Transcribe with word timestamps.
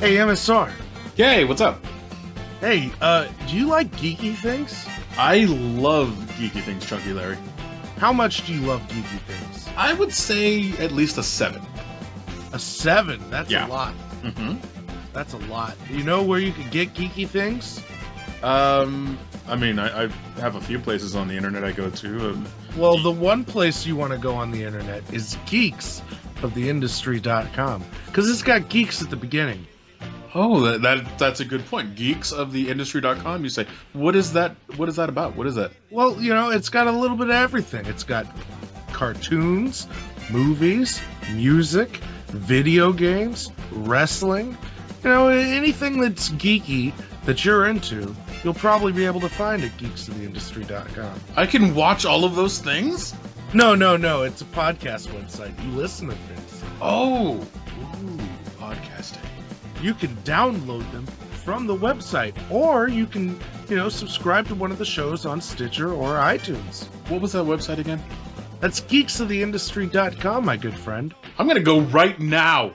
Hey, 0.00 0.16
MSR. 0.16 0.72
Hey, 1.14 1.44
what's 1.44 1.60
up? 1.60 1.84
Hey, 2.60 2.90
uh, 3.02 3.28
do 3.48 3.56
you 3.56 3.66
like 3.66 3.90
geeky 3.92 4.34
things? 4.34 4.86
I 5.18 5.44
love 5.44 6.08
geeky 6.38 6.62
things, 6.62 6.86
Chunky 6.86 7.12
Larry. 7.12 7.36
How 7.98 8.12
much 8.12 8.46
do 8.46 8.54
you 8.54 8.60
love 8.66 8.80
geeky 8.88 9.18
things? 9.20 9.68
I 9.76 9.92
would 9.92 10.12
say 10.12 10.72
at 10.78 10.92
least 10.92 11.18
a 11.18 11.22
seven. 11.22 11.60
A 12.52 12.58
seven. 12.58 13.20
That's 13.30 13.50
Yeah. 13.50 13.66
a 13.66 13.68
lot. 13.68 13.94
Mm-hmm. 14.22 14.56
That's 15.12 15.34
a 15.34 15.38
lot. 15.38 15.76
You 15.90 16.02
know 16.02 16.22
where 16.22 16.38
you 16.40 16.52
can 16.52 16.68
get 16.70 16.94
geeky 16.94 17.28
things? 17.28 17.82
Um, 18.42 19.18
I 19.48 19.56
mean, 19.56 19.78
I, 19.78 20.04
I 20.04 20.08
have 20.40 20.54
a 20.56 20.60
few 20.62 20.78
places 20.78 21.14
on 21.14 21.28
the 21.28 21.36
internet 21.36 21.62
I 21.62 21.72
go 21.72 21.90
to. 21.90 22.30
Um, 22.30 22.46
Well, 22.76 22.96
the 23.02 23.10
one 23.12 23.44
place 23.44 23.84
you 23.86 23.96
want 23.96 24.12
to 24.12 24.18
go 24.18 24.34
on 24.34 24.50
the 24.50 24.64
internet 24.64 25.02
is 25.12 25.36
geeks 25.46 26.00
of 26.42 26.54
the 26.54 26.70
industry.com 26.70 27.84
because 28.06 28.30
it's 28.30 28.42
got 28.42 28.70
geeks 28.70 29.02
at 29.02 29.10
the 29.10 29.16
beginning. 29.16 29.66
Oh, 30.34 30.60
that, 30.60 30.82
that 30.82 31.18
that's 31.18 31.40
a 31.40 31.44
good 31.44 31.64
point. 31.66 31.96
Geeks 31.96 32.32
of 32.32 32.52
the 32.52 32.70
industry.com. 32.70 33.42
You 33.42 33.50
say, 33.50 33.66
what 33.92 34.16
is 34.16 34.34
that? 34.34 34.56
What 34.76 34.88
is 34.88 34.96
that 34.96 35.08
about? 35.08 35.36
What 35.36 35.46
is 35.46 35.54
that? 35.56 35.72
Well, 35.90 36.20
you 36.20 36.34
know, 36.34 36.50
it's 36.50 36.68
got 36.68 36.86
a 36.86 36.92
little 36.92 37.16
bit 37.16 37.28
of 37.28 37.34
everything. 37.34 37.86
It's 37.86 38.04
got 38.04 38.26
cartoons, 38.92 39.86
movies, 40.30 41.00
music, 41.32 41.96
video 42.28 42.92
games, 42.92 43.50
wrestling. 43.72 44.56
You 45.02 45.10
know, 45.10 45.28
anything 45.28 46.00
that's 46.00 46.28
geeky 46.30 46.92
that 47.24 47.44
you're 47.44 47.66
into, 47.66 48.14
you'll 48.44 48.54
probably 48.54 48.92
be 48.92 49.06
able 49.06 49.20
to 49.20 49.28
find 49.28 49.62
at 49.64 49.70
geeksoftheindustry.com. 49.78 51.20
I 51.36 51.46
can 51.46 51.74
watch 51.74 52.04
all 52.04 52.24
of 52.24 52.34
those 52.34 52.58
things. 52.58 53.14
No, 53.52 53.74
no, 53.74 53.96
no. 53.96 54.22
It's 54.22 54.42
a 54.42 54.46
podcast 54.46 55.08
website. 55.08 55.52
You 55.64 55.72
listen 55.72 56.08
to 56.08 56.14
things. 56.14 56.62
Oh, 56.80 57.36
ooh, 57.36 58.18
podcasting. 58.58 59.29
You 59.80 59.94
can 59.94 60.14
download 60.24 60.90
them 60.92 61.06
from 61.44 61.66
the 61.66 61.76
website, 61.76 62.34
or 62.50 62.88
you 62.88 63.06
can, 63.06 63.38
you 63.68 63.76
know, 63.76 63.88
subscribe 63.88 64.46
to 64.48 64.54
one 64.54 64.70
of 64.70 64.78
the 64.78 64.84
shows 64.84 65.24
on 65.24 65.40
Stitcher 65.40 65.92
or 65.92 66.16
iTunes. 66.16 66.84
What 67.08 67.20
was 67.20 67.32
that 67.32 67.44
website 67.44 67.78
again? 67.78 68.02
That's 68.60 68.82
geeksoftheindustry.com, 68.82 70.44
my 70.44 70.56
good 70.56 70.74
friend. 70.74 71.14
I'm 71.38 71.48
gonna 71.48 71.60
go 71.60 71.80
right 71.80 72.18
now. 72.20 72.74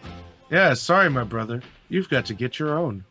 Yeah, 0.49 0.73
sorry, 0.73 1.09
my 1.09 1.23
brother. 1.23 1.61
You've 1.89 2.09
got 2.09 2.25
to 2.25 2.33
get 2.33 2.57
your 2.57 2.77
own. 2.77 3.05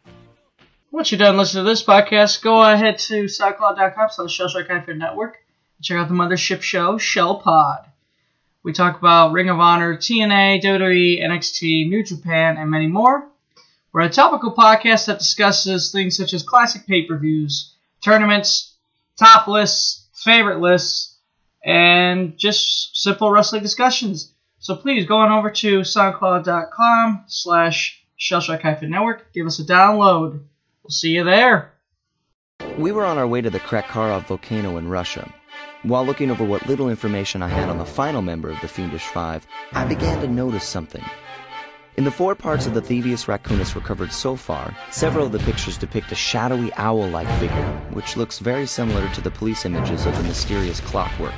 Once 0.90 1.10
you're 1.10 1.18
done 1.18 1.36
listening 1.36 1.64
to 1.64 1.70
this 1.70 1.84
podcast, 1.84 2.42
go 2.42 2.62
ahead 2.62 2.98
to 2.98 3.24
SoundCloud.com 3.24 4.08
slash 4.10 4.38
Shellshock 4.38 4.96
Network 4.96 5.38
and 5.76 5.84
check 5.84 5.98
out 5.98 6.08
the 6.08 6.14
mothership 6.14 6.62
show, 6.62 6.98
Shell 6.98 7.40
Pod. 7.40 7.86
We 8.62 8.72
talk 8.72 8.98
about 8.98 9.32
Ring 9.32 9.50
of 9.50 9.60
Honor, 9.60 9.96
TNA, 9.96 10.62
WWE, 10.62 11.22
NXT, 11.22 11.88
New 11.88 12.02
Japan, 12.02 12.56
and 12.56 12.70
many 12.70 12.86
more. 12.86 13.28
We're 13.94 14.00
a 14.00 14.10
topical 14.10 14.52
podcast 14.52 15.06
that 15.06 15.20
discusses 15.20 15.92
things 15.92 16.16
such 16.16 16.34
as 16.34 16.42
classic 16.42 16.84
pay-per-views, 16.84 17.76
tournaments, 18.02 18.74
top 19.16 19.46
lists, 19.46 20.08
favorite 20.12 20.58
lists, 20.58 21.16
and 21.64 22.36
just 22.36 23.00
simple 23.00 23.30
wrestling 23.30 23.62
discussions. 23.62 24.32
So 24.58 24.74
please 24.74 25.06
go 25.06 25.18
on 25.18 25.30
over 25.30 25.48
to 25.48 25.82
SoundCloud.com 25.82 27.26
slash 27.28 28.04
Shellshock 28.18 28.82
Network. 28.82 29.32
Give 29.32 29.46
us 29.46 29.60
a 29.60 29.64
download. 29.64 30.40
We'll 30.82 30.90
see 30.90 31.10
you 31.10 31.22
there. 31.22 31.74
We 32.76 32.90
were 32.90 33.04
on 33.04 33.16
our 33.16 33.28
way 33.28 33.42
to 33.42 33.50
the 33.50 33.60
Krack-Karov 33.60 34.26
volcano 34.26 34.76
in 34.76 34.88
Russia. 34.88 35.32
While 35.84 36.04
looking 36.04 36.32
over 36.32 36.42
what 36.42 36.66
little 36.66 36.88
information 36.88 37.42
I 37.42 37.48
had 37.48 37.68
on 37.68 37.78
the 37.78 37.84
final 37.84 38.22
member 38.22 38.50
of 38.50 38.60
the 38.60 38.66
Fiendish 38.66 39.06
Five, 39.06 39.46
I 39.70 39.84
began 39.84 40.20
to 40.20 40.26
notice 40.26 40.66
something. 40.66 41.04
In 41.96 42.02
the 42.02 42.10
four 42.10 42.34
parts 42.34 42.66
of 42.66 42.74
the 42.74 42.82
Thievius 42.82 43.26
raccoonus 43.26 43.76
recovered 43.76 44.10
so 44.10 44.34
far, 44.34 44.76
several 44.90 45.26
of 45.26 45.30
the 45.32 45.38
pictures 45.38 45.78
depict 45.78 46.10
a 46.10 46.16
shadowy 46.16 46.72
owl 46.74 47.06
like 47.06 47.28
figure, 47.38 47.80
which 47.92 48.16
looks 48.16 48.40
very 48.40 48.66
similar 48.66 49.08
to 49.14 49.20
the 49.20 49.30
police 49.30 49.64
images 49.64 50.04
of 50.04 50.16
the 50.16 50.24
mysterious 50.24 50.80
Clockwerk. 50.80 51.34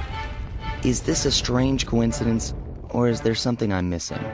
Is 0.82 1.03
this 1.03 1.26
a 1.26 1.30
strange 1.30 1.84
coincidence, 1.84 2.54
or 2.88 3.06
is 3.06 3.20
there 3.20 3.34
something 3.34 3.70
I'm 3.70 3.91
missing? 3.91 4.25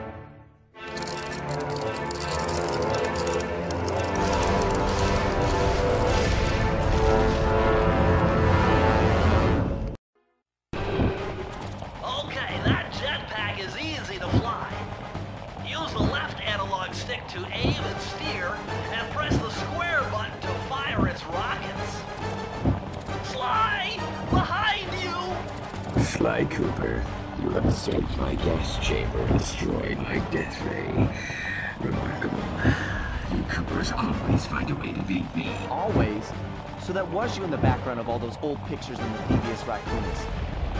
Old 38.43 38.63
pictures 38.65 38.99
in 38.99 39.13
the 39.13 39.19
Thievius 39.19 39.63
Raccoonus. 39.63 40.25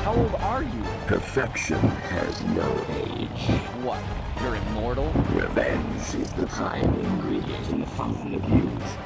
How 0.04 0.14
old 0.14 0.36
are 0.36 0.64
you? 0.64 0.84
Perfection 1.08 1.80
has 1.80 2.44
no 2.48 2.70
age. 2.92 3.58
What? 3.84 4.00
You're 4.42 4.56
immortal? 4.56 5.10
Revenge 5.32 6.16
is 6.16 6.30
the 6.34 6.46
prime 6.48 6.94
ingredient 6.94 7.70
in 7.70 7.80
the 7.80 7.86
fountain 7.86 8.36
of 8.36 8.50
youth. 8.50 8.98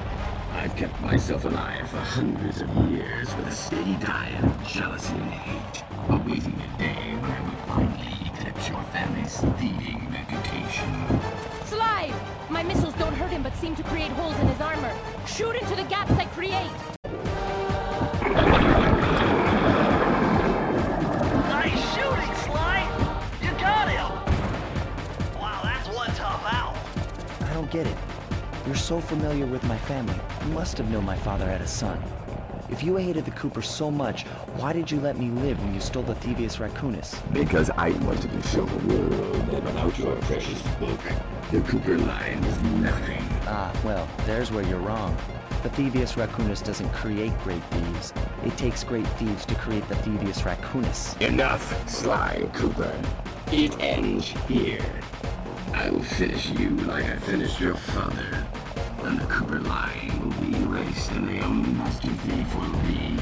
I've 0.54 0.76
kept 0.76 1.00
myself 1.02 1.46
alive 1.46 1.88
for 1.88 1.98
hundreds 1.98 2.62
of 2.62 2.70
years 2.90 3.28
with 3.36 3.48
a 3.48 3.52
steady 3.52 3.96
diet 3.98 4.44
of 4.44 4.68
jealousy 4.68 5.14
and 5.14 5.32
hate, 5.32 5.84
awaiting 6.10 6.60
a 6.60 6.80
day 6.80 7.16
when 7.22 7.32
I 7.32 7.42
will 7.42 7.76
finally 7.76 8.32
eclipse 8.34 8.70
your 8.70 8.82
family's 8.86 9.38
thieving 9.60 10.08
reputation. 10.12 11.06
Sly! 11.66 12.12
My 12.50 12.64
missiles 12.64 12.96
don't 12.96 13.14
hurt 13.14 13.30
him 13.30 13.44
but 13.44 13.56
seem 13.58 13.76
to 13.76 13.84
create 13.84 14.10
holes 14.14 14.40
in 14.40 14.48
his 14.48 14.62
armor. 14.62 14.94
Shoot 15.28 15.56
into 15.58 15.76
the 15.76 15.84
gaps 15.84 16.12
I 16.14 16.26
create! 16.26 16.97
Get 27.78 27.86
it. 27.86 27.98
You're 28.66 28.76
so 28.76 29.00
familiar 29.00 29.46
with 29.46 29.64
my 29.66 29.78
family. 29.78 30.20
You 30.46 30.54
must 30.54 30.80
have 30.80 30.90
known 30.90 31.06
my 31.06 31.18
father 31.18 31.46
had 31.46 31.62
a 31.62 31.68
son. 31.68 32.02
If 32.72 32.82
you 32.84 32.96
hated 32.96 33.24
the 33.24 33.32
Cooper 33.32 33.62
so 33.62 33.92
much, 33.92 34.24
why 34.58 34.74
did 34.74 34.90
you 34.90 35.00
let 35.00 35.18
me 35.18 35.30
live 35.30 35.62
when 35.64 35.76
you 35.76 35.80
stole 35.80 36.02
the 36.02 36.16
Thievius 36.16 36.58
raccoonus? 36.58 37.10
Because 37.32 37.70
I 37.70 37.92
wanted 38.08 38.32
to 38.32 38.42
show 38.48 38.66
the 38.66 38.96
world 38.96 39.48
that 39.52 39.64
without 39.64 40.00
your 40.00 40.16
precious 40.24 40.60
book, 40.80 41.00
the 41.52 41.62
Cooper 41.62 42.00
line 42.00 42.44
is 42.44 42.60
nothing. 42.82 43.24
Ah, 43.46 43.72
well, 43.86 44.08
there's 44.26 44.52
where 44.52 44.66
you're 44.66 44.80
wrong. 44.80 45.16
The 45.62 45.70
Thievius 45.70 46.16
raccoonus 46.16 46.64
doesn't 46.64 46.90
create 46.94 47.38
great 47.44 47.64
thieves. 47.66 48.12
It 48.44 48.58
takes 48.58 48.84
great 48.84 49.08
thieves 49.20 49.46
to 49.46 49.56
create 49.56 49.88
the 49.88 49.96
Thievius 49.96 50.42
raccoonus. 50.42 51.22
Enough, 51.22 51.88
Sly 51.88 52.50
Cooper. 52.54 52.94
It 53.52 53.80
ends 53.80 54.26
here. 54.48 54.84
I 55.80 55.92
will 55.92 56.02
finish 56.02 56.50
you 56.50 56.70
like 56.70 57.06
I 57.06 57.18
finished 57.18 57.60
your 57.60 57.76
father. 57.76 58.44
And 59.04 59.20
the 59.20 59.26
Cooper 59.28 59.60
line 59.60 60.20
will 60.20 60.42
be 60.42 60.58
erased, 60.58 61.12
and 61.12 61.30
the 61.30 61.40
only 61.46 61.72
master 61.72 62.08
thief 62.08 62.56
will 62.56 62.80
be. 62.82 63.18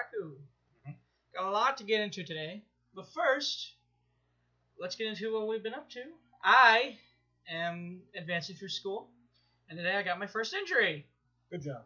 Otaku. 0.00 0.32
Got 1.34 1.46
a 1.46 1.50
lot 1.50 1.76
to 1.78 1.84
get 1.84 2.00
into 2.00 2.24
today, 2.24 2.62
but 2.94 3.06
first, 3.12 3.74
let's 4.80 4.96
get 4.96 5.06
into 5.06 5.32
what 5.32 5.46
we've 5.46 5.62
been 5.62 5.74
up 5.74 5.88
to. 5.90 6.02
I 6.42 6.96
am 7.48 8.00
advancing 8.16 8.56
through 8.56 8.70
school, 8.70 9.08
and 9.68 9.78
today 9.78 9.96
I 9.96 10.02
got 10.02 10.18
my 10.18 10.26
first 10.26 10.54
injury. 10.54 11.06
Good 11.50 11.62
job. 11.62 11.82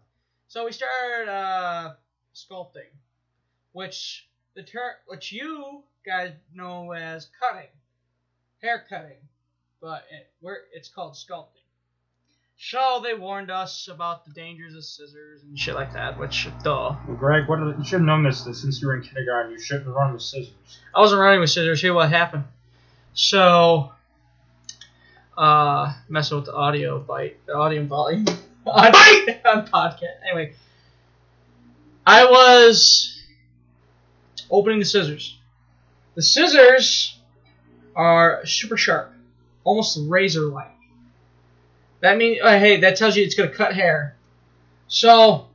So 0.48 0.64
we 0.64 0.72
started 0.72 1.30
uh, 1.30 1.94
sculpting, 2.34 2.90
which 3.72 4.28
the 4.54 4.62
ter- 4.62 4.96
which 5.06 5.32
you 5.32 5.82
guys 6.06 6.32
know 6.54 6.92
as 6.92 7.28
cutting, 7.40 7.70
hair 8.62 8.86
cutting, 8.88 9.28
but 9.80 10.04
it, 10.10 10.30
we're, 10.40 10.58
it's 10.72 10.88
called 10.88 11.14
sculpting. 11.14 11.63
So 12.66 13.02
they 13.02 13.12
warned 13.12 13.50
us 13.50 13.88
about 13.88 14.24
the 14.24 14.30
dangers 14.30 14.74
of 14.74 14.84
scissors 14.84 15.42
and 15.42 15.58
shit 15.58 15.74
like 15.74 15.92
that, 15.92 16.18
which 16.18 16.48
duh. 16.62 16.96
Well, 17.06 17.16
Greg, 17.18 17.46
what 17.46 17.58
are 17.58 17.72
the, 17.72 17.78
you 17.78 17.84
should 17.84 18.00
have 18.00 18.06
known 18.06 18.22
this 18.22 18.40
that 18.44 18.54
since 18.54 18.80
you 18.80 18.88
were 18.88 18.96
in 18.96 19.02
kindergarten. 19.02 19.52
You 19.52 19.60
shouldn't 19.60 19.84
have 19.84 19.94
run 19.94 20.14
with 20.14 20.22
scissors. 20.22 20.54
I 20.94 21.00
wasn't 21.00 21.20
running 21.20 21.40
with 21.40 21.50
scissors. 21.50 21.82
Here, 21.82 21.92
what 21.92 22.08
happened? 22.08 22.44
So, 23.12 23.92
uh, 25.36 25.92
messing 26.08 26.38
with 26.38 26.46
the 26.46 26.54
audio 26.54 27.00
bite, 27.00 27.36
the 27.44 27.54
audio 27.54 27.84
volume 27.84 28.24
on, 28.66 28.94
on 29.44 29.66
podcast. 29.66 30.22
Anyway, 30.26 30.54
I 32.06 32.24
was 32.24 33.22
opening 34.50 34.78
the 34.78 34.86
scissors. 34.86 35.36
The 36.14 36.22
scissors 36.22 37.18
are 37.94 38.46
super 38.46 38.78
sharp, 38.78 39.12
almost 39.64 39.98
razor-like. 40.00 40.73
That 42.04 42.18
means, 42.18 42.38
uh, 42.42 42.58
hey, 42.58 42.76
that 42.80 42.96
tells 42.96 43.16
you 43.16 43.24
it's 43.24 43.34
gonna 43.34 43.48
cut 43.48 43.72
hair. 43.74 44.14
So, 44.88 45.48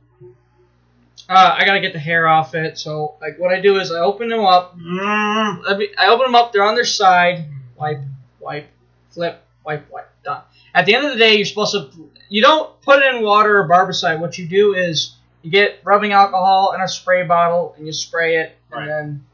uh, 1.28 1.54
I 1.56 1.64
gotta 1.64 1.80
get 1.80 1.92
the 1.92 2.00
hair 2.00 2.26
off 2.26 2.56
it. 2.56 2.76
So, 2.76 3.14
like, 3.20 3.38
what 3.38 3.54
I 3.54 3.60
do 3.60 3.76
is 3.78 3.92
I 3.92 4.00
open 4.00 4.28
them 4.28 4.40
up. 4.44 4.76
Me, 4.76 5.88
I 5.96 6.08
open 6.08 6.26
them 6.26 6.34
up. 6.34 6.52
They're 6.52 6.64
on 6.64 6.74
their 6.74 6.84
side. 6.84 7.44
Wipe, 7.76 8.00
wipe, 8.40 8.66
flip, 9.10 9.44
wipe, 9.64 9.88
wipe. 9.92 10.08
Done. 10.24 10.42
At 10.74 10.86
the 10.86 10.94
end 10.96 11.06
of 11.06 11.12
the 11.12 11.18
day, 11.18 11.36
you're 11.36 11.46
supposed 11.46 11.72
to. 11.72 12.10
You 12.28 12.42
don't 12.42 12.80
put 12.82 13.00
it 13.00 13.14
in 13.14 13.22
water 13.22 13.60
or 13.60 13.68
barbicide. 13.68 14.18
What 14.18 14.36
you 14.36 14.46
do 14.46 14.74
is 14.74 15.14
you 15.42 15.52
get 15.52 15.78
rubbing 15.84 16.12
alcohol 16.12 16.72
in 16.74 16.80
a 16.80 16.88
spray 16.88 17.22
bottle 17.22 17.74
and 17.78 17.86
you 17.86 17.92
spray 17.92 18.38
it, 18.38 18.56
Right. 18.70 18.82
and 18.82 18.90
then 18.90 19.24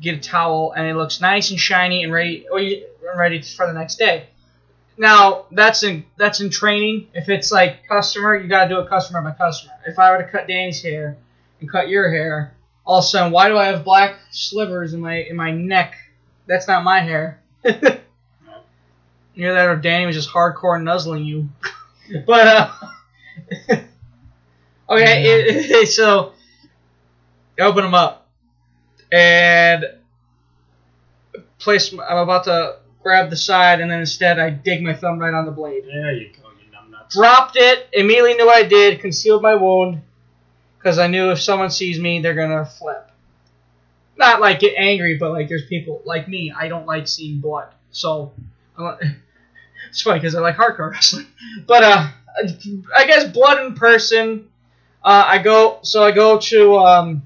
get 0.00 0.16
a 0.16 0.20
towel, 0.20 0.72
and 0.72 0.86
it 0.88 0.96
looks 0.96 1.20
nice 1.20 1.50
and 1.50 1.60
shiny 1.60 2.02
and 2.02 2.12
ready. 2.12 2.48
Or 2.50 2.58
you 2.58 2.84
and 3.08 3.16
ready 3.18 3.40
for 3.42 3.66
the 3.68 3.72
next 3.72 3.96
day. 3.96 4.26
Now 4.96 5.46
that's 5.50 5.82
in 5.82 6.04
that's 6.16 6.40
in 6.40 6.50
training. 6.50 7.08
If 7.14 7.28
it's 7.28 7.50
like 7.50 7.86
customer, 7.88 8.36
you 8.36 8.48
gotta 8.48 8.68
do 8.68 8.78
it 8.80 8.88
customer 8.88 9.22
by 9.22 9.32
customer. 9.32 9.72
If 9.86 9.98
I 9.98 10.10
were 10.10 10.18
to 10.22 10.28
cut 10.30 10.46
Danny's 10.46 10.82
hair 10.82 11.16
and 11.60 11.70
cut 11.70 11.88
your 11.88 12.10
hair, 12.10 12.52
all 12.84 12.98
of 12.98 13.04
a 13.04 13.06
sudden, 13.06 13.32
why 13.32 13.48
do 13.48 13.56
I 13.56 13.66
have 13.66 13.84
black 13.84 14.16
slivers 14.30 14.92
in 14.92 15.00
my 15.00 15.16
in 15.16 15.36
my 15.36 15.50
neck? 15.50 15.94
That's 16.46 16.68
not 16.68 16.84
my 16.84 17.00
hair. 17.00 17.40
Near 19.36 19.54
that, 19.54 19.68
or 19.68 19.76
Danny 19.76 20.06
was 20.06 20.14
just 20.16 20.28
hardcore 20.30 20.82
nuzzling 20.82 21.24
you. 21.24 21.48
but 22.26 22.46
uh, 22.46 22.70
okay, 24.88 25.22
it, 25.48 25.70
it- 25.70 25.88
so 25.88 26.32
open 27.60 27.84
them 27.84 27.94
up 27.94 28.28
and 29.12 29.84
place. 31.58 31.92
I'm 31.92 32.18
about 32.18 32.44
to 32.44 32.76
grab 33.02 33.30
the 33.30 33.36
side, 33.36 33.80
and 33.80 33.90
then 33.90 34.00
instead 34.00 34.38
I 34.38 34.50
dig 34.50 34.82
my 34.82 34.94
thumb 34.94 35.18
right 35.18 35.34
on 35.34 35.44
the 35.44 35.52
blade. 35.52 35.84
There 35.86 36.12
you 36.12 36.30
go, 36.30 36.48
you 36.50 36.76
numbnuts. 36.76 37.10
Dropped 37.10 37.56
it. 37.56 37.88
Immediately 37.92 38.34
knew 38.34 38.46
what 38.46 38.64
I 38.64 38.68
did. 38.68 39.00
Concealed 39.00 39.42
my 39.42 39.54
wound 39.54 40.02
because 40.78 40.98
I 40.98 41.06
knew 41.06 41.30
if 41.30 41.40
someone 41.40 41.70
sees 41.70 42.00
me, 42.00 42.20
they're 42.20 42.34
gonna 42.34 42.64
flip. 42.64 43.10
Not 44.16 44.40
like 44.40 44.60
get 44.60 44.74
angry, 44.76 45.16
but 45.18 45.32
like 45.32 45.48
there's 45.48 45.66
people 45.66 46.02
like 46.04 46.28
me. 46.28 46.52
I 46.56 46.68
don't 46.68 46.86
like 46.86 47.08
seeing 47.08 47.40
blood, 47.40 47.68
so 47.90 48.32
it's 49.88 50.02
funny 50.02 50.18
because 50.18 50.34
I 50.34 50.40
like 50.40 50.56
hardcore 50.56 50.90
wrestling. 50.92 51.26
But 51.66 51.82
uh, 51.82 52.08
I 52.96 53.06
guess 53.06 53.30
blood 53.30 53.64
in 53.64 53.74
person. 53.74 54.48
Uh, 55.04 55.24
I 55.26 55.38
go 55.38 55.80
so 55.82 56.04
I 56.04 56.12
go 56.12 56.38
to 56.38 56.76
um, 56.78 57.22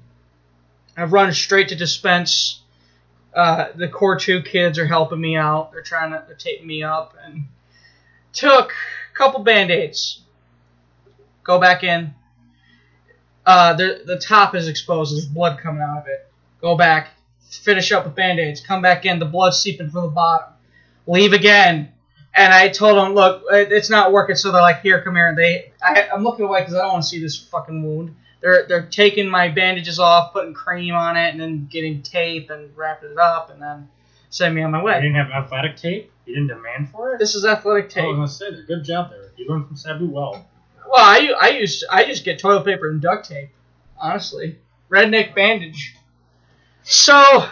I 0.97 1.05
run 1.05 1.33
straight 1.33 1.69
to 1.69 1.77
dispense. 1.77 2.61
Uh, 3.37 3.69
the 3.75 3.87
core 3.87 4.19
two 4.19 4.41
kids 4.41 4.79
are 4.79 4.87
helping 4.87 5.21
me 5.21 5.37
out. 5.37 5.71
They're 5.71 5.83
trying 5.83 6.13
to 6.13 6.25
they're 6.27 6.37
taping 6.37 6.67
me 6.67 6.83
up 6.83 7.15
and 7.23 7.45
took 8.33 8.71
a 8.71 9.17
couple 9.17 9.41
band 9.41 9.71
aids. 9.71 10.23
Go 11.45 11.61
back 11.61 11.85
in. 11.85 12.15
Uh, 13.45 13.75
the 13.75 14.03
the 14.07 14.19
top 14.19 14.55
is 14.55 14.69
exposed. 14.69 15.15
There's 15.15 15.27
blood 15.27 15.59
coming 15.59 15.83
out 15.83 15.99
of 15.99 16.07
it. 16.09 16.27
Go 16.63 16.79
back. 16.79 17.11
Finish 17.51 17.93
up 17.93 18.07
with 18.07 18.15
band 18.15 18.41
aids. 18.41 18.63
Come 18.63 18.81
back 18.81 19.05
in. 19.05 19.19
The 19.19 19.27
blood's 19.27 19.59
seeping 19.59 19.91
from 19.91 20.03
the 20.05 20.09
bottom. 20.09 20.55
Leave 21.07 21.35
again. 21.35 21.93
And 22.35 22.53
I 22.53 22.69
told 22.69 22.99
them, 22.99 23.15
look, 23.15 23.45
it's 23.51 23.89
not 23.89 24.13
working. 24.13 24.37
So 24.37 24.51
they're 24.51 24.61
like, 24.61 24.83
here, 24.83 25.03
come 25.03 25.15
here. 25.15 25.29
And 25.29 25.39
they, 25.39 25.73
I, 25.83 26.09
I'm 26.13 26.23
looking 26.23 26.45
away 26.45 26.61
because 26.61 26.75
I 26.75 26.83
don't 26.83 26.93
want 26.95 27.05
to 27.05 27.09
see 27.09 27.21
this 27.21 27.37
fucking 27.37 27.83
wound. 27.83 28.15
They're 28.41 28.67
they're 28.69 28.87
taking 28.87 29.29
my 29.29 29.49
bandages 29.49 29.99
off, 29.99 30.33
putting 30.33 30.55
cream 30.55 30.95
on 30.95 31.17
it, 31.17 31.31
and 31.31 31.41
then 31.41 31.69
getting 31.71 32.03
tape 32.03 32.51
and 32.51 32.77
wrapping 32.77 33.13
it 33.13 33.19
up, 33.19 33.51
and 33.51 33.61
then 33.61 33.89
sending 34.31 34.57
me 34.57 34.63
on 34.63 34.71
my 34.73 34.83
way. 34.83 34.97
You 34.97 35.03
didn't 35.03 35.17
have 35.17 35.31
athletic 35.45 35.77
tape? 35.77 36.13
You 36.27 36.35
didn't 36.35 36.49
demand 36.49 36.91
for 36.91 37.15
it? 37.15 37.19
This 37.19 37.35
is 37.35 37.45
athletic 37.45 37.87
Oh, 37.87 37.89
tape. 37.89 38.05
I 38.05 38.07
was 38.09 38.17
gonna 38.17 38.29
say 38.29 38.57
that. 38.57 38.67
Good 38.67 38.85
job 38.85 39.11
there. 39.11 39.31
You 39.37 39.49
learned 39.49 39.67
from 39.69 39.77
Sabu 39.77 40.07
well. 40.07 40.47
Well, 40.89 40.95
I 40.97 41.33
I 41.41 41.49
used 41.51 41.85
I 41.91 42.05
just 42.05 42.25
get 42.25 42.39
toilet 42.39 42.65
paper 42.65 42.89
and 42.89 43.01
duct 43.01 43.29
tape, 43.29 43.51
honestly. 43.99 44.59
Redneck 44.91 45.35
bandage. 45.35 45.95
So 46.83 47.49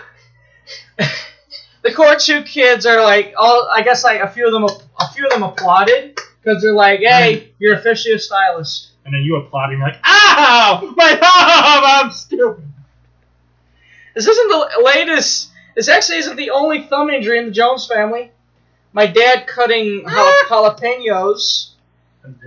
the 1.82 1.92
core 1.92 2.16
two 2.16 2.42
kids 2.42 2.86
are 2.86 3.02
like 3.02 3.34
all 3.36 3.68
I 3.72 3.82
guess 3.82 4.04
like 4.04 4.20
a 4.20 4.28
few 4.28 4.46
of 4.46 4.52
them 4.52 4.64
a 4.64 5.12
few 5.12 5.26
of 5.26 5.32
them 5.32 5.42
applauded 5.42 6.16
because 6.42 6.62
they're 6.62 6.72
like, 6.72 7.00
hey, 7.00 7.52
you're 7.58 7.74
officially 7.74 8.14
a 8.14 8.18
stylist. 8.18 8.90
And 9.04 9.12
then 9.14 9.22
you 9.22 9.36
applaud 9.36 9.70
and 9.70 9.78
you're 9.78 9.88
like, 9.88 10.00
ow! 10.04 10.94
My 10.96 11.10
thumb! 11.10 12.06
I'm 12.06 12.10
stupid. 12.12 12.64
This 14.14 14.26
isn't 14.26 14.48
the 14.48 14.82
latest. 14.84 15.50
This 15.74 15.88
actually 15.88 16.18
isn't 16.18 16.36
the 16.36 16.50
only 16.50 16.84
thumb 16.84 17.10
injury 17.10 17.38
in 17.38 17.46
the 17.46 17.50
Jones 17.50 17.86
family. 17.86 18.30
My 18.92 19.06
dad 19.06 19.46
cutting 19.46 20.04
jala- 20.08 20.44
jalapenos 20.48 21.70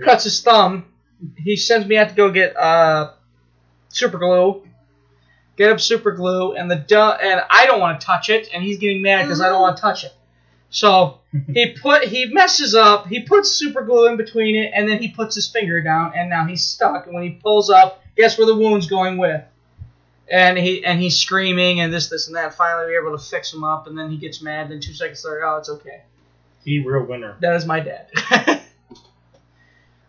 cuts 0.02 0.24
his 0.24 0.42
thumb. 0.42 0.86
He 1.36 1.56
sends 1.56 1.86
me 1.86 1.96
out 1.98 2.08
to 2.08 2.14
go 2.14 2.30
get 2.30 2.56
uh, 2.56 3.12
super 3.90 4.18
glue. 4.18 4.66
Get 5.56 5.72
him 5.72 5.78
super 5.78 6.12
glue, 6.12 6.54
and 6.54 6.70
the 6.70 6.76
du- 6.76 6.96
and 7.20 7.42
I 7.50 7.66
don't 7.66 7.80
want 7.80 8.00
to 8.00 8.06
touch 8.06 8.30
it, 8.30 8.48
and 8.54 8.62
he's 8.62 8.78
getting 8.78 9.02
mad 9.02 9.24
because 9.24 9.40
I 9.40 9.48
don't 9.48 9.60
want 9.60 9.76
to 9.76 9.80
touch 9.80 10.04
it. 10.04 10.12
So 10.70 11.17
he 11.52 11.72
put 11.80 12.04
he 12.04 12.26
messes 12.26 12.74
up. 12.74 13.06
He 13.06 13.20
puts 13.20 13.50
super 13.50 13.82
glue 13.82 14.06
in 14.08 14.16
between 14.16 14.56
it, 14.56 14.72
and 14.74 14.88
then 14.88 15.00
he 15.02 15.08
puts 15.08 15.34
his 15.34 15.48
finger 15.48 15.80
down, 15.82 16.12
and 16.16 16.30
now 16.30 16.46
he's 16.46 16.64
stuck. 16.64 17.06
And 17.06 17.14
when 17.14 17.24
he 17.24 17.30
pulls 17.30 17.68
up, 17.70 18.02
guess 18.16 18.38
where 18.38 18.46
the 18.46 18.54
wound's 18.56 18.86
going 18.86 19.18
with? 19.18 19.42
And 20.30 20.56
he 20.58 20.84
and 20.84 21.00
he's 21.00 21.16
screaming 21.18 21.80
and 21.80 21.92
this 21.92 22.08
this 22.08 22.26
and 22.28 22.36
that. 22.36 22.54
Finally, 22.54 22.86
we're 22.86 23.06
able 23.06 23.16
to 23.16 23.22
fix 23.22 23.52
him 23.52 23.64
up, 23.64 23.86
and 23.86 23.98
then 23.98 24.10
he 24.10 24.16
gets 24.16 24.40
mad. 24.42 24.70
Then 24.70 24.80
two 24.80 24.92
seconds 24.94 25.24
later, 25.24 25.44
oh, 25.44 25.56
it's 25.58 25.68
okay. 25.70 26.02
He 26.64 26.80
real 26.80 27.04
winner. 27.04 27.36
That 27.40 27.54
is 27.56 27.64
my 27.66 27.80
dad. 27.80 28.10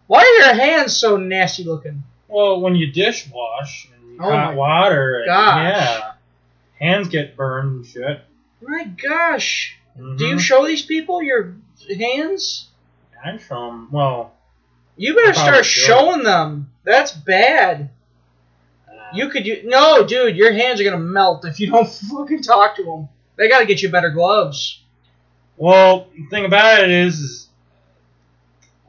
Why 0.07 0.19
are 0.21 0.45
your 0.45 0.55
hands 0.55 0.95
so 0.97 1.17
nasty 1.17 1.63
looking? 1.63 2.03
Well, 2.27 2.61
when 2.61 2.75
you 2.75 2.91
dishwash 2.91 3.87
and 3.93 4.19
Oh 4.19 4.29
hot 4.31 4.55
water. 4.55 5.17
and- 5.19 5.25
gosh. 5.27 5.73
Yeah. 5.73 6.11
Hands 6.79 7.07
get 7.07 7.35
burned 7.37 7.75
and 7.77 7.85
shit. 7.85 8.21
My 8.61 8.85
gosh. 8.85 9.77
Do 9.97 10.25
you 10.27 10.35
Mhm. 10.35 10.39
show 10.39 10.65
these 10.65 10.81
people 10.81 11.21
your 11.21 11.55
hands? 11.97 12.67
I 13.23 13.37
show 13.37 13.69
'em- 13.69 13.91
Well, 13.91 14.33
You 14.95 15.15
better 15.15 15.33
start 15.33 15.65
showing 15.65 16.23
them. 16.23 16.71
That's 16.83 17.11
bad. 17.13 17.89
uh, 18.87 18.91
You 19.13 19.29
could 19.29 19.45
u- 19.45 19.61
no, 19.65 20.05
dude. 20.05 20.35
Your 20.35 20.51
hands 20.51 20.79
are 20.81 20.83
gonna 20.83 20.97
melt 20.97 21.45
if 21.45 21.59
you 21.59 21.67
don't 21.71 21.87
fucking 22.11 22.41
talk 22.43 22.75
to 22.77 22.83
them. 22.83 23.09
They 23.37 23.47
gotta 23.47 23.65
get 23.65 23.81
you 23.81 23.89
better 23.89 24.09
gloves. 24.09 24.81
Well, 25.57 26.07
the 26.15 26.25
thing 26.29 26.45
about 26.45 26.83
it 26.83 26.91
is, 26.91 27.19
is 27.19 27.47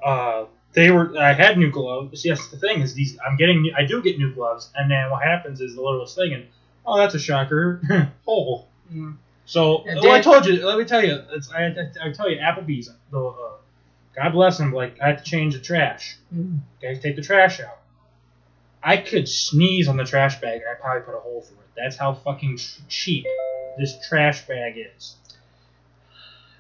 uh, 0.04 0.45
they 0.73 0.90
were. 0.90 1.16
I 1.19 1.33
had 1.33 1.59
new 1.59 1.71
gloves. 1.71 2.25
Yes, 2.25 2.49
the 2.49 2.57
thing 2.57 2.80
is, 2.80 2.95
these 2.95 3.19
I'm 3.25 3.37
getting. 3.37 3.71
I 3.76 3.85
do 3.85 4.02
get 4.02 4.19
new 4.19 4.33
gloves, 4.33 4.71
and 4.75 4.90
then 4.90 5.11
what 5.11 5.23
happens 5.23 5.61
is 5.61 5.75
the 5.75 5.83
littlest 5.83 6.16
thing, 6.16 6.33
and 6.33 6.47
oh, 6.87 6.97
that's 6.97 7.14
a 7.14 7.19
shocker. 7.21 7.80
hole. 8.25 8.66
Mm. 8.92 9.14
So, 9.50 9.83
well, 9.85 10.12
I 10.12 10.21
told 10.21 10.47
you. 10.47 10.64
Let 10.64 10.78
me 10.78 10.85
tell 10.85 11.04
you. 11.04 11.25
It's, 11.33 11.50
I, 11.50 11.64
I, 11.64 11.90
I 12.04 12.12
tell 12.12 12.30
you, 12.30 12.38
Applebee's. 12.38 12.88
The, 13.11 13.21
uh, 13.21 13.50
God 14.14 14.30
bless 14.30 14.59
them. 14.59 14.73
Like 14.73 15.00
I 15.02 15.09
had 15.09 15.19
to 15.19 15.25
change 15.25 15.54
the 15.54 15.61
trash. 15.61 16.16
Mm. 16.33 16.61
Okay, 16.78 17.00
take 17.00 17.16
the 17.16 17.23
trash 17.23 17.59
out. 17.59 17.78
I 18.80 18.97
could 18.99 19.28
sneeze 19.28 19.88
on 19.88 19.97
the 19.97 20.04
trash 20.04 20.40
bag, 20.40 20.61
and 20.61 20.71
I 20.71 20.80
probably 20.80 21.02
put 21.02 21.16
a 21.16 21.19
hole 21.19 21.42
through 21.42 21.57
it. 21.57 21.69
That's 21.76 21.97
how 21.97 22.14
fucking 22.14 22.59
ch- 22.59 22.78
cheap 22.87 23.26
this 23.76 23.99
trash 24.09 24.47
bag 24.47 24.75
is. 24.97 25.16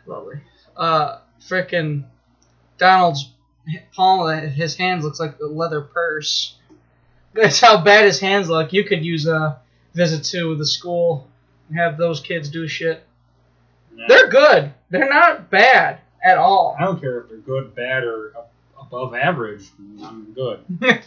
Lovely. 0.04 0.40
Uh, 0.76 1.18
frickin' 1.40 2.06
Donald's 2.76 3.30
palm 3.94 4.28
of 4.28 4.50
his 4.50 4.74
hands 4.74 5.04
looks 5.04 5.20
like 5.20 5.38
a 5.38 5.46
leather 5.46 5.80
purse. 5.80 6.56
That's 7.34 7.60
how 7.60 7.84
bad 7.84 8.06
his 8.06 8.18
hands 8.18 8.50
look. 8.50 8.72
You 8.72 8.82
could 8.82 9.04
use 9.04 9.28
a 9.28 9.60
visit 9.94 10.24
to 10.36 10.56
the 10.56 10.66
school 10.66 11.29
have 11.74 11.96
those 11.96 12.20
kids 12.20 12.48
do 12.48 12.66
shit. 12.68 13.02
Nah. 13.94 14.04
They're 14.08 14.28
good. 14.28 14.72
They're 14.90 15.08
not 15.08 15.50
bad 15.50 16.00
at 16.24 16.38
all. 16.38 16.76
I 16.78 16.84
don't 16.84 17.00
care 17.00 17.20
if 17.20 17.28
they're 17.28 17.38
good, 17.38 17.74
bad, 17.74 18.04
or 18.04 18.32
above 18.80 19.14
average. 19.14 19.68
I'm 20.02 20.32
good. 20.32 20.64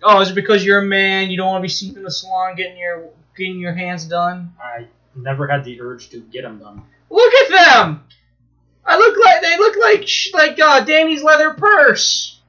Oh, 0.00 0.20
is 0.20 0.30
it 0.30 0.34
because 0.34 0.64
you're 0.64 0.78
a 0.78 0.84
man? 0.84 1.28
You 1.28 1.36
don't 1.36 1.48
want 1.48 1.58
to 1.60 1.62
be 1.62 1.68
seen 1.68 1.96
in 1.96 2.04
the 2.04 2.10
salon 2.12 2.54
getting 2.54 2.78
your 2.78 3.08
getting 3.36 3.58
your 3.58 3.72
hands 3.74 4.04
done? 4.04 4.52
I 4.62 4.86
never 5.16 5.48
had 5.48 5.64
the 5.64 5.80
urge 5.80 6.10
to 6.10 6.20
get 6.20 6.42
them 6.42 6.60
done. 6.60 6.82
Look 7.10 7.34
at 7.34 7.48
them. 7.50 8.04
I 8.86 8.96
look 8.96 9.16
like 9.24 9.42
they 9.42 9.58
look 9.58 9.76
like 9.76 10.08
like 10.34 10.60
uh, 10.60 10.84
Danny's 10.84 11.24
leather 11.24 11.50
purse 11.54 12.40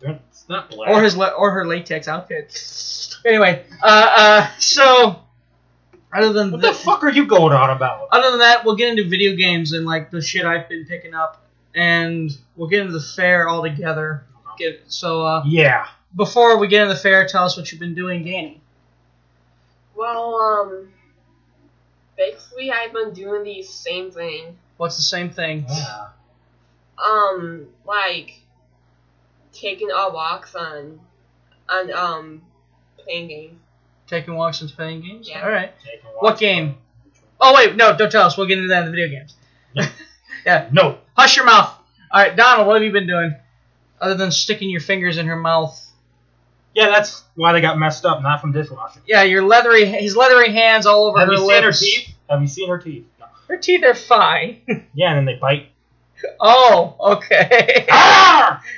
It's 0.00 0.48
not 0.48 0.70
black. 0.70 0.90
or 0.90 1.02
his 1.02 1.16
or 1.16 1.50
her 1.50 1.66
latex 1.66 2.06
outfit. 2.06 2.56
Anyway, 3.26 3.64
uh, 3.82 4.12
uh, 4.16 4.50
so 4.60 5.20
other 6.12 6.32
than 6.32 6.50
what 6.52 6.60
th- 6.62 6.74
the 6.74 6.78
fuck 6.78 7.02
are 7.04 7.10
you 7.10 7.26
going 7.26 7.52
on 7.52 7.70
about? 7.70 8.08
other 8.10 8.30
than 8.30 8.40
that, 8.40 8.64
we'll 8.64 8.76
get 8.76 8.88
into 8.88 9.08
video 9.08 9.34
games 9.36 9.72
and 9.72 9.84
like 9.86 10.10
the 10.10 10.20
shit 10.22 10.44
I've 10.44 10.68
been 10.68 10.84
picking 10.86 11.14
up, 11.14 11.44
and 11.74 12.30
we'll 12.56 12.68
get 12.68 12.80
into 12.80 12.92
the 12.92 13.00
fair 13.00 13.48
all 13.48 13.62
together. 13.62 14.24
Get 14.58 14.82
so 14.88 15.22
uh, 15.24 15.42
Yeah. 15.46 15.86
before 16.16 16.58
we 16.58 16.68
get 16.68 16.82
into 16.82 16.94
the 16.94 17.00
fair, 17.00 17.26
tell 17.26 17.44
us 17.44 17.56
what 17.56 17.70
you've 17.70 17.80
been 17.80 17.94
doing, 17.94 18.24
Danny. 18.24 18.60
Well, 19.94 20.34
um, 20.36 20.88
basically 22.16 22.70
I've 22.72 22.92
been 22.92 23.12
doing 23.12 23.44
the 23.44 23.62
same 23.62 24.10
thing. 24.10 24.58
What's 24.76 24.96
the 24.96 25.02
same 25.02 25.30
thing? 25.30 25.66
Yeah. 25.68 26.06
Um, 27.02 27.66
like 27.86 28.40
taking 29.52 29.90
our 29.90 30.10
walks 30.12 30.54
on, 30.54 31.00
on 31.68 31.92
um, 31.92 32.42
playing 32.98 33.28
games. 33.28 33.60
Taking 34.10 34.34
walks 34.34 34.60
and 34.60 34.70
playing 34.70 35.02
games. 35.02 35.28
Yeah. 35.28 35.42
All 35.44 35.50
right. 35.50 35.72
Taking 35.84 36.10
What 36.18 36.38
game? 36.38 36.76
Oh 37.40 37.54
wait, 37.54 37.76
no, 37.76 37.96
don't 37.96 38.10
tell 38.10 38.26
us. 38.26 38.36
We'll 38.36 38.46
get 38.48 38.58
into 38.58 38.68
that 38.68 38.80
in 38.80 38.86
the 38.86 38.90
video 38.90 39.08
games. 39.08 39.34
yeah. 40.44 40.68
No. 40.72 40.98
Hush 41.16 41.36
your 41.36 41.46
mouth. 41.46 41.72
All 42.12 42.20
right, 42.20 42.34
Donald, 42.36 42.66
what 42.66 42.74
have 42.74 42.82
you 42.82 42.90
been 42.92 43.06
doing 43.06 43.34
other 44.00 44.16
than 44.16 44.32
sticking 44.32 44.68
your 44.68 44.80
fingers 44.80 45.16
in 45.16 45.26
her 45.26 45.36
mouth? 45.36 45.78
Yeah, 46.74 46.88
that's 46.88 47.22
why 47.36 47.52
they 47.52 47.60
got 47.60 47.78
messed 47.78 48.04
up, 48.04 48.20
not 48.22 48.40
from 48.40 48.52
dishwashing. 48.52 49.02
Yeah, 49.06 49.22
your 49.22 49.42
leathery, 49.42 49.84
his 49.86 50.16
leathery 50.16 50.52
hands 50.52 50.86
all 50.86 51.06
over 51.06 51.18
Have 51.18 51.28
her 51.28 51.34
you 51.34 51.38
seen 51.40 51.62
her 51.62 51.66
lips. 51.68 51.80
teeth? 51.80 52.08
Have 52.28 52.40
you 52.42 52.46
seen 52.48 52.68
her 52.68 52.78
teeth? 52.78 53.04
No. 53.20 53.26
Her 53.48 53.56
teeth 53.56 53.84
are 53.84 53.94
fine. 53.94 54.60
Yeah, 54.94 55.10
and 55.10 55.18
then 55.18 55.24
they 55.24 55.34
bite. 55.40 55.68
oh, 56.40 56.96
okay. 57.00 57.86
Ah! 57.90 58.62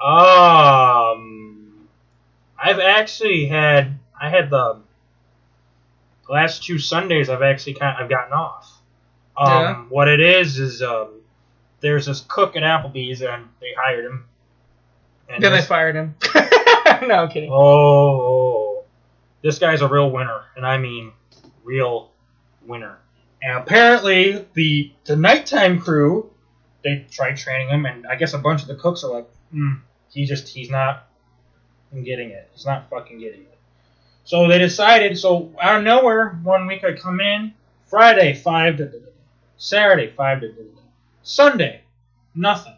Um, 0.00 1.88
I've 2.56 2.78
actually 2.78 3.46
had 3.46 3.98
I 4.20 4.28
had 4.30 4.50
the 4.50 4.80
last 6.28 6.62
two 6.64 6.78
Sundays. 6.78 7.28
I've 7.28 7.42
actually 7.42 7.74
kind 7.74 7.96
of, 7.96 8.04
I've 8.04 8.10
gotten 8.10 8.32
off. 8.32 8.80
Um, 9.36 9.48
Yeah. 9.50 9.74
what 9.88 10.08
it 10.08 10.20
is 10.20 10.58
is 10.58 10.82
um, 10.82 11.20
there's 11.80 12.06
this 12.06 12.24
cook 12.28 12.56
at 12.56 12.62
Applebee's 12.62 13.22
and 13.22 13.48
they 13.60 13.72
hired 13.76 14.04
him. 14.04 14.24
And 15.28 15.42
then 15.42 15.52
they 15.52 15.58
this- 15.58 15.66
fired 15.66 15.94
him. 15.94 16.14
no, 17.06 17.14
I'm 17.14 17.28
kidding. 17.28 17.50
Oh, 17.52 18.84
this 19.42 19.58
guy's 19.58 19.82
a 19.82 19.88
real 19.88 20.10
winner, 20.10 20.40
and 20.56 20.66
I 20.66 20.78
mean 20.78 21.12
real 21.62 22.10
winner. 22.66 22.98
And 23.42 23.56
apparently, 23.58 24.46
the 24.54 24.92
the 25.04 25.14
nighttime 25.16 25.80
crew 25.80 26.30
they 26.82 27.06
tried 27.10 27.36
training 27.36 27.68
him, 27.68 27.84
and 27.86 28.06
I 28.06 28.16
guess 28.16 28.32
a 28.34 28.38
bunch 28.38 28.62
of 28.62 28.68
the 28.68 28.74
cooks 28.74 29.04
are 29.04 29.12
like, 29.12 29.28
hmm, 29.52 29.74
he 30.10 30.24
just 30.24 30.48
he's 30.48 30.70
not 30.70 31.06
getting 31.92 32.30
it. 32.30 32.48
He's 32.54 32.66
not 32.66 32.88
fucking 32.90 33.18
getting 33.20 33.42
it. 33.42 33.57
So 34.28 34.46
they 34.46 34.58
decided. 34.58 35.16
So 35.16 35.50
out 35.58 35.78
of 35.78 35.84
nowhere, 35.84 36.38
one 36.42 36.66
week 36.66 36.84
I 36.84 36.92
come 36.92 37.18
in, 37.18 37.54
Friday 37.86 38.34
five 38.34 38.76
to 38.76 38.84
da, 38.84 38.90
da, 38.92 38.98
da. 38.98 39.10
Saturday 39.56 40.12
five 40.14 40.42
to 40.42 40.48
da, 40.48 40.54
da, 40.54 40.62
da. 40.64 40.80
Sunday 41.22 41.80
nothing. 42.34 42.76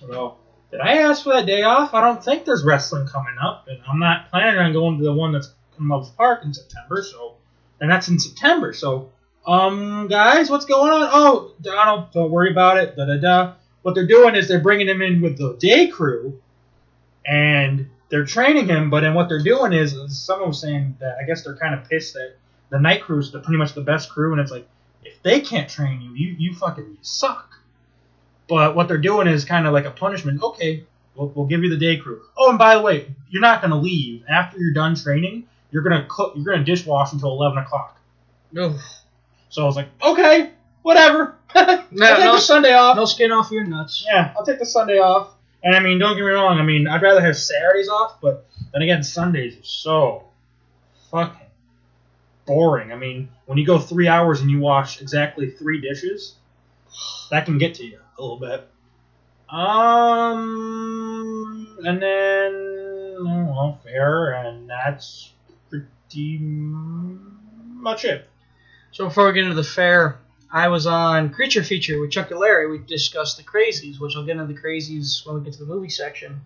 So 0.00 0.36
did 0.72 0.80
I 0.80 0.94
ask 0.94 1.22
for 1.22 1.32
that 1.32 1.46
day 1.46 1.62
off? 1.62 1.94
I 1.94 2.00
don't 2.00 2.22
think 2.22 2.44
there's 2.44 2.64
wrestling 2.64 3.06
coming 3.06 3.36
up, 3.40 3.68
and 3.68 3.78
I'm 3.88 4.00
not 4.00 4.30
planning 4.30 4.58
on 4.58 4.72
going 4.72 4.98
to 4.98 5.04
the 5.04 5.12
one 5.12 5.30
that's 5.30 5.54
in 5.78 5.86
Love's 5.86 6.10
Park 6.10 6.40
in 6.42 6.52
September. 6.52 7.00
So, 7.04 7.36
and 7.80 7.88
that's 7.88 8.08
in 8.08 8.18
September. 8.18 8.72
So, 8.72 9.12
um, 9.46 10.08
guys, 10.08 10.50
what's 10.50 10.64
going 10.64 10.90
on? 10.90 11.08
Oh, 11.12 11.52
Donald, 11.62 12.10
don't 12.10 12.32
worry 12.32 12.50
about 12.50 12.78
it. 12.78 12.96
Da 12.96 13.04
da 13.04 13.18
da. 13.18 13.54
What 13.82 13.94
they're 13.94 14.08
doing 14.08 14.34
is 14.34 14.48
they're 14.48 14.58
bringing 14.58 14.88
him 14.88 15.02
in 15.02 15.20
with 15.20 15.38
the 15.38 15.56
day 15.60 15.86
crew, 15.86 16.40
and 17.24 17.88
they're 18.10 18.24
training 18.24 18.68
him. 18.68 18.90
But 18.90 19.00
then 19.00 19.14
what 19.14 19.28
they're 19.28 19.42
doing 19.42 19.72
is, 19.72 19.94
someone 20.08 20.48
was 20.48 20.60
saying 20.60 20.96
that 21.00 21.16
I 21.22 21.26
guess 21.26 21.44
they're 21.44 21.56
kind 21.56 21.74
of 21.74 21.88
pissed 21.88 22.14
that 22.14 22.34
the 22.70 22.78
night 22.78 23.02
crew 23.02 23.18
is 23.18 23.32
the, 23.32 23.40
pretty 23.40 23.58
much 23.58 23.74
the 23.74 23.80
best 23.82 24.10
crew, 24.10 24.32
and 24.32 24.40
it's 24.40 24.50
like 24.50 24.66
if 25.04 25.22
they 25.22 25.40
can't 25.40 25.68
train 25.68 26.00
you, 26.00 26.12
you 26.14 26.36
you 26.38 26.54
fucking 26.54 26.98
suck. 27.02 27.50
But 28.48 28.74
what 28.74 28.88
they're 28.88 28.98
doing 28.98 29.26
is 29.26 29.44
kind 29.44 29.66
of 29.66 29.72
like 29.72 29.84
a 29.84 29.90
punishment. 29.90 30.42
Okay, 30.42 30.84
we'll, 31.14 31.28
we'll 31.28 31.46
give 31.46 31.62
you 31.62 31.68
the 31.70 31.76
day 31.76 31.96
crew. 31.98 32.22
Oh, 32.36 32.50
and 32.50 32.58
by 32.58 32.74
the 32.76 32.82
way, 32.82 33.14
you're 33.28 33.42
not 33.42 33.60
going 33.60 33.70
to 33.72 33.76
leave 33.76 34.24
after 34.28 34.58
you're 34.58 34.72
done 34.72 34.94
training. 34.94 35.46
You're 35.70 35.82
gonna 35.82 36.06
cook. 36.08 36.32
You're 36.34 36.44
gonna 36.46 36.64
dishwash 36.64 37.12
until 37.12 37.30
eleven 37.32 37.58
o'clock. 37.58 37.98
Ugh. 38.58 38.78
So 39.50 39.62
I 39.62 39.66
was 39.66 39.76
like, 39.76 39.88
okay, 40.02 40.50
whatever. 40.82 41.36
I'll 41.54 41.66
No, 41.90 42.06
take 42.16 42.24
no, 42.24 42.32
the 42.36 42.40
Sunday 42.40 42.72
off. 42.72 42.96
no 42.96 43.04
skin 43.04 43.32
off 43.32 43.50
your 43.50 43.64
nuts. 43.64 44.02
Yeah, 44.06 44.32
I'll 44.36 44.44
take 44.46 44.58
the 44.58 44.64
Sunday 44.66 44.98
off. 44.98 45.34
And 45.62 45.74
I 45.74 45.80
mean, 45.80 45.98
don't 45.98 46.16
get 46.16 46.24
me 46.24 46.30
wrong. 46.30 46.58
I 46.58 46.62
mean, 46.62 46.86
I'd 46.86 47.02
rather 47.02 47.20
have 47.20 47.36
Saturdays 47.36 47.88
off, 47.88 48.20
but 48.20 48.46
then 48.72 48.82
again, 48.82 49.02
Sundays 49.02 49.58
are 49.58 49.64
so 49.64 50.24
fucking 51.10 51.46
boring. 52.46 52.92
I 52.92 52.96
mean, 52.96 53.28
when 53.46 53.58
you 53.58 53.66
go 53.66 53.78
three 53.78 54.08
hours 54.08 54.40
and 54.40 54.50
you 54.50 54.60
wash 54.60 55.00
exactly 55.02 55.50
three 55.50 55.80
dishes, 55.80 56.34
that 57.30 57.44
can 57.44 57.58
get 57.58 57.74
to 57.76 57.84
you 57.84 57.98
a 58.18 58.22
little 58.22 58.38
bit. 58.38 58.68
Um, 59.48 60.48
and 61.84 62.02
then 62.02 62.68
well, 63.24 63.80
fair, 63.82 64.32
and 64.34 64.68
that's 64.68 65.32
pretty 65.70 66.38
much 66.40 68.04
it. 68.04 68.28
So 68.92 69.06
before 69.06 69.26
we 69.26 69.32
get 69.32 69.44
into 69.44 69.54
the 69.54 69.64
fair, 69.64 70.18
I 70.50 70.68
was 70.68 70.86
on 70.86 71.30
Creature 71.30 71.64
Feature 71.64 72.00
with 72.00 72.10
Chuck 72.10 72.30
and 72.30 72.40
Larry. 72.40 72.70
We 72.70 72.78
discussed 72.78 73.36
the 73.36 73.42
Crazies, 73.42 74.00
which 74.00 74.16
I'll 74.16 74.24
get 74.24 74.38
into 74.38 74.52
the 74.52 74.58
Crazies 74.58 75.26
when 75.26 75.36
we 75.36 75.44
get 75.44 75.52
to 75.54 75.58
the 75.64 75.72
movie 75.72 75.90
section. 75.90 76.40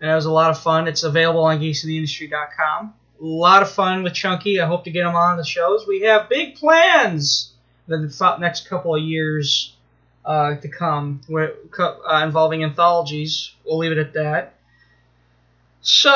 And 0.00 0.10
it 0.10 0.14
was 0.14 0.26
a 0.26 0.30
lot 0.32 0.50
of 0.50 0.58
fun. 0.58 0.86
It's 0.86 1.02
available 1.02 1.44
on 1.44 1.60
geeksoftheindustry.com. 1.60 2.94
A 3.20 3.24
lot 3.24 3.62
of 3.62 3.70
fun 3.70 4.02
with 4.02 4.14
Chunky. 4.14 4.60
I 4.60 4.66
hope 4.66 4.84
to 4.84 4.90
get 4.90 5.06
him 5.06 5.14
on 5.14 5.38
the 5.38 5.44
shows. 5.44 5.86
We 5.86 6.02
have 6.02 6.28
big 6.28 6.56
plans 6.56 7.52
for 7.86 7.96
the 7.96 8.36
next 8.38 8.68
couple 8.68 8.94
of 8.94 9.00
years 9.00 9.74
uh, 10.24 10.56
to 10.56 10.68
come 10.68 11.20
uh, 11.32 12.22
involving 12.22 12.64
anthologies. 12.64 13.54
We'll 13.64 13.78
leave 13.78 13.92
it 13.92 13.98
at 13.98 14.12
that. 14.14 14.54
So, 15.80 16.12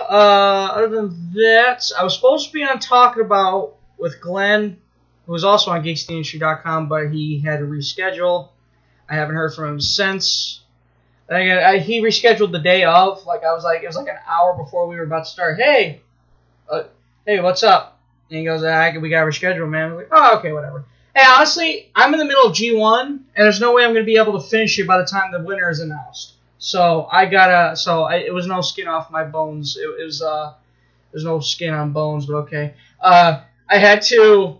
uh, 0.00 0.72
other 0.74 0.88
than 0.88 1.32
that, 1.34 1.90
I 1.98 2.02
was 2.02 2.14
supposed 2.14 2.48
to 2.48 2.52
be 2.52 2.64
on 2.64 2.80
talking 2.80 3.22
about 3.22 3.74
with 3.98 4.20
Glenn, 4.20 4.78
who 5.26 5.32
was 5.32 5.44
also 5.44 5.70
on 5.70 5.82
geekstheindustry.com, 5.82 6.88
but 6.88 7.10
he 7.10 7.40
had 7.40 7.58
to 7.58 7.66
reschedule. 7.66 8.48
I 9.08 9.14
haven't 9.14 9.34
heard 9.34 9.54
from 9.54 9.74
him 9.74 9.80
since. 9.80 10.60
I, 11.28 11.64
I, 11.64 11.78
he 11.78 12.00
rescheduled 12.00 12.52
the 12.52 12.60
day 12.60 12.84
of. 12.84 13.26
Like 13.26 13.44
I 13.44 13.52
was 13.52 13.64
like, 13.64 13.82
it 13.82 13.86
was 13.86 13.96
like 13.96 14.08
an 14.08 14.18
hour 14.26 14.56
before 14.56 14.86
we 14.86 14.96
were 14.96 15.02
about 15.02 15.24
to 15.24 15.30
start. 15.30 15.58
Hey, 15.58 16.00
uh, 16.70 16.84
hey, 17.26 17.40
what's 17.40 17.62
up? 17.62 17.98
And 18.30 18.38
he 18.38 18.44
goes, 18.44 18.62
ah, 18.64 18.92
we 19.00 19.08
got 19.08 19.24
to 19.24 19.30
reschedule, 19.30 19.68
man. 19.68 19.90
I'm 19.90 19.96
like, 19.96 20.08
oh, 20.12 20.38
okay, 20.38 20.52
whatever. 20.52 20.84
Hey, 21.14 21.24
honestly, 21.26 21.90
I'm 21.94 22.12
in 22.12 22.18
the 22.18 22.24
middle 22.24 22.46
of 22.46 22.52
G1, 22.52 23.06
and 23.06 23.22
there's 23.34 23.60
no 23.60 23.72
way 23.72 23.84
I'm 23.84 23.92
going 23.92 24.04
to 24.04 24.06
be 24.06 24.18
able 24.18 24.40
to 24.40 24.46
finish 24.46 24.78
it 24.78 24.86
by 24.86 24.98
the 24.98 25.06
time 25.06 25.32
the 25.32 25.42
winner 25.42 25.70
is 25.70 25.80
announced. 25.80 26.34
So 26.58 27.08
I 27.10 27.26
gotta. 27.26 27.76
So 27.76 28.04
I, 28.04 28.16
it 28.16 28.32
was 28.32 28.46
no 28.46 28.60
skin 28.60 28.88
off 28.88 29.10
my 29.10 29.24
bones. 29.24 29.76
It, 29.76 29.86
it 30.00 30.04
was 30.04 30.22
uh, 30.22 30.54
there's 31.12 31.24
no 31.24 31.40
skin 31.40 31.74
on 31.74 31.92
bones, 31.92 32.26
but 32.26 32.34
okay. 32.36 32.74
Uh, 33.00 33.42
I 33.68 33.78
had 33.78 34.02
to. 34.02 34.58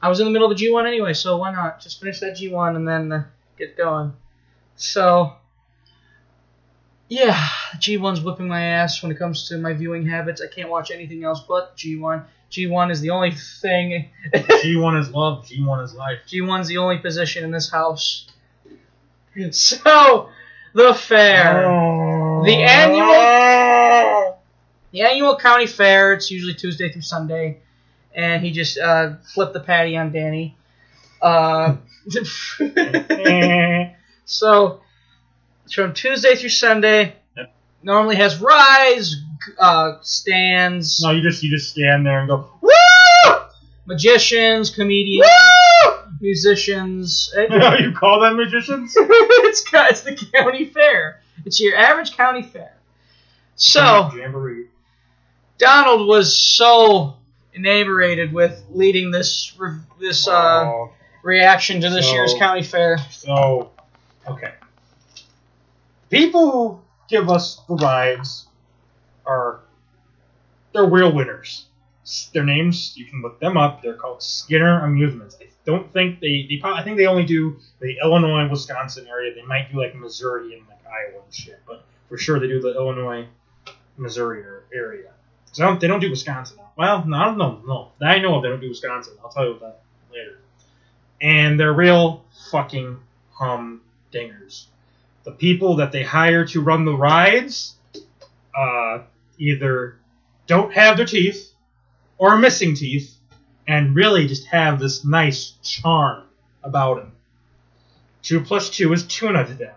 I 0.00 0.08
was 0.08 0.20
in 0.20 0.26
the 0.26 0.30
middle 0.30 0.50
of 0.50 0.56
the 0.56 0.64
G1 0.64 0.86
anyway, 0.86 1.12
so 1.12 1.38
why 1.38 1.52
not 1.52 1.80
just 1.80 2.00
finish 2.00 2.20
that 2.20 2.36
G1 2.36 2.76
and 2.76 2.86
then 2.86 3.12
uh, 3.12 3.24
get 3.56 3.76
going. 3.76 4.12
So 4.76 5.32
yeah, 7.08 7.34
G1's 7.76 8.20
whipping 8.20 8.48
my 8.48 8.62
ass 8.62 9.02
when 9.02 9.10
it 9.10 9.18
comes 9.18 9.48
to 9.48 9.58
my 9.58 9.72
viewing 9.72 10.06
habits. 10.06 10.40
I 10.40 10.46
can't 10.46 10.68
watch 10.68 10.90
anything 10.90 11.24
else 11.24 11.40
but 11.40 11.76
G1. 11.76 12.24
G1 12.50 12.90
is 12.90 13.00
the 13.00 13.10
only 13.10 13.32
thing. 13.32 14.10
G1 14.34 15.00
is 15.00 15.10
love. 15.10 15.46
G1 15.46 15.84
is 15.84 15.94
life. 15.94 16.18
G1's 16.28 16.68
the 16.68 16.78
only 16.78 16.98
position 16.98 17.44
in 17.44 17.50
this 17.50 17.70
house. 17.70 18.26
So, 19.50 20.30
the 20.74 20.94
fair. 20.94 21.62
The 22.44 22.62
annual 22.62 24.38
the 24.90 25.02
annual 25.02 25.36
county 25.36 25.66
fair, 25.66 26.14
it's 26.14 26.30
usually 26.30 26.54
Tuesday 26.54 26.90
through 26.90 27.02
Sunday. 27.02 27.60
And 28.14 28.44
he 28.44 28.50
just 28.50 28.78
uh, 28.78 29.14
flipped 29.34 29.52
the 29.52 29.60
patty 29.60 29.96
on 29.96 30.12
Danny. 30.12 30.56
Uh, 31.20 31.76
so, 34.24 34.80
from 35.72 35.94
Tuesday 35.94 36.34
through 36.34 36.48
Sunday. 36.48 37.14
Yep. 37.36 37.54
Normally 37.82 38.16
has 38.16 38.40
rides, 38.40 39.16
uh, 39.58 39.98
stands, 40.02 41.00
No, 41.02 41.10
you 41.10 41.22
just 41.22 41.42
you 41.42 41.50
just 41.50 41.70
stand 41.70 42.06
there 42.06 42.20
and 42.20 42.28
go. 42.28 42.50
Woo! 42.60 42.70
magicians, 43.88 44.70
comedians, 44.70 45.26
musicians. 46.20 47.34
you 47.80 47.92
call 47.92 48.20
them 48.20 48.36
magicians? 48.36 48.94
it's, 48.96 49.64
it's 49.72 50.00
the 50.02 50.14
county 50.34 50.66
fair. 50.66 51.20
It's 51.44 51.58
your 51.58 51.76
average 51.76 52.16
county 52.16 52.42
fair. 52.42 52.74
So 53.56 54.10
Jamboree. 54.14 54.66
Donald 55.56 56.06
was 56.06 56.36
so 56.36 57.17
enamorated 57.54 58.32
with 58.32 58.64
leading 58.70 59.10
this 59.10 59.54
re- 59.58 59.78
this 60.00 60.26
uh, 60.28 60.64
Oh, 60.64 60.92
reaction 61.22 61.80
to 61.80 61.90
this 61.90 62.06
So- 62.06 62.12
year's 62.12 62.34
county 62.34 62.62
fair. 62.62 62.98
so, 63.10 63.70
okay. 64.28 64.52
People 66.10 66.50
who 66.50 66.80
give 67.08 67.28
us 67.28 67.60
the 67.68 67.74
rides 67.74 68.46
are 69.26 69.60
they're 70.72 70.84
real 70.86 71.12
winners. 71.12 71.66
S- 72.04 72.30
Their 72.32 72.44
names 72.44 72.94
you 72.96 73.04
can 73.04 73.20
look 73.20 73.40
them 73.40 73.56
up. 73.56 73.82
They're 73.82 73.94
called 73.94 74.22
Skinner 74.22 74.84
Amusements. 74.84 75.36
I 75.40 75.46
don't 75.66 75.92
think 75.92 76.20
they. 76.20 76.46
they 76.48 76.56
prob- 76.56 76.78
I 76.78 76.82
think 76.82 76.96
they 76.96 77.06
only 77.06 77.24
do 77.26 77.58
the 77.80 77.96
Illinois, 78.02 78.48
Wisconsin 78.48 79.06
area. 79.06 79.34
They 79.34 79.42
might 79.42 79.70
do 79.70 79.78
like 79.78 79.94
Missouri 79.94 80.54
and 80.56 80.66
like 80.66 80.78
Iowa 80.86 81.22
and 81.24 81.34
shit, 81.34 81.60
but 81.66 81.84
for 82.08 82.16
sure 82.16 82.38
they 82.40 82.46
do 82.48 82.60
the 82.60 82.74
Illinois, 82.74 83.26
Missouri 83.98 84.42
ar- 84.44 84.64
area. 84.72 85.10
So 85.52 85.64
don't, 85.64 85.80
they 85.80 85.86
don't 85.86 86.00
do 86.00 86.10
Wisconsin. 86.10 86.58
Well, 86.76 87.04
no, 87.06 87.16
I 87.16 87.24
don't 87.24 87.38
know. 87.38 87.60
No, 87.66 87.92
I 88.00 88.18
know 88.18 88.40
they 88.40 88.48
don't 88.48 88.60
do 88.60 88.68
Wisconsin. 88.68 89.14
I'll 89.22 89.30
tell 89.30 89.44
you 89.44 89.52
about 89.52 89.60
that 89.60 89.80
later. 90.12 90.38
And 91.20 91.58
they're 91.58 91.72
real 91.72 92.24
fucking 92.50 92.98
humdingers. 93.38 94.66
The 95.24 95.32
people 95.32 95.76
that 95.76 95.92
they 95.92 96.04
hire 96.04 96.44
to 96.46 96.60
run 96.60 96.84
the 96.84 96.96
rides, 96.96 97.74
uh, 98.56 99.00
either 99.38 99.96
don't 100.46 100.72
have 100.72 100.96
their 100.96 101.06
teeth 101.06 101.52
or 102.16 102.30
are 102.30 102.38
missing 102.38 102.74
teeth, 102.74 103.14
and 103.66 103.94
really 103.94 104.26
just 104.26 104.46
have 104.46 104.80
this 104.80 105.04
nice 105.04 105.54
charm 105.62 106.24
about 106.62 106.96
them. 106.96 107.12
Two 108.22 108.40
plus 108.40 108.70
two 108.70 108.92
is 108.92 109.04
tuna 109.04 109.46
to 109.46 109.54
them. 109.54 109.74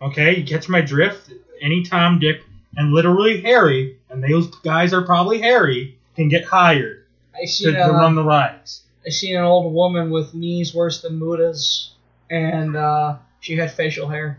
Okay, 0.00 0.36
you 0.36 0.44
catch 0.44 0.68
my 0.68 0.80
drift? 0.80 1.32
Any 1.60 1.84
Tom, 1.84 2.18
Dick, 2.18 2.42
and 2.76 2.92
literally 2.92 3.40
Harry, 3.42 3.98
and 4.10 4.22
those 4.22 4.48
guys 4.56 4.92
are 4.92 5.02
probably 5.02 5.40
Harry, 5.40 5.98
can 6.16 6.28
get 6.28 6.44
hired 6.44 7.04
I 7.34 7.42
to, 7.42 7.46
seen 7.46 7.74
to 7.74 7.84
uh, 7.84 7.90
run 7.92 8.14
the 8.14 8.22
rides. 8.24 8.82
I 9.06 9.10
seen 9.10 9.36
an 9.36 9.42
old 9.44 9.72
woman 9.72 10.10
with 10.10 10.34
knees 10.34 10.74
worse 10.74 11.02
than 11.02 11.18
Muda's, 11.18 11.92
and 12.30 12.76
uh, 12.76 13.16
she 13.40 13.56
had 13.56 13.72
facial 13.72 14.08
hair. 14.08 14.38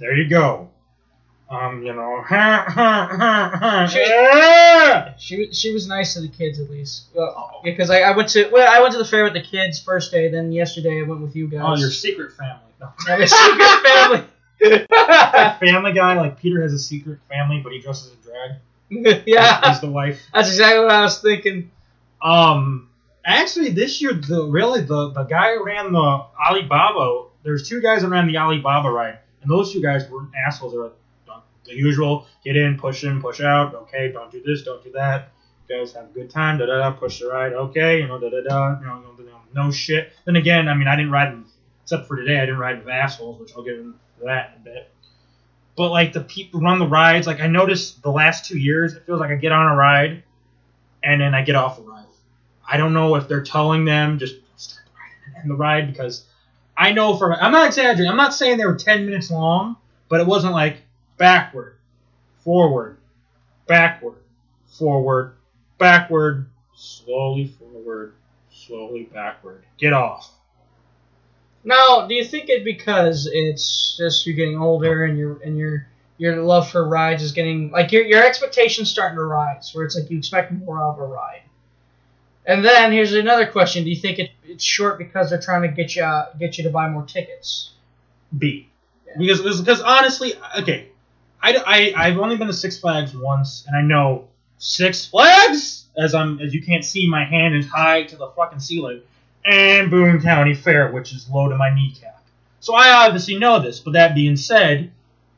There 0.00 0.14
you 0.14 0.28
go. 0.28 0.68
Um, 1.50 1.82
you 1.84 1.92
know. 1.92 2.24
She- 3.88 3.98
yeah! 4.00 5.14
She 5.18 5.46
was 5.46 5.58
she 5.58 5.72
was 5.72 5.86
nice 5.86 6.14
to 6.14 6.20
the 6.20 6.28
kids 6.28 6.58
at 6.58 6.68
least. 6.70 7.04
Well, 7.14 7.34
Oh. 7.36 7.60
because 7.62 7.88
I, 7.90 8.00
I 8.00 8.16
went 8.16 8.28
to 8.30 8.48
well 8.50 8.68
I 8.70 8.80
went 8.80 8.92
to 8.92 8.98
the 8.98 9.04
fair 9.04 9.24
with 9.24 9.34
the 9.34 9.42
kids 9.42 9.78
first 9.80 10.10
day. 10.10 10.28
Then 10.28 10.50
yesterday 10.52 11.00
I 11.00 11.02
went 11.02 11.20
with 11.20 11.36
you 11.36 11.46
guys. 11.46 11.62
Oh, 11.64 11.76
your 11.76 11.90
secret 11.90 12.32
family. 12.32 12.60
No. 12.80 12.88
I'm 13.08 13.26
secret 13.26 13.82
family. 13.86 14.24
Like 14.60 14.88
Family 15.60 15.92
Guy, 15.92 16.14
like 16.14 16.40
Peter 16.40 16.62
has 16.62 16.72
a 16.72 16.78
secret 16.78 17.18
family, 17.28 17.60
but 17.60 17.72
he 17.72 17.80
dresses 17.80 18.12
in 18.12 18.18
drag. 18.30 19.22
yeah, 19.26 19.70
He's 19.70 19.80
the 19.80 19.90
wife. 19.90 20.22
that's 20.32 20.48
exactly 20.48 20.84
what 20.84 20.90
I 20.92 21.02
was 21.02 21.20
thinking. 21.20 21.70
Um, 22.22 22.90
actually, 23.24 23.70
this 23.70 24.00
year, 24.00 24.12
the 24.14 24.44
really 24.46 24.82
the 24.82 25.10
the 25.10 25.24
guy 25.24 25.54
who 25.54 25.64
ran 25.64 25.92
the 25.92 26.24
Alibaba. 26.48 27.28
There's 27.42 27.68
two 27.68 27.80
guys 27.80 28.02
that 28.02 28.08
ran 28.08 28.26
the 28.26 28.38
Alibaba 28.38 28.90
ride, 28.90 29.18
and 29.42 29.50
those 29.50 29.72
two 29.72 29.82
guys 29.82 30.08
were 30.08 30.26
assholes. 30.46 30.72
They're 30.72 30.82
like 30.82 30.92
the 31.64 31.74
usual: 31.74 32.26
get 32.44 32.56
in, 32.56 32.78
push 32.78 33.04
in, 33.04 33.20
push 33.20 33.40
out. 33.40 33.74
Okay, 33.74 34.12
don't 34.12 34.30
do 34.30 34.42
this, 34.42 34.62
don't 34.62 34.82
do 34.84 34.92
that. 34.92 35.30
You 35.68 35.78
guys 35.78 35.92
have 35.94 36.04
a 36.04 36.12
good 36.12 36.30
time. 36.30 36.58
Da 36.58 36.66
da 36.66 36.78
da. 36.78 36.90
Push 36.92 37.20
the 37.20 37.28
ride. 37.28 37.52
Okay, 37.52 38.00
you 38.00 38.06
know 38.06 38.18
da 38.18 38.28
da 38.30 38.42
da. 38.42 38.80
You 38.80 38.86
know, 38.86 39.00
no, 39.00 39.24
no, 39.24 39.64
no 39.64 39.70
shit. 39.72 40.12
Then 40.26 40.36
again, 40.36 40.68
I 40.68 40.74
mean, 40.74 40.88
I 40.88 40.96
didn't 40.96 41.10
ride 41.10 41.32
them 41.32 41.46
except 41.84 42.08
for 42.08 42.16
today. 42.16 42.38
I 42.38 42.46
didn't 42.46 42.58
ride 42.58 42.78
with 42.78 42.88
assholes, 42.88 43.38
which 43.38 43.52
I'll 43.54 43.62
get 43.62 43.74
into 43.74 43.94
that 44.24 44.54
in 44.54 44.62
a 44.62 44.64
bit. 44.64 44.90
But 45.76 45.90
like 45.90 46.12
the 46.12 46.22
people 46.22 46.60
run 46.60 46.78
the 46.78 46.86
rides, 46.86 47.26
like 47.26 47.40
I 47.40 47.46
noticed 47.46 48.02
the 48.02 48.10
last 48.10 48.46
two 48.46 48.58
years, 48.58 48.94
it 48.94 49.04
feels 49.04 49.20
like 49.20 49.30
I 49.30 49.34
get 49.34 49.52
on 49.52 49.70
a 49.70 49.76
ride 49.76 50.22
and 51.02 51.20
then 51.20 51.34
I 51.34 51.42
get 51.42 51.56
off 51.56 51.76
the 51.76 51.82
ride. 51.82 52.06
I 52.66 52.78
don't 52.78 52.94
know 52.94 53.16
if 53.16 53.28
they're 53.28 53.42
telling 53.42 53.84
them 53.84 54.18
just 54.18 54.36
end 55.36 55.50
the 55.50 55.54
ride 55.54 55.92
because 55.92 56.24
I 56.76 56.92
know 56.92 57.16
from 57.16 57.32
I'm 57.32 57.52
not 57.52 57.66
exaggerating. 57.66 58.08
I'm 58.08 58.16
not 58.16 58.32
saying 58.32 58.56
they 58.56 58.66
were 58.66 58.76
10 58.76 59.04
minutes 59.04 59.30
long, 59.30 59.76
but 60.08 60.20
it 60.20 60.26
wasn't 60.26 60.54
like 60.54 60.78
backward, 61.18 61.76
forward, 62.38 62.96
backward, 63.66 64.16
forward, 64.66 65.34
backward, 65.76 66.46
slowly 66.74 67.48
forward, 67.48 68.14
slowly 68.50 69.04
backward. 69.12 69.64
Get 69.76 69.92
off. 69.92 70.32
Now, 71.64 72.06
do 72.06 72.14
you 72.14 72.24
think 72.24 72.48
it 72.48 72.64
because 72.64 73.28
it's 73.32 73.96
just 73.96 74.26
you're 74.26 74.36
getting 74.36 74.58
older 74.58 75.04
and 75.04 75.18
your 75.18 75.40
and 75.42 75.56
your 75.56 75.86
your 76.18 76.36
love 76.42 76.70
for 76.70 76.86
rides 76.86 77.22
is 77.22 77.32
getting 77.32 77.70
like 77.70 77.90
your 77.90 78.04
your 78.04 78.24
expectations 78.24 78.90
starting 78.90 79.16
to 79.16 79.24
rise, 79.24 79.70
where 79.74 79.84
it's 79.84 79.96
like 79.96 80.10
you 80.10 80.18
expect 80.18 80.52
more 80.52 80.82
of 80.82 80.98
a 80.98 81.06
ride. 81.06 81.42
And 82.46 82.64
then 82.64 82.92
here's 82.92 83.14
another 83.14 83.46
question: 83.46 83.84
Do 83.84 83.90
you 83.90 83.96
think 83.96 84.18
it, 84.18 84.30
it's 84.44 84.62
short 84.62 84.98
because 84.98 85.30
they're 85.30 85.40
trying 85.40 85.62
to 85.62 85.68
get 85.68 85.96
you 85.96 86.22
get 86.38 86.58
you 86.58 86.64
to 86.64 86.70
buy 86.70 86.88
more 86.88 87.04
tickets? 87.04 87.70
B. 88.36 88.68
Because 89.16 89.60
because 89.60 89.80
honestly, 89.80 90.34
okay, 90.58 90.88
I, 91.42 91.56
I 91.96 92.06
I've 92.06 92.18
only 92.18 92.36
been 92.36 92.48
to 92.48 92.52
Six 92.52 92.78
Flags 92.78 93.16
once, 93.16 93.64
and 93.66 93.76
I 93.76 93.80
know 93.80 94.28
Six 94.58 95.06
Flags 95.06 95.84
as 95.96 96.14
I'm 96.14 96.40
as 96.40 96.52
you 96.52 96.62
can't 96.62 96.84
see, 96.84 97.08
my 97.08 97.24
hand 97.24 97.54
is 97.54 97.66
high 97.66 98.04
to 98.04 98.16
the 98.16 98.28
fucking 98.28 98.60
ceiling, 98.60 99.02
and 99.44 99.90
Boone 99.90 100.20
County 100.20 100.54
Fair, 100.54 100.90
which 100.92 101.12
is 101.12 101.28
low 101.28 101.48
to 101.48 101.56
my 101.56 101.74
kneecap. 101.74 102.22
So 102.60 102.74
I 102.74 103.06
obviously 103.06 103.38
know 103.38 103.60
this. 103.60 103.80
But 103.80 103.92
that 103.92 104.14
being 104.14 104.36
said, 104.36 104.90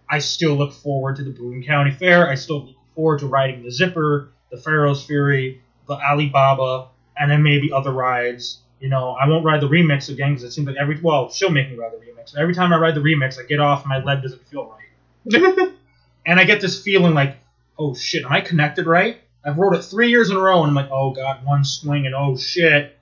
I 0.09 0.21
still 0.21 0.55
look 0.55 0.73
forward 0.73 1.16
to 1.16 1.25
the 1.25 1.31
Boone 1.31 1.64
County 1.64 1.90
Fair. 1.90 2.29
I 2.29 2.37
still 2.37 2.66
look 2.66 2.77
forward 2.95 3.21
to 3.21 3.27
riding 3.27 3.62
the 3.62 3.71
Zipper, 3.71 4.31
the 4.51 4.57
Pharaoh's 4.57 5.05
Fury, 5.05 5.61
the 5.88 5.95
Alibaba, 5.95 6.88
and 7.19 7.31
then 7.31 7.42
maybe 7.42 7.73
other 7.73 7.92
rides. 7.92 8.59
You 8.81 8.88
know, 8.88 9.12
I 9.12 9.27
won't 9.27 9.45
ride 9.45 9.61
the 9.61 9.69
remix 9.69 10.09
again 10.09 10.35
because 10.35 10.45
it 10.45 10.53
seems 10.53 10.66
like 10.66 10.77
every 10.77 11.01
well, 11.01 11.31
she'll 11.31 11.51
make 11.51 11.71
me 11.71 11.77
ride 11.77 11.92
the 11.92 11.97
remix. 11.97 12.37
Every 12.37 12.55
time 12.55 12.73
I 12.73 12.79
ride 12.79 12.95
the 12.95 13.01
remix, 13.01 13.38
I 13.42 13.47
get 13.47 13.59
off 13.59 13.83
and 13.83 13.88
my 13.88 14.03
leg 14.03 14.23
doesn't 14.23 14.47
feel 14.49 14.66
right, 14.66 15.73
and 16.27 16.38
I 16.38 16.45
get 16.45 16.61
this 16.61 16.83
feeling 16.83 17.14
like, 17.14 17.38
oh 17.79 17.95
shit, 17.95 18.25
am 18.25 18.33
I 18.33 18.40
connected 18.40 18.87
right? 18.87 19.19
I've 19.45 19.59
rode 19.59 19.75
it 19.75 19.83
three 19.83 20.11
years 20.11 20.31
in 20.31 20.37
a 20.37 20.40
row, 20.40 20.61
and 20.62 20.69
I'm 20.69 20.75
like, 20.75 20.90
oh 20.90 21.12
god, 21.12 21.45
one 21.45 21.64
swing, 21.64 22.07
and 22.07 22.14
oh 22.14 22.37
shit. 22.37 22.96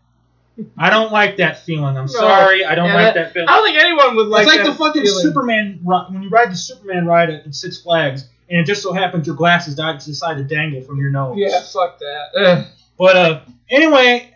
I 0.79 0.91
don't 0.91 1.13
like 1.13 1.39
that 1.39 1.61
feeling. 1.61 1.97
I'm 1.97 2.07
no. 2.07 2.07
sorry. 2.07 2.65
I 2.65 2.75
don't 2.75 2.87
yeah, 2.87 2.95
like 2.95 3.15
that, 3.15 3.15
that, 3.15 3.33
feeling. 3.33 3.49
I 3.49 3.57
don't 3.57 3.67
think 3.67 3.79
anyone 3.79 4.17
would 4.17 4.29
like. 4.29 4.47
It's 4.47 4.57
like 4.57 4.65
the 4.65 4.75
fucking 4.75 5.03
feeling. 5.03 5.23
Superman 5.23 5.81
ride, 5.83 6.13
when 6.13 6.23
you 6.23 6.29
ride 6.29 6.51
the 6.51 6.57
Superman 6.57 7.07
ride 7.07 7.31
at 7.31 7.55
Six 7.55 7.81
Flags, 7.81 8.29
and 8.49 8.61
it 8.61 8.65
just 8.65 8.83
so 8.83 8.93
happens 8.93 9.27
your 9.27 9.37
glasses 9.37 9.75
decide 9.75 10.37
to 10.37 10.45
dangle 10.45 10.81
from 10.83 10.99
your 10.99 11.11
nose. 11.11 11.37
Yeah, 11.39 11.61
fuck 11.63 11.99
that. 11.99 12.27
Ugh. 12.37 12.67
But 12.97 13.17
uh, 13.17 13.41
anyway, 13.71 14.33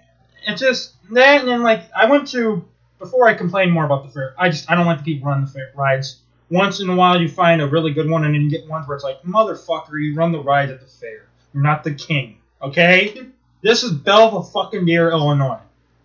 it's 0.47 0.61
just 0.61 0.95
that, 1.13 1.41
and 1.41 1.49
then 1.49 1.63
like 1.63 1.83
I 1.95 2.07
went 2.07 2.29
to 2.29 2.65
before 2.99 3.29
I 3.29 3.35
complain 3.35 3.71
more 3.71 3.85
about 3.85 4.05
the 4.05 4.11
fair. 4.11 4.35
I 4.39 4.49
just 4.49 4.71
I 4.71 4.75
don't 4.75 4.87
like 4.87 4.99
to 4.99 5.05
keep 5.05 5.25
running 5.25 5.45
the 5.45 5.51
fair 5.51 5.71
rides. 5.77 6.21
Once 6.51 6.81
in 6.81 6.89
a 6.89 6.97
while, 6.97 7.21
you 7.21 7.29
find 7.29 7.61
a 7.61 7.67
really 7.67 7.93
good 7.93 8.09
one, 8.09 8.25
and 8.25 8.35
then 8.35 8.43
you 8.43 8.51
get 8.51 8.67
ones 8.67 8.89
where 8.89 8.97
it's 8.97 9.05
like, 9.05 9.23
motherfucker, 9.23 10.03
you 10.03 10.15
run 10.15 10.33
the 10.33 10.41
ride 10.41 10.71
at 10.71 10.81
the 10.81 10.87
fair. 10.87 11.29
You're 11.53 11.63
not 11.63 11.85
the 11.85 11.95
king, 11.95 12.39
okay? 12.63 13.27
This 13.61 13.83
is 13.83 13.91
Belvidere 13.91 14.53
fucking 14.53 14.85
near 14.85 15.11
Illinois. 15.11 15.59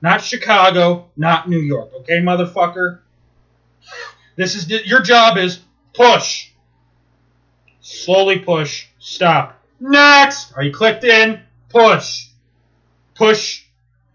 Not 0.04 0.22
Chicago, 0.22 1.10
not 1.16 1.48
New 1.48 1.62
York. 1.62 1.92
Okay, 2.02 2.20
motherfucker? 2.20 3.00
This 4.36 4.54
is 4.56 4.70
your 4.70 5.02
job 5.02 5.38
is 5.38 5.62
push. 5.94 6.50
Slowly 7.80 8.39
push. 8.39 8.88
Stop. 9.00 9.63
Next. 9.80 10.52
Are 10.58 10.63
you 10.63 10.74
clicked 10.74 11.06
in? 11.06 11.39
Push. 11.70 12.28
Push. 13.16 13.63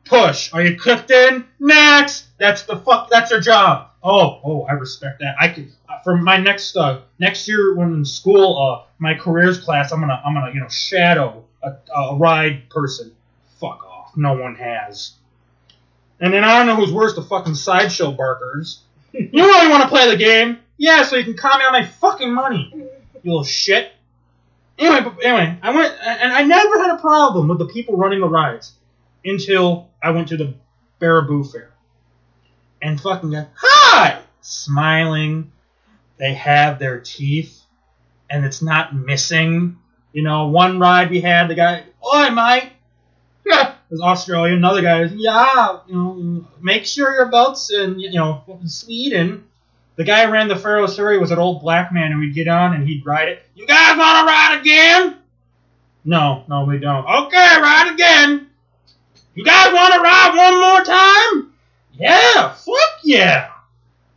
Push. 0.04 0.52
Are 0.52 0.62
you 0.62 0.78
clicked 0.78 1.10
in? 1.10 1.46
Next. 1.58 2.26
That's 2.36 2.64
the 2.64 2.76
fuck. 2.76 3.08
That's 3.08 3.30
your 3.30 3.40
job. 3.40 3.88
Oh, 4.02 4.40
oh, 4.44 4.62
I 4.64 4.72
respect 4.72 5.20
that. 5.20 5.36
I 5.40 5.48
can 5.48 5.72
uh, 5.88 6.00
for 6.04 6.18
my 6.18 6.36
next 6.36 6.76
uh 6.76 7.00
next 7.18 7.48
year 7.48 7.74
when 7.74 7.94
in 7.94 8.04
school 8.04 8.58
uh 8.58 8.86
my 8.98 9.14
careers 9.14 9.58
class 9.58 9.90
I'm 9.90 10.00
gonna 10.00 10.20
I'm 10.22 10.34
gonna 10.34 10.52
you 10.52 10.60
know 10.60 10.68
shadow 10.68 11.44
a, 11.62 11.72
a 11.96 12.16
ride 12.16 12.68
person. 12.68 13.10
Fuck 13.58 13.84
off. 13.84 14.18
No 14.18 14.34
one 14.34 14.54
has. 14.56 15.14
And 16.20 16.32
then 16.32 16.44
I 16.44 16.58
don't 16.58 16.66
know 16.66 16.74
who's 16.74 16.92
worse, 16.92 17.14
the 17.14 17.22
fucking 17.22 17.54
sideshow 17.54 18.12
barkers. 18.12 18.82
you 19.12 19.28
really 19.32 19.68
want 19.68 19.82
to 19.82 19.88
play 19.88 20.10
the 20.10 20.16
game? 20.16 20.58
Yeah, 20.76 21.02
so 21.04 21.16
you 21.16 21.24
can 21.24 21.36
call 21.36 21.58
me 21.58 21.64
on 21.64 21.72
my 21.72 21.84
fucking 21.84 22.32
money, 22.32 22.70
you 22.72 22.88
little 23.24 23.44
shit. 23.44 23.92
Anyway, 24.78 25.00
but 25.00 25.24
anyway, 25.24 25.58
I 25.60 25.74
went 25.74 25.92
and 26.00 26.32
I 26.32 26.44
never 26.44 26.80
had 26.80 26.96
a 26.96 27.00
problem 27.00 27.48
with 27.48 27.58
the 27.58 27.66
people 27.66 27.96
running 27.96 28.20
the 28.20 28.28
rides 28.28 28.72
until 29.24 29.88
I 30.00 30.10
went 30.10 30.28
to 30.28 30.36
the 30.36 30.54
Baraboo 31.00 31.50
Fair. 31.50 31.72
And 32.80 33.00
fucking 33.00 33.30
got, 33.30 33.48
hi! 33.56 34.20
Smiling. 34.40 35.50
They 36.16 36.34
have 36.34 36.78
their 36.78 37.00
teeth 37.00 37.60
and 38.30 38.44
it's 38.44 38.62
not 38.62 38.94
missing. 38.94 39.78
You 40.12 40.22
know, 40.22 40.48
one 40.48 40.78
ride 40.78 41.10
we 41.10 41.20
had, 41.20 41.48
the 41.48 41.54
guy, 41.54 41.84
oi, 42.04 42.30
mate, 42.30 42.70
yeah, 43.48 43.74
there's 43.88 44.00
Australia. 44.00 44.54
Another 44.54 44.82
guy 44.82 45.00
was, 45.00 45.12
yeah, 45.14 45.78
you 45.86 45.94
know, 45.94 46.46
make 46.60 46.84
sure 46.86 47.14
your 47.14 47.26
belts 47.26 47.72
in, 47.72 47.98
you 47.98 48.12
know, 48.12 48.42
Sweden. 48.66 49.44
The 49.96 50.04
guy 50.04 50.26
who 50.26 50.32
ran 50.32 50.46
the 50.46 50.56
Pharaoh's 50.56 50.94
Fury 50.94 51.18
was 51.18 51.32
an 51.32 51.38
old 51.38 51.60
black 51.60 51.92
man, 51.92 52.12
and 52.12 52.20
we'd 52.20 52.34
get 52.34 52.46
on 52.46 52.72
and 52.74 52.86
he'd 52.86 53.04
ride 53.04 53.28
it. 53.28 53.42
You 53.56 53.66
guys 53.66 53.98
want 53.98 54.20
to 54.20 54.32
ride 54.32 54.60
again? 54.60 55.16
No, 56.04 56.44
no, 56.48 56.64
we 56.64 56.78
don't. 56.78 57.04
Okay, 57.04 57.60
ride 57.60 57.92
again. 57.92 58.48
You 59.34 59.44
guys 59.44 59.72
want 59.72 59.94
to 59.94 60.00
ride 60.00 60.34
one 60.36 60.60
more 60.60 60.84
time? 60.84 61.52
Yeah, 61.94 62.52
fuck 62.52 63.00
yeah. 63.02 63.50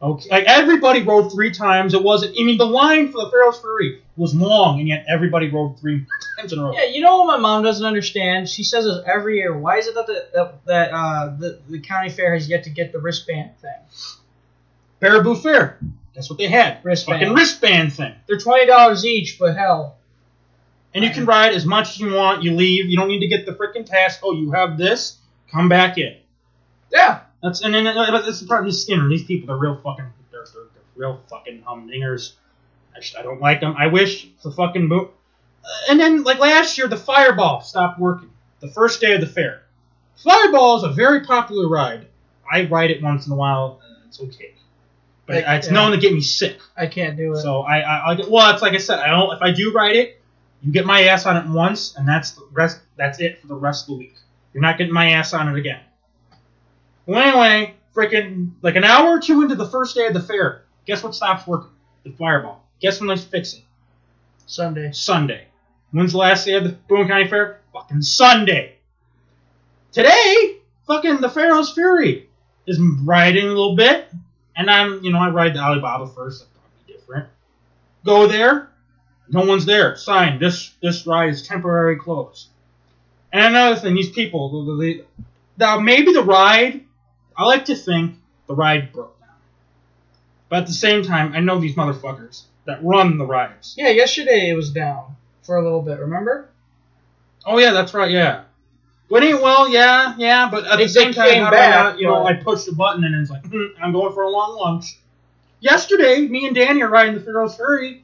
Okay, 0.03 0.29
like 0.31 0.45
everybody 0.45 1.03
rode 1.03 1.31
three 1.31 1.51
times. 1.51 1.93
It 1.93 2.03
wasn't. 2.03 2.35
I 2.39 2.43
mean, 2.43 2.57
the 2.57 2.65
line 2.65 3.11
for 3.11 3.23
the 3.23 3.29
Pharaoh's 3.29 3.59
Fury 3.59 4.01
was 4.17 4.33
long, 4.33 4.79
and 4.79 4.87
yet 4.87 5.05
everybody 5.07 5.47
rode 5.49 5.79
three 5.79 6.07
times 6.39 6.51
in 6.51 6.57
a 6.57 6.63
row. 6.63 6.73
Yeah, 6.73 6.85
you 6.85 7.01
know 7.01 7.19
what 7.19 7.27
my 7.27 7.37
mom 7.37 7.63
doesn't 7.63 7.85
understand? 7.85 8.49
She 8.49 8.63
says 8.63 8.85
this 8.85 8.97
every 9.05 9.37
year. 9.37 9.55
Why 9.55 9.77
is 9.77 9.85
it 9.85 9.93
that 9.93 10.07
the 10.07 10.27
that, 10.33 10.65
that 10.65 10.91
uh, 10.91 11.35
the, 11.37 11.59
the 11.69 11.79
county 11.79 12.09
fair 12.09 12.33
has 12.33 12.49
yet 12.49 12.63
to 12.63 12.71
get 12.71 12.91
the 12.91 12.99
wristband 12.99 13.51
thing? 13.59 13.71
Baraboo 15.01 15.39
Fair. 15.39 15.79
That's 16.15 16.29
what 16.29 16.39
they 16.39 16.47
had. 16.47 16.83
Wristband. 16.83 17.19
Fucking 17.21 17.35
wristband 17.35 17.93
thing. 17.93 18.15
They're 18.25 18.39
twenty 18.39 18.65
dollars 18.65 19.05
each, 19.05 19.37
but 19.39 19.55
hell. 19.55 19.97
And 20.95 21.03
you 21.03 21.11
can 21.11 21.25
ride 21.25 21.53
as 21.53 21.65
much 21.65 21.91
as 21.91 21.99
you 21.99 22.13
want. 22.13 22.43
You 22.43 22.53
leave. 22.53 22.87
You 22.87 22.97
don't 22.97 23.07
need 23.07 23.21
to 23.21 23.27
get 23.27 23.45
the 23.45 23.53
freaking 23.53 23.87
pass. 23.87 24.19
Oh, 24.23 24.33
you 24.33 24.51
have 24.51 24.77
this. 24.79 25.17
Come 25.51 25.69
back 25.69 25.97
in. 25.97 26.17
Yeah. 26.91 27.21
That's 27.41 27.61
and 27.61 27.73
then 27.73 27.87
uh, 27.87 28.11
but 28.11 28.27
it's 28.27 28.39
the 28.39 28.55
of 28.55 28.65
the 28.65 28.71
Skinner, 28.71 29.09
these 29.09 29.23
people, 29.23 29.47
they're 29.47 29.57
real 29.57 29.75
fucking, 29.75 30.05
they're, 30.31 30.45
they're, 30.53 30.63
they're 30.63 30.83
real 30.95 31.21
fucking 31.29 31.63
humdingers. 31.63 32.33
I, 32.95 33.19
I 33.19 33.23
don't 33.23 33.41
like 33.41 33.61
them. 33.61 33.75
I 33.77 33.87
wish 33.87 34.27
the 34.43 34.51
fucking 34.51 34.89
boot. 34.89 35.11
And 35.89 35.99
then 35.99 36.23
like 36.23 36.39
last 36.39 36.77
year, 36.77 36.87
the 36.87 36.97
Fireball 36.97 37.61
stopped 37.61 37.99
working. 37.99 38.29
The 38.59 38.67
first 38.67 39.01
day 39.01 39.13
of 39.13 39.21
the 39.21 39.27
fair, 39.27 39.63
Fireball 40.17 40.77
is 40.77 40.83
a 40.83 40.89
very 40.89 41.21
popular 41.21 41.67
ride. 41.67 42.07
I 42.51 42.65
ride 42.65 42.91
it 42.91 43.01
once 43.01 43.25
in 43.25 43.31
a 43.31 43.35
while. 43.35 43.81
it's 44.07 44.21
okay, 44.21 44.53
but 45.25 45.47
I, 45.47 45.55
it's 45.55 45.67
yeah. 45.67 45.73
known 45.73 45.91
to 45.91 45.97
get 45.97 46.13
me 46.13 46.21
sick. 46.21 46.59
I 46.77 46.85
can't 46.85 47.17
do 47.17 47.33
it. 47.33 47.41
So 47.41 47.61
I, 47.61 47.79
I, 47.79 48.13
I 48.13 48.21
well, 48.27 48.53
it's 48.53 48.61
like 48.61 48.73
I 48.73 48.77
said, 48.77 48.99
I 48.99 49.07
don't. 49.07 49.35
If 49.35 49.41
I 49.41 49.51
do 49.51 49.71
ride 49.71 49.95
it, 49.95 50.21
you 50.61 50.71
get 50.71 50.85
my 50.85 51.05
ass 51.05 51.25
on 51.25 51.37
it 51.37 51.47
once, 51.47 51.95
and 51.95 52.07
that's 52.07 52.31
the 52.31 52.47
rest. 52.51 52.79
That's 52.97 53.19
it 53.19 53.41
for 53.41 53.47
the 53.47 53.55
rest 53.55 53.85
of 53.85 53.87
the 53.87 53.99
week. 53.99 54.15
You're 54.53 54.61
not 54.61 54.77
getting 54.77 54.93
my 54.93 55.11
ass 55.11 55.33
on 55.33 55.47
it 55.47 55.57
again. 55.57 55.79
Well, 57.05 57.19
anyway, 57.19 57.75
freaking 57.95 58.51
like 58.61 58.75
an 58.75 58.83
hour 58.83 59.17
or 59.17 59.19
two 59.19 59.41
into 59.41 59.55
the 59.55 59.67
first 59.67 59.95
day 59.95 60.07
of 60.07 60.13
the 60.13 60.21
fair, 60.21 60.63
guess 60.85 61.03
what 61.03 61.15
stops 61.15 61.47
working? 61.47 61.71
The 62.03 62.11
fireball. 62.11 62.63
Guess 62.79 62.99
when 62.99 63.09
they 63.09 63.17
fix 63.17 63.53
it? 63.53 63.63
Sunday. 64.45 64.91
Sunday. 64.91 65.45
When's 65.91 66.13
the 66.13 66.17
last 66.17 66.45
day 66.45 66.53
of 66.53 66.63
the 66.63 66.69
Boone 66.69 67.07
County 67.07 67.27
Fair? 67.27 67.61
Fucking 67.73 68.01
Sunday. 68.01 68.75
Today, 69.91 70.57
fucking 70.87 71.21
the 71.21 71.29
Pharaoh's 71.29 71.73
Fury 71.73 72.29
is 72.65 72.79
riding 72.79 73.45
a 73.45 73.49
little 73.49 73.75
bit, 73.75 74.09
and 74.55 74.69
I'm, 74.69 75.03
you 75.03 75.11
know, 75.11 75.19
I 75.19 75.29
ride 75.29 75.53
the 75.53 75.59
Alibaba 75.59 76.07
first. 76.07 76.39
That's 76.39 76.51
probably 76.51 76.93
different. 76.93 77.29
Go 78.05 78.27
there, 78.27 78.69
no 79.29 79.45
one's 79.45 79.65
there. 79.65 79.95
Sign 79.95 80.39
this 80.39 80.73
this 80.81 81.05
ride 81.05 81.29
is 81.29 81.47
temporarily 81.47 81.99
closed. 81.99 82.47
And 83.33 83.43
another 83.45 83.75
thing, 83.77 83.95
these 83.95 84.11
people, 84.11 84.77
they, 84.77 85.01
now 85.57 85.79
maybe 85.79 86.13
the 86.13 86.23
ride 86.23 86.85
I 87.37 87.45
like 87.45 87.65
to 87.65 87.75
think 87.75 88.15
the 88.47 88.55
ride 88.55 88.91
broke 88.91 89.19
down. 89.19 89.29
But 90.49 90.59
at 90.59 90.67
the 90.67 90.73
same 90.73 91.03
time, 91.03 91.33
I 91.33 91.39
know 91.39 91.59
these 91.59 91.75
motherfuckers 91.75 92.43
that 92.65 92.83
run 92.83 93.17
the 93.17 93.25
rides. 93.25 93.75
Yeah, 93.77 93.89
yesterday 93.89 94.49
it 94.49 94.53
was 94.53 94.71
down 94.71 95.15
for 95.43 95.57
a 95.57 95.63
little 95.63 95.81
bit, 95.81 95.99
remember? 95.99 96.49
Oh, 97.45 97.57
yeah, 97.57 97.71
that's 97.71 97.93
right, 97.93 98.11
yeah. 98.11 98.43
When 99.07 99.23
it 99.23 99.41
well, 99.41 99.67
yeah, 99.67 100.15
yeah, 100.17 100.49
but 100.49 100.65
at 100.65 100.79
It- 100.79 100.83
the 100.83 100.89
same 100.89 101.13
time, 101.13 101.29
came 101.29 101.43
I 101.43 101.49
back, 101.51 101.99
you 101.99 102.07
know, 102.07 102.25
I 102.25 102.33
pushed 102.33 102.65
the 102.65 102.73
button 102.73 103.03
and 103.03 103.15
it's 103.15 103.29
like, 103.29 103.45
hmm, 103.45 103.65
I'm 103.81 103.91
going 103.91 104.13
for 104.13 104.23
a 104.23 104.29
long 104.29 104.57
lunch. 104.57 104.97
Yesterday, 105.59 106.21
me 106.27 106.45
and 106.47 106.55
Danny 106.55 106.81
are 106.81 106.87
riding 106.89 107.15
the 107.15 107.21
Ferris 107.21 107.57
wheel. 107.59 107.97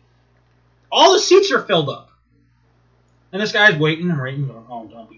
All 0.92 1.14
the 1.14 1.20
seats 1.20 1.52
are 1.52 1.62
filled 1.62 1.90
up. 1.90 2.10
And 3.32 3.42
this 3.42 3.52
guy's 3.52 3.78
waiting 3.78 4.10
and 4.10 4.20
waiting, 4.20 4.48
going, 4.48 4.66
oh, 4.70 4.88
don't 4.88 5.10
be 5.10 5.17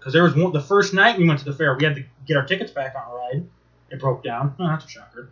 because 0.00 0.14
there 0.14 0.22
was 0.22 0.34
one, 0.34 0.50
the 0.50 0.62
first 0.62 0.94
night 0.94 1.18
we 1.18 1.28
went 1.28 1.40
to 1.40 1.44
the 1.44 1.52
fair, 1.52 1.76
we 1.76 1.84
had 1.84 1.94
to 1.94 2.04
get 2.26 2.38
our 2.38 2.46
tickets 2.46 2.72
back 2.72 2.94
on 2.96 3.12
a 3.12 3.14
ride. 3.14 3.46
It 3.90 4.00
broke 4.00 4.24
down. 4.24 4.54
Oh, 4.58 4.66
that's 4.66 4.86
a 4.86 4.88
shocker. 4.88 5.28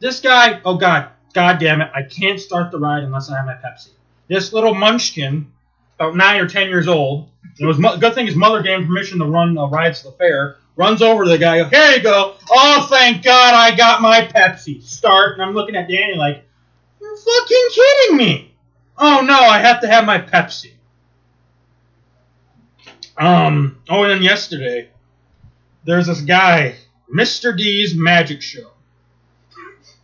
This 0.00 0.20
guy, 0.20 0.60
oh 0.66 0.76
god, 0.76 1.08
god 1.32 1.58
damn 1.58 1.80
it, 1.80 1.90
I 1.94 2.02
can't 2.02 2.38
start 2.38 2.70
the 2.70 2.78
ride 2.78 3.04
unless 3.04 3.30
I 3.30 3.36
have 3.38 3.46
my 3.46 3.54
Pepsi. 3.54 3.88
This 4.28 4.52
little 4.52 4.74
munchkin, 4.74 5.50
about 5.98 6.14
nine 6.14 6.40
or 6.42 6.46
ten 6.46 6.68
years 6.68 6.88
old, 6.88 7.30
it 7.58 7.64
was 7.64 7.78
good 7.78 8.14
thing 8.14 8.26
his 8.26 8.36
mother 8.36 8.62
gave 8.62 8.80
him 8.80 8.86
permission 8.86 9.18
to 9.20 9.24
run 9.24 9.54
the 9.54 9.66
rides 9.66 10.02
to 10.02 10.10
the 10.10 10.12
fair. 10.12 10.56
Runs 10.76 11.00
over 11.00 11.24
to 11.24 11.30
the 11.30 11.38
guy. 11.38 11.66
Here 11.66 11.96
you 11.96 12.02
go. 12.02 12.34
Oh, 12.50 12.86
thank 12.90 13.24
God, 13.24 13.54
I 13.54 13.74
got 13.74 14.02
my 14.02 14.26
Pepsi. 14.26 14.82
Start, 14.82 15.32
and 15.32 15.42
I'm 15.42 15.54
looking 15.54 15.74
at 15.74 15.88
Danny 15.88 16.16
like, 16.16 16.44
you're 17.00 17.16
fucking 17.16 17.68
kidding 17.72 18.16
me. 18.18 18.54
Oh 18.98 19.22
no, 19.22 19.38
I 19.38 19.58
have 19.60 19.80
to 19.80 19.88
have 19.88 20.04
my 20.04 20.18
Pepsi. 20.18 20.72
Um, 23.18 23.78
oh, 23.88 24.04
and 24.04 24.22
yesterday, 24.22 24.90
there's 25.84 26.06
this 26.06 26.20
guy, 26.20 26.76
Mr. 27.12 27.56
D's 27.56 27.94
Magic 27.94 28.42
Show. 28.42 28.70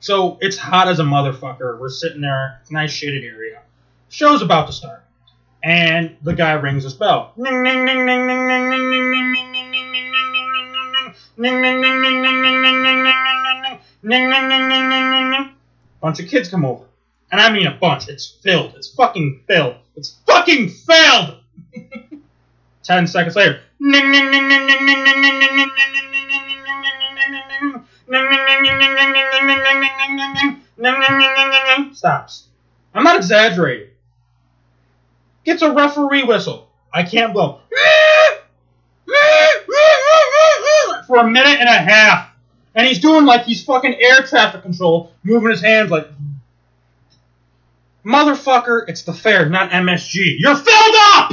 So 0.01 0.39
it's 0.41 0.57
hot 0.57 0.89
as 0.89 0.99
a 0.99 1.05
motherfucker. 1.05 1.79
We're 1.79 1.89
sitting 1.89 2.23
there, 2.23 2.61
nice 2.71 2.91
shaded 2.91 3.25
area. 3.25 3.63
Show's 4.09 4.43
about 4.43 4.67
to 4.67 4.73
start. 4.73 5.05
And 5.63 6.17
the 6.23 6.35
guy 6.35 6.55
rings 6.55 6.83
his 6.83 6.95
bell. 6.95 7.33
Bunch 16.01 16.19
of 16.19 16.29
kids 16.29 16.49
come 16.49 16.65
over. 16.65 16.85
And 17.31 17.41
I 17.41 17.53
mean 17.53 17.67
a 17.67 17.75
bunch. 17.75 18.09
It's 18.09 18.27
filled. 18.43 18.75
It's 18.75 18.93
fucking 18.95 19.45
filled. 19.47 19.77
It's 19.95 20.19
fucking 20.27 20.71
filled! 20.71 21.37
Ten 22.83 23.07
seconds 23.07 23.37
later. 23.37 23.61
Stops. 31.95 32.49
I'm 32.95 33.05
not 33.05 33.17
exaggerating. 33.17 33.89
Gets 35.45 35.63
a 35.63 35.73
referee 35.73 36.25
whistle. 36.25 36.69
I 36.93 37.05
can't 37.05 37.33
blow. 37.33 37.61
For 41.07 41.19
a 41.19 41.31
minute 41.31 41.61
and 41.61 41.69
a 41.69 41.73
half. 41.73 42.31
And 42.75 42.87
he's 42.87 43.01
doing 43.01 43.25
like 43.27 43.45
he's 43.45 43.65
fucking 43.65 43.95
air 44.01 44.23
traffic 44.23 44.63
control, 44.63 45.13
moving 45.23 45.51
his 45.51 45.61
hands 45.61 45.91
like. 45.91 46.09
Motherfucker, 48.05 48.89
it's 48.89 49.03
the 49.03 49.13
fair, 49.13 49.49
not 49.49 49.71
MSG. 49.71 50.37
You're 50.39 50.57
filled 50.57 50.97
up! 51.15 51.33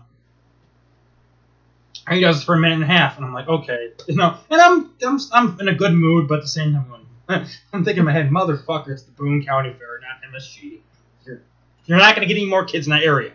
He 2.09 2.19
does 2.19 2.41
it 2.41 2.45
for 2.45 2.55
a 2.55 2.59
minute 2.59 2.75
and 2.75 2.83
a 2.83 2.87
half, 2.87 3.17
and 3.17 3.25
I'm 3.25 3.33
like, 3.33 3.47
okay, 3.47 3.91
you 4.07 4.15
know, 4.15 4.35
and 4.49 4.61
I'm 4.61 4.89
I'm, 5.05 5.19
I'm 5.31 5.59
in 5.59 5.67
a 5.67 5.75
good 5.75 5.93
mood, 5.93 6.27
but 6.27 6.39
at 6.39 6.41
the 6.41 6.47
same 6.47 6.73
time, 6.73 6.87
going, 6.89 7.47
I'm 7.73 7.85
thinking 7.85 7.99
in 7.99 8.05
my 8.05 8.11
head, 8.11 8.29
motherfucker, 8.29 8.89
it's 8.89 9.03
the 9.03 9.11
Boone 9.11 9.45
County 9.45 9.71
Fair, 9.73 9.99
not 10.01 10.21
MSG. 10.33 10.79
You're, 11.25 11.41
you're 11.85 11.97
not 11.97 12.15
gonna 12.15 12.27
get 12.27 12.37
any 12.37 12.47
more 12.47 12.65
kids 12.65 12.87
in 12.87 12.91
that 12.91 13.03
area. 13.03 13.33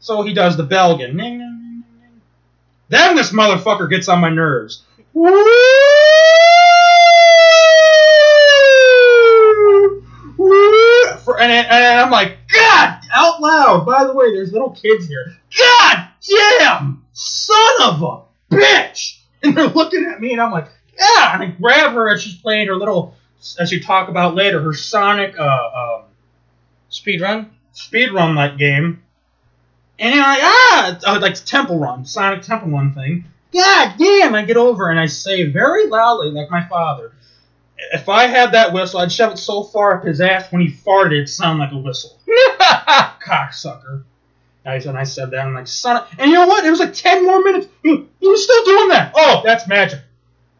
So 0.00 0.22
he 0.22 0.34
does 0.34 0.56
the 0.56 0.64
bell 0.64 0.94
again. 0.96 1.16
Ning, 1.16 1.38
ning, 1.38 1.60
ning, 1.60 1.84
ning. 2.00 2.20
Then 2.88 3.16
this 3.16 3.30
motherfucker 3.32 3.88
gets 3.88 4.08
on 4.08 4.20
my 4.20 4.28
nerves. 4.28 4.82
For, 11.24 11.40
and, 11.40 11.50
and 11.52 12.00
I'm 12.00 12.10
like, 12.10 12.38
God, 12.52 13.00
out 13.14 13.40
loud. 13.40 13.86
By 13.86 14.04
the 14.04 14.12
way, 14.12 14.32
there's 14.32 14.52
little 14.52 14.70
kids 14.70 15.06
here. 15.06 15.36
God 15.56 16.08
damn, 16.58 17.03
son 17.14 17.82
of 17.82 18.02
a 18.02 18.54
bitch. 18.54 19.18
And 19.42 19.56
they're 19.56 19.68
looking 19.68 20.04
at 20.06 20.20
me, 20.20 20.32
and 20.32 20.40
I'm 20.40 20.52
like, 20.52 20.68
yeah. 20.98 21.34
And 21.34 21.42
I 21.42 21.46
grab 21.46 21.92
her 21.92 22.12
as 22.12 22.22
she's 22.22 22.36
playing 22.36 22.68
her 22.68 22.76
little, 22.76 23.14
as 23.58 23.72
you 23.72 23.82
talk 23.82 24.08
about 24.08 24.34
later, 24.34 24.62
her 24.62 24.74
Sonic 24.74 25.38
uh, 25.38 25.70
um, 25.74 26.02
Speed 26.88 27.20
run? 27.22 27.50
speed 27.74 28.12
run 28.12 28.34
like 28.34 28.56
game. 28.56 29.02
And 29.98 30.14
I'm 30.14 30.20
like, 30.20 30.40
ah, 30.42 30.98
uh, 31.06 31.20
like 31.20 31.34
Temple 31.44 31.78
Run, 31.78 32.04
Sonic 32.04 32.42
Temple 32.42 32.70
Run 32.70 32.94
thing. 32.94 33.24
God 33.52 33.94
damn, 33.98 34.34
I 34.34 34.44
get 34.44 34.56
over 34.56 34.90
and 34.90 34.98
I 34.98 35.06
say 35.06 35.44
very 35.44 35.86
loudly, 35.86 36.30
like 36.30 36.50
my 36.50 36.66
father, 36.66 37.12
if 37.92 38.08
I 38.08 38.26
had 38.26 38.52
that 38.52 38.72
whistle, 38.72 39.00
I'd 39.00 39.12
shove 39.12 39.32
it 39.32 39.38
so 39.38 39.62
far 39.62 39.98
up 39.98 40.04
his 40.04 40.20
ass 40.20 40.50
when 40.50 40.62
he 40.62 40.68
farted, 40.68 41.12
it'd 41.12 41.28
sound 41.28 41.60
like 41.60 41.72
a 41.72 41.76
whistle. 41.76 42.18
Cocksucker. 43.24 44.04
And 44.64 44.96
I 44.98 45.04
said 45.04 45.30
that, 45.30 45.40
I'm 45.40 45.54
like, 45.54 45.66
son 45.66 45.98
of, 45.98 46.08
and 46.18 46.30
you 46.30 46.36
know 46.36 46.46
what? 46.46 46.64
It 46.64 46.70
was 46.70 46.80
like 46.80 46.94
10 46.94 47.24
more 47.24 47.42
minutes. 47.42 47.66
He, 47.82 48.06
he 48.18 48.28
was 48.28 48.44
still 48.44 48.64
doing 48.64 48.88
that. 48.88 49.12
Oh, 49.14 49.42
that's 49.44 49.68
magic. 49.68 50.00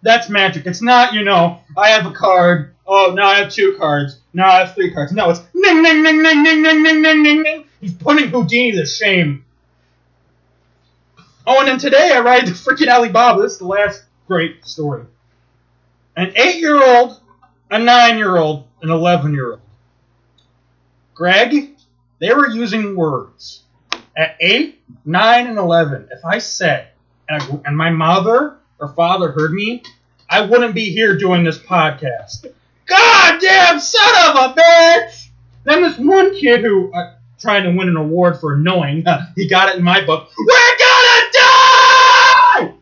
That's 0.03 0.29
magic. 0.29 0.67
It's 0.67 0.83
not, 0.83 1.15
you 1.15 1.25
know, 1.25 1.61
I 1.77 1.89
have 1.91 2.05
a 2.05 2.13
card. 2.13 2.75
Oh, 2.87 3.15
now 3.17 3.29
I 3.29 3.37
have 3.37 3.51
two 3.51 3.77
cards. 3.79 4.21
Now 4.35 4.51
I 4.51 4.59
have 4.67 4.75
three 4.75 4.93
cards. 4.93 5.13
No, 5.13 5.31
it's 5.31 5.41
ning, 5.55 5.83
ning, 5.83 6.03
ning, 6.03 6.23
ning, 6.23 6.43
ning, 6.43 6.63
ning, 6.63 6.83
ning, 6.83 7.03
ning, 7.03 7.23
ning, 7.23 7.43
ning. 7.43 7.65
He's 7.81 7.95
putting 7.95 8.29
Houdini 8.29 8.73
to 8.73 8.85
shame. 8.85 9.47
Oh, 11.47 11.61
and 11.61 11.69
then 11.69 11.79
today 11.79 12.13
I 12.15 12.21
ride 12.21 12.47
the 12.47 12.53
freaking 12.53 12.89
Alibaba. 12.89 13.41
This 13.43 13.53
is 13.53 13.59
the 13.59 13.67
last 13.67 14.05
great 14.27 14.67
story. 14.67 15.05
An 16.17 16.33
eight-year-old, 16.37 17.21
a 17.71 17.79
nine-year-old, 17.79 18.65
an 18.83 18.91
eleven-year-old. 18.91 19.61
Greg, 21.15 21.77
they 22.21 22.33
were 22.33 22.49
using 22.49 22.97
words. 22.97 23.64
At 24.17 24.37
eight, 24.41 24.81
nine, 25.05 25.49
and 25.49 25.59
eleven, 25.59 26.09
if 26.13 26.25
I 26.25 26.39
said, 26.39 26.89
and, 27.29 27.43
I, 27.43 27.61
and 27.67 27.77
my 27.77 27.91
mother 27.91 28.59
or 28.79 28.89
father 28.89 29.33
heard 29.33 29.53
me, 29.53 29.83
I 30.31 30.43
wouldn't 30.43 30.75
be 30.75 30.91
here 30.91 31.19
doing 31.19 31.43
this 31.43 31.59
podcast. 31.59 32.47
God 32.87 33.41
damn 33.41 33.81
son 33.81 34.29
of 34.29 34.37
a 34.37 34.55
bitch! 34.55 35.29
Then 35.65 35.83
this 35.83 35.99
one 35.99 36.35
kid 36.37 36.61
who 36.61 36.93
uh, 36.93 37.15
trying 37.41 37.65
to 37.65 37.77
win 37.77 37.89
an 37.89 37.97
award 37.97 38.39
for 38.39 38.55
annoying, 38.55 39.05
he 39.37 39.49
got 39.49 39.71
it 39.71 39.77
in 39.77 39.83
my 39.83 40.05
book. 40.05 40.29
We're 40.39 40.79
gonna 40.79 41.31
die! 41.33 42.75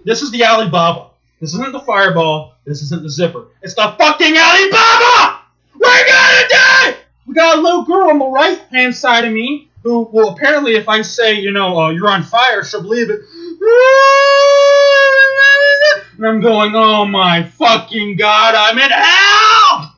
this 0.04 0.20
is 0.20 0.30
the 0.30 0.44
Alibaba. 0.44 1.10
This 1.40 1.54
isn't 1.54 1.72
the 1.72 1.80
Fireball. 1.80 2.54
This 2.64 2.82
isn't 2.82 3.02
the 3.02 3.10
Zipper. 3.10 3.46
It's 3.62 3.74
the 3.74 3.94
fucking 3.98 4.36
Alibaba! 4.36 5.40
We're 5.74 6.06
gonna 6.06 6.48
die! 6.48 6.96
We 7.26 7.34
got 7.34 7.58
a 7.58 7.60
little 7.62 7.84
girl 7.84 8.10
on 8.10 8.18
the 8.18 8.26
right 8.26 8.58
hand 8.70 8.94
side 8.94 9.24
of 9.24 9.32
me 9.32 9.67
who, 9.88 10.08
well, 10.12 10.28
apparently, 10.30 10.74
if 10.76 10.86
I 10.88 11.00
say, 11.02 11.34
you 11.40 11.50
know, 11.50 11.78
uh, 11.80 11.90
you're 11.90 12.10
on 12.10 12.22
fire, 12.22 12.62
she'll 12.62 12.82
believe 12.82 13.08
it. 13.10 13.20
And 16.16 16.26
I'm 16.26 16.40
going, 16.40 16.72
oh 16.74 17.04
my 17.06 17.44
fucking 17.44 18.16
god, 18.16 18.54
I'm 18.54 18.76
in 18.78 18.90
hell! 18.90 19.96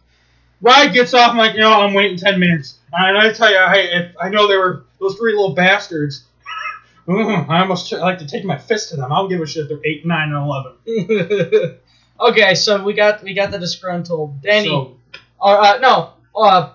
Ride 0.60 0.92
gets 0.92 1.14
off, 1.14 1.30
I'm 1.32 1.38
like, 1.38 1.54
you 1.54 1.60
know, 1.60 1.72
I'm 1.72 1.94
waiting 1.94 2.18
10 2.18 2.38
minutes. 2.38 2.78
And 2.92 3.16
I 3.18 3.32
tell 3.32 3.50
you, 3.50 3.56
I, 3.56 3.76
if 3.78 4.14
I 4.20 4.28
know 4.28 4.46
they 4.46 4.56
were 4.56 4.84
those 5.00 5.16
three 5.16 5.32
little 5.32 5.54
bastards. 5.54 6.26
I 7.08 7.60
almost 7.62 7.88
tr- 7.88 7.96
like 7.96 8.18
to 8.18 8.26
take 8.26 8.44
my 8.44 8.58
fist 8.58 8.90
to 8.90 8.96
them. 8.96 9.10
I 9.10 9.16
don't 9.16 9.28
give 9.30 9.40
a 9.40 9.46
shit 9.46 9.62
if 9.62 9.68
they're 9.70 9.80
8, 9.84 10.06
9, 10.06 10.32
and 10.32 11.46
11. 11.46 11.78
okay, 12.20 12.54
so 12.54 12.84
we 12.84 12.92
got 12.92 13.22
we 13.24 13.32
got 13.34 13.50
the 13.50 13.58
disgruntled 13.58 14.42
Danny. 14.42 14.68
So- 14.68 14.96
or 15.40 15.56
uh, 15.58 15.78
no, 15.78 16.10
uh, 16.36 16.74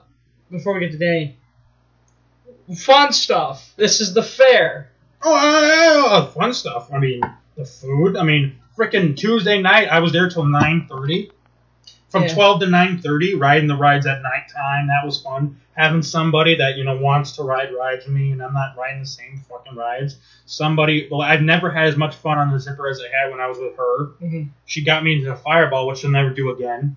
before 0.49 0.73
we 0.73 0.79
get 0.79 0.91
to 0.93 0.97
Danny, 0.97 1.37
fun 2.73 3.13
stuff. 3.13 3.73
This 3.75 4.01
is 4.01 4.13
the 4.13 4.23
fair. 4.23 4.89
Oh, 5.23 5.33
uh, 5.33 6.15
uh, 6.17 6.25
fun 6.27 6.53
stuff. 6.53 6.91
I 6.93 6.99
mean, 6.99 7.21
the 7.55 7.65
food. 7.65 8.15
I 8.17 8.23
mean, 8.23 8.57
freaking 8.77 9.15
Tuesday 9.15 9.61
night, 9.61 9.87
I 9.87 9.99
was 9.99 10.11
there 10.11 10.29
till 10.29 10.43
9.30. 10.43 11.31
From 12.09 12.23
Yeah. 12.23 12.33
12 12.33 12.59
to 12.61 12.65
9.30, 12.67 13.39
riding 13.39 13.67
the 13.67 13.75
rides 13.75 14.05
at 14.05 14.21
nighttime. 14.21 14.87
That 14.87 15.05
was 15.05 15.21
fun. 15.21 15.59
Having 15.75 16.03
somebody 16.03 16.55
that, 16.55 16.77
you 16.77 16.85
know, 16.85 16.95
wants 16.97 17.33
to 17.33 17.43
ride 17.43 17.73
rides 17.73 18.05
with 18.05 18.15
me, 18.15 18.31
and 18.31 18.41
I'm 18.41 18.53
not 18.53 18.77
riding 18.77 19.01
the 19.01 19.05
same 19.07 19.41
fucking 19.49 19.75
rides. 19.75 20.17
Somebody, 20.45 21.09
well, 21.11 21.21
I've 21.21 21.41
never 21.41 21.69
had 21.69 21.87
as 21.87 21.97
much 21.97 22.15
fun 22.15 22.37
on 22.37 22.51
the 22.51 22.59
zipper 22.59 22.87
as 22.87 23.01
I 23.01 23.09
had 23.23 23.31
when 23.31 23.41
I 23.41 23.47
was 23.47 23.57
with 23.57 23.75
her. 23.75 24.05
Mhm. 24.23 24.49
She 24.65 24.85
got 24.85 25.03
me 25.03 25.15
into 25.17 25.29
the 25.29 25.35
fireball, 25.35 25.87
which 25.87 25.99
she'll 25.99 26.11
never 26.11 26.29
do 26.29 26.51
again. 26.51 26.95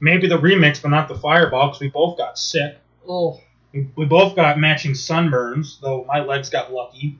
Maybe 0.00 0.26
the 0.26 0.38
remix, 0.38 0.82
but 0.82 0.88
not 0.88 1.06
the 1.06 1.14
fireball, 1.14 1.68
because 1.68 1.80
we 1.80 1.88
both 1.90 2.18
got 2.18 2.36
sick. 2.38 2.78
Oh, 3.08 3.40
We, 3.72 3.88
we 3.96 4.04
both 4.06 4.34
got 4.36 4.58
matching 4.58 4.92
sunburns, 4.92 5.80
though 5.80 6.04
my 6.08 6.20
legs 6.20 6.50
got 6.50 6.72
lucky. 6.72 7.18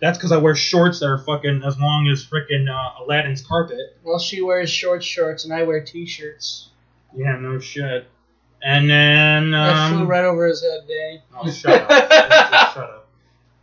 That's 0.00 0.16
because 0.18 0.32
I 0.32 0.38
wear 0.38 0.54
shorts 0.54 1.00
that 1.00 1.06
are 1.06 1.18
fucking 1.18 1.62
as 1.64 1.78
long 1.78 2.08
as 2.08 2.24
frickin' 2.24 2.68
uh, 2.68 3.02
Aladdin's 3.04 3.42
carpet. 3.42 3.96
well, 4.02 4.18
she 4.18 4.40
wears 4.40 4.70
short 4.70 5.04
shorts 5.04 5.44
and 5.44 5.52
I 5.52 5.62
wear 5.62 5.82
t-shirts. 5.84 6.68
Yeah, 7.14 7.36
no 7.36 7.58
shit. 7.58 8.06
And 8.62 8.88
then 8.88 9.50
that 9.52 9.90
flew 9.90 10.00
um, 10.02 10.06
right 10.08 10.24
over 10.24 10.46
his 10.46 10.62
head, 10.62 10.80
Danny. 10.86 11.22
oh, 11.36 11.50
shut 11.50 11.82
up, 11.82 12.72
shut 12.74 12.82
up. 12.84 13.08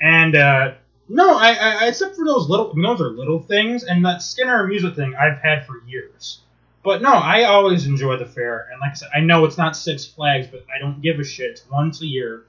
And 0.01 0.36
uh, 0.36 0.73
no, 1.10 1.38
I, 1.38 1.53
I 1.53 1.71
I- 1.84 1.88
except 1.88 2.15
for 2.15 2.25
those 2.25 2.49
little, 2.49 2.71
I 2.71 2.73
mean, 2.73 2.84
those 2.84 3.01
are 3.01 3.10
little 3.10 3.39
things, 3.41 3.84
and 3.84 4.03
that 4.06 4.21
Skinner 4.21 4.65
music 4.67 4.95
thing 4.95 5.15
I've 5.15 5.38
had 5.39 5.65
for 5.65 5.82
years. 5.88 6.39
But 6.88 7.02
no, 7.02 7.12
I 7.12 7.43
always 7.43 7.86
enjoy 7.86 8.15
the 8.15 8.26
fair, 8.26 8.69
and 8.71 8.80
like 8.80 8.91
I 8.91 8.93
said, 8.93 9.10
I 9.13 9.19
know 9.19 9.43
it's 9.43 9.58
not 9.58 9.76
Six 9.76 10.06
Flags, 10.06 10.47
but 10.47 10.65
I 10.73 10.80
don't 10.80 11.02
give 11.02 11.19
a 11.19 11.23
shit. 11.26 11.52
It's 11.52 11.69
once 11.69 12.02
a 12.02 12.06
year. 12.06 12.45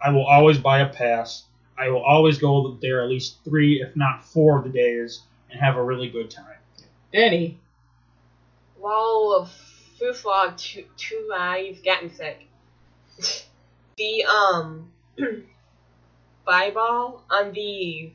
I 0.00 0.08
will 0.08 0.24
always 0.24 0.56
buy 0.56 0.80
a 0.80 0.88
pass. 0.88 1.44
I 1.76 1.90
will 1.90 2.02
always 2.02 2.38
go 2.38 2.78
there 2.80 3.02
at 3.02 3.10
least 3.10 3.44
three, 3.44 3.82
if 3.82 3.94
not 3.94 4.24
four, 4.24 4.56
of 4.56 4.64
the 4.64 4.70
days 4.70 5.20
and 5.50 5.60
have 5.60 5.76
a 5.76 5.84
really 5.84 6.08
good 6.08 6.30
time. 6.30 6.56
Danny. 7.12 7.58
Well, 8.78 9.50
food 9.98 10.14
vlog 10.14 10.56
two 10.56 10.86
two 10.96 11.26
live 11.28 11.82
getting 11.82 12.10
sick. 12.14 12.46
the 13.98 14.24
um 14.24 14.90
Bible 16.46 17.22
on 17.30 17.52
the 17.52 18.10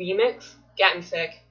remix 0.00 0.54
getting 0.78 1.02
sick. 1.02 1.42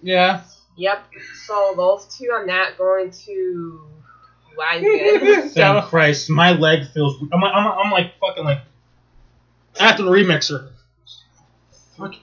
Yeah. 0.00 0.42
Yep. 0.76 1.04
So 1.46 1.74
those 1.76 2.04
two 2.16 2.30
I'm 2.34 2.46
not 2.46 2.76
going 2.76 3.10
to 3.10 3.80
ride 4.58 4.82
with. 4.82 5.54
Thank 5.54 5.84
Christ, 5.86 6.30
my 6.30 6.52
leg 6.52 6.88
feels. 6.92 7.16
I'm, 7.32 7.40
like- 7.40 7.54
I'm, 7.54 7.66
I'm 7.66 7.90
like 7.90 8.12
fucking 8.20 8.44
like 8.44 8.60
after 9.80 10.02
the 10.02 10.10
remixer. 10.10 10.70
Fucking 11.96 12.20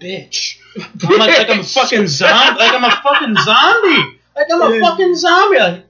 bitch. 0.00 0.58
I'm 0.76 1.18
like, 1.18 1.38
like 1.38 1.50
I'm 1.50 1.60
a 1.60 1.64
fucking 1.64 2.06
zombie. 2.06 2.58
Like 2.58 2.72
I'm 2.72 2.84
a 2.84 2.90
fucking 3.02 3.36
zombie. 3.36 4.18
Like 4.34 4.46
I'm 4.50 4.62
a 4.62 4.80
fucking 4.80 5.14
zombie. 5.16 5.58
Like, 5.58 5.84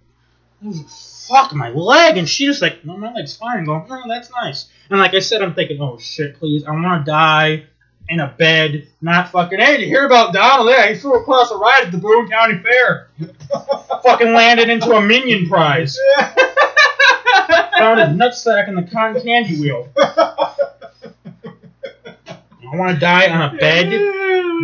fuck 1.28 1.52
my 1.54 1.70
leg. 1.70 2.16
And 2.16 2.28
she 2.28 2.46
just 2.46 2.62
like, 2.62 2.84
no, 2.84 2.96
my 2.96 3.12
leg's 3.12 3.36
fine. 3.36 3.64
Going, 3.64 3.86
oh, 3.88 4.02
that's 4.08 4.30
nice. 4.30 4.68
And 4.90 4.98
like 4.98 5.14
I 5.14 5.20
said, 5.20 5.40
I'm 5.42 5.54
thinking, 5.54 5.80
oh 5.80 5.98
shit, 5.98 6.36
please, 6.36 6.64
I 6.64 6.72
want 6.72 7.04
to 7.06 7.10
die 7.10 7.64
in 8.08 8.20
a 8.20 8.28
bed, 8.28 8.88
not 9.00 9.30
fucking. 9.30 9.58
Hey, 9.58 9.76
did 9.78 9.82
you 9.82 9.86
hear 9.88 10.06
about 10.06 10.32
Donald? 10.32 10.68
Yeah, 10.68 10.88
he 10.92 10.98
flew 10.98 11.14
across 11.14 11.50
a 11.50 11.56
ride 11.56 11.84
at 11.86 11.92
the 11.92 11.98
Boone 11.98 12.28
County 12.28 12.58
Fair. 12.58 13.08
fucking 14.02 14.32
landed 14.32 14.68
into 14.68 14.92
a 14.92 15.00
minion 15.00 15.48
prize. 15.48 15.98
Found 17.78 18.00
his 18.00 18.08
nutsack 18.10 18.68
in 18.68 18.74
the 18.74 18.82
cotton 18.82 19.22
candy 19.22 19.60
wheel. 19.60 19.88
I 22.72 22.76
want 22.76 22.94
to 22.94 23.00
die 23.00 23.28
on 23.28 23.54
a 23.54 23.58
bed, 23.58 23.90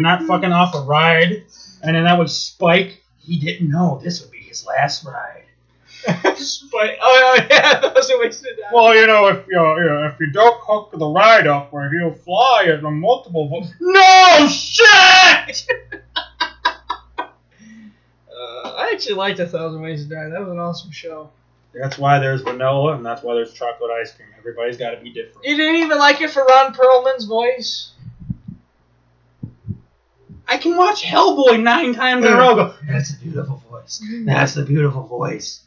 not 0.00 0.22
fucking 0.22 0.52
off 0.52 0.74
a 0.74 0.80
ride. 0.80 1.44
And 1.82 1.96
then 1.96 2.04
that 2.04 2.18
would 2.18 2.30
Spike. 2.30 3.02
He 3.18 3.38
didn't 3.38 3.70
know 3.70 4.00
this 4.02 4.22
would 4.22 4.30
be 4.30 4.38
his 4.38 4.64
last 4.66 5.04
ride. 5.04 5.44
But 6.06 6.90
oh, 7.00 7.38
yeah, 7.50 7.80
those 7.94 8.10
are 8.10 8.18
ways 8.20 8.40
to. 8.40 8.48
Well, 8.72 8.94
you 8.94 9.06
know, 9.06 9.28
if 9.28 9.46
you, 9.48 9.58
you 9.58 9.84
know, 9.84 10.06
if 10.12 10.20
you 10.20 10.30
don't 10.30 10.56
hook 10.62 10.90
the 10.92 11.06
ride 11.06 11.46
up 11.46 11.72
where 11.72 11.90
he'll 11.90 12.14
fly 12.14 12.66
at 12.68 12.84
a 12.84 12.90
multiple. 12.90 13.48
vo- 13.48 13.66
No 13.80 14.46
shit! 14.48 15.66
Uh, 17.18 18.74
I 18.76 18.90
actually 18.92 19.14
liked 19.16 19.38
A 19.40 19.46
Thousand 19.46 19.82
Ways 19.82 20.04
to 20.04 20.14
Die. 20.14 20.28
That 20.28 20.40
was 20.40 20.50
an 20.50 20.58
awesome 20.58 20.90
show. 20.92 21.30
That's 21.74 21.98
why 21.98 22.18
there's 22.18 22.42
vanilla, 22.42 22.94
and 22.96 23.04
that's 23.04 23.22
why 23.22 23.34
there's 23.34 23.52
chocolate 23.52 23.90
ice 23.90 24.12
cream. 24.12 24.28
Everybody's 24.38 24.76
got 24.76 24.90
to 24.92 25.00
be 25.00 25.10
different. 25.10 25.44
You 25.46 25.56
didn't 25.56 25.76
even 25.82 25.98
like 25.98 26.20
it 26.20 26.30
for 26.30 26.44
Ron 26.44 26.72
Perlman's 26.72 27.24
voice. 27.26 27.92
I 30.50 30.56
can 30.56 30.76
watch 30.78 31.02
Hellboy 31.02 31.62
nine 31.62 31.92
times 31.94 32.24
in 32.24 32.32
a 32.32 32.36
row. 32.36 32.54
Go, 32.54 32.74
that's 32.88 33.12
a 33.12 33.16
beautiful 33.18 33.62
voice. 33.70 34.02
That's 34.24 34.56
a 34.56 34.62
beautiful 34.64 35.02
voice. 35.02 35.60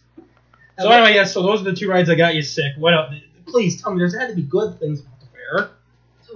So 0.81 0.89
anyway, 0.89 1.13
yes. 1.13 1.33
So 1.33 1.41
those 1.43 1.61
are 1.61 1.65
the 1.65 1.73
two 1.75 1.89
rides 1.89 2.07
that 2.07 2.15
got 2.15 2.35
you 2.35 2.41
sick. 2.41 2.73
What 2.77 2.93
else? 2.93 3.13
Please 3.45 3.81
tell 3.81 3.91
me. 3.91 3.99
There's 3.99 4.17
had 4.17 4.29
to 4.29 4.35
be 4.35 4.43
good 4.43 4.79
things 4.79 5.01
about 5.01 5.19
the 5.19 5.25
fair. 5.27 5.69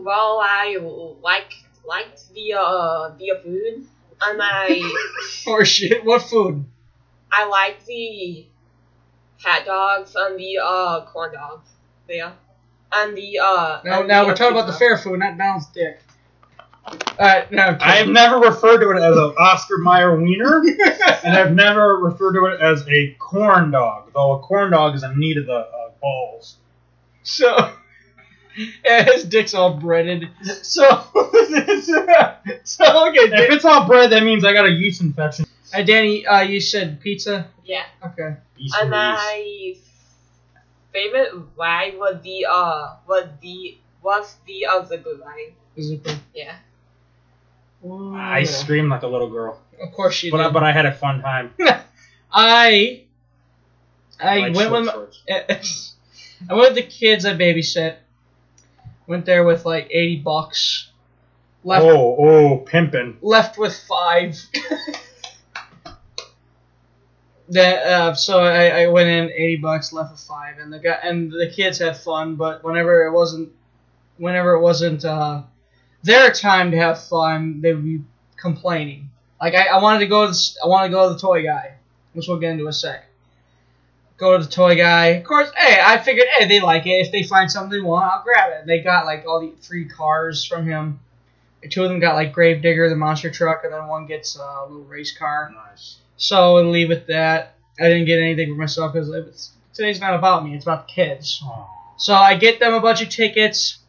Well, 0.04 0.42
I 0.44 0.78
like 1.22 1.54
liked 1.88 2.34
the 2.34 2.54
uh 2.54 3.10
the 3.18 3.32
food, 3.44 3.86
and 4.22 4.42
I 4.42 4.82
Or 5.48 5.66
shit, 5.66 6.04
what 6.04 6.24
food? 6.24 6.66
I 7.32 7.46
like 7.48 7.86
the 7.86 8.46
hot 9.42 9.66
dogs 9.66 10.16
and 10.16 10.40
the 10.40 10.60
uh 10.62 11.06
corn 11.06 11.34
dogs. 11.34 11.70
Yeah, 12.08 12.34
and 12.92 13.16
the 13.16 13.40
uh. 13.40 13.82
Now, 13.84 14.02
now 14.04 14.22
the 14.22 14.28
we're 14.28 14.36
talking 14.36 14.58
about 14.58 14.68
the 14.68 14.78
fair 14.78 14.98
food, 14.98 15.20
not 15.20 15.38
Donald's 15.38 15.68
dick. 15.68 16.00
Alright, 16.88 17.52
now 17.52 17.78
I 17.82 17.96
have 17.96 18.10
never 18.10 18.38
referred 18.38 18.80
to 18.80 18.92
it 18.92 18.98
as 18.98 19.18
an 19.18 19.34
Oscar 19.40 19.78
Mayer 19.80 20.20
wiener, 20.20 20.62
and 21.24 21.36
I've 21.36 21.54
never 21.54 21.98
referred 21.98 22.34
to 22.34 22.46
it 22.46 22.62
as 22.62 22.88
a 22.88 23.12
corn 23.18 23.72
dog. 23.72 24.12
Though 24.14 24.34
a 24.34 24.40
corn 24.40 24.72
dog 24.72 24.96
is 24.96 25.04
in 25.04 25.18
need 25.18 25.38
of 25.38 25.48
the 25.48 25.54
uh, 25.54 25.92
balls. 26.02 26.58
So, 27.24 27.74
yeah, 28.86 29.04
his 29.04 29.24
dick's 29.24 29.54
all 29.56 29.74
breaded. 29.78 30.30
So, 30.44 30.84
so 32.64 33.08
okay, 33.08 33.32
If 33.34 33.52
it's 33.52 33.66
all 33.66 33.88
bread, 33.88 34.12
that 34.12 34.24
means 34.24 34.46
I 34.46 34.54
got 34.54 34.66
a 34.66 34.72
yeast 34.72 35.02
infection. 35.02 35.46
uh, 35.74 35.82
Danny, 35.82 36.26
uh, 36.28 36.42
you 36.42 36.62
said 36.62 37.02
pizza. 37.02 37.48
Yeah, 37.64 37.86
Okay. 38.06 38.36
Yeast 38.58 38.76
and 38.80 38.92
my 38.92 39.76
favorite 40.94 41.34
ride 41.58 41.98
was 41.98 42.22
the 42.24 42.46
uh 42.50 42.96
was 43.08 43.28
the 43.42 43.78
was 44.02 44.38
the 44.46 44.66
uh 44.66 44.80
the 44.82 44.98
good 44.98 45.20
ride. 45.20 45.54
Is 45.76 45.92
it 45.92 46.08
I 48.16 48.44
screamed 48.44 48.90
like 48.90 49.04
a 49.04 49.08
little 49.08 49.30
girl, 49.30 49.60
Of 49.82 49.92
course 49.92 50.24
you 50.24 50.32
but 50.32 50.40
I, 50.40 50.44
did. 50.46 50.54
but 50.54 50.64
I 50.64 50.72
had 50.72 50.86
a 50.86 50.94
fun 50.94 51.22
time. 51.22 51.54
I 52.32 53.04
I 54.20 54.40
like 54.50 54.56
went 54.56 54.72
with 54.72 54.90
shorts. 54.92 55.24
I 56.50 56.54
went 56.54 56.74
with 56.74 56.76
the 56.76 56.90
kids 56.90 57.26
I 57.26 57.34
babysit. 57.34 57.96
Went 59.08 59.26
there 59.26 59.44
with 59.44 59.66
like 59.66 59.88
eighty 59.92 60.18
bucks. 60.18 60.90
Left 61.64 61.84
Oh, 61.86 62.16
oh, 62.20 62.58
pimping. 62.58 63.18
left 63.22 63.58
with 63.58 63.76
five. 63.88 64.36
that 67.50 67.86
uh, 67.86 68.14
so 68.16 68.40
I, 68.40 68.84
I 68.84 68.88
went 68.88 69.08
in 69.10 69.30
eighty 69.32 69.58
bucks, 69.58 69.94
left 69.94 70.12
with 70.12 70.22
five, 70.22 70.58
and 70.60 70.72
the 70.74 70.80
guy 70.80 70.98
and 71.04 71.32
the 71.32 71.52
kids 71.56 71.80
had 71.80 71.98
fun. 71.98 72.36
But 72.36 72.64
whenever 72.64 73.06
it 73.06 73.12
wasn't, 73.14 73.50
whenever 74.18 74.54
it 74.54 74.62
wasn't 74.62 75.06
uh, 75.06 75.44
their 76.06 76.32
time 76.32 76.72
to 76.72 76.78
have 76.78 77.04
fun, 77.04 77.62
they 77.62 77.74
would 77.74 77.84
be 77.84 78.02
complaining. 78.38 79.10
Like 79.42 79.56
I, 79.56 79.66
I 79.68 79.82
wanted 79.82 80.00
to 80.00 80.08
go 80.08 80.26
to 80.26 80.32
the, 80.32 80.56
I 80.64 80.68
wanted 80.68 80.90
to 80.90 80.94
go 80.94 81.08
to 81.08 81.14
the 81.16 81.20
toy 81.20 81.44
guy, 81.44 81.76
which 82.14 82.28
we'll 82.28 82.40
get 82.40 82.52
into 82.52 82.64
in 82.64 82.70
a 82.70 82.74
sec. 82.74 83.06
Go 84.18 84.38
to 84.38 84.44
the 84.44 84.50
toy 84.50 84.76
guy. 84.76 85.08
Of 85.08 85.26
course, 85.26 85.52
hey, 85.58 85.82
I 85.84 85.98
figured, 85.98 86.28
hey, 86.38 86.48
they 86.48 86.62
like 86.62 86.86
it. 86.86 87.06
If 87.06 87.12
they 87.12 87.24
find 87.24 87.52
something 87.52 87.72
they 87.72 87.82
want, 87.82 88.10
I'll 88.10 88.24
grab 88.24 88.52
it. 88.54 88.66
They 88.66 88.80
got 88.80 89.06
like 89.06 89.26
all 89.28 89.42
the 89.42 89.54
free 89.62 89.86
cars 89.86 90.46
from 90.46 90.66
him. 90.66 91.00
Two 91.70 91.84
of 91.84 91.90
them 91.90 92.00
got 92.00 92.14
like 92.14 92.32
Gravedigger, 92.32 92.88
the 92.90 92.96
monster 92.96 93.32
truck, 93.32 93.64
and 93.64 93.74
then 93.74 93.88
one 93.88 94.06
gets 94.06 94.40
uh, 94.40 94.44
a 94.44 94.68
little 94.68 94.84
race 94.84 95.18
car. 95.18 95.52
Nice. 95.54 95.98
So 96.16 96.58
I'll 96.58 96.70
leave 96.70 96.92
it 96.92 97.08
that. 97.08 97.56
I 97.80 97.90
didn't 97.90 98.06
get 98.06 98.20
anything 98.20 98.54
for 98.54 98.60
myself 98.60 98.94
because 98.94 99.52
today's 99.74 100.00
not 100.00 100.14
about 100.14 100.46
me. 100.46 100.56
It's 100.56 100.64
about 100.64 100.88
the 100.88 100.94
kids. 100.94 101.42
Oh. 101.44 101.68
So 101.98 102.14
I 102.14 102.36
get 102.36 102.60
them 102.60 102.74
a 102.74 102.80
bunch 102.80 103.02
of 103.02 103.10
tickets. 103.10 103.80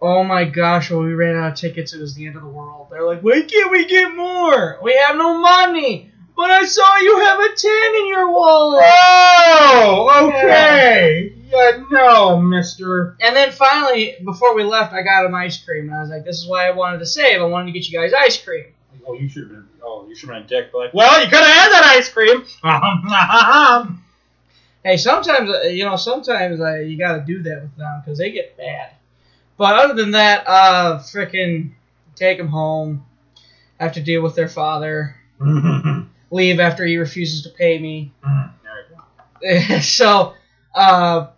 Oh 0.00 0.22
my 0.24 0.44
gosh, 0.44 0.90
when 0.90 1.04
we 1.04 1.14
ran 1.14 1.36
out 1.36 1.52
of 1.52 1.58
tickets, 1.58 1.94
it 1.94 2.00
was 2.00 2.14
the 2.14 2.26
end 2.26 2.36
of 2.36 2.42
the 2.42 2.48
world. 2.48 2.88
They're 2.90 3.06
like, 3.06 3.22
why 3.22 3.42
can't 3.42 3.70
we 3.70 3.86
get 3.86 4.14
more? 4.14 4.78
We 4.82 4.94
have 4.94 5.16
no 5.16 5.38
money. 5.38 6.12
But 6.36 6.50
I 6.50 6.66
saw 6.66 6.96
you 6.98 7.20
have 7.20 7.40
a 7.40 7.54
10 7.56 7.94
in 8.02 8.08
your 8.08 8.30
wallet. 8.30 8.84
Oh, 8.84 10.28
okay. 10.28 11.32
Yeah, 11.50 11.82
no, 11.90 12.38
mister. 12.38 13.16
And 13.22 13.34
then 13.34 13.52
finally, 13.52 14.16
before 14.22 14.54
we 14.54 14.64
left, 14.64 14.92
I 14.92 15.00
got 15.00 15.22
them 15.22 15.34
ice 15.34 15.56
cream. 15.64 15.88
And 15.88 15.94
I 15.94 16.00
was 16.00 16.10
like, 16.10 16.24
this 16.24 16.36
is 16.36 16.46
why 16.46 16.66
I 16.66 16.72
wanted 16.72 16.98
to 16.98 17.06
save. 17.06 17.40
I 17.40 17.44
wanted 17.44 17.66
to 17.66 17.72
get 17.72 17.88
you 17.88 17.98
guys 17.98 18.12
ice 18.12 18.36
cream. 18.36 18.66
Oh, 19.06 19.14
you 19.14 19.28
should 19.28 19.44
have 19.44 19.50
been. 19.52 19.68
Oh, 19.82 20.06
you 20.06 20.14
should 20.14 20.28
have 20.28 20.46
been 20.46 20.58
a 20.58 20.62
dick. 20.62 20.72
But 20.72 20.78
like, 20.78 20.94
well, 20.94 21.22
you 21.22 21.30
could 21.30 21.38
have 21.38 21.46
had 21.46 21.72
that 21.72 21.84
ice 21.84 22.08
cream. 22.10 22.44
Hey, 24.84 24.98
sometimes 24.98 25.50
uh, 25.50 25.62
you 25.62 25.84
know, 25.84 25.96
sometimes 25.96 26.60
uh, 26.60 26.74
you 26.76 26.96
got 26.96 27.16
to 27.16 27.24
do 27.24 27.42
that 27.42 27.62
with 27.62 27.76
them 27.76 28.02
because 28.04 28.18
they 28.18 28.30
get 28.30 28.56
bad. 28.56 28.95
But 29.56 29.76
other 29.76 29.94
than 29.94 30.12
that, 30.12 30.46
uh, 30.46 30.98
frickin' 30.98 31.72
take 32.14 32.38
them 32.38 32.48
home. 32.48 33.06
Have 33.78 33.92
to 33.92 34.02
deal 34.02 34.22
with 34.22 34.34
their 34.34 34.48
father. 34.48 35.16
Leave 36.30 36.60
after 36.60 36.84
he 36.84 36.96
refuses 36.96 37.42
to 37.42 37.50
pay 37.50 37.78
me. 37.78 38.12
go. 39.42 39.80
so, 39.80 40.34
uh, 40.74 41.28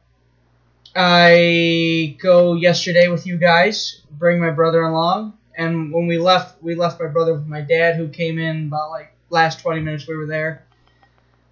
I 0.95 2.17
go 2.21 2.55
yesterday 2.55 3.09
with 3.09 3.27
you 3.27 3.37
guys. 3.37 4.03
Bring 4.11 4.41
my 4.41 4.51
brother 4.51 4.83
along. 4.83 5.35
And 5.57 5.93
when 5.93 6.07
we 6.07 6.19
left, 6.19 6.63
we 6.63 6.75
left 6.75 7.01
my 7.01 7.09
brother 7.09 7.35
with 7.35 7.47
my 7.47 7.61
dad, 7.61 7.97
who 7.97 8.09
came 8.09 8.39
in 8.39 8.67
about 8.69 8.91
like 8.91 9.13
last 9.31 9.61
20 9.61 9.81
minutes 9.81 10.07
we 10.07 10.17
were 10.17 10.27
there. 10.27 10.65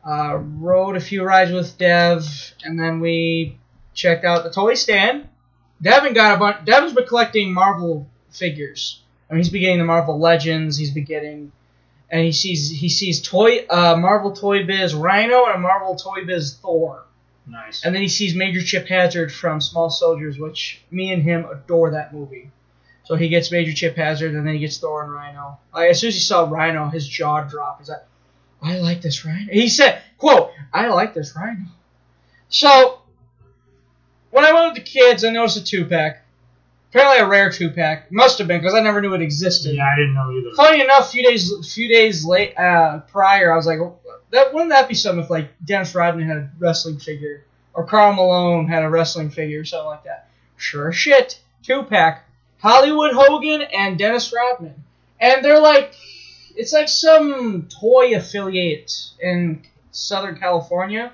Uh, 0.05 0.37
rode 0.37 0.97
a 0.97 1.01
few 1.01 1.25
rides 1.25 1.51
with 1.51 1.77
Dev, 1.79 2.25
and 2.63 2.79
then 2.79 3.01
we 3.01 3.59
checked 3.95 4.25
out 4.25 4.45
the 4.45 4.51
toy 4.51 4.75
stand. 4.75 5.29
Devin 5.83 6.15
got 6.15 6.37
a 6.37 6.39
bunch. 6.39 6.65
Devin's 6.65 6.95
been 6.95 7.07
collecting 7.07 7.53
Marvel 7.53 8.09
figures. 8.31 9.03
I 9.29 9.35
mean, 9.35 9.43
he's 9.43 9.51
been 9.51 9.63
getting 9.63 9.79
the 9.79 9.85
Marvel 9.85 10.19
Legends. 10.19 10.77
He's 10.77 10.91
been 10.91 11.05
getting, 11.05 11.53
and 12.11 12.23
he 12.23 12.33
sees 12.33 12.71
he 12.71 12.89
sees 12.89 13.21
toy 13.23 13.67
uh, 13.69 13.97
Marvel 13.97 14.33
Toy 14.33 14.65
Biz 14.65 14.95
Rhino 14.95 15.47
and 15.47 15.57
a 15.57 15.59
Marvel 15.59 15.97
Toy 15.97 16.25
Biz 16.25 16.57
Thor. 16.57 17.05
Nice. 17.47 17.85
And 17.85 17.95
then 17.95 18.03
he 18.03 18.09
sees 18.09 18.35
Major 18.35 18.61
Chip 18.61 18.87
Hazard 18.89 19.33
from 19.33 19.61
Small 19.61 19.91
Soldiers, 19.91 20.39
which 20.39 20.83
me 20.91 21.13
and 21.13 21.23
him 21.23 21.45
adore 21.45 21.93
that 21.93 22.13
movie. 22.13 22.51
So 23.05 23.15
he 23.15 23.29
gets 23.29 23.53
Major 23.53 23.73
Chip 23.73 23.97
Hazard, 23.97 24.35
and 24.35 24.45
then 24.45 24.55
he 24.55 24.61
gets 24.61 24.79
Thor 24.79 25.05
and 25.05 25.13
Rhino. 25.13 25.59
Like, 25.73 25.91
as 25.91 26.01
soon 26.01 26.09
as 26.09 26.15
he 26.15 26.21
saw 26.21 26.49
Rhino, 26.51 26.89
his 26.89 27.07
jaw 27.07 27.43
dropped. 27.43 27.83
He's 27.83 27.89
like, 27.89 28.05
I 28.61 28.79
like 28.79 29.01
this 29.01 29.25
Rhino. 29.25 29.53
He 29.53 29.69
said, 29.69 30.03
quote, 30.19 30.51
I 30.73 30.89
like 30.89 31.15
this 31.15 31.37
Rhino. 31.37 31.67
So, 32.49 32.99
when 34.37 34.45
I 34.45 34.53
went 34.53 34.75
with 34.75 34.85
the 34.85 34.91
kids, 34.91 35.25
I 35.25 35.31
noticed 35.31 35.57
a 35.57 35.65
two-pack. 35.65 36.23
Apparently 36.91 37.21
a 37.21 37.27
rare 37.27 37.51
two-pack. 37.51 38.13
Must 38.13 38.37
have 38.37 38.47
been, 38.47 38.61
because 38.61 38.75
I 38.75 38.81
never 38.81 39.01
knew 39.01 39.15
it 39.15 39.23
existed. 39.23 39.75
Yeah, 39.75 39.89
I 39.91 39.97
didn't 39.97 40.13
know 40.13 40.31
either. 40.31 40.55
Funny 40.55 40.83
enough, 40.83 41.09
a 41.09 41.11
few 41.11 41.23
days 41.23 41.51
a 41.51 41.63
few 41.63 41.89
days 41.89 42.23
late 42.23 42.55
uh, 42.59 42.99
prior, 43.11 43.51
I 43.51 43.57
was 43.57 43.65
like, 43.65 43.79
that 44.33 44.53
wouldn't 44.53 44.73
that 44.73 44.91
be 44.91 44.95
something 44.95 45.25
if 45.25 45.31
like 45.31 45.49
Dennis 45.65 45.95
Rodman 45.95 46.29
had 46.29 46.37
a 46.37 46.51
wrestling 46.59 46.99
figure 46.99 47.45
or 47.73 47.87
Karl 47.87 48.13
Malone 48.13 48.69
had 48.69 48.83
a 48.83 48.91
wrestling 48.91 49.31
figure 49.31 49.61
or 49.61 49.65
something 49.65 49.87
like 49.87 50.05
that? 50.05 50.29
Sure 50.59 50.93
shit, 50.93 51.41
two 51.63 51.85
pack, 51.85 52.29
Hollywood 52.59 53.15
Hogan 53.15 53.63
and 53.63 53.99
Dennis 53.99 54.35
Rodman, 54.35 54.85
and 55.19 55.43
they're 55.43 55.61
like, 55.61 55.95
it's 56.55 56.75
like 56.75 56.91
some 56.91 57.69
toy 57.81 58.15
affiliate 58.15 58.93
in 59.19 59.63
Southern 59.93 60.39
California. 60.39 61.11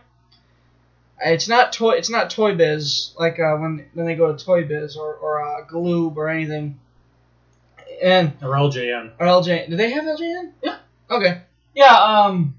It's 1.24 1.48
not 1.48 1.72
toy. 1.72 1.92
It's 1.92 2.10
not 2.10 2.30
Toy 2.30 2.54
Biz 2.54 3.14
like 3.18 3.38
uh, 3.38 3.56
when 3.56 3.86
when 3.94 4.06
they 4.06 4.14
go 4.14 4.34
to 4.34 4.44
Toy 4.44 4.64
Biz 4.64 4.96
or 4.96 5.14
or 5.14 5.42
uh, 5.42 5.64
Galoob 5.66 6.16
or 6.16 6.28
anything. 6.28 6.78
And 8.02 8.32
Or 8.42 8.48
LJN. 8.50 9.12
or 9.20 9.26
LJ. 9.26 9.68
Do 9.70 9.76
they 9.76 9.90
have 9.92 10.04
LJN? 10.04 10.52
Yeah. 10.62 10.78
Okay. 11.10 11.40
Yeah. 11.74 11.94
Um. 11.94 12.56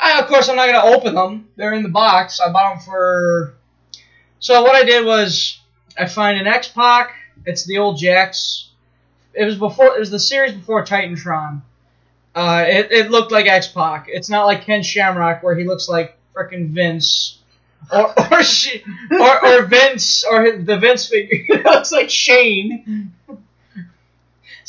I, 0.00 0.18
of 0.20 0.26
course, 0.26 0.48
I'm 0.48 0.56
not 0.56 0.66
gonna 0.70 0.96
open 0.96 1.14
them. 1.14 1.48
They're 1.56 1.72
in 1.74 1.82
the 1.84 1.88
box. 1.88 2.40
I 2.40 2.50
bought 2.50 2.74
them 2.74 2.84
for. 2.84 3.54
So 4.40 4.62
what 4.62 4.74
I 4.74 4.84
did 4.84 5.04
was 5.06 5.60
I 5.98 6.06
find 6.06 6.38
an 6.38 6.46
X 6.46 6.68
Pac. 6.68 7.14
It's 7.46 7.64
the 7.64 7.78
old 7.78 7.98
Jax. 7.98 8.70
It 9.34 9.44
was 9.44 9.56
before. 9.56 9.94
It 9.96 10.00
was 10.00 10.10
the 10.10 10.18
series 10.18 10.52
before 10.52 10.84
Titantron. 10.84 11.62
Uh, 12.34 12.64
it, 12.66 12.90
it 12.90 13.10
looked 13.12 13.30
like 13.30 13.46
X 13.46 13.68
Pac. 13.68 14.06
It's 14.08 14.28
not 14.28 14.46
like 14.46 14.62
Ken 14.64 14.82
Shamrock 14.82 15.42
where 15.44 15.54
he 15.54 15.64
looks 15.64 15.88
like 15.88 16.18
frickin' 16.34 16.70
Vince. 16.70 17.38
Or 17.92 18.14
or, 18.32 18.42
she, 18.42 18.82
or 19.10 19.46
or 19.46 19.62
Vince 19.66 20.24
or 20.24 20.52
the 20.52 20.78
Vince 20.78 21.08
figure 21.08 21.62
looks 21.64 21.92
like 21.92 22.10
Shane. 22.10 23.12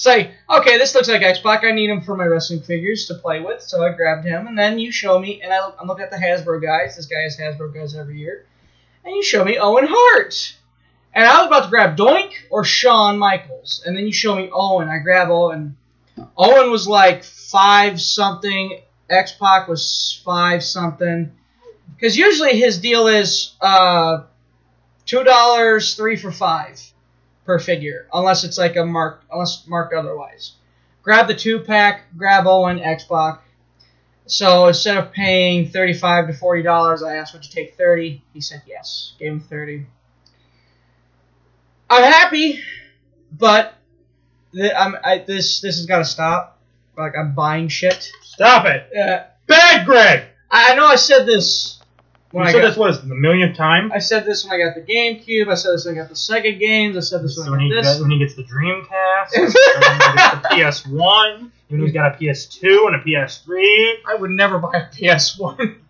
Like, 0.06 0.32
okay, 0.50 0.78
this 0.78 0.94
looks 0.94 1.08
like 1.08 1.22
X 1.22 1.40
Pac. 1.40 1.64
I 1.64 1.72
need 1.72 1.90
him 1.90 2.02
for 2.02 2.18
my 2.18 2.26
wrestling 2.26 2.62
figures 2.62 3.06
to 3.08 3.16
play 3.16 3.40
with, 3.40 3.62
so 3.62 3.86
I 3.86 3.94
grabbed 3.94 4.26
him. 4.26 4.48
And 4.48 4.60
then 4.60 4.78
you 4.78 4.92
show 4.92 5.18
me, 5.18 5.42
and 5.42 5.54
I, 5.54 5.72
I'm 5.80 5.88
looking 5.88 6.04
at 6.04 6.12
the 6.12 6.18
Hasbro 6.18 6.62
guys. 6.62 6.98
This 6.98 7.06
guy 7.06 7.22
has 7.22 7.38
Hasbro 7.38 7.74
guys 7.74 7.96
every 7.96 8.20
year. 8.20 8.46
And 9.06 9.16
you 9.16 9.24
show 9.24 9.46
me 9.46 9.58
Owen 9.58 9.88
Hart. 9.88 10.56
And 11.14 11.26
I 11.26 11.38
was 11.38 11.48
about 11.48 11.64
to 11.64 11.70
grab 11.70 11.96
Doink 11.96 12.34
or 12.50 12.66
Shawn 12.66 13.18
Michaels. 13.18 13.84
And 13.86 13.96
then 13.96 14.06
you 14.06 14.12
show 14.12 14.36
me 14.36 14.50
Owen. 14.52 14.90
I 14.90 14.98
grab 14.98 15.30
Owen. 15.30 15.78
Owen 16.38 16.72
was 16.72 16.88
like 16.88 17.24
five 17.24 18.02
something. 18.02 18.82
X 19.10 19.32
Pac 19.34 19.68
was 19.68 20.22
five 20.26 20.64
something. 20.64 21.32
Because 21.96 22.18
usually 22.18 22.60
his 22.60 22.80
deal 22.80 23.08
is 23.08 23.56
uh, 23.62 24.24
two 25.06 25.24
dollars, 25.24 25.96
three 25.96 26.16
for 26.18 26.32
five 26.32 26.82
per 27.46 27.60
figure, 27.60 28.08
unless 28.14 28.44
it's 28.44 28.58
like 28.58 28.76
a 28.76 28.86
mark, 28.86 29.24
unless 29.32 29.66
marked 29.68 29.94
otherwise. 29.94 30.54
Grab 31.04 31.28
the 31.28 31.36
two 31.36 31.60
pack, 31.60 32.06
grab 32.18 32.48
Owen 32.48 32.80
X 32.80 33.06
Pac. 33.06 33.42
So 34.28 34.68
instead 34.68 34.98
of 34.98 35.12
paying 35.14 35.70
thirty-five 35.70 36.28
to 36.28 36.34
forty 36.34 36.64
dollars, 36.64 37.04
I 37.04 37.16
asked, 37.16 37.34
"Would 37.34 37.46
you 37.46 37.52
take 37.52 37.78
30 37.78 38.22
He 38.34 38.42
said 38.42 38.64
yes. 38.66 39.14
Gave 39.20 39.34
him 39.34 39.40
thirty. 39.40 39.86
I'm 41.90 42.04
happy, 42.04 42.62
but 43.32 43.76
th- 44.54 44.74
I'm, 44.76 44.96
I, 45.04 45.20
this 45.20 45.62
this 45.62 45.78
has 45.78 45.86
got 45.86 46.00
to 46.00 46.06
stop. 46.06 46.60
Like 46.98 47.14
I'm 47.18 47.36
buying 47.36 47.68
shit. 47.68 48.10
Stop 48.24 48.66
it. 48.66 48.90
Uh, 48.98 49.26
Bad 49.48 49.86
Greg. 49.86 50.24
I 50.50 50.72
I 50.72 50.76
know 50.76 50.88
I 50.88 50.96
said 50.96 51.26
this 51.26 51.80
You 52.44 52.50
I 52.50 52.52
said 52.52 52.62
got, 52.62 52.68
this 52.68 52.78
was 52.78 53.08
the 53.08 53.16
millionth 53.16 53.56
time. 53.56 53.92
I 53.94 54.00
said 54.00 54.26
this 54.26 54.44
when 54.44 54.60
I 54.60 54.64
got 54.66 54.76
the 54.76 54.82
GameCube. 54.82 55.48
I 55.50 55.56
said 55.56 55.74
this 55.74 55.86
when 55.86 55.96
I 55.96 56.00
got 56.00 56.10
the 56.10 56.16
Sega 56.16 56.60
games. 56.60 56.98
I 56.98 57.00
said 57.00 57.24
this 57.24 57.38
when 57.38 57.46
So 57.46 57.54
I 57.54 57.58
when 57.58 57.60
he, 57.62 57.70
got 57.70 57.76
gets, 57.84 57.90
this. 57.94 58.02
when 58.02 58.12
he 58.12 58.20
gets 58.20 58.36
the 58.36 58.44
Dreamcast, 58.44 59.32
and 59.36 59.44
when 59.44 59.52
he 59.52 60.18
gets 60.68 60.82
the 60.84 60.90
PS1, 60.92 61.52
when 61.70 61.82
he's 61.82 61.94
got 61.94 62.14
a 62.14 62.18
PS2 62.18 62.88
and 62.88 62.96
a 62.96 63.00
PS3. 63.04 63.94
I 64.08 64.16
would 64.16 64.32
never 64.32 64.60
buy 64.60 64.72
a 64.74 64.88
PS1. 64.96 65.78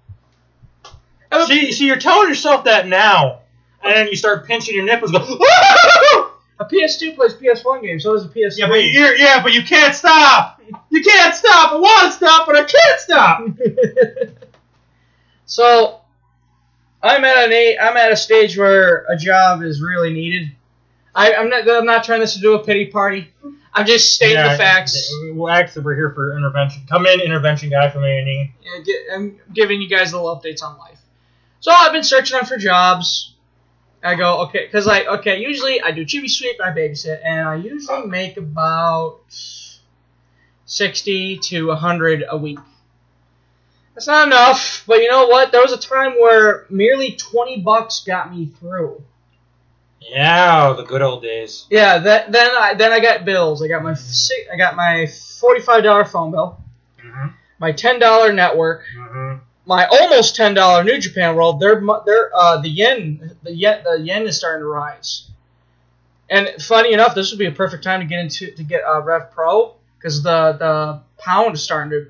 See, 1.48 1.72
see, 1.74 1.88
you're 1.88 1.98
telling 2.00 2.30
yourself 2.30 2.64
that 2.64 2.88
now, 2.88 3.40
and 3.84 3.94
then 3.94 4.08
you 4.08 4.16
start 4.16 4.46
pinching 4.48 4.74
your 4.74 4.86
nipples. 4.86 5.12
Go, 5.12 5.18
A 6.60 6.64
PS2 6.64 7.16
plays 7.16 7.34
PS1 7.34 7.82
games, 7.82 8.04
so 8.04 8.14
does 8.14 8.24
a 8.24 8.30
PS3. 8.30 8.58
yeah, 8.58 8.68
but 8.70 8.84
you're, 8.86 9.16
yeah, 9.18 9.44
but 9.44 9.52
you 9.52 9.62
can't 9.62 9.94
stop. 9.94 10.62
You 10.90 11.04
can't 11.04 11.36
stop. 11.36 11.74
I 11.74 11.76
want 11.76 12.06
to 12.12 12.18
stop, 12.18 12.48
but 12.48 12.56
I 12.56 12.64
can't 12.64 13.00
stop. 13.02 13.46
so 15.46 16.00
I'm 17.06 17.24
at 17.24 17.46
an 17.46 17.54
a, 17.54 17.78
I'm 17.78 17.98
at 17.98 18.12
a 18.12 18.16
stage 18.16 18.58
where 18.58 19.06
a 19.08 19.16
job 19.16 19.62
is 19.62 19.82
really 19.82 20.12
needed. 20.12 20.52
I, 21.14 21.34
I'm 21.36 21.50
not 21.50 21.70
I'm 21.70 21.86
not 21.86 22.04
trying 22.04 22.20
this 22.20 22.34
to 22.34 22.42
do 22.42 22.56
a 22.56 22.64
pity 22.64 22.88
party. 22.88 23.32
I'm 23.74 23.86
just 23.86 24.16
stating 24.16 24.38
Yeah, 24.38 24.54
the 24.54 24.58
facts. 24.58 25.14
Well, 25.34 25.54
actually, 25.54 25.84
we're 25.84 25.96
here 25.96 26.12
for 26.12 26.36
intervention. 26.36 26.84
Come 26.90 27.06
in, 27.06 27.20
intervention 27.22 27.70
guy 27.70 27.90
from 27.90 28.06
A 28.06 28.20
and 28.20 28.28
E. 28.28 28.54
Yeah, 28.64 28.84
get, 28.84 28.96
I'm 29.14 29.40
giving 29.54 29.82
you 29.82 29.90
guys 29.90 30.14
little 30.14 30.36
updates 30.36 30.64
on 30.64 30.78
life. 30.78 31.00
So 31.60 31.72
I've 31.72 31.92
been 31.92 32.04
searching 32.04 32.38
on 32.38 32.46
for 32.46 32.58
jobs. 32.58 33.34
I 34.04 34.16
go 34.16 34.42
okay, 34.44 34.68
cause 34.68 34.86
like 34.86 35.08
okay, 35.08 35.42
usually 35.42 35.82
I 35.82 35.92
do 35.92 36.06
chimney 36.06 36.28
sweep, 36.28 36.58
I 36.64 36.72
babysit, 36.72 37.22
and 37.24 37.48
I 37.48 37.56
usually 37.56 38.08
make 38.08 38.38
about 38.38 39.20
sixty 40.66 41.38
to 41.50 41.72
hundred 41.72 42.24
a 42.30 42.38
week. 42.38 42.60
That's 43.96 44.08
not 44.08 44.28
enough, 44.28 44.84
but 44.86 45.02
you 45.02 45.10
know 45.10 45.28
what? 45.28 45.52
There 45.54 45.62
was 45.62 45.72
a 45.72 45.78
time 45.78 46.20
where 46.20 46.66
merely 46.70 47.14
twenty 47.16 47.62
bucks 47.62 48.02
got 48.06 48.34
me 48.36 48.48
through. 48.60 49.02
Yeah, 50.02 50.74
the 50.78 50.84
good 50.84 51.02
old 51.02 51.24
days. 51.24 51.66
Yeah, 51.70 51.98
that 52.00 52.32
then 52.32 52.52
I 52.52 52.74
then 52.76 52.92
I 52.92 53.00
got 53.00 53.26
bills. 53.26 53.64
I 53.64 53.68
got 53.68 53.82
my 53.84 53.94
si- 53.96 54.46
I 54.52 54.58
got 54.58 54.76
my 54.76 55.08
forty 55.08 55.62
five 55.62 55.84
dollar 55.84 56.06
phone 56.06 56.32
bill, 56.32 56.60
Mm-hmm. 57.04 57.28
my 57.60 57.72
ten 57.72 58.00
dollar 58.00 58.34
network, 58.34 58.84
Mm-hmm. 58.98 59.40
my 59.66 59.86
almost 59.88 60.36
ten 60.36 60.54
dollar 60.54 60.84
New 60.84 61.00
Japan 61.00 61.36
World, 61.36 61.60
their 61.62 61.82
their 62.06 62.36
uh 62.36 62.58
the 62.62 62.70
yen 62.70 63.38
the 63.44 63.54
yen 63.56 63.82
the 63.84 64.00
yen 64.00 64.24
is 64.28 64.38
starting 64.38 64.62
to 64.62 64.68
rise. 64.68 65.30
And 66.30 66.50
funny 66.62 66.92
enough, 66.94 67.16
this 67.16 67.32
would 67.32 67.40
be 67.40 67.46
a 67.46 67.52
perfect 67.52 67.84
time 67.84 68.02
to 68.02 68.06
get 68.06 68.20
into 68.20 68.52
to 68.52 68.64
get 68.64 68.84
uh, 68.84 69.02
Rev 69.02 69.32
Pro 69.32 69.76
because 69.98 70.22
the 70.22 70.54
the 70.60 71.02
pound 71.18 71.56
is 71.56 71.64
starting 71.64 71.92
to 71.92 72.08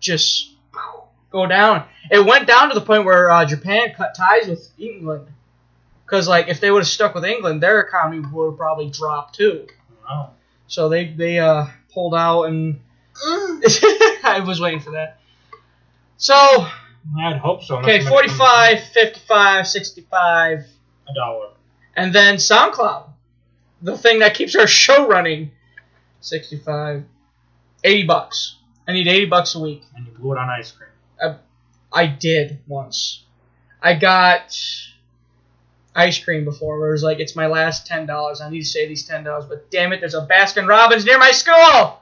just 0.00 0.51
go 1.32 1.46
down. 1.46 1.84
It 2.10 2.24
went 2.24 2.46
down 2.46 2.68
to 2.68 2.74
the 2.74 2.80
point 2.84 3.04
where 3.04 3.30
uh, 3.30 3.44
Japan 3.44 3.92
cut 3.96 4.14
ties 4.14 4.46
with 4.46 4.70
England 4.78 5.26
because 6.04 6.28
like 6.28 6.48
if 6.48 6.60
they 6.60 6.70
would 6.70 6.80
have 6.80 6.88
stuck 6.88 7.14
with 7.14 7.24
England, 7.24 7.62
their 7.62 7.80
economy 7.80 8.20
would 8.32 8.50
have 8.50 8.58
probably 8.58 8.90
dropped 8.90 9.34
too. 9.34 9.66
Wow. 10.08 10.32
So 10.68 10.88
they 10.88 11.06
they 11.08 11.38
uh, 11.38 11.66
pulled 11.92 12.14
out 12.14 12.44
and 12.44 12.78
I 13.24 14.42
was 14.46 14.60
waiting 14.60 14.80
for 14.80 14.92
that. 14.92 15.18
So 16.18 16.34
I'd 17.18 17.36
hope 17.38 17.64
so. 17.64 17.78
Okay, 17.78 18.04
45, 18.04 18.84
55, 18.84 19.66
65, 19.66 20.58
A 21.08 21.14
dollar. 21.14 21.48
and 21.96 22.14
then 22.14 22.36
SoundCloud, 22.36 23.08
the 23.82 23.98
thing 23.98 24.20
that 24.20 24.34
keeps 24.34 24.54
our 24.54 24.66
show 24.82 25.08
running, 25.08 25.50
65, 26.20 27.04
80 27.82 28.02
bucks. 28.04 28.56
I 28.86 28.92
need 28.92 29.08
80 29.08 29.26
bucks 29.26 29.54
a 29.54 29.60
week. 29.60 29.82
And 29.96 30.06
you 30.06 30.12
blew 30.12 30.32
it 30.32 30.38
on 30.38 30.48
ice 30.48 30.70
cream. 30.70 30.90
I 31.92 32.06
did 32.06 32.58
once. 32.66 33.24
I 33.80 33.94
got 33.94 34.56
ice 35.94 36.18
cream 36.22 36.44
before 36.44 36.78
where 36.78 36.90
it 36.90 36.92
was 36.92 37.02
like, 37.02 37.20
it's 37.20 37.36
my 37.36 37.46
last 37.46 37.88
$10. 37.88 38.40
I 38.40 38.50
need 38.50 38.60
to 38.60 38.64
save 38.64 38.88
these 38.88 39.08
$10, 39.08 39.48
but 39.48 39.70
damn 39.70 39.92
it, 39.92 40.00
there's 40.00 40.14
a 40.14 40.26
Baskin 40.26 40.68
Robbins 40.68 41.04
near 41.04 41.18
my 41.18 41.32
school! 41.32 42.00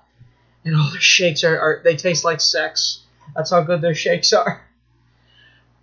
And 0.65 0.77
all 0.77 0.91
their 0.91 1.01
shakes 1.01 1.43
are, 1.43 1.59
are 1.59 1.81
they 1.83 1.97
taste 1.97 2.25
like 2.25 2.41
sex. 2.41 3.01
That's 3.35 3.51
how 3.51 3.63
good 3.63 3.81
their 3.81 3.95
shakes 3.95 4.33
are. 4.33 4.61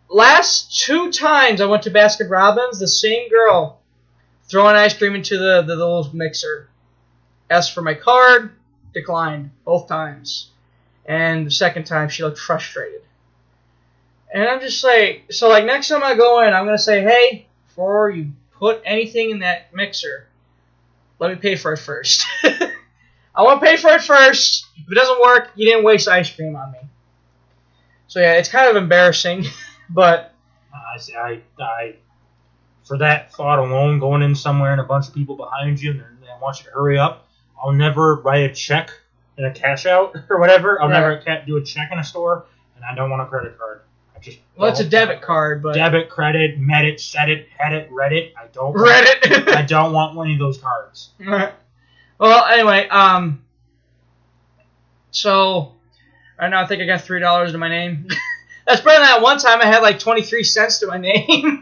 Last 0.09 0.79
two 0.85 1.11
times 1.11 1.59
I 1.59 1.65
went 1.65 1.83
to 1.83 1.91
Baskin 1.91 2.29
Robbins, 2.29 2.79
the 2.79 2.87
same 2.87 3.29
girl 3.29 3.81
throwing 4.47 4.75
ice 4.75 4.97
cream 4.97 5.15
into 5.15 5.37
the, 5.37 5.61
the, 5.63 5.75
little 5.75 6.09
mixer. 6.13 6.69
Asked 7.49 7.73
for 7.73 7.81
my 7.81 7.93
card, 7.93 8.51
declined 8.93 9.51
both 9.65 9.87
times. 9.87 10.51
And 11.05 11.45
the 11.45 11.51
second 11.51 11.85
time 11.85 12.09
she 12.09 12.23
looked 12.23 12.39
frustrated. 12.39 13.01
And 14.33 14.43
I'm 14.43 14.59
just 14.59 14.83
like, 14.83 15.25
so 15.31 15.49
like 15.49 15.65
next 15.65 15.87
time 15.87 16.03
I 16.03 16.15
go 16.15 16.41
in, 16.43 16.53
I'm 16.53 16.65
gonna 16.65 16.77
say, 16.77 17.01
hey, 17.01 17.47
before 17.67 18.09
you 18.09 18.31
put 18.53 18.81
anything 18.85 19.29
in 19.31 19.39
that 19.39 19.73
mixer, 19.73 20.27
let 21.19 21.29
me 21.31 21.35
pay 21.37 21.55
for 21.55 21.73
it 21.73 21.77
first. 21.79 22.23
I 22.43 23.43
want 23.43 23.61
to 23.61 23.65
pay 23.65 23.77
for 23.77 23.89
it 23.91 24.01
first. 24.03 24.65
If 24.77 24.91
it 24.91 24.95
doesn't 24.95 25.21
work, 25.21 25.51
you 25.55 25.67
didn't 25.67 25.83
waste 25.83 26.07
ice 26.07 26.33
cream 26.33 26.55
on 26.55 26.71
me. 26.71 26.79
So 28.07 28.19
yeah, 28.19 28.33
it's 28.33 28.49
kind 28.49 28.69
of 28.69 28.75
embarrassing, 28.81 29.45
but 29.89 30.33
I, 30.73 30.97
see- 30.97 31.15
I, 31.15 31.41
I, 31.59 31.95
for 32.83 32.97
that 32.99 33.33
thought 33.33 33.59
alone, 33.59 33.99
going 33.99 34.21
in 34.21 34.33
somewhere 34.35 34.71
and 34.71 34.81
a 34.81 34.83
bunch 34.85 35.07
of 35.07 35.13
people 35.13 35.35
behind 35.35 35.81
you 35.81 35.91
and 35.91 36.01
they 36.21 36.27
want 36.41 36.59
you 36.59 36.65
to 36.65 36.71
hurry 36.71 36.97
up, 36.97 37.27
I'll 37.61 37.73
never 37.73 38.15
write 38.15 38.49
a 38.49 38.53
check 38.53 38.91
in 39.37 39.45
a 39.45 39.53
cash 39.53 39.85
out 39.85 40.15
or 40.29 40.39
whatever. 40.39 40.81
I'll 40.81 40.89
Right. 40.89 41.23
never 41.25 41.43
do 41.45 41.57
a 41.57 41.63
check 41.63 41.89
in 41.91 41.99
a 41.99 42.03
store, 42.03 42.45
and 42.75 42.83
I 42.85 42.95
don't 42.95 43.09
want 43.09 43.21
a 43.21 43.25
credit 43.25 43.57
card. 43.57 43.81
I 44.17 44.19
just 44.19 44.39
well, 44.55 44.71
it's 44.71 44.79
a 44.79 44.89
debit 44.89 45.21
card, 45.21 45.61
but 45.61 45.75
Debit, 45.75 46.09
credit, 46.09 46.57
met 46.57 46.85
it, 46.85 46.99
set 46.99 47.29
it, 47.29 47.47
had 47.55 47.73
it, 47.73 47.91
read 47.91 48.13
it. 48.13 48.33
I 48.35 48.47
don't. 48.47 48.73
read 48.73 49.05
Want, 49.29 49.49
I 49.55 49.61
don't 49.61 49.93
want 49.93 50.15
one 50.15 50.31
of 50.31 50.39
those 50.39 50.57
cards. 50.57 51.11
well, 51.19 52.45
anyway, 52.45 52.87
um, 52.87 53.43
so 55.11 55.73
right 56.39 56.49
now 56.49 56.61
I 56.61 56.65
think 56.65 56.81
I 56.81 56.85
got 56.85 57.01
three 57.01 57.19
dollars 57.19 57.51
to 57.51 57.57
my 57.57 57.69
name. 57.69 58.07
That's 58.65 58.81
better 58.81 58.99
than 58.99 59.07
that 59.07 59.21
one 59.21 59.37
time 59.37 59.61
I 59.61 59.65
had 59.65 59.81
like 59.81 59.99
twenty 59.99 60.23
three 60.23 60.43
cents 60.43 60.79
to 60.79 60.87
my 60.87 60.97
name. 60.97 61.61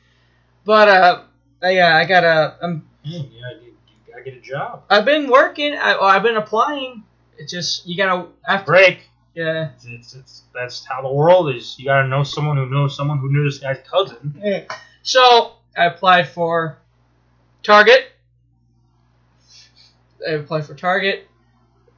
but 0.64 0.88
uh, 0.88 1.22
yeah, 1.62 1.96
I 1.96 2.04
got 2.04 2.24
a. 2.24 2.56
I'm 2.62 2.86
Hmm, 3.06 3.12
yeah, 3.12 3.50
you, 3.62 3.72
you 4.06 4.12
gotta 4.12 4.24
get 4.24 4.34
a 4.34 4.40
job. 4.40 4.82
I've 4.90 5.04
been 5.04 5.30
working. 5.30 5.74
I, 5.74 5.94
well, 5.94 6.04
I've 6.04 6.24
been 6.24 6.36
applying. 6.36 7.04
It's 7.38 7.52
just 7.52 7.86
you 7.86 7.96
gotta 7.96 8.26
after. 8.48 8.66
Break. 8.66 9.08
Yeah. 9.36 9.68
It's, 9.74 9.84
it's, 9.84 10.14
it's 10.14 10.42
that's 10.54 10.84
how 10.86 11.02
the 11.02 11.12
world 11.12 11.54
is. 11.54 11.78
You 11.78 11.84
gotta 11.84 12.08
know 12.08 12.22
someone 12.22 12.56
who 12.56 12.66
knows 12.70 12.96
someone 12.96 13.18
who 13.18 13.30
knew 13.30 13.44
this 13.44 13.58
guy's 13.58 13.78
cousin. 13.86 14.34
Yeah. 14.42 14.64
So 15.02 15.52
I 15.76 15.84
applied 15.84 16.30
for 16.30 16.78
Target. 17.62 18.06
I 20.26 20.32
applied 20.32 20.64
for 20.64 20.74
Target. 20.74 21.28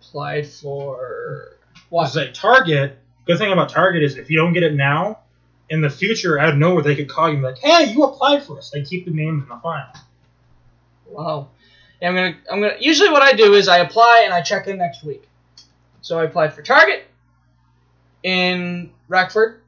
Applied 0.00 0.48
for 0.48 1.58
Was 1.90 2.14
that 2.14 2.34
Target? 2.34 2.98
Good 3.24 3.38
thing 3.38 3.52
about 3.52 3.68
Target 3.68 4.02
is 4.02 4.16
if 4.16 4.28
you 4.30 4.36
don't 4.36 4.52
get 4.52 4.64
it 4.64 4.74
now, 4.74 5.20
in 5.70 5.80
the 5.80 5.90
future, 5.90 6.40
out 6.40 6.48
of 6.48 6.56
nowhere, 6.56 6.82
they 6.82 6.96
could 6.96 7.08
call 7.08 7.28
you 7.28 7.34
and 7.34 7.42
be 7.42 7.46
like, 7.46 7.58
"Hey, 7.58 7.92
you 7.92 8.02
applied 8.02 8.42
for 8.42 8.58
us." 8.58 8.70
They 8.70 8.82
keep 8.82 9.04
the 9.04 9.12
names 9.12 9.44
in 9.44 9.48
the 9.48 9.60
file. 9.62 9.92
Wow. 11.06 11.50
Yeah, 12.00 12.08
I'm 12.08 12.14
gonna. 12.16 12.36
I'm 12.50 12.60
gonna. 12.62 12.76
Usually, 12.80 13.10
what 13.10 13.22
I 13.22 13.34
do 13.34 13.54
is 13.54 13.68
I 13.68 13.78
apply 13.78 14.22
and 14.24 14.34
I 14.34 14.40
check 14.40 14.66
in 14.66 14.78
next 14.78 15.04
week. 15.04 15.28
So 16.00 16.18
I 16.18 16.24
applied 16.24 16.54
for 16.54 16.62
Target 16.62 17.04
in 18.22 18.90
Rockford, 19.08 19.60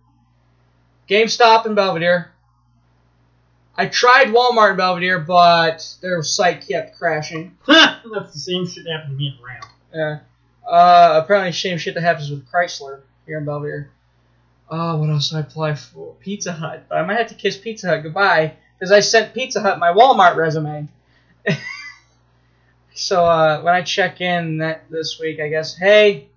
GameStop 1.08 1.66
in 1.66 1.74
Belvidere. 1.74 2.26
I 3.76 3.86
tried 3.86 4.28
Walmart 4.28 4.72
in 4.72 4.76
Belvidere, 4.76 5.26
but 5.26 5.96
their 6.02 6.22
site 6.22 6.66
kept 6.68 6.98
crashing. 6.98 7.56
That's 7.66 8.32
the 8.32 8.38
same 8.38 8.66
shit 8.66 8.84
that 8.84 8.92
happened 8.92 9.12
to 9.12 9.16
me 9.16 9.34
at 9.36 9.44
Ram. 9.44 9.62
Yeah. 9.94 10.18
Uh, 10.70 11.20
apparently, 11.22 11.52
same 11.52 11.78
shit 11.78 11.94
that 11.94 12.02
happens 12.02 12.30
with 12.30 12.46
Chrysler 12.50 13.00
here 13.26 13.38
in 13.38 13.44
Belvidere. 13.44 13.88
Oh, 14.70 14.96
what 14.98 15.10
else 15.10 15.30
did 15.30 15.38
I 15.38 15.40
apply 15.40 15.74
for? 15.74 16.14
Pizza 16.20 16.52
Hut. 16.52 16.84
But 16.88 16.98
I 16.98 17.04
might 17.04 17.18
have 17.18 17.28
to 17.28 17.34
kiss 17.34 17.56
Pizza 17.56 17.88
Hut 17.88 18.02
goodbye 18.02 18.54
because 18.78 18.92
I 18.92 19.00
sent 19.00 19.34
Pizza 19.34 19.60
Hut 19.60 19.78
my 19.78 19.92
Walmart 19.92 20.36
resume. 20.36 20.88
so 22.94 23.24
uh, 23.24 23.62
when 23.62 23.74
I 23.74 23.82
check 23.82 24.20
in 24.20 24.58
that 24.58 24.88
this 24.90 25.18
week, 25.18 25.40
I 25.40 25.48
guess, 25.48 25.76
hey, 25.76 26.28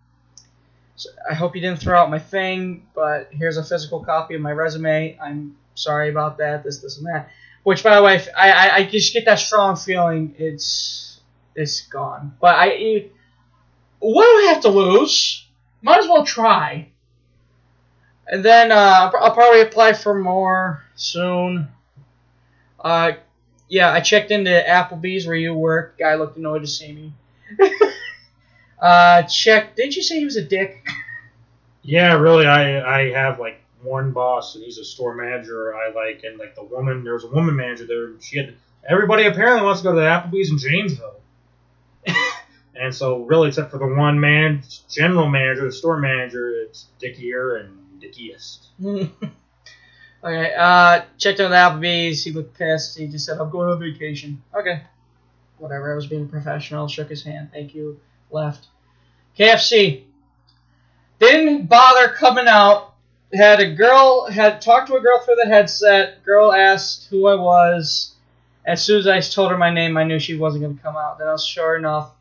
so 0.96 1.10
I 1.30 1.34
hope 1.34 1.56
you 1.56 1.62
didn't 1.62 1.80
throw 1.80 2.00
out 2.00 2.10
my 2.10 2.20
thing, 2.20 2.88
but 2.94 3.30
here's 3.32 3.58
a 3.58 3.64
physical 3.64 4.04
copy 4.04 4.36
of 4.36 4.41
my 4.41 4.52
resume. 4.52 5.18
I'm 5.22 5.56
sorry 5.76 6.10
about 6.10 6.38
that. 6.38 6.64
This, 6.64 6.80
this, 6.80 6.98
and 6.98 7.08
that. 7.08 7.30
Which, 7.64 7.84
by 7.84 7.96
the 7.96 8.04
way, 8.04 8.24
I, 8.38 8.52
I, 8.52 8.76
I 8.76 8.84
just 8.86 9.14
get 9.14 9.26
that 9.26 9.39
strong 9.39 9.76
feeling 9.76 10.36
it's 10.38 11.20
it's 11.56 11.82
gone. 11.82 12.36
But 12.39 12.56
I, 12.58 13.10
what 14.00 14.24
do 14.24 14.48
I 14.48 14.52
have 14.54 14.64
to 14.64 14.70
lose? 14.70 15.48
Might 15.82 16.00
as 16.00 16.08
well 16.08 16.26
try. 16.26 16.89
And 18.28 18.44
then 18.44 18.72
uh, 18.72 18.76
I'll 18.76 19.24
I'll 19.24 19.34
probably 19.34 19.62
apply 19.62 19.94
for 19.94 20.14
more 20.14 20.84
soon. 20.96 21.70
Uh, 22.80 23.14
yeah, 23.70 23.91
I 23.91 24.02
checked 24.02 24.32
into 24.32 24.52
Applebee's 24.68 25.26
where 25.26 25.36
you 25.36 25.54
work. 25.54 25.98
Guy 25.98 26.16
looked 26.16 26.38
annoyed 26.38 26.62
to 26.62 26.68
see 26.68 26.91
me. 26.91 27.14
uh, 28.84 29.23
check. 29.23 29.75
Didn't 29.77 29.95
you 29.95 30.03
say 30.03 30.19
he 30.19 30.25
was 30.25 30.36
a 30.36 30.43
dick? 30.43 30.86
Yeah, 31.84 32.15
really. 32.15 32.45
I 32.45 32.99
I 32.99 33.11
have 33.11 33.39
like 33.39 33.61
one 33.81 34.11
boss, 34.11 34.55
and 34.55 34.63
he's 34.63 34.77
a 34.77 34.84
store 34.84 35.15
manager 35.15 35.73
I 35.75 35.91
like, 35.91 36.23
and 36.23 36.38
like 36.38 36.55
the 36.55 36.63
woman. 36.63 37.03
There 37.03 37.13
was 37.13 37.23
a 37.23 37.29
woman 37.29 37.55
manager 37.55 37.86
there. 37.88 38.05
and 38.07 38.21
She 38.21 38.38
had 38.38 38.55
everybody 38.88 39.25
apparently 39.25 39.65
wants 39.65 39.81
to 39.81 39.86
go 39.86 39.91
to 39.93 40.01
the 40.01 40.05
Applebee's 40.05 40.51
in 40.51 40.57
Janesville. 40.57 41.21
and 42.75 42.93
so, 42.93 43.23
really, 43.23 43.47
except 43.49 43.71
for 43.71 43.77
the 43.77 43.88
one 43.88 44.19
man, 44.19 44.63
general 44.89 45.29
manager, 45.29 45.65
the 45.65 45.71
store 45.71 45.97
manager, 45.97 46.49
it's 46.49 46.88
dickier 47.01 47.61
and 47.61 48.01
dickiest. 48.01 48.67
okay. 50.23 50.53
Uh, 50.57 51.01
checked 51.17 51.39
into 51.39 51.55
Applebee's. 51.55 52.21
He 52.23 52.31
looked 52.31 52.57
pissed. 52.57 52.97
He 52.97 53.07
just 53.07 53.25
said, 53.25 53.38
"I'm 53.39 53.49
going 53.49 53.69
on 53.69 53.79
vacation." 53.79 54.43
Okay. 54.53 54.81
Whatever. 55.57 55.93
I 55.93 55.95
was 55.95 56.07
being 56.07 56.27
professional. 56.27 56.89
Shook 56.89 57.09
his 57.09 57.23
hand. 57.23 57.49
Thank 57.53 57.73
you. 57.73 57.99
Left. 58.29 58.67
KFC. 59.38 60.03
Didn't 61.19 61.67
bother 61.67 62.09
coming 62.13 62.47
out. 62.47 62.93
Had 63.34 63.59
a 63.59 63.73
girl 63.73 64.29
had 64.29 64.61
talked 64.61 64.88
to 64.88 64.95
a 64.95 65.01
girl 65.01 65.19
through 65.19 65.38
the 65.43 65.47
headset. 65.47 66.23
Girl 66.23 66.53
asked 66.53 67.07
who 67.09 67.27
I 67.27 67.36
was. 67.36 68.13
As 68.65 68.84
soon 68.84 68.99
as 68.99 69.07
I 69.07 69.19
told 69.19 69.51
her 69.51 69.57
my 69.57 69.71
name, 69.73 69.97
I 69.97 70.03
knew 70.03 70.19
she 70.19 70.36
wasn't 70.36 70.63
going 70.63 70.77
to 70.77 70.84
come 70.84 70.95
out. 70.95 71.17
Then 71.17 71.27
I 71.27 71.31
was 71.31 71.45
sure 71.45 71.75
enough. 71.75 72.11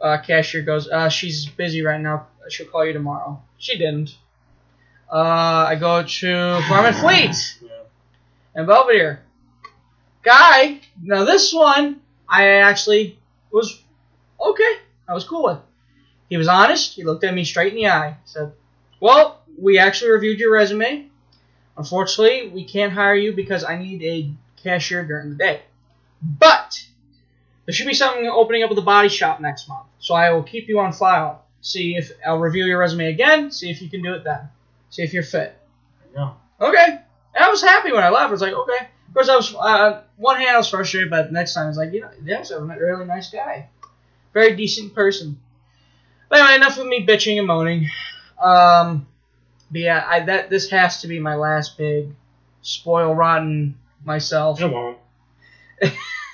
Uh, 0.00 0.18
cashier 0.18 0.62
goes, 0.62 0.88
uh, 0.88 1.08
she's 1.08 1.46
busy 1.46 1.82
right 1.82 2.00
now. 2.00 2.26
She'll 2.48 2.66
call 2.66 2.84
you 2.84 2.92
tomorrow. 2.92 3.40
She 3.58 3.78
didn't. 3.78 4.16
Uh, 5.10 5.66
I 5.68 5.76
go 5.76 6.02
to 6.02 6.60
Farm 6.68 6.84
and 6.84 6.96
Fleet 6.96 7.34
and 8.54 8.66
Belvidere. 8.68 9.20
Guy, 10.22 10.80
now 11.02 11.24
this 11.24 11.52
one 11.52 12.00
I 12.28 12.46
actually 12.46 13.18
was 13.50 13.82
okay. 14.40 14.74
I 15.08 15.14
was 15.14 15.24
cool 15.24 15.44
with. 15.44 15.58
He 16.28 16.36
was 16.36 16.48
honest. 16.48 16.94
He 16.94 17.04
looked 17.04 17.24
at 17.24 17.34
me 17.34 17.44
straight 17.44 17.72
in 17.72 17.76
the 17.76 17.88
eye. 17.88 18.16
Said, 18.24 18.52
"Well, 19.00 19.40
we 19.56 19.78
actually 19.78 20.10
reviewed 20.10 20.38
your 20.38 20.52
resume. 20.52 21.08
Unfortunately, 21.76 22.48
we 22.48 22.64
can't 22.64 22.92
hire 22.92 23.14
you 23.14 23.32
because 23.32 23.64
I 23.64 23.78
need 23.78 24.02
a 24.02 24.30
cashier 24.62 25.04
during 25.04 25.30
the 25.30 25.36
day. 25.36 25.62
But 26.20 26.84
there 27.64 27.74
should 27.74 27.86
be 27.86 27.94
something 27.94 28.26
opening 28.26 28.62
up 28.62 28.70
at 28.70 28.76
the 28.76 28.82
body 28.82 29.08
shop 29.08 29.40
next 29.40 29.68
month. 29.68 29.86
So 30.00 30.14
I 30.14 30.30
will 30.30 30.42
keep 30.42 30.68
you 30.68 30.80
on 30.80 30.92
file. 30.92 31.44
See 31.60 31.96
if 31.96 32.12
I'll 32.26 32.38
review 32.38 32.66
your 32.66 32.78
resume 32.78 33.06
again. 33.06 33.50
See 33.50 33.70
if 33.70 33.80
you 33.80 33.88
can 33.88 34.02
do 34.02 34.14
it 34.14 34.24
then. 34.24 34.48
See 34.90 35.02
if 35.02 35.12
you're 35.12 35.22
fit." 35.22 35.56
Yeah. 36.14 36.32
Okay. 36.60 36.98
And 37.34 37.44
I 37.44 37.48
was 37.50 37.62
happy 37.62 37.92
when 37.92 38.02
I 38.02 38.08
left. 38.10 38.28
I 38.28 38.32
was 38.32 38.40
like, 38.40 38.52
okay. 38.52 38.88
Of 39.08 39.14
course, 39.14 39.28
I 39.28 39.36
was 39.36 39.54
uh, 39.54 40.02
one 40.16 40.36
hand 40.36 40.50
I 40.50 40.56
was 40.58 40.68
frustrated, 40.68 41.10
but 41.10 41.26
the 41.26 41.32
next 41.32 41.54
time 41.54 41.64
I 41.64 41.68
was 41.68 41.76
like, 41.76 41.92
you 41.92 42.00
know, 42.02 42.10
that's 42.22 42.50
a 42.50 42.60
really 42.60 43.06
nice 43.06 43.30
guy, 43.30 43.68
very 44.34 44.54
decent 44.54 44.94
person. 44.94 45.40
But 46.28 46.40
anyway, 46.40 46.56
enough 46.56 46.78
of 46.78 46.86
me 46.86 47.06
bitching 47.06 47.38
and 47.38 47.46
moaning. 47.46 47.88
Um, 48.40 49.06
but 49.70 49.80
yeah, 49.80 50.04
I, 50.06 50.20
that 50.20 50.50
this 50.50 50.70
has 50.70 51.00
to 51.02 51.08
be 51.08 51.18
my 51.18 51.34
last 51.34 51.76
big 51.78 52.08
spoil 52.62 53.14
rotten 53.14 53.78
myself. 54.04 54.60
It 54.60 54.70
won't. 54.70 54.98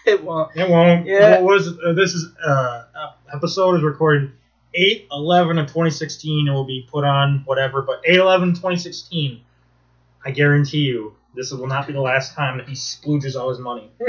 it 0.07 0.23
won't. 0.23 0.57
It 0.57 0.69
won't. 0.69 1.07
Yeah. 1.07 1.41
What 1.41 1.55
was 1.55 1.69
uh, 1.69 1.93
this 1.93 2.15
is 2.15 2.33
uh 2.45 2.85
episode 3.33 3.77
is 3.77 3.83
recorded 3.83 4.33
8 4.75 5.09
11 5.11 5.59
of 5.59 5.67
2016 5.67 6.49
it 6.49 6.51
will 6.51 6.65
be 6.65 6.87
put 6.91 7.05
on 7.05 7.43
whatever 7.45 7.83
but 7.83 8.01
8 8.05 8.17
11 8.17 8.51
2016 8.51 9.41
I 10.25 10.31
guarantee 10.31 10.79
you 10.79 11.15
this 11.35 11.51
will 11.51 11.67
not 11.67 11.87
be 11.87 11.93
the 11.93 12.01
last 12.01 12.35
time 12.35 12.59
that 12.59 12.69
he 12.69 12.75
splooges 12.75 13.37
all 13.37 13.49
his 13.49 13.59
money. 13.59 13.91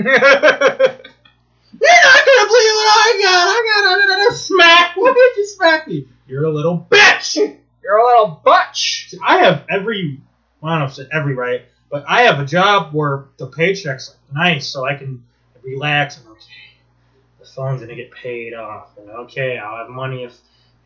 You're 3.20 3.32
not 3.32 3.64
gonna 3.66 3.96
believe 3.96 4.10
what 4.10 4.14
I 4.14 4.18
got. 4.18 4.22
I 4.22 4.26
got 4.26 4.32
a 4.32 4.36
smack. 4.36 4.98
What 4.98 5.16
did 5.16 5.38
you 5.38 5.48
smack 5.48 5.88
me? 5.88 6.08
You're 6.28 6.46
a 6.46 6.52
little 6.52 6.88
bitch. 6.90 7.36
You're 7.84 7.98
a 7.98 8.04
little 8.04 8.42
butch. 8.44 9.10
See, 9.10 9.20
I 9.24 9.38
have 9.44 9.66
every, 9.70 10.20
well, 10.60 10.74
I 10.74 10.80
don't 10.80 10.88
know 10.88 10.92
if 10.92 11.00
it's 11.00 11.10
every 11.14 11.36
right, 11.36 11.66
but 11.90 12.04
I 12.08 12.24
have 12.24 12.40
a 12.40 12.46
job 12.46 12.94
where 12.94 13.26
the 13.38 13.48
paycheck's 13.48 14.10
like 14.10 14.36
nice, 14.36 14.68
so 14.68 14.86
I 14.86 14.96
can 14.96 15.24
relax 15.64 16.18
and 16.18 16.28
okay, 16.30 16.42
the 17.40 17.46
phone's 17.46 17.82
gonna 17.82 17.96
get 17.96 18.12
paid 18.12 18.54
off, 18.54 18.98
and 18.98 19.10
okay, 19.10 19.58
I'll 19.58 19.78
have 19.78 19.90
money 19.90 20.24
if 20.24 20.36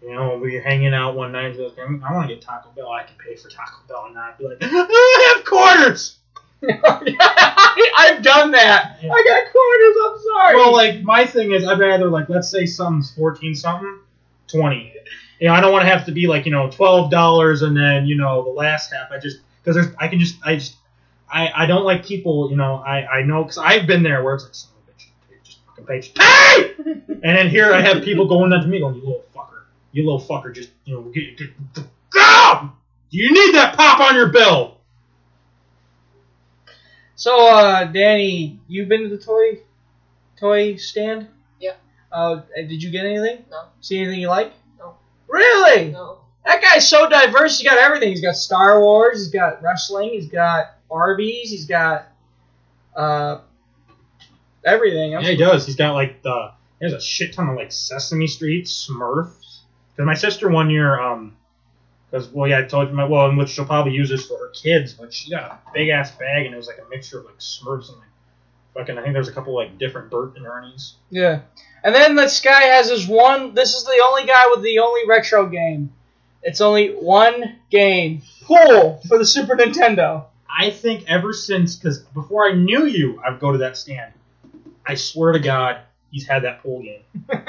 you 0.01 0.13
know 0.13 0.37
we're 0.37 0.61
hanging 0.61 0.93
out 0.93 1.15
one 1.15 1.31
night. 1.31 1.57
I 1.57 2.13
want 2.13 2.29
to 2.29 2.35
get 2.35 2.41
Taco 2.41 2.69
Bell. 2.75 2.91
I 2.91 3.03
can 3.03 3.15
pay 3.15 3.35
for 3.35 3.49
Taco 3.49 3.79
Bell 3.87 4.05
and 4.05 4.15
not 4.15 4.37
be 4.37 4.47
like, 4.47 4.57
ah, 4.61 4.67
I 4.69 5.33
have 5.35 5.45
quarters. 5.45 6.18
I've 6.69 8.21
done 8.21 8.51
that. 8.51 8.97
I 9.01 9.07
got 9.07 9.51
quarters. 9.51 9.95
I'm 10.03 10.17
sorry. 10.21 10.55
Well, 10.55 10.73
like 10.73 11.01
my 11.03 11.25
thing 11.25 11.53
is, 11.53 11.65
I'd 11.65 11.79
rather 11.79 12.09
like 12.09 12.27
let's 12.27 12.49
say 12.49 12.65
something's 12.65 13.13
fourteen 13.13 13.55
something, 13.55 13.99
twenty. 14.47 14.93
You 15.39 15.47
know, 15.47 15.53
I 15.53 15.61
don't 15.61 15.71
want 15.71 15.83
to 15.83 15.89
have 15.89 16.05
to 16.07 16.11
be 16.11 16.27
like 16.27 16.45
you 16.45 16.51
know 16.51 16.69
twelve 16.69 17.11
dollars 17.11 17.61
and 17.61 17.75
then 17.77 18.05
you 18.05 18.17
know 18.17 18.43
the 18.43 18.49
last 18.49 18.91
half. 18.91 19.09
I 19.11 19.19
just 19.19 19.39
because 19.63 19.75
there's 19.75 19.95
I 19.99 20.09
can 20.09 20.19
just 20.19 20.35
I 20.43 20.55
just 20.55 20.75
I 21.31 21.49
I 21.55 21.65
don't 21.65 21.85
like 21.85 22.05
people. 22.05 22.49
You 22.49 22.57
know, 22.57 22.75
I 22.75 23.05
I 23.05 23.21
know 23.21 23.43
because 23.43 23.57
I've 23.57 23.87
been 23.87 24.03
there 24.03 24.21
where 24.21 24.35
it's 24.35 24.43
like 24.43 24.55
son 24.55 24.71
of 24.81 24.89
a 24.89 24.91
bitch, 24.91 25.43
just 25.45 25.59
fucking 25.65 25.85
pay, 25.85 25.99
just 26.01 26.15
pay. 26.15 26.73
and 27.07 27.37
then 27.37 27.49
here 27.49 27.71
I 27.71 27.79
have 27.79 28.03
people 28.03 28.27
going 28.27 28.51
up 28.51 28.63
to 28.63 28.67
me 28.67 28.79
going, 28.79 28.95
you 28.95 29.01
little 29.01 29.23
fucker, 29.33 29.63
you 29.93 30.03
little 30.03 30.19
fucker, 30.19 30.53
just 30.53 30.71
you 30.83 30.95
know 30.95 31.01
get 31.03 31.37
get 31.37 31.49
go. 32.09 32.71
You 33.11 33.31
need 33.31 33.55
that 33.55 33.77
pop 33.77 34.01
on 34.01 34.15
your 34.15 34.27
bill. 34.27 34.78
So, 37.19 37.49
uh, 37.49 37.83
Danny, 37.83 38.61
you 38.69 38.85
been 38.85 39.03
to 39.03 39.09
the 39.09 39.17
toy 39.21 39.59
toy 40.39 40.77
stand? 40.77 41.27
Yeah. 41.59 41.73
Uh, 42.09 42.43
did 42.55 42.81
you 42.81 42.89
get 42.91 43.05
anything? 43.05 43.43
No. 43.51 43.63
See 43.81 43.99
anything 43.99 44.21
you 44.21 44.29
like? 44.29 44.53
No. 44.79 44.95
Really? 45.27 45.91
No. 45.91 46.19
That 46.45 46.61
guy's 46.61 46.87
so 46.87 47.09
diverse. 47.09 47.59
He's 47.59 47.69
got 47.69 47.77
everything. 47.77 48.07
He's 48.07 48.21
got 48.21 48.37
Star 48.37 48.79
Wars. 48.79 49.19
He's 49.19 49.33
got 49.33 49.61
wrestling. 49.61 50.11
He's 50.11 50.29
got 50.29 50.77
Arby's. 50.89 51.51
He's 51.51 51.65
got 51.65 52.07
uh 52.95 53.39
everything. 54.63 55.13
I'm 55.13 55.21
Yeah, 55.21 55.31
he 55.31 55.35
does. 55.35 55.65
He's 55.65 55.75
got 55.75 55.95
like 55.95 56.21
the 56.21 56.53
he 56.79 56.85
has 56.85 56.93
a 56.93 57.01
shit 57.01 57.33
ton 57.33 57.49
of 57.49 57.57
like 57.57 57.73
Sesame 57.73 58.27
Street 58.27 58.63
Smurfs. 58.63 59.59
Because 59.91 60.05
my 60.05 60.13
sister 60.13 60.47
one 60.47 60.69
year, 60.69 60.97
um, 60.97 61.35
because 62.09 62.29
well, 62.29 62.49
yeah, 62.49 62.59
I 62.59 62.63
told 62.63 62.89
you 62.89 62.95
my 62.95 63.05
well, 63.05 63.29
in 63.29 63.37
which 63.37 63.49
she'll 63.49 63.65
probably 63.65 63.93
use 63.93 64.09
this 64.09 64.25
for 64.25 64.37
her 64.39 64.49
kids, 64.49 64.93
but 64.93 65.13
she 65.13 65.29
got 65.29 65.43
a 65.43 65.59
big 65.73 65.89
ass 65.89 66.11
bag 66.11 66.45
and 66.45 66.53
it 66.53 66.57
was 66.57 66.67
like 66.67 66.79
a 66.79 66.89
mixture 66.89 67.19
of 67.19 67.25
like 67.25 67.37
Smurfs 67.37 67.89
and 67.89 67.99
like 67.99 68.07
fucking. 68.73 68.97
I 68.97 69.01
think 69.01 69.13
there's 69.13 69.27
a 69.27 69.33
couple 69.33 69.55
like 69.55 69.77
different 69.77 70.09
Bert 70.09 70.35
and 70.35 70.45
Ernie's. 70.45 70.95
Yeah. 71.09 71.41
And 71.83 71.93
then 71.93 72.15
this 72.15 72.41
guy 72.41 72.63
has 72.63 72.89
his 72.89 73.07
one. 73.07 73.53
This 73.53 73.75
is 73.75 73.83
the 73.83 74.03
only 74.07 74.25
guy 74.25 74.47
with 74.49 74.63
the 74.63 74.79
only 74.79 75.07
retro 75.07 75.47
game. 75.47 75.93
It's 76.41 76.61
only 76.61 76.89
one 76.89 77.59
game. 77.69 78.21
Pool 78.43 79.01
for 79.07 79.17
the 79.17 79.25
Super 79.25 79.55
Nintendo. 79.55 80.25
I 80.49 80.71
think 80.71 81.05
ever 81.07 81.31
since, 81.31 81.75
because 81.75 81.99
before 81.99 82.49
I 82.49 82.53
knew 82.53 82.85
you, 82.85 83.21
I'd 83.23 83.39
go 83.39 83.51
to 83.51 83.59
that 83.59 83.77
stand. 83.77 84.13
I 84.85 84.95
swear 84.95 85.33
to 85.33 85.39
God, 85.39 85.81
he's 86.11 86.27
had 86.27 86.43
that 86.43 86.63
pool 86.63 86.81
game. 86.81 87.03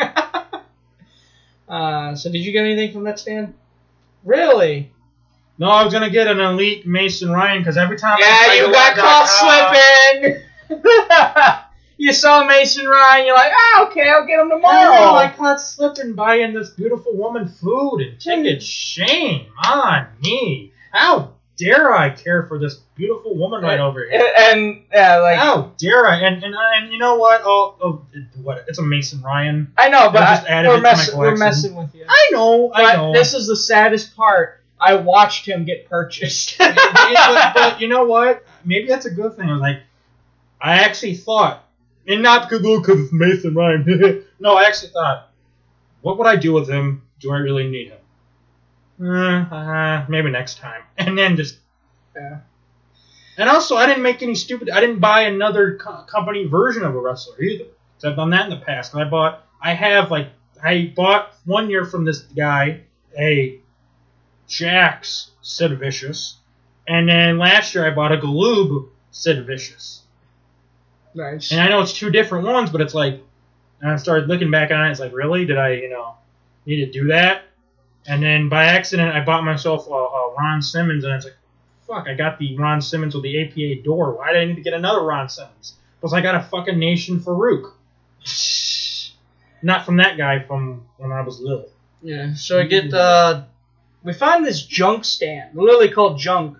Uh, 1.71 2.17
so 2.17 2.33
did 2.33 2.41
you 2.41 2.51
get 2.51 2.65
anything 2.65 2.93
from 2.93 3.05
that 3.05 3.21
stand? 3.21 3.55
Really? 4.25 4.93
No, 5.59 5.69
I 5.69 5.85
was 5.85 5.93
gonna 5.93 6.11
get 6.11 6.27
an 6.27 6.41
elite 6.41 6.87
Mason 6.87 7.31
Ryan 7.31 7.59
because 7.61 7.77
every 7.77 7.99
time 7.99 8.19
I 8.23 8.49
Yeah, 8.49 8.55
you 8.55 8.67
to 8.67 8.73
got 8.73 8.97
caught 8.97 10.41
slipping. 10.69 11.65
you 11.99 12.13
saw 12.15 12.45
Mason 12.45 12.87
Ryan. 12.87 13.27
You're 13.27 13.35
like, 13.35 13.53
ah, 13.55 13.87
okay, 13.89 14.09
I'll 14.09 14.27
get 14.27 14.41
him 14.41 14.51
Oh, 14.53 14.57
tomorrow. 14.57 15.15
I 15.15 15.29
caught 15.37 15.61
slipping 15.61 16.15
buying 16.15 16.55
this 16.55 16.71
beautiful 16.71 17.15
woman 17.15 17.47
food 17.49 17.99
and 17.99 18.19
tickets. 18.19 18.65
Shame 18.65 19.47
on 19.65 20.07
me. 20.23 20.73
How 20.93 21.35
dare 21.59 21.95
I 21.95 22.09
care 22.11 22.47
for 22.47 22.59
this 22.59 22.77
beautiful 23.01 23.35
woman 23.35 23.63
right 23.63 23.81
over 23.81 24.09
here. 24.09 24.33
and 24.39 24.83
yeah, 24.93 25.17
like 25.19 25.39
oh, 25.41 25.73
dare 25.79 26.07
I? 26.07 26.17
And 26.21 26.45
and, 26.45 26.55
and 26.55 26.93
you 26.93 26.99
know 26.99 27.17
what? 27.17 27.41
Oh, 27.43 27.75
oh, 27.83 28.03
what? 28.43 28.67
It's 28.69 28.79
a 28.79 28.83
Mason 28.83 29.23
Ryan. 29.23 29.73
I 29.77 29.89
know, 29.89 30.11
but 30.11 30.23
I 30.23 30.35
just 30.37 30.47
I- 30.47 30.51
added 30.51 30.69
we're, 30.69 30.81
mess- 30.81 31.15
we're 31.15 31.37
messing 31.37 31.75
with 31.75 31.95
you. 31.95 32.05
I 32.09 32.29
know, 32.33 32.71
I 32.73 32.83
But 32.85 32.97
know. 32.97 33.13
this 33.13 33.35
is 33.35 33.47
the 33.47 33.57
saddest 33.57 34.15
part. 34.17 34.61
I 34.79 34.95
watched 34.95 35.47
him 35.47 35.65
get 35.65 35.89
purchased. 35.91 36.57
but, 36.59 37.53
but 37.55 37.81
you 37.81 37.89
know 37.89 38.05
what? 38.05 38.47
Maybe 38.65 38.87
that's 38.89 39.07
a 39.07 39.11
good 39.11 39.37
thing. 39.37 39.49
I 39.49 39.53
was 39.53 39.61
like, 39.61 39.81
I 40.61 40.79
actually 40.85 41.15
thought, 41.17 41.69
and 42.07 42.23
not 42.23 42.49
because 42.49 42.63
because 42.63 43.01
it's 43.01 43.13
Mason 43.13 43.55
Ryan. 43.55 44.25
no, 44.41 44.55
I 44.57 44.65
actually 44.65 44.91
thought, 44.91 45.31
what 46.03 46.17
would 46.19 46.27
I 46.27 46.37
do 46.37 46.53
with 46.53 46.69
him? 46.69 47.03
Do 47.21 47.33
I 47.33 47.39
really 47.39 47.69
need 47.69 47.89
him? 47.89 47.99
Uh, 49.03 49.55
uh, 49.55 50.07
maybe 50.09 50.31
next 50.31 50.59
time. 50.59 50.83
And 50.99 51.17
then 51.17 51.37
just. 51.37 51.59
Yeah. 52.17 52.41
And 53.41 53.49
also, 53.49 53.75
I 53.77 53.87
didn't 53.87 54.03
make 54.03 54.23
any 54.23 54.35
stupid. 54.35 54.71
I 54.71 54.81
didn't 54.81 54.99
buy 55.01 55.23
another 55.23 55.77
co- 55.77 56.03
company 56.03 56.45
version 56.47 56.85
of 56.85 56.95
a 56.95 56.99
wrestler 57.01 57.41
either. 57.43 57.65
'Cause 57.65 58.05
I've 58.11 58.17
done 58.17 58.31
that 58.31 58.45
in 58.45 58.51
the 58.51 58.65
past. 58.65 58.93
And 58.95 59.03
I 59.03 59.09
bought. 59.09 59.45
I 59.63 59.73
have 59.75 60.11
like. 60.11 60.29
I 60.63 60.93
bought 60.95 61.33
one 61.47 61.71
year 61.71 61.85
from 61.87 62.05
this 62.05 62.21
guy 62.21 62.83
a 63.19 63.59
Jax 64.47 65.31
Sid 65.43 65.79
Vicious, 65.79 66.37
and 66.87 67.09
then 67.09 67.39
last 67.39 67.75
year 67.75 67.87
I 67.87 67.91
bought 67.95 68.13
a 68.13 68.17
Galoob 68.19 68.89
Sid 69.11 69.47
Vicious. 69.47 70.03
nice. 71.15 71.51
And 71.51 71.61
I 71.61 71.69
know 71.69 71.81
it's 71.81 71.93
two 71.93 72.11
different 72.11 72.47
ones, 72.47 72.71
but 72.71 72.81
it's 72.81 72.95
like, 72.95 73.21
and 73.81 73.91
I 73.91 73.97
started 73.97 74.29
looking 74.29 74.51
back 74.51 74.71
on 74.71 74.87
it. 74.87 74.91
It's 74.91 75.01
like, 75.01 75.13
really? 75.15 75.45
Did 75.47 75.59
I, 75.59 75.71
you 75.73 75.89
know, 75.89 76.15
need 76.67 76.85
to 76.85 76.91
do 76.93 77.09
that? 77.09 77.43
And 78.07 78.23
then 78.23 78.49
by 78.49 78.65
accident, 78.67 79.15
I 79.15 79.25
bought 79.25 79.45
myself 79.45 79.87
a, 79.89 79.93
a 79.93 80.35
Ron 80.39 80.63
Simmons, 80.63 81.05
and 81.05 81.13
it's 81.15 81.25
like, 81.25 81.35
fuck, 81.91 82.07
I 82.09 82.15
got 82.15 82.39
the 82.39 82.57
Ron 82.57 82.81
Simmons 82.81 83.15
with 83.15 83.25
the 83.25 83.43
APA 83.43 83.83
door. 83.83 84.17
Why 84.17 84.33
did 84.33 84.43
I 84.43 84.45
need 84.47 84.57
to 84.57 84.63
get 84.63 84.75
another 84.75 85.03
Ron 85.03 85.29
Simmons? 85.29 85.75
Because 85.99 86.15
I 86.15 86.21
got 86.21 86.37
a 86.37 86.43
fucking 86.43 86.79
Nation 86.79 87.21
Farouk. 87.21 87.73
Not 89.63 89.85
from 89.85 89.97
that 89.97 90.17
guy 90.17 90.39
from 90.41 90.87
when 90.97 91.13
I 91.13 91.21
was 91.21 91.41
little. 91.41 91.69
Yeah, 92.03 92.35
so 92.35 92.59
I 92.59 92.65
get 92.65 92.91
the. 92.91 93.45
We 94.03 94.15
find 94.15 94.47
this 94.47 94.63
junk 94.63 95.05
stand, 95.05 95.55
literally 95.55 95.91
called 95.91 96.19
junk, 96.19 96.57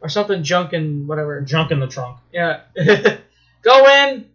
or 0.00 0.08
something 0.08 0.42
junk 0.42 0.72
and 0.72 1.06
whatever. 1.06 1.40
Junk 1.42 1.70
in 1.70 1.78
the 1.78 1.86
trunk. 1.86 2.18
Yeah. 2.32 2.62
Go 3.62 3.86
in, 3.86 4.26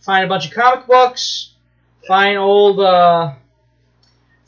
find 0.00 0.24
a 0.24 0.28
bunch 0.28 0.48
of 0.48 0.52
comic 0.52 0.86
books, 0.86 1.54
find 2.06 2.36
old 2.36 2.80
uh, 2.80 3.34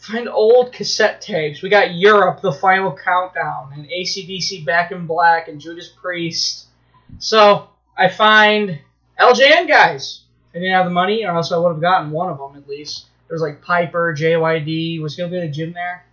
find 0.03 0.29
old 0.29 0.73
cassette 0.73 1.21
tapes. 1.21 1.63
We 1.63 1.69
got 1.69 1.95
Europe, 1.95 2.41
the 2.41 2.53
final 2.53 2.97
countdown, 2.97 3.73
and 3.75 3.87
ACDC 3.87 4.65
Back 4.67 4.91
in 4.91 5.07
Black, 5.07 5.49
and 5.49 5.61
Judas 5.61 5.89
Priest. 5.89 6.67
So 7.19 7.69
I 7.97 8.09
find 8.09 8.79
LJN 9.19 9.69
guys. 9.69 10.23
I 10.55 10.59
didn't 10.59 10.75
have 10.75 10.87
the 10.87 10.91
money, 10.91 11.25
or 11.25 11.35
else 11.35 11.53
I 11.53 11.57
would 11.57 11.71
have 11.71 11.81
gotten 11.81 12.11
one 12.11 12.29
of 12.29 12.39
them 12.39 12.61
at 12.61 12.69
least. 12.69 13.07
There 13.29 13.37
was 13.37 13.43
like 13.43 13.63
Piper, 13.63 14.15
JYD. 14.15 15.01
Was 15.01 15.15
he 15.15 15.23
gonna 15.23 15.31
be 15.31 15.39
at 15.39 15.45
a 15.45 15.49
gym 15.49 15.73
there? 15.73 16.05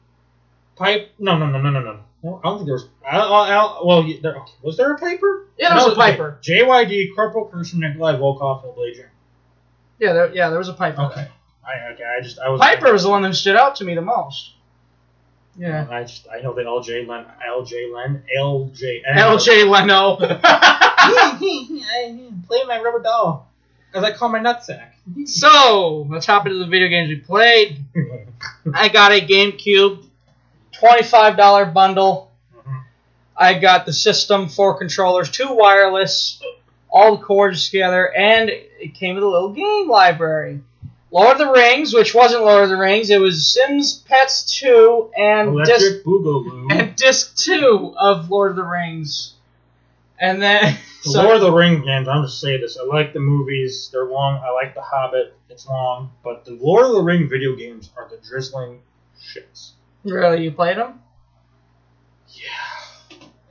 Pipe? 0.75 1.11
No, 1.19 1.37
no, 1.37 1.47
no, 1.47 1.59
no, 1.59 1.69
no, 1.71 1.81
no. 1.81 1.99
No, 2.21 2.41
I 2.43 2.49
don't 2.49 2.57
think 2.59 2.67
there 2.67 2.73
was. 2.73 2.87
I, 3.09 3.17
I, 3.17 3.81
well, 3.83 4.03
yeah, 4.03 4.17
there, 4.21 4.35
okay. 4.37 4.51
was 4.61 4.77
there 4.77 4.93
a 4.93 4.97
Piper? 4.97 5.47
Yeah, 5.57 5.69
there 5.69 5.85
was 5.85 5.93
a 5.93 5.95
Piper. 5.95 6.37
okay. 6.39 6.59
JYD, 6.59 7.15
Corporal 7.15 7.45
Christian, 7.45 7.79
Nikolai 7.79 8.13
Volkov, 8.13 8.63
and 8.65 8.75
Blade 8.75 8.95
Jam. 8.95 9.05
Yeah, 9.99 10.13
there, 10.13 10.33
yeah, 10.33 10.49
there 10.49 10.59
was 10.59 10.69
a 10.69 10.73
Piper. 10.73 11.01
Okay. 11.03 11.27
I, 11.69 11.91
okay, 11.93 12.03
I 12.03 12.21
just, 12.21 12.39
I 12.39 12.49
was. 12.49 12.59
Piper 12.59 12.91
was 12.91 13.03
the 13.03 13.09
one 13.09 13.21
that 13.23 13.33
stood 13.35 13.55
out 13.55 13.75
to 13.77 13.85
me 13.85 13.95
the 13.95 14.01
most. 14.01 14.53
Yeah. 15.59 15.87
I 15.89 16.03
just, 16.03 16.27
I 16.31 16.39
know 16.39 16.53
that 16.53 16.65
LJ 16.65 17.05
Len, 17.07 17.25
LJ 17.45 17.93
Len, 17.93 18.23
LJ, 18.37 19.01
LJ 19.05 19.69
Leno. 19.69 20.15
Play 22.47 22.63
my 22.65 22.79
rubber 22.81 23.01
doll. 23.03 23.51
As 23.93 24.03
I 24.03 24.13
call 24.13 24.29
my 24.29 24.39
nutsack. 24.39 24.91
so 25.25 26.07
let's 26.09 26.25
hop 26.25 26.45
into 26.45 26.59
the 26.59 26.67
video 26.67 26.87
games 26.87 27.09
we 27.09 27.17
played. 27.17 27.83
I 28.73 28.87
got 28.87 29.11
a 29.11 29.19
GameCube, 29.19 30.05
twenty-five 30.71 31.35
dollar 31.35 31.65
bundle. 31.65 32.31
Mm-hmm. 32.55 32.77
I 33.35 33.55
got 33.55 33.85
the 33.85 33.93
system, 33.93 34.47
four 34.47 34.77
controllers, 34.77 35.31
two 35.31 35.47
wireless, 35.49 36.39
all 36.89 37.17
the 37.17 37.23
cords 37.23 37.65
together, 37.69 38.15
and 38.15 38.49
it 38.49 38.93
came 38.93 39.15
with 39.15 39.23
a 39.23 39.27
little 39.27 39.53
game 39.53 39.89
library. 39.89 40.61
Lord 41.11 41.31
of 41.33 41.37
the 41.39 41.51
Rings, 41.51 41.93
which 41.93 42.13
wasn't 42.13 42.43
Lord 42.43 42.63
of 42.63 42.69
the 42.69 42.77
Rings, 42.77 43.09
it 43.09 43.19
was 43.19 43.47
Sims 43.51 43.95
Pets 44.07 44.59
2 44.59 45.11
and 45.17 45.65
disc, 45.65 46.03
Boogaloo. 46.03 46.71
and 46.71 46.95
disc 46.95 47.35
2 47.37 47.95
of 47.97 48.29
Lord 48.29 48.51
of 48.51 48.55
the 48.57 48.63
Rings. 48.63 49.33
And 50.19 50.41
then 50.41 50.77
The 51.03 51.09
so- 51.11 51.23
Lord 51.23 51.35
of 51.37 51.41
the 51.41 51.51
Rings 51.51 51.83
games, 51.85 52.07
I'm 52.07 52.23
just 52.25 52.39
saying 52.41 52.61
this. 52.61 52.77
I 52.77 52.83
like 52.83 53.13
the 53.13 53.19
movies. 53.21 53.89
They're 53.91 54.05
long. 54.05 54.41
I 54.43 54.51
like 54.51 54.75
The 54.75 54.81
Hobbit. 54.81 55.33
It's 55.49 55.65
long. 55.67 56.11
But 56.23 56.45
the 56.45 56.59
Lord 56.61 56.85
of 56.85 56.91
the 56.93 57.01
Ring 57.01 57.27
video 57.29 57.55
games 57.55 57.89
are 57.97 58.07
the 58.09 58.17
drizzling 58.17 58.81
shits. 59.19 59.71
Really, 60.03 60.43
you 60.43 60.51
played 60.51 60.77
them? 60.77 61.01
Yeah. 62.29 62.43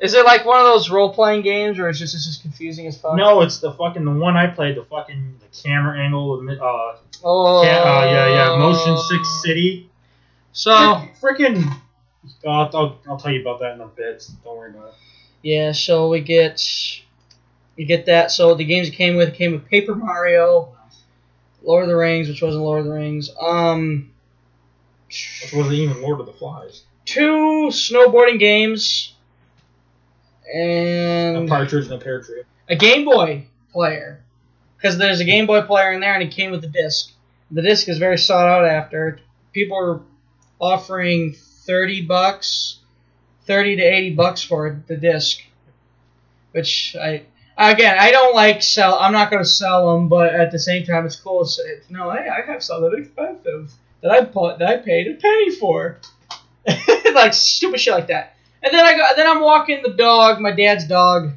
Is 0.00 0.14
it 0.14 0.24
like 0.24 0.44
one 0.44 0.60
of 0.60 0.66
those 0.66 0.90
role 0.90 1.12
playing 1.12 1.42
games 1.42 1.78
where 1.78 1.88
it's 1.88 1.98
just 1.98 2.14
it's 2.14 2.24
just 2.26 2.42
confusing 2.42 2.86
as 2.86 2.96
fuck? 3.00 3.16
No, 3.16 3.40
it's 3.42 3.58
the 3.58 3.72
fucking 3.72 4.04
the 4.04 4.12
one 4.12 4.36
I 4.36 4.46
played. 4.46 4.76
The 4.76 4.84
fucking 4.84 5.40
the 5.40 5.58
camera 5.62 5.98
angle. 5.98 6.34
Uh, 6.50 6.96
Oh. 7.24 7.62
ca- 7.64 7.68
uh 7.68 8.04
yeah, 8.04 8.28
yeah. 8.28 8.56
Motion 8.58 8.96
Six 8.96 9.42
City. 9.42 9.90
So 10.52 10.70
freaking. 11.20 11.64
I'll, 12.46 12.70
I'll, 12.74 12.98
I'll 13.08 13.16
tell 13.16 13.32
you 13.32 13.40
about 13.40 13.58
that 13.60 13.74
in 13.74 13.80
a 13.80 13.86
bit. 13.88 14.28
Don't 14.44 14.56
worry 14.56 14.70
about 14.70 14.88
it. 14.88 14.94
yeah, 15.42 15.72
so 15.72 16.08
we 16.10 16.20
get 16.20 16.62
you 17.76 17.86
get 17.86 18.06
that. 18.06 18.30
So 18.30 18.54
the 18.54 18.64
games 18.64 18.88
it 18.88 18.92
came 18.92 19.16
with 19.16 19.34
came 19.34 19.50
with 19.52 19.66
Paper 19.66 19.94
Mario, 19.96 20.68
Lord 21.62 21.82
of 21.84 21.88
the 21.88 21.96
Rings, 21.96 22.28
which 22.28 22.40
wasn't 22.42 22.62
Lord 22.62 22.80
of 22.80 22.86
the 22.86 22.92
Rings. 22.92 23.30
Um, 23.40 24.10
Which 25.08 25.52
wasn't 25.54 25.74
even 25.74 26.02
Lord 26.02 26.20
of 26.20 26.26
the 26.26 26.32
Flies. 26.34 26.82
two 27.04 27.68
snowboarding 27.70 28.38
games, 28.38 29.14
And 30.54 31.36
a 31.36 31.46
partridge 31.46 31.86
in 31.86 31.92
a 31.92 31.98
pear 31.98 32.22
tree. 32.22 32.42
a 32.68 32.76
Game 32.76 33.04
Boy 33.04 33.46
player. 33.72 34.22
Because 34.76 34.96
there's 34.96 35.20
a 35.20 35.24
Game 35.24 35.46
Boy 35.46 35.62
player 35.62 35.92
in 35.92 36.00
there, 36.00 36.14
and 36.14 36.22
it 36.22 36.30
came 36.30 36.50
with 36.50 36.62
the 36.62 36.68
disc. 36.68 37.12
The 37.50 37.62
disc 37.62 37.88
is 37.88 37.98
very 37.98 38.18
sought 38.18 38.48
out 38.48 38.64
after. 38.64 39.18
People 39.52 39.78
are 39.78 40.00
offering 40.60 41.34
thirty 41.34 42.02
bucks, 42.02 42.78
thirty 43.46 43.76
to 43.76 43.82
eighty 43.82 44.14
bucks 44.14 44.42
for 44.42 44.82
the 44.86 44.96
disc. 44.96 45.40
Which 46.52 46.96
I 46.98 47.24
again 47.56 47.96
I 47.98 48.10
don't 48.10 48.34
like 48.34 48.62
sell. 48.62 48.94
I'm 48.98 49.12
not 49.12 49.30
going 49.30 49.42
to 49.42 49.48
sell 49.48 49.94
them, 49.94 50.08
but 50.08 50.34
at 50.34 50.52
the 50.52 50.58
same 50.58 50.84
time, 50.84 51.06
it's 51.06 51.16
cool 51.16 51.44
to 51.44 51.50
say, 51.50 51.80
no, 51.90 52.10
hey, 52.10 52.28
I 52.28 52.50
have 52.50 52.62
something 52.62 53.02
expensive 53.02 53.72
that 54.02 54.10
I 54.10 54.24
put 54.24 54.60
that 54.60 54.68
I 54.68 54.76
paid 54.78 55.08
a 55.08 55.14
penny 55.14 55.50
for, 55.56 55.98
like 57.14 57.34
stupid 57.34 57.80
shit 57.80 57.94
like 57.94 58.08
that. 58.08 58.36
And 58.62 58.74
then 58.74 58.84
I 58.84 58.96
go, 58.96 59.06
then 59.16 59.26
I'm 59.26 59.40
walking 59.40 59.82
the 59.82 59.90
dog, 59.94 60.40
my 60.40 60.50
dad's 60.50 60.86
dog, 60.86 61.32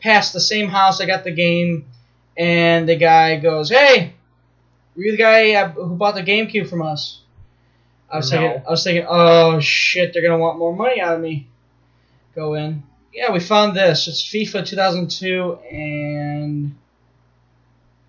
past 0.00 0.32
the 0.32 0.40
same 0.40 0.68
house 0.68 1.00
I 1.00 1.06
got 1.06 1.24
the 1.24 1.32
game, 1.32 1.86
and 2.36 2.88
the 2.88 2.96
guy 2.96 3.36
goes, 3.38 3.68
"Hey, 3.70 4.14
were 4.96 5.02
you 5.02 5.12
the 5.12 5.18
guy 5.18 5.52
uh, 5.54 5.68
who 5.70 5.96
bought 5.96 6.14
the 6.14 6.22
GameCube 6.22 6.68
from 6.68 6.82
us?" 6.82 7.20
I 8.10 8.18
was 8.18 8.30
No. 8.30 8.38
thinking, 8.38 8.62
I 8.66 8.70
was 8.70 8.84
thinking, 8.84 9.06
oh 9.08 9.58
shit, 9.60 10.12
they're 10.12 10.22
gonna 10.22 10.38
want 10.38 10.58
more 10.58 10.74
money 10.74 11.00
out 11.00 11.14
of 11.14 11.20
me. 11.20 11.46
Go 12.34 12.54
in. 12.54 12.82
Yeah, 13.12 13.30
we 13.32 13.40
found 13.40 13.76
this. 13.76 14.06
It's 14.08 14.22
FIFA 14.22 14.64
2002 14.66 15.54
and 15.70 16.74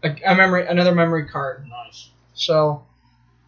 a, 0.03 0.15
a 0.25 0.35
memory, 0.35 0.65
another 0.67 0.93
memory 0.95 1.27
card. 1.27 1.67
Nice. 1.69 2.09
So, 2.33 2.83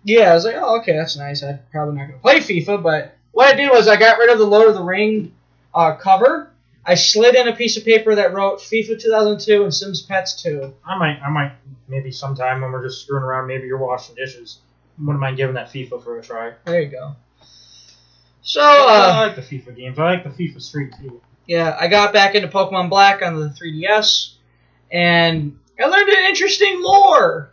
yeah, 0.03 0.31
I 0.31 0.33
was 0.33 0.43
like, 0.45 0.55
oh, 0.57 0.79
okay, 0.79 0.95
that's 0.97 1.17
nice. 1.17 1.43
I'm 1.43 1.59
probably 1.71 1.95
not 1.95 2.07
going 2.07 2.19
to 2.19 2.21
play 2.21 2.39
FIFA, 2.39 2.83
but 2.83 3.14
what 3.35 3.53
I 3.53 3.57
did 3.57 3.69
was 3.69 3.89
I 3.89 3.97
got 3.97 4.17
rid 4.17 4.29
of 4.29 4.39
the 4.39 4.45
Lord 4.45 4.69
of 4.69 4.75
the 4.75 4.81
Ring 4.81 5.33
uh, 5.73 5.97
cover. 5.97 6.53
I 6.85 6.95
slid 6.95 7.35
in 7.35 7.49
a 7.49 7.55
piece 7.55 7.75
of 7.75 7.83
paper 7.83 8.15
that 8.15 8.33
wrote 8.33 8.59
FIFA 8.59 9.01
2002 9.01 9.63
and 9.63 9.73
Sims 9.73 10.01
Pets 10.03 10.41
2. 10.41 10.73
I 10.85 10.97
might, 10.97 11.19
I 11.21 11.29
might, 11.29 11.51
maybe 11.89 12.11
sometime 12.11 12.61
when 12.61 12.71
we're 12.71 12.87
just 12.87 13.01
screwing 13.01 13.23
around, 13.23 13.47
maybe 13.47 13.67
you're 13.67 13.77
washing 13.77 14.15
dishes. 14.15 14.59
Wouldn't 14.97 15.19
mind 15.19 15.35
giving 15.35 15.55
that 15.55 15.67
FIFA 15.67 16.01
for 16.01 16.17
a 16.17 16.23
try. 16.23 16.53
There 16.63 16.81
you 16.81 16.87
go. 16.87 17.17
So, 18.41 18.61
I 18.61 19.25
uh, 19.25 19.27
like 19.27 19.35
the 19.35 19.41
FIFA 19.41 19.75
games. 19.75 19.99
I 19.99 20.03
like 20.03 20.23
the 20.23 20.29
FIFA 20.29 20.61
Street 20.61 20.93
too. 21.01 21.21
yeah, 21.45 21.75
I 21.77 21.89
got 21.89 22.13
back 22.13 22.35
into 22.35 22.47
Pokemon 22.47 22.89
Black 22.89 23.21
on 23.21 23.37
the 23.37 23.49
3DS, 23.49 24.35
and 24.93 25.59
I 25.77 25.87
learned 25.87 26.07
an 26.07 26.25
interesting 26.29 26.81
lore. 26.81 27.51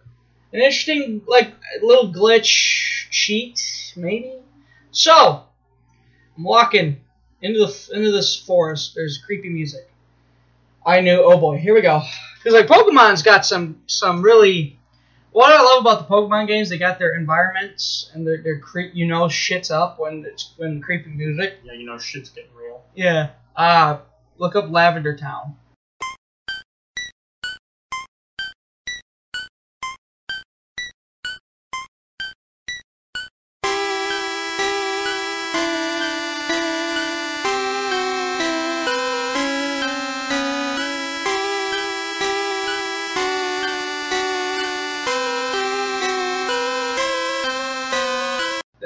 An 0.53 0.61
interesting, 0.61 1.23
like, 1.27 1.55
little 1.83 2.13
glitch 2.13 3.09
cheat, 3.11 3.61
maybe? 3.97 4.35
So, 4.93 5.45
I'm 6.37 6.45
walking 6.45 7.01
into 7.41 7.61
the 7.61 7.89
into 7.95 8.11
this 8.11 8.37
forest. 8.37 8.95
There's 8.95 9.19
creepy 9.19 9.49
music. 9.49 9.89
I 10.85 11.01
knew. 11.01 11.23
Oh 11.23 11.39
boy, 11.39 11.59
here 11.59 11.75
we 11.75 11.83
go. 11.83 12.03
Because 12.39 12.55
like 12.55 12.67
Pokemon's 12.67 13.23
got 13.23 13.47
some 13.47 13.83
some 13.87 14.23
really. 14.23 14.79
What 15.31 15.51
I 15.51 15.63
love 15.63 15.81
about 15.81 16.07
the 16.07 16.15
Pokemon 16.15 16.47
games, 16.47 16.69
they 16.69 16.77
got 16.77 16.99
their 16.99 17.15
environments 17.15 18.11
and 18.13 18.27
their 18.27 18.43
their 18.43 18.59
creep. 18.59 18.95
You 18.95 19.07
know, 19.07 19.29
shit's 19.29 19.71
up 19.71 19.99
when 19.99 20.25
it's 20.27 20.53
when 20.57 20.83
creepy 20.83 21.11
music. 21.11 21.55
Yeah, 21.65 21.73
you 21.73 21.87
know 21.87 21.99
shit's 21.99 22.31
getting 22.31 22.55
real. 22.55 22.83
Yeah. 22.95 23.31
Uh 23.57 23.99
Look 24.39 24.57
up 24.57 24.71
Lavender 24.71 25.17
Town. 25.17 25.57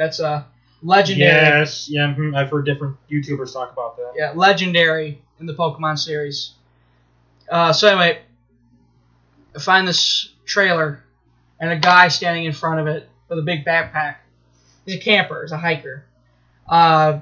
That's 0.06 0.20
a 0.20 0.46
legendary. 0.82 1.30
Yes, 1.30 1.88
yeah, 1.90 2.14
mhm, 2.16 2.36
I've 2.36 2.48
heard 2.50 2.64
different 2.64 2.96
YouTubers 3.10 3.52
talk 3.52 3.72
about 3.72 3.96
that. 3.96 4.12
Yeah, 4.16 4.32
legendary 4.36 5.20
in 5.40 5.46
the 5.46 5.54
Pokemon 5.54 5.98
series. 5.98 6.52
Uh, 7.50 7.72
so 7.72 7.88
anyway, 7.88 8.20
I 9.56 9.58
find 9.58 9.86
this 9.86 10.30
trailer 10.44 11.02
and 11.58 11.72
a 11.72 11.76
guy 11.76 12.06
standing 12.08 12.44
in 12.44 12.52
front 12.52 12.80
of 12.80 12.86
it 12.86 13.08
with 13.28 13.40
a 13.40 13.42
big 13.42 13.64
backpack. 13.64 14.16
He's 14.84 14.96
a 14.96 15.00
camper. 15.00 15.42
He's 15.42 15.50
a 15.50 15.58
hiker. 15.58 16.04
Uh, 16.68 17.20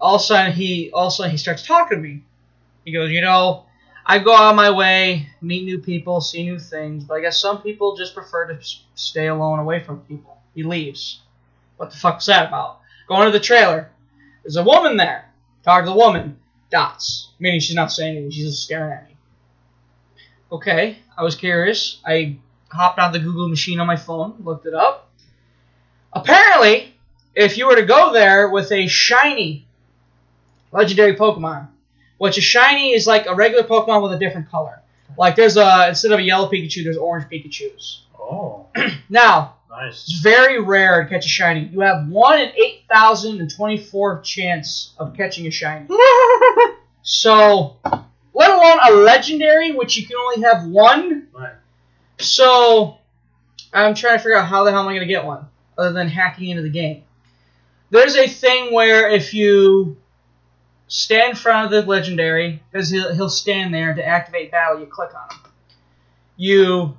all 0.00 0.16
of 0.16 0.20
a 0.22 0.24
sudden 0.24 0.52
he 0.52 0.90
all 0.92 1.08
of 1.08 1.12
a 1.12 1.16
sudden 1.16 1.30
he 1.30 1.36
starts 1.36 1.66
talking 1.66 1.98
to 1.98 2.02
me. 2.02 2.22
He 2.86 2.92
goes, 2.92 3.10
you 3.10 3.20
know, 3.20 3.66
I 4.06 4.18
go 4.18 4.34
out 4.34 4.54
my 4.56 4.70
way, 4.70 5.28
meet 5.42 5.64
new 5.64 5.78
people, 5.78 6.22
see 6.22 6.44
new 6.44 6.58
things, 6.58 7.04
but 7.04 7.14
I 7.14 7.20
guess 7.20 7.38
some 7.38 7.60
people 7.62 7.96
just 7.96 8.14
prefer 8.14 8.46
to 8.48 8.58
stay 8.94 9.26
alone, 9.28 9.58
away 9.58 9.82
from 9.82 10.00
people. 10.00 10.38
He 10.54 10.62
leaves. 10.62 11.20
What 11.76 11.90
the 11.90 11.96
fuck 11.96 12.16
was 12.16 12.26
that 12.26 12.48
about? 12.48 12.80
Going 13.08 13.26
to 13.26 13.32
the 13.32 13.44
trailer. 13.44 13.90
There's 14.42 14.56
a 14.56 14.64
woman 14.64 14.96
there. 14.96 15.30
Talk 15.62 15.84
to 15.84 15.90
the 15.90 15.96
woman. 15.96 16.38
Dots. 16.70 17.30
Meaning 17.38 17.60
she's 17.60 17.76
not 17.76 17.92
saying 17.92 18.16
anything. 18.16 18.30
She's 18.30 18.46
just 18.46 18.64
staring 18.64 18.92
at 18.92 19.08
me. 19.08 19.16
Okay. 20.52 20.98
I 21.16 21.22
was 21.22 21.34
curious. 21.34 22.00
I 22.06 22.38
hopped 22.70 22.98
on 22.98 23.12
the 23.12 23.18
Google 23.18 23.48
machine 23.48 23.80
on 23.80 23.86
my 23.86 23.96
phone, 23.96 24.34
looked 24.40 24.66
it 24.66 24.74
up. 24.74 25.10
Apparently, 26.12 26.94
if 27.34 27.58
you 27.58 27.66
were 27.66 27.76
to 27.76 27.86
go 27.86 28.12
there 28.12 28.48
with 28.48 28.70
a 28.72 28.86
shiny 28.86 29.66
legendary 30.72 31.16
Pokemon, 31.16 31.68
which 32.18 32.38
a 32.38 32.40
shiny 32.40 32.92
is 32.92 33.06
like 33.06 33.26
a 33.26 33.34
regular 33.34 33.64
Pokemon 33.64 34.02
with 34.02 34.12
a 34.12 34.18
different 34.18 34.50
color. 34.50 34.80
Like 35.16 35.36
there's 35.36 35.56
a 35.56 35.88
instead 35.88 36.12
of 36.12 36.18
a 36.18 36.22
yellow 36.22 36.50
Pikachu, 36.50 36.84
there's 36.84 36.96
orange 36.96 37.26
Pikachu's. 37.30 38.02
Oh, 38.18 38.66
Now, 39.08 39.56
nice. 39.76 40.08
it's 40.08 40.20
very 40.20 40.60
rare 40.60 41.02
to 41.02 41.08
catch 41.08 41.26
a 41.26 41.28
shiny. 41.28 41.66
You 41.66 41.80
have 41.80 42.08
one 42.08 42.40
in 42.40 42.50
eight 42.50 42.84
thousand 42.88 43.40
and 43.40 43.50
twenty-four 43.50 44.20
chance 44.20 44.94
of 44.98 45.16
catching 45.16 45.46
a 45.46 45.50
shiny. 45.50 45.86
so, 47.02 47.76
let 48.34 48.50
alone 48.50 48.78
a 48.88 48.92
legendary, 48.92 49.72
which 49.72 49.96
you 49.96 50.06
can 50.06 50.16
only 50.16 50.42
have 50.42 50.66
one. 50.66 51.28
Right. 51.32 51.54
So, 52.18 52.98
I'm 53.72 53.94
trying 53.94 54.18
to 54.18 54.22
figure 54.22 54.36
out 54.36 54.46
how 54.46 54.64
the 54.64 54.70
hell 54.70 54.82
am 54.82 54.88
I 54.88 54.92
going 54.92 55.06
to 55.06 55.12
get 55.12 55.24
one, 55.24 55.46
other 55.76 55.92
than 55.92 56.08
hacking 56.08 56.50
into 56.50 56.62
the 56.62 56.70
game. 56.70 57.02
There's 57.90 58.16
a 58.16 58.26
thing 58.26 58.72
where 58.72 59.08
if 59.08 59.34
you 59.34 59.96
stand 60.88 61.30
in 61.30 61.36
front 61.36 61.66
of 61.66 61.70
the 61.70 61.88
legendary, 61.88 62.62
because 62.70 62.90
he'll, 62.90 63.14
he'll 63.14 63.30
stand 63.30 63.74
there 63.74 63.94
to 63.94 64.04
activate 64.04 64.50
battle, 64.50 64.80
you 64.80 64.86
click 64.86 65.10
on 65.14 65.36
him. 65.36 65.52
You 66.36 66.96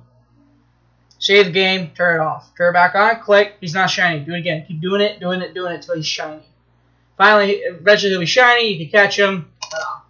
save 1.18 1.46
the 1.46 1.52
game, 1.52 1.90
turn 1.94 2.20
it 2.20 2.22
off. 2.22 2.50
Turn 2.56 2.70
it 2.70 2.72
back 2.74 2.94
on, 2.94 3.20
click, 3.20 3.54
he's 3.60 3.74
not 3.74 3.90
shiny. 3.90 4.20
Do 4.20 4.34
it 4.34 4.38
again. 4.38 4.64
Keep 4.66 4.80
doing 4.80 5.00
it, 5.00 5.20
doing 5.20 5.40
it, 5.42 5.54
doing 5.54 5.72
it 5.72 5.76
until 5.76 5.96
he's 5.96 6.06
shiny. 6.06 6.42
Finally, 7.16 7.52
eventually 7.52 8.10
he'll 8.10 8.20
be 8.20 8.26
shiny, 8.26 8.72
you 8.72 8.84
can 8.86 8.90
catch 9.00 9.18
him. 9.18 9.50
ta-da. 9.62 10.00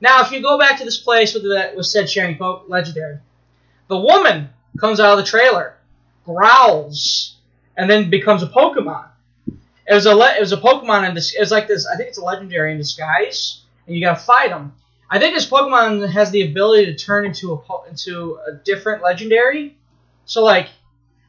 Now, 0.00 0.22
if 0.22 0.30
you 0.30 0.40
go 0.40 0.58
back 0.58 0.78
to 0.78 0.84
this 0.84 0.96
place 0.98 1.34
with 1.34 1.42
that 1.44 1.76
with 1.76 1.86
said 1.86 2.08
shiny 2.08 2.36
po- 2.36 2.62
legendary, 2.68 3.18
the 3.88 3.98
woman 3.98 4.48
comes 4.78 5.00
out 5.00 5.18
of 5.18 5.24
the 5.24 5.28
trailer, 5.28 5.74
growls, 6.24 7.36
and 7.76 7.90
then 7.90 8.08
becomes 8.10 8.42
a 8.42 8.46
Pokemon. 8.46 9.06
It 9.46 9.94
was 9.94 10.06
a 10.06 10.14
le- 10.14 10.36
it 10.36 10.40
was 10.40 10.52
a 10.52 10.56
Pokemon 10.56 11.08
in 11.08 11.14
this. 11.14 11.34
It 11.34 11.40
was 11.40 11.50
like 11.50 11.66
this. 11.66 11.86
I 11.86 11.96
think 11.96 12.10
it's 12.10 12.18
a 12.18 12.24
legendary 12.24 12.72
in 12.72 12.78
disguise, 12.78 13.62
and 13.86 13.96
you 13.96 14.02
gotta 14.02 14.20
fight 14.20 14.50
him. 14.50 14.72
I 15.10 15.18
think 15.18 15.34
this 15.34 15.48
Pokemon 15.48 16.08
has 16.10 16.30
the 16.30 16.42
ability 16.42 16.86
to 16.86 16.94
turn 16.94 17.24
into 17.24 17.52
a 17.52 17.56
po- 17.56 17.84
into 17.88 18.38
a 18.46 18.52
different 18.52 19.02
legendary. 19.02 19.76
So 20.28 20.44
like, 20.44 20.68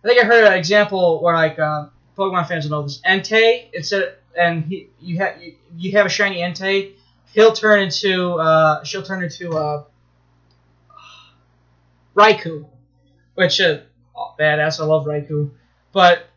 I 0.03 0.07
think 0.07 0.21
I 0.21 0.27
heard 0.27 0.43
an 0.43 0.53
example 0.53 1.23
where 1.23 1.33
like 1.33 1.57
uh, 1.57 1.87
Pokemon 2.17 2.47
fans 2.47 2.65
will 2.65 2.71
know 2.71 2.83
this. 2.83 3.01
Entei, 3.07 3.69
instead, 3.73 4.17
and 4.37 4.65
he, 4.65 4.89
you 4.99 5.17
have 5.19 5.41
you, 5.41 5.55
you 5.77 5.91
have 5.93 6.05
a 6.05 6.09
shiny 6.09 6.39
Entei, 6.39 6.91
he'll 7.33 7.53
turn 7.53 7.79
into 7.81 8.33
uh, 8.33 8.83
she'll 8.83 9.01
turn 9.01 9.23
into 9.23 9.51
uh, 9.53 9.85
Raikou, 12.13 12.65
which 13.35 13.61
uh, 13.61 13.79
oh, 14.17 14.35
badass. 14.37 14.81
I 14.81 14.83
love 14.83 15.05
Raikou, 15.05 15.51
but 15.93 16.27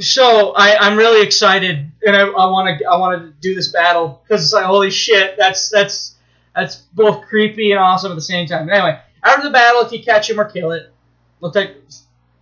so 0.00 0.54
I, 0.56 0.78
I'm 0.78 0.98
really 0.98 1.24
excited, 1.24 1.92
and 2.04 2.16
I, 2.16 2.22
I 2.22 2.46
want 2.50 2.76
to 2.76 2.84
I 2.86 2.96
want 2.96 3.22
to 3.22 3.32
do 3.40 3.54
this 3.54 3.68
battle 3.68 4.20
because 4.24 4.42
it's 4.42 4.52
like 4.52 4.64
holy 4.64 4.90
shit, 4.90 5.36
that's 5.38 5.68
that's 5.68 6.16
that's 6.56 6.74
both 6.92 7.22
creepy 7.26 7.70
and 7.70 7.78
awesome 7.78 8.10
at 8.10 8.16
the 8.16 8.20
same 8.20 8.48
time. 8.48 8.66
But 8.66 8.74
anyway, 8.74 9.00
after 9.22 9.44
the 9.44 9.50
battle, 9.52 9.82
if 9.82 9.92
you 9.92 10.02
catch 10.02 10.28
him 10.28 10.40
or 10.40 10.44
kill 10.44 10.72
it, 10.72 10.92
looks 11.40 11.56
like 11.56 11.76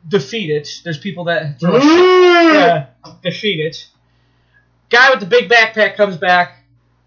defeat 0.07 0.51
it. 0.51 0.81
There's 0.85 0.99
people 0.99 1.25
that 1.25 1.59
throw 1.61 1.77
yeah, 1.77 2.87
defeat 3.23 3.61
it. 3.61 3.89
Guy 4.89 5.11
with 5.11 5.21
the 5.21 5.27
big 5.27 5.51
backpack 5.51 5.97
comes 5.97 6.17
back, 6.17 6.59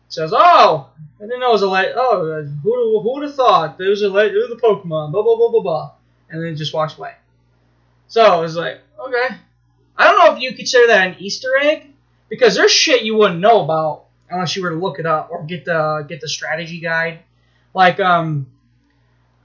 says, 0.10 0.34
"Oh, 0.34 0.90
I 1.20 1.24
didn't 1.24 1.40
know 1.40 1.50
it 1.50 1.54
was 1.54 1.62
a 1.62 1.68
light. 1.68 1.90
oh 1.96 2.44
who 2.64 3.02
who 3.02 3.14
would 3.14 3.24
have 3.24 3.36
thought 3.36 3.78
there 3.78 3.90
was 3.90 4.02
a 4.02 4.10
light? 4.10 4.32
it 4.32 4.38
was 4.38 4.52
a 4.52 4.62
Pokemon 4.62 5.12
blah 5.12 5.24
blah 5.24 5.36
blah 5.36 5.50
blah 5.50 5.62
blah," 5.62 5.92
and 6.30 6.44
then 6.44 6.56
just 6.56 6.74
walks 6.74 6.98
away. 6.98 7.14
So 8.08 8.40
it 8.40 8.42
was 8.42 8.56
like 8.56 8.80
okay. 9.00 9.36
I 9.98 10.06
don't 10.06 10.18
know 10.18 10.34
if 10.36 10.42
you 10.42 10.54
consider 10.56 10.88
that 10.88 11.08
an 11.08 11.16
Easter 11.20 11.50
egg 11.62 11.94
because 12.30 12.56
there's 12.56 12.72
shit 12.72 13.04
you 13.04 13.16
wouldn't 13.16 13.40
know 13.40 13.64
about 13.64 14.06
unless 14.30 14.56
you 14.56 14.64
were 14.64 14.70
to 14.70 14.76
look 14.76 15.00
it 15.00 15.06
up 15.06 15.30
or 15.32 15.44
get 15.44 15.66
the 15.66 16.06
get 16.08 16.22
the 16.22 16.28
strategy 16.28 16.80
guide. 16.80 17.20
Like 17.74 18.00
um, 18.00 18.48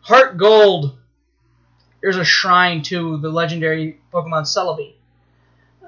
Heart 0.00 0.38
Gold, 0.38 0.96
there's 2.04 2.18
a 2.18 2.24
shrine 2.24 2.82
to 2.82 3.16
the 3.16 3.30
legendary 3.30 3.98
Pokemon 4.12 4.42
Celebi. 4.42 4.92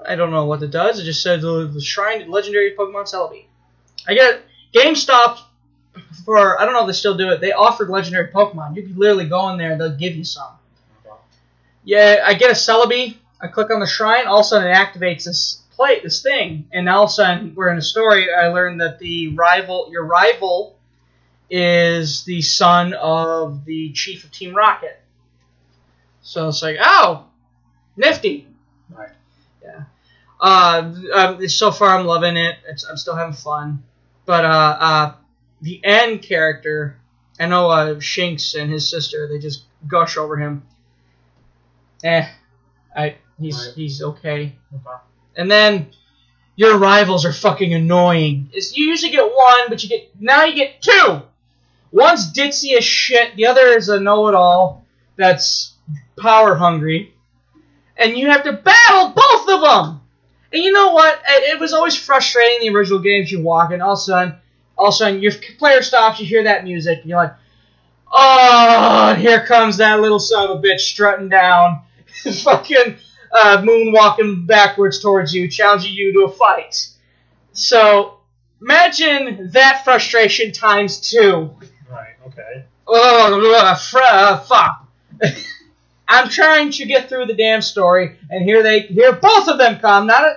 I 0.09 0.14
don't 0.14 0.31
know 0.31 0.47
what 0.47 0.62
it 0.62 0.71
does. 0.71 0.99
It 0.99 1.05
just 1.05 1.23
says 1.23 1.43
the, 1.43 1.71
the 1.71 1.81
shrine 1.83 2.25
to 2.25 2.31
legendary 2.31 2.75
Pokemon 2.75 3.05
Celebi. 3.05 3.45
I 4.09 4.14
get 4.14 4.41
GameStop 4.75 5.41
for 6.25 6.59
I 6.59 6.64
don't 6.64 6.73
know 6.73 6.81
if 6.81 6.87
they 6.87 6.95
still 6.95 7.19
do 7.19 7.29
it. 7.33 7.43
They 7.43 7.53
offered 7.53 7.91
legendary 7.91 8.29
Pokemon. 8.29 8.77
You 8.77 8.85
could 8.85 8.97
literally 8.97 9.29
go 9.29 9.51
in 9.51 9.59
there. 9.59 9.73
and 9.73 9.81
They'll 9.81 9.95
give 9.95 10.17
you 10.17 10.25
some. 10.25 10.53
Yeah, 11.85 12.23
I 12.25 12.33
get 12.33 12.51
a 12.51 12.55
Celebi. 12.55 13.19
I 13.39 13.49
click 13.49 13.71
on 13.71 13.81
the 13.81 13.87
shrine. 13.87 14.27
All 14.27 14.39
of 14.39 14.47
a 14.47 14.49
sudden, 14.49 14.69
it 14.69 14.75
activates 14.75 15.25
this 15.25 15.61
plate, 15.73 16.03
this 16.03 16.23
thing, 16.23 16.67
and 16.73 16.89
all 16.89 17.05
of 17.05 17.11
a 17.11 17.12
sudden, 17.12 17.55
we're 17.55 17.69
in 17.69 17.77
a 17.77 17.83
story. 17.83 18.33
I 18.33 18.49
learned 18.49 18.81
that 18.81 18.99
the 18.99 19.37
rival, 19.37 19.91
your 19.93 20.07
rival, 20.07 20.79
is 21.51 22.25
the 22.25 22.41
son 22.41 22.95
of 22.95 23.67
the 23.67 23.93
chief 23.93 24.25
of 24.25 24.33
Team 24.33 24.55
Rocket. 24.55 24.99
So 26.27 26.49
it's 26.49 26.61
like, 26.61 26.77
oh, 26.81 27.24
nifty. 27.97 28.49
Right. 28.91 29.11
Yeah. 29.62 29.85
Uh, 30.41 30.93
um, 31.14 31.49
so 31.49 31.70
far, 31.70 31.97
I'm 31.97 32.05
loving 32.05 32.37
it. 32.37 32.57
It's, 32.68 32.83
I'm 32.83 32.97
still 32.97 33.14
having 33.14 33.33
fun. 33.33 33.85
But 34.24 34.45
uh, 34.45 34.77
uh, 34.81 35.14
the 35.62 35.81
end 35.85 36.22
character, 36.22 36.99
I 37.39 37.47
know 37.47 37.70
uh, 37.70 37.95
Shinx 37.95 38.61
and 38.61 38.72
his 38.72 38.91
sister, 38.91 39.29
they 39.29 39.39
just 39.39 39.66
gush 39.87 40.16
over 40.16 40.37
him. 40.37 40.64
Eh, 42.03 42.29
I 42.97 43.14
he's 43.39 43.57
Right. 43.57 43.74
he's 43.77 44.03
okay. 44.03 44.57
Okay. 44.74 44.97
And 45.37 45.49
then 45.49 45.91
your 46.57 46.77
rivals 46.77 47.24
are 47.24 47.33
fucking 47.33 47.72
annoying. 47.72 48.51
Is 48.53 48.77
you 48.77 48.87
usually 48.87 49.12
get 49.12 49.33
one, 49.33 49.68
but 49.68 49.81
you 49.85 49.89
get 49.89 50.11
now 50.20 50.45
you 50.45 50.57
get 50.57 50.83
two. 50.83 51.22
One's 51.93 52.33
ditzy 52.33 52.77
as 52.77 52.85
shit. 52.85 53.37
The 53.37 53.47
other 53.47 53.68
is 53.68 53.89
a 53.89 54.01
know-it-all 54.01 54.85
that's 55.14 55.76
power 56.19 56.55
hungry, 56.55 57.14
and 57.97 58.17
you 58.17 58.31
have 58.31 58.45
to 58.45 58.53
battle 58.53 59.11
both 59.11 59.49
of 59.49 59.61
them. 59.61 60.01
And 60.53 60.62
you 60.62 60.73
know 60.73 60.93
what? 60.93 61.21
It, 61.29 61.55
it 61.55 61.61
was 61.61 61.73
always 61.73 61.97
frustrating 61.97 62.61
the 62.61 62.77
original 62.77 62.99
games. 63.01 63.31
You 63.31 63.43
walk 63.43 63.73
and 63.73 63.83
all 63.83 63.93
of 63.95 63.99
a 63.99 64.03
sudden, 64.03 64.35
all 64.77 64.89
of 64.89 64.95
a 64.95 64.97
sudden 64.97 65.21
your 65.21 65.33
player 65.59 65.83
stops. 65.83 66.21
You 66.21 66.27
hear 66.27 66.45
that 66.45 66.64
music, 66.64 67.01
and 67.01 67.09
you're 67.11 67.19
like, 67.19 67.35
"Oh, 68.12 69.14
here 69.19 69.45
comes 69.45 69.79
that 69.79 70.01
little 70.01 70.19
son 70.19 70.51
of 70.51 70.59
a 70.59 70.62
bitch 70.62 70.81
strutting 70.81 71.29
down, 71.29 71.83
fucking 72.43 72.97
uh, 73.33 73.62
moonwalking 73.62 74.47
backwards 74.47 75.01
towards 75.01 75.35
you, 75.35 75.49
challenging 75.49 75.93
you 75.93 76.12
to 76.14 76.25
a 76.25 76.33
fight." 76.33 76.89
So 77.53 78.19
imagine 78.61 79.51
that 79.53 79.83
frustration 79.85 80.53
times 80.53 81.01
two. 81.11 81.51
Right. 81.91 82.14
Okay. 82.27 82.64
Oh, 82.87 83.55
uh, 83.57 84.37
fuck. 84.45 84.87
I'm 86.09 86.29
trying 86.29 86.71
to 86.73 86.85
get 86.87 87.09
through 87.09 87.27
the 87.27 87.35
damn 87.35 87.63
story, 87.63 88.17
and 88.31 88.45
here 88.45 88.63
they, 88.63 88.81
here 88.81 89.13
both 89.13 89.49
of 89.49 89.59
them 89.59 89.81
come. 89.81 90.07
Not 90.07 90.25
a, 90.25 90.37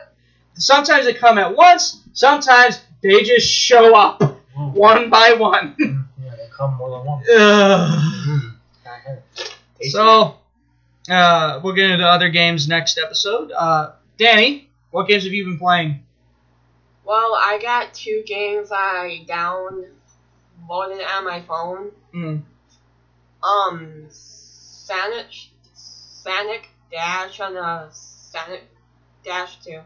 sometimes 0.55 1.05
they 1.05 1.13
come 1.13 1.37
at 1.37 1.55
once. 1.55 2.01
Sometimes 2.13 2.81
they 3.01 3.21
just 3.23 3.47
show 3.47 3.95
up 3.95 4.21
one 4.55 5.09
by 5.09 5.33
one. 5.33 5.75
Yes. 6.21 6.37
come 6.55 6.75
more 6.75 6.89
than 6.97 7.05
once. 7.05 7.27
Ugh. 7.33 8.51
Tasty. 9.79 9.89
So, 9.91 10.35
uh, 11.09 11.61
we'll 11.63 11.73
get 11.73 11.89
into 11.89 12.05
other 12.05 12.29
games 12.29 12.67
next 12.67 12.97
episode. 12.97 13.51
Uh, 13.51 13.93
Danny, 14.17 14.69
what 14.91 15.07
games 15.07 15.23
have 15.23 15.31
you 15.31 15.45
been 15.45 15.57
playing? 15.57 16.03
Well, 17.05 17.33
I 17.33 17.57
got 17.61 17.93
two 17.93 18.23
games 18.25 18.69
I 18.71 19.25
downloaded 19.27 19.87
on 20.69 21.23
my 21.23 21.41
phone. 21.47 21.91
Mm. 22.13 22.41
Um, 23.41 24.05
Sonic, 24.09 25.27
Sonic 26.29 26.69
Dash 26.91 27.39
and 27.39 27.57
uh, 27.57 27.87
Sonic 27.91 28.63
Dash 29.25 29.57
2. 29.65 29.79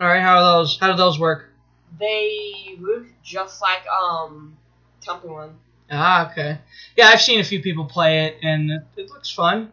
All 0.00 0.08
right, 0.08 0.22
how 0.22 0.38
are 0.38 0.56
those? 0.56 0.78
How 0.78 0.90
do 0.90 0.96
those 0.96 1.18
work? 1.18 1.50
They 1.98 2.76
look 2.80 3.04
just 3.22 3.60
like 3.60 3.86
um 3.88 4.56
Temple 5.02 5.36
Run. 5.36 5.58
Ah, 5.90 6.30
okay. 6.30 6.58
Yeah, 6.96 7.08
I've 7.08 7.20
seen 7.20 7.40
a 7.40 7.44
few 7.44 7.60
people 7.60 7.84
play 7.84 8.26
it, 8.26 8.38
and 8.42 8.70
it, 8.70 8.82
it 8.96 9.10
looks 9.10 9.30
fun. 9.30 9.70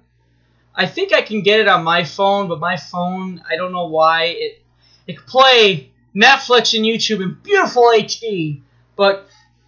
I 0.75 0.87
think 0.87 1.13
I 1.13 1.21
can 1.21 1.41
get 1.41 1.61
it 1.61 1.69
on 1.69 1.85
my 1.85 2.03
phone, 2.03 2.49
but 2.49 2.59
my 2.59 2.75
phone, 2.75 3.41
I 3.49 3.55
don't 3.55 3.71
know 3.71 3.87
why 3.87 4.25
it 4.25 4.61
it 5.07 5.15
can 5.15 5.25
play 5.25 5.91
Netflix 6.13 6.75
and 6.75 6.85
YouTube 6.85 7.23
in 7.23 7.37
beautiful 7.41 7.83
HD, 7.83 8.59
but 8.97 9.25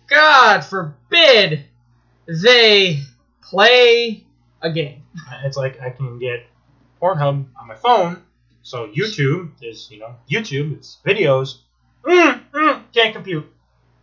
God 0.07 0.65
forbid 0.65 1.63
they 2.27 3.03
play 3.41 4.25
a 4.61 4.71
game. 4.71 5.03
It's 5.43 5.57
like 5.57 5.81
I 5.81 5.89
can 5.89 6.19
get 6.19 6.45
Pornhub 7.01 7.45
on 7.59 7.67
my 7.67 7.75
phone, 7.75 8.21
so 8.61 8.87
YouTube 8.87 9.51
is, 9.61 9.89
you 9.89 9.99
know, 9.99 10.15
YouTube, 10.29 10.77
it's 10.77 10.97
videos. 11.05 11.57
Mm, 12.03 12.41
mm, 12.51 12.83
can't 12.93 13.13
compute. 13.13 13.45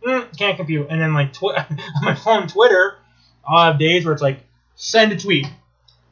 Mm, 0.05 0.37
can't 0.37 0.57
compute. 0.57 0.87
And 0.89 1.01
then, 1.01 1.13
like, 1.13 1.31
on 1.43 1.77
my 2.01 2.15
phone, 2.15 2.47
Twitter, 2.47 2.95
I'll 3.47 3.71
have 3.71 3.79
days 3.79 4.05
where 4.05 4.13
it's 4.13 4.21
like, 4.21 4.39
send 4.75 5.11
a 5.11 5.17
tweet. 5.17 5.47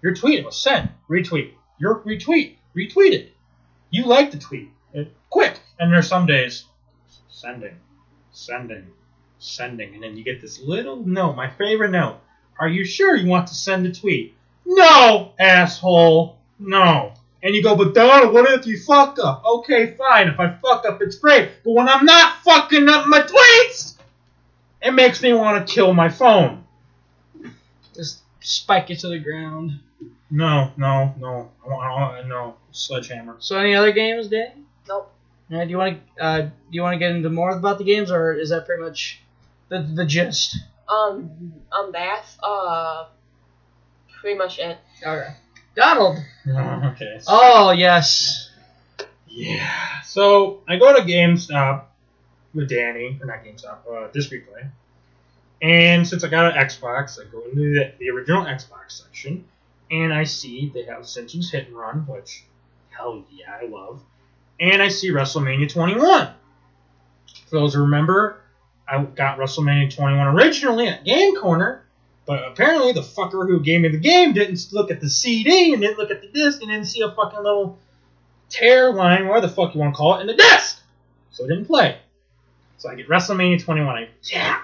Your 0.01 0.13
tweet 0.13 0.45
was 0.45 0.61
sent. 0.61 0.91
retweet. 1.09 1.53
Your 1.79 1.99
retweet, 2.01 2.55
retweeted. 2.75 3.29
You 3.89 4.05
like 4.05 4.31
the 4.31 4.39
tweet. 4.39 4.69
It, 4.93 5.11
quick. 5.29 5.59
And 5.79 5.91
there's 5.91 6.07
some 6.07 6.25
days, 6.25 6.65
sending, 7.27 7.75
sending, 8.31 8.87
sending. 9.39 9.93
And 9.95 10.03
then 10.03 10.15
you 10.15 10.23
get 10.23 10.41
this 10.41 10.61
little 10.61 10.97
note, 10.97 11.35
my 11.35 11.49
favorite 11.49 11.91
note. 11.91 12.19
Are 12.59 12.69
you 12.69 12.85
sure 12.85 13.15
you 13.15 13.27
want 13.27 13.47
to 13.47 13.55
send 13.55 13.85
a 13.85 13.91
tweet? 13.91 14.34
No, 14.65 15.33
asshole. 15.39 16.37
No. 16.59 17.13
And 17.43 17.53
you 17.53 17.61
go, 17.61 17.75
but 17.75 17.93
Donald, 17.93 18.33
what 18.33 18.49
if 18.49 18.65
you 18.65 18.79
fuck 18.79 19.19
up? 19.23 19.43
Okay, 19.45 19.95
fine. 19.95 20.29
If 20.29 20.39
I 20.39 20.55
fuck 20.61 20.85
up, 20.85 21.01
it's 21.01 21.15
great. 21.15 21.51
But 21.63 21.71
when 21.73 21.87
I'm 21.87 22.05
not 22.05 22.37
fucking 22.43 22.89
up 22.89 23.07
my 23.07 23.21
tweets, 23.21 23.95
it 24.81 24.91
makes 24.91 25.21
me 25.21 25.33
want 25.33 25.67
to 25.67 25.73
kill 25.73 25.93
my 25.93 26.09
phone. 26.09 26.63
Just 27.93 28.21
spike 28.41 28.89
it 28.89 28.99
to 28.99 29.09
the 29.09 29.19
ground. 29.19 29.79
No, 30.31 30.71
no, 30.75 31.13
no. 31.19 31.51
I 31.63 31.69
want, 31.69 31.83
I 31.83 31.91
want, 31.91 32.27
no. 32.27 32.55
Sledgehammer. 32.71 33.35
So, 33.39 33.57
any 33.59 33.75
other 33.75 33.91
games, 33.91 34.27
Danny? 34.27 34.63
Nope. 34.87 35.11
Yeah, 35.49 35.63
do 35.63 35.69
you 35.69 35.77
want 35.77 35.99
to 36.17 36.23
uh, 36.23 36.41
do 36.41 36.51
you 36.71 36.81
want 36.81 36.95
to 36.95 36.99
get 36.99 37.11
into 37.11 37.29
more 37.29 37.51
about 37.51 37.77
the 37.77 37.83
games, 37.83 38.09
or 38.11 38.33
is 38.33 38.49
that 38.49 38.65
pretty 38.65 38.81
much 38.81 39.21
the 39.69 39.81
the 39.81 40.05
gist? 40.05 40.57
Um, 40.89 41.53
um, 41.71 41.91
that's 41.91 42.37
uh 42.41 43.05
pretty 44.25 44.39
much 44.39 44.57
it. 44.57 44.79
Okay. 45.05 45.35
Donald. 45.75 46.17
okay. 46.47 47.19
Oh 47.27 47.69
yes. 47.69 48.49
Yeah. 49.27 50.01
So 50.03 50.63
I 50.67 50.77
go 50.77 50.95
to 50.95 51.03
GameStop 51.03 51.83
with 52.55 52.67
Danny, 52.67 53.19
or 53.21 53.27
not 53.27 53.43
GameStop, 53.43 53.77
uh, 53.87 54.07
Disc 54.11 54.31
Replay. 54.31 54.67
And 55.61 56.07
since 56.07 56.23
I 56.23 56.29
got 56.29 56.57
an 56.57 56.65
Xbox, 56.65 57.19
I 57.19 57.29
go 57.29 57.43
into 57.43 57.75
the, 57.75 57.93
the 57.99 58.09
original 58.09 58.45
Xbox 58.45 58.93
section, 58.93 59.45
and 59.91 60.11
I 60.11 60.23
see 60.23 60.71
they 60.73 60.85
have 60.85 61.07
Simpsons 61.07 61.51
Hit 61.51 61.67
and 61.67 61.77
Run, 61.77 62.07
which, 62.07 62.45
hell 62.89 63.23
yeah, 63.29 63.59
I 63.61 63.67
love. 63.67 64.01
And 64.59 64.81
I 64.81 64.87
see 64.87 65.11
WrestleMania 65.11 65.71
21. 65.71 66.29
For 67.47 67.59
those 67.59 67.75
who 67.75 67.81
remember, 67.81 68.41
I 68.87 69.03
got 69.03 69.37
WrestleMania 69.37 69.95
21 69.95 70.27
originally 70.29 70.87
at 70.87 71.05
Game 71.05 71.35
Corner, 71.35 71.84
but 72.25 72.47
apparently 72.47 72.91
the 72.91 73.01
fucker 73.01 73.47
who 73.47 73.59
gave 73.59 73.81
me 73.81 73.89
the 73.89 73.97
game 73.97 74.33
didn't 74.33 74.67
look 74.71 74.91
at 74.91 74.99
the 74.99 75.09
CD 75.09 75.73
and 75.73 75.81
didn't 75.81 75.97
look 75.97 76.11
at 76.11 76.21
the 76.21 76.27
disc 76.27 76.61
and 76.61 76.71
didn't 76.71 76.87
see 76.87 77.01
a 77.01 77.11
fucking 77.11 77.43
little 77.43 77.77
tear 78.49 78.91
line, 78.91 79.27
whatever 79.27 79.47
the 79.47 79.53
fuck 79.53 79.73
you 79.73 79.81
want 79.81 79.93
to 79.93 79.97
call 79.97 80.17
it, 80.17 80.21
in 80.21 80.27
the 80.27 80.35
disc. 80.35 80.81
So 81.31 81.45
I 81.45 81.47
didn't 81.47 81.65
play. 81.65 81.97
So 82.77 82.89
I 82.89 82.95
get 82.95 83.07
WrestleMania 83.07 83.63
21. 83.63 83.95
I 83.95 84.09
yeah. 84.23 84.61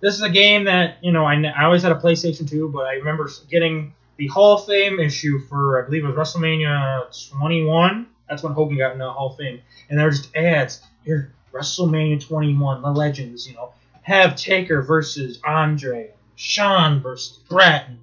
This 0.00 0.14
is 0.14 0.22
a 0.22 0.30
game 0.30 0.64
that 0.64 0.96
you 1.02 1.12
know 1.12 1.24
I, 1.24 1.34
I 1.42 1.64
always 1.64 1.82
had 1.82 1.92
a 1.92 1.96
PlayStation 1.96 2.48
2, 2.48 2.70
but 2.70 2.86
I 2.86 2.94
remember 2.94 3.28
getting 3.50 3.94
the 4.16 4.28
Hall 4.28 4.58
of 4.58 4.66
Fame 4.66 5.00
issue 5.00 5.40
for 5.48 5.82
I 5.82 5.86
believe 5.86 6.04
it 6.04 6.08
was 6.08 6.16
WrestleMania 6.16 7.30
21. 7.30 8.06
That's 8.28 8.42
when 8.42 8.52
Hogan 8.52 8.78
got 8.78 8.92
in 8.92 8.98
the 8.98 9.10
Hall 9.10 9.30
of 9.30 9.36
Fame, 9.36 9.60
and 9.88 9.98
there 9.98 10.06
were 10.06 10.12
just 10.12 10.34
ads 10.36 10.82
here. 11.04 11.32
WrestleMania 11.52 12.24
21, 12.24 12.80
the 12.80 12.90
legends, 12.92 13.48
you 13.48 13.54
know, 13.54 13.72
have 14.02 14.36
Taker 14.36 14.82
versus 14.82 15.40
Andre, 15.44 16.10
Shawn 16.40 17.02
versus 17.02 17.38
and 17.50 17.98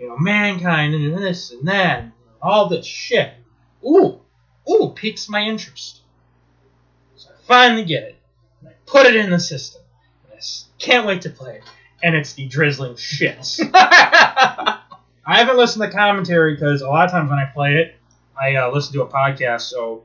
you 0.00 0.08
know, 0.08 0.16
Mankind, 0.16 0.94
and 0.94 1.18
this 1.18 1.52
and 1.52 1.68
that, 1.68 2.00
and 2.00 2.12
all 2.40 2.70
this 2.70 2.86
shit. 2.86 3.34
Ooh, 3.84 4.20
ooh, 4.70 4.92
piques 4.96 5.28
my 5.28 5.42
interest. 5.42 6.00
So 7.16 7.28
I 7.28 7.36
finally 7.46 7.84
get 7.84 8.04
it, 8.04 8.16
and 8.60 8.70
I 8.70 8.72
put 8.86 9.04
it 9.04 9.16
in 9.16 9.28
the 9.28 9.38
system. 9.38 9.82
And 10.24 10.40
I 10.40 10.42
can't 10.78 11.06
wait 11.06 11.20
to 11.22 11.30
play 11.30 11.56
it, 11.56 11.62
and 12.02 12.14
it's 12.14 12.32
the 12.32 12.46
drizzling 12.46 12.94
shits. 12.94 13.60
I 13.74 14.80
haven't 15.26 15.58
listened 15.58 15.82
to 15.82 15.90
the 15.90 15.94
commentary 15.94 16.54
because 16.54 16.80
a 16.80 16.88
lot 16.88 17.04
of 17.04 17.10
times 17.10 17.28
when 17.28 17.38
I 17.38 17.44
play 17.44 17.74
it, 17.74 17.96
I 18.40 18.54
uh, 18.56 18.70
listen 18.70 18.94
to 18.94 19.02
a 19.02 19.08
podcast, 19.08 19.62
so 19.62 20.04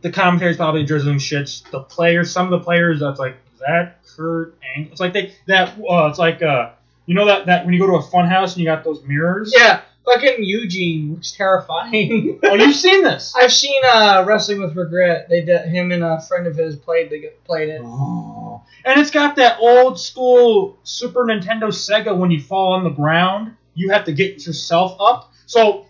the 0.00 0.10
commentary 0.10 0.50
is 0.50 0.56
probably 0.56 0.84
drizzling 0.84 1.18
shits. 1.18 1.70
The 1.70 1.80
players, 1.80 2.32
some 2.32 2.46
of 2.46 2.50
the 2.50 2.64
players, 2.64 2.98
that's 2.98 3.20
like, 3.20 3.36
that 3.66 4.04
Kurt 4.06 4.56
Angle? 4.76 4.92
It's 4.92 5.00
like 5.00 5.12
they 5.12 5.34
that 5.46 5.78
uh, 5.78 6.08
it's 6.08 6.18
like 6.18 6.42
uh, 6.42 6.70
you 7.06 7.14
know 7.14 7.26
that 7.26 7.46
that 7.46 7.64
when 7.64 7.74
you 7.74 7.80
go 7.80 7.86
to 7.86 7.94
a 7.94 8.02
fun 8.02 8.28
house 8.28 8.54
and 8.54 8.60
you 8.60 8.66
got 8.66 8.84
those 8.84 9.02
mirrors. 9.04 9.52
Yeah, 9.56 9.82
fucking 10.04 10.36
Eugene 10.40 11.14
looks 11.14 11.32
terrifying. 11.32 12.40
Oh, 12.42 12.54
you've 12.54 12.76
seen 12.76 13.02
this? 13.02 13.34
I've 13.40 13.52
seen 13.52 13.80
uh, 13.84 14.24
Wrestling 14.26 14.60
with 14.60 14.76
Regret. 14.76 15.28
They 15.28 15.42
did, 15.42 15.66
him 15.68 15.92
and 15.92 16.02
a 16.02 16.20
friend 16.20 16.46
of 16.46 16.56
his 16.56 16.76
played 16.76 17.10
the, 17.10 17.32
played 17.44 17.68
it. 17.68 17.80
Oh. 17.84 18.62
And 18.84 19.00
it's 19.00 19.10
got 19.10 19.36
that 19.36 19.58
old 19.60 20.00
school 20.00 20.78
Super 20.82 21.24
Nintendo 21.24 21.68
Sega 21.68 22.16
when 22.16 22.30
you 22.30 22.40
fall 22.40 22.72
on 22.72 22.84
the 22.84 22.90
ground, 22.90 23.54
you 23.74 23.90
have 23.90 24.04
to 24.06 24.12
get 24.12 24.46
yourself 24.46 24.96
up. 25.00 25.32
So 25.46 25.86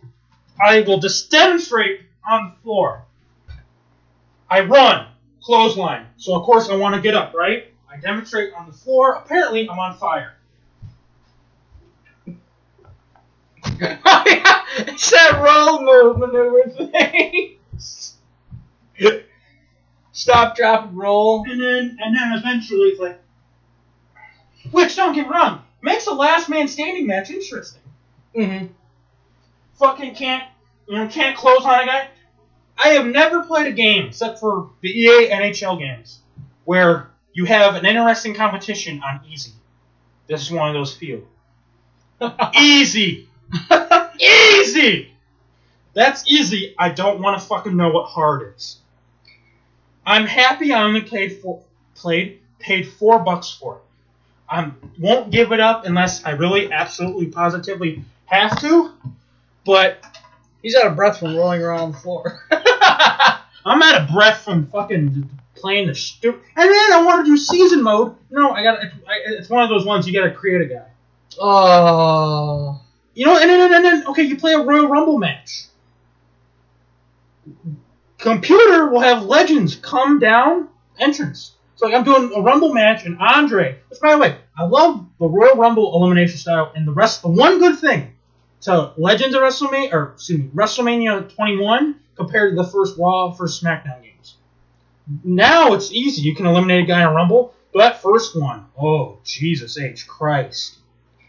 I 0.62 0.81
will 0.81 0.99
just 0.99 1.31
demonstrate 1.31 2.03
on 2.29 2.51
the 2.51 2.62
floor. 2.62 3.05
I 4.49 4.61
run, 4.61 5.07
clothesline. 5.43 6.07
So 6.16 6.34
of 6.34 6.45
course 6.45 6.68
I 6.70 6.76
want 6.76 6.95
to 6.95 7.01
get 7.01 7.14
up, 7.14 7.34
right? 7.34 7.66
I 7.91 7.99
demonstrate 7.99 8.53
on 8.55 8.66
the 8.66 8.72
floor. 8.72 9.14
Apparently 9.14 9.68
I'm 9.68 9.78
on 9.78 9.97
fire. 9.97 10.34
it's 13.64 15.11
that 15.11 15.41
roll 15.43 15.82
move 15.82 16.18
maneuver 16.18 16.70
thing. 16.70 17.57
Stop, 20.12 20.57
drop, 20.57 20.88
and 20.88 20.97
roll. 20.99 21.45
And 21.49 21.61
then 21.61 21.97
and 22.01 22.16
then 22.16 22.32
eventually 22.38 22.88
it's 22.91 23.01
like 23.01 23.20
Which 24.70 24.97
don't 24.97 25.14
get 25.14 25.28
wrong, 25.28 25.62
makes 25.82 26.07
a 26.07 26.14
last 26.14 26.49
man 26.49 26.68
standing 26.68 27.07
match 27.07 27.30
interesting. 27.30 27.82
Mm-hmm. 28.36 28.66
fucking 29.74 30.14
can't 30.14 30.45
you 30.86 30.97
know 30.97 31.09
can't 31.09 31.36
close 31.36 31.64
on 31.64 31.80
a 31.80 31.86
guy. 31.86 32.09
I 32.83 32.91
have 32.91 33.07
never 33.07 33.43
played 33.43 33.66
a 33.66 33.72
game 33.72 34.07
except 34.07 34.41
for 34.41 34.70
the 34.81 34.89
EA 34.89 35.28
NHL 35.28 35.78
games 35.78 36.20
where 36.64 37.11
you 37.35 37.45
have 37.45 37.74
an 37.74 37.85
interesting 37.85 38.35
competition 38.35 39.03
on 39.03 39.20
easy. 39.31 39.53
This 40.26 40.43
is 40.43 40.51
one 40.51 40.68
of 40.68 40.74
those 40.74 40.95
few. 40.95 41.26
easy, 42.59 43.28
easy. 44.18 45.12
That's 45.93 46.26
easy. 46.26 46.74
I 46.78 46.89
don't 46.89 47.20
want 47.20 47.41
to 47.41 47.47
fucking 47.47 47.76
know 47.76 47.91
what 47.91 48.07
hard 48.07 48.55
is. 48.57 48.78
I'm 50.07 50.26
happy 50.26 50.72
I 50.72 50.83
only 50.83 51.03
played 51.03 51.41
for 51.41 51.61
played 51.95 52.41
paid 52.59 52.89
four 52.89 53.18
bucks 53.18 53.51
for 53.51 53.76
it. 53.76 53.83
I 54.49 54.70
won't 54.99 55.31
give 55.31 55.53
it 55.53 55.61
up 55.61 55.85
unless 55.85 56.24
I 56.24 56.31
really 56.31 56.72
absolutely 56.72 57.26
positively 57.26 58.05
have 58.26 58.59
to. 58.61 58.93
But 59.66 60.03
He's 60.62 60.74
out 60.74 60.87
of 60.87 60.97
breath 60.97 61.18
from 61.18 61.37
rolling 61.37 61.62
around 61.62 61.81
on 61.81 61.93
the 61.93 61.99
floor. 61.99 62.45
I'm 63.65 63.83
out 63.83 64.03
of 64.03 64.09
breath 64.09 64.43
from 64.43 64.67
fucking 64.67 65.29
playing 65.55 65.87
the 65.89 65.95
stupid. 65.95 66.41
And 66.57 66.71
then 66.71 66.93
I 66.93 67.03
want 67.05 67.25
to 67.25 67.31
do 67.31 67.37
season 67.37 67.83
mode. 67.83 68.17
No, 68.31 68.51
I 68.51 68.63
got. 68.63 68.79
It's 69.27 69.49
one 69.49 69.63
of 69.63 69.69
those 69.69 69.85
ones 69.85 70.07
you 70.07 70.13
got 70.13 70.27
to 70.27 70.35
create 70.35 70.63
a 70.63 70.75
guy. 70.75 70.87
oh. 71.41 72.81
You 73.15 73.27
know, 73.27 73.39
and 73.39 73.51
then, 73.51 73.75
and 73.75 73.85
then 73.85 74.07
okay, 74.09 74.23
you 74.23 74.37
play 74.37 74.53
a 74.53 74.61
Royal 74.61 74.89
Rumble 74.89 75.19
match. 75.19 75.65
Computer 78.19 78.89
will 78.89 79.01
have 79.01 79.25
legends 79.25 79.77
come 79.77 80.19
down 80.19 80.69
entrance. 80.99 81.55
So 81.77 81.87
like 81.87 81.95
I'm 81.95 82.05
doing 82.05 82.33
a 82.35 82.41
Rumble 82.41 82.73
match, 82.73 83.05
and 83.05 83.19
Andre. 83.19 83.79
Which 83.89 84.01
by 84.01 84.13
the 84.13 84.19
way, 84.19 84.37
I 84.57 84.65
love 84.65 85.07
the 85.19 85.27
Royal 85.27 85.57
Rumble 85.57 85.95
elimination 85.95 86.39
style 86.39 86.73
and 86.75 86.87
the 86.87 86.93
rest. 86.93 87.23
The 87.23 87.29
one 87.29 87.59
good 87.59 87.79
thing 87.79 88.13
to 88.63 88.93
Legends 88.97 89.35
of 89.35 89.43
WrestleMania, 89.43 89.93
or 89.93 90.13
excuse 90.15 90.41
me, 90.41 90.51
WrestleMania 90.55 91.35
21 91.35 91.97
compared 92.17 92.57
to 92.57 92.63
the 92.63 92.69
first 92.69 92.99
Raw, 92.99 93.33
first 93.33 93.63
SmackDown 93.63 94.03
games. 94.03 94.37
Now 95.25 95.73
it's 95.73 95.93
easy. 95.93 96.23
You 96.23 96.35
can 96.35 96.47
eliminate 96.47 96.85
a 96.85 96.87
guy 96.87 97.01
in 97.01 97.09
a 97.09 97.13
Rumble. 97.13 97.55
But 97.73 97.79
that 97.81 98.03
first 98.03 98.39
one, 98.39 98.67
oh 98.79 99.19
Jesus 99.25 99.79
H 99.79 100.07
Christ, 100.07 100.79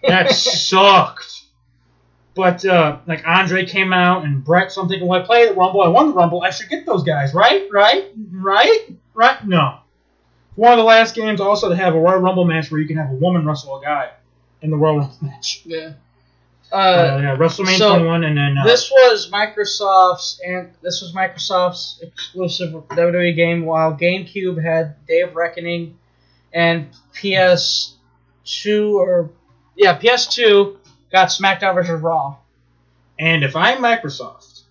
that 0.03 0.31
sucked. 0.31 1.43
But 2.33 2.65
uh, 2.65 2.99
like 3.07 3.27
Andre 3.27 3.65
came 3.65 3.93
out 3.93 4.23
and 4.23 4.43
Bret, 4.43 4.71
so 4.71 4.81
I'm 4.81 4.87
thinking, 4.87 5.07
well, 5.07 5.21
I 5.21 5.25
played 5.25 5.49
the 5.49 5.53
Rumble, 5.53 5.81
I 5.81 5.89
won 5.89 6.09
the 6.09 6.13
Rumble, 6.13 6.41
I 6.41 6.49
should 6.49 6.69
get 6.69 6.85
those 6.85 7.03
guys, 7.03 7.33
right? 7.33 7.67
Right? 7.71 8.11
Right? 8.31 8.95
Right? 9.13 9.45
No. 9.45 9.79
One 10.55 10.71
of 10.71 10.77
the 10.77 10.83
last 10.83 11.15
games 11.15 11.41
also 11.41 11.69
to 11.69 11.75
have 11.75 11.93
a 11.93 11.99
Royal 11.99 12.19
Rumble 12.19 12.45
match 12.45 12.71
where 12.71 12.79
you 12.79 12.87
can 12.87 12.97
have 12.97 13.11
a 13.11 13.15
woman 13.15 13.45
wrestle 13.45 13.77
a 13.77 13.83
guy 13.83 14.11
in 14.61 14.71
the 14.71 14.77
Royal 14.77 14.99
Rumble 14.99 15.17
match. 15.21 15.61
Yeah. 15.65 15.93
Uh, 16.71 16.75
Uh, 16.75 17.19
yeah, 17.21 17.35
WrestleMania 17.35 17.77
so 17.77 17.89
21, 17.89 18.23
and 18.23 18.37
then 18.37 18.57
uh, 18.57 18.63
this 18.63 18.89
was 18.89 19.29
Microsoft's 19.29 20.39
and 20.45 20.71
this 20.81 21.01
was 21.01 21.13
Microsoft's 21.13 21.99
exclusive 22.01 22.73
WWE 22.73 23.35
game, 23.35 23.65
while 23.65 23.93
GameCube 23.93 24.61
had 24.61 25.05
Day 25.05 25.21
of 25.21 25.35
Reckoning, 25.35 25.97
and 26.53 26.87
PS2 27.13 28.93
or 28.93 29.31
yeah 29.75 29.99
PS2 29.99 30.77
got 31.11 31.27
SmackDown 31.29 31.75
vs 31.75 32.01
Raw. 32.01 32.37
And 33.19 33.43
if 33.43 33.55
I'm 33.55 33.79
Microsoft, 33.79 34.61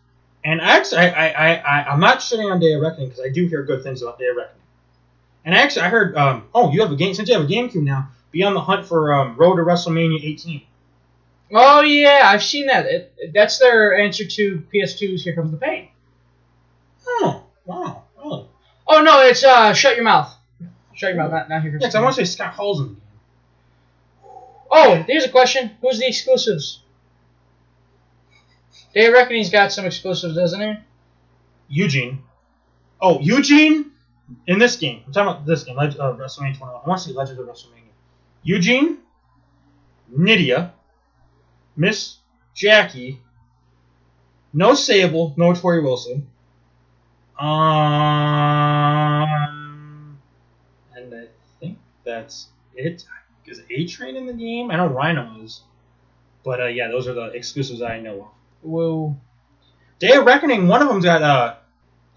and 0.45 0.61
actually, 0.61 0.99
I, 1.03 1.29
I, 1.29 1.55
I, 1.55 1.85
I'm 1.91 2.01
not 2.01 2.19
shitting 2.21 2.51
on 2.51 2.61
Day 2.61 2.73
of 2.73 2.81
Reckoning 2.81 3.11
because 3.11 3.25
I 3.25 3.29
do 3.29 3.47
hear 3.47 3.63
good 3.63 3.83
things 3.83 4.03
about 4.03 4.19
Day 4.19 4.27
of 4.27 4.37
Reckoning. 4.37 4.63
And 5.45 5.55
actually, 5.55 5.83
I 5.83 5.89
heard, 5.89 6.17
um, 6.17 6.45
oh, 6.55 6.71
you 6.73 6.81
have 6.81 6.93
a 6.93 6.97
game 6.97 7.15
since 7.15 7.29
you 7.29 7.35
have 7.35 7.45
a 7.45 7.47
GameCube 7.49 7.83
now. 7.83 8.09
Be 8.31 8.43
on 8.43 8.55
the 8.55 8.61
hunt 8.61 8.87
for 8.87 9.13
um, 9.15 9.37
Road 9.37 9.57
to 9.57 9.63
WrestleMania 9.63 10.23
18. 10.23 10.63
Oh 11.53 11.81
yeah, 11.81 12.23
I've 12.25 12.43
seen 12.43 12.67
that. 12.67 12.87
It, 12.87 13.15
that's 13.35 13.59
their 13.59 13.99
answer 13.99 14.25
to 14.25 14.63
PS2's 14.73 15.25
Here 15.25 15.35
Comes 15.35 15.51
the 15.51 15.57
Pain. 15.57 15.89
Oh, 17.07 17.45
wow, 17.65 18.05
really? 18.23 18.47
Oh 18.87 19.03
no, 19.03 19.23
it's 19.23 19.43
uh, 19.43 19.73
Shut 19.75 19.97
Your 19.97 20.05
Mouth. 20.05 20.33
Shut 20.95 21.13
Your 21.15 21.23
Mouth, 21.23 21.33
not, 21.33 21.49
not 21.49 21.63
Here 21.63 21.71
Comes 21.73 21.83
Yeah, 21.83 21.89
the 21.89 21.99
I 21.99 22.01
Pain. 22.01 22.05
want 22.05 22.17
to 22.17 22.27
say 22.27 22.33
Scott 22.33 22.55
Hall's 22.55 22.81
in 22.81 22.87
the 22.89 22.93
game. 22.95 23.03
Oh, 24.71 25.05
here's 25.09 25.25
a 25.25 25.29
question: 25.31 25.73
Who's 25.81 25.99
the 25.99 26.07
exclusives? 26.07 26.83
Day 28.95 29.07
of 29.07 29.13
Reckoning's 29.13 29.51
got 29.51 29.73
some 29.73 29.85
exclusives, 29.87 30.35
doesn't 30.37 30.61
he? 30.61 30.75
Eugene. 31.69 32.23
Oh, 33.01 33.21
Eugene 33.21 33.93
in 34.47 34.59
this 34.59 34.77
game. 34.77 35.03
I'm 35.07 35.13
talking 35.13 35.31
about 35.33 35.47
this 35.47 35.65
game, 35.65 35.77
Leg- 35.77 35.97
uh, 35.99 36.13
WrestleMania 36.15 36.59
21. 36.59 36.69
I 36.85 36.89
want 36.89 37.01
to 37.03 37.09
say 37.09 37.15
Legends 37.15 37.41
of 37.41 37.47
WrestleMania. 37.47 37.91
Eugene, 38.43 38.99
Nidia, 40.17 40.73
Miss 41.77 42.16
Jackie, 42.55 43.21
no 44.53 44.75
Sable, 44.75 45.33
no 45.37 45.53
Torrie 45.53 45.83
Wilson. 45.83 46.27
Um, 47.39 47.49
and 50.95 51.14
I 51.14 51.27
think 51.61 51.79
that's 52.05 52.49
it. 52.75 53.05
Is 53.47 53.62
A 53.68 53.87
Train 53.87 54.16
in 54.16 54.27
the 54.27 54.33
game? 54.33 54.71
I 54.71 54.77
know 54.77 54.87
Rhino 54.87 55.43
is. 55.43 55.62
But 56.45 56.61
uh, 56.61 56.66
yeah, 56.66 56.89
those 56.89 57.09
are 57.09 57.14
the 57.14 57.31
exclusives 57.33 57.83
I 57.83 57.99
know 58.01 58.21
of. 58.23 58.29
Whoa, 58.62 59.16
Day 59.99 60.12
of 60.12 60.25
Reckoning, 60.25 60.68
one 60.68 60.83
of 60.83 60.89
them's 60.89 61.05
got 61.05 61.23
uh, 61.23 61.57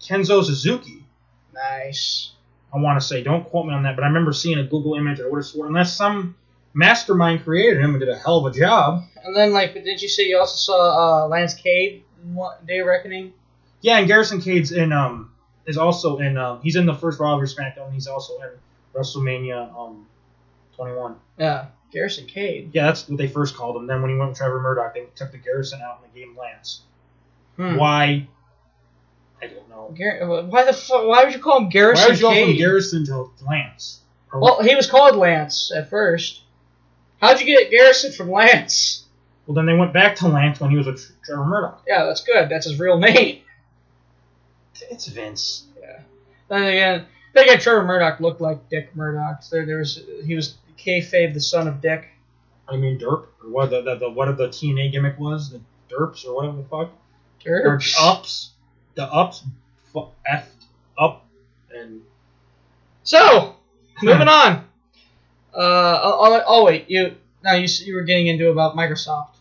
Kenzo 0.00 0.44
Suzuki. 0.44 1.04
nice. 1.52 2.30
I 2.72 2.78
want 2.78 3.00
to 3.00 3.06
say, 3.06 3.22
don't 3.22 3.44
quote 3.44 3.66
me 3.66 3.72
on 3.72 3.84
that, 3.84 3.94
but 3.94 4.04
I 4.04 4.08
remember 4.08 4.32
seeing 4.32 4.58
a 4.58 4.64
Google 4.64 4.94
image. 4.94 5.20
I 5.20 5.28
would 5.28 5.36
have 5.38 5.46
sworn, 5.46 5.68
unless 5.68 5.96
some 5.96 6.34
mastermind 6.74 7.44
created 7.44 7.80
him 7.80 7.90
and 7.90 8.00
did 8.00 8.08
a 8.08 8.16
hell 8.16 8.44
of 8.44 8.54
a 8.54 8.58
job. 8.58 9.04
And 9.24 9.34
then, 9.34 9.52
like, 9.52 9.72
did 9.72 10.02
you 10.02 10.08
say 10.08 10.28
you 10.28 10.38
also 10.38 10.56
saw 10.56 11.24
uh, 11.24 11.28
Lance 11.28 11.54
Cade 11.54 12.04
in 12.22 12.34
what, 12.34 12.66
Day 12.66 12.80
of 12.80 12.86
Reckoning? 12.86 13.32
Yeah, 13.80 13.98
and 13.98 14.06
Garrison 14.06 14.40
Cade's 14.40 14.72
in 14.72 14.92
um 14.92 15.30
is 15.66 15.76
also 15.76 16.18
in 16.18 16.36
um 16.38 16.60
he's 16.62 16.76
in 16.76 16.86
the 16.86 16.94
first 16.94 17.20
Raw 17.20 17.38
vs 17.38 17.56
SmackDown. 17.56 17.92
He's 17.92 18.06
also 18.06 18.38
in 18.40 18.48
WrestleMania 18.94 19.74
um 19.78 20.06
21. 20.76 21.16
Yeah, 21.38 21.66
Garrison 21.92 22.26
Cade. 22.26 22.70
Yeah, 22.72 22.86
that's 22.86 23.08
what 23.08 23.18
they 23.18 23.28
first 23.28 23.54
called 23.54 23.76
him. 23.76 23.86
Then 23.86 24.00
when 24.00 24.10
he 24.10 24.16
went 24.16 24.30
with 24.30 24.38
Trevor 24.38 24.60
Murdoch, 24.60 24.94
they 24.94 25.04
took 25.14 25.32
the 25.32 25.38
Garrison 25.38 25.80
out 25.82 26.00
and 26.02 26.12
they 26.12 26.20
gave 26.20 26.28
him 26.28 26.36
Lance. 26.36 26.80
Hmm. 27.56 27.76
Why? 27.76 28.26
I 29.42 29.46
don't 29.48 29.68
know. 29.68 29.94
Gar- 29.96 30.44
why 30.46 30.64
the 30.64 30.72
fu- 30.72 31.06
Why 31.06 31.24
would 31.24 31.34
you 31.34 31.40
call 31.40 31.58
him 31.58 31.68
Garrison 31.68 32.04
Why 32.04 32.08
would 32.08 32.18
you 32.18 32.22
go 32.22 32.46
from 32.46 32.56
Garrison 32.56 33.04
to 33.06 33.30
Lance? 33.46 34.00
Or- 34.32 34.40
well, 34.40 34.62
he 34.62 34.74
was 34.74 34.90
called 34.90 35.16
Lance 35.16 35.70
at 35.74 35.90
first. 35.90 36.40
How'd 37.20 37.40
you 37.40 37.46
get 37.46 37.70
Garrison 37.70 38.12
from 38.12 38.30
Lance? 38.30 39.04
well, 39.46 39.54
then 39.54 39.66
they 39.66 39.74
went 39.74 39.92
back 39.92 40.16
to 40.16 40.28
Lance 40.28 40.60
when 40.60 40.70
he 40.70 40.76
was 40.76 40.86
with 40.86 41.10
Trevor 41.22 41.44
Murdoch. 41.44 41.82
Yeah, 41.86 42.04
that's 42.04 42.22
good. 42.22 42.48
That's 42.48 42.66
his 42.66 42.78
real 42.78 42.98
name. 42.98 43.40
It's 44.90 45.06
Vince. 45.06 45.64
Yeah. 45.80 46.00
Then 46.48 46.62
again, 46.64 47.06
then 47.32 47.44
again, 47.44 47.60
Trevor 47.60 47.84
Murdoch 47.84 48.20
looked 48.20 48.40
like 48.40 48.68
Dick 48.68 48.94
Murdoch. 48.96 49.42
So 49.42 49.56
there, 49.56 49.66
there 49.66 49.78
was 49.78 50.02
he 50.24 50.34
was 50.34 50.56
kayfabe, 50.78 51.32
the 51.34 51.40
son 51.40 51.68
of 51.68 51.80
Dick. 51.80 52.08
I 52.68 52.76
mean 52.76 52.98
Derp, 52.98 53.26
or 53.42 53.50
what 53.50 53.70
the, 53.70 53.82
the, 53.82 53.96
the 53.96 54.10
what 54.10 54.34
the 54.36 54.48
TNA 54.48 54.92
gimmick 54.92 55.18
was, 55.18 55.50
the 55.50 55.60
Derps 55.90 56.26
or 56.26 56.34
whatever 56.34 56.56
the 56.56 56.64
fuck, 56.64 56.90
or 57.46 57.80
ups, 58.00 58.50
the 58.94 59.04
ups, 59.04 59.44
f 60.26 60.48
up, 60.98 61.26
and 61.74 62.00
So, 63.02 63.56
moving 64.02 64.28
on. 64.28 64.64
Uh, 65.54 66.00
oh, 66.02 66.18
oh, 66.20 66.42
oh, 66.46 66.64
wait, 66.64 66.88
you 66.88 67.14
now 67.42 67.54
you 67.54 67.68
you 67.84 67.94
were 67.94 68.02
getting 68.02 68.26
into 68.26 68.50
about 68.50 68.76
Microsoft. 68.76 69.36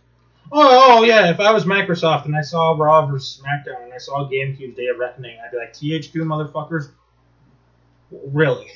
oh, 0.51 0.99
oh 0.99 1.03
yeah, 1.03 1.29
if 1.31 1.39
I 1.39 1.51
was 1.51 1.65
Microsoft 1.65 2.25
and 2.25 2.35
I 2.35 2.41
saw 2.41 2.75
Raw 2.77 3.05
vs 3.07 3.41
SmackDown 3.41 3.83
and 3.83 3.93
I 3.93 3.97
saw 3.97 4.29
GameCube's 4.29 4.75
Day 4.75 4.87
of 4.87 4.99
Reckoning, 4.99 5.37
I'd 5.43 5.51
be 5.51 5.57
like, 5.57 5.73
THQ 5.73 6.13
motherfuckers, 6.21 6.91
really? 8.31 8.67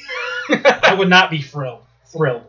I 0.49 0.95
would 0.97 1.09
not 1.09 1.29
be 1.29 1.41
thrilled. 1.41 1.81
Thrilled. 2.05 2.43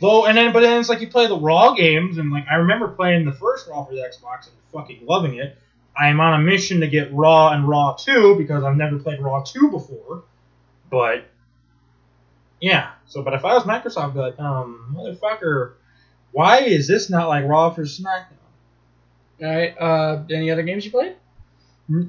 Though, 0.00 0.26
and 0.26 0.36
then, 0.36 0.52
but 0.52 0.60
then 0.60 0.78
it's 0.78 0.88
like 0.88 1.00
you 1.00 1.08
play 1.08 1.26
the 1.26 1.38
Raw 1.38 1.72
games, 1.72 2.18
and 2.18 2.30
like 2.30 2.46
I 2.50 2.56
remember 2.56 2.88
playing 2.88 3.24
the 3.24 3.32
first 3.32 3.66
Raw 3.66 3.84
for 3.84 3.94
the 3.94 4.00
Xbox 4.00 4.46
and 4.46 4.56
fucking 4.72 5.06
loving 5.06 5.38
it. 5.38 5.56
I 5.98 6.08
am 6.08 6.20
on 6.20 6.38
a 6.38 6.44
mission 6.44 6.80
to 6.80 6.88
get 6.88 7.12
Raw 7.12 7.52
and 7.52 7.66
Raw 7.66 7.94
2 7.94 8.36
because 8.36 8.62
I've 8.62 8.76
never 8.76 8.98
played 8.98 9.20
Raw 9.20 9.42
2 9.42 9.70
before. 9.70 10.24
But 10.90 11.24
yeah, 12.60 12.92
so 13.06 13.22
but 13.22 13.34
if 13.34 13.44
I 13.44 13.54
was 13.54 13.64
Microsoft, 13.64 14.08
I'd 14.08 14.14
be 14.14 14.20
like, 14.20 14.38
um, 14.40 14.94
motherfucker, 14.96 15.74
why 16.32 16.60
is 16.60 16.88
this 16.88 17.10
not 17.10 17.28
like 17.28 17.44
Raw 17.44 17.70
for 17.70 17.82
SmackDown? 17.82 18.36
All 19.42 19.48
right. 19.48 19.76
Uh, 19.78 20.22
any 20.30 20.50
other 20.50 20.62
games 20.62 20.84
you 20.84 20.90
played? 20.90 21.16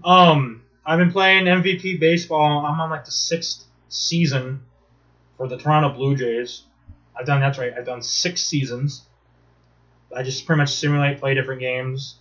Um, 0.04 0.64
I've 0.86 1.00
been 1.00 1.12
playing 1.12 1.46
MVP 1.46 2.00
baseball. 2.00 2.66
I'm 2.66 2.80
on 2.80 2.90
like 2.90 3.06
the 3.06 3.12
sixth 3.12 3.66
season 3.90 4.62
for 5.36 5.48
the 5.48 5.58
Toronto 5.58 5.90
Blue 5.90 6.16
Jays. 6.16 6.64
I've 7.18 7.26
done 7.26 7.42
that's 7.42 7.58
right. 7.58 7.74
I've 7.78 7.86
done 7.86 8.02
six 8.02 8.42
seasons. 8.42 9.04
I 10.16 10.24
just 10.24 10.46
pretty 10.46 10.58
much 10.58 10.74
simulate, 10.74 11.20
play 11.20 11.34
different 11.34 11.60
games, 11.60 12.16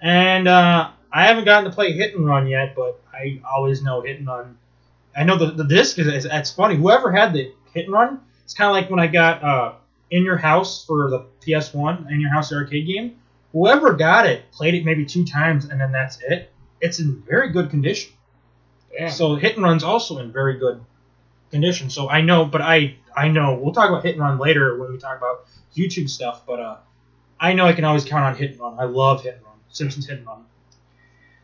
and 0.00 0.46
uh, 0.46 0.90
I 1.12 1.24
haven't 1.24 1.44
gotten 1.44 1.68
to 1.68 1.74
play 1.74 1.92
Hit 1.92 2.14
and 2.14 2.26
Run 2.26 2.46
yet. 2.46 2.76
But 2.76 3.00
I 3.12 3.40
always 3.48 3.82
know 3.82 4.02
Hit 4.02 4.18
and 4.18 4.26
Run. 4.28 4.56
I 5.16 5.24
know 5.24 5.36
the 5.36 5.50
the 5.50 5.64
disc 5.64 5.98
is. 5.98 6.06
is 6.06 6.26
it's 6.30 6.52
funny. 6.52 6.76
Whoever 6.76 7.10
had 7.10 7.32
the 7.32 7.52
Hit 7.74 7.84
and 7.84 7.92
Run, 7.92 8.20
it's 8.44 8.54
kind 8.54 8.68
of 8.68 8.72
like 8.74 8.90
when 8.90 9.00
I 9.00 9.06
got 9.06 9.42
uh, 9.42 9.72
In 10.10 10.24
Your 10.24 10.36
House 10.36 10.84
for 10.84 11.10
the 11.10 11.26
PS1, 11.44 12.10
In 12.10 12.20
Your 12.20 12.30
House 12.30 12.52
arcade 12.52 12.86
game. 12.86 13.16
Whoever 13.52 13.92
got 13.92 14.26
it 14.26 14.50
played 14.50 14.74
it 14.74 14.84
maybe 14.84 15.04
two 15.04 15.24
times, 15.24 15.66
and 15.66 15.80
then 15.80 15.92
that's 15.92 16.20
it. 16.22 16.50
It's 16.80 16.98
in 16.98 17.22
very 17.22 17.52
good 17.52 17.70
condition. 17.70 18.12
Yeah. 18.92 19.08
So 19.08 19.36
Hit 19.36 19.54
and 19.56 19.64
Run's 19.64 19.84
also 19.84 20.18
in 20.18 20.32
very 20.32 20.58
good 20.58 20.84
condition. 21.50 21.88
So 21.90 22.08
I 22.08 22.20
know, 22.20 22.44
but 22.44 22.60
I 22.60 22.96
I 23.16 23.28
know 23.28 23.54
we'll 23.54 23.72
talk 23.72 23.88
about 23.88 24.04
Hit 24.04 24.14
and 24.16 24.20
Run 24.20 24.38
later 24.38 24.78
when 24.78 24.92
we 24.92 24.98
talk 24.98 25.16
about 25.18 25.46
YouTube 25.76 26.10
stuff. 26.10 26.44
But 26.46 26.60
uh, 26.60 26.76
I 27.38 27.52
know 27.52 27.66
I 27.66 27.72
can 27.72 27.84
always 27.84 28.04
count 28.04 28.24
on 28.24 28.36
Hit 28.36 28.52
and 28.52 28.60
Run. 28.60 28.76
I 28.78 28.84
love 28.84 29.22
Hit 29.22 29.34
and 29.36 29.44
Run. 29.44 29.54
Simpsons 29.68 30.06
Hit 30.08 30.18
and 30.18 30.26
Run. 30.26 30.44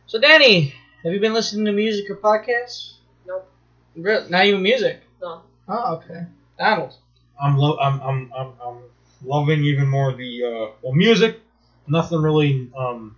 So, 0.07 0.21
Danny, 0.21 0.75
have 1.05 1.13
you 1.13 1.21
been 1.21 1.33
listening 1.33 1.65
to 1.67 1.73
music 1.73 2.11
or 2.11 2.17
podcasts? 2.17 2.95
Nope. 3.25 3.49
Re- 3.95 4.27
Not 4.29 4.45
even 4.47 4.63
music. 4.63 5.01
No. 5.23 5.43
Oh, 5.69 5.95
okay. 5.97 6.27
Donald. 6.59 6.95
I'm 7.41 7.57
lo- 7.57 7.79
I'm, 7.79 8.01
I'm 8.01 8.33
I'm 8.37 8.53
I'm 8.65 8.79
loving 9.25 9.65
even 9.65 9.89
more 9.89 10.13
the 10.13 10.45
uh, 10.45 10.73
well 10.83 10.93
music. 10.93 11.41
Nothing 11.87 12.21
really 12.23 12.71
um 12.77 13.17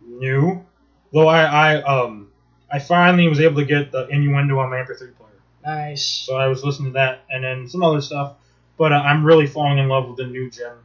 new, 0.00 0.64
though. 1.12 1.26
I 1.28 1.42
I 1.42 1.82
um 1.82 2.30
I 2.70 2.78
finally 2.78 3.28
was 3.28 3.40
able 3.40 3.56
to 3.56 3.64
get 3.64 3.90
the 3.92 4.06
innuendo 4.08 4.58
on 4.58 4.70
my 4.70 4.78
MP3 4.78 5.16
player. 5.16 5.30
Nice. 5.64 6.04
So 6.04 6.36
I 6.36 6.46
was 6.46 6.64
listening 6.64 6.92
to 6.92 6.98
that 6.98 7.24
and 7.30 7.42
then 7.42 7.68
some 7.68 7.82
other 7.82 8.00
stuff. 8.00 8.36
But 8.76 8.92
uh, 8.92 8.96
I'm 8.96 9.24
really 9.24 9.46
falling 9.46 9.78
in 9.78 9.88
love 9.88 10.06
with 10.08 10.18
the 10.18 10.26
new 10.26 10.50
Gen 10.50 10.76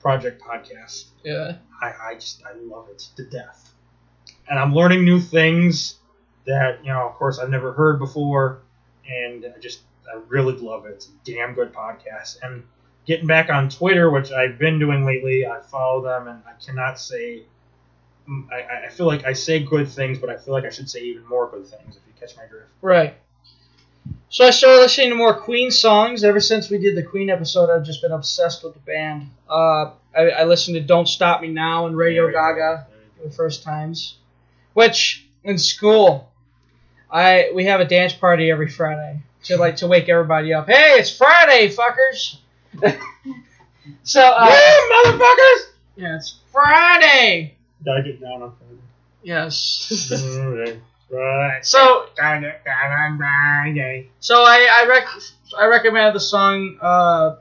Project 0.00 0.40
podcast. 0.40 1.04
Yeah. 1.22 1.56
I, 1.80 1.92
I 2.10 2.14
just 2.14 2.42
I 2.46 2.54
love 2.54 2.88
it 2.88 2.98
to 3.16 3.24
death, 3.24 3.74
and 4.48 4.58
I'm 4.58 4.72
learning 4.72 5.04
new 5.04 5.20
things 5.20 5.96
that 6.46 6.84
you 6.84 6.92
know, 6.92 7.08
of 7.08 7.14
course, 7.16 7.38
I've 7.38 7.50
never 7.50 7.72
heard 7.72 7.98
before, 7.98 8.62
and 9.06 9.44
I 9.44 9.58
just 9.58 9.80
I 10.10 10.20
really 10.28 10.54
love 10.56 10.86
it. 10.86 10.92
It's 10.92 11.06
a 11.06 11.10
damn 11.24 11.54
good 11.54 11.72
podcast, 11.72 12.38
and 12.42 12.64
getting 13.06 13.26
back 13.26 13.50
on 13.50 13.68
Twitter, 13.68 14.10
which 14.10 14.30
I've 14.32 14.58
been 14.58 14.78
doing 14.78 15.04
lately. 15.04 15.46
I 15.46 15.60
follow 15.60 16.02
them, 16.02 16.28
and 16.28 16.42
I 16.46 16.52
cannot 16.64 16.98
say. 16.98 17.42
mm, 18.28 18.46
I, 18.52 18.86
I 18.86 18.88
feel 18.90 19.06
like 19.06 19.24
I 19.24 19.32
say 19.32 19.60
good 19.60 19.88
things, 19.88 20.18
but 20.18 20.30
I 20.30 20.36
feel 20.36 20.54
like 20.54 20.64
I 20.64 20.70
should 20.70 20.88
say 20.88 21.00
even 21.00 21.26
more 21.26 21.48
good 21.50 21.66
things 21.66 21.96
if 21.96 22.02
you 22.06 22.12
catch 22.18 22.36
my 22.36 22.46
drift. 22.46 22.68
Right. 22.80 23.14
So 24.28 24.46
I 24.46 24.50
started 24.50 24.80
listening 24.80 25.10
to 25.10 25.14
more 25.14 25.34
Queen 25.34 25.70
songs. 25.70 26.24
Ever 26.24 26.40
since 26.40 26.70
we 26.70 26.78
did 26.78 26.96
the 26.96 27.02
Queen 27.02 27.28
episode, 27.30 27.70
I've 27.70 27.84
just 27.84 28.02
been 28.02 28.12
obsessed 28.12 28.64
with 28.64 28.74
the 28.74 28.80
band. 28.80 29.28
Uh, 29.48 29.92
I, 30.16 30.30
I 30.38 30.44
listened 30.44 30.74
to 30.76 30.80
"Don't 30.80 31.06
Stop 31.06 31.42
Me 31.42 31.48
Now" 31.48 31.86
and 31.86 31.96
Radio 31.96 32.30
Gaga 32.30 32.86
for 33.18 33.28
the 33.28 33.34
first 33.34 33.62
times. 33.62 34.16
Which 34.72 35.26
in 35.44 35.58
school, 35.58 36.32
I 37.10 37.50
we 37.54 37.66
have 37.66 37.80
a 37.80 37.84
dance 37.84 38.12
party 38.12 38.50
every 38.50 38.68
Friday 38.68 39.22
to 39.44 39.56
like 39.56 39.76
to 39.76 39.86
wake 39.86 40.08
everybody 40.08 40.54
up. 40.54 40.68
Hey, 40.68 40.94
it's 40.98 41.14
Friday, 41.16 41.68
fuckers! 41.68 42.36
so 44.04 44.20
uh, 44.20 44.46
yeah, 44.48 45.10
motherfuckers! 45.12 45.72
yeah, 45.96 46.16
it's 46.16 46.38
Friday. 46.50 47.56
Gotta 47.84 48.02
get 48.02 48.20
down 48.20 48.42
on 48.42 48.52
Friday. 48.56 48.80
Yes. 49.22 50.10
Alright. 50.32 50.80
Right. 51.10 51.66
So 51.66 52.06
Gotta 52.16 52.54
down 52.64 52.92
on 52.92 53.18
Friday. 53.18 54.08
So 54.20 54.42
I 54.42 54.68
I, 54.70 54.86
rec- 54.88 55.22
I 55.58 55.66
recommended 55.66 56.14
the 56.14 56.20
song 56.20 56.78
uh, 56.80 57.36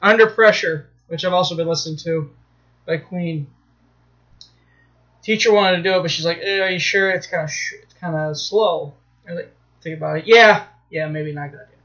"Under 0.00 0.26
Pressure," 0.28 0.88
which 1.08 1.24
I've 1.24 1.32
also 1.32 1.56
been 1.56 1.68
listening 1.68 1.96
to 1.98 2.30
by 2.86 2.98
Queen. 2.98 3.46
Teacher 5.22 5.52
wanted 5.52 5.78
to 5.78 5.82
do 5.82 5.98
it, 5.98 6.02
but 6.02 6.10
she's 6.10 6.24
like, 6.24 6.38
eh, 6.42 6.60
"Are 6.60 6.70
you 6.70 6.78
sure 6.78 7.10
it's 7.10 7.26
kind 7.26 7.44
of 7.44 7.50
sh- 7.50 7.74
it's 7.82 7.94
kind 7.94 8.14
of 8.14 8.38
slow?" 8.38 8.94
I 9.26 9.32
was 9.32 9.36
like, 9.42 9.54
think 9.82 9.98
about 9.98 10.18
it. 10.18 10.26
Yeah, 10.26 10.64
yeah, 10.90 11.08
maybe 11.08 11.32
not 11.32 11.46
a 11.46 11.48
good 11.50 11.60
idea. 11.60 11.76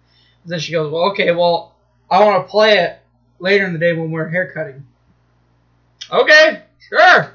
then 0.46 0.60
she 0.60 0.72
goes, 0.72 0.92
"Well, 0.92 1.12
okay, 1.12 1.32
well, 1.32 1.76
I 2.10 2.24
want 2.24 2.46
to 2.46 2.52
play 2.52 2.80
it 2.80 3.00
later 3.40 3.66
in 3.66 3.74
the 3.74 3.80
day 3.80 3.94
when 3.94 4.12
we're 4.12 4.28
haircutting." 4.30 4.86
Okay, 6.12 6.64
sure. 6.90 7.34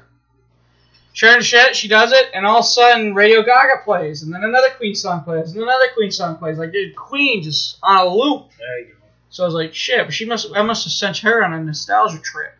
Sure 1.13 1.33
and 1.33 1.43
shit, 1.43 1.75
she 1.75 1.87
does 1.87 2.13
it, 2.13 2.29
and 2.33 2.45
all 2.45 2.59
of 2.59 2.65
a 2.65 2.67
sudden 2.67 3.13
Radio 3.13 3.41
Gaga 3.41 3.83
plays, 3.83 4.23
and 4.23 4.33
then 4.33 4.43
another 4.43 4.69
Queen 4.77 4.95
song 4.95 5.23
plays, 5.23 5.51
and 5.51 5.61
another 5.61 5.87
Queen 5.93 6.11
song 6.11 6.37
plays. 6.37 6.57
Like, 6.57 6.71
dude, 6.71 6.95
Queen 6.95 7.43
just 7.43 7.77
on 7.83 7.97
a 7.97 8.09
loop. 8.09 8.49
There 8.57 8.79
you 8.79 8.85
go. 8.85 8.93
So 9.29 9.43
I 9.43 9.45
was 9.45 9.53
like, 9.53 9.73
shit, 9.73 10.05
but 10.05 10.13
she 10.13 10.25
must 10.25 10.47
I 10.55 10.61
must 10.61 10.85
have 10.85 10.93
sent 10.93 11.17
her 11.17 11.43
on 11.43 11.53
a 11.53 11.61
nostalgia 11.61 12.19
trip. 12.19 12.55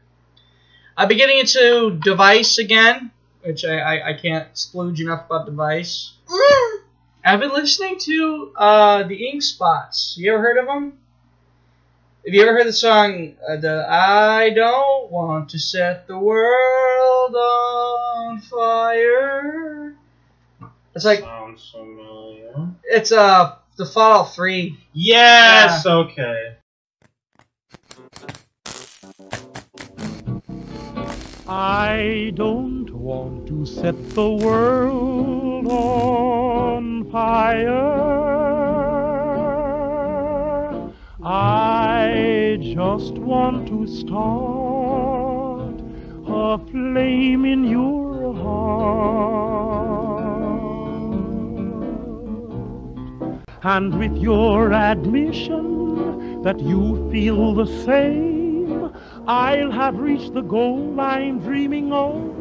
I've 0.98 1.08
been 1.08 1.18
getting 1.18 1.40
into 1.40 1.98
Device 2.04 2.58
again, 2.58 3.12
which 3.44 3.64
I, 3.64 3.80
I, 3.80 4.10
I 4.10 4.14
can't 4.14 4.54
splooge 4.54 5.00
enough 5.00 5.28
about 5.28 5.46
Device. 5.46 6.14
Mm. 6.28 6.79
I've 7.24 7.40
been 7.40 7.52
listening 7.52 7.98
to 8.00 8.54
uh, 8.56 9.04
the 9.04 9.28
Ink 9.28 9.42
Spots. 9.42 10.16
You 10.18 10.34
ever 10.34 10.42
heard 10.42 10.58
of 10.58 10.66
them? 10.68 10.94
Have 12.26 12.34
you 12.34 12.42
ever 12.44 12.54
heard 12.58 12.68
the 12.68 12.74
song, 12.74 13.36
uh, 13.48 13.58
the 13.58 13.86
I 13.90 14.52
don't 14.52 15.12
want 15.12 15.50
to 15.50 15.60
set 15.60 16.08
the 16.08 16.18
world 16.18 17.36
on 17.36 18.40
fire? 18.42 19.96
It's 20.96 21.06
like, 21.06 21.20
Sounds 21.20 21.70
familiar. 21.72 22.70
it's 22.84 23.12
uh, 23.12 23.56
the 23.78 23.86
Fallout 23.86 24.34
3. 24.36 24.78
Yes, 24.94 25.86
okay. 25.86 26.56
I 31.52 32.32
don't 32.36 32.94
want 32.94 33.48
to 33.48 33.66
set 33.66 34.12
the 34.12 34.30
world 34.30 35.66
on 35.66 37.10
fire. 37.10 37.90
I 41.24 42.60
just 42.62 43.14
want 43.14 43.68
to 43.70 43.88
start 43.88 45.74
a 46.28 46.60
flame 46.70 47.46
in 47.46 47.64
your 47.64 48.32
heart. 48.36 49.10
And 53.64 53.98
with 53.98 54.16
your 54.18 54.72
admission 54.72 56.44
that 56.44 56.60
you 56.60 57.10
feel 57.12 57.56
the 57.56 57.66
same, 57.66 58.49
I'll 59.30 59.70
have 59.70 60.00
reached 60.00 60.34
the 60.34 60.42
goal 60.42 61.00
I'm 61.00 61.40
dreaming 61.40 61.94
of. 61.94 62.39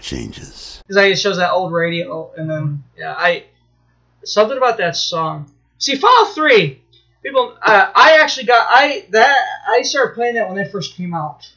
Changes. 0.00 0.82
because 0.86 1.02
it 1.04 1.18
shows 1.18 1.36
that 1.36 1.52
old 1.52 1.72
radio, 1.72 2.32
and 2.36 2.50
then 2.50 2.84
yeah, 2.96 3.14
I 3.16 3.44
something 4.24 4.56
about 4.56 4.78
that 4.78 4.96
song. 4.96 5.50
See, 5.78 5.96
Fallout 5.96 6.34
Three, 6.34 6.82
people, 7.22 7.56
uh, 7.62 7.90
I 7.94 8.18
actually 8.20 8.46
got 8.46 8.66
I 8.68 9.06
that 9.10 9.36
I 9.68 9.82
started 9.82 10.14
playing 10.14 10.34
that 10.34 10.48
when 10.48 10.56
they 10.56 10.70
first 10.70 10.96
came 10.96 11.14
out. 11.14 11.48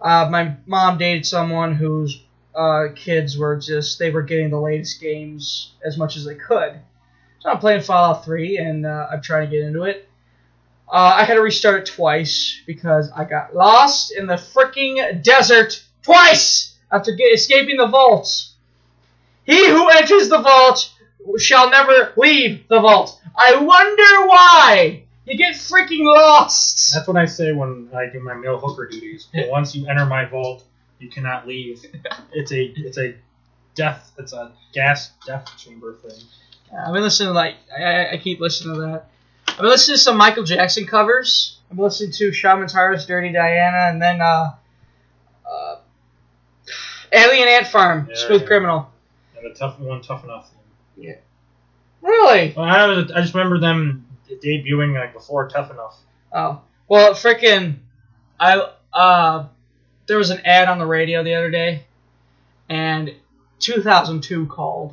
Uh, 0.00 0.28
my 0.30 0.54
mom 0.66 0.98
dated 0.98 1.24
someone 1.24 1.74
whose 1.74 2.22
uh, 2.54 2.88
kids 2.94 3.38
were 3.38 3.56
just 3.56 3.98
they 3.98 4.10
were 4.10 4.22
getting 4.22 4.50
the 4.50 4.60
latest 4.60 5.00
games 5.00 5.72
as 5.84 5.96
much 5.96 6.16
as 6.16 6.24
they 6.24 6.34
could. 6.34 6.78
So 7.40 7.50
I'm 7.50 7.58
playing 7.58 7.82
Fallout 7.82 8.24
Three, 8.24 8.58
and 8.58 8.86
uh, 8.86 9.08
I'm 9.10 9.22
trying 9.22 9.48
to 9.48 9.56
get 9.56 9.64
into 9.64 9.84
it. 9.84 10.08
Uh, 10.88 11.16
I 11.16 11.24
had 11.24 11.34
to 11.34 11.40
restart 11.40 11.80
it 11.80 11.86
twice 11.86 12.60
because 12.66 13.10
I 13.10 13.24
got 13.24 13.54
lost 13.54 14.12
in 14.12 14.26
the 14.26 14.34
freaking 14.34 15.22
desert 15.22 15.82
twice 16.02 16.73
after 16.94 17.12
get, 17.12 17.32
escaping 17.34 17.76
the 17.76 17.86
vault. 17.88 18.46
He 19.44 19.68
who 19.68 19.88
enters 19.90 20.28
the 20.28 20.38
vault 20.40 20.90
shall 21.38 21.70
never 21.70 22.12
leave 22.16 22.66
the 22.68 22.80
vault. 22.80 23.20
I 23.36 23.56
wonder 23.56 24.26
why. 24.28 25.02
You 25.26 25.36
get 25.38 25.54
freaking 25.54 26.04
lost. 26.04 26.92
That's 26.94 27.08
what 27.08 27.16
I 27.16 27.24
say 27.24 27.52
when 27.52 27.88
I 27.94 28.06
do 28.06 28.20
my 28.20 28.34
male 28.34 28.58
hooker 28.58 28.86
duties. 28.86 29.28
Once 29.34 29.74
you 29.74 29.86
enter 29.86 30.04
my 30.06 30.26
vault, 30.26 30.64
you 30.98 31.08
cannot 31.08 31.46
leave. 31.48 31.82
It's 32.32 32.52
a 32.52 32.62
it's 32.76 32.98
a 32.98 33.14
death. 33.74 34.12
It's 34.18 34.32
a 34.34 34.52
gas 34.72 35.12
death 35.26 35.46
chamber 35.58 35.94
thing. 35.94 36.20
I've 36.78 36.92
been 36.92 37.02
listening 37.02 37.28
to 37.30 37.32
like 37.32 37.56
I, 37.76 38.10
I- 38.12 38.16
keep 38.18 38.38
listening 38.40 38.74
to 38.74 38.80
that. 38.82 39.06
I've 39.48 39.56
been 39.58 39.66
listening 39.68 39.96
to 39.96 40.02
some 40.02 40.16
Michael 40.18 40.44
Jackson 40.44 40.86
covers. 40.86 41.58
I've 41.70 41.76
been 41.76 41.84
listening 41.84 42.12
to 42.12 42.32
Shaman's 42.32 42.72
Harvest, 42.74 43.08
Dirty 43.08 43.32
Diana, 43.32 43.90
and 43.92 44.02
then 44.02 44.20
uh, 44.20 44.52
Alien 47.14 47.48
Ant 47.48 47.66
Farm, 47.66 48.08
Yeah, 48.10 48.16
Smooth 48.26 48.42
yeah. 48.42 48.46
Criminal. 48.46 48.90
And 49.36 49.50
the 49.50 49.58
tough 49.58 49.78
one, 49.78 50.02
tough 50.02 50.24
enough. 50.24 50.50
Yeah. 50.96 51.16
Really? 52.02 52.52
Well, 52.56 52.66
I, 52.66 52.86
was, 52.86 53.10
I 53.12 53.20
just 53.22 53.34
remember 53.34 53.58
them 53.58 54.06
debuting 54.30 54.98
like 54.98 55.12
before 55.12 55.48
Tough 55.48 55.70
Enough. 55.70 55.98
Oh 56.32 56.60
well, 56.88 57.14
freaking! 57.14 57.76
I 58.38 58.68
uh, 58.92 59.46
there 60.06 60.18
was 60.18 60.30
an 60.30 60.40
ad 60.44 60.68
on 60.68 60.78
the 60.78 60.86
radio 60.86 61.22
the 61.22 61.34
other 61.34 61.50
day, 61.50 61.84
and 62.68 63.14
2002 63.60 64.46
called. 64.46 64.92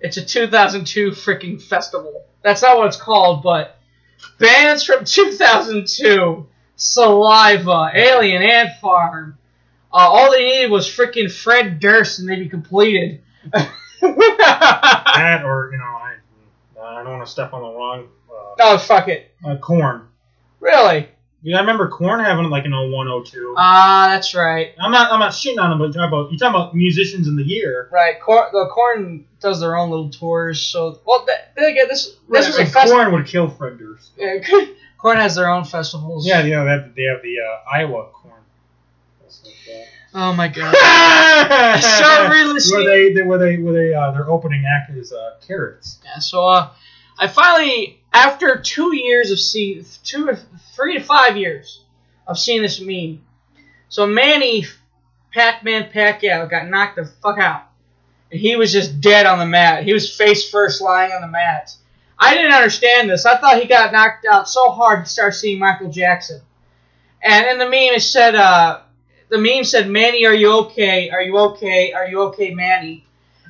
It's 0.00 0.16
a 0.16 0.24
2002 0.24 1.12
freaking 1.12 1.62
festival. 1.62 2.24
That's 2.42 2.62
not 2.62 2.76
what 2.76 2.88
it's 2.88 2.96
called, 2.96 3.42
but 3.42 3.78
bands 4.38 4.84
from 4.84 5.04
2002, 5.04 6.46
Saliva, 6.76 7.92
Alien 7.94 8.42
Ant 8.42 8.70
Farm. 8.80 9.38
Uh, 9.92 9.98
all 9.98 10.30
they 10.30 10.44
needed 10.44 10.70
was 10.70 10.86
freaking 10.88 11.30
Fred 11.30 11.80
Durst, 11.80 12.18
and 12.18 12.28
they'd 12.28 12.36
be 12.36 12.48
completed. 12.48 13.20
that 13.52 15.42
or 15.44 15.70
you 15.72 15.78
know 15.78 15.84
I 15.84 16.14
I 16.80 17.02
don't 17.02 17.12
want 17.12 17.26
to 17.26 17.30
step 17.30 17.52
on 17.52 17.62
the 17.62 17.68
wrong 17.68 18.08
uh, 18.30 18.54
oh 18.60 18.78
fuck 18.78 19.08
it! 19.08 19.34
uh, 19.44 19.56
Korn. 19.56 20.08
Really? 20.60 21.08
Yeah, 21.44 21.56
I 21.56 21.60
remember 21.60 21.88
Korn 21.88 22.20
having 22.20 22.44
like 22.50 22.66
an 22.66 22.70
01, 22.72 23.24
02. 23.24 23.54
Ah, 23.58 24.06
that's 24.10 24.32
right. 24.32 24.74
I'm 24.80 24.92
not 24.92 25.12
I'm 25.12 25.18
not 25.18 25.32
shitting 25.32 25.58
on 25.60 25.70
them, 25.70 25.78
but 25.80 25.86
you're 25.86 25.94
talking 25.94 26.08
about, 26.08 26.30
you're 26.30 26.38
talking 26.38 26.54
about 26.54 26.74
musicians 26.74 27.26
in 27.26 27.34
the 27.34 27.42
year. 27.42 27.88
Right, 27.90 28.20
Cor- 28.20 28.48
the 28.52 28.68
Korn 28.72 29.26
does 29.40 29.60
their 29.60 29.76
own 29.76 29.90
little 29.90 30.10
tours. 30.10 30.62
So, 30.62 31.00
well, 31.04 31.26
th- 31.26 31.38
then 31.56 31.64
again, 31.70 31.88
this 31.88 32.14
this 32.30 32.46
was 32.46 32.58
a 32.60 32.66
festival. 32.66 33.02
Korn 33.02 33.12
would 33.12 33.26
kill 33.26 33.48
Fred 33.48 33.76
Durst. 33.76 34.12
Yeah, 34.16 34.38
Korn 34.98 35.16
has 35.16 35.34
their 35.34 35.50
own 35.50 35.64
festivals. 35.64 36.24
Yeah, 36.26 36.44
you 36.44 36.52
know 36.52 36.64
they 36.64 36.70
have, 36.70 36.94
they 36.94 37.02
have 37.02 37.22
the 37.22 37.40
uh, 37.40 37.70
Iowa 37.74 38.06
corn. 38.12 38.41
Oh 40.14 40.34
my 40.34 40.48
god. 40.48 40.74
I 40.78 41.80
started 41.80 42.30
re-listening. 42.30 42.84
Where 42.84 42.96
they, 42.96 43.14
they 43.14 43.22
where 43.22 43.38
they 43.38 43.56
where 43.56 43.72
they 43.72 43.94
uh, 43.94 44.10
their 44.12 44.28
opening 44.28 44.64
act 44.66 44.90
is 44.96 45.12
uh, 45.12 45.36
carrots. 45.46 46.00
Yeah, 46.04 46.18
so 46.18 46.46
uh, 46.46 46.70
I 47.18 47.28
finally, 47.28 48.00
after 48.12 48.60
two 48.60 48.94
years 48.94 49.30
of 49.30 49.40
see 49.40 49.82
two 50.04 50.28
or 50.28 50.38
three 50.74 50.98
to 50.98 51.04
five 51.04 51.36
years 51.36 51.84
of 52.26 52.38
seeing 52.38 52.62
this 52.62 52.80
meme. 52.80 53.22
So 53.88 54.06
Manny 54.06 54.66
Pac-Man 55.32 55.90
Pacquiao 55.92 56.48
got 56.48 56.68
knocked 56.68 56.96
the 56.96 57.04
fuck 57.04 57.38
out. 57.38 57.64
And 58.30 58.40
he 58.40 58.56
was 58.56 58.72
just 58.72 59.00
dead 59.00 59.26
on 59.26 59.38
the 59.38 59.46
mat. 59.46 59.84
He 59.84 59.92
was 59.92 60.14
face 60.14 60.48
first 60.50 60.80
lying 60.80 61.12
on 61.12 61.20
the 61.20 61.28
mat. 61.28 61.74
I 62.18 62.34
didn't 62.34 62.52
understand 62.52 63.10
this. 63.10 63.26
I 63.26 63.36
thought 63.36 63.60
he 63.60 63.66
got 63.66 63.92
knocked 63.92 64.24
out 64.24 64.48
so 64.48 64.70
hard 64.70 65.00
he 65.00 65.06
started 65.06 65.36
seeing 65.36 65.58
Michael 65.58 65.90
Jackson. 65.90 66.40
And 67.22 67.46
in 67.46 67.58
the 67.58 67.64
meme 67.64 67.94
it 67.94 68.02
said, 68.02 68.34
uh, 68.34 68.80
the 69.32 69.38
meme 69.38 69.64
said, 69.64 69.88
Manny, 69.88 70.26
are 70.26 70.34
you 70.34 70.52
okay? 70.66 71.10
Are 71.10 71.22
you 71.22 71.38
okay? 71.38 71.92
Are 71.94 72.06
you 72.06 72.20
okay, 72.24 72.52
Manny? 72.54 73.06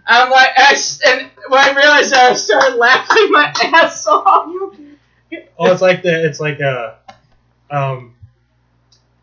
I'm 0.06 0.30
like, 0.30 0.50
I, 0.56 0.76
and 1.06 1.30
when 1.48 1.60
I 1.60 1.74
realized 1.74 2.12
that, 2.12 2.32
I 2.32 2.34
started 2.34 2.76
laughing 2.76 3.30
my 3.32 3.52
ass 3.74 4.06
off. 4.06 4.48
Oh, 5.59 5.72
it's 5.72 5.82
like 5.82 6.02
the 6.02 6.26
it's 6.26 6.40
like 6.40 6.60
a 6.60 6.98
um. 7.70 8.14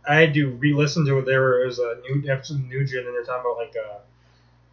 I 0.07 0.15
had 0.15 0.33
to 0.33 0.47
re-listen 0.51 1.05
to 1.05 1.19
it. 1.19 1.25
There 1.25 1.61
it 1.63 1.67
was 1.67 1.79
a 1.79 1.97
new 2.09 2.29
episode 2.31 2.55
of 2.55 2.65
Nugent, 2.67 3.05
and 3.05 3.15
they're 3.15 3.23
talking 3.23 3.41
about 3.51 3.57
like 3.57 3.75
uh, 3.77 3.99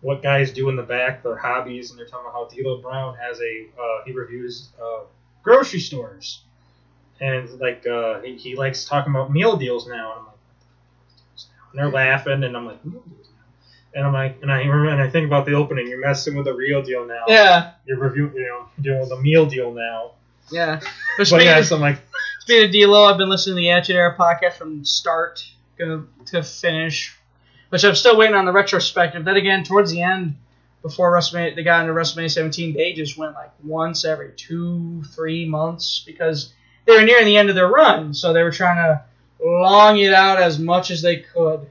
what 0.01 0.23
guys 0.23 0.53
do 0.53 0.69
in 0.71 0.77
the 0.77 0.83
back, 0.83 1.23
their 1.23 1.37
hobbies, 1.37 1.91
and 1.91 1.99
they're 1.99 2.07
talking 2.07 2.29
about 2.29 2.51
how 2.51 2.57
D'Lo 2.57 2.79
Brown 2.81 3.17
has 3.17 3.41
a 3.41 3.67
uh, 3.81 4.05
he 4.07 4.13
reviews 4.13 4.71
uh, 4.83 5.01
grocery 5.43 5.81
stores, 5.81 6.43
and 7.21 7.49
like 7.61 7.87
uh, 7.87 8.21
he, 8.21 8.37
he 8.37 8.57
likes 8.57 8.85
talking 8.87 9.13
about 9.15 9.33
meal 9.33 9.57
deals 9.57 9.87
now. 9.89 10.13
And 10.13 10.21
I'm 10.21 10.27
like, 10.27 10.36
and 11.71 11.79
they're 11.79 11.91
laughing, 11.91 12.45
and 12.45 12.57
I'm 12.57 12.67
like, 12.67 12.85
meal 12.85 13.03
deals 13.03 13.29
now. 13.29 13.99
And 13.99 14.07
I'm 14.07 14.13
like, 14.13 14.39
and 14.43 14.53
I 14.53 14.59
remember, 14.59 14.89
and 14.89 15.01
I 15.01 15.09
think 15.09 15.27
about 15.27 15.47
the 15.47 15.55
opening. 15.55 15.89
You're 15.89 16.01
messing 16.01 16.37
with 16.37 16.47
the 16.47 16.55
real 16.55 16.83
deal 16.83 17.07
now. 17.07 17.25
Yeah. 17.29 17.73
You're 17.87 17.99
reviewing, 17.99 18.35
you 18.35 18.47
know, 18.47 18.67
doing 18.81 19.09
the 19.09 19.17
meal 19.17 19.47
deal 19.47 19.73
now. 19.73 20.13
Yeah. 20.51 20.81
But 21.19 21.29
But 21.31 21.45
yeah, 21.45 21.59
of, 21.59 21.67
so 21.67 21.77
I'm 21.77 21.81
like, 21.81 21.99
speaking 22.41 22.67
of 22.67 22.73
D'Lo, 22.73 23.05
I've 23.05 23.19
been 23.19 23.29
listening 23.29 23.57
to 23.57 23.61
the 23.61 23.71
Attitude 23.71 23.97
Era 23.97 24.17
podcast 24.19 24.55
from 24.55 24.85
start 24.85 25.45
to, 25.79 26.09
to 26.27 26.43
finish, 26.43 27.17
which 27.71 27.85
I'm 27.85 27.95
still 27.95 28.17
waiting 28.17 28.37
on 28.37 28.45
the 28.45 28.53
retrospective. 28.53 29.25
Then 29.25 29.37
again, 29.37 29.65
towards 29.65 29.91
the 29.91 30.03
end, 30.03 30.37
before 30.83 31.13
WrestleMania, 31.13 31.57
they 31.57 31.65
got 31.65 31.81
into 31.81 31.93
WrestleMania 31.93 32.31
17, 32.31 32.75
they 32.75 32.93
just 32.93 33.19
went 33.19 33.35
like 33.35 33.51
once 33.65 34.05
every 34.05 34.33
two, 34.37 35.03
three 35.15 35.47
months 35.47 36.03
because 36.07 36.53
they 36.85 36.95
were 36.95 37.03
nearing 37.03 37.27
the 37.27 37.37
end 37.37 37.49
of 37.49 37.57
their 37.57 37.69
run, 37.69 38.15
so 38.15 38.33
they 38.33 38.43
were 38.43 38.53
trying 38.53 38.77
to 38.77 39.03
long 39.43 39.99
it 39.99 40.13
out 40.13 40.41
as 40.41 40.59
much 40.59 40.91
as 40.91 41.03
they 41.03 41.17
could. 41.17 41.69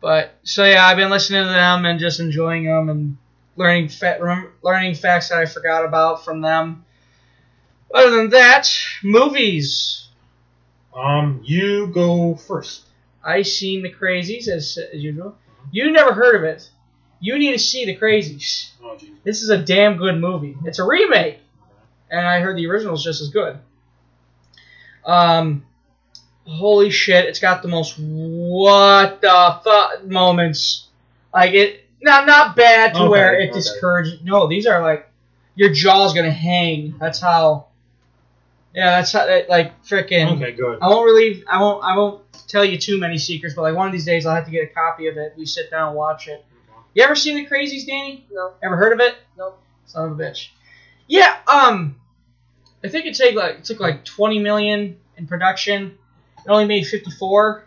But 0.00 0.38
so 0.44 0.64
yeah, 0.64 0.86
I've 0.86 0.96
been 0.96 1.10
listening 1.10 1.42
to 1.42 1.48
them 1.48 1.84
and 1.84 1.98
just 1.98 2.20
enjoying 2.20 2.64
them 2.64 2.88
and 2.88 3.16
learning 3.56 3.88
fa- 3.88 4.48
learning 4.62 4.94
facts 4.94 5.30
that 5.30 5.38
I 5.38 5.46
forgot 5.46 5.84
about 5.84 6.24
from 6.24 6.40
them. 6.40 6.84
Other 7.92 8.16
than 8.16 8.30
that, 8.30 8.70
movies. 9.02 10.08
um, 10.94 11.40
you 11.44 11.88
go 11.88 12.34
first. 12.36 12.84
I 13.24 13.42
seen 13.42 13.82
the 13.82 13.92
Crazies 13.92 14.46
as, 14.48 14.78
as 14.78 15.02
usual. 15.02 15.36
You 15.72 15.90
never 15.90 16.12
heard 16.12 16.36
of 16.36 16.44
it. 16.44 16.70
You 17.20 17.38
need 17.38 17.52
to 17.52 17.58
see 17.58 17.84
the 17.84 17.96
Crazies. 17.96 18.70
Oh. 18.82 18.96
This 19.24 19.42
is 19.42 19.50
a 19.50 19.58
damn 19.58 19.96
good 19.96 20.20
movie. 20.20 20.56
It's 20.64 20.78
a 20.78 20.84
remake, 20.84 21.40
and 22.10 22.26
I 22.26 22.40
heard 22.40 22.56
the 22.56 22.68
original 22.68 22.94
is 22.94 23.02
just 23.02 23.20
as 23.20 23.30
good. 23.30 23.58
Um, 25.04 25.64
holy 26.48 26.90
shit! 26.90 27.26
It's 27.26 27.38
got 27.40 27.62
the 27.62 27.68
most 27.68 27.96
what 27.98 29.20
the 29.20 29.60
fuck 29.64 30.04
moments. 30.04 30.86
Like 31.32 31.52
it, 31.54 31.84
not 32.02 32.26
not 32.26 32.56
bad 32.56 32.94
to 32.94 33.00
Okay, 33.00 33.08
where 33.08 33.38
it 33.38 33.50
okay. 33.50 33.52
discourages. 33.58 34.20
No, 34.22 34.46
these 34.48 34.66
are 34.66 34.82
like 34.82 35.08
your 35.54 35.72
jaw's 35.72 36.14
gonna 36.14 36.30
hang. 36.30 36.94
That's 36.98 37.20
how. 37.20 37.66
Yeah, 38.74 38.98
that's 38.98 39.12
how. 39.12 39.26
that- 39.26 39.48
Like 39.48 39.82
freaking. 39.84 40.36
Okay, 40.36 40.52
good. 40.52 40.78
I 40.80 40.88
won't 40.88 41.04
really. 41.04 41.44
I 41.48 41.60
won't. 41.60 41.82
I 41.84 41.96
won't 41.96 42.22
tell 42.48 42.64
you 42.64 42.78
too 42.78 42.98
many 42.98 43.18
secrets, 43.18 43.54
but 43.54 43.62
like 43.62 43.74
one 43.74 43.86
of 43.86 43.92
these 43.92 44.04
days, 44.04 44.24
I'll 44.26 44.34
have 44.34 44.44
to 44.46 44.50
get 44.50 44.64
a 44.64 44.74
copy 44.74 45.06
of 45.08 45.16
it. 45.16 45.34
We 45.36 45.46
sit 45.46 45.70
down 45.70 45.88
and 45.88 45.96
watch 45.96 46.28
it. 46.28 46.44
You 46.94 47.02
ever 47.04 47.14
seen 47.14 47.36
the 47.36 47.46
Crazies, 47.46 47.86
Danny? 47.86 48.26
No. 48.32 48.52
Ever 48.62 48.76
heard 48.76 48.92
of 48.92 49.00
it? 49.00 49.14
Nope. 49.36 49.60
Son 49.86 50.10
of 50.10 50.18
a 50.18 50.22
bitch. 50.22 50.48
Yeah. 51.06 51.36
Um, 51.46 51.96
I 52.82 52.88
think 52.88 53.06
it 53.06 53.14
took 53.14 53.34
like 53.34 53.56
it 53.58 53.64
took 53.64 53.80
like 53.80 54.04
twenty 54.04 54.38
million 54.38 54.96
in 55.16 55.26
production. 55.26 55.98
It 56.48 56.52
only 56.52 56.64
made 56.64 56.86
fifty 56.86 57.10
four. 57.10 57.66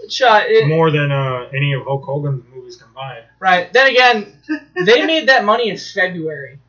Which 0.00 0.22
uh, 0.22 0.42
it, 0.46 0.68
More 0.68 0.92
than 0.92 1.10
uh, 1.10 1.48
any 1.52 1.72
of 1.72 1.82
Hulk 1.82 2.04
Hogan's 2.04 2.44
movies 2.54 2.76
combined. 2.76 3.24
Right. 3.40 3.72
Then 3.72 3.88
again, 3.88 4.40
they 4.86 5.04
made 5.04 5.28
that 5.28 5.44
money 5.44 5.68
in 5.68 5.76
February. 5.76 6.58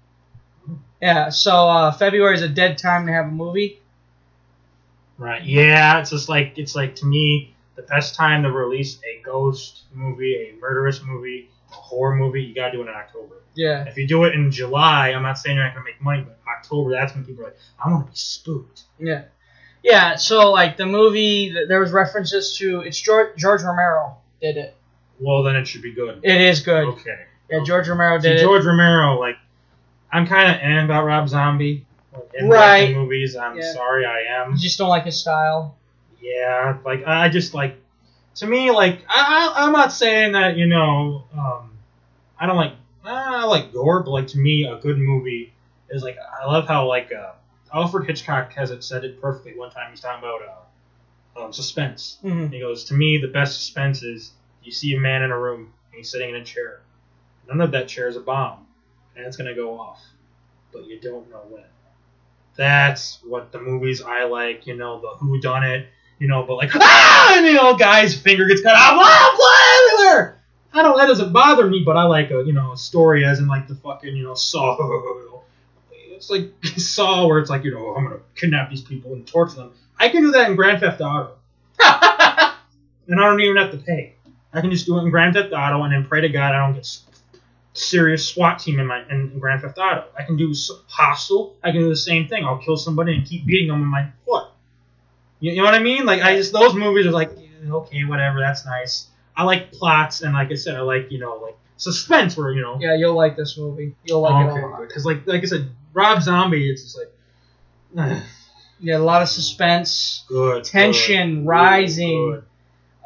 Yeah, 1.01 1.29
so 1.29 1.69
uh, 1.69 1.93
February 1.93 2.35
is 2.35 2.41
a 2.41 2.49
dead 2.49 2.77
time 2.77 3.05
to 3.05 3.13
have 3.13 3.27
a 3.27 3.31
movie. 3.31 3.79
Right. 5.17 5.41
Yeah, 5.41 6.01
it's 6.01 6.09
just 6.09 6.27
like 6.27 6.57
it's 6.57 6.75
like 6.75 6.97
to 6.97 7.05
me 7.05 7.55
the 7.77 7.83
best 7.83 8.15
time 8.15 8.43
to 8.43 8.51
release 8.51 8.99
a 9.05 9.21
ghost 9.23 9.83
movie, 9.93 10.35
a 10.35 10.59
murderous 10.59 11.01
movie, 11.01 11.49
a 11.71 11.73
horror 11.73 12.17
movie, 12.17 12.43
you 12.43 12.53
gotta 12.53 12.73
do 12.73 12.81
it 12.81 12.89
in 12.89 12.93
October. 12.93 13.35
Yeah. 13.55 13.85
If 13.85 13.97
you 13.97 14.07
do 14.07 14.25
it 14.25 14.33
in 14.33 14.51
July, 14.51 15.11
I'm 15.11 15.23
not 15.23 15.37
saying 15.37 15.55
you're 15.55 15.63
not 15.63 15.73
gonna 15.73 15.85
make 15.85 16.01
money, 16.01 16.23
but 16.23 16.37
October, 16.45 16.91
that's 16.91 17.15
when 17.15 17.23
people 17.23 17.45
are 17.45 17.47
like, 17.47 17.57
I 17.81 17.89
want 17.89 18.07
to 18.07 18.11
be 18.11 18.17
spooked. 18.17 18.83
Yeah. 18.99 19.23
Yeah, 19.83 20.15
so 20.15 20.51
like 20.51 20.77
the 20.77 20.85
movie, 20.85 21.51
th- 21.51 21.67
there 21.67 21.79
was 21.79 21.91
references 21.91 22.57
to 22.57 22.81
it's 22.81 22.99
George, 22.99 23.35
George 23.37 23.61
Romero 23.63 24.17
did 24.41 24.57
it. 24.57 24.75
Well, 25.19 25.43
then 25.43 25.55
it 25.55 25.67
should 25.67 25.81
be 25.81 25.93
good. 25.93 26.19
It 26.23 26.41
is 26.41 26.59
good. 26.61 26.85
Okay. 26.85 27.17
Yeah, 27.49 27.63
George 27.63 27.87
Romero 27.87 28.19
did 28.19 28.39
George 28.39 28.65
Romero, 28.65 29.19
like, 29.19 29.37
I'm 30.11 30.27
kind 30.27 30.53
of 30.55 30.61
in 30.61 30.85
about 30.85 31.05
Rob 31.05 31.27
Zombie. 31.29 31.85
Like, 32.13 32.29
in 32.33 32.49
Right. 32.49 32.87
the 32.87 32.93
movies, 32.95 33.35
I'm 33.35 33.57
Yeah. 33.57 33.73
sorry, 33.73 34.05
I 34.05 34.21
am. 34.41 34.51
You 34.53 34.57
just 34.57 34.77
don't 34.77 34.89
like 34.89 35.05
his 35.05 35.17
style. 35.19 35.75
Yeah, 36.21 36.77
like 36.85 37.05
I 37.07 37.29
just 37.29 37.53
like 37.53 37.77
to 38.35 38.45
me 38.47 38.71
like 38.71 38.99
I, 39.07 39.53
I 39.55 39.65
I'm 39.65 39.71
not 39.71 39.91
saying 39.93 40.33
that 40.33 40.57
you 40.57 40.67
know 40.67 41.23
um 41.33 41.71
I 42.37 42.45
don't 42.45 42.57
like 42.57 42.73
I 43.05 43.45
like 43.45 43.71
gore, 43.71 44.03
but 44.03 44.11
like 44.11 44.27
to 44.27 44.37
me 44.37 44.65
a 44.65 44.75
good 44.75 44.97
movie 44.97 45.53
is 45.89 46.03
like 46.03 46.17
I 46.41 46.45
love 46.45 46.67
how 46.67 46.87
like 46.87 47.11
uh, 47.13 47.31
Alfred 47.73 48.07
Hitchcock 48.07 48.53
has 48.53 48.71
it 48.71 48.83
said 48.83 49.03
it 49.03 49.21
perfectly 49.21 49.55
one 49.57 49.71
time. 49.71 49.91
He's 49.91 50.01
talking 50.01 50.19
about 50.19 50.41
uh, 51.37 51.45
um, 51.45 51.53
suspense. 51.53 52.17
Mhm. 52.23 52.51
He 52.51 52.59
goes 52.59 52.85
to 52.85 52.93
me 52.93 53.17
the 53.17 53.27
best 53.27 53.55
suspense 53.55 54.03
is 54.03 54.31
you 54.63 54.71
see 54.71 54.93
a 54.93 54.99
man 54.99 55.21
in 55.23 55.31
a 55.31 55.39
room 55.39 55.71
and 55.91 55.97
he's 55.97 56.09
sitting 56.11 56.29
in 56.29 56.35
a 56.35 56.43
chair. 56.43 56.81
None 57.47 57.61
of 57.61 57.71
that 57.71 57.87
chair 57.87 58.07
is 58.07 58.15
a 58.15 58.19
bomb, 58.21 58.67
and 59.15 59.25
it's 59.25 59.37
gonna 59.37 59.55
go 59.55 59.79
off, 59.79 60.01
but 60.71 60.85
you 60.85 60.99
don't 60.99 61.29
know 61.29 61.41
when. 61.49 61.63
That's 62.55 63.19
what 63.23 63.51
the 63.51 63.59
movies 63.59 64.01
I 64.01 64.25
like. 64.25 64.67
You 64.67 64.75
know 64.75 64.99
the 64.99 65.07
Who 65.19 65.39
Done 65.39 65.63
It. 65.63 65.87
You 66.19 66.27
know, 66.27 66.43
but 66.43 66.55
like 66.55 66.71
ah, 66.75 67.37
and, 67.37 67.45
you 67.45 67.53
know, 67.53 67.75
guy's 67.75 68.13
finger 68.19 68.45
gets 68.47 68.61
cut 68.61 68.75
off, 68.75 68.93
blah 68.93 69.35
blah 69.35 69.93
everywhere. 69.93 70.41
I 70.73 70.83
don't. 70.83 70.97
That 70.97 71.07
doesn't 71.07 71.31
bother 71.31 71.67
me, 71.67 71.83
but 71.85 71.97
I 71.97 72.03
like 72.03 72.29
a 72.31 72.43
you 72.45 72.53
know 72.53 72.73
a 72.73 72.77
story 72.77 73.25
as 73.25 73.39
in 73.39 73.47
like 73.47 73.67
the 73.67 73.75
fucking 73.75 74.15
you 74.15 74.23
know 74.23 74.33
Saw. 74.35 74.75
It's 76.19 76.29
like 76.29 76.51
Saw 76.77 77.27
where 77.27 77.39
it's 77.39 77.49
like 77.49 77.63
you 77.63 77.71
know 77.71 77.95
I'm 77.95 78.03
gonna 78.03 78.19
kidnap 78.35 78.69
these 78.69 78.81
people 78.81 79.13
and 79.13 79.25
torture 79.25 79.55
them. 79.55 79.73
I 79.97 80.09
can 80.09 80.21
do 80.21 80.31
that 80.31 80.49
in 80.49 80.55
Grand 80.55 80.79
Theft 80.81 81.01
Auto, 81.01 81.35
and 81.79 81.89
I 81.89 82.55
don't 83.07 83.41
even 83.41 83.57
have 83.57 83.71
to 83.71 83.77
pay. 83.77 84.13
I 84.53 84.61
can 84.61 84.71
just 84.71 84.85
do 84.85 84.97
it 84.97 85.03
in 85.03 85.09
Grand 85.09 85.33
Theft 85.33 85.53
Auto 85.53 85.83
and 85.83 85.93
then 85.93 86.05
pray 86.05 86.21
to 86.21 86.29
God 86.29 86.53
I 86.53 86.65
don't 86.65 86.73
get 86.73 86.87
serious 87.73 88.27
SWAT 88.27 88.59
team 88.59 88.79
in 88.79 88.87
my 88.87 89.01
in, 89.09 89.31
in 89.31 89.39
Grand 89.39 89.61
Theft 89.61 89.77
Auto. 89.77 90.05
I 90.17 90.23
can 90.23 90.37
do 90.37 90.53
Hostel. 90.87 91.55
I 91.63 91.71
can 91.71 91.81
do 91.81 91.89
the 91.89 91.95
same 91.95 92.27
thing. 92.27 92.43
I'll 92.45 92.57
kill 92.57 92.77
somebody 92.77 93.15
and 93.15 93.25
keep 93.25 93.45
beating 93.45 93.67
them 93.69 93.79
with 93.81 93.89
my 93.89 94.07
foot. 94.25 94.47
You, 95.39 95.51
you 95.51 95.57
know 95.57 95.65
what 95.65 95.73
I 95.73 95.79
mean? 95.79 96.05
Like 96.05 96.21
I 96.21 96.35
just 96.35 96.51
those 96.51 96.73
movies 96.73 97.05
are 97.05 97.11
like 97.11 97.31
okay, 97.67 98.03
whatever, 98.05 98.39
that's 98.39 98.65
nice. 98.65 99.07
I 99.35 99.43
like 99.43 99.71
plots 99.71 100.21
and 100.21 100.33
like 100.33 100.51
I 100.51 100.55
said, 100.55 100.75
I 100.75 100.81
like 100.81 101.11
you 101.11 101.19
know 101.19 101.35
like 101.37 101.55
suspense 101.77 102.35
where 102.35 102.51
you 102.51 102.61
know 102.61 102.77
Yeah, 102.79 102.95
you'll 102.95 103.15
like 103.15 103.35
this 103.37 103.57
movie. 103.57 103.95
You'll 104.03 104.21
like 104.21 104.47
it 104.47 104.63
a 104.63 104.67
lot. 104.67 104.81
because 104.87 105.05
like 105.05 105.25
like 105.25 105.43
I 105.43 105.45
said, 105.45 105.69
Rob 105.93 106.21
Zombie, 106.21 106.69
it's 106.69 106.83
just 106.83 106.97
like 106.97 108.23
Yeah, 108.81 108.97
a 108.97 108.99
lot 108.99 109.21
of 109.21 109.27
suspense, 109.27 110.23
good 110.27 110.63
tension 110.63 111.39
good, 111.39 111.47
rising, 111.47 112.31
good. 112.31 112.43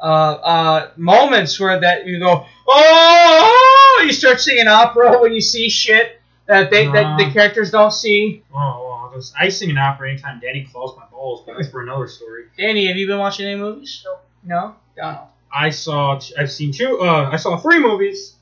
uh, 0.01 0.05
uh, 0.05 0.91
moments 0.97 1.60
where 1.60 1.80
that 1.80 2.05
you 2.05 2.19
go, 2.19 2.45
oh, 2.68 4.03
you 4.05 4.14
start 4.14 4.39
singing 4.39 4.68
opera 4.68 5.19
when 5.19 5.34
you 5.34 5.41
see 5.41 5.69
shit 5.69 6.22
that 6.45 6.69
they 6.69 6.85
that 6.85 7.18
the 7.18 7.31
characters 7.31 7.72
don't 7.72 7.91
see. 7.91 8.43
Oh, 8.53 9.10
well, 9.14 9.22
I, 9.39 9.49
sing 9.49 9.69
an 9.72 9.77
opera 9.77 10.11
anytime 10.11 10.39
Danny 10.39 10.64
claws 10.72 10.95
my 10.97 11.05
balls, 11.07 11.43
but 11.45 11.57
that's 11.57 11.69
for 11.69 11.81
another 11.81 12.07
story. 12.07 12.45
Danny, 12.57 12.88
have 12.88 12.97
you 12.97 13.07
been 13.07 13.18
watching 13.19 13.47
any 13.47 13.60
movies? 13.60 14.03
No. 14.05 14.18
No. 14.45 14.76
Donald. 14.95 15.27
I 15.55 15.69
saw, 15.69 16.19
I've 16.38 16.51
seen 16.51 16.72
two, 16.72 16.99
uh, 17.01 17.30
I 17.31 17.38
saw 17.38 17.57
three 17.57 17.80
movies. 17.80 18.35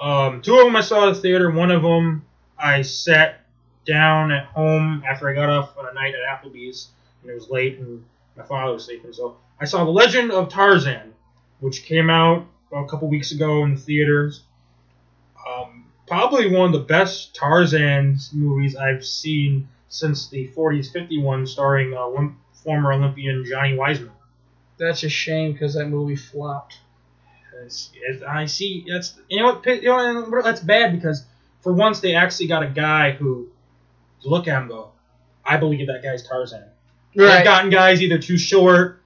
Um, 0.00 0.40
two 0.42 0.58
of 0.58 0.64
them 0.64 0.74
I 0.74 0.80
saw 0.80 1.08
at 1.08 1.14
the 1.16 1.20
theater. 1.20 1.50
One 1.50 1.70
of 1.70 1.82
them 1.82 2.24
I 2.58 2.82
sat 2.82 3.41
down 3.84 4.30
at 4.30 4.46
home 4.46 5.02
after 5.06 5.28
I 5.28 5.34
got 5.34 5.48
off 5.48 5.76
on 5.78 5.88
a 5.88 5.92
night 5.94 6.14
at 6.14 6.20
Applebee's, 6.42 6.88
and 7.22 7.30
it 7.30 7.34
was 7.34 7.48
late, 7.50 7.78
and 7.78 8.04
my 8.36 8.44
father 8.44 8.72
was 8.72 8.84
sleeping. 8.84 9.12
So 9.12 9.36
I 9.60 9.64
saw 9.64 9.84
The 9.84 9.90
Legend 9.90 10.30
of 10.32 10.48
Tarzan, 10.48 11.12
which 11.60 11.84
came 11.84 12.10
out 12.10 12.46
a 12.72 12.84
couple 12.86 13.08
weeks 13.08 13.32
ago 13.32 13.64
in 13.64 13.74
the 13.74 13.80
theaters. 13.80 14.42
Um, 15.46 15.86
probably 16.06 16.50
one 16.54 16.66
of 16.66 16.72
the 16.72 16.86
best 16.86 17.34
Tarzan 17.34 18.18
movies 18.32 18.76
I've 18.76 19.04
seen 19.04 19.68
since 19.88 20.28
the 20.28 20.48
40s 20.56 20.90
50 20.92 21.18
one 21.22 21.46
starring 21.46 21.94
uh, 21.94 22.08
former 22.52 22.92
Olympian 22.92 23.44
Johnny 23.44 23.76
Wiseman. 23.76 24.12
That's 24.78 25.02
a 25.02 25.08
shame 25.08 25.52
because 25.52 25.74
that 25.74 25.88
movie 25.88 26.16
flopped. 26.16 26.78
It's- 27.54 27.90
it's- 28.08 28.22
I 28.26 28.46
see. 28.46 28.84
That's 28.90 29.18
you 29.28 29.38
know 29.40 29.54
what 29.54 29.66
you 29.66 29.82
know 29.88 30.24
and 30.32 30.44
that's 30.44 30.60
bad 30.60 30.92
because 30.92 31.24
for 31.60 31.72
once 31.72 32.00
they 32.00 32.14
actually 32.14 32.46
got 32.48 32.62
a 32.62 32.68
guy 32.68 33.12
who 33.12 33.48
look 34.24 34.48
at 34.48 34.56
him 34.56 34.62
and 34.62 34.70
go, 34.70 34.92
I 35.44 35.56
believe 35.56 35.86
that 35.86 36.02
guy's 36.02 36.26
Tarzan. 36.26 36.64
They've 37.14 37.44
gotten 37.44 37.70
guys 37.70 38.00
either 38.00 38.18
too 38.18 38.38
short, 38.38 39.02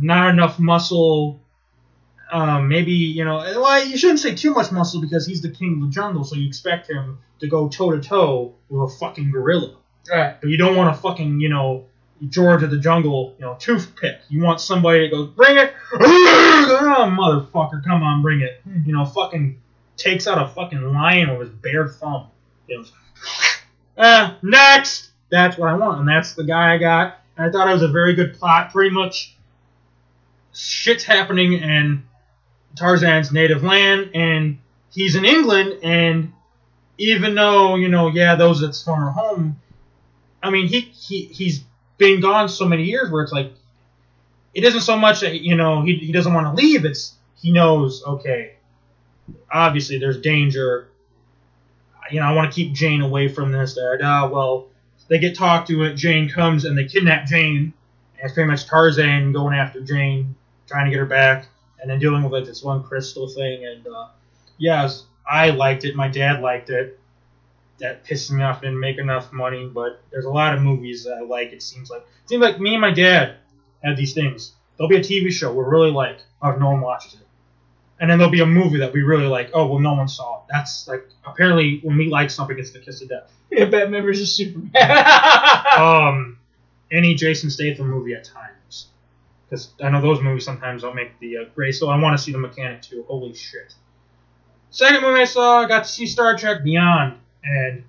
not 0.00 0.30
enough 0.30 0.58
muscle. 0.58 1.40
Um, 2.32 2.68
maybe 2.68 2.92
you 2.92 3.24
know. 3.24 3.36
Well, 3.36 3.86
you 3.86 3.96
shouldn't 3.96 4.18
say 4.18 4.34
too 4.34 4.52
much 4.52 4.72
muscle 4.72 5.00
because 5.00 5.26
he's 5.26 5.42
the 5.42 5.50
king 5.50 5.74
of 5.74 5.80
the 5.82 5.94
jungle, 5.94 6.24
so 6.24 6.34
you 6.34 6.48
expect 6.48 6.90
him 6.90 7.18
to 7.38 7.46
go 7.46 7.68
toe 7.68 7.92
to 7.92 8.00
toe 8.00 8.54
with 8.68 8.92
a 8.92 8.96
fucking 8.96 9.30
gorilla. 9.30 9.76
Right. 10.10 10.40
But 10.40 10.50
you 10.50 10.56
don't 10.56 10.76
want 10.76 10.96
a 10.96 10.98
fucking 11.00 11.40
you 11.40 11.48
know 11.48 11.86
George 12.28 12.62
of 12.62 12.70
the 12.70 12.78
jungle, 12.78 13.34
you 13.38 13.44
know, 13.44 13.56
toothpick. 13.58 14.20
You 14.28 14.42
want 14.42 14.60
somebody 14.60 15.00
that 15.00 15.14
goes, 15.14 15.28
bring 15.30 15.58
it, 15.58 15.74
oh 15.92 17.48
motherfucker, 17.52 17.84
come 17.84 18.02
on, 18.02 18.22
bring 18.22 18.40
it. 18.40 18.60
You 18.84 18.92
know, 18.92 19.04
fucking 19.04 19.60
takes 19.96 20.26
out 20.26 20.42
a 20.42 20.48
fucking 20.48 20.82
lion 20.94 21.38
with 21.38 21.48
his 21.48 21.56
bare 21.58 21.88
thumb. 21.88 22.28
You 22.68 22.78
know, 22.78 22.84
uh, 23.96 24.34
next. 24.42 25.10
That's 25.30 25.58
what 25.58 25.68
I 25.68 25.74
want, 25.74 26.00
and 26.00 26.08
that's 26.08 26.34
the 26.34 26.44
guy 26.44 26.74
I 26.74 26.78
got. 26.78 27.18
And 27.36 27.46
I 27.46 27.50
thought 27.50 27.68
it 27.68 27.72
was 27.72 27.82
a 27.82 27.88
very 27.88 28.14
good 28.14 28.34
plot. 28.34 28.72
Pretty 28.72 28.90
much, 28.90 29.34
shit's 30.54 31.04
happening 31.04 31.54
in 31.54 32.04
Tarzan's 32.76 33.32
native 33.32 33.62
land, 33.64 34.10
and 34.14 34.58
he's 34.92 35.16
in 35.16 35.24
England. 35.24 35.80
And 35.82 36.32
even 36.98 37.34
though 37.34 37.74
you 37.74 37.88
know, 37.88 38.08
yeah, 38.08 38.36
those 38.36 38.60
that's 38.60 38.82
former 38.82 39.10
home. 39.10 39.60
I 40.42 40.50
mean, 40.50 40.68
he 40.68 40.80
he 40.80 41.24
he's 41.24 41.64
been 41.98 42.20
gone 42.20 42.48
so 42.48 42.66
many 42.66 42.84
years 42.84 43.10
where 43.10 43.22
it's 43.22 43.32
like, 43.32 43.52
it 44.54 44.64
isn't 44.64 44.82
so 44.82 44.96
much 44.96 45.20
that 45.20 45.40
you 45.40 45.56
know 45.56 45.82
he 45.82 45.96
he 45.96 46.12
doesn't 46.12 46.32
want 46.32 46.46
to 46.46 46.62
leave. 46.62 46.84
It's 46.84 47.14
he 47.36 47.52
knows 47.52 48.04
okay. 48.04 48.52
Obviously, 49.50 49.98
there's 49.98 50.20
danger. 50.20 50.88
You 52.10 52.20
know, 52.20 52.26
I 52.26 52.32
want 52.32 52.50
to 52.50 52.54
keep 52.54 52.72
Jane 52.72 53.02
away 53.02 53.28
from 53.28 53.52
this. 53.52 53.74
That 53.74 54.00
uh, 54.02 54.28
well, 54.30 54.68
they 55.08 55.18
get 55.18 55.36
talked 55.36 55.68
to 55.68 55.82
it. 55.84 55.94
Jane 55.94 56.28
comes 56.28 56.64
and 56.64 56.76
they 56.76 56.84
kidnap 56.84 57.26
Jane. 57.26 57.72
And 58.18 58.24
it's 58.24 58.32
pretty 58.32 58.50
much 58.50 58.66
Tarzan 58.66 59.32
going 59.32 59.54
after 59.54 59.80
Jane, 59.80 60.34
trying 60.66 60.86
to 60.86 60.90
get 60.90 60.98
her 60.98 61.06
back, 61.06 61.46
and 61.80 61.90
then 61.90 61.98
dealing 61.98 62.22
with 62.22 62.32
like 62.32 62.44
this 62.44 62.62
one 62.62 62.82
crystal 62.82 63.28
thing. 63.28 63.66
And 63.66 63.86
uh, 63.86 64.08
yes, 64.58 65.04
I 65.28 65.50
liked 65.50 65.84
it. 65.84 65.94
My 65.94 66.08
dad 66.08 66.40
liked 66.40 66.70
it. 66.70 66.98
That 67.78 68.04
pissed 68.04 68.32
me 68.32 68.42
off. 68.42 68.62
Didn't 68.62 68.80
make 68.80 68.98
enough 68.98 69.32
money, 69.32 69.66
but 69.66 70.00
there's 70.10 70.24
a 70.24 70.30
lot 70.30 70.54
of 70.54 70.62
movies 70.62 71.04
that 71.04 71.18
I 71.18 71.20
like. 71.20 71.52
It 71.52 71.62
seems 71.62 71.90
like 71.90 72.02
it 72.02 72.28
seems 72.28 72.42
like 72.42 72.58
me 72.58 72.72
and 72.72 72.80
my 72.80 72.92
dad 72.92 73.36
had 73.84 73.96
these 73.96 74.14
things. 74.14 74.52
There'll 74.76 74.88
be 74.88 74.96
a 74.96 75.00
TV 75.00 75.30
show 75.30 75.52
we're 75.52 75.68
really 75.68 75.90
like. 75.90 76.18
Oh, 76.42 76.52
no 76.52 76.70
one 76.70 76.80
watches 76.80 77.14
it. 77.14 77.25
And 77.98 78.10
then 78.10 78.18
there'll 78.18 78.32
be 78.32 78.40
a 78.40 78.46
movie 78.46 78.78
that 78.78 78.92
we 78.92 79.02
really 79.02 79.26
like. 79.26 79.50
Oh, 79.54 79.66
well, 79.66 79.78
no 79.78 79.94
one 79.94 80.08
saw 80.08 80.38
it. 80.38 80.42
That's 80.50 80.86
like 80.86 81.08
apparently 81.26 81.80
when 81.82 81.96
we 81.96 82.08
like 82.08 82.30
something, 82.30 82.58
it's 82.58 82.70
the 82.70 82.78
kiss 82.80 83.00
of 83.00 83.08
death. 83.08 83.32
Yeah, 83.50 83.66
Batman 83.66 84.02
vs 84.02 84.32
Superman. 84.32 84.70
um, 85.78 86.38
any 86.90 87.14
Jason 87.14 87.50
Statham 87.50 87.88
movie 87.88 88.14
at 88.14 88.24
times, 88.24 88.88
because 89.48 89.70
I 89.82 89.88
know 89.90 90.00
those 90.00 90.20
movies 90.20 90.44
sometimes 90.44 90.82
don't 90.82 90.94
make 90.94 91.18
the 91.20 91.38
uh, 91.38 91.44
grade. 91.54 91.74
So 91.74 91.88
I 91.88 92.00
want 92.00 92.16
to 92.16 92.22
see 92.22 92.32
the 92.32 92.38
mechanic 92.38 92.82
too. 92.82 93.04
Holy 93.08 93.34
shit! 93.34 93.74
Second 94.70 95.02
movie 95.02 95.22
I 95.22 95.24
saw, 95.24 95.62
I 95.62 95.68
got 95.68 95.84
to 95.84 95.90
see 95.90 96.06
Star 96.06 96.36
Trek 96.36 96.62
Beyond, 96.62 97.18
and 97.44 97.84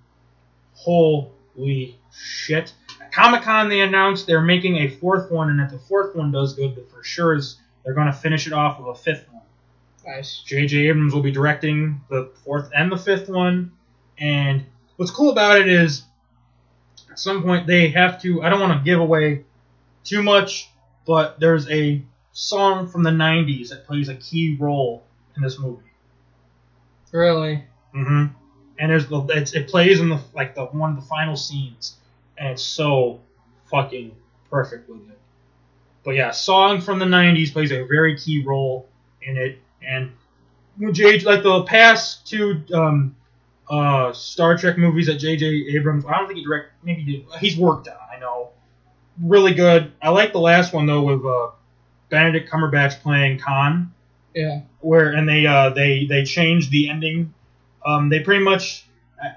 holy 0.73 1.99
shit! 2.13 2.73
At 3.01 3.11
Comic 3.11 3.41
Con 3.41 3.69
they 3.69 3.81
announced 3.81 4.25
they're 4.25 4.41
making 4.41 4.77
a 4.77 4.89
fourth 4.89 5.31
one, 5.31 5.49
and 5.49 5.59
if 5.59 5.71
the 5.71 5.79
fourth 5.79 6.15
one 6.15 6.31
does 6.31 6.53
good, 6.53 6.75
but 6.75 6.89
for 6.89 7.03
sure 7.03 7.35
is 7.35 7.57
they're 7.83 7.93
going 7.93 8.07
to 8.07 8.13
finish 8.13 8.47
it 8.47 8.53
off 8.53 8.79
with 8.79 8.87
a 8.87 8.95
fifth 8.95 9.25
one. 9.31 9.43
Nice. 10.07 10.41
J.J. 10.45 10.87
Abrams 10.87 11.13
will 11.13 11.21
be 11.21 11.31
directing 11.31 12.01
the 12.09 12.31
fourth 12.43 12.71
and 12.75 12.91
the 12.91 12.97
fifth 12.97 13.29
one. 13.29 13.71
And 14.17 14.65
what's 14.95 15.11
cool 15.11 15.29
about 15.31 15.59
it 15.61 15.67
is, 15.67 16.03
at 17.11 17.19
some 17.19 17.43
point 17.43 17.67
they 17.67 17.89
have 17.89 18.21
to. 18.23 18.41
I 18.41 18.49
don't 18.49 18.59
want 18.59 18.79
to 18.79 18.83
give 18.83 18.99
away 18.99 19.45
too 20.03 20.23
much, 20.23 20.69
but 21.05 21.39
there's 21.39 21.69
a 21.69 22.01
song 22.31 22.87
from 22.87 23.03
the 23.03 23.11
'90s 23.11 23.69
that 23.69 23.85
plays 23.85 24.09
a 24.09 24.15
key 24.15 24.57
role 24.59 25.03
in 25.35 25.43
this 25.43 25.59
movie. 25.59 25.83
Really? 27.11 27.63
hmm 27.93 28.25
And 28.79 28.91
there's 28.91 29.07
the 29.07 29.21
it's, 29.29 29.53
it 29.53 29.67
plays 29.67 29.99
in 29.99 30.09
the 30.09 30.19
like 30.33 30.55
the 30.55 30.65
one 30.65 30.91
of 30.91 30.95
the 30.97 31.07
final 31.07 31.35
scenes, 31.35 31.97
and 32.37 32.49
it's 32.49 32.63
so 32.63 33.21
fucking 33.71 34.15
perfect 34.49 34.89
with 34.89 35.09
it. 35.09 35.19
But 36.03 36.15
yeah, 36.15 36.31
song 36.31 36.81
from 36.81 36.99
the 36.99 37.05
'90s 37.05 37.51
plays 37.51 37.71
a 37.71 37.83
very 37.85 38.17
key 38.17 38.43
role 38.43 38.87
in 39.21 39.37
it, 39.37 39.59
and 39.87 40.11
J 40.93 41.19
like 41.19 41.43
the 41.43 41.63
past 41.63 42.27
two 42.27 42.63
um, 42.73 43.15
uh, 43.69 44.13
Star 44.13 44.57
Trek 44.57 44.77
movies 44.77 45.07
that 45.07 45.15
J.J. 45.15 45.45
Abrams, 45.75 46.05
I 46.05 46.17
don't 46.17 46.27
think 46.27 46.37
he 46.39 46.45
direct, 46.45 46.71
maybe 46.83 47.01
he 47.01 47.11
did, 47.17 47.25
he's 47.39 47.57
worked 47.57 47.87
on. 47.87 47.95
I 48.13 48.19
know, 48.19 48.49
really 49.21 49.53
good. 49.53 49.91
I 50.01 50.09
like 50.09 50.31
the 50.33 50.39
last 50.39 50.73
one 50.73 50.85
though 50.85 51.03
with 51.03 51.25
uh, 51.25 51.49
Benedict 52.09 52.49
Cumberbatch 52.49 53.01
playing 53.01 53.39
Khan 53.39 53.93
Yeah. 54.35 54.61
where 54.79 55.11
and 55.11 55.27
they 55.27 55.45
uh 55.45 55.71
they 55.71 56.05
they 56.05 56.23
changed 56.23 56.71
the 56.71 56.89
ending. 56.89 57.33
Um, 57.85 58.09
they 58.09 58.19
pretty 58.21 58.43
much 58.43 58.85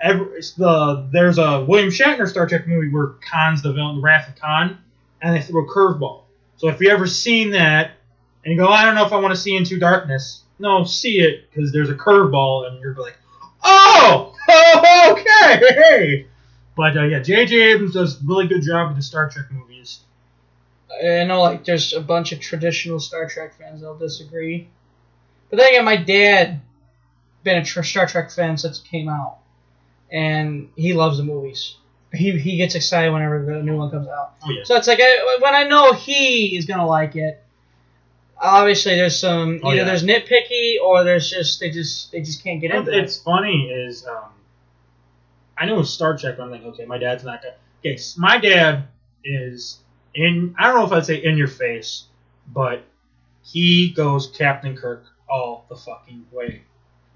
every, 0.03 0.27
the 0.59 1.09
there's 1.13 1.39
a 1.39 1.65
William 1.65 1.89
Shatner 1.91 2.29
Star 2.29 2.47
Trek 2.47 2.67
movie 2.69 2.89
where 2.91 3.15
Khan's 3.29 3.63
the 3.63 3.73
villain, 3.73 3.97
the 3.97 4.03
Wrath 4.03 4.29
of 4.29 4.37
Khan, 4.37 4.79
and 5.23 5.35
they 5.35 5.41
threw 5.41 5.65
a 5.65 5.69
curveball. 5.69 6.23
So 6.59 6.69
if 6.69 6.81
you 6.81 6.91
ever 6.91 7.07
seen 7.07 7.51
that 7.53 7.93
and 8.45 8.53
you 8.53 8.59
go, 8.59 8.69
I 8.69 8.85
don't 8.85 8.95
know 8.95 9.05
if 9.05 9.13
I 9.13 9.19
want 9.19 9.35
to 9.35 9.41
see 9.41 9.57
Into 9.57 9.79
Darkness, 9.79 10.43
no, 10.59 10.85
see 10.85 11.21
it 11.21 11.51
because 11.51 11.73
there's 11.73 11.91
a 11.91 11.95
curveball 11.95 12.69
and 12.69 12.81
you're 12.81 12.95
like, 12.95 13.17
oh, 13.63 14.35
okay. 15.13 16.27
But 16.77 16.97
uh, 16.97 17.05
yeah, 17.05 17.21
J.J. 17.21 17.61
Abrams 17.61 17.95
does 17.95 18.21
a 18.21 18.25
really 18.25 18.47
good 18.47 18.63
job 18.63 18.89
with 18.89 18.97
the 18.97 19.03
Star 19.03 19.29
Trek 19.29 19.51
movies. 19.51 20.01
I 21.03 21.25
know, 21.25 21.41
like, 21.41 21.65
there's 21.65 21.93
a 21.93 22.01
bunch 22.01 22.33
of 22.33 22.41
traditional 22.41 23.01
Star 23.01 23.29
Trek 23.29 23.55
fans 23.55 23.81
that'll 23.81 23.97
disagree. 23.97 24.69
But 25.49 25.59
then 25.59 25.69
again, 25.69 25.85
my 25.85 25.97
dad 25.97 26.61
been 27.43 27.59
a 27.59 27.65
Star 27.65 28.07
Trek 28.07 28.31
fan 28.31 28.57
since 28.57 28.81
it 28.81 28.85
came 28.85 29.09
out, 29.09 29.39
and 30.11 30.69
he 30.77 30.93
loves 30.93 31.19
the 31.19 31.25
movies. 31.25 31.77
He 32.13 32.39
he 32.39 32.57
gets 32.57 32.75
excited 32.75 33.13
whenever 33.13 33.45
the 33.45 33.63
new 33.63 33.77
one 33.77 33.91
comes 33.91 34.09
out. 34.09 34.35
Oh 34.45 34.51
yeah. 34.51 34.65
So 34.65 34.77
it's 34.77 34.89
like 34.89 34.99
I, 35.01 35.39
when 35.41 35.55
I 35.55 35.65
know 35.65 35.93
he 35.93 36.57
is 36.57 36.67
gonna 36.67 36.87
like 36.87 37.17
it. 37.17 37.43
Obviously, 38.43 38.95
there's 38.97 39.19
some 39.19 39.61
Oh, 39.63 39.69
either 39.69 39.77
yeah. 39.79 39.85
there's 39.85 40.03
nitpicky 40.05 40.77
or 40.83 41.05
there's 41.05 41.29
just 41.31 41.61
they 41.61 41.71
just 41.71 42.11
they 42.13 42.23
just 42.23 42.43
can't 42.43 42.61
get 42.61 42.71
into 42.75 42.91
it. 42.91 43.05
It's 43.05 43.19
funny 43.19 43.69
is 43.71 44.07
um, 44.07 44.31
I 45.59 45.71
was 45.73 45.93
Star 45.93 46.17
Trek. 46.17 46.37
but 46.39 46.45
I'm 46.45 46.51
like, 46.51 46.65
okay, 46.65 46.87
my 46.87 46.97
dad's 46.99 47.23
not 47.25 47.43
gonna. 47.43 47.55
Okay, 47.81 47.95
s- 47.95 48.17
my 48.17 48.39
dad 48.39 48.85
is 49.25 49.79
in. 50.15 50.55
I 50.59 50.69
don't 50.69 50.77
know 50.81 50.87
if 50.87 50.93
I'd 50.93 51.05
say 51.05 51.23
in 51.23 51.37
your 51.37 51.49
face, 51.49 52.05
but 52.53 52.83
he 53.45 53.91
goes 53.93 54.29
Captain 54.37 54.75
Kirk 54.77 55.05
all 55.29 55.67
the 55.69 55.77
fucking 55.77 56.25
way. 56.33 56.63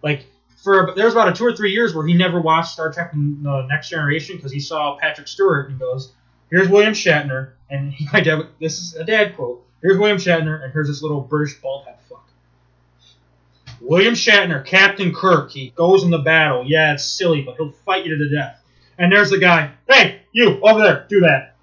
Like 0.02 0.26
for 0.62 0.92
there 0.94 1.06
was 1.06 1.14
about 1.14 1.28
a 1.28 1.32
two 1.32 1.44
or 1.46 1.56
three 1.56 1.72
years 1.72 1.94
where 1.94 2.06
he 2.06 2.12
never 2.14 2.40
watched 2.40 2.72
Star 2.72 2.92
Trek: 2.92 3.12
The 3.12 3.66
Next 3.68 3.88
Generation 3.88 4.36
because 4.36 4.52
he 4.52 4.60
saw 4.60 4.98
Patrick 4.98 5.28
Stewart 5.28 5.70
and 5.70 5.74
he 5.76 5.80
goes, 5.80 6.12
"Here's 6.50 6.68
William 6.68 6.92
Shatner," 6.92 7.52
and 7.70 7.92
he, 7.94 8.06
my 8.12 8.20
dad. 8.20 8.46
This 8.60 8.78
is 8.80 8.94
a 8.96 9.04
dad 9.04 9.36
quote. 9.36 9.63
Here's 9.84 9.98
William 9.98 10.16
Shatner, 10.16 10.64
and 10.64 10.72
here's 10.72 10.88
this 10.88 11.02
little 11.02 11.20
British 11.20 11.60
bald 11.60 11.84
head 11.84 11.96
fuck. 12.08 12.26
William 13.82 14.14
Shatner, 14.14 14.64
Captain 14.64 15.12
Kirk, 15.14 15.50
he 15.50 15.74
goes 15.76 16.04
in 16.04 16.10
the 16.10 16.20
battle. 16.20 16.64
Yeah, 16.66 16.94
it's 16.94 17.04
silly, 17.04 17.42
but 17.42 17.56
he'll 17.56 17.70
fight 17.70 18.06
you 18.06 18.16
to 18.16 18.24
the 18.24 18.34
death. 18.34 18.62
And 18.96 19.12
there's 19.12 19.28
the 19.28 19.36
guy. 19.36 19.72
Hey, 19.86 20.22
you 20.32 20.58
over 20.62 20.80
there, 20.80 21.04
do 21.10 21.20
that. 21.20 21.54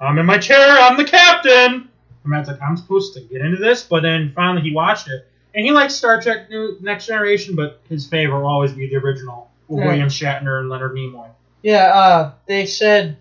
I'm 0.00 0.18
in 0.18 0.26
my 0.26 0.38
chair. 0.38 0.58
I'm 0.80 0.96
the 0.96 1.04
captain. 1.04 1.52
And 1.54 1.88
Matt's 2.24 2.48
like, 2.48 2.60
I'm 2.60 2.76
supposed 2.76 3.14
to 3.14 3.20
get 3.20 3.40
into 3.40 3.58
this, 3.58 3.84
but 3.84 4.00
then 4.02 4.32
finally 4.34 4.68
he 4.68 4.74
watched 4.74 5.08
it, 5.08 5.24
and 5.54 5.64
he 5.64 5.70
likes 5.70 5.94
Star 5.94 6.20
Trek 6.20 6.50
New 6.50 6.76
Next 6.80 7.06
Generation, 7.06 7.54
but 7.54 7.80
his 7.88 8.04
favorite 8.04 8.40
will 8.40 8.48
always 8.48 8.72
be 8.72 8.88
the 8.88 8.96
original 8.96 9.48
with 9.68 9.78
Yeah. 9.78 9.86
William 9.86 10.08
Shatner 10.08 10.58
and 10.58 10.68
Leonard 10.68 10.96
Nimoy. 10.96 11.28
Yeah, 11.62 11.84
uh, 11.94 12.32
they 12.46 12.66
said 12.66 13.16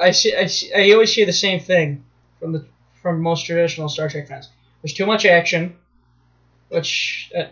I 0.00 0.12
see, 0.12 0.32
I 0.36 0.46
see. 0.46 0.72
I 0.72 0.92
always 0.92 1.12
hear 1.12 1.26
the 1.26 1.32
same 1.32 1.58
thing 1.58 2.04
from 2.38 2.52
the 2.52 2.64
from 3.02 3.20
most 3.20 3.46
traditional 3.46 3.88
Star 3.88 4.08
Trek 4.08 4.28
fans. 4.28 4.48
There's 4.82 4.94
too 4.94 5.06
much 5.06 5.24
action, 5.26 5.76
which 6.68 7.30
uh, 7.36 7.44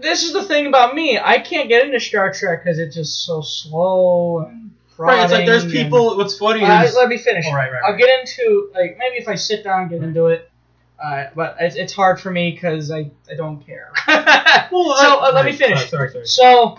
this 0.00 0.22
is 0.22 0.32
the 0.32 0.44
thing 0.44 0.66
about 0.66 0.94
me. 0.94 1.18
I 1.18 1.38
can't 1.38 1.68
get 1.68 1.84
into 1.86 2.00
Star 2.00 2.32
Trek 2.32 2.64
because 2.64 2.78
it's 2.78 2.94
just 2.94 3.24
so 3.24 3.40
slow 3.40 4.40
and 4.40 4.70
Right, 4.98 5.22
it's 5.24 5.32
like 5.32 5.44
there's 5.44 5.70
people. 5.70 6.16
What's 6.16 6.38
funny 6.38 6.62
Uh, 6.62 6.82
is 6.82 6.94
let 6.96 7.08
me 7.08 7.18
finish. 7.18 7.44
Oh, 7.46 7.52
right, 7.54 7.70
right, 7.70 7.82
I'll 7.84 7.92
right. 7.92 7.98
get 8.00 8.20
into 8.20 8.70
like 8.74 8.96
maybe 8.98 9.16
if 9.16 9.28
I 9.28 9.34
sit 9.34 9.62
down 9.62 9.82
and 9.82 9.90
get 9.90 10.02
into 10.02 10.28
it. 10.28 10.50
Uh, 10.98 11.26
but 11.34 11.56
it's, 11.60 11.76
it's 11.76 11.92
hard 11.92 12.18
for 12.18 12.30
me 12.30 12.52
because 12.52 12.90
I, 12.90 13.10
I 13.30 13.34
don't 13.36 13.64
care. 13.66 13.92
Well, 14.72 14.96
so 14.96 15.20
uh, 15.20 15.32
let 15.34 15.44
me 15.44 15.52
finish. 15.52 15.90
Sorry, 15.90 16.10
sorry. 16.10 16.26
So, 16.26 16.78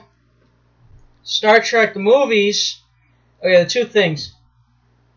Star 1.22 1.62
Trek 1.62 1.94
the 1.94 2.00
movies. 2.00 2.80
Okay, 3.42 3.64
the 3.64 3.70
two 3.70 3.86
things. 3.86 4.34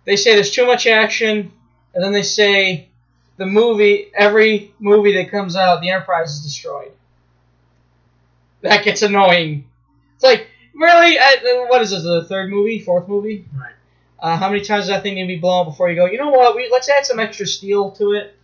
they 0.05 0.17
say 0.17 0.35
there's 0.35 0.51
too 0.51 0.67
much 0.67 0.87
action, 0.87 1.53
and 1.95 2.03
then 2.03 2.13
they 2.13 2.23
say 2.23 2.89
the 3.37 3.47
movie, 3.47 4.11
every 4.15 4.75
movie 4.79 5.15
that 5.15 5.31
comes 5.31 5.57
out, 5.57 5.81
the 5.81 5.91
Enterprise 5.91 6.33
is 6.33 6.43
destroyed. 6.43 6.93
That 8.63 8.85
gets 8.85 9.03
annoying. 9.03 9.65
It's 10.15 10.25
like, 10.25 10.49
really? 10.75 11.19
Uh, 11.19 11.67
what 11.67 11.81
is 11.83 11.91
this, 11.91 12.03
the 12.03 12.25
third 12.25 12.51
movie, 12.51 12.79
fourth 12.79 13.09
movie? 13.09 13.47
Right. 13.59 13.73
Uh, 14.19 14.37
how 14.37 14.51
many 14.51 14.61
times 14.63 14.83
does 14.83 14.89
that 14.89 15.03
thing 15.03 15.15
need 15.15 15.23
to 15.23 15.29
be 15.29 15.39
blown 15.39 15.65
before 15.65 15.89
you 15.89 15.97
go, 15.97 16.05
you 16.05 16.19
know 16.19 16.29
what, 16.29 16.55
we, 16.55 16.69
let's 16.71 16.91
add 16.91 17.07
some 17.07 17.19
extra 17.19 17.47
steel 17.47 17.91
to 17.93 18.13
it? 18.13 18.37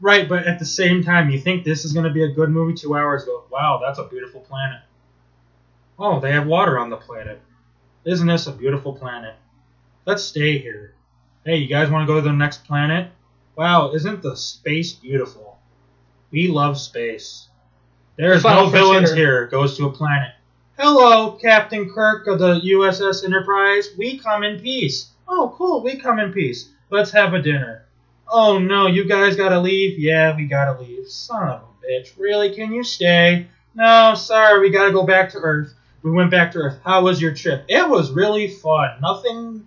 Right, 0.00 0.28
but 0.28 0.46
at 0.46 0.58
the 0.58 0.64
same 0.64 1.04
time, 1.04 1.30
you 1.30 1.38
think 1.38 1.64
this 1.64 1.84
is 1.84 1.92
going 1.92 2.04
to 2.04 2.12
be 2.12 2.24
a 2.24 2.32
good 2.32 2.50
movie. 2.50 2.74
Two 2.74 2.96
hours 2.96 3.24
go, 3.24 3.44
wow, 3.50 3.80
that's 3.84 3.98
a 3.98 4.04
beautiful 4.04 4.40
planet. 4.40 4.80
Oh, 5.98 6.20
they 6.20 6.32
have 6.32 6.46
water 6.46 6.78
on 6.78 6.90
the 6.90 6.96
planet. 6.96 7.40
Isn't 8.04 8.26
this 8.26 8.46
a 8.46 8.52
beautiful 8.52 8.92
planet? 8.92 9.34
Let's 10.04 10.22
stay 10.22 10.58
here. 10.58 10.94
Hey, 11.48 11.56
you 11.56 11.66
guys 11.66 11.88
want 11.88 12.06
to 12.06 12.06
go 12.06 12.16
to 12.16 12.20
the 12.20 12.30
next 12.30 12.66
planet? 12.66 13.10
Wow, 13.56 13.94
isn't 13.94 14.20
the 14.20 14.36
space 14.36 14.92
beautiful? 14.92 15.58
We 16.30 16.48
love 16.48 16.78
space. 16.78 17.48
There's 18.16 18.44
no 18.44 18.68
villains 18.68 19.14
here. 19.14 19.46
Goes 19.46 19.74
to 19.78 19.86
a 19.86 19.90
planet. 19.90 20.32
Hello, 20.78 21.38
Captain 21.40 21.90
Kirk 21.90 22.26
of 22.26 22.38
the 22.38 22.60
USS 22.60 23.24
Enterprise. 23.24 23.88
We 23.96 24.18
come 24.18 24.44
in 24.44 24.60
peace. 24.60 25.12
Oh, 25.26 25.54
cool. 25.56 25.82
We 25.82 25.96
come 25.96 26.18
in 26.18 26.34
peace. 26.34 26.68
Let's 26.90 27.12
have 27.12 27.32
a 27.32 27.40
dinner. 27.40 27.86
Oh 28.30 28.58
no, 28.58 28.86
you 28.86 29.08
guys 29.08 29.34
gotta 29.34 29.58
leave? 29.58 29.98
Yeah, 29.98 30.36
we 30.36 30.44
gotta 30.44 30.78
leave. 30.78 31.08
Son 31.08 31.48
of 31.48 31.62
a 31.62 31.86
bitch. 31.86 32.10
Really? 32.18 32.54
Can 32.54 32.74
you 32.74 32.84
stay? 32.84 33.48
No, 33.74 34.14
sorry, 34.14 34.60
we 34.60 34.68
gotta 34.68 34.92
go 34.92 35.06
back 35.06 35.30
to 35.30 35.38
Earth. 35.38 35.72
We 36.02 36.10
went 36.10 36.30
back 36.30 36.52
to 36.52 36.58
Earth. 36.58 36.78
How 36.84 37.02
was 37.04 37.22
your 37.22 37.32
trip? 37.32 37.64
It 37.68 37.88
was 37.88 38.10
really 38.10 38.48
fun. 38.48 39.00
Nothing 39.00 39.66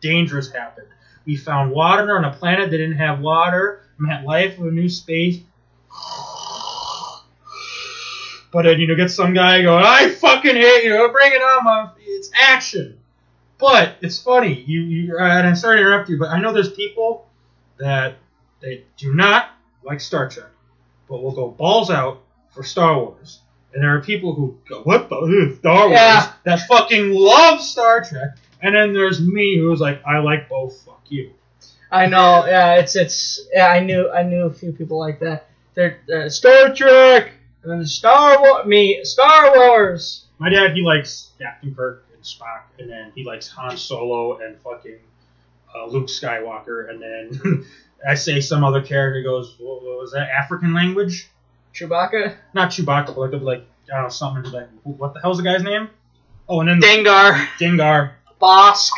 dangerous 0.00 0.50
happened. 0.50 0.86
We 1.26 1.36
found 1.36 1.70
water 1.72 2.16
on 2.16 2.24
a 2.24 2.32
planet 2.32 2.70
that 2.70 2.76
didn't 2.76 2.96
have 2.96 3.20
water. 3.20 3.82
Met 3.98 4.24
life 4.24 4.58
of 4.58 4.66
a 4.66 4.70
new 4.70 4.88
space. 4.88 5.40
But 8.52 8.62
then, 8.62 8.80
you 8.80 8.86
know, 8.86 8.96
get 8.96 9.10
some 9.10 9.34
guy 9.34 9.62
going, 9.62 9.84
I 9.84 10.10
fucking 10.10 10.56
hate 10.56 10.84
you. 10.84 11.08
Bring 11.12 11.32
it 11.32 11.42
on, 11.42 11.64
my. 11.64 11.90
It's 11.98 12.30
action. 12.34 12.98
But 13.58 13.96
it's 14.00 14.20
funny. 14.20 14.64
You, 14.66 14.80
you, 14.80 15.18
and 15.18 15.46
I'm 15.46 15.54
sorry 15.54 15.76
to 15.76 15.82
interrupt 15.82 16.08
you, 16.08 16.18
but 16.18 16.30
I 16.30 16.40
know 16.40 16.52
there's 16.52 16.72
people 16.72 17.28
that 17.78 18.16
they 18.60 18.84
do 18.96 19.14
not 19.14 19.50
like 19.84 20.00
Star 20.00 20.28
Trek, 20.28 20.48
but 21.08 21.22
will 21.22 21.32
go 21.32 21.48
balls 21.48 21.90
out 21.90 22.22
for 22.50 22.62
Star 22.62 22.98
Wars. 22.98 23.40
And 23.72 23.82
there 23.84 23.94
are 23.94 24.00
people 24.00 24.34
who 24.34 24.58
go, 24.68 24.80
what 24.82 25.08
the 25.08 25.56
Star 25.58 25.88
Wars? 25.88 25.92
Yeah. 25.92 26.32
That 26.44 26.60
fucking 26.66 27.12
love 27.12 27.60
Star 27.60 28.02
Trek. 28.02 28.36
And 28.62 28.74
then 28.74 28.92
there's 28.92 29.20
me 29.20 29.58
who's 29.58 29.80
like, 29.80 30.02
I 30.06 30.18
like 30.18 30.48
both. 30.48 30.80
Fuck 30.82 31.02
you. 31.08 31.32
I 31.90 32.06
know, 32.06 32.46
yeah, 32.46 32.74
it's 32.74 32.94
it's 32.94 33.48
yeah. 33.52 33.66
I 33.66 33.80
knew 33.80 34.08
I 34.10 34.22
knew 34.22 34.46
a 34.46 34.52
few 34.52 34.72
people 34.72 34.98
like 34.98 35.18
that. 35.20 35.48
They're 35.74 35.98
uh, 36.12 36.28
Star 36.28 36.72
Trek 36.72 37.32
and 37.62 37.72
then 37.72 37.84
Star 37.84 38.40
Wars. 38.40 38.66
Me 38.66 39.04
Star 39.04 39.56
Wars. 39.56 40.26
My 40.38 40.48
dad, 40.48 40.74
he 40.74 40.82
likes 40.82 41.30
Captain 41.38 41.74
Kirk 41.74 42.06
and 42.14 42.22
Spock, 42.22 42.62
and 42.78 42.88
then 42.88 43.12
he 43.14 43.24
likes 43.24 43.48
Han 43.48 43.76
Solo 43.76 44.38
and 44.38 44.56
fucking 44.60 44.98
uh, 45.74 45.86
Luke 45.86 46.06
Skywalker, 46.06 46.88
and 46.88 47.02
then 47.02 47.66
I 48.08 48.14
say 48.14 48.40
some 48.40 48.64
other 48.64 48.80
character 48.80 49.22
goes, 49.22 49.56
what, 49.58 49.82
what 49.82 49.98
was 49.98 50.12
that 50.12 50.28
African 50.30 50.72
language? 50.72 51.28
Chewbacca. 51.74 52.36
Not 52.54 52.70
Chewbacca, 52.70 53.14
but 53.14 53.18
like, 53.18 53.42
like 53.42 53.66
I 53.92 53.96
don't 53.96 54.02
know, 54.04 54.08
something 54.08 54.50
like 54.52 54.68
what 54.84 55.14
the 55.14 55.20
hell's 55.20 55.38
the 55.38 55.44
guy's 55.44 55.62
name? 55.62 55.90
Oh, 56.48 56.60
and 56.60 56.68
then 56.68 56.80
Dengar. 56.80 57.34
Dengar. 57.60 58.12
Bossk. 58.40 58.90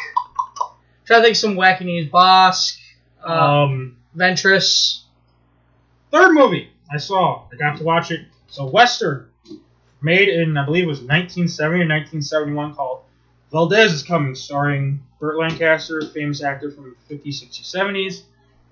Try 1.05 1.17
to 1.17 1.23
think 1.23 1.33
of 1.33 1.37
some 1.39 1.55
wacky 1.57 1.83
names. 1.85 2.11
Bossk. 2.11 2.79
Uh, 3.27 3.33
Um, 3.33 3.97
Ventress. 4.17 5.03
third 6.11 6.33
movie 6.35 6.71
I 6.93 6.99
saw, 6.99 7.45
I 7.53 7.57
got 7.57 7.79
to 7.79 7.85
watch 7.85 8.11
it. 8.11 8.27
So 8.49 8.67
Western, 8.69 9.29
made 10.03 10.29
in 10.29 10.57
I 10.59 10.65
believe 10.65 10.85
it 10.85 10.89
was 10.89 10.99
1970 10.99 11.77
or 11.77 11.89
1971, 11.89 12.75
called 12.75 13.03
Valdez 13.51 13.93
is 13.93 14.03
Coming, 14.03 14.35
starring 14.35 15.01
Burt 15.21 15.39
Lancaster, 15.39 16.03
famous 16.13 16.43
actor 16.43 16.71
from 16.71 16.95
the 17.09 17.15
50s, 17.15 17.43
60s, 17.43 17.75
70s. 17.75 18.23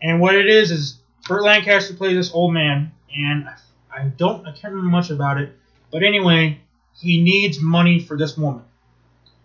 And 0.03 0.21
what 0.21 0.35
it 0.35 0.49
is 0.49 0.71
is 0.71 0.99
Burt 1.29 1.45
Lancaster 1.45 1.95
plays 1.95 2.17
this 2.17 2.35
old 2.35 2.53
man, 2.53 2.93
and 3.15 3.47
I, 3.49 3.55
I 4.01 4.05
don't 4.09 4.47
I 4.47 4.53
can't 4.53 4.75
remember 4.75 4.91
much 4.91 5.11
about 5.11 5.41
it, 5.41 5.53
but 5.91 6.03
anyway, 6.03 6.61
he 6.99 7.23
needs 7.23 7.61
money 7.61 8.01
for 8.01 8.17
this 8.19 8.37
woman, 8.37 8.65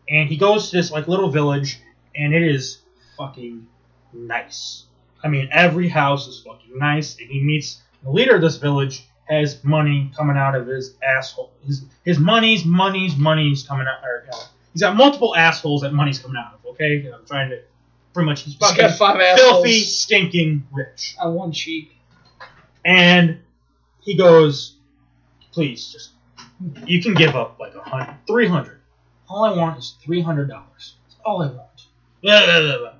and 0.09 0.29
he 0.29 0.37
goes 0.37 0.69
to 0.69 0.77
this 0.77 0.91
like 0.91 1.07
little 1.07 1.29
village, 1.29 1.79
and 2.15 2.33
it 2.33 2.43
is 2.43 2.79
fucking 3.17 3.67
nice. 4.13 4.83
I 5.23 5.27
mean, 5.27 5.49
every 5.51 5.87
house 5.87 6.27
is 6.27 6.39
fucking 6.41 6.77
nice, 6.77 7.17
and 7.19 7.29
he 7.29 7.41
meets 7.41 7.81
the 8.03 8.11
leader 8.11 8.35
of 8.35 8.41
this 8.41 8.57
village 8.57 9.05
has 9.25 9.63
money 9.63 10.11
coming 10.15 10.37
out 10.37 10.53
of 10.53 10.67
his 10.67 10.95
asshole. 11.03 11.51
His 11.65 11.83
his 12.03 12.19
money's 12.19 12.63
money's 12.63 13.15
money's 13.15 13.63
coming 13.63 13.87
out. 13.87 14.03
Or, 14.03 14.25
uh, 14.31 14.37
he's 14.71 14.81
got 14.83 14.95
multiple 14.95 15.35
assholes 15.35 15.81
that 15.81 15.93
money's 15.93 16.19
coming 16.19 16.37
out 16.37 16.53
of. 16.53 16.73
Okay, 16.73 17.09
I'm 17.11 17.25
trying 17.25 17.49
to 17.49 17.61
pretty 18.13 18.25
much 18.27 18.41
he's 18.43 18.53
He's 18.53 18.59
fucking 18.69 18.81
got 18.81 18.97
five 18.97 19.17
filthy, 19.37 19.69
assholes. 19.71 19.95
stinking 19.97 20.67
rich. 20.71 21.15
On 21.19 21.33
one 21.33 21.51
cheek. 21.51 21.91
And 22.83 23.39
he 24.01 24.15
goes, 24.15 24.75
please, 25.51 25.87
just 25.91 26.11
you 26.85 27.01
can 27.01 27.15
give 27.15 27.35
up 27.35 27.59
like 27.59 27.73
a 27.73 27.81
hundred, 27.81 28.15
three 28.27 28.47
hundred. 28.47 28.74
All 29.27 29.43
I 29.43 29.55
want 29.55 29.79
is 29.79 29.95
three 30.03 30.21
hundred 30.21 30.49
dollars. 30.49 30.95
That's 31.07 31.19
all 31.25 31.41
I 31.41 31.47
want. 31.47 31.87
Blah, 32.21 32.45
blah, 32.45 32.77
blah. 32.77 32.93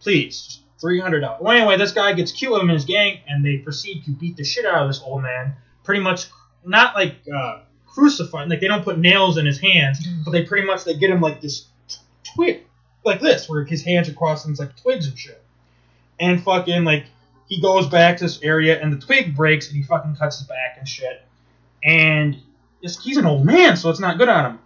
Please, 0.00 0.60
three 0.80 1.00
hundred 1.00 1.20
dollars. 1.20 1.40
Well, 1.42 1.56
anyway, 1.56 1.76
this 1.76 1.92
guy 1.92 2.12
gets 2.12 2.32
cute 2.32 2.52
with 2.52 2.60
him 2.60 2.70
and 2.70 2.76
his 2.76 2.84
gang, 2.84 3.20
and 3.28 3.44
they 3.44 3.58
proceed 3.58 4.04
to 4.04 4.10
beat 4.10 4.36
the 4.36 4.44
shit 4.44 4.66
out 4.66 4.82
of 4.82 4.88
this 4.88 5.00
old 5.04 5.22
man. 5.22 5.54
Pretty 5.84 6.00
much, 6.02 6.26
not 6.64 6.94
like 6.94 7.16
uh, 7.32 7.60
crucifying, 7.86 8.48
like 8.48 8.60
they 8.60 8.68
don't 8.68 8.84
put 8.84 8.98
nails 8.98 9.38
in 9.38 9.46
his 9.46 9.60
hands, 9.60 10.06
but 10.24 10.30
they 10.30 10.44
pretty 10.44 10.66
much 10.66 10.84
they 10.84 10.94
get 10.94 11.10
him 11.10 11.20
like 11.20 11.40
this 11.40 11.66
twig, 12.34 12.62
like 13.04 13.20
this, 13.20 13.48
where 13.48 13.64
his 13.64 13.84
hands 13.84 14.08
are 14.08 14.14
crossed 14.14 14.46
and 14.46 14.52
it's 14.52 14.60
like 14.60 14.76
twigs 14.80 15.06
and 15.06 15.18
shit. 15.18 15.42
And 16.18 16.42
fucking 16.42 16.84
like 16.84 17.06
he 17.48 17.60
goes 17.60 17.86
back 17.88 18.18
to 18.18 18.24
this 18.24 18.40
area 18.42 18.80
and 18.80 18.92
the 18.92 19.04
twig 19.04 19.36
breaks 19.36 19.68
and 19.68 19.76
he 19.76 19.82
fucking 19.82 20.16
cuts 20.16 20.38
his 20.38 20.46
back 20.46 20.76
and 20.78 20.88
shit. 20.88 21.22
And 21.84 22.36
he's 22.80 23.16
an 23.16 23.26
old 23.26 23.44
man, 23.44 23.76
so 23.76 23.90
it's 23.90 24.00
not 24.00 24.18
good 24.18 24.28
on 24.28 24.52
him. 24.52 24.58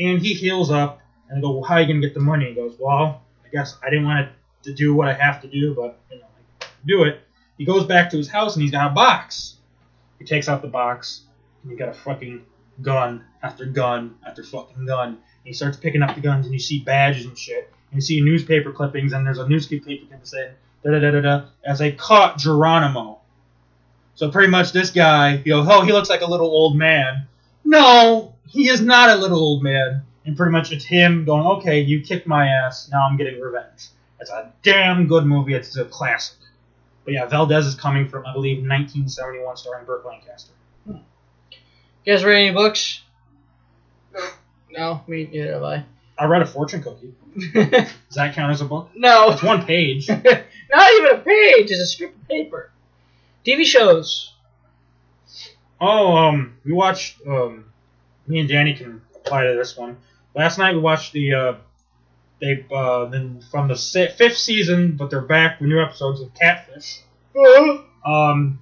And 0.00 0.20
he 0.20 0.32
heals 0.32 0.70
up 0.70 1.00
and 1.28 1.38
I 1.38 1.40
go, 1.40 1.52
well, 1.52 1.62
how 1.62 1.74
are 1.74 1.80
you 1.82 1.86
gonna 1.86 2.00
get 2.00 2.14
the 2.14 2.20
money? 2.20 2.48
He 2.48 2.54
goes, 2.54 2.76
well, 2.80 3.22
I 3.44 3.48
guess 3.50 3.76
I 3.82 3.90
didn't 3.90 4.06
want 4.06 4.28
to 4.62 4.74
do 4.74 4.94
what 4.94 5.08
I 5.08 5.12
have 5.12 5.40
to 5.42 5.48
do, 5.48 5.74
but 5.74 6.00
you 6.10 6.18
know, 6.18 6.26
I 6.62 6.66
do 6.86 7.04
it. 7.04 7.20
He 7.58 7.64
goes 7.64 7.84
back 7.84 8.10
to 8.10 8.16
his 8.16 8.28
house 8.28 8.56
and 8.56 8.62
he's 8.62 8.70
got 8.70 8.90
a 8.90 8.94
box. 8.94 9.56
He 10.18 10.24
takes 10.24 10.48
out 10.48 10.62
the 10.62 10.68
box 10.68 11.22
and 11.62 11.70
he 11.70 11.76
got 11.76 11.90
a 11.90 11.92
fucking 11.92 12.44
gun 12.80 13.24
after 13.42 13.66
gun 13.66 14.16
after 14.26 14.42
fucking 14.42 14.86
gun. 14.86 15.08
And 15.08 15.18
he 15.44 15.52
starts 15.52 15.76
picking 15.76 16.02
up 16.02 16.14
the 16.14 16.22
guns 16.22 16.46
and 16.46 16.54
you 16.54 16.60
see 16.60 16.80
badges 16.80 17.26
and 17.26 17.36
shit. 17.36 17.70
And 17.90 17.96
you 17.96 18.00
see 18.00 18.20
newspaper 18.20 18.72
clippings 18.72 19.12
and 19.12 19.26
there's 19.26 19.38
a 19.38 19.48
newspaper 19.48 19.84
clipping 19.84 20.08
saying 20.22 20.54
da 20.82 20.92
da 20.92 20.98
da 21.00 21.10
da 21.10 21.20
da 21.20 21.46
as 21.64 21.78
they 21.78 21.92
caught 21.92 22.38
Geronimo. 22.38 23.20
So 24.14 24.30
pretty 24.30 24.50
much 24.50 24.72
this 24.72 24.90
guy, 24.90 25.42
you 25.44 25.52
know, 25.52 25.66
oh 25.68 25.82
he 25.82 25.92
looks 25.92 26.08
like 26.08 26.22
a 26.22 26.30
little 26.30 26.48
old 26.48 26.76
man. 26.76 27.26
No, 27.64 28.34
he 28.46 28.68
is 28.68 28.80
not 28.80 29.10
a 29.10 29.16
little 29.16 29.38
old 29.38 29.62
man. 29.62 30.02
And 30.24 30.36
pretty 30.36 30.52
much 30.52 30.72
it's 30.72 30.84
him 30.84 31.24
going, 31.24 31.46
okay, 31.58 31.80
you 31.80 32.02
kicked 32.02 32.26
my 32.26 32.46
ass, 32.46 32.88
now 32.92 33.06
I'm 33.06 33.16
getting 33.16 33.40
revenge. 33.40 33.88
It's 34.20 34.30
a 34.30 34.52
damn 34.62 35.06
good 35.06 35.24
movie. 35.24 35.54
It's 35.54 35.76
a 35.76 35.84
classic. 35.86 36.36
But 37.04 37.14
yeah, 37.14 37.26
Valdez 37.26 37.66
is 37.66 37.74
coming 37.74 38.08
from, 38.08 38.26
I 38.26 38.32
believe, 38.32 38.58
1971, 38.58 39.56
starring 39.56 39.86
Burt 39.86 40.04
Lancaster. 40.04 40.52
Hmm. 40.86 40.96
You 42.04 42.12
guys 42.12 42.24
read 42.24 42.46
any 42.46 42.54
books? 42.54 43.02
No, 44.70 45.02
me 45.06 45.28
neither 45.32 45.54
have 45.54 45.62
I. 45.62 45.84
I 46.18 46.26
read 46.26 46.42
a 46.42 46.46
fortune 46.46 46.82
cookie. 46.82 47.14
Does 47.54 48.14
that 48.14 48.34
count 48.34 48.52
as 48.52 48.60
a 48.60 48.66
book? 48.66 48.90
No. 48.94 49.30
It's 49.30 49.42
one 49.42 49.64
page. 49.64 50.08
Not 50.08 50.24
even 50.24 51.16
a 51.16 51.18
page. 51.18 51.70
It's 51.70 51.80
a 51.80 51.86
strip 51.86 52.14
of 52.14 52.28
paper. 52.28 52.70
TV 53.44 53.64
shows. 53.64 54.34
Oh, 55.80 56.16
um, 56.16 56.56
we 56.64 56.72
watched. 56.72 57.20
Um, 57.26 57.66
me 58.26 58.40
and 58.40 58.48
Danny 58.48 58.74
can 58.74 59.00
apply 59.16 59.44
to 59.46 59.54
this 59.54 59.76
one. 59.76 59.96
Last 60.34 60.58
night 60.58 60.74
we 60.74 60.80
watched 60.80 61.12
the. 61.12 61.34
Uh, 61.34 61.54
they 62.40 62.64
uh, 62.72 63.04
then 63.06 63.42
from 63.50 63.68
the 63.68 63.76
se- 63.76 64.14
fifth 64.16 64.38
season, 64.38 64.96
but 64.96 65.10
they're 65.10 65.20
back 65.20 65.60
with 65.60 65.68
new 65.68 65.80
episodes 65.82 66.20
of 66.20 66.32
Catfish. 66.34 67.00
Um, 68.04 68.60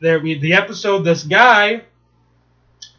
there 0.00 0.18
we 0.20 0.38
the 0.38 0.52
episode. 0.54 1.02
This 1.02 1.24
guy, 1.24 1.82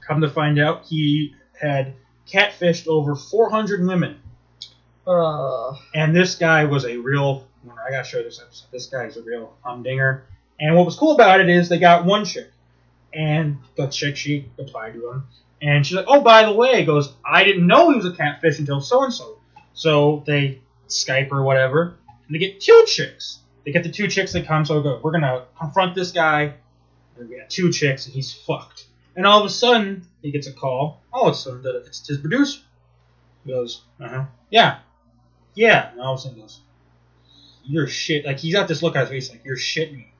come 0.07 0.21
to 0.21 0.29
find 0.29 0.59
out, 0.59 0.85
he 0.85 1.35
had 1.59 1.93
catfished 2.27 2.87
over 2.87 3.15
400 3.15 3.85
women. 3.85 4.19
Uh, 5.07 5.75
And 5.95 6.15
this 6.15 6.35
guy 6.35 6.65
was 6.65 6.85
a 6.85 6.97
real. 6.97 7.47
I 7.85 7.91
gotta 7.91 8.07
show 8.07 8.23
this 8.23 8.39
episode. 8.41 8.67
This 8.71 8.85
guy's 8.87 9.17
a 9.17 9.21
real 9.23 9.53
humdinger. 9.63 10.25
And 10.59 10.75
what 10.75 10.85
was 10.85 10.95
cool 10.95 11.13
about 11.13 11.39
it 11.41 11.49
is 11.49 11.69
they 11.69 11.79
got 11.79 12.05
one 12.05 12.25
chick, 12.25 12.49
and 13.13 13.57
the 13.75 13.87
chick 13.87 14.15
she 14.15 14.45
applied 14.57 14.93
to 14.93 15.11
him, 15.11 15.27
and 15.61 15.85
she's 15.85 15.95
like, 15.95 16.05
"Oh, 16.07 16.21
by 16.21 16.45
the 16.45 16.53
way," 16.53 16.85
goes, 16.85 17.13
"I 17.25 17.43
didn't 17.43 17.67
know 17.67 17.89
he 17.89 17.95
was 17.97 18.05
a 18.05 18.13
catfish 18.13 18.59
until 18.59 18.81
so 18.81 19.03
and 19.03 19.13
so." 19.13 19.37
So 19.73 20.23
they 20.25 20.59
Skype 20.87 21.31
or 21.31 21.43
whatever, 21.43 21.95
and 22.27 22.35
they 22.35 22.39
get 22.39 22.59
two 22.59 22.83
chicks. 22.87 23.39
They 23.65 23.71
get 23.71 23.83
the 23.83 23.91
two 23.91 24.07
chicks 24.07 24.33
that 24.33 24.45
come, 24.47 24.65
so 24.65 24.81
go, 24.81 24.99
we're 25.03 25.11
gonna 25.11 25.43
confront 25.57 25.95
this 25.95 26.11
guy. 26.11 26.55
And 27.17 27.29
we 27.29 27.37
got 27.37 27.49
two 27.49 27.71
chicks, 27.71 28.05
and 28.05 28.15
he's 28.15 28.33
fucked. 28.33 28.85
And 29.15 29.25
all 29.27 29.39
of 29.39 29.45
a 29.45 29.49
sudden, 29.49 30.05
he 30.21 30.31
gets 30.31 30.47
a 30.47 30.53
call. 30.53 31.01
All 31.11 31.25
Oh, 31.25 31.29
it's 31.29 31.39
some- 31.39 31.61
it's 31.65 32.07
his 32.07 32.17
producer. 32.19 32.61
He 33.45 33.51
goes, 33.51 33.81
uh 33.99 34.07
huh, 34.07 34.25
yeah, 34.49 34.79
yeah. 35.55 35.91
And 35.91 36.01
all 36.01 36.13
of 36.13 36.19
a 36.19 36.21
sudden, 36.23 36.39
goes, 36.39 36.61
you're 37.63 37.87
shit. 37.87 38.25
Like 38.25 38.39
he's 38.39 38.53
got 38.53 38.67
this 38.67 38.81
look 38.81 38.95
on 38.95 39.01
his 39.01 39.09
face, 39.09 39.29
like 39.29 39.43
you're 39.45 39.57
shitting 39.57 39.97
me. 39.97 40.13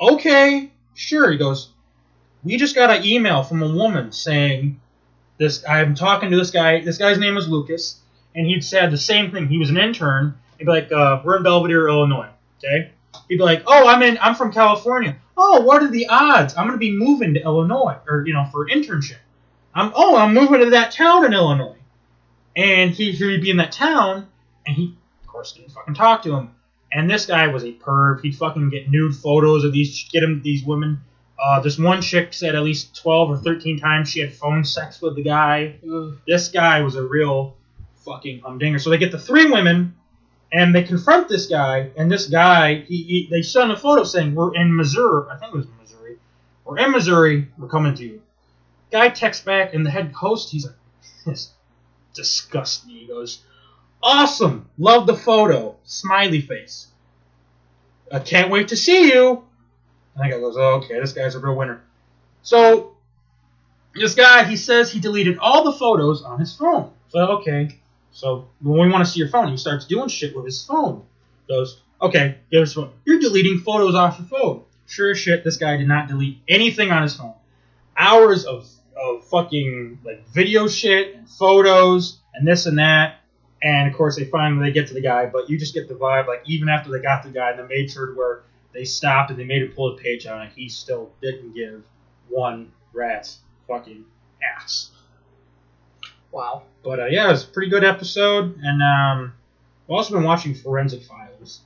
Okay, 0.00 0.70
sure. 0.94 1.30
He 1.30 1.38
goes, 1.38 1.70
we 2.44 2.56
just 2.56 2.74
got 2.74 2.90
an 2.90 3.04
email 3.04 3.42
from 3.42 3.62
a 3.62 3.68
woman 3.68 4.12
saying 4.12 4.80
this. 5.38 5.64
I'm 5.66 5.94
talking 5.94 6.30
to 6.30 6.36
this 6.36 6.50
guy. 6.50 6.80
This 6.80 6.98
guy's 6.98 7.18
name 7.18 7.34
was 7.34 7.48
Lucas, 7.48 8.00
and 8.34 8.46
he'd 8.46 8.64
said 8.64 8.90
the 8.90 8.98
same 8.98 9.32
thing. 9.32 9.48
He 9.48 9.58
was 9.58 9.70
an 9.70 9.78
intern. 9.78 10.38
He'd 10.58 10.64
be 10.64 10.70
like, 10.70 10.92
uh, 10.92 11.20
we're 11.24 11.38
in 11.38 11.42
Belvidere, 11.42 11.88
Illinois. 11.88 12.28
Okay. 12.58 12.90
He'd 13.28 13.38
be 13.38 13.42
like, 13.42 13.62
oh, 13.66 13.88
I'm 13.88 14.02
in. 14.02 14.18
I'm 14.20 14.34
from 14.34 14.52
California. 14.52 15.16
Oh, 15.36 15.62
what 15.62 15.82
are 15.82 15.90
the 15.90 16.06
odds? 16.08 16.54
I'm 16.56 16.66
gonna 16.66 16.78
be 16.78 16.92
moving 16.92 17.34
to 17.34 17.42
Illinois, 17.42 17.96
or 18.06 18.24
you 18.26 18.34
know, 18.34 18.46
for 18.52 18.68
internship. 18.68 19.18
I'm 19.74 19.92
oh, 19.94 20.16
I'm 20.16 20.34
moving 20.34 20.60
to 20.60 20.70
that 20.70 20.92
town 20.92 21.24
in 21.24 21.32
Illinois, 21.32 21.76
and 22.54 22.90
he 22.92 23.12
he'd 23.12 23.42
be 23.42 23.50
in 23.50 23.56
that 23.56 23.72
town, 23.72 24.28
and 24.66 24.76
he 24.76 24.96
of 25.22 25.26
course 25.26 25.52
didn't 25.52 25.72
fucking 25.72 25.94
talk 25.94 26.22
to 26.24 26.34
him. 26.34 26.50
And 26.92 27.10
this 27.10 27.26
guy 27.26 27.48
was 27.48 27.64
a 27.64 27.72
perv. 27.72 28.20
He'd 28.22 28.36
fucking 28.36 28.70
get 28.70 28.88
nude 28.88 29.16
photos 29.16 29.64
of 29.64 29.72
these, 29.72 30.08
get 30.12 30.22
him 30.22 30.42
these 30.42 30.62
women. 30.62 31.00
Uh, 31.38 31.60
this 31.60 31.78
one 31.78 32.00
chick 32.00 32.32
said 32.32 32.54
at 32.54 32.62
least 32.62 32.96
12 33.02 33.30
or 33.30 33.36
13 33.36 33.78
times 33.78 34.08
she 34.08 34.20
had 34.20 34.32
phone 34.32 34.64
sex 34.64 35.00
with 35.02 35.16
the 35.16 35.22
guy. 35.22 35.76
This 36.26 36.48
guy 36.48 36.80
was 36.82 36.94
a 36.96 37.02
real 37.02 37.56
fucking 38.04 38.40
humdinger. 38.40 38.78
So 38.78 38.90
they 38.90 38.98
get 38.98 39.12
the 39.12 39.18
three 39.18 39.50
women, 39.50 39.94
and 40.52 40.74
they 40.74 40.84
confront 40.84 41.28
this 41.28 41.46
guy. 41.46 41.90
And 41.96 42.10
this 42.10 42.28
guy, 42.28 42.76
he, 42.76 43.02
he 43.02 43.28
they 43.30 43.42
send 43.42 43.72
a 43.72 43.76
photo 43.76 44.04
saying, 44.04 44.34
"We're 44.34 44.54
in 44.54 44.74
Missouri. 44.76 45.26
I 45.30 45.36
think 45.36 45.54
it 45.54 45.56
was 45.56 45.66
Missouri. 45.80 46.18
We're 46.64 46.78
in 46.78 46.92
Missouri. 46.92 47.48
We're 47.58 47.68
coming 47.68 47.94
to 47.96 48.04
you." 48.04 48.22
Guy 48.92 49.08
texts 49.08 49.44
back, 49.44 49.74
and 49.74 49.84
the 49.84 49.90
head 49.90 50.12
host, 50.12 50.50
he's 50.50 50.66
like, 50.66 50.76
"This 51.26 51.50
disgusts 52.14 52.86
me." 52.86 53.00
He 53.00 53.06
goes, 53.06 53.42
"Awesome, 54.02 54.68
love 54.78 55.06
the 55.06 55.16
photo." 55.16 55.76
Smiley 55.84 56.40
face. 56.40 56.86
I 58.12 58.20
can't 58.20 58.50
wait 58.50 58.68
to 58.68 58.76
see 58.76 59.08
you. 59.12 59.44
And 60.14 60.24
the 60.24 60.34
guy 60.34 60.40
goes, 60.40 60.56
oh, 60.56 60.82
okay, 60.82 61.00
this 61.00 61.12
guy's 61.12 61.34
a 61.34 61.40
real 61.40 61.56
winner. 61.56 61.82
So 62.42 62.96
this 63.94 64.14
guy, 64.14 64.44
he 64.44 64.56
says 64.56 64.90
he 64.90 65.00
deleted 65.00 65.38
all 65.38 65.64
the 65.64 65.72
photos 65.72 66.22
on 66.22 66.40
his 66.40 66.54
phone. 66.54 66.90
So 67.08 67.18
okay, 67.38 67.80
so 68.12 68.48
when 68.60 68.80
we 68.80 68.90
want 68.90 69.04
to 69.04 69.10
see 69.10 69.18
your 69.18 69.28
phone, 69.28 69.48
he 69.48 69.56
starts 69.56 69.86
doing 69.86 70.08
shit 70.08 70.34
with 70.36 70.44
his 70.44 70.64
phone. 70.64 71.04
Goes, 71.48 71.80
okay, 72.00 72.38
give 72.50 72.62
us 72.62 72.72
phone. 72.72 72.90
You're 73.04 73.20
deleting 73.20 73.58
photos 73.58 73.94
off 73.94 74.18
your 74.18 74.28
phone. 74.28 74.62
Sure 74.86 75.12
as 75.12 75.18
shit, 75.18 75.44
this 75.44 75.56
guy 75.56 75.76
did 75.76 75.88
not 75.88 76.08
delete 76.08 76.38
anything 76.48 76.90
on 76.90 77.02
his 77.02 77.14
phone. 77.14 77.34
Hours 77.96 78.44
of 78.44 78.68
of 78.96 79.24
fucking 79.24 79.98
like 80.04 80.26
video 80.28 80.68
shit 80.68 81.16
and 81.16 81.28
photos 81.28 82.18
and 82.34 82.46
this 82.46 82.66
and 82.66 82.78
that. 82.78 83.20
And 83.62 83.88
of 83.88 83.96
course, 83.96 84.16
they 84.16 84.24
finally 84.24 84.68
they 84.68 84.72
get 84.72 84.88
to 84.88 84.94
the 84.94 85.00
guy, 85.00 85.26
but 85.26 85.48
you 85.48 85.58
just 85.58 85.74
get 85.74 85.88
the 85.88 85.94
vibe 85.94 86.26
like 86.26 86.42
even 86.46 86.68
after 86.68 86.90
they 86.90 87.00
got 87.00 87.22
the 87.22 87.30
guy, 87.30 87.56
they 87.56 87.66
made 87.66 87.90
sure 87.90 88.06
to 88.06 88.12
where 88.14 88.42
they 88.74 88.84
stopped 88.84 89.30
and 89.30 89.38
they 89.38 89.44
made 89.44 89.62
him 89.62 89.72
pull 89.72 89.94
a 89.94 89.96
page 89.96 90.26
out, 90.26 90.42
and 90.42 90.52
he 90.52 90.68
still 90.68 91.10
didn't 91.22 91.54
give 91.54 91.82
one 92.28 92.72
rat's 92.92 93.38
fucking 93.68 94.04
ass. 94.56 94.90
Wow. 96.32 96.64
But 96.82 97.00
uh, 97.00 97.06
yeah, 97.06 97.28
it 97.28 97.32
was 97.32 97.44
a 97.44 97.48
pretty 97.48 97.70
good 97.70 97.84
episode, 97.84 98.58
and 98.60 98.82
um, 98.82 99.32
I've 99.86 99.90
also 99.90 100.14
been 100.14 100.24
watching 100.24 100.54
Forensic 100.54 101.02
Files. 101.04 101.60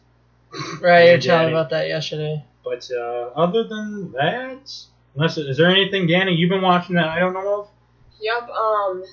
Right, 0.80 1.04
you 1.04 1.06
Yeah, 1.06 1.14
were 1.14 1.20
telling 1.20 1.46
me 1.46 1.52
about 1.52 1.70
that 1.70 1.88
yesterday. 1.88 2.44
But 2.64 2.88
uh, 2.94 3.30
other 3.34 3.64
than 3.64 4.12
that, 4.12 4.70
unless 5.14 5.38
is 5.38 5.56
there 5.56 5.70
anything, 5.70 6.06
Danny, 6.06 6.34
you've 6.34 6.50
been 6.50 6.62
watching 6.62 6.96
that 6.96 7.08
I 7.08 7.18
don't 7.18 7.32
know 7.32 7.62
of? 7.62 7.68
Yep, 8.20 8.48
um, 8.50 9.04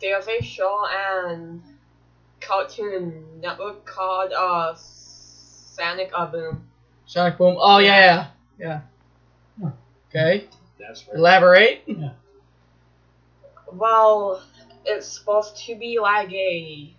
there's 0.00 0.26
a 0.26 0.42
show 0.42 0.86
and 0.90 1.62
cartoon 2.40 3.24
network 3.40 3.84
called, 3.84 4.32
uh, 4.32 4.74
Sonic 4.76 6.12
Boom. 6.32 6.66
Sonic 7.06 7.38
Boom. 7.38 7.56
Oh 7.58 7.78
yeah, 7.78 8.26
yeah. 8.58 8.80
yeah. 9.62 9.70
Okay. 10.08 10.48
That's 10.78 11.06
right. 11.08 11.16
Elaborate. 11.16 11.82
Yeah. 11.86 12.10
Well, 13.72 14.42
it's 14.84 15.06
supposed 15.06 15.56
to 15.66 15.76
be 15.76 15.98
like 15.98 16.32
a, 16.32 16.94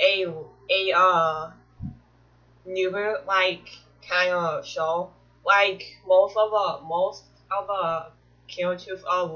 a, 0.00 0.26
a, 0.70 0.92
uh, 0.96 1.50
newer, 2.66 3.20
like, 3.26 3.68
kind 4.08 4.32
of 4.32 4.66
show. 4.66 5.10
Like, 5.44 5.96
most 6.06 6.36
of 6.36 6.50
the, 6.50 6.86
most 6.86 7.24
of 7.56 7.66
the 7.66 8.06
characters 8.48 9.02
are 9.08 9.30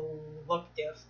look 0.49 0.67
different. 0.75 1.01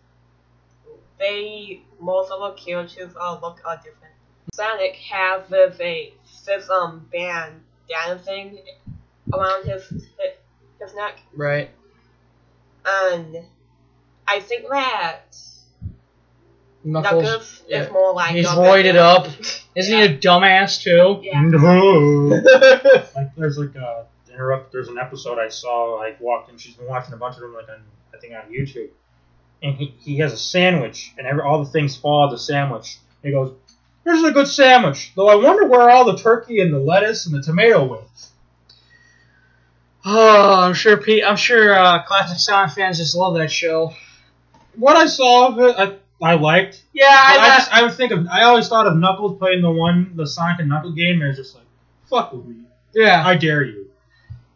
They, 1.18 1.82
most 2.00 2.30
of 2.30 2.40
the 2.40 2.62
characters 2.62 3.14
are 3.16 3.40
look 3.40 3.60
uh, 3.64 3.76
different. 3.76 4.14
Sonic 4.52 4.94
has 5.10 5.48
this, 5.48 5.80
a, 5.80 6.12
system 6.26 7.08
um, 7.18 7.63
bandana 7.88 8.18
thing 8.20 8.58
around 9.32 9.66
his, 9.66 9.88
his, 9.88 10.06
his 10.80 10.94
neck. 10.94 11.20
Right. 11.34 11.70
And 12.86 13.38
I 14.26 14.40
think 14.40 14.68
that 14.70 15.36
Knuckles. 16.84 17.22
Knuckles 17.22 17.62
yeah. 17.66 17.82
is 17.82 17.92
more 17.92 18.12
like 18.12 18.34
He's 18.34 18.46
a 18.46 18.50
roided 18.50 18.96
up. 18.96 19.26
Isn't 19.74 19.96
he 19.96 20.04
a 20.04 20.18
dumbass 20.18 20.82
too? 20.82 21.20
Yeah. 21.22 21.40
No. 21.40 22.40
like 23.16 23.34
there's 23.36 23.58
like 23.58 23.74
a 23.74 24.06
interrupt. 24.34 24.72
There's 24.72 24.88
an 24.88 24.98
episode 24.98 25.38
I 25.38 25.48
saw. 25.48 26.02
I 26.02 26.14
walked 26.20 26.50
in. 26.50 26.58
She's 26.58 26.74
been 26.74 26.86
watching 26.86 27.14
a 27.14 27.16
bunch 27.16 27.36
of 27.36 27.42
them, 27.42 27.54
like 27.54 27.68
on 27.68 27.82
I 28.14 28.18
think 28.18 28.34
on 28.34 28.52
YouTube. 28.52 28.90
And 29.62 29.76
he, 29.76 29.94
he 29.98 30.18
has 30.18 30.32
a 30.32 30.36
sandwich, 30.36 31.14
and 31.16 31.26
every, 31.26 31.42
all 31.42 31.64
the 31.64 31.70
things 31.70 31.96
fall 31.96 32.22
out 32.22 32.24
of 32.26 32.32
the 32.32 32.38
sandwich. 32.38 32.98
He 33.22 33.30
goes, 33.30 33.54
"Here's 34.04 34.22
a 34.22 34.32
good 34.32 34.48
sandwich." 34.48 35.12
Though 35.16 35.28
I 35.28 35.34
wonder 35.34 35.66
where 35.66 35.90
all 35.90 36.04
the 36.04 36.16
turkey 36.16 36.60
and 36.60 36.72
the 36.72 36.78
lettuce 36.78 37.26
and 37.26 37.34
the 37.34 37.42
tomato 37.42 37.84
went. 37.84 38.02
Oh, 40.04 40.60
I'm 40.62 40.74
sure 40.74 40.96
Pete. 40.98 41.24
I'm 41.24 41.36
sure 41.36 41.74
uh, 41.74 42.02
classic 42.02 42.38
Sonic 42.38 42.72
fans 42.72 42.98
just 42.98 43.16
love 43.16 43.34
that 43.36 43.50
show. 43.50 43.94
What 44.76 44.96
I 44.96 45.06
saw 45.06 45.48
of 45.48 45.60
it, 45.60 45.76
I, 45.78 45.96
I 46.22 46.34
liked. 46.34 46.82
Yeah, 46.92 47.06
I, 47.08 47.38
I, 47.38 47.56
just 47.56 47.72
I 47.72 47.82
would 47.82 47.94
think 47.94 48.12
of. 48.12 48.26
I 48.28 48.42
always 48.42 48.68
thought 48.68 48.86
of 48.86 48.96
Knuckles 48.96 49.38
playing 49.38 49.62
the 49.62 49.70
one, 49.70 50.12
the 50.14 50.26
Sonic 50.26 50.60
and 50.60 50.68
Knuckle 50.68 50.92
game. 50.92 51.22
And 51.22 51.30
it's 51.30 51.38
just 51.38 51.54
like, 51.54 51.64
fuck 52.10 52.32
with 52.32 52.44
me. 52.44 52.56
yeah, 52.94 53.26
I 53.26 53.36
dare 53.36 53.64
you. 53.64 53.90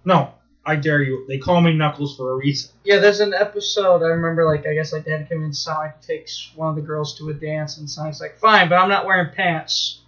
No, 0.05 0.33
I 0.69 0.77
dare 0.77 1.03
you. 1.03 1.25
They 1.27 1.39
call 1.39 1.61
me 1.61 1.73
Knuckles 1.73 2.17
for 2.17 2.33
a 2.33 2.37
reason. 2.37 2.71
yeah. 2.85 2.99
There's 2.99 3.21
an 3.21 3.35
episode 3.35 4.03
I 4.03 4.09
remember. 4.09 4.45
Like 4.45 4.67
I 4.67 4.75
guess 4.75 4.93
like 4.93 5.05
they 5.05 5.11
had 5.13 5.29
to 5.29 5.35
come 5.35 5.43
in. 5.45 5.53
Sonic 5.53 6.01
takes 6.03 6.51
one 6.55 6.69
of 6.69 6.77
the 6.77 6.83
girls 6.83 7.17
to 7.19 7.31
a 7.31 7.35
dance, 7.35 7.79
and 7.79 7.89
Sonic's 7.91 8.21
like, 8.21 8.37
"Fine, 8.39 8.69
but 8.69 8.77
I'm 8.77 8.89
not 8.89 9.07
wearing 9.07 9.33
pants." 9.35 10.01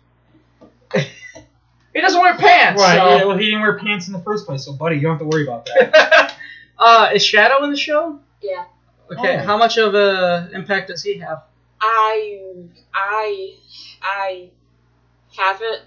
he 0.94 2.00
doesn't 2.00 2.20
wear 2.20 2.36
pants. 2.36 2.80
Right. 2.80 2.96
so- 2.98 3.16
Yeah, 3.16 3.24
well, 3.24 3.36
he 3.38 3.46
didn't 3.46 3.60
wear 3.62 3.78
pants 3.78 4.06
in 4.06 4.12
the 4.12 4.20
first 4.22 4.46
place, 4.46 4.64
so 4.64 4.72
buddy, 4.72 4.96
you 4.96 5.02
don't 5.02 5.12
have 5.12 5.20
to 5.20 5.24
worry 5.26 5.44
about 5.44 5.66
that. 5.66 6.34
uh, 6.78 7.10
is 7.14 7.24
Shadow 7.24 7.64
in 7.64 7.70
the 7.70 7.76
show? 7.76 8.18
Yeah. 8.42 8.64
Okay, 9.12 9.38
Oh. 9.40 9.44
how 9.44 9.56
much 9.56 9.76
of 9.76 9.94
a 9.94 10.50
impact 10.54 10.88
does 10.88 11.02
he 11.02 11.18
have? 11.18 11.42
I 11.80 12.38
I 12.94 13.54
I 14.02 14.50
haven't 15.36 15.82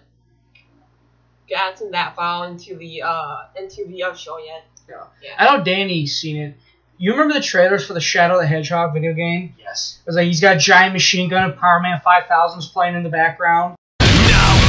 gotten 1.49 1.91
that 1.91 2.15
far 2.15 2.47
into 2.47 2.75
the 2.77 3.01
uh 3.01 3.45
into 3.57 3.85
the 3.87 4.03
uh, 4.03 4.13
show 4.13 4.37
yet. 4.39 4.65
Yeah. 4.89 5.35
I 5.37 5.57
know 5.57 5.63
Danny's 5.63 6.17
seen 6.19 6.37
it. 6.37 6.55
You 6.97 7.11
remember 7.11 7.33
the 7.33 7.41
trailers 7.41 7.85
for 7.85 7.93
the 7.93 8.01
Shadow 8.01 8.37
the 8.39 8.45
Hedgehog 8.45 8.93
video 8.93 9.13
game? 9.13 9.55
yes. 9.59 9.99
It 10.01 10.07
was 10.07 10.15
like 10.15 10.27
he's 10.27 10.41
got 10.41 10.55
a 10.57 10.59
giant 10.59 10.93
machine 10.93 11.29
gun 11.29 11.49
and 11.49 11.59
Powerman 11.59 12.01
5000 12.03 12.59
is 12.59 12.67
playing 12.67 12.95
in 12.95 13.03
the 13.03 13.09
background. 13.09 13.75
No 14.01 14.07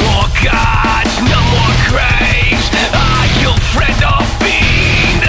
more 0.01 0.27
gods, 0.43 1.13
no 1.21 1.39
more 1.51 1.75
graves. 1.91 2.65
Are 2.95 3.27
you 3.39 3.51
friend 3.75 3.99
or 4.03 4.23
fiend? 4.39 5.23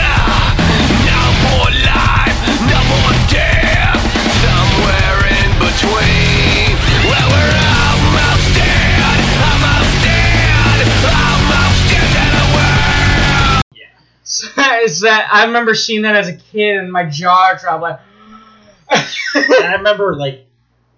No 1.04 1.22
more 1.46 1.70
life, 1.84 2.38
no 2.70 2.80
more 2.90 3.14
death. 3.28 4.00
Somewhere 4.42 5.20
in 5.26 5.50
between, 5.60 6.74
where 7.10 7.26
we're 7.30 7.65
is 14.82 15.00
that 15.00 15.28
I 15.32 15.44
remember 15.46 15.74
seeing 15.74 16.02
that 16.02 16.16
as 16.16 16.28
a 16.28 16.36
kid 16.36 16.76
and 16.78 16.90
my 16.92 17.04
jaw 17.04 17.54
dropped 17.60 17.82
like 17.82 18.00
I 18.90 19.74
remember, 19.76 20.14
like, 20.14 20.46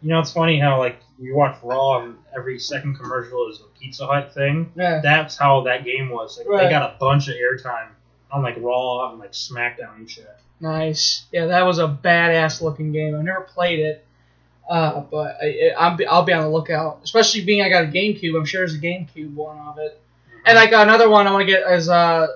you 0.02 0.10
know, 0.10 0.20
it's 0.20 0.32
funny 0.32 0.60
how, 0.60 0.78
like, 0.78 1.01
you 1.19 1.35
watch 1.35 1.56
Raw 1.62 2.02
and 2.05 2.16
every 2.36 2.59
second 2.59 2.97
commercial 2.97 3.48
is 3.51 3.60
a 3.60 3.78
Pizza 3.78 4.06
Hut 4.06 4.32
thing. 4.35 4.70
Yeah. 4.77 5.01
That's 5.02 5.36
how 5.36 5.62
that 5.62 5.85
game 5.85 6.10
was. 6.10 6.39
Like, 6.39 6.48
Right. 6.48 6.65
they 6.65 6.70
got 6.70 6.82
a 6.94 6.98
bunch 6.98 7.28
of 7.28 7.35
airtime 7.35 7.89
on, 8.31 8.43
like, 8.43 8.56
Raw 8.60 9.10
and, 9.10 9.19
like, 9.19 9.32
SmackDown 9.32 9.97
and 9.97 10.10
shit. 10.10 10.28
Nice. 10.60 11.24
Yeah, 11.32 11.47
that 11.47 11.62
was 11.65 11.78
a 11.78 11.89
badass 11.89 12.60
looking 12.60 12.93
game. 12.93 13.15
I've 13.16 13.24
never 13.24 13.40
played 13.40 13.78
it. 13.81 14.05
Uh, 14.69 15.01
but 15.01 15.39
I, 15.43 15.70
I'm 15.78 15.97
be- 15.97 16.06
I'll 16.06 16.24
be 16.24 16.35
on 16.35 16.43
the 16.43 16.51
lookout, 16.51 17.01
especially 17.02 17.43
being 17.43 17.62
I 17.62 17.70
got 17.70 17.85
a 17.85 17.86
GameCube. 17.86 18.36
I'm 18.36 18.44
sure 18.44 18.60
there's 18.60 18.74
a 18.74 18.78
GameCube 18.78 19.32
one 19.32 19.56
of 19.59 19.78
it. 19.78 19.98
And 20.44 20.56
like 20.56 20.73
another 20.73 21.09
one 21.09 21.27
I 21.27 21.32
want 21.32 21.47
to 21.48 21.52
get 21.52 21.62
is 21.73 21.89
uh, 21.89 22.27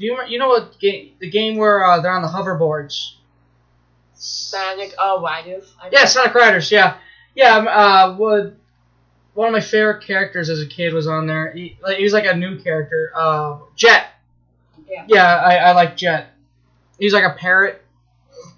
do 0.00 0.06
you 0.06 0.18
you 0.28 0.38
know 0.38 0.48
what 0.48 0.78
game 0.80 1.12
the 1.20 1.30
game 1.30 1.58
where 1.58 1.84
uh, 1.84 2.00
they're 2.00 2.10
on 2.10 2.22
the 2.22 2.28
hoverboards? 2.28 3.12
Sonic 4.14 4.94
oh 4.98 5.22
Riders. 5.22 5.72
I 5.80 5.90
Yeah, 5.92 6.06
Sonic 6.06 6.34
Riders. 6.34 6.72
Yeah, 6.72 6.96
yeah. 7.34 7.56
um, 7.56 7.68
Uh, 7.68 8.16
would 8.16 8.56
one 9.34 9.48
of 9.48 9.52
my 9.52 9.60
favorite 9.60 10.02
characters 10.04 10.48
as 10.50 10.60
a 10.60 10.66
kid 10.66 10.92
was 10.92 11.06
on 11.06 11.26
there. 11.26 11.52
He, 11.52 11.78
like, 11.82 11.98
he 11.98 12.04
was 12.04 12.12
like 12.12 12.26
a 12.26 12.34
new 12.34 12.58
character. 12.58 13.12
Uh, 13.14 13.58
Jet. 13.76 14.06
Yeah. 14.88 15.04
Yeah, 15.06 15.36
I, 15.36 15.56
I 15.56 15.72
like 15.72 15.96
Jet. 15.96 16.34
He's 16.98 17.14
like 17.14 17.24
a 17.24 17.34
parrot, 17.38 17.82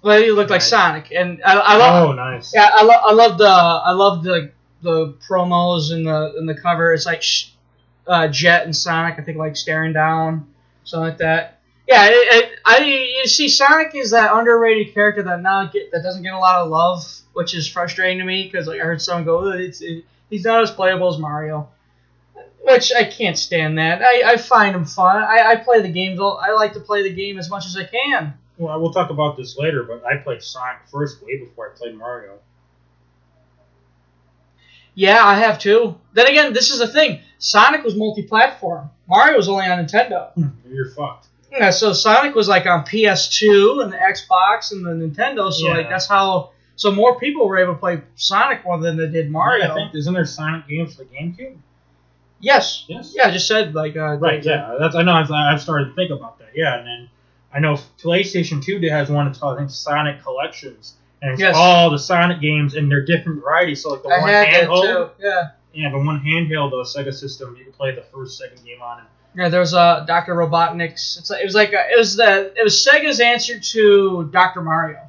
but 0.01 0.21
he 0.21 0.31
looked 0.31 0.49
like 0.49 0.61
Sonic, 0.61 1.11
and 1.13 1.41
I, 1.45 1.53
I 1.53 1.77
love. 1.77 2.09
Oh, 2.09 2.11
nice. 2.13 2.53
Yeah, 2.53 2.69
I 2.73 2.83
love. 2.83 3.01
I 3.05 3.13
love 3.13 3.37
the. 3.37 3.47
I 3.47 3.91
love 3.91 4.23
the 4.23 4.51
the 4.81 5.13
promos 5.29 5.93
and 5.93 6.05
the 6.05 6.33
and 6.37 6.49
the 6.49 6.55
cover. 6.55 6.93
It's 6.93 7.05
like 7.05 7.21
sh- 7.21 7.51
uh, 8.07 8.27
Jet 8.27 8.65
and 8.65 8.75
Sonic. 8.75 9.17
I 9.19 9.21
think 9.21 9.37
like 9.37 9.55
staring 9.55 9.93
down, 9.93 10.47
something 10.83 11.09
like 11.09 11.17
that. 11.19 11.59
Yeah, 11.87 12.07
it, 12.07 12.11
it, 12.11 12.59
I 12.65 12.77
you 12.79 13.27
see 13.27 13.49
Sonic 13.49 13.93
is 13.93 14.11
that 14.11 14.33
underrated 14.33 14.93
character 14.93 15.23
that 15.23 15.41
not 15.41 15.73
get 15.73 15.91
that 15.91 16.01
doesn't 16.01 16.23
get 16.23 16.33
a 16.33 16.39
lot 16.39 16.61
of 16.61 16.69
love, 16.69 17.03
which 17.33 17.53
is 17.53 17.67
frustrating 17.67 18.19
to 18.19 18.23
me 18.23 18.43
because 18.43 18.67
like 18.67 18.79
I 18.79 18.83
heard 18.85 19.01
someone 19.01 19.25
go, 19.25 19.39
"Oh, 19.39 19.51
it's 19.51 19.81
it, 19.81 20.05
he's 20.29 20.45
not 20.45 20.61
as 20.61 20.71
playable 20.71 21.13
as 21.13 21.19
Mario, 21.19 21.69
which 22.63 22.93
I 22.93 23.03
can't 23.03 23.37
stand 23.37 23.77
that. 23.79 24.01
I, 24.01 24.33
I 24.33 24.37
find 24.37 24.73
him 24.73 24.85
fun. 24.85 25.17
I, 25.17 25.51
I 25.51 25.55
play 25.57 25.81
the 25.81 25.91
games. 25.91 26.19
I 26.21 26.53
like 26.53 26.73
to 26.73 26.79
play 26.79 27.03
the 27.03 27.13
game 27.13 27.37
as 27.37 27.49
much 27.49 27.65
as 27.65 27.75
I 27.75 27.83
can. 27.83 28.33
Well, 28.57 28.79
we'll 28.79 28.93
talk 28.93 29.09
about 29.09 29.35
this 29.35 29.57
later, 29.57 29.83
but 29.83 30.05
I 30.05 30.17
played 30.17 30.41
Sonic 30.41 30.87
first 30.89 31.21
way 31.23 31.37
before 31.37 31.71
I 31.71 31.77
played 31.77 31.95
Mario. 31.95 32.39
Yeah, 34.95 35.25
I 35.25 35.35
have 35.35 35.59
too. 35.59 35.95
Then 36.13 36.27
again, 36.27 36.53
this 36.53 36.69
is 36.71 36.79
the 36.79 36.87
thing. 36.87 37.19
Sonic 37.39 37.83
was 37.83 37.95
multi-platform. 37.95 38.89
Mario 39.07 39.37
was 39.37 39.49
only 39.49 39.65
on 39.65 39.85
Nintendo. 39.85 40.29
You're 40.67 40.89
fucked. 40.91 41.27
Yeah, 41.51 41.69
so 41.69 41.93
Sonic 41.93 42.33
was 42.33 42.47
like 42.47 42.65
on 42.65 42.83
PS2 42.83 43.83
and 43.83 43.91
the 43.93 43.97
Xbox 43.97 44.71
and 44.71 44.85
the 44.85 44.91
Nintendo. 44.91 45.51
So 45.51 45.67
Yeah. 45.67 45.73
like 45.73 45.89
that's 45.89 46.07
how. 46.07 46.51
So 46.75 46.89
more 46.91 47.19
people 47.19 47.47
were 47.47 47.57
able 47.59 47.73
to 47.73 47.79
play 47.79 48.01
Sonic 48.15 48.65
more 48.65 48.79
than 48.79 48.97
they 48.97 49.07
did 49.07 49.29
Mario. 49.29 49.71
I 49.71 49.75
think 49.75 49.93
isn't 49.93 50.13
there 50.13 50.25
Sonic 50.25 50.67
games 50.67 50.95
for 50.95 51.03
the 51.03 51.09
GameCube? 51.09 51.57
yes. 52.39 52.85
Yes. 52.87 53.13
Yeah, 53.15 53.27
I 53.27 53.31
just 53.31 53.47
said 53.47 53.75
like. 53.75 53.95
Uh, 53.95 54.15
Right. 54.17 54.43
Yeah. 54.43 54.75
That's 54.79 54.95
I 54.95 55.03
know. 55.03 55.13
I've, 55.13 55.31
I've 55.31 55.61
started 55.61 55.89
to 55.89 55.93
think 55.95 56.11
about 56.11 56.39
that. 56.39 56.49
Yeah, 56.55 56.77
and 56.79 56.87
then 56.87 57.09
I 57.53 57.59
know 57.59 57.77
PlayStation 58.01 58.63
Two 58.63 58.79
has 58.89 59.09
one. 59.11 59.27
It's 59.27 59.37
called 59.37 59.55
I 59.55 59.59
think 59.59 59.69
Sonic 59.69 60.23
Collections, 60.23 60.95
and 61.21 61.33
it's 61.33 61.41
Yes. 61.41 61.55
all 61.55 61.91
the 61.91 61.99
Sonic 61.99 62.41
games 62.41 62.73
and 62.75 62.89
they're 62.91 63.05
different 63.05 63.41
varieties. 63.43 63.83
So 63.83 63.91
like 63.91 64.01
the 64.03 64.09
I 64.09 64.19
one 64.21 64.29
handheld, 64.29 64.81
too. 64.81 65.23
Yeah. 65.23 65.49
Yeah, 65.73 65.89
the 65.91 65.97
one 65.97 66.19
handheld, 66.21 66.71
the 66.71 66.83
Sega 66.83 67.13
system, 67.13 67.55
you 67.57 67.65
could 67.65 67.73
play 67.75 67.93
the 67.93 68.03
first, 68.03 68.37
second 68.37 68.63
game 68.65 68.81
on 68.81 68.99
it. 68.99 69.05
Yeah, 69.35 69.49
there 69.49 69.59
was 69.59 69.73
uh, 69.73 70.05
Doctor 70.07 70.35
Robotnik's. 70.35 71.17
It's 71.17 71.29
like, 71.31 71.41
it 71.41 71.45
was 71.45 71.55
like 71.55 71.73
a, 71.73 71.91
it 71.91 71.97
was 71.97 72.15
the 72.15 72.53
it 72.55 72.63
was 72.63 72.87
Sega's 72.87 73.19
answer 73.19 73.59
to 73.59 74.29
Doctor 74.31 74.61
Mario. 74.61 74.99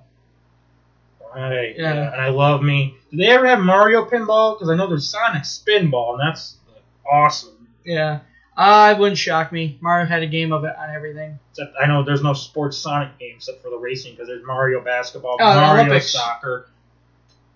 Right. 1.35 1.75
Yeah. 1.77 1.95
Yeah. 1.95 2.13
And 2.13 2.21
I 2.21 2.29
love 2.29 2.63
me. 2.63 2.97
Did 3.11 3.21
they 3.21 3.27
ever 3.29 3.47
have 3.47 3.59
Mario 3.61 4.05
Pinball? 4.09 4.55
Because 4.57 4.71
I 4.71 4.77
know 4.77 4.87
there's 4.87 5.09
Sonic 5.09 5.43
Spinball, 5.43 6.13
and 6.13 6.21
that's 6.21 6.57
awesome. 7.11 7.69
Yeah, 7.85 8.21
uh, 8.57 8.95
it 8.97 9.01
wouldn't 9.01 9.19
shock 9.19 9.53
me. 9.53 9.77
Mario 9.81 10.07
had 10.07 10.23
a 10.23 10.27
game 10.27 10.53
of 10.53 10.65
it 10.65 10.75
on 10.79 10.91
everything. 10.91 11.39
Except 11.51 11.75
I 11.83 11.87
know 11.87 12.03
there's 12.03 12.23
no 12.23 12.33
sports 12.33 12.79
Sonic 12.79 13.19
game 13.19 13.35
except 13.37 13.63
for 13.63 13.69
the 13.71 13.77
racing 13.77 14.13
because 14.13 14.29
there's 14.29 14.45
Mario 14.47 14.83
Basketball, 14.83 15.37
Oh, 15.39 15.45
Mario 15.55 15.83
Olympics. 15.85 16.13
Soccer, 16.13 16.71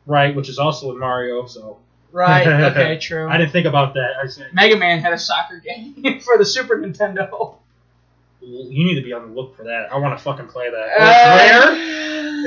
right? 0.07 0.35
Which 0.37 0.49
is 0.49 0.59
also 0.59 0.89
with 0.89 0.99
Mario. 0.99 1.47
So 1.47 1.79
Right. 2.13 2.47
Okay. 2.69 2.99
True. 2.99 3.29
I 3.29 3.37
didn't 3.37 3.53
think 3.53 3.67
about 3.67 3.95
that. 3.95 4.13
I 4.23 4.27
said 4.29 4.53
Mega 4.55 4.77
Man 4.77 5.01
had 5.01 5.13
a 5.13 5.19
soccer 5.19 5.59
game 5.59 6.21
for 6.25 6.39
the 6.39 6.45
Super 6.45 6.77
Nintendo. 6.77 7.57
you 8.41 8.85
need 8.85 8.95
to 8.95 9.03
be 9.03 9.13
on 9.13 9.29
the 9.29 9.35
look 9.35 9.57
for 9.57 9.65
that. 9.65 9.93
I 9.93 9.99
want 9.99 10.17
to 10.19 10.23
fucking 10.23 10.47
play 10.49 10.71
that. 10.71 10.89
Uh, 10.99 11.75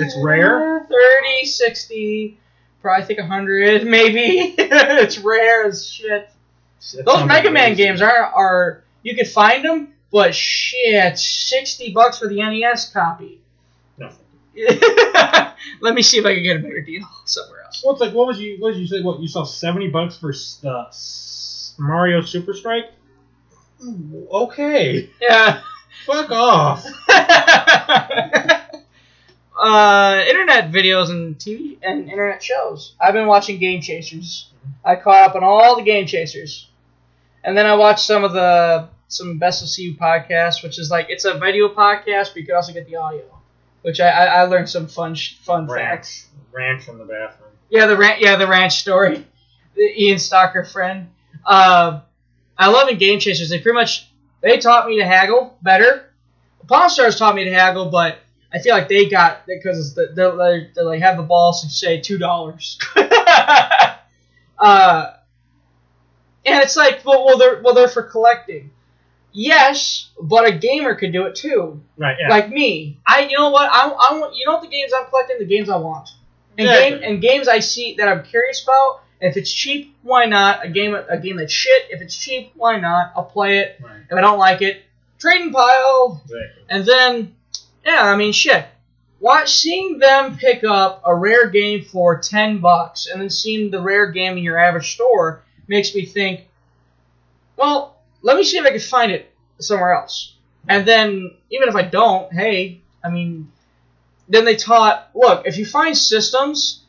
it's 0.01 0.15
rare. 0.17 0.79
It's 0.83 0.87
rare. 0.87 0.87
30, 0.89 1.45
60, 1.45 2.37
probably 2.81 3.05
think 3.05 3.19
100, 3.19 3.85
maybe. 3.85 4.55
it's 4.57 5.17
rare 5.19 5.65
as 5.65 5.85
shit. 5.87 6.29
Those 7.05 7.25
Mega 7.25 7.51
Man 7.51 7.75
games 7.75 8.01
are 8.01 8.23
are 8.23 8.83
you 9.03 9.15
could 9.15 9.27
find 9.27 9.63
them, 9.63 9.93
but 10.11 10.33
shit, 10.33 11.17
60 11.17 11.91
bucks 11.93 12.17
for 12.19 12.27
the 12.27 12.37
NES 12.37 12.89
copy. 12.91 13.40
Let 15.81 15.93
me 15.95 16.01
see 16.01 16.17
if 16.17 16.25
I 16.25 16.33
can 16.33 16.43
get 16.43 16.57
a 16.57 16.59
better 16.59 16.81
deal 16.81 17.07
somewhere 17.25 17.63
else. 17.63 17.81
Well, 17.83 17.93
it's 17.93 18.01
like 18.01 18.13
what 18.13 18.27
was 18.27 18.39
you? 18.39 18.57
What 18.59 18.73
did 18.73 18.81
you 18.81 18.87
say? 18.87 19.01
What 19.01 19.19
you 19.21 19.27
saw 19.27 19.43
seventy 19.43 19.87
bucks 19.89 20.17
for 20.17 20.33
uh, 20.67 20.91
Mario 21.77 22.21
Super 22.21 22.53
Strike? 22.53 22.91
Okay, 24.31 25.09
Yeah. 25.21 25.61
fuck 26.05 26.29
off. 26.31 26.85
uh, 29.61 30.23
internet 30.27 30.71
videos 30.71 31.09
and 31.09 31.37
TV 31.37 31.77
and 31.81 32.09
internet 32.09 32.43
shows. 32.43 32.93
I've 32.99 33.13
been 33.13 33.27
watching 33.27 33.59
Game 33.59 33.81
Chasers. 33.81 34.51
I 34.85 34.95
caught 34.95 35.29
up 35.29 35.35
on 35.35 35.43
all 35.43 35.75
the 35.77 35.83
Game 35.83 36.05
Chasers, 36.05 36.67
and 37.43 37.57
then 37.57 37.65
I 37.65 37.75
watched 37.75 38.05
some 38.05 38.23
of 38.23 38.33
the 38.33 38.89
some 39.07 39.39
Best 39.39 39.63
of 39.63 39.69
CU 39.75 39.95
podcasts, 39.97 40.63
which 40.63 40.77
is 40.79 40.91
like 40.91 41.07
it's 41.09 41.25
a 41.25 41.37
video 41.37 41.69
podcast, 41.69 42.29
but 42.29 42.37
you 42.37 42.45
can 42.45 42.55
also 42.55 42.73
get 42.73 42.87
the 42.87 42.97
audio. 42.97 43.23
Which 43.81 43.99
I, 43.99 44.09
I, 44.09 44.25
I 44.25 44.43
learned 44.43 44.69
some 44.69 44.87
fun 44.87 45.15
sh- 45.15 45.37
fun 45.37 45.67
facts. 45.67 46.27
Ranch, 46.51 46.85
ranch 46.85 46.89
in 46.89 46.97
the 46.97 47.05
bathroom. 47.05 47.49
Yeah, 47.69 47.87
the 47.87 47.97
ranch. 47.97 48.21
Yeah, 48.21 48.35
the 48.35 48.47
ranch 48.47 48.79
story. 48.79 49.25
The 49.73 50.03
Ian 50.03 50.19
Stalker 50.19 50.65
friend. 50.65 51.09
Uh, 51.45 52.01
I 52.57 52.67
love 52.67 52.89
in 52.89 52.97
Game 52.97 53.21
Chasers. 53.21 53.49
They 53.49 53.61
pretty 53.61 53.75
much 53.75 54.11
they 54.41 54.57
taught 54.57 54.85
me 54.85 54.97
to 54.97 55.05
haggle 55.05 55.57
better. 55.61 56.11
Pawn 56.67 56.89
Stars 56.89 57.17
taught 57.17 57.35
me 57.35 57.45
to 57.45 57.53
haggle, 57.53 57.89
but 57.89 58.17
I 58.53 58.59
feel 58.59 58.75
like 58.75 58.89
they 58.89 59.07
got 59.07 59.47
because 59.47 59.95
they 59.95 60.07
they 60.13 60.69
they 60.75 60.81
like 60.81 61.01
have 61.01 61.15
the 61.15 61.23
balls 61.23 61.61
to 61.61 61.69
say 61.69 62.01
two 62.01 62.17
dollars. 62.17 62.77
uh, 64.59 65.13
and 66.45 66.63
it's 66.63 66.75
like, 66.75 67.05
well, 67.05 67.25
well, 67.25 67.37
they're 67.37 67.61
well, 67.63 67.73
they're 67.73 67.87
for 67.87 68.03
collecting. 68.03 68.71
Yes, 69.33 70.09
but 70.21 70.45
a 70.45 70.51
gamer 70.51 70.95
could 70.95 71.13
do 71.13 71.25
it 71.25 71.35
too. 71.35 71.81
Right. 71.97 72.17
Yeah. 72.19 72.29
Like 72.29 72.49
me, 72.49 72.99
I 73.05 73.21
you 73.21 73.37
know 73.37 73.49
what 73.49 73.69
I, 73.71 73.87
I 73.87 74.19
want 74.19 74.35
you 74.35 74.45
know 74.45 74.53
what 74.53 74.61
the 74.61 74.67
games 74.67 74.91
I'm 74.97 75.05
collecting 75.07 75.37
the 75.39 75.45
games 75.45 75.69
I 75.69 75.77
want 75.77 76.09
and 76.57 76.67
Exactly. 76.67 76.99
game 76.99 77.09
and 77.13 77.21
games 77.21 77.47
I 77.47 77.59
see 77.59 77.95
that 77.95 78.07
I'm 78.07 78.23
curious 78.23 78.63
about. 78.63 79.01
If 79.21 79.37
it's 79.37 79.53
cheap, 79.53 79.95
why 80.01 80.25
not? 80.25 80.65
A 80.65 80.69
game 80.69 80.95
a 80.95 81.17
game 81.19 81.37
that's 81.37 81.53
shit. 81.53 81.83
If 81.91 82.01
it's 82.01 82.17
cheap, 82.17 82.51
why 82.55 82.79
not? 82.79 83.13
I'll 83.15 83.23
play 83.23 83.59
it. 83.59 83.79
Right. 83.81 84.01
If 84.09 84.17
I 84.17 84.21
don't 84.21 84.39
like 84.39 84.61
it, 84.63 84.81
trading 85.19 85.51
pile. 85.51 86.19
Exactly. 86.25 86.63
And 86.69 86.85
then, 86.85 87.35
yeah, 87.85 88.01
I 88.03 88.15
mean 88.15 88.31
shit. 88.33 88.65
Watch 89.19 89.53
seeing 89.53 89.99
them 89.99 90.35
pick 90.37 90.63
up 90.63 91.03
a 91.05 91.15
rare 91.15 91.47
game 91.49 91.85
for 91.85 92.17
ten 92.17 92.57
bucks, 92.57 93.05
and 93.05 93.21
then 93.21 93.29
seeing 93.29 93.69
the 93.69 93.79
rare 93.79 94.07
game 94.07 94.37
in 94.37 94.43
your 94.43 94.57
average 94.57 94.95
store 94.95 95.43
makes 95.67 95.93
me 95.93 96.03
think, 96.07 96.47
well, 97.55 98.00
let 98.21 98.37
me 98.37 98.43
see 98.43 98.57
if 98.57 98.65
I 98.65 98.71
can 98.71 98.79
find 98.79 99.11
it 99.11 99.31
somewhere 99.59 99.93
else. 99.93 100.35
And 100.67 100.87
then, 100.87 101.31
even 101.49 101.69
if 101.69 101.75
I 101.75 101.83
don't, 101.83 102.31
hey, 102.31 102.81
I 103.03 103.09
mean, 103.09 103.51
then 104.29 104.45
they 104.45 104.55
taught, 104.55 105.09
look, 105.13 105.47
if 105.47 105.57
you 105.57 105.65
find 105.65 105.97
systems, 105.97 106.83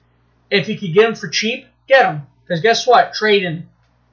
if 0.51 0.69
you 0.69 0.79
could 0.79 0.93
get 0.93 1.03
them 1.03 1.15
for 1.15 1.29
cheap, 1.29 1.67
get 1.89 2.03
them. 2.03 2.27
Because 2.45 2.61
guess 2.61 2.87
what? 2.87 3.15
Trading. 3.15 3.69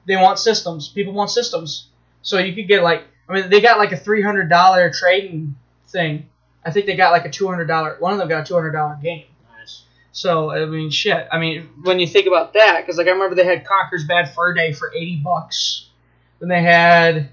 They 0.06 0.16
want 0.16 0.38
systems. 0.38 0.88
People 0.88 1.12
want 1.12 1.30
systems. 1.30 1.88
So 2.22 2.38
you 2.38 2.54
could 2.54 2.68
get 2.68 2.82
like, 2.82 3.04
I 3.28 3.34
mean, 3.34 3.50
they 3.50 3.60
got 3.60 3.78
like 3.78 3.92
a 3.92 3.96
$300 3.96 4.98
trading 4.98 5.54
thing. 5.88 6.26
I 6.64 6.70
think 6.70 6.86
they 6.86 6.96
got 6.96 7.12
like 7.12 7.26
a 7.26 7.30
$200, 7.30 8.00
one 8.00 8.12
of 8.12 8.18
them 8.18 8.28
got 8.28 8.48
a 8.48 8.52
$200 8.52 9.02
game. 9.02 9.26
Nice. 9.56 9.84
So, 10.12 10.50
I 10.50 10.64
mean, 10.66 10.90
shit. 10.90 11.28
I 11.30 11.38
mean, 11.38 11.68
when 11.82 12.00
you 12.00 12.06
think 12.06 12.26
about 12.26 12.54
that, 12.54 12.80
because 12.80 12.96
like 12.96 13.06
I 13.06 13.10
remember 13.10 13.34
they 13.34 13.44
had 13.44 13.66
Conker's 13.66 14.04
Bad 14.04 14.34
Fur 14.34 14.54
Day 14.54 14.72
for 14.72 14.92
80 14.92 15.16
bucks. 15.22 15.89
Then 16.40 16.48
they 16.48 16.62
had, 16.62 17.28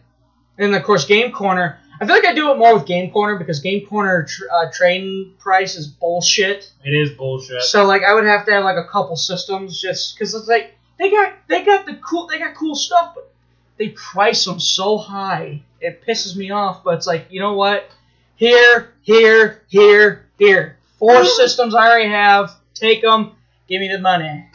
and 0.57 0.75
of 0.75 0.84
course, 0.84 1.05
Game 1.05 1.31
Corner. 1.31 1.79
I 1.99 2.05
feel 2.05 2.15
like 2.15 2.25
I 2.25 2.34
do 2.34 2.51
it 2.51 2.57
more 2.57 2.75
with 2.75 2.85
Game 2.85 3.09
Corner 3.11 3.38
because 3.38 3.59
Game 3.59 3.88
Corner 3.88 4.23
tr- 4.23 4.43
uh, 4.53 4.71
trading 4.71 5.34
price 5.39 5.75
is 5.75 5.88
bullshit. 5.88 6.71
It 6.84 6.93
is 6.93 7.11
bullshit. 7.11 7.63
So 7.63 7.85
like 7.85 8.03
I 8.03 8.13
would 8.13 8.25
have 8.25 8.45
to 8.45 8.51
have 8.51 8.63
like 8.63 8.77
a 8.77 8.88
couple 8.88 9.15
systems 9.15 9.81
just 9.81 10.15
because 10.15 10.35
it's 10.35 10.47
like 10.47 10.75
they 10.99 11.09
got 11.09 11.34
they 11.47 11.65
got 11.65 11.85
the 11.85 11.95
cool 11.95 12.27
they 12.27 12.38
got 12.38 12.53
cool 12.55 12.75
stuff, 12.75 13.13
but 13.15 13.31
they 13.77 13.89
price 13.89 14.45
them 14.45 14.59
so 14.59 14.97
high 14.97 15.63
it 15.81 16.03
pisses 16.05 16.35
me 16.35 16.51
off. 16.51 16.84
But 16.84 16.95
it's 16.95 17.07
like 17.07 17.27
you 17.29 17.39
know 17.39 17.53
what? 17.53 17.89
Here, 18.35 18.93
here, 19.01 19.63
here, 19.67 20.25
here. 20.38 20.77
Four 20.99 21.25
systems 21.25 21.73
I 21.73 21.89
already 21.89 22.09
have. 22.09 22.51
Take 22.73 23.01
them. 23.01 23.31
Give 23.67 23.81
me 23.81 23.88
the 23.88 23.99
money, 23.99 24.45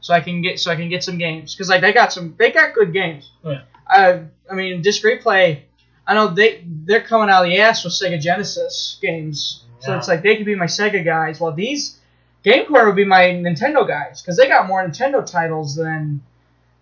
so 0.00 0.14
I 0.14 0.20
can 0.20 0.40
get 0.40 0.58
so 0.60 0.70
I 0.70 0.76
can 0.76 0.88
get 0.88 1.04
some 1.04 1.18
games 1.18 1.54
because 1.54 1.68
like 1.68 1.80
they 1.80 1.92
got 1.92 2.12
some 2.12 2.34
they 2.38 2.50
got 2.50 2.74
good 2.74 2.92
games. 2.92 3.30
Yeah. 3.44 3.62
I 3.88 4.24
I 4.50 4.54
mean 4.54 4.82
disc 4.82 5.02
replay. 5.02 5.62
I 6.06 6.14
know 6.14 6.28
they 6.28 6.64
they're 6.66 7.00
coming 7.02 7.28
out 7.30 7.44
of 7.44 7.50
the 7.50 7.60
ass 7.60 7.84
with 7.84 7.92
Sega 7.92 8.20
Genesis 8.20 8.98
games, 9.00 9.64
so 9.80 9.96
it's 9.96 10.08
like 10.08 10.22
they 10.22 10.36
could 10.36 10.46
be 10.46 10.54
my 10.54 10.66
Sega 10.66 11.04
guys. 11.04 11.38
While 11.40 11.52
these 11.52 11.98
Game 12.42 12.66
Corner 12.66 12.86
would 12.86 12.96
be 12.96 13.04
my 13.04 13.22
Nintendo 13.26 13.86
guys 13.86 14.20
because 14.20 14.36
they 14.36 14.48
got 14.48 14.66
more 14.66 14.84
Nintendo 14.84 15.24
titles 15.24 15.76
than 15.76 16.20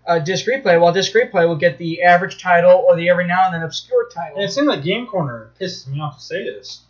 uh, 0.06 0.18
Disc 0.18 0.46
Replay. 0.46 0.80
While 0.80 0.92
Disc 0.94 1.12
Replay 1.12 1.46
will 1.46 1.56
get 1.56 1.76
the 1.76 2.02
average 2.02 2.42
title 2.42 2.84
or 2.88 2.96
the 2.96 3.10
every 3.10 3.26
now 3.26 3.44
and 3.44 3.54
then 3.54 3.62
obscure 3.62 4.08
title. 4.08 4.36
And 4.38 4.44
it 4.44 4.52
seems 4.52 4.66
like 4.66 4.82
Game 4.82 5.06
Corner 5.06 5.50
pisses 5.60 5.86
me 5.86 6.00
off 6.00 6.16
to 6.18 6.24
say 6.24 6.44
this. 6.44 6.80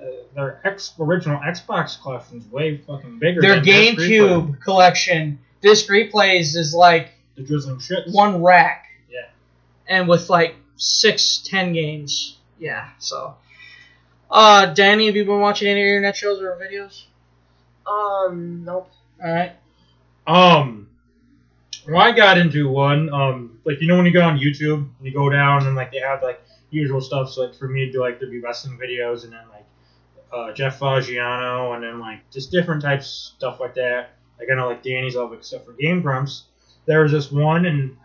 Uh, 0.00 0.04
their 0.34 0.60
ex 0.64 0.92
original 1.00 1.40
Xbox 1.40 2.00
collection 2.00 2.38
is 2.38 2.46
way 2.48 2.76
fucking 2.76 3.18
bigger. 3.18 3.40
Their 3.40 3.60
GameCube 3.62 4.60
collection, 4.60 5.38
Disc 5.62 5.88
Replays 5.88 6.54
is 6.54 6.74
like 6.74 7.10
The 7.34 7.42
drizzling 7.42 7.78
shits. 7.78 8.12
one 8.12 8.42
rack. 8.42 8.84
And 9.88 10.08
with 10.08 10.28
like 10.28 10.54
six, 10.76 11.38
ten 11.38 11.72
games. 11.72 12.36
Yeah, 12.58 12.90
so. 12.98 13.36
Uh, 14.30 14.66
Danny, 14.66 15.06
have 15.06 15.16
you 15.16 15.24
been 15.24 15.40
watching 15.40 15.68
any 15.68 15.80
internet 15.80 16.16
shows 16.16 16.40
or 16.40 16.58
videos? 16.60 17.04
Um, 17.86 18.64
nope. 18.64 18.90
Alright. 19.22 19.52
Um, 20.26 20.88
well, 21.88 22.02
I 22.02 22.12
got 22.12 22.36
into 22.36 22.68
one. 22.68 23.12
Um, 23.12 23.58
like 23.64 23.80
you 23.80 23.88
know 23.88 23.96
when 23.96 24.06
you 24.06 24.12
go 24.12 24.22
on 24.22 24.38
YouTube 24.38 24.74
and 24.74 25.06
you 25.06 25.12
go 25.12 25.30
down 25.30 25.66
and 25.66 25.74
like 25.74 25.90
they 25.90 26.00
have 26.00 26.22
like 26.22 26.40
usual 26.70 27.00
stuff. 27.00 27.30
So 27.30 27.42
like 27.42 27.54
for 27.54 27.66
me, 27.66 27.82
it'd 27.82 27.94
be 27.94 27.98
like 27.98 28.20
there'd 28.20 28.30
be 28.30 28.40
wrestling 28.40 28.78
videos 28.78 29.24
and 29.24 29.32
then 29.32 29.44
like 29.50 29.64
uh, 30.32 30.52
Jeff 30.52 30.78
Favignano 30.78 31.74
and 31.74 31.82
then 31.82 31.98
like 31.98 32.30
just 32.30 32.52
different 32.52 32.82
types 32.82 33.32
stuff 33.36 33.58
like 33.60 33.74
that. 33.76 34.10
Like 34.38 34.48
I 34.52 34.54
know 34.54 34.68
like 34.68 34.82
Danny's 34.82 35.16
all 35.16 35.32
except 35.32 35.64
for 35.64 35.72
Game 35.72 36.02
Grumps. 36.02 36.44
There 36.84 37.02
was 37.02 37.12
this 37.12 37.32
one 37.32 37.64
and 37.66 37.96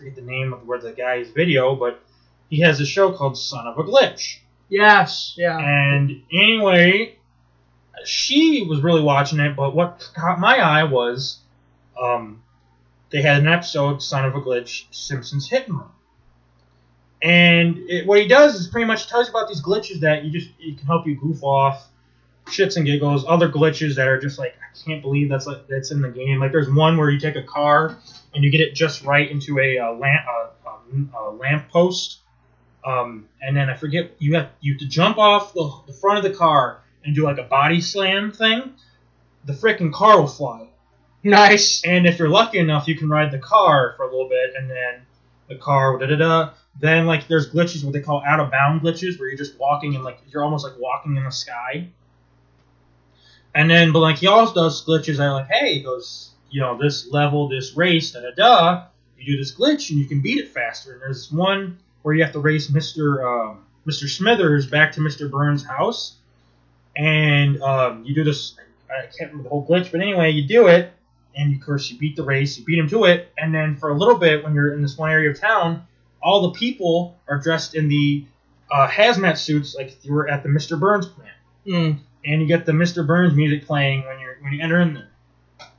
forget 0.00 0.16
the 0.16 0.22
name 0.22 0.54
of 0.54 0.66
where 0.66 0.78
the 0.78 0.92
guy's 0.92 1.28
video, 1.28 1.74
but 1.74 2.02
he 2.48 2.60
has 2.60 2.80
a 2.80 2.86
show 2.86 3.12
called 3.12 3.36
Son 3.36 3.66
of 3.66 3.78
a 3.78 3.82
Glitch. 3.82 4.38
Yes, 4.70 5.34
yeah. 5.36 5.58
And 5.58 6.22
anyway, 6.32 7.18
she 8.06 8.66
was 8.66 8.80
really 8.80 9.02
watching 9.02 9.40
it, 9.40 9.54
but 9.54 9.74
what 9.74 10.10
caught 10.14 10.40
my 10.40 10.56
eye 10.56 10.84
was 10.84 11.40
um, 12.00 12.42
they 13.10 13.20
had 13.20 13.42
an 13.42 13.48
episode, 13.48 14.02
Son 14.02 14.24
of 14.24 14.34
a 14.34 14.40
Glitch, 14.40 14.84
Simpsons 14.90 15.50
Hit 15.50 15.68
and 15.68 15.78
Run. 15.78 15.88
And 17.20 17.76
it, 17.90 18.06
what 18.06 18.20
he 18.20 18.26
does 18.26 18.54
is 18.54 18.68
pretty 18.68 18.86
much 18.86 19.06
tells 19.06 19.26
you 19.26 19.34
about 19.34 19.48
these 19.48 19.62
glitches 19.62 20.00
that 20.00 20.24
you 20.24 20.30
just 20.30 20.48
it 20.58 20.78
can 20.78 20.86
help 20.86 21.06
you 21.06 21.14
goof 21.16 21.44
off, 21.44 21.88
shits 22.46 22.78
and 22.78 22.86
giggles. 22.86 23.26
Other 23.28 23.50
glitches 23.50 23.96
that 23.96 24.08
are 24.08 24.18
just 24.18 24.38
like 24.38 24.54
I 24.54 24.78
can't 24.82 25.02
believe 25.02 25.28
that's 25.28 25.46
like 25.46 25.68
that's 25.68 25.90
in 25.90 26.00
the 26.00 26.08
game. 26.08 26.40
Like 26.40 26.52
there's 26.52 26.70
one 26.70 26.96
where 26.96 27.10
you 27.10 27.20
take 27.20 27.36
a 27.36 27.42
car 27.42 27.98
and 28.34 28.44
you 28.44 28.50
get 28.50 28.60
it 28.60 28.74
just 28.74 29.04
right 29.04 29.30
into 29.30 29.58
a, 29.58 29.78
uh 29.78 29.92
lamp 29.92 30.26
a, 30.26 30.68
a, 30.68 31.18
a 31.18 31.30
lamp 31.32 31.68
post, 31.68 32.20
um, 32.84 33.28
and 33.40 33.56
then 33.56 33.68
I 33.68 33.76
forget 33.76 34.12
you 34.18 34.36
have 34.36 34.50
you 34.60 34.74
have 34.74 34.80
to 34.80 34.88
jump 34.88 35.18
off 35.18 35.52
the, 35.52 35.72
the 35.86 35.92
front 35.92 36.18
of 36.18 36.24
the 36.24 36.36
car 36.36 36.82
and 37.04 37.14
do 37.14 37.24
like 37.24 37.38
a 37.38 37.44
body 37.44 37.80
slam 37.80 38.32
thing. 38.32 38.74
The 39.44 39.52
freaking 39.52 39.92
car 39.92 40.20
will 40.20 40.28
fly. 40.28 40.68
Nice. 41.22 41.84
And 41.84 42.06
if 42.06 42.18
you're 42.18 42.28
lucky 42.28 42.58
enough, 42.58 42.88
you 42.88 42.96
can 42.96 43.08
ride 43.08 43.30
the 43.30 43.38
car 43.38 43.94
for 43.96 44.04
a 44.04 44.10
little 44.10 44.28
bit, 44.28 44.54
and 44.56 44.70
then 44.70 45.02
the 45.48 45.56
car 45.56 45.98
da 45.98 46.06
da 46.06 46.16
da. 46.16 46.50
Then 46.78 47.06
like 47.06 47.28
there's 47.28 47.50
glitches 47.50 47.84
what 47.84 47.92
they 47.92 48.00
call 48.00 48.22
out 48.26 48.40
of 48.40 48.50
bound 48.50 48.80
glitches 48.80 49.18
where 49.18 49.28
you're 49.28 49.36
just 49.36 49.58
walking 49.58 49.94
and 49.94 50.04
like 50.04 50.18
you're 50.28 50.44
almost 50.44 50.64
like 50.64 50.78
walking 50.78 51.16
in 51.16 51.24
the 51.24 51.30
sky. 51.30 51.88
And 53.54 53.68
then 53.68 53.92
but 53.92 53.98
like 53.98 54.16
he 54.16 54.28
also 54.28 54.54
does 54.54 54.84
glitches 54.84 55.18
are 55.18 55.32
like, 55.32 55.48
hey, 55.48 55.74
he 55.74 55.82
goes, 55.82 56.30
you 56.50 56.60
know, 56.60 56.76
this 56.78 57.10
level, 57.10 57.48
this 57.48 57.76
race, 57.76 58.12
da 58.12 58.20
da 58.20 58.30
da. 58.36 58.84
You 59.18 59.34
do 59.34 59.38
this 59.38 59.54
glitch 59.54 59.90
and 59.90 59.98
you 59.98 60.06
can 60.06 60.20
beat 60.20 60.38
it 60.38 60.48
faster. 60.48 60.92
And 60.94 61.00
there's 61.02 61.30
one 61.30 61.78
where 62.02 62.14
you 62.14 62.22
have 62.24 62.32
to 62.32 62.38
race 62.40 62.70
Mr. 62.70 63.22
Um, 63.24 63.64
Mr. 63.86 64.08
Smithers 64.08 64.66
back 64.66 64.92
to 64.92 65.00
Mr. 65.00 65.30
Burns' 65.30 65.64
house, 65.64 66.16
and 66.96 67.60
um, 67.62 68.04
you 68.04 68.14
do 68.14 68.24
this. 68.24 68.54
I 68.90 69.02
can't 69.06 69.30
remember 69.30 69.44
the 69.44 69.48
whole 69.50 69.66
glitch, 69.66 69.90
but 69.92 70.00
anyway, 70.00 70.30
you 70.30 70.46
do 70.46 70.66
it, 70.66 70.92
and 71.36 71.54
of 71.54 71.64
course 71.64 71.90
you 71.90 71.98
beat 71.98 72.16
the 72.16 72.22
race, 72.24 72.58
you 72.58 72.64
beat 72.64 72.78
him 72.78 72.88
to 72.88 73.04
it, 73.04 73.32
and 73.38 73.54
then 73.54 73.76
for 73.76 73.90
a 73.90 73.94
little 73.94 74.16
bit 74.18 74.42
when 74.42 74.54
you're 74.54 74.72
in 74.74 74.82
this 74.82 74.98
one 74.98 75.10
area 75.10 75.30
of 75.30 75.38
town, 75.40 75.86
all 76.22 76.42
the 76.42 76.58
people 76.58 77.16
are 77.28 77.38
dressed 77.38 77.74
in 77.74 77.88
the 77.88 78.24
uh, 78.70 78.88
hazmat 78.88 79.36
suits 79.38 79.74
like 79.74 80.04
you 80.04 80.12
were 80.12 80.28
at 80.28 80.42
the 80.42 80.48
Mr. 80.48 80.78
Burns 80.78 81.06
plant, 81.06 81.30
Mm. 81.66 81.98
and 82.24 82.40
you 82.42 82.46
get 82.48 82.64
the 82.66 82.72
Mr. 82.72 83.06
Burns 83.06 83.34
music 83.34 83.66
playing 83.66 84.04
when 84.06 84.18
you're 84.18 84.36
when 84.40 84.52
you 84.54 84.62
enter 84.62 84.80
in 84.80 84.94
there. 84.94 85.09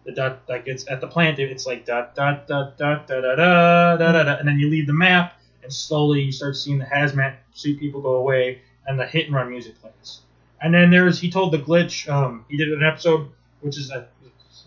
The 0.04 0.12
dot 0.14 0.42
like 0.50 0.64
it's 0.68 0.90
at 0.90 1.00
the 1.02 1.08
plant, 1.08 1.38
it's 1.40 1.66
like 1.68 1.86
dot 1.86 2.16
dot 2.16 2.48
dot 2.48 2.78
dot 2.78 3.08
da 3.08 3.22
da 3.22 3.36
da 3.36 3.98
da 3.98 4.12
da 4.12 4.24
da, 4.24 4.36
and 4.38 4.48
then 4.48 4.58
you 4.58 4.70
leave 4.70 4.88
the 4.88 4.94
map, 4.94 5.40
and 5.64 5.72
slowly 5.72 6.22
you 6.22 6.32
start 6.32 6.56
seeing 6.56 6.80
the 6.80 6.86
hazmat 6.86 7.36
suit 7.54 7.80
people 7.80 8.02
go 8.02 8.16
away, 8.16 8.62
and 8.88 9.00
the 9.00 9.06
hit 9.06 9.28
and 9.28 9.36
run 9.36 9.50
music 9.50 9.80
plays. 9.80 10.22
And 10.62 10.74
then 10.74 10.90
there's 10.90 11.20
he 11.20 11.30
told 11.30 11.54
the 11.54 11.60
glitch. 11.60 12.10
Um, 12.12 12.46
he 12.50 12.58
did 12.58 12.70
an 12.72 12.84
episode 12.84 13.30
which 13.62 13.78
is 13.78 13.92
a 13.92 14.08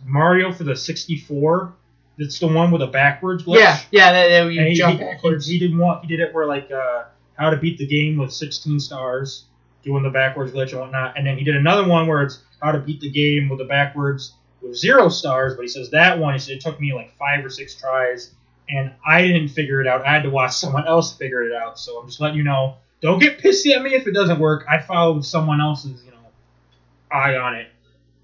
Mario 0.05 0.53
for 0.53 0.65
the 0.65 0.77
64. 0.77 1.73
It's 2.19 2.39
the 2.39 2.47
one 2.47 2.71
with 2.71 2.83
a 2.83 2.87
backwards 2.87 3.43
glitch. 3.45 3.59
Yeah, 3.59 3.79
yeah, 3.91 4.13
that, 4.13 4.29
that 4.29 4.53
you 4.53 4.61
And 4.61 4.69
he, 4.69 4.75
jump 4.75 5.01
he- 5.01 5.05
backwards. 5.05 5.47
He, 5.47 5.59
did 5.59 5.77
one. 5.77 6.01
He 6.03 6.07
did 6.07 6.21
it 6.21 6.33
where 6.33 6.47
like 6.47 6.71
uh, 6.71 7.05
how 7.37 7.51
to 7.51 7.57
beat 7.57 7.79
the 7.79 7.87
game 7.87 8.17
with 8.19 8.33
16 8.33 8.79
stars, 8.79 9.47
doing 9.83 10.03
the 10.05 10.11
backwards 10.11 10.53
glitch 10.53 10.71
and 10.71 10.81
whatnot. 10.81 11.17
And 11.17 11.27
then 11.27 11.37
he 11.39 11.45
did 11.45 11.57
another 11.57 11.89
one 11.89 12.07
where 12.07 12.23
it's 12.23 12.41
how 12.63 12.71
to 12.71 12.79
beat 12.79 13.01
the 13.01 13.11
game 13.11 13.49
with 13.49 13.59
the 13.59 13.65
backwards 13.65 14.35
with 14.65 14.77
zero 14.77 15.09
stars. 15.09 15.55
But 15.55 15.63
he 15.63 15.69
says 15.69 15.91
that 15.91 16.19
one, 16.19 16.35
he 16.35 16.39
said 16.39 16.57
it 16.57 16.61
took 16.61 16.81
me 16.81 16.93
like 16.93 17.17
five 17.17 17.45
or 17.45 17.51
six 17.51 17.75
tries, 17.75 18.33
and 18.69 18.93
I 19.07 19.23
didn't 19.23 19.49
figure 19.49 19.81
it 19.81 19.87
out. 19.87 20.07
I 20.07 20.13
had 20.13 20.23
to 20.25 20.31
watch 20.31 20.53
someone 20.53 20.87
else 20.87 21.17
figure 21.17 21.43
it 21.43 21.55
out. 21.55 21.79
So 21.79 21.99
I'm 21.99 22.07
just 22.07 22.21
letting 22.21 22.39
you 22.39 22.45
know. 22.45 22.77
Don't 23.01 23.19
get 23.19 23.39
pissy 23.39 23.77
at 23.77 23.83
me 23.83 23.95
if 23.95 24.07
it 24.07 24.13
doesn't 24.13 24.39
work. 24.39 24.65
I 24.69 24.79
followed 24.79 25.27
someone 25.27 25.61
else's, 25.61 26.03
you 26.05 26.11
know, 26.11 26.17
eye 27.11 27.37
on 27.37 27.55
it. 27.55 27.69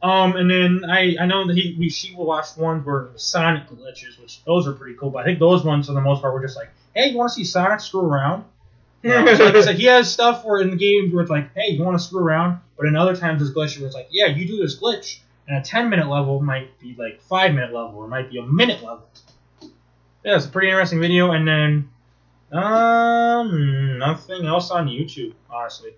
Um, 0.03 0.37
and 0.37 0.51
then 0.51 0.91
I, 0.91 1.17
I 1.21 1.27
know 1.27 1.47
that 1.47 1.57
he 1.57 1.77
we 1.79 1.91
she 1.91 2.15
watched 2.15 2.57
ones 2.57 2.87
where 2.87 3.03
it 3.03 3.13
was 3.13 3.23
Sonic 3.23 3.69
glitches, 3.69 4.19
which 4.19 4.43
those 4.45 4.67
are 4.67 4.73
pretty 4.73 4.97
cool. 4.97 5.11
But 5.11 5.19
I 5.19 5.25
think 5.25 5.39
those 5.39 5.65
ones 5.65 5.87
for 5.87 5.93
the 5.93 6.01
most 6.01 6.23
part 6.23 6.33
were 6.33 6.41
just 6.41 6.57
like, 6.57 6.71
hey, 6.95 7.11
you 7.11 7.19
want 7.19 7.31
to 7.31 7.35
see 7.35 7.45
Sonic 7.45 7.81
screw 7.81 8.01
around? 8.01 8.45
You 9.03 9.09
know, 9.09 9.35
so 9.35 9.47
like 9.47 9.55
I 9.55 9.63
said, 9.63 9.77
he 9.77 9.87
has 9.87 10.13
stuff 10.13 10.45
where 10.45 10.61
in 10.61 10.69
the 10.69 10.77
games 10.77 11.11
where 11.11 11.23
it's 11.23 11.31
like, 11.31 11.55
hey, 11.55 11.71
you 11.71 11.83
want 11.83 11.99
to 11.99 12.05
screw 12.05 12.23
around? 12.23 12.61
But 12.77 12.87
in 12.87 12.97
other 12.97 13.17
times 13.17 13.41
there's 13.41 13.55
glitches 13.55 13.79
where 13.79 13.87
it's 13.87 13.95
like, 13.95 14.09
yeah, 14.11 14.27
you 14.27 14.47
do 14.47 14.59
this 14.59 14.79
glitch, 14.79 15.21
and 15.51 15.59
a 15.59 15.63
10 15.63 15.91
minute 15.91 16.09
level 16.09 16.41
might 16.41 16.79
be 16.79 16.95
like 16.97 17.21
five 17.23 17.53
minute 17.53 17.73
level, 17.73 17.97
or 17.97 18.07
might 18.07 18.31
be 18.31 18.39
a 18.39 18.43
minute 18.43 18.83
level. 18.85 19.05
Yeah, 20.25 20.37
it's 20.37 20.47
a 20.47 20.49
pretty 20.49 20.69
interesting 20.69 21.01
video. 21.01 21.33
And 21.33 21.49
then, 21.49 21.91
um, 22.53 23.99
nothing 23.99 24.47
else 24.47 24.71
on 24.71 24.87
YouTube, 24.87 25.35
honestly. 25.51 25.91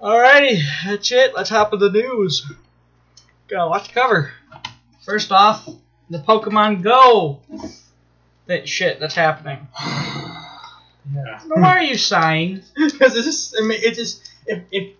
Alrighty, 0.00 0.62
that's 0.86 1.12
it. 1.12 1.34
Let's 1.34 1.50
hop 1.50 1.74
into 1.74 1.90
the 1.90 1.98
news. 2.00 2.50
Go, 3.48 3.68
watch 3.68 3.88
the 3.88 3.94
cover. 3.94 4.32
First 5.04 5.30
off, 5.30 5.68
the 6.08 6.18
Pokemon 6.18 6.82
Go. 6.82 7.40
That 8.46 8.66
shit 8.66 8.98
that's 8.98 9.14
happening. 9.14 9.68
Yeah. 11.14 11.40
Why 11.48 11.68
are 11.68 11.82
you 11.82 11.98
sighing? 11.98 12.62
Because 12.74 13.14
it's 13.14 13.26
just, 13.26 13.56
I 13.58 13.66
mean, 13.66 13.80
it 13.82 13.94
just, 13.94 14.30
if, 14.46 14.62
if 14.70 14.92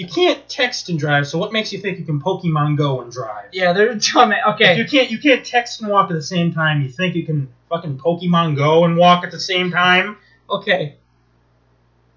you 0.00 0.06
can't 0.08 0.48
text 0.48 0.88
and 0.88 0.98
drive, 0.98 1.28
so 1.28 1.36
what 1.38 1.52
makes 1.52 1.72
you 1.74 1.78
think 1.78 1.98
you 1.98 2.06
can 2.06 2.20
Pokemon 2.22 2.78
Go 2.78 3.02
and 3.02 3.12
drive? 3.12 3.48
Yeah, 3.52 3.74
they're 3.74 3.92
me. 3.94 4.36
Okay, 4.48 4.72
If 4.72 4.78
you 4.78 4.86
can't, 4.86 5.10
you 5.10 5.18
can't 5.18 5.44
text 5.44 5.82
and 5.82 5.90
walk 5.90 6.10
at 6.10 6.14
the 6.14 6.22
same 6.22 6.54
time. 6.54 6.80
You 6.80 6.88
think 6.88 7.14
you 7.14 7.26
can 7.26 7.48
fucking 7.68 7.98
Pokemon 7.98 8.56
Go 8.56 8.84
and 8.86 8.96
walk 8.96 9.24
at 9.24 9.30
the 9.30 9.40
same 9.40 9.70
time? 9.70 10.16
okay. 10.48 10.96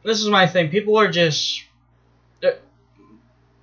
This 0.06 0.20
is 0.20 0.28
my 0.30 0.48
thing. 0.48 0.70
People 0.70 0.98
are 0.98 1.10
just. 1.10 1.64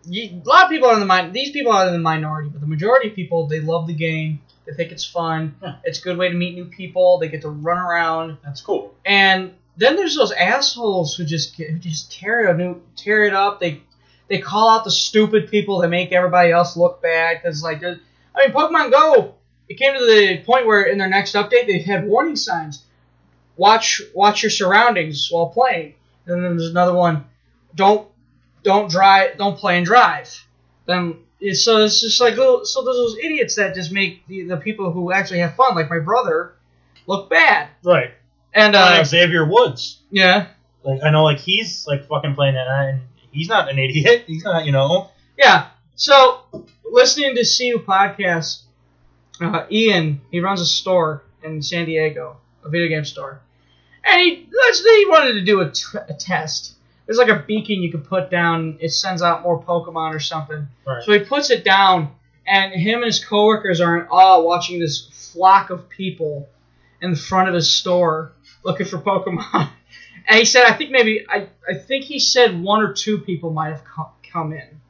You, 0.06 0.40
a 0.44 0.48
lot 0.48 0.64
of 0.64 0.70
people 0.70 0.88
are 0.88 0.94
in 0.94 1.00
the 1.00 1.06
min- 1.06 1.32
These 1.32 1.50
people 1.50 1.72
are 1.72 1.86
in 1.86 1.92
the 1.92 1.98
minority, 1.98 2.48
but 2.48 2.60
the 2.62 2.66
majority 2.66 3.10
of 3.10 3.14
people 3.14 3.46
they 3.46 3.60
love 3.60 3.86
the 3.86 3.92
game. 3.94 4.40
They 4.66 4.72
think 4.72 4.92
it's 4.92 5.04
fun. 5.04 5.54
Yeah. 5.62 5.76
It's 5.84 5.98
a 5.98 6.02
good 6.02 6.16
way 6.16 6.28
to 6.28 6.34
meet 6.34 6.54
new 6.54 6.64
people. 6.64 7.18
They 7.18 7.28
get 7.28 7.42
to 7.42 7.50
run 7.50 7.76
around. 7.78 8.38
That's 8.44 8.60
cool. 8.62 8.94
And 9.04 9.52
then 9.76 9.96
there's 9.96 10.16
those 10.16 10.32
assholes 10.32 11.14
who 11.14 11.24
just 11.24 11.54
who 11.56 11.78
just 11.78 12.10
tear 12.12 12.40
it 12.48 12.60
up, 12.60 12.78
tear 12.96 13.24
it 13.24 13.34
up. 13.34 13.60
They 13.60 13.82
they 14.30 14.38
call 14.38 14.70
out 14.70 14.84
the 14.84 14.90
stupid 14.90 15.50
people 15.50 15.80
that 15.80 15.88
make 15.88 16.12
everybody 16.12 16.50
else 16.52 16.76
look 16.76 17.02
bad 17.02 17.40
because 17.42 17.62
like 17.62 17.82
I 17.84 17.96
mean 18.38 18.52
Pokemon 18.54 18.90
Go. 18.92 19.34
It 19.68 19.74
came 19.78 19.92
to 19.94 20.00
the 20.04 20.38
point 20.44 20.66
where 20.66 20.82
in 20.84 20.96
their 20.96 21.08
next 21.08 21.34
update 21.34 21.66
they 21.66 21.80
had 21.80 22.06
warning 22.06 22.36
signs. 22.36 22.82
Watch 23.56 24.00
watch 24.14 24.42
your 24.42 24.50
surroundings 24.50 25.28
while 25.30 25.48
playing. 25.50 25.94
And 26.26 26.42
then 26.44 26.56
there's 26.56 26.70
another 26.70 26.94
one. 26.94 27.26
Don't 27.74 28.08
don't 28.62 28.90
drive. 28.90 29.36
Don't 29.36 29.58
play 29.58 29.76
and 29.76 29.84
drive. 29.84 30.46
Then 30.86 31.18
so 31.54 31.78
it's 31.84 32.00
just 32.00 32.20
like 32.20 32.36
little, 32.36 32.64
so 32.66 32.84
there's 32.84 32.96
those 32.96 33.16
idiots 33.16 33.54
that 33.56 33.74
just 33.74 33.90
make 33.92 34.26
the, 34.26 34.42
the 34.42 34.56
people 34.58 34.92
who 34.92 35.10
actually 35.10 35.38
have 35.40 35.54
fun, 35.54 35.74
like 35.74 35.88
my 35.88 35.98
brother, 35.98 36.52
look 37.06 37.30
bad. 37.30 37.68
Right. 37.82 38.10
And 38.52 38.76
uh, 38.76 38.98
Uh, 39.00 39.04
Xavier 39.04 39.46
Woods. 39.48 40.00
yeah. 40.10 40.48
Like 40.82 41.00
I 41.02 41.10
know, 41.10 41.24
like 41.24 41.38
he's 41.38 41.86
like 41.86 42.06
fucking 42.08 42.34
playing 42.34 42.54
that, 42.54 42.66
and 42.68 43.00
he's 43.32 43.48
not 43.48 43.70
an 43.70 43.78
idiot. 43.78 44.24
He's 44.26 44.44
not, 44.44 44.66
you 44.66 44.72
know. 44.72 45.10
Yeah. 45.38 45.68
So 45.96 46.42
listening 46.90 47.34
to 47.36 47.42
CU 47.42 47.78
podcast, 47.84 48.62
uh, 49.40 49.66
Ian 49.70 50.20
he 50.30 50.40
runs 50.40 50.60
a 50.60 50.66
store 50.66 51.22
in 51.42 51.62
San 51.62 51.86
Diego, 51.86 52.36
a 52.64 52.68
video 52.68 52.88
game 52.88 53.04
store, 53.04 53.40
and 54.04 54.20
he 54.20 54.48
let's 54.52 54.82
he 54.82 55.06
wanted 55.08 55.34
to 55.34 55.42
do 55.42 55.60
a, 55.60 55.70
t- 55.70 55.98
a 56.08 56.14
test. 56.14 56.74
There's 57.06 57.18
like 57.18 57.28
a 57.28 57.44
beacon 57.46 57.82
you 57.82 57.90
can 57.90 58.02
put 58.02 58.30
down. 58.30 58.78
It 58.80 58.90
sends 58.90 59.22
out 59.22 59.42
more 59.42 59.62
Pokemon 59.62 60.14
or 60.14 60.20
something. 60.20 60.68
Right. 60.86 61.02
So 61.02 61.12
he 61.12 61.20
puts 61.20 61.50
it 61.50 61.64
down, 61.64 62.12
and 62.46 62.72
him 62.72 62.96
and 62.96 63.06
his 63.06 63.24
coworkers 63.24 63.80
are 63.80 63.98
in 63.98 64.06
awe 64.08 64.40
watching 64.42 64.78
this 64.78 65.30
flock 65.32 65.70
of 65.70 65.88
people 65.88 66.48
in 67.00 67.14
front 67.14 67.48
of 67.48 67.54
his 67.54 67.70
store 67.72 68.32
looking 68.64 68.86
for 68.86 68.98
Pokemon. 68.98 69.70
And 70.26 70.38
he 70.38 70.44
said, 70.44 70.64
I 70.64 70.72
think 70.74 70.90
maybe 70.90 71.24
I, 71.28 71.48
I 71.68 71.74
think 71.74 72.04
he 72.04 72.18
said 72.18 72.60
one 72.60 72.82
or 72.82 72.92
two 72.92 73.18
people 73.18 73.50
might 73.50 73.70
have 73.70 73.84
come, 73.84 74.08
come 74.32 74.52
in. 74.52 74.80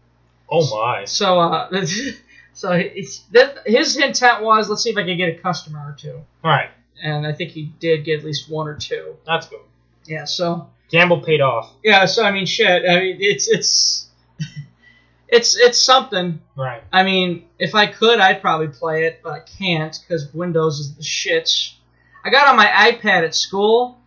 Oh 0.51 0.69
my. 0.77 1.05
So 1.05 1.39
uh, 1.41 1.85
so 2.53 2.73
it's, 2.73 3.21
that, 3.33 3.59
his 3.67 3.97
intent 3.97 4.43
was, 4.43 4.69
let's 4.69 4.83
see 4.83 4.91
if 4.91 4.97
I 4.97 5.05
can 5.05 5.17
get 5.17 5.29
a 5.39 5.39
customer 5.41 5.79
or 5.81 5.97
two. 5.99 6.21
All 6.45 6.51
right, 6.51 6.71
And 7.03 7.27
I 7.27 7.33
think 7.33 7.51
he 7.51 7.73
did 7.79 8.05
get 8.05 8.21
at 8.21 8.25
least 8.25 8.51
one 8.51 8.67
or 8.69 8.75
two. 8.75 9.17
that's 9.27 9.47
good. 9.47 9.61
Yeah. 10.07 10.25
So 10.25 10.69
Gamble 10.91 11.21
paid 11.21 11.41
off. 11.41 11.73
yeah. 11.85 12.05
So 12.07 12.25
I 12.25 12.33
mean, 12.33 12.47
shit. 12.47 12.83
I 12.91 12.99
mean, 13.01 13.17
it's 13.21 13.49
it's 13.49 14.09
it's 15.29 15.57
it's 15.57 15.79
something. 15.79 16.41
Right. 16.57 16.83
I 16.93 17.05
mean, 17.05 17.47
if 17.61 17.75
I 17.77 17.87
could, 17.87 18.19
I'd 18.19 18.41
probably 18.41 18.69
play 18.69 19.05
it, 19.05 19.21
but 19.23 19.31
I 19.33 19.41
can't 19.41 19.97
because 20.03 20.33
Windows 20.35 20.81
is 20.81 20.97
the 20.97 21.03
shits. 21.03 21.75
I 22.25 22.31
got 22.31 22.49
on 22.49 22.57
my 22.57 22.67
iPad 22.67 23.25
at 23.25 23.35
school, 23.37 24.00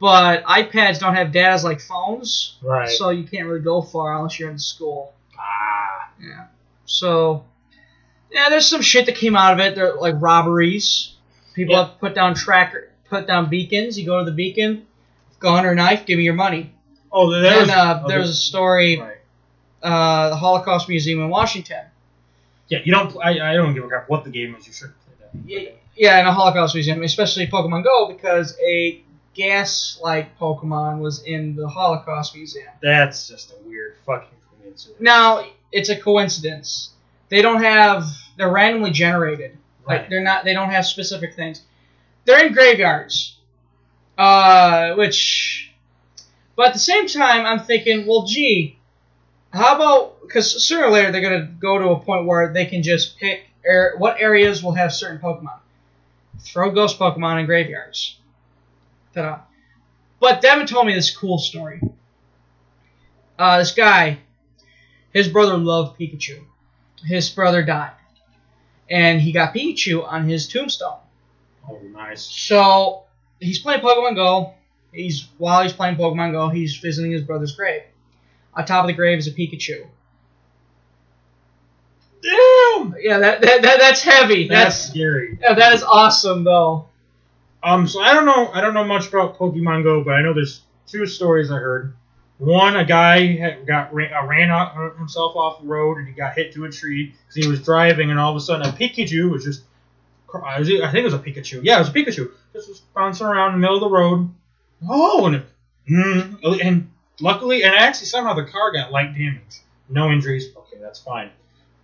but 0.00 0.44
iPads 0.44 0.98
don't 1.00 1.14
have 1.14 1.32
data 1.32 1.64
like 1.64 1.80
phones, 1.80 2.56
Right. 2.62 2.88
so 2.88 3.10
you 3.10 3.24
can't 3.24 3.46
really 3.46 3.60
go 3.60 3.82
far 3.82 4.16
unless 4.16 4.38
you're 4.38 4.50
in 4.50 4.58
school. 4.58 5.12
Ah. 5.38 6.10
Yeah. 6.20 6.46
So, 6.84 7.44
yeah, 8.30 8.48
there's 8.48 8.66
some 8.66 8.82
shit 8.82 9.06
that 9.06 9.14
came 9.16 9.36
out 9.36 9.52
of 9.54 9.60
it. 9.60 9.74
There 9.74 9.94
like 9.94 10.14
robberies. 10.18 11.14
People 11.54 11.74
Yeah. 11.74 11.84
have 11.84 11.92
to 11.94 11.98
put 11.98 12.14
down 12.14 12.34
tracker, 12.34 12.90
put 13.08 13.26
down 13.26 13.48
beacons. 13.48 13.98
You 13.98 14.04
go 14.06 14.18
to 14.18 14.24
the 14.24 14.36
beacon, 14.36 14.86
gun 15.40 15.64
or 15.64 15.74
knife, 15.74 16.04
give 16.06 16.18
me 16.18 16.24
your 16.24 16.34
money. 16.34 16.72
Oh, 17.10 17.30
there 17.30 17.42
Then 17.66 17.70
uh, 17.70 18.02
oh, 18.04 18.08
there 18.08 18.18
was 18.18 18.28
a 18.30 18.34
story, 18.34 18.98
Right. 19.00 19.16
uh, 19.82 20.28
the 20.30 20.36
Holocaust 20.36 20.88
Museum 20.88 21.20
in 21.20 21.30
Washington. 21.30 21.84
Yeah, 22.68 22.80
you 22.84 22.92
don't. 22.92 23.16
I, 23.22 23.52
I 23.52 23.54
don't 23.54 23.72
give 23.74 23.84
a 23.84 23.88
crap 23.88 24.08
what 24.10 24.24
the 24.24 24.30
game 24.30 24.54
is. 24.56 24.66
You 24.66 24.72
should 24.72 24.90
play 25.04 25.14
that. 25.20 25.66
Y- 25.70 25.72
Yeah, 25.96 26.20
in 26.20 26.26
a 26.26 26.32
Holocaust 26.32 26.74
Museum, 26.74 27.02
especially 27.02 27.46
Pokemon 27.46 27.84
Go, 27.84 28.08
because 28.12 28.58
a 28.60 29.00
gas-like 29.36 30.38
Pokemon 30.38 30.98
was 31.00 31.22
in 31.24 31.54
the 31.54 31.68
Holocaust 31.68 32.34
Museum. 32.34 32.68
That's 32.82 33.28
just 33.28 33.52
a 33.52 33.68
weird 33.68 33.96
fucking 34.06 34.28
coincidence. 34.62 35.00
Now, 35.00 35.44
it's 35.72 35.88
a 35.90 35.96
coincidence. 36.00 36.90
They 37.28 37.42
don't 37.42 37.62
have. 37.62 38.06
They're 38.36 38.50
randomly 38.50 38.90
generated. 38.90 39.56
Like 39.86 40.00
Right. 40.00 40.10
they're 40.10 40.22
not. 40.22 40.44
They 40.44 40.54
don't 40.54 40.70
have 40.70 40.86
specific 40.86 41.34
things. 41.34 41.62
They're 42.24 42.44
in 42.46 42.52
graveyards. 42.52 43.36
Uh, 44.18 44.94
which. 44.94 45.72
But 46.56 46.68
at 46.68 46.72
the 46.72 46.78
same 46.78 47.06
time, 47.06 47.44
I'm 47.44 47.60
thinking, 47.60 48.06
well, 48.06 48.24
gee, 48.26 48.78
how 49.52 49.76
about 49.76 50.22
because 50.22 50.64
sooner 50.66 50.86
or 50.86 50.90
later 50.90 51.12
they're 51.12 51.20
gonna 51.20 51.52
go 51.60 51.78
to 51.78 51.88
a 51.90 52.00
point 52.00 52.26
where 52.26 52.52
they 52.52 52.64
can 52.66 52.82
just 52.82 53.18
pick 53.18 53.42
er, 53.68 53.94
what 53.98 54.20
areas 54.20 54.62
will 54.62 54.72
have 54.72 54.92
certain 54.92 55.18
Pokemon. 55.18 55.58
Throw 56.40 56.70
ghost 56.70 56.98
Pokemon 56.98 57.40
in 57.40 57.46
graveyards. 57.46 58.18
Ta-da. 59.16 59.40
But 60.20 60.40
Devin 60.42 60.66
told 60.66 60.86
me 60.86 60.94
this 60.94 61.14
cool 61.14 61.38
story. 61.38 61.80
Uh, 63.38 63.58
this 63.58 63.72
guy, 63.72 64.18
his 65.12 65.28
brother 65.28 65.56
loved 65.56 65.98
Pikachu. 65.98 66.42
His 67.04 67.28
brother 67.30 67.62
died, 67.62 67.92
and 68.90 69.20
he 69.20 69.32
got 69.32 69.54
Pikachu 69.54 70.06
on 70.06 70.28
his 70.28 70.48
tombstone. 70.48 70.98
Oh, 71.68 71.78
nice. 71.92 72.22
So 72.22 73.04
he's 73.40 73.58
playing 73.58 73.80
Pokemon 73.80 74.14
Go. 74.14 74.54
He's 74.92 75.28
while 75.38 75.62
he's 75.62 75.72
playing 75.72 75.96
Pokemon 75.96 76.32
Go, 76.32 76.48
he's 76.48 76.76
visiting 76.76 77.12
his 77.12 77.22
brother's 77.22 77.54
grave. 77.54 77.82
On 78.54 78.64
top 78.64 78.84
of 78.84 78.88
the 78.88 78.94
grave 78.94 79.18
is 79.18 79.26
a 79.26 79.32
Pikachu. 79.32 79.86
Damn. 82.22 82.94
Yeah, 82.98 83.18
that, 83.18 83.40
that, 83.42 83.62
that 83.62 83.78
that's 83.78 84.02
heavy. 84.02 84.48
That's 84.48 84.76
That's, 84.78 84.90
scary. 84.90 85.38
yeah, 85.40 85.54
that 85.54 85.72
is 85.74 85.82
awesome 85.82 86.44
though. 86.44 86.88
Um, 87.62 87.88
so 87.88 88.00
I 88.00 88.14
don't 88.14 88.26
know. 88.26 88.48
I 88.52 88.60
don't 88.60 88.74
know 88.74 88.84
much 88.84 89.08
about 89.08 89.38
Pokemon 89.38 89.82
Go, 89.82 90.04
but 90.04 90.14
I 90.14 90.22
know 90.22 90.34
there's 90.34 90.62
two 90.86 91.06
stories 91.06 91.50
I 91.50 91.56
heard. 91.56 91.94
One, 92.38 92.76
a 92.76 92.84
guy 92.84 93.58
got 93.66 93.94
ran, 93.94 94.12
uh, 94.12 94.26
ran 94.26 94.50
out, 94.50 94.96
himself 94.98 95.36
off 95.36 95.62
the 95.62 95.66
road 95.66 95.96
and 95.96 96.06
he 96.06 96.12
got 96.12 96.34
hit 96.34 96.52
to 96.52 96.66
a 96.66 96.70
tree 96.70 97.06
because 97.06 97.34
he 97.34 97.48
was 97.48 97.62
driving, 97.62 98.10
and 98.10 98.20
all 98.20 98.30
of 98.30 98.36
a 98.36 98.40
sudden 98.40 98.66
a 98.66 98.72
Pikachu 98.72 99.30
was 99.30 99.44
just. 99.44 99.62
I 100.34 100.62
think 100.64 100.82
it 100.94 101.04
was 101.04 101.14
a 101.14 101.18
Pikachu. 101.18 101.60
Yeah, 101.62 101.76
it 101.76 101.78
was 101.78 101.88
a 101.88 101.92
Pikachu. 101.92 102.30
Just 102.52 102.68
was 102.68 102.80
bouncing 102.94 103.26
around 103.26 103.54
in 103.54 103.60
the 103.60 103.60
middle 103.60 103.76
of 103.76 103.80
the 103.80 103.88
road. 103.88 104.28
Oh, 104.86 105.26
and 105.26 105.42
mm, 105.88 106.62
and 106.62 106.90
luckily, 107.20 107.62
and 107.62 107.74
actually 107.74 108.06
somehow 108.06 108.34
the 108.34 108.44
car 108.44 108.72
got 108.72 108.92
light 108.92 109.14
damage, 109.14 109.62
no 109.88 110.10
injuries. 110.10 110.48
Okay, 110.54 110.76
that's 110.78 110.98
fine. 110.98 111.30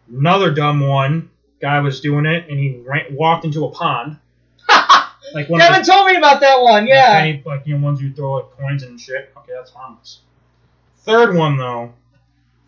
Another 0.09 0.53
dumb 0.53 0.81
one. 0.81 1.31
Guy 1.61 1.78
was 1.78 2.01
doing 2.01 2.27
it 2.27 2.49
and 2.49 2.59
he 2.59 2.82
ran, 2.85 3.15
walked 3.15 3.44
into 3.44 3.65
a 3.65 3.70
pond. 3.70 4.19
Like 5.34 5.48
one 5.48 5.60
the- 5.60 5.84
told 5.86 6.06
me 6.06 6.16
about 6.16 6.40
that 6.40 6.60
one. 6.60 6.86
Yeah. 6.86 7.12
Tiny, 7.12 7.42
like 7.44 7.66
you 7.66 7.76
know, 7.76 7.84
ones 7.84 8.00
you 8.00 8.12
throw 8.12 8.34
like 8.34 8.50
coins 8.56 8.82
and 8.82 9.00
shit. 9.00 9.32
Okay, 9.36 9.52
that's 9.54 9.70
harmless. 9.70 10.20
Third 10.98 11.34
one 11.34 11.56
though, 11.56 11.92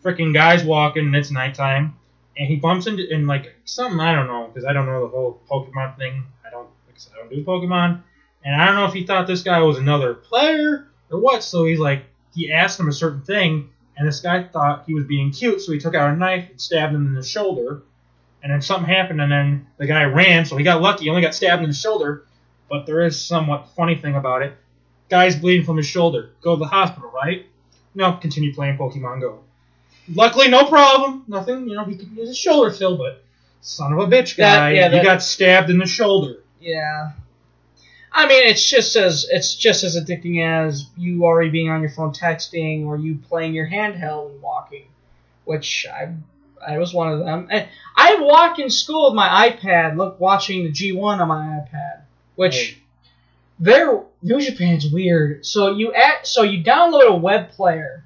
freaking 0.03 0.33
guy's 0.33 0.63
walking 0.63 1.05
and 1.05 1.15
it's 1.15 1.31
nighttime, 1.31 1.95
and 2.37 2.47
he 2.47 2.57
bumps 2.57 2.87
into 2.87 3.07
in 3.11 3.27
like 3.27 3.55
something 3.65 3.99
I 3.99 4.13
don't 4.13 4.27
know 4.27 4.47
because 4.47 4.65
I 4.65 4.73
don't 4.73 4.85
know 4.85 5.01
the 5.01 5.07
whole 5.07 5.39
Pokemon 5.49 5.97
thing. 5.97 6.23
I 6.45 6.49
don't 6.49 6.67
like 6.87 6.97
I 6.97 7.17
I 7.17 7.19
don't 7.21 7.29
do 7.29 7.43
Pokemon, 7.43 8.01
and 8.43 8.61
I 8.61 8.65
don't 8.65 8.75
know 8.75 8.85
if 8.85 8.93
he 8.93 9.05
thought 9.05 9.27
this 9.27 9.43
guy 9.43 9.61
was 9.61 9.77
another 9.77 10.13
player 10.13 10.87
or 11.11 11.19
what. 11.19 11.43
So 11.43 11.65
he's 11.65 11.79
like 11.79 12.03
he 12.33 12.51
asked 12.51 12.79
him 12.79 12.89
a 12.89 12.93
certain 12.93 13.21
thing, 13.21 13.69
and 13.97 14.07
this 14.07 14.19
guy 14.19 14.43
thought 14.43 14.83
he 14.85 14.93
was 14.93 15.05
being 15.05 15.31
cute, 15.31 15.61
so 15.61 15.71
he 15.71 15.79
took 15.79 15.95
out 15.95 16.13
a 16.13 16.15
knife 16.17 16.49
and 16.49 16.59
stabbed 16.59 16.93
him 16.93 17.07
in 17.07 17.13
the 17.13 17.23
shoulder. 17.23 17.83
And 18.43 18.53
then 18.53 18.61
something 18.61 18.87
happened, 18.87 19.21
and 19.21 19.31
then 19.31 19.65
the 19.77 19.87
guy 19.87 20.03
ran, 20.03 20.45
so 20.45 20.55
he 20.55 20.63
got 20.63 20.79
lucky. 20.79 21.05
He 21.05 21.09
only 21.09 21.23
got 21.23 21.33
stabbed 21.33 21.63
in 21.63 21.69
the 21.69 21.75
shoulder, 21.75 22.25
but 22.69 22.85
there 22.85 23.05
is 23.05 23.19
somewhat 23.19 23.69
funny 23.75 23.95
thing 23.95 24.15
about 24.15 24.41
it. 24.41 24.53
Guy's 25.09 25.35
bleeding 25.35 25.65
from 25.65 25.77
his 25.77 25.85
shoulder. 25.85 26.31
Go 26.41 26.55
to 26.55 26.59
the 26.59 26.65
hospital, 26.67 27.11
right? 27.11 27.45
No, 27.93 28.13
continue 28.13 28.53
playing 28.53 28.77
Pokemon 28.77 29.21
Go. 29.21 29.39
Luckily, 30.13 30.49
no 30.49 30.65
problem. 30.65 31.23
Nothing, 31.27 31.67
you 31.67 31.75
know, 31.75 31.85
he 31.85 31.95
can 31.95 32.15
use 32.15 32.29
his 32.29 32.37
shoulder 32.37 32.71
still, 32.71 32.97
but 32.97 33.23
son 33.61 33.93
of 33.93 33.99
a 33.99 34.07
bitch 34.07 34.35
That- 34.35 34.57
guy, 34.57 34.71
yeah, 34.71 34.89
he 34.89 34.95
that- 34.97 35.03
got 35.03 35.23
stabbed 35.23 35.69
in 35.69 35.77
the 35.77 35.85
shoulder. 35.85 36.37
Yeah. 36.59 37.11
I 38.11 38.27
mean, 38.27 38.47
it's 38.47 38.67
just 38.67 38.95
as 38.95 39.27
it's 39.29 39.55
just 39.55 39.83
as 39.83 39.97
addicting 39.97 40.41
as 40.41 40.87
you 40.95 41.25
already 41.25 41.49
being 41.49 41.69
on 41.69 41.81
your 41.81 41.89
phone 41.89 42.13
texting 42.13 42.85
or 42.85 42.97
you 42.97 43.15
playing 43.27 43.53
your 43.53 43.67
handheld 43.67 44.31
and 44.31 44.41
walking, 44.41 44.85
which 45.43 45.85
I 45.91 46.13
I 46.65 46.77
was 46.77 46.93
one 46.93 47.11
of 47.11 47.19
them. 47.19 47.47
And 47.51 47.67
I 47.95 48.15
walk 48.21 48.57
in 48.57 48.69
school 48.69 49.09
with 49.09 49.15
my 49.15 49.49
iPad, 49.49 49.97
look 49.97 50.19
watching 50.19 50.63
the 50.63 50.71
G1 50.71 51.19
on 51.19 51.27
my 51.27 51.59
iPad, 51.59 52.01
which 52.35 52.79
their 53.59 54.03
New 54.21 54.41
Japan's 54.41 54.91
weird. 54.91 55.45
So 55.45 55.75
you 55.75 55.93
act, 55.93 56.27
so 56.27 56.43
you 56.43 56.63
download 56.63 57.07
a 57.07 57.15
web 57.15 57.51
player, 57.51 58.03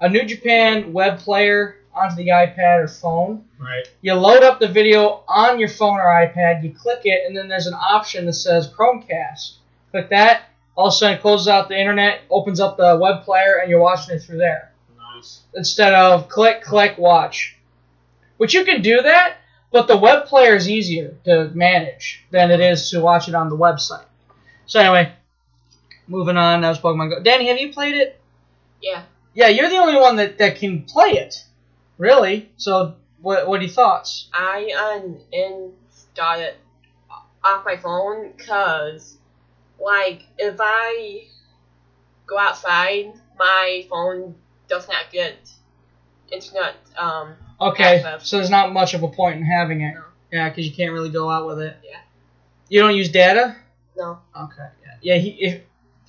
a 0.00 0.08
New 0.08 0.24
Japan 0.24 0.92
web 0.92 1.18
player 1.18 1.76
onto 1.94 2.16
the 2.16 2.28
iPad 2.28 2.84
or 2.84 2.88
phone. 2.88 3.44
Right. 3.58 3.86
You 4.02 4.14
load 4.14 4.42
up 4.42 4.60
the 4.60 4.68
video 4.68 5.24
on 5.26 5.58
your 5.58 5.68
phone 5.68 5.98
or 5.98 6.04
iPad, 6.04 6.62
you 6.62 6.74
click 6.74 7.00
it, 7.04 7.26
and 7.26 7.36
then 7.36 7.48
there's 7.48 7.66
an 7.66 7.74
option 7.74 8.26
that 8.26 8.34
says 8.34 8.72
Chromecast. 8.72 9.56
Click 9.90 10.10
that, 10.10 10.42
all 10.76 10.88
of 10.88 10.92
a 10.92 10.96
sudden 10.96 11.16
it 11.16 11.22
closes 11.22 11.48
out 11.48 11.68
the 11.68 11.78
internet, 11.78 12.20
opens 12.30 12.60
up 12.60 12.76
the 12.76 12.98
web 13.00 13.24
player, 13.24 13.60
and 13.60 13.70
you're 13.70 13.80
watching 13.80 14.14
it 14.14 14.22
through 14.22 14.38
there. 14.38 14.72
Nice. 14.98 15.40
Instead 15.54 15.94
of 15.94 16.28
click, 16.28 16.62
click, 16.62 16.98
watch. 16.98 17.56
Which 18.36 18.52
you 18.52 18.64
can 18.64 18.82
do 18.82 19.00
that, 19.00 19.38
but 19.70 19.88
the 19.88 19.96
web 19.96 20.26
player 20.26 20.54
is 20.54 20.68
easier 20.68 21.16
to 21.24 21.50
manage 21.54 22.24
than 22.30 22.50
it 22.50 22.60
is 22.60 22.90
to 22.90 23.00
watch 23.00 23.28
it 23.28 23.34
on 23.34 23.48
the 23.48 23.56
website. 23.56 24.04
So 24.66 24.80
anyway, 24.80 25.12
moving 26.06 26.36
on, 26.36 26.60
that 26.62 26.68
was 26.68 26.78
Pokemon 26.78 27.10
Go. 27.10 27.22
Danny, 27.22 27.48
have 27.48 27.58
you 27.58 27.72
played 27.72 27.94
it? 27.94 28.20
Yeah. 28.80 29.02
Yeah, 29.34 29.48
you're 29.48 29.68
the 29.68 29.76
only 29.76 29.96
one 29.96 30.16
that, 30.16 30.38
that 30.38 30.56
can 30.56 30.82
play 30.82 31.10
it. 31.10 31.44
Really? 31.98 32.50
So 32.56 32.94
what 33.20 33.48
what 33.48 33.60
are 33.60 33.64
your 33.64 33.72
thoughts? 33.72 34.28
I 34.32 34.70
uninstalled 35.34 36.40
it 36.40 36.56
off 37.42 37.64
my 37.64 37.76
phone 37.76 38.32
because, 38.36 39.18
like, 39.80 40.22
if 40.38 40.56
I 40.58 41.26
go 42.26 42.38
outside, 42.38 43.12
my 43.38 43.86
phone 43.88 44.34
does 44.68 44.88
not 44.88 45.10
get 45.12 45.50
internet. 46.30 46.74
Um, 46.96 47.34
Okay, 47.60 47.96
access. 47.96 48.28
so 48.28 48.36
there's 48.36 48.50
not 48.50 48.72
much 48.72 48.94
of 48.94 49.02
a 49.02 49.08
point 49.08 49.36
in 49.36 49.44
having 49.44 49.80
it. 49.80 49.94
No. 49.94 50.02
Yeah, 50.32 50.48
because 50.48 50.66
you 50.66 50.74
can't 50.74 50.92
really 50.92 51.10
go 51.10 51.30
out 51.30 51.46
with 51.46 51.60
it. 51.60 51.76
Yeah. 51.84 51.98
You 52.68 52.80
don't 52.80 52.94
use 52.94 53.10
data? 53.10 53.56
No. 53.96 54.18
Okay. 54.36 54.68
Yeah. 54.84 55.14
Yeah. 55.14 55.18
He, 55.18 55.28
if 55.28 55.62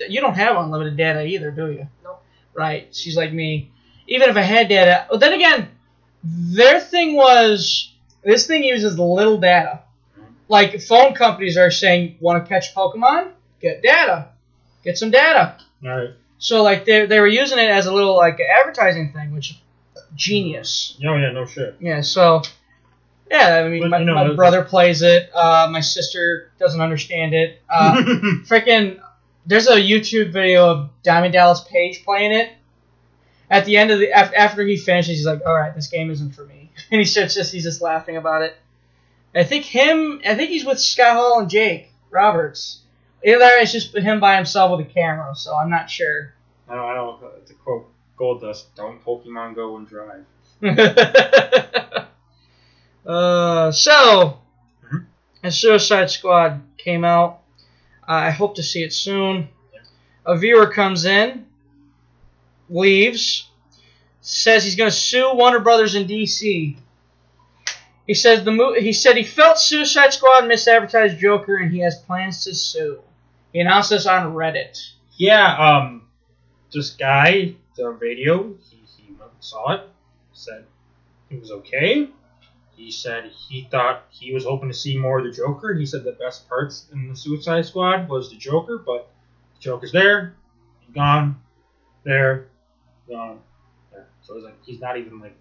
you 0.10 0.22
don't 0.22 0.34
have 0.34 0.58
unlimited 0.58 0.98
data 0.98 1.26
either, 1.26 1.52
do 1.52 1.72
you? 1.72 1.88
No. 2.04 2.18
Right. 2.54 2.94
She's 2.94 3.16
like 3.16 3.32
me. 3.32 3.72
Even 4.08 4.30
if 4.30 4.36
I 4.36 4.42
had 4.42 4.70
data, 4.70 5.06
well, 5.10 5.20
then 5.20 5.34
again, 5.34 5.70
their 6.24 6.80
thing 6.80 7.16
was 7.16 7.94
this 8.24 8.48
thing 8.48 8.64
uses 8.64 8.98
little 8.98 9.38
data. 9.38 9.82
Like 10.50 10.82
phone 10.82 11.14
companies 11.14 11.58
are 11.58 11.72
saying, 11.72 12.18
want 12.20 12.44
to 12.44 12.50
catch 12.50 12.74
Pokemon? 12.74 13.32
Get 13.62 13.82
data. 13.82 14.30
Get 14.84 14.98
some 14.98 15.12
data. 15.12 15.58
Alright. 15.86 16.12
So 16.40 16.64
like 16.64 16.86
they 16.86 17.06
they 17.06 17.20
were 17.20 17.28
using 17.28 17.58
it 17.58 17.70
as 17.70 17.86
a 17.88 17.94
little 17.94 18.16
like 18.16 18.40
advertising 18.40 19.12
thing, 19.12 19.34
which 19.34 19.60
genius. 20.16 20.98
Oh, 21.06 21.16
yeah, 21.16 21.32
no 21.32 21.46
shit. 21.46 21.76
Yeah, 21.80 22.02
so 22.02 22.42
Yeah, 23.30 23.64
I 23.66 23.68
mean, 23.70 23.82
But, 23.82 23.90
my, 23.90 24.00
you 24.00 24.06
know, 24.06 24.16
my 24.16 24.28
the- 24.28 24.34
brother 24.36 24.64
plays 24.64 25.02
it. 25.02 25.30
Uh, 25.36 25.68
my 25.72 25.82
sister 25.82 26.52
doesn't 26.60 26.80
understand 26.82 27.34
it. 27.34 27.62
Uh, 27.70 27.96
freaking, 28.46 29.00
there's 29.46 29.68
a 29.68 29.76
YouTube 29.76 30.32
video 30.32 30.66
of 30.70 30.90
Diamond 31.04 31.34
Dallas 31.34 31.62
Page 31.62 32.04
playing 32.06 32.32
it. 32.32 32.52
At 33.50 33.66
the 33.66 33.78
end 33.78 33.92
of 33.92 34.00
the 34.00 34.10
af- 34.12 34.34
after 34.36 34.66
he 34.66 34.76
finishes, 34.76 35.18
he's 35.18 35.26
like, 35.26 35.40
"All 35.46 35.56
right, 35.56 35.74
this 35.74 35.88
game 35.88 36.12
isn't 36.12 36.32
for 36.36 36.44
me," 36.46 36.70
and 36.92 37.00
he 37.00 37.06
starts 37.06 37.34
just 37.34 37.54
he's 37.54 37.64
just 37.64 37.82
laughing 37.82 38.18
about 38.18 38.42
it. 38.42 38.58
I 39.34 39.46
think 39.46 39.64
him. 39.64 40.20
I 40.28 40.36
think 40.36 40.50
he's 40.50 40.66
with 40.66 40.82
Scott 40.82 41.14
Hall 41.16 41.40
and 41.40 41.50
Jake 41.50 41.90
Roberts. 42.12 42.82
Either 43.24 43.46
it's 43.62 43.72
just 43.72 43.96
him 43.96 44.20
by 44.20 44.36
himself 44.36 44.78
with 44.78 44.86
a 44.86 44.90
camera, 44.90 45.34
so 45.34 45.56
I'm 45.56 45.70
not 45.70 45.90
sure. 45.90 46.34
I 46.68 46.76
don't, 46.76 46.90
I 46.90 46.94
don't, 46.96 47.46
to 47.48 47.54
quote 47.54 47.90
Goldust, 48.18 48.66
don't 48.76 49.04
Pokemon 49.04 49.56
Go 49.56 49.78
and 49.78 49.88
drive. 49.88 50.26
uh, 53.06 53.72
so, 53.72 54.40
as 55.44 55.60
Suicide 55.60 56.10
Squad 56.10 56.62
came 56.78 57.06
out, 57.06 57.42
uh, 58.08 58.14
I 58.14 58.32
hope 58.32 58.56
to 58.56 58.64
see 58.64 58.84
it 58.84 58.94
soon. 58.94 59.50
A 60.26 60.36
viewer 60.38 60.68
comes 60.68 61.06
in, 61.06 61.46
leaves, 62.70 63.50
says 64.22 64.64
he's 64.64 64.76
going 64.76 64.90
to 64.90 64.96
sue 64.96 65.34
Warner 65.36 65.60
Brothers 65.60 65.96
in 65.96 66.08
DC. 66.08 66.76
He 68.08 68.14
says 68.14 68.44
the 68.44 68.52
mo- 68.52 68.74
he 68.74 68.94
said 68.94 69.18
he 69.18 69.24
felt 69.24 69.60
Suicide 69.60 70.14
Squad 70.14 70.46
misadvertised 70.46 71.20
Joker 71.20 71.58
and 71.58 71.72
he 71.72 71.80
has 71.80 71.98
plans 71.98 72.44
to 72.46 72.56
sue. 72.56 73.02
He 73.54 73.60
announced 73.60 73.90
this 73.90 74.06
on 74.06 74.34
Reddit. 74.34 74.92
Yeah, 75.18 75.56
um, 75.56 76.08
this 76.74 76.92
guy, 76.92 77.56
the 77.78 77.90
radio, 77.90 78.56
he, 78.70 78.78
he 78.98 79.16
saw 79.40 79.74
it, 79.74 79.82
said 80.34 80.66
it 81.30 81.40
was 81.40 81.52
okay. 81.52 82.10
He 82.76 82.92
said 82.92 83.32
he 83.32 83.68
thought 83.72 84.04
he 84.10 84.34
was 84.34 84.44
hoping 84.46 84.70
to 84.70 84.74
see 84.74 84.98
more 84.98 85.20
of 85.20 85.26
the 85.26 85.32
Joker. 85.32 85.74
He 85.74 85.86
said 85.86 86.04
the 86.04 86.12
best 86.12 86.48
parts 86.48 86.88
in 86.92 87.10
the 87.10 87.16
Suicide 87.16 87.66
Squad 87.66 88.08
was 88.08 88.30
the 88.30 88.38
Joker, 88.38 88.78
but 88.78 89.10
the 89.56 89.62
Joker's 89.62 89.92
there, 89.92 90.36
gone, 90.94 91.42
there, 92.04 92.48
gone, 93.10 93.40
there. 93.92 94.08
So 94.22 94.36
it's 94.36 94.46
like 94.46 94.64
he's 94.64 94.80
not 94.80 94.98
even 94.98 95.20
like 95.20 95.36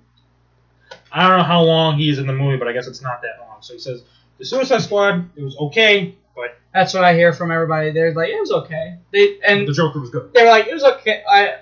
I 1.13 1.29
don't 1.29 1.39
know 1.39 1.45
how 1.45 1.63
long 1.63 1.99
he 1.99 2.09
is 2.09 2.19
in 2.19 2.27
the 2.27 2.33
movie, 2.33 2.57
but 2.57 2.69
I 2.69 2.73
guess 2.73 2.87
it's 2.87 3.03
not 3.03 3.21
that 3.23 3.39
long. 3.41 3.59
So 3.61 3.75
he 3.75 3.79
says 3.81 4.03
the 4.39 4.45
Suicide 4.45 4.83
Squad, 4.83 5.29
it 5.37 5.43
was 5.43 5.57
okay, 5.59 6.15
but 6.35 6.59
That's 6.75 6.93
what 6.93 7.05
I 7.05 7.15
hear 7.15 7.33
from 7.33 7.51
everybody. 7.51 7.91
They're 7.91 8.15
like, 8.15 8.29
it 8.29 8.41
was 8.41 8.53
okay. 8.53 8.99
They 9.13 9.39
and 9.47 9.67
the 9.67 9.73
Joker 9.73 10.01
was 10.01 10.11
good. 10.11 10.33
they 10.35 10.43
were 10.43 10.51
like, 10.51 10.67
it 10.67 10.75
was 10.75 10.85
okay. 10.85 11.23
I, 11.29 11.57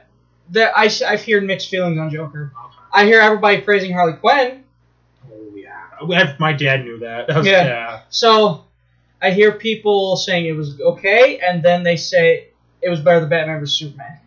there, 0.51 0.77
I, 0.77 0.91
I've 1.07 1.25
heard 1.25 1.45
mixed 1.45 1.69
feelings 1.69 1.99
on 1.99 2.11
Joker. 2.11 2.53
I 2.93 3.05
hear 3.07 3.21
everybody 3.21 3.61
praising 3.61 3.93
Harley 3.93 4.15
Quinn. 4.15 4.63
Oh 6.01 6.11
yeah, 6.11 6.35
my 6.39 6.53
dad 6.53 6.85
knew 6.85 6.99
that. 6.99 7.27
That 7.29 7.37
was- 7.39 7.47
Yeah. 7.47 7.67
yeah. 7.67 8.01
So 8.11 8.65
I 9.23 9.31
hear 9.31 9.53
people 9.53 10.17
saying 10.17 10.47
it 10.47 10.53
was 10.53 10.81
okay, 10.81 11.39
and 11.39 11.63
then 11.63 11.83
they 11.83 11.97
say 11.97 12.49
it 12.83 12.89
was 12.91 13.01
better 13.01 13.21
than 13.21 13.29
Batman 13.31 13.61
vs 13.61 13.77
Superman. 13.79 14.19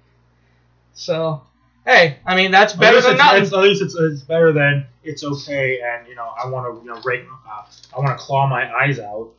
So, 0.94 1.41
hey, 1.85 2.18
I 2.26 2.35
mean 2.35 2.52
that's 2.52 2.73
better 2.73 3.02
than 3.02 3.18
nothing. 3.18 3.44
at 3.44 3.52
least 3.64 3.81
it's, 3.81 3.95
it's 3.95 4.22
better 4.23 4.52
than 4.52 4.88
it's 5.03 5.23
okay, 5.23 5.80
and 5.81 6.07
you 6.07 6.15
know 6.15 6.26
I 6.41 6.48
want 6.49 6.73
to 6.76 6.84
you 6.84 6.89
know 6.94 6.99
rate 7.02 7.26
uh, 7.48 7.64
I 7.95 7.99
want 7.99 8.18
to 8.18 8.23
claw 8.23 8.48
my 8.48 8.73
eyes 8.76 8.99
out. 8.99 9.30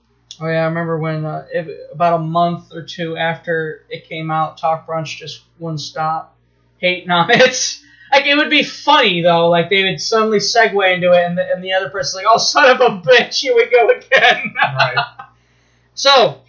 Oh 0.40 0.46
yeah, 0.46 0.62
I 0.62 0.66
remember 0.66 0.98
when 0.98 1.24
uh, 1.24 1.46
it, 1.52 1.88
about 1.92 2.14
a 2.14 2.22
month 2.22 2.72
or 2.72 2.82
two 2.82 3.16
after 3.16 3.84
it 3.90 4.08
came 4.08 4.30
out, 4.30 4.56
Talk 4.58 4.86
Brunch 4.86 5.16
just 5.16 5.42
wouldn't 5.58 5.80
stop 5.80 6.36
hating 6.78 7.10
on 7.10 7.30
it. 7.30 7.78
Like 8.10 8.24
it 8.24 8.36
would 8.36 8.48
be 8.50 8.62
funny 8.62 9.20
though, 9.20 9.48
like 9.50 9.68
they 9.68 9.84
would 9.84 10.00
suddenly 10.00 10.38
segue 10.38 10.94
into 10.94 11.12
it, 11.12 11.24
and 11.26 11.36
the, 11.36 11.52
and 11.52 11.62
the 11.62 11.74
other 11.74 11.90
person's 11.90 12.14
like, 12.22 12.26
"Oh 12.26 12.38
son 12.38 12.70
of 12.70 12.80
a 12.80 13.00
bitch, 13.02 13.40
here 13.40 13.54
we 13.54 13.66
go 13.70 13.90
again." 13.90 14.54
Right. 14.56 14.96
So, 15.94 16.40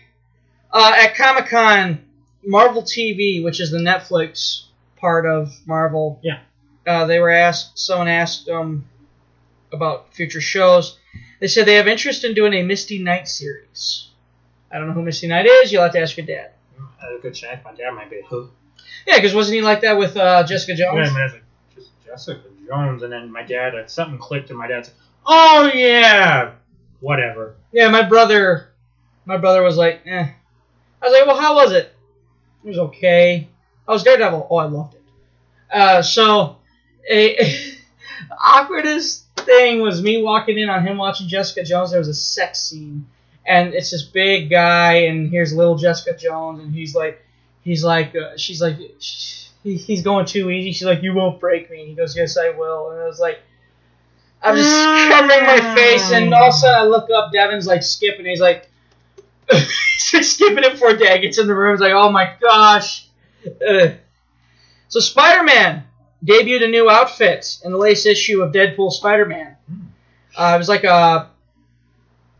uh, 0.71 0.93
at 0.97 1.15
Comic 1.15 1.47
Con, 1.47 2.05
Marvel 2.45 2.81
TV, 2.83 3.43
which 3.43 3.59
is 3.59 3.71
the 3.71 3.77
Netflix 3.79 4.65
part 4.97 5.25
of 5.25 5.51
Marvel, 5.65 6.19
Yeah. 6.23 6.39
uh, 6.87 7.05
they 7.07 7.19
were 7.19 7.29
asked. 7.31 7.77
Someone 7.79 8.07
asked 8.07 8.45
them 8.45 8.87
about 9.73 10.13
future 10.13 10.41
shows. 10.41 10.97
They 11.41 11.47
said 11.47 11.65
they 11.65 11.75
have 11.75 11.87
interest 11.87 12.23
in 12.23 12.33
doing 12.33 12.53
a 12.53 12.63
Misty 12.63 12.99
Knight 12.99 13.27
series. 13.27 14.09
I 14.71 14.77
don't 14.77 14.87
know 14.87 14.93
who 14.93 15.01
Misty 15.01 15.27
Knight 15.27 15.45
is. 15.45 15.71
You'll 15.71 15.83
have 15.83 15.93
to 15.93 15.99
ask 16.01 16.15
your 16.15 16.25
dad. 16.25 16.51
I 17.01 17.05
had 17.05 17.15
a 17.17 17.21
good 17.21 17.33
chance. 17.33 17.63
My 17.65 17.73
dad 17.73 17.91
might 17.91 18.09
be. 18.09 18.21
Huh. 18.29 18.43
Yeah, 19.07 19.15
because 19.15 19.33
wasn't 19.33 19.55
he 19.55 19.61
like 19.61 19.81
that 19.81 19.97
with 19.97 20.17
uh, 20.17 20.43
Jessica 20.43 20.75
Jones? 20.75 20.97
Yeah, 20.97 21.05
Jones? 21.05 21.13
man, 21.15 21.25
it's 21.25 21.33
like 21.33 21.43
just 21.75 21.91
Jessica 22.05 22.49
Jones, 22.67 23.03
and 23.03 23.11
then 23.11 23.31
my 23.31 23.43
dad 23.43 23.73
something 23.89 24.17
clicked, 24.17 24.49
and 24.49 24.59
my 24.59 24.67
dad 24.67 24.85
said, 24.85 24.95
"Oh 25.25 25.71
yeah, 25.73 26.51
whatever." 26.99 27.55
Yeah, 27.71 27.89
my 27.89 28.01
brother, 28.03 28.69
my 29.25 29.37
brother 29.37 29.61
was 29.61 29.77
like, 29.77 30.01
eh. 30.05 30.29
I 31.01 31.05
was 31.05 31.13
like, 31.13 31.25
well, 31.25 31.39
how 31.39 31.55
was 31.55 31.71
it? 31.71 31.93
It 32.63 32.67
was 32.67 32.79
okay. 32.79 33.47
I 33.87 33.91
was 33.91 34.03
Daredevil. 34.03 34.47
Oh, 34.49 34.55
I 34.57 34.65
loved 34.65 34.95
it. 34.95 35.01
Uh, 35.71 36.01
so, 36.01 36.57
a, 37.09 37.37
awkwardest 38.45 39.23
thing 39.37 39.81
was 39.81 40.01
me 40.01 40.21
walking 40.21 40.57
in 40.57 40.69
on 40.69 40.85
him 40.85 40.97
watching 40.97 41.27
Jessica 41.27 41.63
Jones. 41.63 41.91
There 41.91 41.99
was 41.99 42.07
a 42.07 42.13
sex 42.13 42.59
scene, 42.59 43.07
and 43.45 43.73
it's 43.73 43.91
this 43.91 44.03
big 44.03 44.49
guy, 44.49 44.93
and 45.03 45.29
here's 45.29 45.53
little 45.53 45.75
Jessica 45.75 46.17
Jones, 46.17 46.61
and 46.61 46.73
he's 46.73 46.95
like, 46.95 47.23
he's 47.63 47.83
like, 47.83 48.15
uh, 48.15 48.37
she's 48.37 48.61
like, 48.61 48.77
he, 48.77 49.75
he's 49.75 50.01
going 50.01 50.25
too 50.25 50.49
easy. 50.49 50.71
She's 50.71 50.87
like, 50.87 51.03
you 51.03 51.13
won't 51.13 51.39
break 51.39 51.69
me. 51.69 51.79
And 51.81 51.89
he 51.89 51.95
goes, 51.95 52.15
yes, 52.15 52.37
I 52.37 52.49
will. 52.51 52.91
And 52.91 53.01
I 53.01 53.05
was 53.05 53.19
like. 53.19 53.39
I'm 54.41 54.55
just 54.55 54.71
covering 55.11 55.45
my 55.45 55.75
face, 55.75 56.13
and 56.13 56.33
all 56.33 56.47
of 56.47 56.53
a 56.53 56.57
sudden 56.57 56.81
I 56.81 56.85
look 56.85 57.09
up. 57.13 57.33
Devin's 57.33 57.67
like 57.67 57.83
skipping. 57.83 58.25
He's 58.25 58.39
like, 58.39 58.69
he's 60.11 60.33
skipping 60.33 60.63
it 60.63 60.71
before 60.71 60.93
Dad 60.93 61.17
gets 61.17 61.37
in 61.37 61.47
the 61.47 61.55
room. 61.55 61.73
He's 61.73 61.81
like, 61.81 61.93
oh 61.93 62.09
my 62.09 62.35
gosh. 62.39 63.07
Ugh. 63.67 63.95
So 64.87 64.99
Spider-Man 64.99 65.83
debuted 66.25 66.63
a 66.63 66.67
new 66.67 66.89
outfit 66.89 67.59
in 67.63 67.71
the 67.71 67.77
latest 67.77 68.05
issue 68.05 68.41
of 68.41 68.53
Deadpool 68.53 68.91
Spider-Man. 68.91 69.55
Uh, 70.35 70.53
it 70.55 70.57
was 70.57 70.69
like 70.69 70.83
a, 70.83 71.29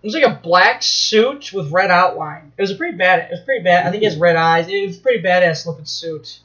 it 0.02 0.08
was 0.08 0.14
like 0.14 0.24
a 0.24 0.40
black 0.42 0.82
suit 0.82 1.52
with 1.54 1.72
red 1.72 1.92
outline. 1.92 2.52
It 2.58 2.62
was 2.62 2.72
a 2.72 2.76
pretty 2.76 2.98
bad. 2.98 3.20
It 3.20 3.32
was 3.32 3.42
pretty 3.42 3.64
bad. 3.64 3.86
I 3.86 3.92
think 3.92 4.02
he 4.02 4.06
has 4.06 4.18
red 4.18 4.36
eyes. 4.36 4.68
It 4.68 4.86
was 4.88 4.98
a 4.98 5.02
pretty 5.02 5.22
badass 5.24 5.66
looking 5.66 5.86
suit. 5.86 6.40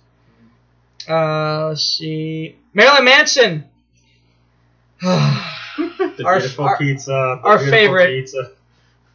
Uh, 1.08 1.68
let's 1.68 1.82
see. 1.84 2.56
Marilyn 2.72 3.04
Manson. 3.04 3.64
The 6.16 6.24
Our- 6.24 6.38
beautiful 6.38 6.64
our- 6.66 6.78
pizza. 6.78 7.10
the 7.10 7.48
our 7.48 7.58
beautiful 7.58 7.70
favorite. 7.70 8.06
Pizza. 8.20 8.50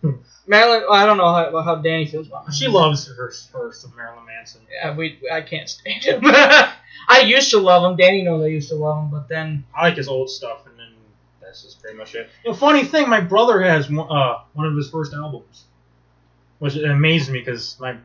Marilyn, 0.47 0.81
well, 0.89 0.93
I 0.93 1.05
don't 1.05 1.15
know 1.17 1.31
how, 1.33 1.61
how 1.61 1.75
Danny 1.75 2.05
feels 2.05 2.27
about 2.27 2.47
her. 2.47 2.51
She 2.51 2.67
loves 2.67 3.07
her 3.07 3.31
first 3.51 3.85
of 3.85 3.95
Marilyn 3.95 4.25
Manson. 4.25 4.61
Yeah, 4.69 4.93
we. 4.95 5.19
I 5.31 5.41
can't 5.41 5.69
stand 5.69 6.03
him. 6.03 6.19
I 6.25 7.21
used 7.25 7.51
to 7.51 7.59
love 7.59 7.89
him. 7.89 7.95
Danny 7.97 8.23
knows 8.23 8.43
I 8.43 8.47
used 8.47 8.69
to 8.69 8.75
love 8.75 9.03
him, 9.05 9.09
but 9.11 9.29
then 9.29 9.63
I 9.75 9.83
like 9.83 9.95
his 9.97 10.07
old 10.09 10.29
stuff, 10.29 10.65
that's 11.49 11.63
just 11.63 11.81
pretty 11.81 11.97
much 11.97 12.13
it. 12.13 12.29
The 12.45 12.53
funny 12.53 12.83
thing, 12.83 13.09
my 13.09 13.21
brother 13.21 13.61
has 13.63 13.89
one, 13.89 14.07
uh, 14.09 14.41
one 14.53 14.67
of 14.67 14.75
his 14.75 14.87
first 14.89 15.13
albums, 15.15 15.65
which 16.59 16.75
amazed 16.75 17.31
me 17.31 17.39
because 17.39 17.75
my 17.79 17.95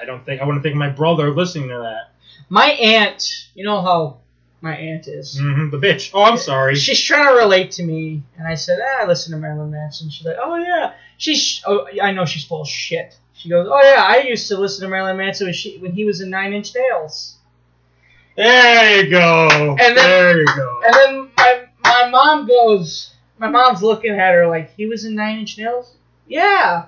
I 0.00 0.04
don't 0.06 0.24
think 0.24 0.40
I 0.40 0.44
wouldn't 0.46 0.62
think 0.62 0.74
my 0.76 0.88
brother 0.88 1.30
listening 1.34 1.68
to 1.68 1.78
that. 1.78 2.12
my 2.48 2.66
aunt, 2.70 3.48
you 3.54 3.64
know 3.64 3.82
how 3.82 4.18
my 4.62 4.74
aunt 4.74 5.06
is. 5.06 5.38
hmm 5.38 5.68
the 5.70 5.76
bitch. 5.78 6.10
Oh, 6.14 6.22
I'm 6.22 6.38
sorry. 6.38 6.74
She's 6.76 7.00
trying 7.02 7.28
to 7.28 7.34
relate 7.34 7.72
to 7.72 7.82
me, 7.82 8.22
and 8.38 8.48
I 8.48 8.54
said, 8.54 8.78
ah, 8.82 9.02
I 9.02 9.06
listen 9.06 9.32
to 9.32 9.38
Marilyn 9.38 9.70
Manson. 9.70 10.08
She's 10.08 10.26
like, 10.26 10.36
oh 10.42 10.56
yeah. 10.56 10.94
She's, 11.18 11.62
oh, 11.66 11.86
I 12.02 12.12
know 12.12 12.24
she's 12.24 12.44
full 12.44 12.62
of 12.62 12.68
shit. 12.68 13.18
She 13.34 13.50
goes, 13.50 13.68
oh 13.70 13.82
yeah, 13.82 14.02
I 14.02 14.22
used 14.26 14.48
to 14.48 14.56
listen 14.56 14.82
to 14.84 14.88
Marilyn 14.90 15.18
Manson 15.18 15.46
when 15.46 15.54
she 15.54 15.76
when 15.78 15.92
he 15.92 16.04
was 16.06 16.22
in 16.22 16.30
Nine 16.30 16.54
Inch 16.54 16.74
Nails. 16.74 17.36
There 18.36 19.04
you 19.04 19.10
go. 19.10 19.76
And 19.78 19.78
then- 19.78 19.94
there 19.96 20.38
you 20.38 20.46
go. 20.46 20.80
And 20.86 20.94
then 20.94 21.19
my 21.84 22.08
mom 22.10 22.46
goes, 22.46 23.12
my 23.38 23.48
mom's 23.48 23.82
looking 23.82 24.12
at 24.12 24.34
her 24.34 24.46
like, 24.48 24.74
he 24.74 24.86
was 24.86 25.04
in 25.04 25.14
Nine 25.14 25.38
Inch 25.38 25.58
Nails. 25.58 25.94
Yeah. 26.26 26.86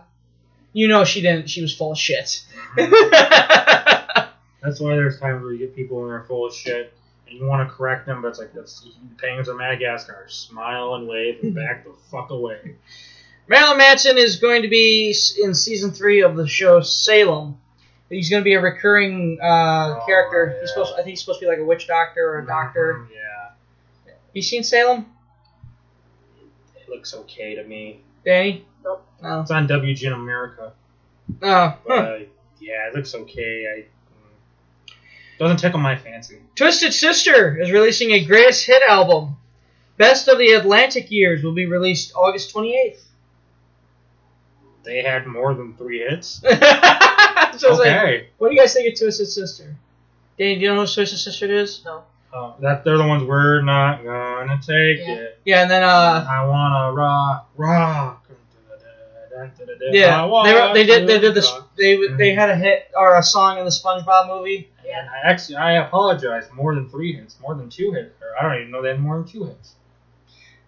You 0.73 0.89
know 0.89 1.05
she 1.05 1.21
didn't. 1.21 1.51
She 1.51 1.63
was 1.63 1.75
full 1.75 1.93
of 1.93 1.99
shit. 1.99 2.45
That's 2.77 4.81
why 4.81 4.95
there's 4.95 5.19
times 5.19 5.43
where 5.43 5.53
you 5.53 5.59
get 5.59 5.75
people 5.75 6.03
and 6.03 6.11
they're 6.13 6.23
full 6.25 6.47
of 6.47 6.55
shit, 6.55 6.93
and 7.29 7.39
you 7.39 7.45
want 7.47 7.69
to 7.69 7.75
correct 7.75 8.07
them, 8.07 8.23
but 8.23 8.29
it's 8.29 8.39
like 8.39 8.53
that's 8.55 8.87
Penguins 9.19 9.49
of 9.49 9.57
Madagascar. 9.57 10.27
Smile 10.29 10.95
and 10.95 11.09
wave 11.09 11.41
and 11.43 11.55
back 11.55 11.85
the 11.85 11.93
fuck 12.11 12.31
away. 12.31 12.77
Marilyn 13.49 13.79
Manson 13.79 14.19
is 14.19 14.37
going 14.37 14.63
to 14.63 14.69
be 14.69 15.15
in 15.43 15.55
season 15.55 15.91
three 15.91 16.23
of 16.23 16.37
the 16.37 16.47
show 16.47 16.81
Salem. 16.81 17.59
He's 18.09 18.31
going 18.31 18.43
to 18.43 18.45
be 18.45 18.55
a 18.55 18.61
recurring 18.61 19.39
uh, 19.43 19.99
Oh, 20.01 20.03
character. 20.07 20.57
He's 20.61 20.71
yeah. 20.71 20.75
supposed. 20.75 20.93
I 20.95 20.97
think 20.99 21.09
he's 21.09 21.21
supposed 21.21 21.41
to 21.41 21.47
be 21.47 21.51
like 21.51 21.59
a 21.59 21.65
witch 21.65 21.89
doctor 21.89 22.35
or 22.35 22.39
a 22.39 22.47
doctor. 22.47 23.09
Yeah, 23.13 23.42
You 24.33 24.43
seen 24.43 24.65
Salem, 24.65 25.07
it 26.77 26.89
looks 26.89 27.15
okay 27.15 27.55
to 27.55 27.65
me. 27.65 28.01
Danny? 28.25 28.65
Nope. 28.85 29.05
No. 29.23 29.41
It's 29.41 29.51
on 29.51 29.69
WGN 29.69 30.15
America, 30.15 30.73
Oh. 31.43 31.79
but 31.87 31.87
huh. 31.87 31.95
uh, 31.95 32.19
yeah, 32.61 32.89
it 32.89 32.95
looks 32.95 33.15
okay. 33.15 33.67
I 33.67 33.81
mm, 33.81 34.93
doesn't 35.39 35.59
tickle 35.59 35.81
my 35.81 35.97
fancy. 35.97 36.39
Twisted 36.55 36.93
Sister 36.95 37.61
is 37.61 37.71
releasing 37.71 38.13
a 38.13 38.25
greatest 38.25 38.67
hit 38.67 38.83
album. 38.89 39.37
Best 39.99 40.29
of 40.29 40.39
the 40.39 40.53
Atlantic 40.53 41.11
Years 41.11 41.43
will 41.43 41.55
be 41.55 41.67
released 41.67 42.13
August 42.15 42.55
28th. 42.55 43.03
They 44.85 45.03
had 45.03 45.27
more 45.27 45.55
than 45.55 45.77
three 45.77 46.01
hits. 46.01 46.29
so 46.41 46.49
it's 46.51 47.63
like, 47.63 47.71
okay. 47.71 48.29
what 48.39 48.49
do 48.49 48.55
you 48.55 48.61
guys 48.61 48.73
think 48.75 48.93
of 48.93 48.99
Twisted 48.99 49.29
Sister? 49.29 49.77
Danny, 50.39 50.57
do 50.57 50.61
you 50.63 50.69
know 50.75 50.81
who 50.87 50.93
Twisted 50.93 51.19
Sister 51.19 51.47
is? 51.53 51.85
No. 51.85 52.03
Uh, 52.33 52.53
that 52.61 52.83
they're 52.83 52.97
the 52.97 53.07
ones 53.07 53.23
we're 53.25 53.61
not 53.61 54.03
gonna 54.03 54.57
take 54.57 54.99
Yeah. 55.01 55.15
it. 55.15 55.39
Yeah, 55.45 55.63
and 55.63 55.71
then 55.71 55.83
uh, 55.83 56.27
I 56.29 56.47
wanna 56.47 56.93
rock, 56.93 57.51
rock. 57.57 58.27
yeah, 59.91 60.25
I 60.25 60.45
they, 60.45 60.55
were, 60.55 60.75
they 60.75 60.85
did 60.85 61.09
they 61.09 61.19
did 61.19 61.35
this 61.35 61.53
they 61.77 62.07
they 62.17 62.35
had 62.35 62.49
a 62.51 62.57
hit 62.57 62.91
or 62.97 63.17
a 63.17 63.23
song 63.23 63.59
in 63.59 63.65
the 63.65 63.71
SpongeBob 63.71 64.29
movie. 64.29 64.71
Yeah. 64.85 65.09
I 65.11 65.31
actually, 65.31 65.57
I 65.57 65.73
apologize. 65.87 66.45
More 66.55 66.75
than 66.75 66.89
three 66.89 67.15
hits, 67.15 67.39
more 67.41 67.55
than 67.55 67.69
two 67.71 67.93
hits. 67.93 68.15
Or 68.21 68.37
I 68.39 68.43
don't 68.43 68.61
even 68.61 68.71
know 68.71 68.83
they 68.83 68.89
had 68.89 69.01
more 69.01 69.17
than 69.17 69.27
two 69.27 69.45
hits. 69.45 69.75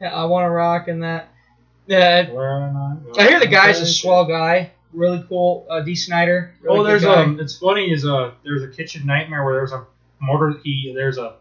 Yeah, 0.00 0.14
I 0.14 0.24
want 0.24 0.44
to 0.44 0.50
rock 0.50 0.88
and 0.88 1.02
that. 1.02 1.28
Yeah, 1.86 2.26
I 3.18 3.26
hear 3.26 3.40
the 3.40 3.46
guy's 3.46 3.80
a 3.80 3.86
swell 3.86 4.24
guy, 4.24 4.70
really 4.92 5.22
cool. 5.28 5.66
Uh, 5.68 5.80
Dee 5.80 5.94
Snider. 5.94 6.54
Really 6.62 6.78
oh, 6.78 6.82
there's 6.82 7.04
guy. 7.04 7.22
um, 7.22 7.38
it's 7.38 7.58
funny 7.58 7.92
is 7.92 8.06
uh, 8.06 8.32
there's 8.42 8.62
a 8.62 8.68
kitchen 8.68 9.04
nightmare 9.06 9.44
where 9.44 9.54
there's 9.54 9.72
a 9.72 9.86
motor 10.20 10.58
he 10.64 10.92
there's 10.94 11.18
a 11.18 11.34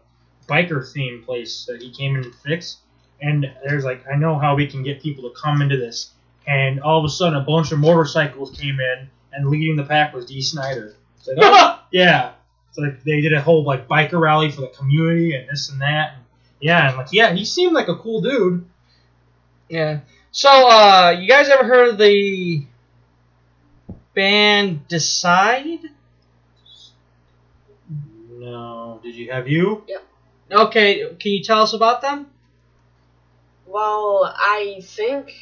biker 0.48 0.90
theme 0.90 1.22
place 1.24 1.64
that 1.66 1.80
he 1.82 1.90
came 1.90 2.16
in 2.16 2.24
and 2.24 2.34
fixed, 2.34 2.78
and 3.20 3.46
there's 3.64 3.84
like 3.84 4.04
I 4.10 4.16
know 4.16 4.38
how 4.38 4.54
we 4.54 4.66
can 4.66 4.82
get 4.82 5.02
people 5.02 5.28
to 5.28 5.40
come 5.40 5.62
into 5.62 5.76
this, 5.76 6.10
and 6.46 6.80
all 6.80 6.98
of 6.98 7.04
a 7.04 7.08
sudden 7.08 7.36
a 7.38 7.44
bunch 7.44 7.72
of 7.72 7.78
motorcycles 7.78 8.50
came 8.58 8.78
in, 8.80 9.08
and 9.32 9.48
leading 9.48 9.76
the 9.76 9.84
pack 9.84 10.14
was 10.14 10.26
Dee 10.26 10.42
Snider. 10.42 10.96
It's 11.18 11.28
like, 11.28 11.38
oh, 11.40 11.80
yeah, 11.92 12.32
it's 12.68 12.78
like 12.78 13.02
they 13.04 13.20
did 13.20 13.32
a 13.32 13.40
whole 13.40 13.64
like 13.64 13.88
biker 13.88 14.20
rally 14.20 14.50
for 14.50 14.62
the 14.62 14.68
community 14.68 15.34
and 15.34 15.48
this 15.48 15.70
and 15.70 15.80
that, 15.80 16.14
and 16.14 16.24
yeah, 16.60 16.88
and 16.88 16.96
like 16.96 17.08
yeah, 17.12 17.32
he 17.32 17.44
seemed 17.44 17.72
like 17.72 17.88
a 17.88 17.96
cool 17.96 18.20
dude. 18.20 18.64
Yeah. 19.68 20.00
So, 20.30 20.50
uh, 20.50 21.16
you 21.18 21.28
guys 21.28 21.48
ever 21.48 21.64
heard 21.64 21.90
of 21.90 21.98
the 21.98 22.66
band 24.14 24.88
Deicide? 24.88 25.84
No, 28.30 29.00
did 29.02 29.14
you 29.14 29.30
have 29.30 29.48
you? 29.48 29.84
Okay, 30.54 31.00
can 31.18 31.32
you 31.32 31.42
tell 31.42 31.62
us 31.62 31.72
about 31.72 32.00
them? 32.00 32.30
Well, 33.66 34.32
I 34.36 34.80
think 34.82 35.34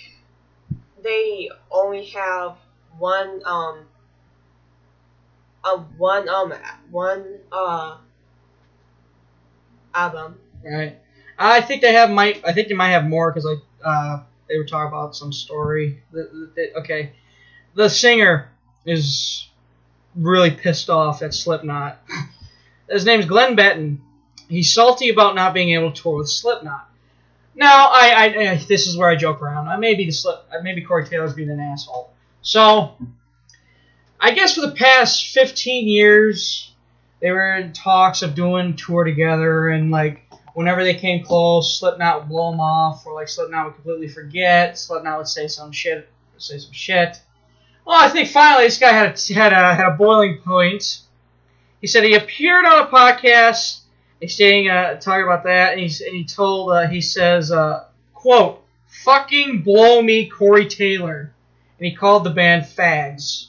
they 1.02 1.50
only 1.70 2.06
have 2.06 2.56
one 2.98 3.42
um 3.44 3.86
um 5.64 5.86
one 5.96 6.28
um 6.28 6.52
one 6.90 7.38
uh 7.50 7.96
album. 9.94 10.38
Right. 10.64 10.98
I 11.38 11.60
think 11.60 11.82
they 11.82 11.92
have 11.92 12.10
might. 12.10 12.40
I 12.46 12.52
think 12.52 12.68
they 12.68 12.74
might 12.74 12.90
have 12.90 13.04
more 13.04 13.30
because 13.30 13.44
like 13.44 13.58
uh, 13.84 14.20
they 14.48 14.56
were 14.58 14.64
talking 14.64 14.88
about 14.88 15.16
some 15.16 15.32
story. 15.32 16.02
Okay, 16.76 17.12
the 17.74 17.88
singer 17.88 18.50
is 18.84 19.48
really 20.14 20.50
pissed 20.50 20.90
off 20.90 21.22
at 21.22 21.34
Slipknot. 21.34 22.00
His 22.90 23.04
name's 23.04 23.26
Glenn 23.26 23.56
Benton. 23.56 24.02
He's 24.52 24.70
salty 24.70 25.08
about 25.08 25.34
not 25.34 25.54
being 25.54 25.70
able 25.70 25.92
to 25.92 26.02
tour 26.02 26.18
with 26.18 26.28
Slipknot. 26.28 26.86
Now, 27.54 27.88
I, 27.88 28.10
I, 28.10 28.50
I 28.50 28.56
this 28.56 28.86
is 28.86 28.98
where 28.98 29.08
I 29.08 29.16
joke 29.16 29.40
around. 29.40 29.68
I 29.68 29.78
maybe 29.78 30.04
the 30.04 30.10
slip, 30.10 30.44
maybe 30.62 30.82
Corey 30.82 31.06
Taylor's 31.06 31.32
being 31.32 31.48
an 31.48 31.58
asshole. 31.58 32.12
So, 32.42 32.96
I 34.20 34.32
guess 34.32 34.54
for 34.54 34.60
the 34.60 34.72
past 34.72 35.28
15 35.28 35.88
years, 35.88 36.70
they 37.20 37.30
were 37.30 37.56
in 37.56 37.72
talks 37.72 38.20
of 38.20 38.34
doing 38.34 38.76
tour 38.76 39.04
together, 39.04 39.70
and 39.70 39.90
like 39.90 40.22
whenever 40.52 40.84
they 40.84 40.94
came 40.94 41.24
close, 41.24 41.78
Slipknot 41.78 42.20
would 42.20 42.28
blow 42.28 42.50
them 42.50 42.60
off, 42.60 43.06
or 43.06 43.14
like 43.14 43.28
Slipknot 43.28 43.64
would 43.64 43.74
completely 43.76 44.08
forget. 44.08 44.78
Slipknot 44.78 45.16
would 45.16 45.28
say 45.28 45.48
some 45.48 45.72
shit, 45.72 46.10
say 46.36 46.58
some 46.58 46.72
shit. 46.72 47.18
Well, 47.86 47.96
I 47.98 48.10
think 48.10 48.28
finally 48.28 48.64
this 48.64 48.78
guy 48.78 48.92
had 48.92 49.18
had 49.18 49.52
a 49.54 49.74
had 49.74 49.86
a 49.86 49.96
boiling 49.96 50.40
point. 50.44 51.00
He 51.80 51.86
said 51.86 52.04
he 52.04 52.14
appeared 52.14 52.66
on 52.66 52.86
a 52.86 52.90
podcast, 52.90 53.81
he's 54.22 54.36
saying 54.36 54.70
uh, 54.70 54.94
talking 54.94 55.24
about 55.24 55.44
that, 55.44 55.72
and 55.72 55.80
he's 55.80 56.00
and 56.00 56.14
he 56.14 56.24
told 56.24 56.70
uh, 56.72 56.86
he 56.86 57.00
says 57.00 57.50
uh, 57.50 57.84
quote 58.14 58.64
fucking 58.86 59.62
blow 59.62 60.00
me 60.00 60.28
Corey 60.28 60.66
Taylor, 60.66 61.34
and 61.78 61.86
he 61.86 61.94
called 61.94 62.24
the 62.24 62.30
band 62.30 62.64
fags. 62.64 63.48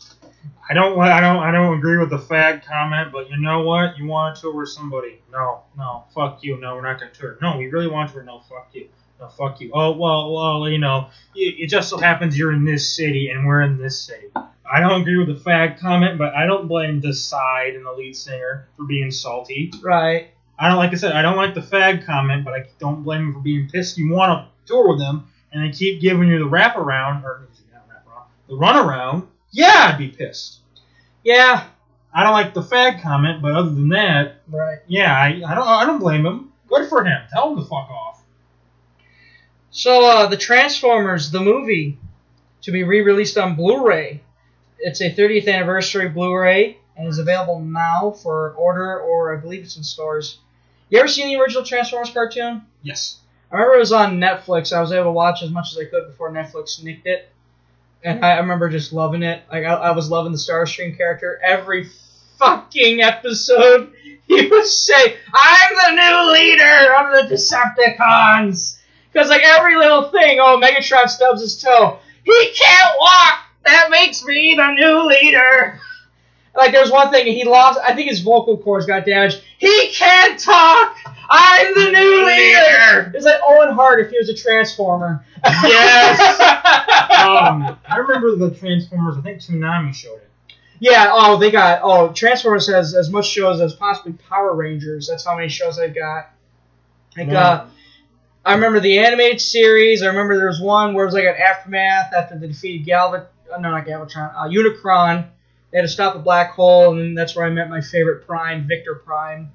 I 0.70 0.74
don't 0.74 1.00
I 1.00 1.22
don't 1.22 1.38
I 1.38 1.52
don't 1.52 1.78
agree 1.78 1.98
with 1.98 2.10
the 2.10 2.18
fag 2.18 2.66
comment, 2.66 3.12
but 3.12 3.30
you 3.30 3.38
know 3.38 3.62
what? 3.62 3.98
You 3.98 4.08
want 4.08 4.36
to 4.36 4.42
tour 4.42 4.56
with 4.56 4.70
somebody? 4.70 5.22
No, 5.32 5.62
no, 5.78 6.06
fuck 6.16 6.40
you. 6.42 6.60
No, 6.60 6.76
we're 6.76 6.82
not 6.82 7.00
gonna 7.00 7.12
tour. 7.12 7.38
No, 7.42 7.58
we 7.58 7.68
really 7.68 7.88
want 7.88 8.10
to 8.10 8.16
tour. 8.16 8.24
No, 8.24 8.40
fuck 8.40 8.70
you. 8.74 8.90
No, 9.20 9.28
fuck 9.28 9.62
you. 9.62 9.72
Oh 9.74 9.92
well, 9.92 10.34
well, 10.34 10.70
you 10.70 10.80
know, 10.80 11.10
it, 11.36 11.56
it 11.60 11.68
just 11.68 11.90
so 11.90 11.98
happens 11.98 12.38
you're 12.38 12.54
in 12.54 12.66
this 12.66 12.96
city 12.96 13.30
and 13.30 13.46
we're 13.46 13.62
in 13.62 13.78
this 13.78 14.02
city. 14.02 14.28
I 14.36 14.80
don't 14.80 15.02
agree 15.02 15.18
with 15.18 15.28
the 15.28 15.50
fag 15.50 15.80
comment, 15.80 16.18
but 16.18 16.34
I 16.34 16.46
don't 16.46 16.68
blame 16.68 17.02
Deicide 17.02 17.76
and 17.76 17.86
the 17.86 17.92
lead 17.92 18.16
singer 18.16 18.68
for 18.76 18.86
being 18.86 19.12
salty. 19.12 19.72
Right. 19.84 20.32
I 20.60 20.68
don't 20.70 20.78
like 20.78 20.92
I 20.92 20.96
said 20.96 21.14
I 21.14 21.22
don't 21.22 21.36
like 21.38 21.54
the 21.56 21.62
fag 21.62 22.06
comment, 22.06 22.46
but 22.46 22.54
I 22.54 22.66
don't 22.80 23.04
blame 23.04 23.22
him 23.28 23.34
for 23.34 23.40
being 23.40 23.68
pissed. 23.70 23.98
You 23.98 24.12
want 24.14 24.48
to 24.48 24.68
tour 24.72 24.90
with 24.90 25.00
them, 25.00 25.28
and 25.52 25.64
they 25.64 25.76
keep 25.76 26.00
giving 26.02 26.28
you 26.30 26.40
the 26.40 26.50
wraparound 26.50 27.24
or 27.24 27.48
not 27.72 27.84
wraparound, 27.90 28.26
the 28.48 28.54
runaround. 28.54 29.28
Yeah, 29.52 29.92
I'd 29.94 29.98
be 29.98 30.10
pissed. 30.10 30.60
Yeah. 31.24 31.66
I 32.16 32.24
don't 32.24 32.34
like 32.34 32.54
the 32.54 32.62
fag 32.62 33.02
comment, 33.02 33.42
but 33.42 33.54
other 33.56 33.72
than 33.72 33.90
that, 33.90 34.36
Right. 34.48 34.78
yeah, 34.88 35.12
I, 35.18 35.30
I 35.48 35.56
don't 35.56 35.68
I 35.68 35.86
don't 35.86 35.98
blame 36.00 36.26
him. 36.26 36.52
Good 36.68 36.88
for 36.88 37.04
him. 37.04 37.20
Tell 37.32 37.50
him 37.52 37.56
to 37.58 37.64
fuck 37.64 37.90
off. 37.90 38.22
So 39.72 40.06
uh, 40.06 40.28
the 40.28 40.38
Transformers, 40.38 41.32
the 41.32 41.40
movie, 41.42 41.98
to 42.62 42.72
be 42.72 42.84
re-released 42.84 43.38
on 43.40 43.56
Blu-ray. 43.56 44.22
It's 44.78 45.02
a 45.02 45.12
30th 45.14 45.48
anniversary 45.52 46.10
Blu-ray 46.10 46.78
and 46.98 47.08
is 47.08 47.20
available 47.20 47.60
now 47.60 48.12
for 48.12 48.52
order, 48.52 49.00
or 49.00 49.36
I 49.36 49.40
believe 49.40 49.64
it's 49.64 49.78
in 49.78 49.84
stores. 49.84 50.40
You 50.90 51.00
ever 51.00 51.08
seen 51.08 51.28
the 51.28 51.42
original 51.42 51.64
Transformers 51.64 52.12
cartoon? 52.12 52.64
Yes. 52.84 53.20
I 53.52 53.56
remember 53.56 53.76
it 53.76 53.80
was 53.80 53.92
on 53.92 54.20
Netflix. 54.20 54.74
I 54.76 54.82
was 54.82 54.92
able 54.92 55.06
to 55.06 55.12
watch 55.12 55.44
as 55.44 55.50
much 55.50 55.72
as 55.72 55.78
I 55.78 55.86
could 55.86 56.08
before 56.08 56.32
Netflix 56.32 56.84
nicked 56.84 57.08
it, 57.08 57.30
and 58.04 58.24
I, 58.24 58.34
I 58.34 58.40
remember 58.40 58.70
just 58.70 58.94
loving 58.94 59.24
it. 59.24 59.44
Like 59.52 59.64
I, 59.64 59.74
I 59.74 59.92
was 59.92 60.10
loving 60.10 60.32
the 60.32 60.38
Starscream 60.38 60.98
character. 60.98 61.40
Every 61.44 61.88
fucking 62.38 63.02
episode, 63.02 63.94
he 64.28 64.48
would 64.48 64.66
say, 64.66 65.18
"I'm 65.34 65.76
the 65.76 66.02
new 66.02 66.34
leader 66.34 66.96
of 66.96 67.30
the 67.30 67.36
Decepticons." 67.36 68.80
Because 69.12 69.30
like 69.30 69.44
every 69.44 69.78
little 69.78 70.10
thing, 70.10 70.40
oh, 70.40 70.60
Megatron 70.60 71.08
stubs 71.08 71.42
his 71.42 71.62
toe. 71.62 72.00
He 72.24 72.54
can't 72.56 72.96
walk. 73.00 73.40
That 73.66 73.90
makes 73.92 74.26
me 74.26 74.56
the 74.56 74.72
new 74.74 75.08
leader. 75.08 75.80
Like 76.56 76.72
there's 76.72 76.92
one 76.92 77.10
thing 77.12 77.26
he 77.26 77.46
lost. 77.46 77.80
I 77.84 77.96
think 77.96 78.10
his 78.10 78.20
vocal 78.22 78.58
cords 78.58 78.86
got 78.86 79.06
damaged. 79.06 79.42
He 79.58 79.90
can't 79.94 80.40
talk. 80.40 80.96
I'm 81.30 81.74
the 81.74 81.92
new 81.92 82.26
leader. 82.26 83.12
It's 83.16 83.26
like 83.26 83.40
Owen 83.44 83.74
Hart 83.74 84.02
if 84.02 84.12
he 84.12 84.18
was 84.20 84.30
a 84.30 84.36
transformer. 84.36 85.26
Yes. 85.44 86.20
um, 87.26 87.78
I 87.90 87.98
remember 87.98 88.36
the 88.36 88.52
Transformers. 88.56 89.18
I 89.18 89.22
think 89.22 89.40
Toonami 89.40 89.94
showed 89.96 90.18
it. 90.18 90.30
Yeah. 90.80 91.10
Oh, 91.12 91.38
they 91.38 91.50
got. 91.50 91.80
Oh, 91.82 92.12
Transformers 92.14 92.68
has 92.68 92.94
as 92.94 93.10
much 93.10 93.28
shows 93.28 93.60
as 93.60 93.74
possibly 93.74 94.14
Power 94.30 94.54
Rangers. 94.54 95.08
That's 95.08 95.26
how 95.26 95.36
many 95.36 95.50
shows 95.50 95.78
they've 95.78 95.94
got. 95.94 96.30
Like, 97.18 97.28
Yeah. 97.30 97.40
uh, 97.48 97.68
I 98.46 98.54
remember 98.56 98.80
the 98.80 99.00
animated 99.00 99.42
series. 99.42 100.04
I 100.04 100.08
remember 100.08 100.38
there 100.38 100.48
was 100.48 100.60
one 100.62 100.94
where 100.94 101.06
it 101.06 101.08
was 101.08 101.14
like 101.16 101.24
an 101.26 101.36
aftermath 101.36 102.14
after 102.14 102.38
they 102.38 102.48
defeated 102.48 102.86
Galvat. 102.86 103.28
Uh, 103.52 103.58
no, 103.60 103.72
not 103.72 103.86
Galvatron. 103.86 104.34
Uh, 104.36 104.50
Unicron. 104.50 105.30
They 105.74 105.80
had 105.80 105.88
to 105.88 105.92
stop 105.92 106.16
a 106.16 106.20
black 106.20 106.52
hole, 106.52 106.96
and 107.00 107.18
that's 107.18 107.36
where 107.36 107.48
I 107.48 107.50
met 107.50 107.68
my 107.68 107.82
favorite 107.82 108.28
Prime, 108.28 108.68
Vector 108.68 108.94
Prime, 108.94 109.52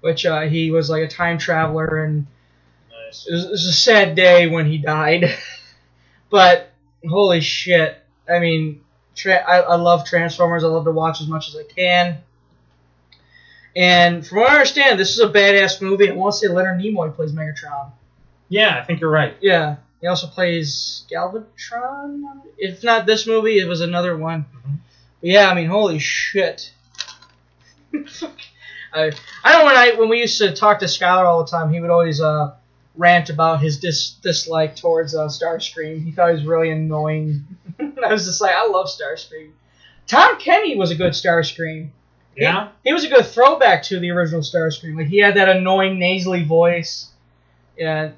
which 0.00 0.24
uh, 0.24 0.40
he 0.40 0.70
was 0.70 0.88
like 0.88 1.02
a 1.02 1.08
time 1.08 1.36
traveler, 1.36 2.02
and 2.02 2.26
Nice. 2.90 3.26
it 3.28 3.34
was, 3.34 3.44
it 3.44 3.50
was 3.50 3.66
a 3.66 3.72
sad 3.74 4.14
day 4.14 4.46
when 4.46 4.64
he 4.64 4.78
died. 4.78 5.36
but 6.30 6.72
holy 7.06 7.42
shit! 7.42 7.98
I 8.26 8.38
mean, 8.38 8.80
tra- 9.14 9.44
I, 9.46 9.58
I 9.58 9.74
love 9.76 10.06
Transformers. 10.06 10.64
I 10.64 10.68
love 10.68 10.86
to 10.86 10.92
watch 10.92 11.20
as 11.20 11.28
much 11.28 11.48
as 11.48 11.56
I 11.56 11.64
can. 11.64 12.22
And 13.76 14.26
from 14.26 14.38
what 14.38 14.50
I 14.50 14.54
understand, 14.54 14.98
this 14.98 15.10
is 15.10 15.20
a 15.20 15.28
badass 15.28 15.82
movie. 15.82 16.08
I 16.08 16.14
want 16.14 16.32
to 16.34 16.38
say 16.38 16.48
Leonard 16.48 16.80
Nimoy 16.80 17.14
plays 17.14 17.32
Megatron. 17.32 17.92
Yeah, 18.48 18.78
I 18.78 18.84
think 18.84 19.00
you're 19.00 19.10
right. 19.10 19.36
Yeah, 19.42 19.76
he 20.00 20.06
also 20.06 20.26
plays 20.26 21.04
Galvatron. 21.12 22.22
If 22.56 22.82
not 22.82 23.04
this 23.04 23.26
movie, 23.26 23.58
it 23.58 23.68
was 23.68 23.82
another 23.82 24.16
one. 24.16 24.46
But 25.20 25.30
yeah, 25.30 25.50
I 25.50 25.54
mean, 25.54 25.68
holy 25.68 25.98
shit. 25.98 26.72
I 28.92 29.12
I 29.44 29.52
know 29.52 29.64
when 29.64 29.76
I 29.76 29.94
when 29.98 30.08
we 30.08 30.20
used 30.20 30.38
to 30.38 30.54
talk 30.54 30.80
to 30.80 30.86
Skylar 30.86 31.24
all 31.26 31.44
the 31.44 31.50
time, 31.50 31.72
he 31.72 31.80
would 31.80 31.90
always 31.90 32.20
uh 32.20 32.54
rant 32.96 33.30
about 33.30 33.60
his 33.60 33.78
dis- 33.78 34.16
dislike 34.22 34.76
towards 34.76 35.14
uh, 35.14 35.26
Starscream. 35.26 36.04
He 36.04 36.10
thought 36.10 36.28
he 36.28 36.34
was 36.34 36.44
really 36.44 36.70
annoying. 36.70 37.44
I 37.78 38.12
was 38.12 38.26
just 38.26 38.40
like, 38.40 38.54
I 38.54 38.66
love 38.66 38.88
Starscream. 38.88 39.52
Tom 40.06 40.38
Kenny 40.38 40.76
was 40.76 40.90
a 40.90 40.96
good 40.96 41.12
Starscream. 41.12 41.90
Yeah. 42.36 42.68
He 42.84 42.92
was 42.92 43.04
a 43.04 43.08
good 43.08 43.26
throwback 43.26 43.82
to 43.84 44.00
the 44.00 44.10
original 44.10 44.40
Starscream. 44.40 44.96
Like 44.96 45.06
he 45.06 45.18
had 45.18 45.36
that 45.36 45.48
annoying 45.48 45.98
nasally 45.98 46.44
voice. 46.44 47.10
Yeah. 47.76 48.10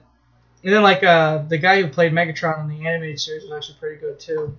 And 0.64 0.72
then 0.72 0.82
like 0.82 1.02
uh 1.02 1.38
the 1.48 1.58
guy 1.58 1.82
who 1.82 1.88
played 1.88 2.12
Megatron 2.12 2.62
in 2.62 2.68
the 2.68 2.86
animated 2.86 3.20
series 3.20 3.42
was 3.42 3.52
actually 3.52 3.78
pretty 3.78 4.00
good 4.00 4.18
too. 4.20 4.56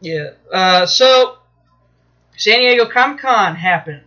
Yeah. 0.00 0.30
Uh, 0.52 0.86
so 0.86 1.38
San 2.36 2.60
Diego 2.60 2.86
Comic 2.86 3.20
Con 3.20 3.54
happened. 3.56 4.02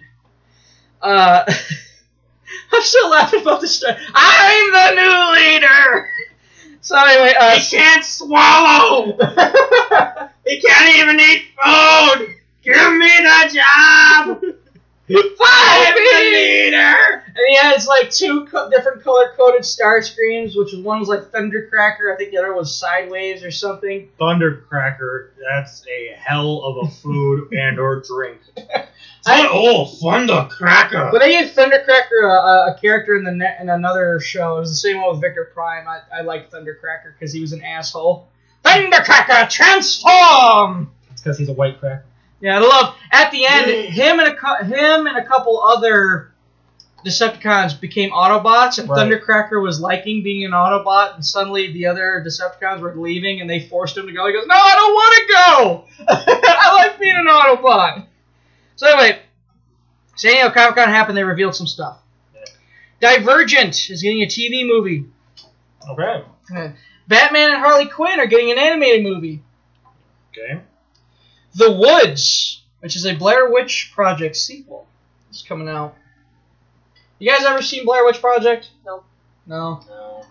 Uh, 1.01 1.43
I'm 2.73 2.81
still 2.81 3.09
laughing 3.09 3.41
about 3.41 3.61
this 3.61 3.77
story. 3.77 3.95
I'm 4.13 4.71
the 4.71 5.01
new 5.01 5.33
leader. 5.39 6.09
So 6.81 6.97
anyway, 6.97 7.33
uh, 7.39 7.59
He 7.59 7.77
can't 7.77 8.03
swallow. 8.05 9.05
he 10.45 10.61
can't 10.61 10.95
even 10.97 11.19
eat 11.19 11.45
food. 11.63 12.35
Give 12.63 12.93
me 12.93 13.11
the 13.17 13.59
job. 13.59 14.43
I'm 15.09 15.95
leader. 15.95 17.23
And 17.25 17.45
he 17.47 17.55
has 17.55 17.87
like 17.87 18.09
two 18.09 18.45
co- 18.45 18.69
different 18.69 19.03
color 19.03 19.33
coded 19.35 19.61
Starscreams, 19.61 20.57
which 20.57 20.73
one 20.83 20.99
was 20.99 21.09
like 21.09 21.31
Thundercracker, 21.31 22.13
I 22.13 22.17
think 22.17 22.31
the 22.31 22.37
other 22.37 22.53
was 22.53 22.75
Sideways 22.75 23.43
or 23.43 23.51
something. 23.51 24.09
Thundercracker. 24.19 25.29
That's 25.49 25.85
a 25.87 26.15
hell 26.15 26.61
of 26.63 26.87
a 26.87 26.91
food 26.91 27.51
and 27.53 27.79
or 27.79 28.01
drink. 28.01 28.39
oh, 29.27 29.91
Thundercracker. 30.01 31.11
But 31.11 31.19
they 31.19 31.31
gave 31.31 31.51
Thundercracker 31.53 32.23
a, 32.23 32.27
a, 32.27 32.75
a 32.75 32.79
character 32.79 33.15
in 33.17 33.23
the 33.23 33.31
ne- 33.31 33.57
in 33.59 33.69
another 33.69 34.19
show. 34.19 34.57
It 34.57 34.61
was 34.61 34.69
the 34.69 34.75
same 34.75 35.01
one 35.01 35.11
with 35.11 35.21
Vector 35.21 35.51
Prime. 35.53 35.87
I, 35.87 36.01
I 36.19 36.21
like 36.21 36.51
Thundercracker 36.51 37.13
because 37.17 37.33
he 37.33 37.41
was 37.41 37.53
an 37.53 37.63
asshole. 37.63 38.27
Thundercracker, 38.63 39.49
transform! 39.49 40.91
It's 41.11 41.21
because 41.21 41.37
he's 41.37 41.49
a 41.49 41.53
white 41.53 41.79
cracker. 41.79 42.03
Yeah, 42.41 42.57
I 42.57 42.59
love 42.59 42.95
at 43.11 43.31
the 43.31 43.45
end 43.45 43.69
him 43.69 44.19
and 44.19 44.29
a 44.29 44.65
him 44.65 45.07
and 45.07 45.17
a 45.17 45.25
couple 45.25 45.61
other 45.61 46.31
Decepticons 47.05 47.79
became 47.79 48.11
Autobots, 48.11 48.77
and 48.77 48.89
Right. 48.89 48.99
Thundercracker 49.09 49.61
was 49.61 49.79
liking 49.79 50.21
being 50.23 50.45
an 50.45 50.51
Autobot, 50.51 51.15
and 51.15 51.25
suddenly 51.25 51.71
the 51.71 51.85
other 51.85 52.23
Decepticons 52.25 52.79
were 52.81 52.93
leaving, 52.95 53.39
and 53.41 53.49
they 53.49 53.61
forced 53.61 53.97
him 53.97 54.07
to 54.07 54.13
go. 54.13 54.27
He 54.27 54.33
goes, 54.33 54.45
"No, 54.47 54.55
I 54.55 54.75
don't 54.75 54.93
want 54.93 55.15
to 55.15 55.33
go. 55.33 56.05
I 56.47 56.75
like 56.75 56.99
being 56.99 57.15
an 57.15 57.27
Autobot." 57.27 58.05
So 58.75 58.87
anyway, 58.87 59.21
San 60.15 60.33
Diego 60.33 60.51
Comic 60.51 60.75
Con 60.75 60.89
happened. 60.89 61.17
They 61.17 61.23
revealed 61.23 61.55
some 61.55 61.67
stuff. 61.67 61.99
Divergent 62.99 63.89
is 63.89 64.01
getting 64.01 64.21
a 64.21 64.27
TV 64.27 64.67
movie. 64.67 65.05
Okay. 66.51 66.73
Batman 67.07 67.51
and 67.51 67.61
Harley 67.61 67.87
Quinn 67.87 68.19
are 68.19 68.27
getting 68.27 68.51
an 68.51 68.57
animated 68.59 69.03
movie. 69.03 69.41
Okay. 70.31 70.61
The 71.59 71.71
Woods, 71.71 72.63
which 72.79 72.95
is 72.95 73.05
a 73.05 73.13
Blair 73.15 73.49
Witch 73.51 73.91
Project 73.93 74.35
sequel, 74.35 74.87
It's 75.29 75.41
coming 75.41 75.67
out. 75.69 75.95
You 77.19 77.29
guys 77.29 77.43
ever 77.45 77.61
seen 77.61 77.85
Blair 77.85 78.05
Witch 78.05 78.21
Project? 78.21 78.69
No. 78.85 79.03
No. 79.45 79.81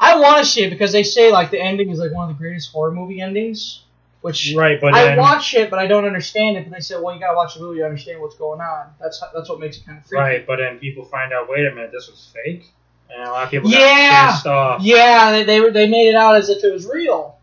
I 0.01 0.19
want 0.19 0.39
to 0.39 0.45
see 0.51 0.63
it 0.65 0.71
because 0.71 0.93
they 0.93 1.03
say 1.03 1.31
like 1.31 1.51
the 1.51 1.61
ending 1.61 1.91
is 1.91 1.99
like 1.99 2.13
one 2.13 2.31
of 2.31 2.37
the 2.37 2.41
greatest 2.43 2.73
horror 2.73 2.93
movie 2.93 3.21
endings. 3.21 3.83
Which 4.21 4.53
Right, 4.57 4.81
but 4.81 4.95
I 4.95 5.05
then- 5.05 5.19
watch 5.19 5.55
it, 5.55 5.71
but 5.71 5.79
I 5.79 5.87
don't 5.87 6.05
understand 6.05 6.57
it. 6.57 6.65
But 6.69 6.75
they 6.75 6.81
said, 6.81 7.01
well, 7.01 7.15
you 7.15 7.21
gotta 7.21 7.37
watch 7.37 7.55
the 7.55 7.61
movie 7.61 7.79
to 7.79 7.85
understand 7.85 8.21
what's 8.21 8.35
going 8.37 8.61
on. 8.61 8.87
That's 9.01 9.23
that's 9.35 9.49
what 9.49 9.61
makes 9.61 9.77
it 9.79 9.87
kind 9.87 9.99
of 9.99 10.07
freaky. 10.07 10.21
Right, 10.21 10.47
but 10.47 10.57
then 10.57 10.79
people 10.81 11.05
find 11.05 11.33
out, 11.33 11.49
wait 11.49 11.65
a 11.67 11.71
minute, 11.75 11.93
this 11.93 12.09
was 12.11 12.33
fake, 12.35 12.65
and 13.11 13.23
a 13.23 13.31
lot 13.31 13.45
of 13.45 13.51
people 13.51 13.71
Yeah. 13.71 13.79
got 14.27 14.33
pissed 14.33 14.47
off. 14.47 14.83
Yeah, 14.83 15.31
they 15.33 15.45
they, 15.45 15.61
were, 15.61 15.71
they 15.71 15.87
made 15.89 16.09
it 16.09 16.17
out 16.17 16.35
as 16.35 16.49
if 16.49 16.65
it 16.65 16.73
was 16.73 16.87
real. 16.87 17.38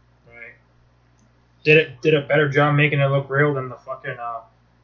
Did 1.65 1.77
it 1.77 2.01
did 2.01 2.13
a 2.13 2.21
better 2.21 2.47
job 2.47 2.75
making 2.75 2.99
it 2.99 3.07
look 3.07 3.29
real 3.29 3.53
than 3.53 3.67
the 3.69 3.75
fucking 3.75 4.17
uh, 4.19 4.41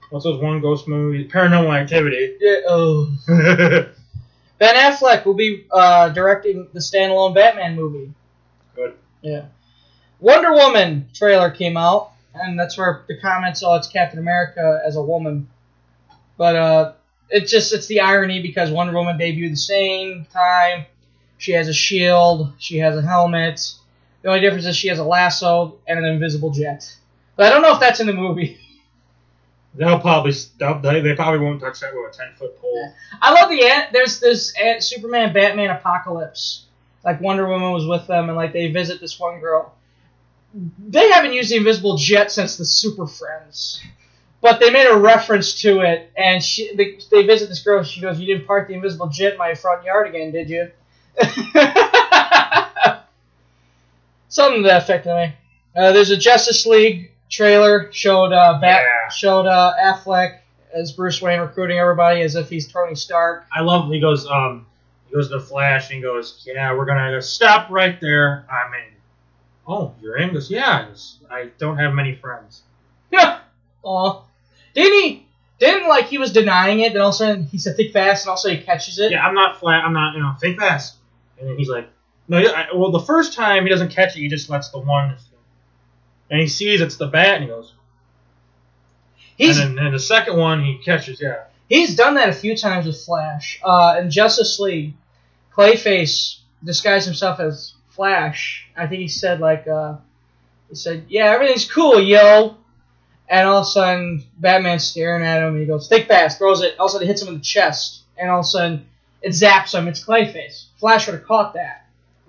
what's 0.09 0.25
those 0.25 0.41
one 0.41 0.59
ghost 0.61 0.87
movies? 0.87 1.31
Paranormal 1.31 1.79
Activity. 1.79 2.35
Yeah. 2.39 2.57
Oh. 2.67 3.15
Ben 4.59 4.75
Affleck 4.75 5.25
will 5.25 5.33
be 5.33 5.65
uh, 5.71 6.09
directing 6.09 6.67
the 6.73 6.79
standalone 6.79 7.33
Batman 7.33 7.75
movie. 7.75 8.13
Good. 8.75 8.95
Yeah. 9.21 9.45
Wonder 10.19 10.53
Woman 10.53 11.09
trailer 11.15 11.49
came 11.49 11.77
out, 11.77 12.11
and 12.35 12.59
that's 12.59 12.77
where 12.77 13.03
the 13.07 13.17
comments, 13.19 13.63
oh, 13.63 13.73
it's 13.75 13.87
Captain 13.87 14.19
America 14.19 14.79
as 14.85 14.95
a 14.97 15.01
woman. 15.01 15.47
But 16.37 16.55
uh, 16.55 16.93
it's 17.29 17.49
just 17.49 17.73
it's 17.73 17.87
the 17.87 18.01
irony 18.01 18.41
because 18.41 18.69
Wonder 18.69 18.93
Woman 18.93 19.17
debuted 19.17 19.49
the 19.49 19.55
same 19.55 20.25
time. 20.25 20.85
She 21.39 21.53
has 21.53 21.67
a 21.67 21.73
shield. 21.73 22.53
She 22.59 22.77
has 22.77 22.95
a 22.95 23.01
helmet. 23.01 23.73
The 24.22 24.30
only 24.30 24.41
difference 24.41 24.65
is 24.65 24.76
she 24.76 24.89
has 24.89 24.99
a 24.99 25.03
lasso 25.03 25.77
and 25.88 25.99
an 25.99 26.06
invisible 26.06 26.52
jet. 26.52 26.95
But 27.35 27.48
I 27.48 27.49
don't 27.49 27.61
know 27.61 27.73
if 27.73 27.80
that's 27.80 27.99
in 27.99 28.07
the 28.07 28.14
movie. 28.14 28.60
They'll 29.73 29.99
probably 30.02 30.34
they'll, 30.57 30.80
they 30.81 30.99
they 30.99 31.15
probably 31.15 31.39
won't 31.39 31.61
touch 31.61 31.80
that 31.80 31.95
with 31.95 32.14
a 32.14 32.18
ten 32.18 32.34
foot 32.35 32.60
pole. 32.60 32.93
I 33.22 33.31
love 33.31 33.49
the 33.49 33.64
ant. 33.64 33.93
There's 33.93 34.19
this 34.19 34.53
ant, 34.60 34.84
Superman 34.84 35.31
Batman 35.31 35.69
apocalypse. 35.69 36.65
Like 37.06 37.22
Wonder 37.22 37.48
Woman 37.48 37.72
was 37.72 37.88
with 37.88 38.06
them, 38.06 38.27
and 38.27 38.35
like 38.35 38.52
they 38.52 38.69
visit 38.69 38.99
this 38.99 39.18
one 39.18 39.39
girl. 39.39 39.73
They 40.53 41.10
haven't 41.11 41.31
used 41.31 41.52
the 41.52 41.56
invisible 41.56 41.95
jet 41.95 42.31
since 42.34 42.57
the 42.57 42.65
Super 42.65 43.07
Friends, 43.07 43.81
but 44.41 44.60
they 44.60 44.72
made 44.72 44.88
a 44.88 44.98
reference 44.98 45.61
to 45.61 45.80
it, 45.80 46.11
and 46.18 46.43
she 46.43 46.76
they, 46.76 46.99
they 47.10 47.26
visit 47.26 47.48
this 47.48 47.64
girl. 47.64 47.81
She 47.81 48.02
goes, 48.02 48.19
"You 48.19 48.27
didn't 48.27 48.48
park 48.48 48.68
the 48.68 48.73
invisible 48.73 49.07
jet 49.07 49.34
in 49.34 49.38
my 49.39 49.56
front 49.56 49.85
yard 49.85 50.10
again, 50.10 50.34
did 50.34 50.49
you?" 50.49 50.69
Something 54.31 54.63
to 54.63 54.69
that 54.69 54.83
effect, 54.83 55.05
anyway. 55.05 55.35
Uh, 55.75 55.91
there's 55.91 56.09
a 56.09 56.17
Justice 56.17 56.65
League 56.65 57.11
trailer 57.29 57.91
showed 57.91 58.33
uh, 58.33 58.59
Bat 58.59 59.11
showed 59.13 59.45
uh, 59.45 59.73
Affleck 59.81 60.39
as 60.73 60.91
Bruce 60.91 61.21
Wayne 61.21 61.39
recruiting 61.39 61.79
everybody 61.79 62.21
as 62.21 62.35
if 62.35 62.49
he's 62.49 62.67
Tony 62.67 62.95
Stark. 62.95 63.45
I 63.51 63.61
love 63.61 63.89
he 63.89 63.99
goes 63.99 64.27
um 64.27 64.65
he 65.07 65.15
goes 65.15 65.29
to 65.29 65.39
Flash 65.39 65.91
and 65.91 66.01
goes 66.01 66.43
yeah 66.45 66.73
we're 66.73 66.85
gonna 66.85 67.21
stop 67.21 67.69
right 67.69 67.99
there 67.99 68.45
I'm 68.49 68.73
in. 68.73 68.93
Oh 69.67 69.93
you're 70.01 70.17
in? 70.17 70.29
He 70.29 70.33
goes 70.35 70.49
yeah. 70.49 70.87
Goes, 70.87 71.17
I 71.29 71.49
don't 71.57 71.77
have 71.77 71.93
many 71.93 72.15
friends. 72.15 72.63
Yeah. 73.11 73.39
Aw. 73.83 74.23
Didn't 74.73 75.01
he? 75.01 75.27
Didn't 75.59 75.87
like 75.89 76.05
he 76.05 76.17
was 76.17 76.31
denying 76.31 76.79
it, 76.79 76.93
then 76.93 77.01
all 77.01 77.09
of 77.09 77.15
a 77.15 77.17
sudden 77.17 77.45
he 77.45 77.57
said 77.57 77.75
think 77.75 77.93
fast, 77.93 78.25
and 78.25 78.29
all 78.29 78.35
of 78.35 78.39
a 78.39 78.41
sudden 78.41 78.57
he 78.57 78.63
catches 78.63 78.99
it. 78.99 79.11
Yeah 79.11 79.25
I'm 79.25 79.35
not 79.35 79.59
flat. 79.59 79.83
I'm 79.83 79.93
not 79.93 80.15
you 80.15 80.21
know 80.21 80.33
think 80.39 80.59
fast. 80.59 80.95
And 81.39 81.49
then 81.49 81.57
he's 81.57 81.69
like 81.69 81.89
no 82.31 82.37
I, 82.51 82.67
well 82.73 82.91
the 82.91 82.99
first 83.01 83.33
time 83.33 83.63
he 83.63 83.69
doesn't 83.69 83.89
catch 83.89 84.15
it 84.15 84.19
he 84.19 84.27
just 84.27 84.49
lets 84.49 84.69
the 84.69 84.79
one 84.79 85.15
and 86.29 86.39
he 86.39 86.47
sees 86.47 86.81
it's 86.81 86.95
the 86.95 87.07
bat 87.07 87.35
and 87.35 87.43
he 87.43 87.49
goes. 87.49 87.73
He's- 89.37 89.57
and 89.59 89.77
then 89.77 89.85
and 89.87 89.93
the 89.93 89.99
second 89.99 90.37
one 90.37 90.63
he 90.63 90.77
catches 90.77 91.21
yeah. 91.21 91.43
He's 91.67 91.95
done 91.95 92.15
that 92.15 92.29
a 92.29 92.33
few 92.33 92.55
times 92.57 92.85
with 92.85 93.01
Flash. 93.01 93.59
Uh, 93.63 93.95
in 93.99 94.09
Justice 94.11 94.59
League, 94.59 94.93
Clayface 95.53 96.39
disguised 96.63 97.05
himself 97.05 97.39
as 97.39 97.73
Flash. 97.89 98.67
I 98.75 98.87
think 98.87 99.01
he 99.01 99.07
said 99.07 99.39
like, 99.39 99.67
uh, 99.67 99.95
he 100.69 100.75
said, 100.75 101.05
"Yeah, 101.07 101.25
everything's 101.31 101.69
cool, 101.69 101.99
yo." 102.01 102.57
And 103.29 103.47
all 103.47 103.59
of 103.59 103.63
a 103.63 103.69
sudden, 103.69 104.23
Batman's 104.37 104.83
staring 104.83 105.23
at 105.23 105.41
him, 105.41 105.53
and 105.53 105.59
he 105.61 105.65
goes, 105.65 105.87
"Think 105.87 106.07
fast!" 106.07 106.37
Throws 106.37 106.61
it. 106.61 106.77
All 106.77 106.87
of 106.87 106.89
a 106.89 106.93
sudden, 106.93 107.07
it 107.07 107.11
hits 107.11 107.21
him 107.21 107.29
in 107.29 107.35
the 107.35 107.39
chest, 107.39 108.01
and 108.17 108.29
all 108.29 108.39
of 108.39 108.45
a 108.45 108.49
sudden, 108.49 108.85
it 109.21 109.29
zaps 109.29 109.73
him. 109.73 109.87
It's 109.87 110.03
Clayface. 110.03 110.65
Flash 110.77 111.07
would 111.07 111.15
have 111.15 111.25
caught 111.25 111.53
that. 111.53 111.80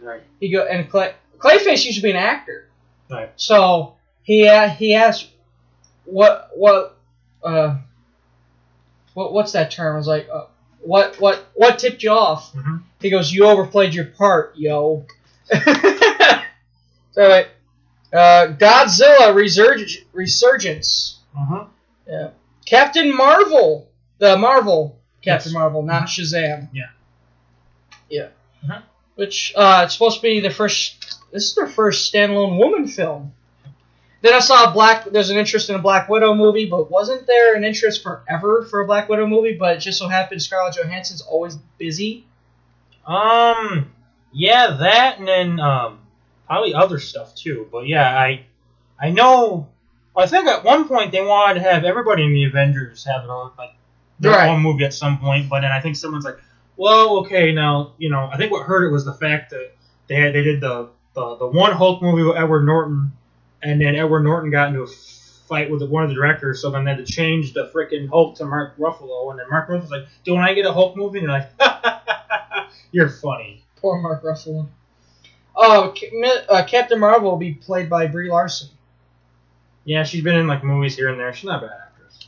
Right. 0.03 0.23
He 0.41 0.51
go 0.51 0.67
and 0.67 0.91
Clay, 0.91 1.15
Clayface 1.39 1.85
used 1.85 1.97
to 1.97 2.03
be 2.03 2.11
an 2.11 2.17
actor. 2.17 2.69
Right. 3.11 3.31
So 3.37 3.95
he 4.23 4.49
uh, 4.49 4.69
he 4.69 4.95
asked, 4.95 5.29
"What 6.05 6.51
what 6.55 6.99
uh 7.43 7.79
what 9.15 9.33
what's 9.33 9.53
that 9.53 9.71
term?" 9.71 9.95
I 9.95 9.99
was 9.99 10.07
like, 10.07 10.29
uh, 10.33 10.47
"What 10.81 11.21
what 11.21 11.45
what 11.55 11.79
tipped 11.79 12.03
you 12.03 12.11
off?" 12.11 12.53
He 13.01 13.11
goes, 13.11 13.33
"You 13.33 13.47
overplayed 13.47 13.95
your 13.95 14.07
part, 14.07 14.55
yo." 14.57 15.07
so 15.53 15.61
wait, 17.17 17.49
uh, 18.13 18.47
Godzilla 18.59 19.33
Resurg- 19.35 20.05
Resurgence. 20.13 21.19
Uh-huh. 21.37 21.65
Yeah. 22.07 22.31
Captain 22.65 23.15
Marvel, 23.15 23.89
the 24.19 24.37
Marvel 24.37 24.99
Captain 25.23 25.53
Marvel, 25.53 25.83
not 25.83 26.05
Shazam. 26.05 26.69
Yeah. 26.73 26.91
Yeah. 28.09 28.29
Uh-huh. 28.65 28.83
Which 29.15 29.53
uh, 29.57 29.83
it's 29.85 29.93
supposed 29.95 30.17
to 30.17 30.23
be 30.23 30.41
the 30.41 30.51
first. 30.51 31.21
This 31.33 31.49
is 31.49 31.55
their 31.55 31.67
first 31.67 32.13
standalone 32.13 32.59
woman 32.59 32.87
film. 32.89 33.33
Then 34.23 34.35
I 34.35 34.39
saw 34.39 34.71
a 34.71 34.73
Black. 34.73 35.05
There's 35.05 35.31
an 35.31 35.37
interest 35.37 35.69
in 35.69 35.77
a 35.77 35.81
Black 35.81 36.09
Widow 36.09 36.35
movie, 36.35 36.67
but 36.67 36.91
wasn't 36.91 37.27
there 37.27 37.55
an 37.57 37.65
interest 37.65 38.03
forever 38.03 38.65
for 38.71 38.81
a 38.81 38.87
Black 38.87 39.09
Widow 39.09 39.27
movie? 39.27 39.55
But 39.59 39.77
it 39.77 39.81
just 39.81 39.99
so 39.99 40.09
happened 40.09 40.41
Scarlett 40.43 40.77
Johansson's 40.77 41.23
always 41.23 41.57
busy. 41.79 42.25
Um, 43.07 43.93
yeah, 44.33 44.77
that 44.81 45.19
and 45.19 45.27
then 45.27 45.61
um, 45.61 45.99
probably 46.47 46.73
other 46.75 46.99
stuff 46.99 47.35
too. 47.35 47.69
But 47.71 47.87
yeah, 47.87 48.17
I 48.17 48.45
I 48.99 49.11
know. 49.11 49.69
I 50.17 50.27
think 50.27 50.47
at 50.47 50.63
one 50.63 50.87
point 50.89 51.11
they 51.11 51.23
wanted 51.23 51.55
to 51.55 51.61
have 51.61 51.85
everybody 51.85 52.25
in 52.25 52.33
the 52.33 52.45
Avengers 52.45 53.05
have 53.05 53.23
their 53.25 53.33
own 53.33 53.51
like 53.59 53.75
their 54.21 54.33
Right. 54.33 54.51
own 54.51 54.63
movie 54.63 54.85
at 54.85 54.95
some 54.95 55.19
point. 55.19 55.49
But 55.49 55.61
then 55.63 55.73
I 55.73 55.81
think 55.81 55.97
someone's 55.97 56.25
like, 56.25 56.39
well, 56.77 57.19
okay, 57.19 57.53
now 57.53 57.93
you 57.99 58.11
know. 58.11 58.29
I 58.33 58.37
think 58.37 58.53
what 58.53 58.67
hurt 58.67 58.85
it 58.85 58.93
was 58.93 59.05
the 59.05 59.15
fact 59.15 59.51
that 59.51 59.73
they 60.09 60.17
had 60.17 60.35
they 60.35 60.43
did 60.43 60.61
the 60.61 60.91
the, 61.15 61.37
the 61.37 61.47
one 61.47 61.73
Hulk 61.73 62.03
movie 62.03 62.23
with 62.23 62.37
Edward 62.37 62.65
Norton, 62.65 63.13
and 63.63 63.81
then 63.81 63.95
Edward 63.95 64.23
Norton 64.23 64.51
got 64.51 64.69
into 64.69 64.83
a 64.83 64.87
fight 64.87 65.71
with 65.71 65.83
one 65.83 66.03
of 66.03 66.09
the 66.09 66.15
directors, 66.15 66.63
so 66.63 66.71
then 66.71 66.85
they 66.85 66.93
had 66.93 67.07
to 67.07 67.13
change 67.13 67.53
the 67.53 67.71
freaking 67.75 68.09
Hulk 68.09 68.37
to 68.37 68.47
Mark 68.47 68.77
Ruffalo, 68.79 69.31
and 69.31 69.39
then 69.39 69.47
Mark 69.51 69.69
Ruffalo's 69.69 69.91
like, 69.91 70.07
"Don't 70.25 70.41
I 70.41 70.55
get 70.55 70.67
a 70.67 70.73
Hulk 70.73 70.97
movie?" 70.97 71.19
And 71.19 71.29
they're 71.29 71.51
like, 71.59 72.69
"You're 72.93 73.11
funny." 73.11 73.63
Poor 73.77 74.01
Mark 74.01 74.23
Ruffalo. 74.23 74.69
Oh, 75.55 75.95
uh, 76.49 76.65
Captain 76.65 76.99
Marvel 76.99 77.31
will 77.31 77.39
be 77.39 77.53
played 77.53 77.91
by 77.91 78.07
Brie 78.07 78.31
Larson. 78.31 78.69
Yeah, 79.85 80.05
she's 80.05 80.25
been 80.25 80.37
in 80.37 80.47
like 80.47 80.65
movies 80.65 80.97
here 80.97 81.09
and 81.09 81.21
there. 81.21 81.33
She's 81.35 81.45
not 81.45 81.63
a 81.63 81.67
bad 81.67 81.77
actress. 81.87 82.19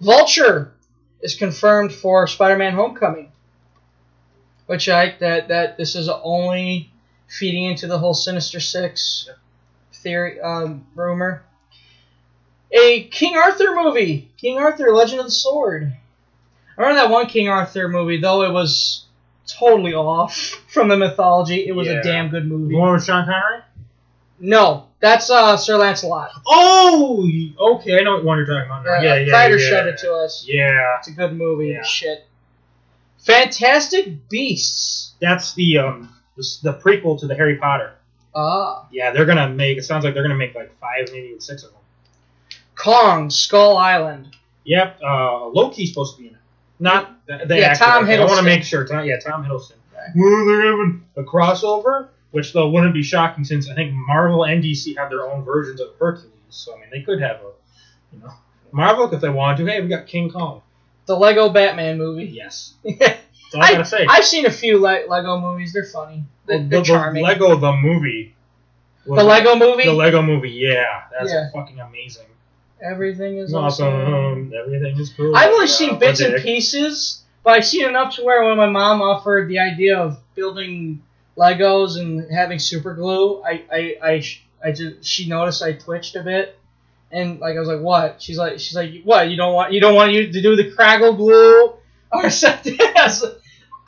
Vulture 0.00 0.72
is 1.20 1.34
confirmed 1.36 1.92
for 1.92 2.26
Spider-Man: 2.26 2.72
Homecoming, 2.72 3.30
which 4.68 4.88
I 4.88 5.16
that 5.18 5.48
that 5.48 5.76
this 5.76 5.96
is 5.96 6.08
only 6.08 6.90
feeding 7.26 7.64
into 7.64 7.86
the 7.88 7.98
whole 7.98 8.14
Sinister 8.14 8.60
Six 8.60 9.28
theory 9.92 10.40
um, 10.40 10.86
rumor. 10.94 11.42
A 12.70 13.04
King 13.04 13.36
Arthur 13.36 13.74
movie, 13.74 14.30
King 14.36 14.58
Arthur: 14.58 14.92
Legend 14.94 15.20
of 15.20 15.26
the 15.26 15.32
Sword. 15.32 15.92
I 16.76 16.80
remember 16.82 17.00
that 17.00 17.10
one 17.10 17.26
King 17.26 17.48
Arthur 17.48 17.88
movie, 17.88 18.20
though 18.20 18.42
it 18.44 18.52
was 18.52 19.06
totally 19.46 19.94
off 19.94 20.36
from 20.68 20.88
the 20.88 20.96
mythology. 20.96 21.66
It 21.66 21.72
was 21.72 21.86
Yeah. 21.88 21.94
a 22.00 22.02
damn 22.02 22.28
good 22.28 22.46
movie. 22.46 22.74
The 22.74 22.78
one 22.78 22.92
with 22.92 23.04
Sean 23.04 23.24
Connery? 23.24 23.62
No, 24.38 24.84
that's 25.00 25.30
uh, 25.30 25.56
Sir 25.56 25.78
Lancelot. 25.78 26.30
Oh, 26.46 27.28
okay. 27.58 27.98
I 27.98 28.02
know 28.02 28.16
what 28.16 28.24
one 28.24 28.38
you're 28.38 28.46
talking 28.46 28.66
about. 28.70 28.84
Now. 28.84 29.00
Yeah, 29.00 29.16
yeah, 29.16 29.32
Ryder 29.32 29.58
yeah. 29.58 29.68
showed 29.70 29.86
it 29.88 29.98
to 29.98 30.12
us. 30.14 30.44
Yeah, 30.46 30.98
It's 30.98 31.08
a 31.08 31.12
good 31.12 31.32
movie. 31.32 31.68
Yeah. 31.68 31.82
Shit. 31.82 32.27
Fantastic 33.18 34.28
Beasts. 34.28 35.14
that's 35.20 35.54
the 35.54 35.78
um 35.78 36.14
the, 36.36 36.44
the 36.62 36.74
prequel 36.74 37.18
to 37.20 37.26
the 37.26 37.34
Harry 37.34 37.56
Potter. 37.56 37.92
Ah. 38.34 38.86
Yeah, 38.92 39.10
they're 39.10 39.26
gonna 39.26 39.48
make. 39.48 39.78
It 39.78 39.82
sounds 39.84 40.04
like 40.04 40.14
they're 40.14 40.22
gonna 40.22 40.36
make 40.36 40.54
like 40.54 40.76
five, 40.78 41.08
maybe 41.12 41.28
even 41.28 41.40
six 41.40 41.64
of 41.64 41.70
them. 41.72 41.80
Kong, 42.76 43.28
Skull 43.30 43.76
Island. 43.76 44.36
Yep. 44.64 45.00
Uh, 45.02 45.46
Loki's 45.48 45.88
supposed 45.88 46.16
to 46.16 46.22
be 46.22 46.28
in 46.28 46.34
it. 46.34 46.40
Not 46.78 47.26
the, 47.26 47.44
the 47.46 47.58
Yeah, 47.58 47.66
actor. 47.68 47.84
Tom 47.84 48.04
Okay, 48.04 48.18
I 48.18 48.24
want 48.24 48.36
to 48.38 48.44
make 48.44 48.62
sure. 48.62 48.86
Tom, 48.86 49.04
yeah, 49.04 49.18
Tom 49.18 49.44
Hiddleston. 49.44 49.72
Well, 50.14 50.46
they're 50.46 50.62
having 50.70 51.04
a 51.16 51.22
crossover, 51.24 52.08
which 52.30 52.52
though 52.52 52.70
wouldn't 52.70 52.94
be 52.94 53.02
shocking 53.02 53.44
since 53.44 53.68
I 53.68 53.74
think 53.74 53.92
Marvel 53.92 54.44
and 54.44 54.62
DC 54.62 54.96
have 54.96 55.10
their 55.10 55.28
own 55.28 55.42
versions 55.44 55.80
of 55.80 55.88
Hercules. 55.98 56.30
So 56.50 56.76
I 56.76 56.80
mean, 56.80 56.90
they 56.92 57.02
could 57.02 57.20
have 57.20 57.36
a, 57.38 57.50
you 58.12 58.20
know, 58.20 58.32
Marvel 58.70 59.12
if 59.12 59.20
they 59.20 59.28
wanted 59.28 59.64
to. 59.64 59.70
Hey, 59.72 59.80
we 59.80 59.88
got 59.88 60.06
King 60.06 60.30
Kong. 60.30 60.62
The 61.08 61.16
Lego 61.16 61.48
Batman 61.48 61.96
movie. 61.96 62.26
Yes. 62.26 62.74
That's 62.84 63.18
all 63.54 63.62
I, 63.62 63.68
I, 63.68 63.72
gotta 63.72 63.84
say. 63.86 64.06
I've 64.08 64.26
seen 64.26 64.44
a 64.44 64.50
few 64.50 64.78
Le- 64.78 65.06
Lego 65.08 65.40
movies. 65.40 65.72
They're 65.72 65.84
funny. 65.86 66.22
They're, 66.46 66.58
the, 66.58 66.64
they're 66.68 66.78
the 66.80 66.84
charming. 66.84 67.24
Lego 67.24 67.56
the 67.56 67.72
movie. 67.72 68.36
The 69.06 69.24
Lego 69.24 69.56
movie? 69.56 69.84
The 69.84 69.92
Lego 69.94 70.20
movie. 70.20 70.50
Yeah, 70.50 71.04
that's 71.10 71.32
Yeah. 71.32 71.48
fucking 71.50 71.80
amazing. 71.80 72.26
Everything 72.82 73.38
is 73.38 73.54
awesome. 73.54 73.88
Awesome. 73.88 74.52
Everything 74.54 74.98
is 75.00 75.10
cool. 75.16 75.34
I've 75.34 75.50
only 75.50 75.64
Yeah, 75.64 75.72
seen 75.72 75.98
bits 75.98 76.20
and 76.20 76.36
pieces, 76.42 77.22
but 77.42 77.54
I've 77.54 77.64
seen 77.64 77.88
enough 77.88 78.14
to 78.16 78.22
where 78.22 78.44
when 78.44 78.58
my 78.58 78.68
mom 78.68 79.00
offered 79.00 79.48
the 79.48 79.60
idea 79.60 79.98
of 79.98 80.18
building 80.34 81.02
Legos 81.38 81.98
and 81.98 82.30
having 82.30 82.58
super 82.58 82.94
glue, 82.94 83.42
I, 83.42 83.62
I, 83.72 83.96
I, 84.02 84.22
I 84.62 84.72
just 84.72 85.04
she 85.08 85.26
noticed 85.26 85.62
I 85.62 85.72
twitched 85.72 86.16
a 86.16 86.22
bit, 86.22 86.57
and 87.10 87.40
like 87.40 87.56
I 87.56 87.60
was 87.60 87.68
like, 87.68 87.80
"What?" 87.80 88.20
She's 88.22 88.38
like, 88.38 88.58
"She's 88.58 88.74
like, 88.76 89.02
what? 89.04 89.30
You 89.30 89.36
don't 89.36 89.54
want 89.54 89.72
you 89.72 89.80
don't 89.80 89.94
want 89.94 90.12
you 90.12 90.30
to 90.32 90.42
do 90.42 90.56
the 90.56 90.70
Craggle 90.72 91.16
glue 91.16 91.72
or 92.12 92.30
something?" 92.44 92.76
I 92.80 92.92
was 93.04 93.22
like- 93.22 93.34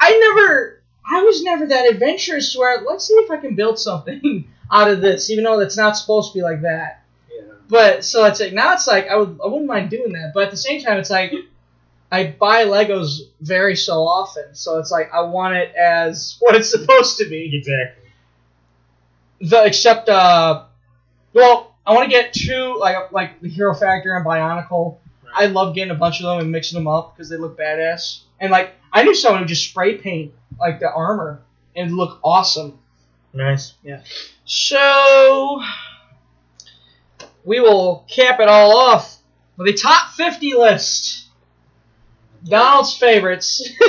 I 0.02 0.18
never, 0.18 0.82
I 1.10 1.22
was 1.22 1.42
never 1.42 1.66
that 1.66 1.90
adventurous. 1.92 2.56
Where 2.56 2.80
let's 2.82 3.06
see 3.06 3.14
if 3.14 3.30
I 3.30 3.36
can 3.36 3.55
build 3.55 3.78
something 3.78 4.48
out 4.72 4.90
of 4.90 5.01
this, 5.02 5.30
even 5.30 5.44
though 5.44 5.59
that's 5.59 5.76
not 5.76 5.97
supposed 5.97 6.32
to 6.32 6.38
be 6.38 6.42
like 6.42 6.62
that. 6.62 7.02
Yeah. 7.30 7.42
But 7.68 8.05
so 8.05 8.24
it's 8.24 8.40
like 8.40 8.52
now 8.55 8.72
it's 8.72 8.86
like 8.86 9.09
I 9.09 9.16
would 9.16 9.38
I 9.44 9.47
wouldn't 9.48 9.66
mind 9.66 9.90
doing 9.90 10.12
that, 10.12 10.32
but 10.34 10.44
at 10.44 10.51
the 10.51 10.56
same 10.56 10.82
time 10.82 10.98
it's 10.98 11.10
like 11.10 11.32
I 12.12 12.26
buy 12.38 12.64
Legos 12.64 13.20
very 13.40 13.76
so 13.76 14.06
often, 14.06 14.55
so 14.55 14.78
it's 14.78 14.90
like 14.90 15.12
I 15.12 15.20
want 15.22 15.55
it 15.56 15.74
as 15.76 16.36
what 16.40 16.55
it's 16.56 16.70
supposed 16.70 17.18
to 17.18 17.28
be. 17.28 17.55
Exactly. 17.56 18.10
The 19.40 19.64
except 19.64 20.09
uh, 20.09 20.64
well 21.32 21.69
I 21.86 21.94
want 21.94 22.05
to 22.05 22.11
get 22.11 22.32
two 22.32 22.77
like 22.78 23.12
like 23.12 23.40
the 23.40 23.48
Hero 23.48 23.74
Factory 23.74 24.15
and 24.15 24.24
Bionicle. 24.24 24.98
I 25.35 25.47
love 25.47 25.74
getting 25.74 25.93
a 25.93 25.97
bunch 25.97 26.20
of 26.20 26.27
them 26.27 26.39
and 26.40 26.51
mixing 26.51 26.78
them 26.78 26.89
up 26.89 27.15
because 27.15 27.28
they 27.28 27.36
look 27.36 27.59
badass. 27.59 28.23
And 28.40 28.51
like 28.51 28.74
I 28.93 29.02
knew 29.05 29.15
someone 29.15 29.43
who 29.43 29.48
just 29.48 29.69
spray 29.69 29.97
paint 29.97 30.32
like 30.59 30.81
the 30.81 30.90
armor 30.90 31.43
and 31.77 31.97
look 31.97 32.19
awesome. 32.23 32.78
Nice. 33.32 33.74
Yeah. 33.82 34.02
So 34.44 35.62
we 37.44 37.61
will 37.61 38.05
cap 38.09 38.40
it 38.40 38.48
all 38.48 38.77
off 38.77 39.19
with 39.57 39.69
a 39.69 39.73
top 39.73 40.11
50 40.12 40.55
list. 40.55 41.28
Donald's 42.44 42.97
favorites. 42.97 43.69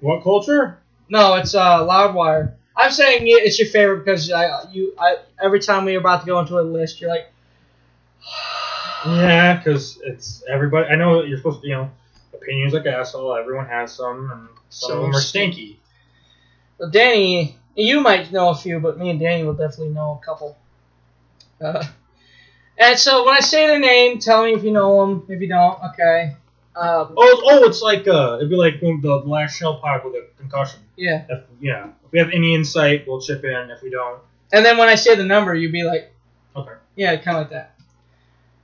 What 0.00 0.22
culture? 0.22 0.78
no, 1.10 1.34
it's 1.34 1.54
uh, 1.54 1.80
Loudwire. 1.80 2.54
I'm 2.74 2.90
saying 2.90 3.24
it's 3.26 3.58
your 3.58 3.68
favorite 3.68 4.04
because 4.04 4.32
I, 4.32 4.70
you, 4.72 4.94
I, 4.98 5.16
every 5.42 5.60
time 5.60 5.84
we 5.84 5.94
are 5.94 5.98
about 5.98 6.20
to 6.20 6.26
go 6.26 6.38
into 6.38 6.58
a 6.58 6.62
list, 6.62 7.00
you're 7.00 7.10
like, 7.10 7.29
Yeah, 9.06 9.56
because 9.56 9.98
it's 10.04 10.42
everybody. 10.48 10.88
I 10.88 10.96
know 10.96 11.22
you're 11.22 11.38
supposed 11.38 11.62
to, 11.62 11.68
you 11.68 11.74
know, 11.74 11.90
opinions 12.34 12.74
like 12.74 12.86
asshole. 12.86 13.34
Everyone 13.34 13.66
has 13.66 13.92
some, 13.92 14.30
and 14.30 14.48
some, 14.68 14.98
of 14.98 15.02
them 15.02 15.14
are 15.14 15.20
stinky. 15.20 15.80
well, 16.78 16.90
Danny, 16.90 17.56
you 17.74 18.00
might 18.00 18.30
know 18.30 18.50
a 18.50 18.54
few, 18.54 18.78
but 18.78 18.98
me 18.98 19.10
and 19.10 19.18
Danny 19.20 19.44
will 19.44 19.54
definitely 19.54 19.94
know 19.94 20.20
a 20.20 20.24
couple. 20.24 20.56
Uh, 21.60 21.84
and 22.78 22.98
so 22.98 23.24
when 23.24 23.36
I 23.36 23.40
say 23.40 23.66
the 23.66 23.78
name, 23.78 24.18
tell 24.18 24.44
me 24.44 24.52
if 24.52 24.64
you 24.64 24.70
know 24.70 25.00
them. 25.06 25.24
If 25.28 25.40
you 25.40 25.48
don't, 25.48 25.78
okay. 25.92 26.36
Um, 26.76 27.14
Oh, 27.16 27.42
oh, 27.44 27.64
it's 27.64 27.82
like 27.82 28.06
uh, 28.06 28.36
it'd 28.36 28.48
be 28.50 28.56
like 28.56 28.80
when 28.80 29.00
the 29.00 29.16
last 29.16 29.56
shell 29.56 29.80
pod 29.80 30.04
with 30.04 30.14
a 30.14 30.26
concussion. 30.38 30.80
yeah. 30.96 31.24
If, 31.28 31.44
yeah, 31.60 31.88
if 32.04 32.12
we 32.12 32.18
have 32.18 32.30
any 32.30 32.54
insight, 32.54 33.06
we'll 33.06 33.20
chip 33.20 33.44
in. 33.44 33.70
If 33.70 33.82
we 33.82 33.90
don't, 33.90 34.20
And 34.52 34.64
then 34.64 34.76
when 34.78 34.88
I 34.88 34.94
say 34.94 35.14
the 35.16 35.24
number, 35.24 35.54
you'd 35.54 35.72
be 35.72 35.82
like, 35.84 36.12
okay. 36.54 36.72
yeah, 36.96 37.16
kind 37.16 37.38
of 37.38 37.42
like 37.42 37.50
that. 37.50 37.79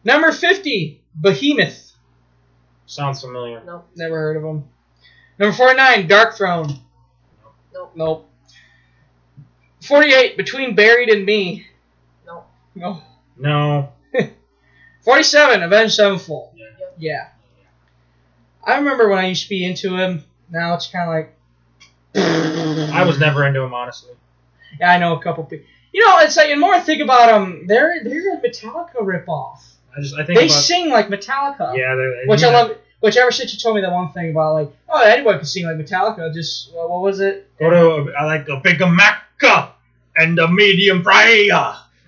Number 0.07 0.31
50, 0.31 1.03
Behemoth. 1.20 1.93
Sounds 2.87 3.20
familiar. 3.20 3.61
Nope. 3.66 3.89
Never 3.97 4.16
heard 4.16 4.37
of 4.37 4.45
him. 4.45 4.65
Number 5.37 5.53
49, 5.53 6.09
Darkthrone. 6.09 6.78
Nope. 7.74 7.93
Nope. 7.97 8.31
48, 9.83 10.37
Between 10.37 10.77
Buried 10.77 11.09
and 11.09 11.27
Me. 11.27 11.66
Nope. 12.24 12.47
No. 12.77 13.03
No. 13.37 13.93
47, 15.03 15.65
Avenged 15.65 15.95
Sevenfold. 15.95 16.51
Yeah. 16.55 16.66
Yeah. 16.99 17.28
I 18.65 18.77
remember 18.77 19.09
when 19.09 19.19
I 19.19 19.27
used 19.27 19.43
to 19.43 19.49
be 19.49 19.65
into 19.65 19.97
him. 19.97 20.23
Now 20.49 20.74
it's 20.74 20.87
kind 20.87 21.11
of 21.11 21.15
like. 21.16 22.93
I 22.95 23.03
was 23.05 23.19
never 23.19 23.45
into 23.45 23.61
him, 23.61 23.74
honestly. 23.74 24.15
Yeah, 24.78 24.93
I 24.93 24.99
know 24.99 25.16
a 25.16 25.20
couple 25.20 25.43
people. 25.43 25.66
You 25.93 26.07
know, 26.07 26.20
it's 26.20 26.37
like, 26.37 26.51
the 26.51 26.55
more 26.55 26.74
I 26.74 26.78
think 26.81 27.03
about 27.03 27.27
them, 27.27 27.66
they're, 27.66 28.05
they're 28.05 28.35
a 28.35 28.41
Metallica 28.41 29.01
ripoff. 29.01 29.73
I 29.97 30.01
just 30.01 30.14
I 30.14 30.24
think 30.24 30.39
They 30.39 30.47
about, 30.47 30.55
sing 30.55 30.90
like 30.90 31.09
Metallica. 31.09 31.77
Yeah, 31.77 31.94
they're- 31.94 32.23
Which 32.27 32.43
yeah. 32.43 32.48
I 32.48 32.52
love. 32.52 32.77
Which 33.01 33.16
ever 33.16 33.31
since 33.31 33.52
you 33.52 33.59
told 33.60 33.77
me 33.77 33.82
that 33.82 33.93
one 33.93 34.10
thing 34.12 34.31
about 34.31 34.55
like, 34.55 34.70
oh, 34.89 35.02
anyone 35.02 35.36
can 35.36 35.47
sing 35.47 35.64
like 35.66 35.77
Metallica. 35.77 36.32
Just 36.32 36.70
uh, 36.70 36.86
what 36.86 37.02
was 37.02 37.20
it? 37.20 37.48
Go 37.59 37.70
to 37.70 38.12
I 38.14 38.24
like 38.24 38.48
a 38.48 38.59
big 38.59 38.78
Maca 38.78 39.70
and 40.16 40.39
a 40.39 40.48
medium 40.48 41.02
fry 41.02 41.48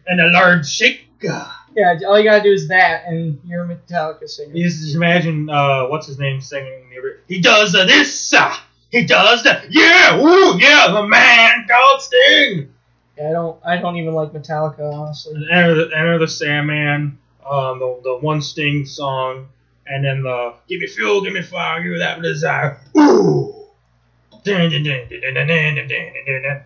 and 0.07 0.21
a 0.21 0.27
large 0.29 0.69
shake. 0.69 1.07
Yeah, 1.23 1.97
all 2.07 2.19
you 2.19 2.25
gotta 2.25 2.43
do 2.43 2.53
is 2.53 2.69
that, 2.69 3.05
and 3.07 3.39
you're 3.47 3.65
a 3.65 3.69
Metallica 3.69 4.29
singer. 4.29 4.55
You 4.55 4.65
just 4.65 4.95
imagine 4.95 5.49
uh, 5.49 5.87
what's 5.87 6.07
his 6.07 6.19
name 6.19 6.41
singing. 6.41 6.91
He 7.29 7.41
does 7.41 7.73
this. 7.73 8.33
Uh, 8.33 8.55
he 8.91 9.05
does 9.05 9.45
that. 9.45 9.71
Yeah, 9.71 10.19
ooh, 10.19 10.59
yeah, 10.59 10.91
the 10.93 11.07
man 11.07 11.67
called 11.69 12.01
Sting. 12.01 12.73
Yeah, 13.17 13.29
I 13.29 13.33
don't. 13.33 13.61
I 13.65 13.77
don't 13.77 13.97
even 13.97 14.15
like 14.15 14.33
Metallica, 14.33 14.93
honestly. 14.93 15.35
And 15.35 15.51
Enter 15.51 15.75
the, 15.75 15.97
Enter 15.97 16.19
the 16.19 16.29
Sandman 16.29 17.19
um, 17.51 17.79
the, 17.79 18.01
the 18.05 18.19
one 18.19 18.41
Sting 18.43 18.87
song, 18.87 19.49
and 19.87 20.05
then 20.05 20.23
the 20.23 20.55
"Give 20.69 20.81
Me 20.81 20.87
Fuel, 20.87 21.23
Give 21.23 21.33
Me 21.33 21.43
Fire, 21.43 21.83
Give 21.83 21.93
Me 21.93 21.99
That 21.99 22.23
Desire." 22.23 22.79
Ooh. 22.97 23.55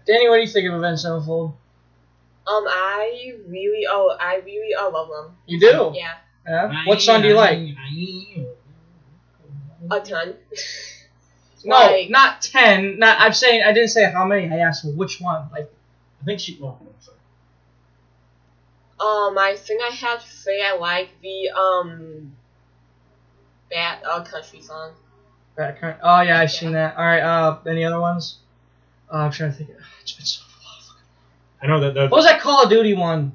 Danny, 0.07 0.29
what 0.29 0.37
do 0.37 0.43
you 0.43 0.47
think 0.47 0.69
of 0.69 0.75
Avenged 0.75 1.03
Sevenfold? 1.03 1.55
Um, 2.47 2.65
I 2.67 3.35
really, 3.49 3.87
oh, 3.89 4.17
I 4.21 4.37
really, 4.45 4.75
I 4.75 4.89
love 4.89 5.09
them. 5.09 5.37
You 5.47 5.61
do? 5.61 5.93
Yeah. 5.95 6.15
yeah? 6.47 6.85
What 6.87 7.01
song 7.01 7.23
do 7.23 7.29
you 7.29 7.35
like? 7.35 7.59
A 9.91 10.01
ton. 10.01 10.35
no, 11.65 11.77
like, 11.77 12.11
not 12.11 12.43
ten. 12.43 12.99
Not. 12.99 13.21
I'm 13.21 13.33
saying 13.33 13.63
I 13.65 13.73
didn't 13.73 13.91
say 13.91 14.11
how 14.11 14.27
many. 14.27 14.53
I 14.53 14.59
asked 14.59 14.85
which 14.85 15.21
one. 15.21 15.49
Like, 15.53 15.73
I 16.21 16.25
think 16.25 16.41
she. 16.41 16.59
Well, 16.61 16.81
um, 19.03 19.37
I 19.39 19.57
think 19.59 19.83
I 19.83 19.89
had 19.89 20.21
to 20.21 20.29
say 20.29 20.63
I 20.63 20.77
like 20.77 21.09
the 21.23 21.51
um, 21.51 22.33
that 23.71 24.01
uh 24.09 24.23
country 24.23 24.61
song. 24.61 24.93
Bad 25.57 25.81
country. 25.81 26.01
Oh 26.03 26.21
yeah, 26.21 26.41
I've 26.41 26.53
seen 26.53 26.73
that. 26.73 26.97
All 26.97 27.05
right. 27.05 27.21
Uh, 27.21 27.59
any 27.67 27.85
other 27.85 28.01
ones? 28.01 28.39
Uh, 29.13 29.17
I'm 29.17 29.31
trying 29.33 29.51
to 29.53 29.57
think. 29.57 29.71
It's 30.03 30.13
been 30.13 30.27
so. 30.27 30.43
long. 30.65 30.97
I 31.63 31.67
know 31.67 31.81
that. 31.81 31.95
The, 31.95 32.03
What 32.09 32.19
was 32.19 32.25
that 32.27 32.41
Call 32.41 32.65
of 32.65 32.71
Duty 32.71 32.95
one? 32.95 33.33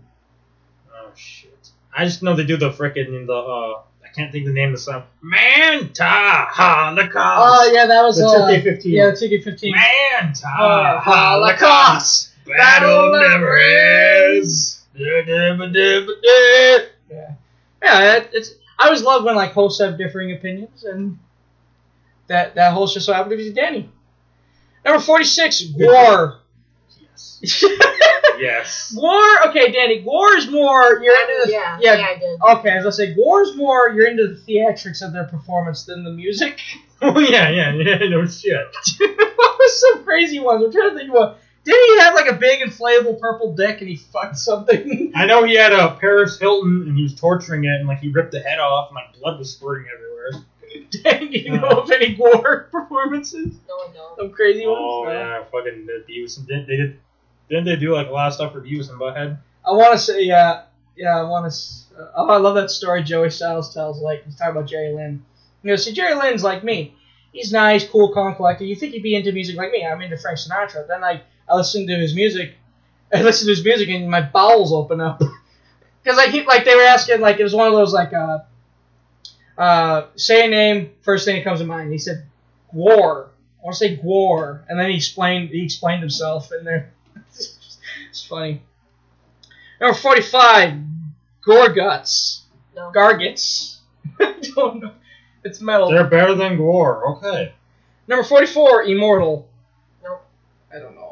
Oh 0.94 1.10
shit! 1.15 1.69
I 1.95 2.03
just 2.06 2.22
know 2.23 2.35
they 2.35 2.45
do 2.45 2.57
the 2.57 2.72
frickin' 2.72 3.26
the 3.27 3.34
uh. 3.34 3.81
I 4.03 4.10
can't 4.19 4.31
think 4.31 4.48
of 4.48 4.53
the 4.53 4.60
name 4.60 4.69
of 4.69 4.76
the 4.76 4.81
song. 4.81 5.03
Manta 5.22 6.03
Holocaust. 6.03 7.14
Oh 7.19 7.72
yeah, 7.73 7.85
that 7.85 8.02
was 8.03 8.18
The 8.18 8.26
uh, 8.26 8.49
2K15. 8.49 8.81
Yeah, 8.85 9.11
the 9.11 9.11
2K15. 9.15 9.72
Manta 9.72 10.48
Oh, 10.60 10.99
Holocaust. 11.03 12.30
Battle 12.45 13.11
never 13.11 13.57
ends. 13.57 14.77
Yeah, 17.84 17.99
yeah. 18.02 18.24
It's. 18.34 18.53
I 18.80 18.86
always 18.86 19.02
love 19.02 19.24
when 19.24 19.36
like 19.36 19.53
hosts 19.53 19.82
have 19.82 19.98
differing 19.98 20.32
opinions, 20.34 20.84
and 20.84 21.18
that 22.28 22.56
that 22.56 22.74
host 22.74 22.94
just 22.94 23.06
so 23.06 23.14
happened 23.14 23.32
to 23.32 23.38
be 23.38 23.52
Danny. 23.53 23.90
Number 24.86 25.02
forty 25.02 25.26
six, 25.26 25.64
Gwar. 25.64 26.40
Yes. 26.99 27.40
yes. 28.40 28.94
War. 28.95 29.48
Okay, 29.49 29.72
Danny. 29.72 30.02
War 30.03 30.36
is 30.36 30.49
more. 30.49 31.02
You're 31.02 31.15
into 31.15 31.45
the 31.45 31.52
yeah, 31.52 31.78
yeah. 31.80 31.95
yeah, 31.98 32.06
I 32.06 32.19
did. 32.19 32.41
Okay, 32.60 32.69
as 32.69 32.86
I 32.86 32.90
say, 32.90 33.15
War's 33.18 33.56
more. 33.56 33.90
You're 33.90 34.07
into 34.07 34.28
the 34.28 34.36
theatrics 34.36 35.06
of 35.06 35.14
their 35.14 35.26
performance 35.26 35.84
than 35.84 36.03
the 36.03 36.11
music. 36.11 36.60
Oh 36.99 37.19
yeah, 37.19 37.49
yeah, 37.49 37.76
yeah. 37.76 38.10
No 38.10 38.26
shit. 38.26 38.57
what 38.98 39.60
was 39.60 39.80
some 39.80 40.03
crazy 40.03 40.40
ones? 40.40 40.65
I'm 40.65 40.72
trying 40.72 40.90
to 40.90 40.98
think 40.98 41.14
of. 41.14 41.38
Didn't 41.68 41.89
he 41.89 41.99
have 41.99 42.14
like 42.14 42.30
a 42.30 42.34
big 42.34 42.61
inflatable 42.61 43.19
purple 43.19 43.53
dick 43.53 43.81
and 43.81 43.89
he 43.89 43.98
fucked 43.98 44.38
something? 44.38 45.11
I 45.15 45.26
know 45.26 45.44
he 45.44 45.56
had 45.56 45.73
a 45.73 45.98
Paris 45.99 46.39
Hilton 46.39 46.84
and 46.88 46.95
he 46.95 47.03
was 47.03 47.14
torturing 47.14 47.65
it 47.65 47.73
and 47.73 47.88
like 47.88 47.99
he 47.99 48.07
ripped 48.07 48.31
the 48.31 48.39
head 48.39 48.60
off 48.60 48.89
and 48.89 48.95
like 48.95 49.19
blood 49.19 49.38
was 49.38 49.52
spurting 49.52 49.88
everywhere. 49.94 50.45
Dang, 51.03 51.30
do 51.30 51.38
you 51.38 51.57
know 51.57 51.68
of 51.68 51.91
any 51.91 52.15
gore 52.15 52.69
performances? 52.72 53.53
No, 53.68 53.73
I 53.73 53.94
don't. 53.94 54.18
Some 54.18 54.31
crazy 54.31 54.65
ones. 54.65 54.80
Oh 54.80 55.11
yeah, 55.11 55.44
fucking 55.52 55.85
the 55.85 56.06
Beavis 56.10 56.38
and 56.38 56.48
did 56.48 56.68
they 56.68 56.77
did 56.77 56.99
didn't 57.49 57.65
they 57.65 57.76
do 57.76 57.94
like 57.94 58.07
a 58.07 58.11
lot 58.11 58.27
of 58.27 58.34
stuff 58.34 58.53
for 58.53 58.61
Beavis 58.61 58.89
and 58.89 58.98
Butthead? 58.98 59.38
I 59.65 59.72
want 59.72 59.91
to 59.91 59.99
say, 59.99 60.23
yeah, 60.23 60.64
yeah, 60.95 61.19
I 61.19 61.23
want 61.23 61.52
to. 61.52 61.57
Uh, 61.99 62.11
oh, 62.15 62.30
I 62.30 62.38
love 62.38 62.56
that 62.56 62.72
story 62.72 63.03
Joey 63.03 63.30
Styles 63.30 63.73
tells. 63.73 63.99
Like 63.99 64.23
he's 64.23 64.38
talking 64.38 64.56
about 64.56 64.69
Jerry 64.69 64.94
Lynn. 64.94 65.26
You 65.64 65.72
know, 65.72 65.76
see, 65.76 65.91
Jerry 65.91 66.15
Lynn's 66.15 66.44
like 66.44 66.64
me. 66.64 66.95
He's 67.34 67.52
nice, 67.52 67.85
cool, 67.85 68.14
calm, 68.14 68.35
collected. 68.35 68.68
You 68.68 68.76
think 68.76 68.94
he'd 68.94 69.03
be 69.03 69.15
into 69.15 69.34
music 69.34 69.57
like 69.57 69.72
me? 69.72 69.85
I'm 69.85 70.02
into 70.02 70.18
Frank 70.18 70.39
Sinatra. 70.39 70.88
Then 70.88 71.03
I, 71.03 71.22
I 71.49 71.56
listen 71.56 71.88
to 71.88 71.95
his 71.95 72.14
music. 72.14 72.56
I 73.14 73.22
listen 73.22 73.48
to 73.48 73.52
his 73.52 73.64
music 73.64 73.90
and 73.90 74.10
my 74.10 74.22
bowels 74.22 74.74
open 74.74 75.02
up. 75.02 75.22
Because 76.03 76.19
like 76.19 76.30
he, 76.30 76.44
like 76.44 76.64
they 76.64 76.74
were 76.74 76.84
asking, 76.84 77.19
like 77.19 77.38
it 77.38 77.44
was 77.44 77.53
one 77.53 77.68
of 77.68 77.74
those 77.74 77.91
like, 77.91 78.14
uh, 78.14 78.38
uh, 79.57 80.06
say 80.15 80.45
a 80.45 80.49
name, 80.49 80.91
first 81.02 81.26
thing 81.26 81.36
that 81.36 81.44
comes 81.44 81.60
to 81.60 81.65
mind. 81.65 81.91
He 81.91 81.98
said, 81.98 82.24
Gwar. 82.74 83.28
I 83.28 83.65
want 83.65 83.76
to 83.76 83.78
say 83.78 83.98
Gwar, 83.98 84.64
and 84.69 84.80
then 84.80 84.90
he 84.90 84.95
explained 84.95 85.49
he 85.49 85.64
explained 85.64 85.99
himself, 86.02 86.52
and 86.52 86.65
there, 86.65 86.94
it's 87.34 88.26
funny. 88.30 88.61
Number 89.82 89.98
forty-five, 89.98 90.76
Gorguts. 91.45 92.41
No. 92.76 92.91
Gargets. 92.91 93.80
I 94.19 94.36
don't 94.56 94.82
know. 94.82 94.91
It's 95.44 95.60
metal. 95.60 95.90
They're 95.90 96.07
better 96.07 96.36
than 96.36 96.57
Gore. 96.57 97.18
Okay. 97.18 97.53
Number 98.07 98.24
forty-four, 98.24 98.84
Immortal. 98.84 99.49
Nope. 100.03 100.26
I 100.74 100.80
don't 100.80 100.95
know. 100.95 101.06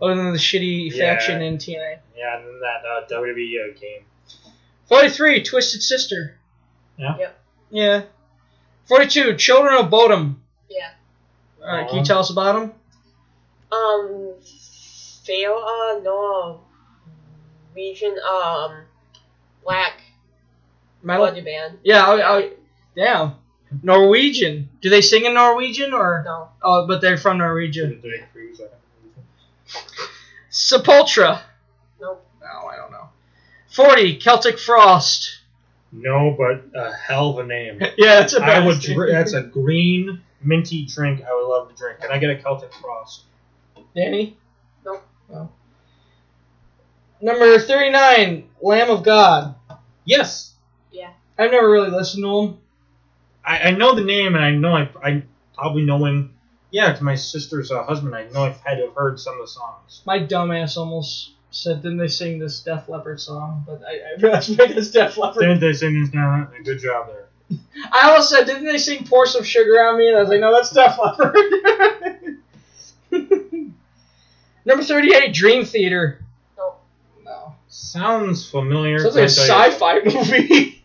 No. 0.00 0.06
Other 0.06 0.16
than 0.22 0.32
the 0.32 0.38
shitty 0.38 0.90
Yeah. 0.92 1.14
faction 1.14 1.42
in 1.42 1.58
TNA. 1.58 1.98
Yeah, 2.16 2.38
and 2.38 2.46
then 2.46 2.60
that 2.60 2.82
uh, 2.86 3.06
WWE 3.20 3.70
uh, 3.70 3.78
game. 3.78 4.02
Forty-three, 4.88 5.42
Twisted 5.42 5.82
Sister. 5.82 6.36
Yeah. 6.96 7.16
Yep. 7.18 7.40
Yeah. 7.70 8.02
Forty-two, 8.86 9.36
Children 9.36 9.74
of 9.84 9.90
Bodom. 9.90 10.36
Yeah. 10.68 10.90
All 11.62 11.76
right, 11.76 11.88
can 11.88 11.98
you 11.98 12.04
tell 12.04 12.18
us 12.20 12.30
about 12.30 12.54
them? 12.54 12.72
Um, 13.70 14.34
fail 15.24 15.52
uh 15.62 16.00
no 16.02 16.60
region 17.74 18.16
um 18.32 18.82
black 19.62 20.00
Metal. 21.02 21.26
budget 21.26 21.44
band. 21.44 21.78
Yeah. 21.82 22.06
I, 22.06 22.38
I, 22.38 22.50
damn. 22.96 23.34
Norwegian. 23.82 24.70
Do 24.80 24.88
they 24.88 25.02
sing 25.02 25.26
in 25.26 25.34
Norwegian 25.34 25.92
or? 25.92 26.22
No. 26.24 26.48
Oh, 26.62 26.86
but 26.86 27.02
they're 27.02 27.18
from 27.18 27.36
Norwegian. 27.38 28.00
Did 28.00 28.02
they 28.02 28.24
freeze 28.32 28.56
that? 28.58 28.78
Sepultura. 30.50 31.42
Nope. 32.00 32.26
No, 32.40 32.66
I 32.68 32.76
don't 32.76 32.90
know. 32.90 33.08
Forty, 33.68 34.16
Celtic 34.18 34.58
Frost. 34.58 35.40
No, 35.92 36.34
but 36.36 36.66
a 36.78 36.92
hell 36.92 37.30
of 37.30 37.38
a 37.38 37.46
name. 37.46 37.80
Yeah, 37.96 38.20
that's 38.20 38.34
a 38.34 38.42
I 38.42 38.64
would. 38.64 38.76
bastard. 38.76 38.94
Dr- 38.96 39.10
that's 39.10 39.32
a 39.32 39.42
green 39.42 40.20
minty 40.42 40.84
drink. 40.86 41.22
I 41.22 41.34
would 41.34 41.46
love 41.48 41.68
to 41.70 41.74
drink. 41.74 42.00
Can 42.00 42.10
I 42.10 42.18
get 42.18 42.30
a 42.30 42.36
Celtic 42.36 42.72
Frost? 42.74 43.22
Danny. 43.94 44.36
Nope. 44.84 45.02
No. 45.30 45.50
Number 47.20 47.58
thirty-nine, 47.58 48.48
Lamb 48.60 48.90
of 48.90 49.02
God. 49.02 49.54
Yes. 50.04 50.54
Yeah. 50.92 51.10
I've 51.36 51.50
never 51.50 51.68
really 51.70 51.90
listened 51.90 52.22
to 52.24 52.38
him. 52.40 52.58
I, 53.44 53.58
I 53.58 53.70
know 53.72 53.94
the 53.94 54.04
name, 54.04 54.34
and 54.34 54.44
I 54.44 54.50
know 54.52 54.74
I, 54.74 54.88
I 55.02 55.22
probably 55.54 55.84
knowing. 55.84 56.34
Yeah, 56.70 56.92
to 56.92 57.04
my 57.04 57.14
sister's 57.14 57.70
uh, 57.70 57.82
husband, 57.82 58.14
I 58.14 58.28
know 58.28 58.44
I've 58.44 58.60
had 58.60 58.76
to 58.76 58.86
have 58.86 58.94
heard 58.94 59.18
some 59.18 59.34
of 59.34 59.40
the 59.40 59.48
songs. 59.48 60.02
My 60.04 60.18
dumbass 60.18 60.76
almost 60.76 61.32
said, 61.50 61.82
didn't 61.82 61.98
they 61.98 62.08
sing 62.08 62.38
this 62.38 62.60
Def 62.60 62.88
Leppard 62.88 63.20
song? 63.20 63.64
But 63.66 63.82
I, 63.86 63.92
I 63.94 64.14
realized 64.20 64.50
it's 64.58 64.90
Def 64.90 65.16
Leppard. 65.16 65.40
Didn't 65.40 65.60
they 65.60 65.72
sing 65.72 66.00
this 66.00 66.10
down? 66.10 66.48
Good 66.64 66.80
job 66.80 67.08
there. 67.08 67.28
I 67.92 68.10
almost 68.10 68.28
said, 68.28 68.44
didn't 68.44 68.66
they 68.66 68.76
sing 68.78 69.04
Pour 69.04 69.26
Some 69.26 69.42
Sugar 69.44 69.80
on 69.80 69.98
Me? 69.98 70.08
And 70.08 70.16
I 70.16 70.20
was 70.20 70.28
like, 70.28 70.40
no, 70.40 70.52
that's 70.52 70.70
Def 70.70 70.98
Leppard. 70.98 71.36
Number 74.64 74.84
38, 74.84 75.32
Dream 75.32 75.64
Theater. 75.64 76.22
Nope. 76.58 76.82
No. 77.24 77.54
Sounds 77.68 78.46
familiar. 78.50 78.98
Sounds 78.98 79.14
like 79.14 79.30
a 79.30 79.34
can't 79.34 79.80
tell 79.80 80.00
you. 80.00 80.10
sci-fi 80.10 80.20
movie. 80.20 80.84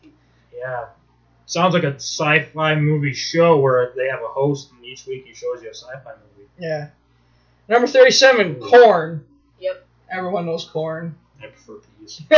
Yeah. 0.58 0.86
Sounds 1.45 1.74
like 1.74 1.84
a 1.84 1.95
sci-fi 1.95 2.76
movie 2.76 3.14
show 3.14 3.57
where 3.60 3.91
they 3.95 4.07
have 4.07 4.22
a 4.22 4.28
host 4.28 4.72
and 4.72 4.86
each 4.86 5.06
week 5.06 5.26
he 5.28 5.34
shows 5.34 5.61
you 5.61 5.70
a 5.70 5.74
sci-fi 5.74 6.11
movie. 6.11 6.49
yeah. 6.57 6.88
Number 7.70 7.88
37, 7.88 8.60
Korn. 8.61 9.24
Yep. 9.60 9.86
Everyone 10.11 10.45
knows 10.45 10.65
Korn. 10.65 11.15
I 11.41 11.48
prefer 11.48 11.76
peas. 11.99 12.22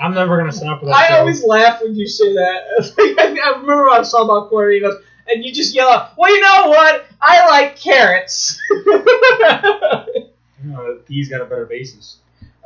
I'm 0.00 0.14
never 0.14 0.36
gonna 0.38 0.52
stop 0.52 0.80
with 0.82 0.90
that 0.90 0.96
I 0.96 1.08
show. 1.08 1.14
always 1.18 1.42
laugh 1.44 1.80
when 1.82 1.94
you 1.96 2.06
say 2.06 2.32
that. 2.34 2.94
I 3.18 3.50
remember 3.60 3.84
when 3.88 4.00
I 4.00 4.02
saw 4.02 4.22
about 4.24 4.48
corn, 4.50 4.66
and 4.66 4.74
he 4.74 4.80
goes, 4.80 5.02
and 5.26 5.44
you 5.44 5.52
just 5.52 5.74
yell 5.74 5.88
out, 5.88 6.16
"Well, 6.16 6.32
you 6.32 6.40
know 6.40 6.68
what? 6.68 7.06
I 7.20 7.46
like 7.46 7.76
carrots." 7.76 8.60
You 10.62 10.70
know, 10.70 10.98
peas 11.06 11.28
got 11.28 11.42
a 11.42 11.44
better 11.44 11.66
basis. 11.66 12.16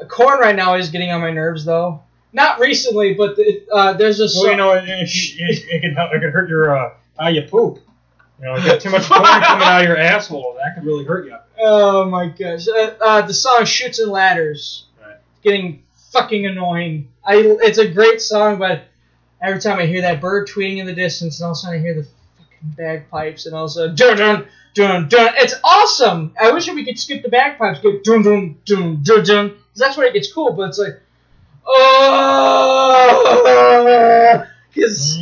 Korn 0.08 0.38
right 0.38 0.54
now 0.54 0.74
is 0.74 0.88
getting 0.90 1.10
on 1.10 1.20
my 1.20 1.32
nerves, 1.32 1.64
though. 1.64 2.00
Not 2.38 2.60
recently, 2.60 3.14
but 3.14 3.36
the, 3.36 3.66
uh, 3.72 3.92
there's 3.94 4.20
a 4.20 4.24
Well, 4.24 4.28
song. 4.28 4.50
you 4.50 4.56
know, 4.56 4.72
it, 4.74 4.84
it, 4.88 5.08
it, 5.10 5.64
it 5.68 5.80
can 5.82 5.94
help, 5.94 6.12
it 6.14 6.20
can 6.20 6.30
hurt 6.30 6.48
your 6.48 6.76
uh, 6.76 6.92
how 7.18 7.28
you 7.28 7.42
poop. 7.42 7.80
You 8.38 8.44
know, 8.46 8.56
you 8.56 8.64
got 8.64 8.80
too 8.80 8.90
much 8.90 9.02
corn 9.08 9.22
coming 9.24 9.66
out 9.66 9.80
of 9.82 9.86
your 9.88 9.96
asshole, 9.96 10.56
that 10.58 10.74
could 10.76 10.84
really 10.86 11.04
hurt 11.04 11.26
you. 11.26 11.36
oh 11.60 12.04
my 12.08 12.28
gosh, 12.28 12.68
uh, 12.68 12.94
uh, 13.00 13.22
the 13.26 13.34
song 13.34 13.64
"Shoots 13.64 13.98
and 13.98 14.10
Ladders." 14.12 14.84
Right. 15.02 15.16
Getting 15.42 15.82
fucking 16.12 16.46
annoying. 16.46 17.08
I 17.24 17.36
it's 17.62 17.78
a 17.78 17.88
great 17.90 18.22
song, 18.22 18.58
but 18.60 18.84
every 19.42 19.60
time 19.60 19.78
I 19.80 19.86
hear 19.86 20.02
that 20.02 20.20
bird 20.20 20.48
tweeting 20.48 20.78
in 20.78 20.86
the 20.86 20.94
distance, 20.94 21.40
and 21.40 21.46
all 21.46 21.52
of 21.52 21.56
a 21.56 21.60
sudden 21.60 21.78
I 21.80 21.82
hear 21.82 21.94
the 21.94 22.04
fucking 22.04 22.74
bagpipes, 22.76 23.46
and 23.46 23.54
all 23.56 23.64
of 23.64 23.70
a 23.70 23.74
sudden 23.74 23.96
dun 23.96 24.16
dun 24.16 24.46
dun 24.74 25.08
dun. 25.08 25.34
It's 25.38 25.54
awesome. 25.64 26.32
I 26.40 26.52
wish 26.52 26.70
we 26.70 26.84
could 26.84 26.98
skip 26.98 27.24
the 27.24 27.28
bagpipes, 27.28 27.80
go 27.80 27.98
dun 28.04 28.22
dun 28.22 28.56
dun 28.64 29.02
dun 29.02 29.24
dun, 29.24 29.48
because 29.48 29.64
that's 29.80 29.96
where 29.96 30.06
it 30.06 30.12
gets 30.14 30.32
cool. 30.32 30.52
But 30.52 30.68
it's 30.68 30.78
like, 30.78 31.00
oh, 31.68 33.34
because 34.74 35.18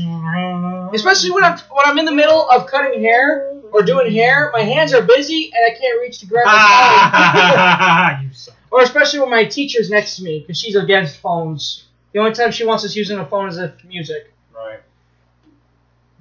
especially 0.94 1.31
when 1.31 1.44
I'm 1.44 1.59
when 1.59 1.86
I'm 1.86 1.98
in 1.98 2.05
the 2.05 2.12
middle 2.12 2.48
of 2.51 2.66
cutting 2.66 3.01
hair 3.01 3.52
or 3.73 3.82
doing 3.82 4.12
hair, 4.12 4.51
my 4.52 4.62
hands 4.62 4.94
are 4.94 5.02
busy 5.02 5.52
and 5.55 5.64
I 5.64 5.70
can't 5.78 6.01
reach 6.01 6.18
to 6.20 6.27
grab 6.27 6.47
my 6.47 8.16
phone. 8.18 8.27
you 8.28 8.32
suck. 8.35 8.55
Or 8.70 8.82
especially 8.82 9.20
when 9.20 9.31
my 9.31 9.44
teacher's 9.44 9.90
next 9.90 10.16
to 10.16 10.23
me 10.24 10.40
because 10.40 10.59
she's 10.59 10.77
against 10.77 11.18
phones. 11.18 11.85
The 12.12 12.18
only 12.20 12.32
time 12.32 12.51
she 12.51 12.64
wants 12.64 12.85
us 12.85 12.97
using 12.97 13.18
a 13.18 13.27
phone 13.27 13.48
is 13.48 13.59
if 13.59 13.85
music. 13.85 14.32
Right. 14.55 14.81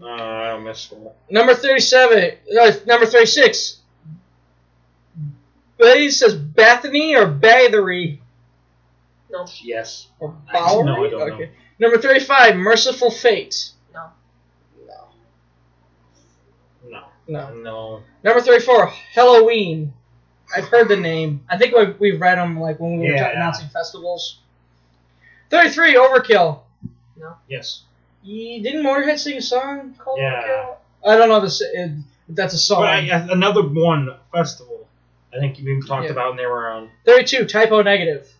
Uh, 0.01 0.07
I 0.07 0.49
don't 0.49 0.63
miss 0.63 0.79
school. 0.79 1.15
Number 1.29 1.53
37, 1.53 2.37
uh, 2.59 2.71
number 2.85 3.05
36. 3.05 3.81
Betty 5.77 6.11
says 6.11 6.35
Bethany 6.35 7.15
or 7.15 7.27
Bathory 7.27 8.19
No. 9.31 9.45
Yes. 9.63 10.07
or 10.19 10.35
I- 10.49 10.53
Bowery? 10.53 10.85
no, 10.85 11.05
I 11.05 11.09
don't 11.09 11.31
okay. 11.33 11.49
Number 11.79 11.97
35, 11.97 12.55
Mercyful 12.55 13.11
Fate. 13.11 13.71
No. 13.93 14.07
No. 14.87 15.07
No. 17.27 17.53
No. 17.55 18.01
Number 18.23 18.41
34, 18.41 18.91
Helloween. 19.15 19.89
I've 20.55 20.65
heard 20.65 20.87
the 20.87 20.95
name. 20.97 21.43
I 21.49 21.57
think 21.57 21.75
we've, 21.75 21.99
we've 21.99 22.21
read 22.21 22.37
them 22.37 22.59
like 22.59 22.79
when 22.79 22.99
we 22.99 23.07
were 23.09 23.15
Yeah. 23.15 23.31
announcing 23.35 23.67
festivals. 23.69 24.39
33, 25.49 25.95
Overkill. 25.95 26.59
No. 27.17 27.35
Yes. 27.49 27.83
Ye- 28.23 28.61
Didn't 28.61 28.83
Motorhead 28.83 29.19
sing 29.19 29.37
a 29.37 29.41
song 29.41 29.95
called 29.97 30.19
Yeah. 30.19 30.41
Overkill? 30.43 30.75
I 31.07 31.17
don't 31.17 31.29
know 31.29 31.37
if, 31.37 31.43
it's, 31.45 31.61
if 31.61 31.91
that's 32.29 32.53
a 32.53 32.57
song. 32.57 32.81
But 32.81 32.89
I, 32.89 32.99
another 33.31 33.63
one 33.63 34.15
festival. 34.31 34.87
I 35.33 35.39
think 35.39 35.57
we 35.57 35.81
talked 35.85 36.05
Yeah. 36.05 36.11
about 36.11 36.29
when 36.29 36.37
they 36.37 36.45
were 36.45 36.69
on. 36.69 36.89
32, 37.05 37.45
Type 37.45 37.71
O 37.71 37.81
Negative. 37.81 38.31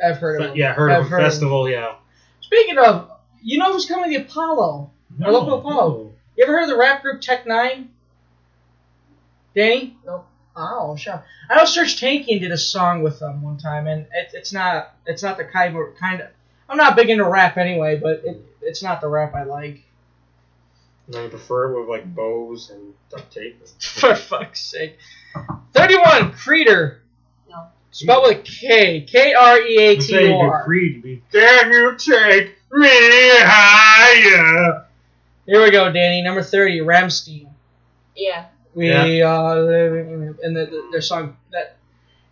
No. 0.00 0.08
I've 0.08 0.18
heard 0.18 0.40
of 0.40 0.46
Fe- 0.48 0.52
it. 0.52 0.56
yeah, 0.56 0.72
heard 0.74 0.90
I've 0.90 0.98
of 0.98 1.04
them. 1.04 1.10
heard 1.12 1.20
of 1.20 1.26
festival. 1.32 1.68
Yeah. 1.70 1.94
Speaking 2.40 2.78
of, 2.78 3.10
you 3.42 3.58
know 3.58 3.72
who's 3.72 3.86
coming 3.86 4.10
to 4.12 4.18
the 4.18 4.24
Apollo? 4.24 4.90
No, 5.18 5.26
Our 5.26 5.32
local 5.32 5.58
Apollo. 5.60 6.12
You 6.36 6.44
ever 6.44 6.52
heard 6.52 6.62
of 6.64 6.68
the 6.70 6.76
rap 6.76 7.02
group 7.02 7.20
Tech 7.20 7.44
N9ne? 7.44 7.86
Danny? 9.54 9.96
Nope. 10.06 10.26
Oh, 10.56 10.96
sure. 10.96 11.24
I 11.48 11.56
know 11.56 11.62
Serj 11.62 11.98
Tankian 11.98 12.40
did 12.40 12.50
a 12.52 12.58
song 12.58 13.02
with 13.02 13.18
them 13.18 13.42
one 13.42 13.56
time, 13.58 13.86
and 13.86 14.02
it, 14.12 14.30
it's 14.32 14.52
not 14.52 14.94
it's 15.06 15.22
not 15.22 15.36
the 15.38 15.44
kind 15.44 15.76
of 15.76 15.96
kind 15.98 16.20
of. 16.20 16.28
I'm 16.68 16.76
not 16.76 16.96
big 16.96 17.08
into 17.10 17.24
rap 17.24 17.56
anyway, 17.56 17.98
but 17.98 18.22
it, 18.24 18.44
it's 18.62 18.82
not 18.82 19.00
the 19.00 19.08
rap 19.08 19.34
I 19.34 19.44
like. 19.44 19.82
I 21.16 21.26
prefer 21.28 21.72
it 21.72 21.80
with 21.80 21.88
like 21.88 22.14
bows 22.14 22.70
and 22.70 22.94
duct 23.10 23.32
tape. 23.32 23.60
For 23.80 24.14
fuck's 24.14 24.60
sake. 24.60 24.98
Thirty-one 25.72 26.32
Kreator. 26.32 26.98
No. 27.92 27.96
Spelled 28.14 28.24
with 28.36 28.44
K. 28.44 29.00
K 29.02 29.34
R 29.34 29.60
E 29.60 29.78
A 29.78 29.96
T 29.98 30.32
O 30.32 30.38
R. 30.40 30.64
Creed, 30.64 31.22
Can 31.32 31.72
you 31.72 31.96
take 31.98 32.54
me 32.72 32.88
higher? 32.88 34.86
Here 35.46 35.62
we 35.62 35.70
go, 35.70 35.90
Danny. 35.90 36.22
Number 36.22 36.42
thirty, 36.42 36.78
Rammstein. 36.80 37.48
Yeah. 38.14 38.46
We 38.74 38.88
Yeah. 38.88 39.02
uh 39.28 39.56
and 40.42 40.56
the, 40.56 40.66
the, 40.66 40.88
their 40.92 41.00
song 41.00 41.36
that 41.52 41.76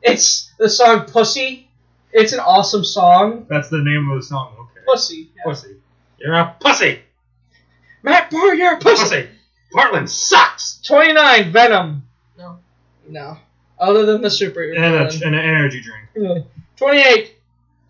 it's 0.02 0.52
the 0.58 0.68
song 0.68 1.06
Pussy. 1.06 1.68
It's 2.12 2.32
an 2.32 2.40
awesome 2.40 2.84
song. 2.84 3.46
That's 3.50 3.68
the 3.68 3.78
name 3.82 4.08
of 4.10 4.18
the 4.18 4.22
song. 4.26 4.54
Okay. 4.58 4.84
Pussy. 4.86 5.30
Yeah. 5.36 5.42
Pussy. 5.44 5.76
You're 6.18 6.34
a 6.34 6.56
pussy. 6.60 7.00
Matt 8.02 8.30
Boy, 8.30 8.52
you're 8.52 8.74
a 8.74 8.78
pussy. 8.78 9.02
Pussy. 9.02 9.28
Portland 9.72 10.08
sucks. 10.08 10.80
Twenty 10.82 11.12
nine, 11.14 11.50
Venom. 11.50 12.04
No. 12.38 12.58
No. 13.08 13.38
Other 13.80 14.06
than 14.06 14.22
the 14.22 14.30
super. 14.30 14.62
And, 14.62 14.94
a, 14.94 15.04
and 15.04 15.34
an 15.34 15.34
energy 15.34 15.80
drink. 15.80 16.46
Twenty 16.76 17.00
eight, 17.00 17.36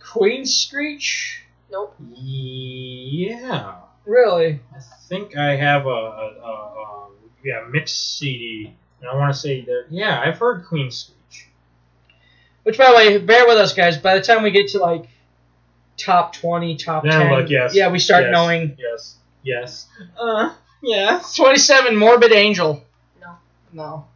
Queensrÿche. 0.01 1.39
Nope. 1.70 1.94
Yeah. 2.15 3.77
Really? 4.05 4.60
I 4.74 4.81
think 5.09 5.36
I 5.36 5.56
have 5.56 5.86
a, 5.86 5.89
a, 5.89 5.93
a, 5.93 6.51
a 6.51 7.09
yeah 7.44 7.66
mixed 7.70 8.19
CD, 8.19 8.74
and 9.01 9.10
I 9.10 9.15
want 9.15 9.35
to 9.35 9.39
say 9.39 9.62
that 9.62 9.86
yeah 9.90 10.20
I've 10.20 10.39
heard 10.39 10.65
Queensrÿche. 10.65 11.12
Which, 12.62 12.77
by 12.77 12.90
the 12.90 12.97
way, 12.97 13.19
bear 13.19 13.47
with 13.47 13.56
us, 13.56 13.73
guys. 13.73 13.97
By 13.97 14.19
the 14.19 14.23
time 14.23 14.43
we 14.43 14.51
get 14.51 14.69
to 14.69 14.78
like 14.78 15.09
top 15.97 16.35
twenty, 16.35 16.77
top 16.77 17.02
Then 17.02 17.12
ten, 17.12 17.32
look, 17.32 17.51
yes. 17.51 17.74
yeah, 17.74 17.90
we 17.90 17.98
start 17.98 18.24
yes, 18.24 18.32
knowing. 18.32 18.77
Yes. 18.78 19.16
Yes. 19.43 19.89
Uh. 20.19 20.55
Yes. 20.82 21.35
Twenty 21.35 21.59
seven, 21.59 21.97
Morbid 21.97 22.32
Angel. 22.32 22.82
No. 23.20 23.36
No. 23.73 24.06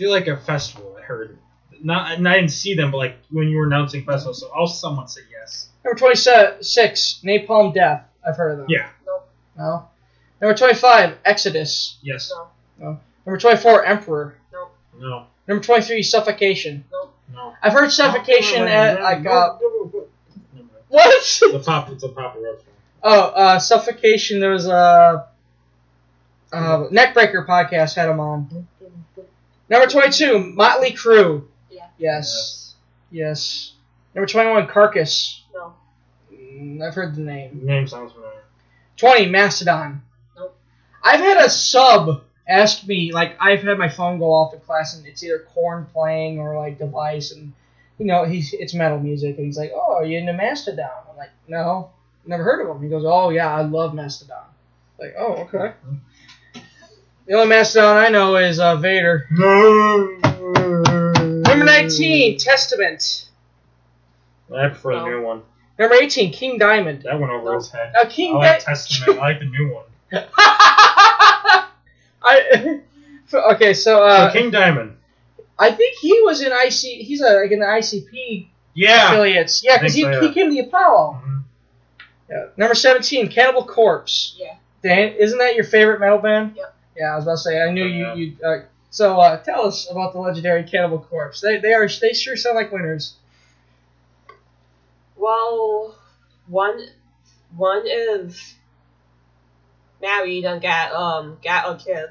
I 0.00 0.02
feel 0.02 0.12
like 0.12 0.28
a 0.28 0.36
festival. 0.38 0.96
I 0.98 1.02
heard. 1.02 1.36
Not, 1.82 2.12
and 2.12 2.26
I 2.26 2.36
didn't 2.36 2.52
see 2.52 2.74
them, 2.74 2.90
but 2.90 2.96
like 2.96 3.18
when 3.30 3.48
you 3.48 3.58
were 3.58 3.66
announcing 3.66 4.02
festivals, 4.02 4.40
so 4.40 4.50
I'll 4.56 4.66
somewhat 4.66 5.10
say 5.10 5.20
yes. 5.30 5.68
Number 5.84 5.98
twenty 5.98 6.16
six, 6.16 7.20
Napalm 7.22 7.74
Death. 7.74 8.04
I've 8.26 8.34
heard 8.34 8.52
of 8.52 8.58
them. 8.60 8.66
Yeah. 8.70 8.88
No. 9.58 9.84
Number 10.40 10.56
twenty 10.56 10.72
five, 10.72 11.18
Exodus. 11.26 11.98
Yes. 12.00 12.32
No. 12.34 12.48
No. 12.78 13.00
Number 13.26 13.38
twenty 13.38 13.58
four, 13.58 13.84
Emperor. 13.84 14.38
No. 14.50 14.68
No. 14.98 15.26
Number 15.46 15.62
twenty 15.62 15.82
three, 15.82 16.02
Suffocation. 16.02 16.82
No. 16.90 17.10
No. 17.34 17.54
I've 17.62 17.74
heard 17.74 17.92
Suffocation 17.92 18.60
No, 18.60 18.64
no, 18.64 18.70
at 18.70 18.94
no, 18.94 19.02
like 19.02 19.20
no, 19.20 19.30
no, 19.60 19.90
no, 19.92 20.06
no. 20.54 20.64
what? 20.88 21.14
It's 21.14 21.42
a 21.42 21.58
pop. 21.58 21.90
It's 21.90 22.04
a 22.04 22.08
pop 22.08 22.36
rock 22.36 22.56
song. 22.56 22.64
Oh, 23.02 23.20
uh, 23.20 23.58
Suffocation. 23.58 24.40
There 24.40 24.52
was 24.52 24.66
a 24.66 25.26
uh, 26.54 26.88
Neckbreaker 26.88 27.46
podcast 27.46 27.96
had 27.96 28.08
him 28.08 28.18
on. 28.18 28.66
Number 29.70 29.86
twenty-two, 29.86 30.40
Motley 30.40 30.90
Crue. 30.90 31.44
Yeah. 31.70 31.86
Yes. 31.96 32.74
Yes. 33.10 33.72
Number 34.14 34.26
twenty-one, 34.26 34.66
Carcass. 34.66 35.42
No. 35.54 35.74
Mm, 36.32 36.86
I've 36.86 36.94
heard 36.94 37.14
the 37.14 37.22
name. 37.22 37.60
Name 37.64 37.86
sounds 37.86 38.12
familiar. 38.12 38.42
Twenty, 38.96 39.26
Mastodon. 39.26 40.02
Nope. 40.36 40.56
I've 41.02 41.20
had 41.20 41.38
a 41.38 41.48
sub 41.48 42.24
ask 42.50 42.86
me 42.86 43.12
like 43.12 43.36
I've 43.40 43.62
had 43.62 43.78
my 43.78 43.88
phone 43.88 44.18
go 44.18 44.32
off 44.32 44.52
in 44.52 44.60
class 44.60 44.96
and 44.96 45.06
it's 45.06 45.22
either 45.22 45.46
Korn 45.54 45.86
playing 45.92 46.40
or 46.40 46.58
like 46.58 46.78
device 46.78 47.30
and 47.30 47.52
you 47.98 48.06
know 48.06 48.24
he's 48.24 48.52
it's 48.52 48.74
metal 48.74 48.98
music 48.98 49.36
and 49.36 49.46
he's 49.46 49.56
like 49.56 49.70
oh 49.72 49.94
are 49.98 50.04
you 50.04 50.18
into 50.18 50.32
Mastodon 50.32 50.90
I'm 51.08 51.16
like 51.16 51.30
no 51.46 51.90
never 52.26 52.42
heard 52.42 52.60
of 52.60 52.74
him 52.74 52.82
he 52.82 52.88
goes 52.88 53.04
oh 53.06 53.30
yeah 53.30 53.54
I 53.54 53.62
love 53.62 53.94
Mastodon 53.94 54.46
like 54.98 55.14
oh 55.16 55.34
okay 55.44 55.74
the 57.30 57.36
only 57.36 57.48
Mastodon 57.48 57.96
I 57.96 58.08
know 58.08 58.36
is 58.36 58.58
uh, 58.58 58.76
Vader 58.76 59.26
number 59.30 60.16
nineteen 61.64 62.36
Testament 62.38 63.28
I 64.54 64.68
prefer 64.68 64.96
the 64.96 65.04
new 65.04 65.22
one. 65.22 65.42
number 65.78 65.94
eighteen 65.94 66.32
King 66.32 66.58
Diamond 66.58 67.02
That 67.02 67.18
went 67.20 67.32
over 67.32 67.54
his 67.54 67.70
head. 67.70 67.92
now 67.94 68.08
King 68.08 68.34
I 68.34 68.38
like 68.38 68.58
Di- 68.58 68.64
Testament. 68.64 69.18
I 69.18 69.22
like 69.22 69.38
the 69.38 69.44
new 69.46 69.72
one. 69.72 69.84
I 72.22 72.80
okay 73.54 73.74
so 73.74 74.02
uh, 74.02 74.30
so 74.32 74.38
King 74.38 74.50
Diamond. 74.50 74.96
I 75.58 75.70
think 75.72 75.96
he 76.00 76.20
was 76.22 76.40
in 76.40 76.52
IC. 76.52 77.04
He's 77.06 77.20
a, 77.20 77.34
like 77.42 77.50
in 77.52 77.60
the 77.60 77.66
ICP 77.66 78.48
Yeah. 78.74 79.08
affiliates. 79.12 79.62
Yeah, 79.62 79.76
because 79.78 79.94
he, 79.94 80.02
think 80.02 80.14
so, 80.14 80.20
he 80.28 80.34
came 80.34 80.48
to 80.48 80.54
the 80.54 80.60
Apollo. 80.68 81.20
Mhm. 81.24 81.42
Yeah. 82.30 82.46
Number 82.56 82.74
seventeen, 82.74 83.28
Cannibal 83.28 83.64
Corpse. 83.64 84.36
Yeah. 84.38 84.54
Dan, 84.82 85.12
isn't 85.18 85.38
that 85.38 85.54
your 85.54 85.64
favorite 85.64 86.00
metal 86.00 86.18
band? 86.18 86.54
Yep. 86.56 86.74
Yeah, 87.00 87.14
I 87.14 87.16
was 87.16 87.24
about 87.24 87.32
to 87.32 87.38
say. 87.38 87.62
I 87.62 87.70
knew 87.72 87.86
you. 87.86 88.14
You. 88.14 88.36
Uh, 88.44 88.58
so 88.90 89.18
uh, 89.18 89.38
tell 89.42 89.66
us 89.66 89.90
about 89.90 90.12
the 90.12 90.18
legendary 90.18 90.64
Cannibal 90.64 90.98
Corpse. 90.98 91.40
They 91.40 91.56
they 91.56 91.72
are 91.72 91.88
they 91.88 92.12
sure 92.12 92.36
sound 92.36 92.56
like 92.56 92.70
winners. 92.70 93.14
Well, 95.16 95.94
one 96.46 96.88
one 97.56 97.84
is 97.86 98.54
married 100.02 100.44
and 100.44 100.60
got 100.60 100.92
um 100.92 101.38
got 101.42 101.74
a 101.74 101.82
kid. 101.82 102.10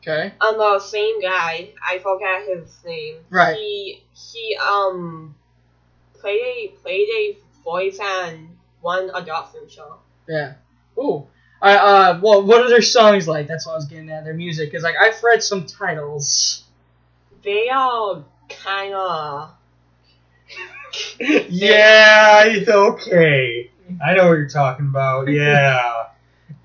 Okay. 0.00 0.32
And 0.40 0.58
the 0.58 0.80
same 0.80 1.20
guy, 1.20 1.70
I 1.86 1.98
forgot 1.98 2.46
his 2.48 2.78
name. 2.82 3.16
Right. 3.28 3.56
He 3.58 4.02
he 4.14 4.56
um 4.56 5.34
played 6.14 6.40
a 6.40 6.68
played 6.82 7.08
a 7.08 7.38
voice 7.62 7.98
on 8.00 8.56
one 8.80 9.10
adoption 9.14 9.68
show. 9.68 9.96
Yeah. 10.26 10.54
Ooh. 10.98 11.26
I 11.64 11.76
uh 11.76 12.20
well 12.22 12.42
what 12.42 12.60
are 12.60 12.68
their 12.68 12.82
songs 12.82 13.26
like? 13.26 13.48
That's 13.48 13.66
what 13.66 13.72
I 13.72 13.76
was 13.76 13.86
getting 13.86 14.10
at. 14.10 14.24
Their 14.24 14.34
music 14.34 14.70
because 14.70 14.82
like 14.84 14.96
I've 15.00 15.20
read 15.22 15.42
some 15.42 15.64
titles. 15.64 16.64
They 17.42 17.70
all 17.70 18.26
kind 18.48 18.94
of 18.94 19.50
Yeah, 21.18 22.44
it's 22.44 22.68
okay. 22.68 23.70
I 24.04 24.14
know 24.14 24.28
what 24.28 24.34
you're 24.34 24.48
talking 24.48 24.86
about. 24.86 25.28
Yeah. 25.32 26.08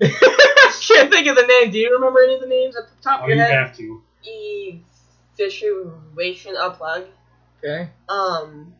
Can't 0.00 1.10
think 1.10 1.26
of 1.26 1.36
the 1.36 1.46
name. 1.46 1.70
Do 1.70 1.78
you 1.78 1.94
remember 1.94 2.20
any 2.20 2.34
of 2.34 2.40
the 2.40 2.46
names 2.46 2.74
at 2.76 2.88
the 2.88 3.02
top 3.02 3.20
oh, 3.20 3.24
of 3.24 3.30
you 3.30 3.36
your 3.36 3.44
head? 3.44 3.54
have 3.54 3.76
to. 3.76 4.02
e 4.24 4.80
situation 5.36 6.54
unplug. 6.54 7.06
Okay. 7.62 7.88
Um, 8.08 8.72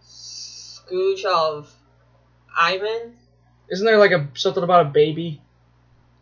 Scrooge 0.00 1.24
of 1.24 1.72
Ivan. 2.58 3.16
Isn't 3.70 3.86
there 3.86 3.98
like 3.98 4.10
a 4.12 4.26
something 4.34 4.62
about 4.62 4.86
a 4.86 4.88
baby? 4.90 5.40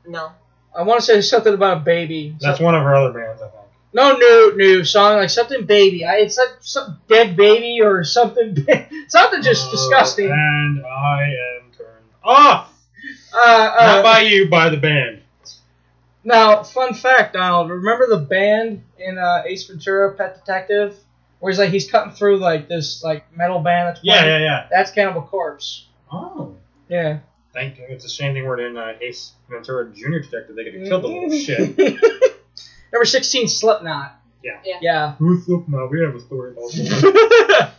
No, 0.07 0.31
I 0.77 0.83
want 0.83 1.01
to 1.01 1.07
say 1.07 1.21
something 1.21 1.55
about 1.55 1.79
a 1.79 1.81
baby. 1.81 2.37
That's 2.41 2.59
Some- 2.59 2.65
one 2.67 2.75
of 2.75 2.83
her 2.83 2.95
other 2.95 3.13
bands, 3.19 3.43
I 3.43 3.49
think. 3.49 3.65
no 3.93 4.17
new 4.17 4.55
new 4.57 4.85
song 4.85 5.17
like 5.17 5.31
something 5.31 5.65
baby. 5.67 6.05
I 6.05 6.17
it's 6.17 6.37
like 6.39 6.57
some 6.61 6.99
dead 7.09 7.37
baby 7.37 7.81
or 7.83 8.05
something. 8.05 8.57
something 9.09 9.43
just 9.43 9.69
Uh, 9.69 9.71
disgusting. 9.73 10.31
And 10.31 10.85
I 10.87 11.23
am 11.25 11.73
turned 11.77 12.05
off. 12.23 12.73
Uh, 13.35 13.39
uh, 13.79 13.87
Not 13.87 14.03
by 14.05 14.21
you, 14.21 14.49
by 14.51 14.69
the 14.71 14.77
band. 14.77 15.23
now, 16.25 16.63
fun 16.63 16.95
fact, 16.95 17.35
Donald. 17.35 17.71
Remember 17.71 18.07
the 18.07 18.19
band 18.19 18.83
in 18.99 19.19
uh, 19.19 19.43
Ace 19.47 19.67
Ventura: 19.67 20.13
Pet 20.15 20.35
Detective, 20.35 20.97
where 21.41 21.51
he's 21.51 21.59
like 21.59 21.71
he's 21.71 21.91
cutting 21.91 22.13
through 22.13 22.39
like 22.39 22.69
this 22.69 23.03
like 23.05 23.25
metal 23.37 23.61
band 23.61 23.89
that's 23.89 24.01
Yeah, 24.03 24.25
yeah, 24.25 24.39
yeah. 24.39 24.67
That's 24.71 24.91
Cannibal 24.91 25.23
Corpse. 25.23 25.87
Oh. 26.13 26.55
Yeah. 26.89 27.19
Thank 27.59 27.79
you. 27.79 27.87
It's 27.89 28.05
a 28.05 28.09
shame 28.09 28.35
they 28.35 28.43
weren't 28.43 28.61
in 28.61 28.77
uh, 28.77 28.93
Ace 29.01 29.33
Ventura 29.51 29.91
Junior 29.93 30.21
Detective. 30.21 30.55
They 30.55 30.65
could 30.65 30.75
have 30.75 30.85
killed 30.89 31.03
the 31.03 31.09
little 31.09 31.31
shit. 31.39 31.77
Number 32.93 33.05
sixteen, 33.05 33.49
Slipknot. 33.49 34.15
Yeah. 34.45 34.61
Yeah. 34.65 34.79
Yeah. 34.81 35.15
Who's 35.17 35.49
up 35.51 35.69
now? 35.69 35.87
We 35.87 36.01
have 36.01 36.15
a 36.15 36.21
story 36.21 36.53
about 36.53 36.71
that. 36.73 37.71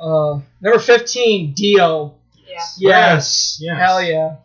uh, 0.00 0.40
number 0.60 0.78
fifteen, 0.80 1.52
Dio. 1.54 2.14
yeah. 2.46 2.54
Yes. 2.76 3.58
Yes. 3.60 3.78
Hell 3.78 4.02
yeah. 4.02 4.36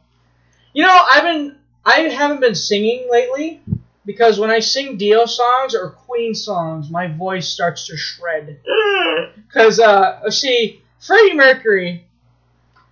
You 0.73 0.83
know, 0.83 1.05
I've 1.09 1.23
been 1.23 1.55
I 1.83 2.01
haven't 2.01 2.39
been 2.41 2.53
singing 2.55 3.07
lately 3.11 3.61
because 4.05 4.39
when 4.39 4.51
I 4.51 4.59
sing 4.59 4.97
Dio 4.97 5.25
songs 5.25 5.73
or 5.73 5.89
Queen 5.89 6.35
songs, 6.35 6.91
my 6.91 7.07
voice 7.07 7.47
starts 7.47 7.87
to 7.87 7.97
shred. 7.97 8.59
Because 9.47 9.79
uh, 9.79 10.29
see, 10.29 10.81
Freddie 10.99 11.33
Mercury 11.33 12.05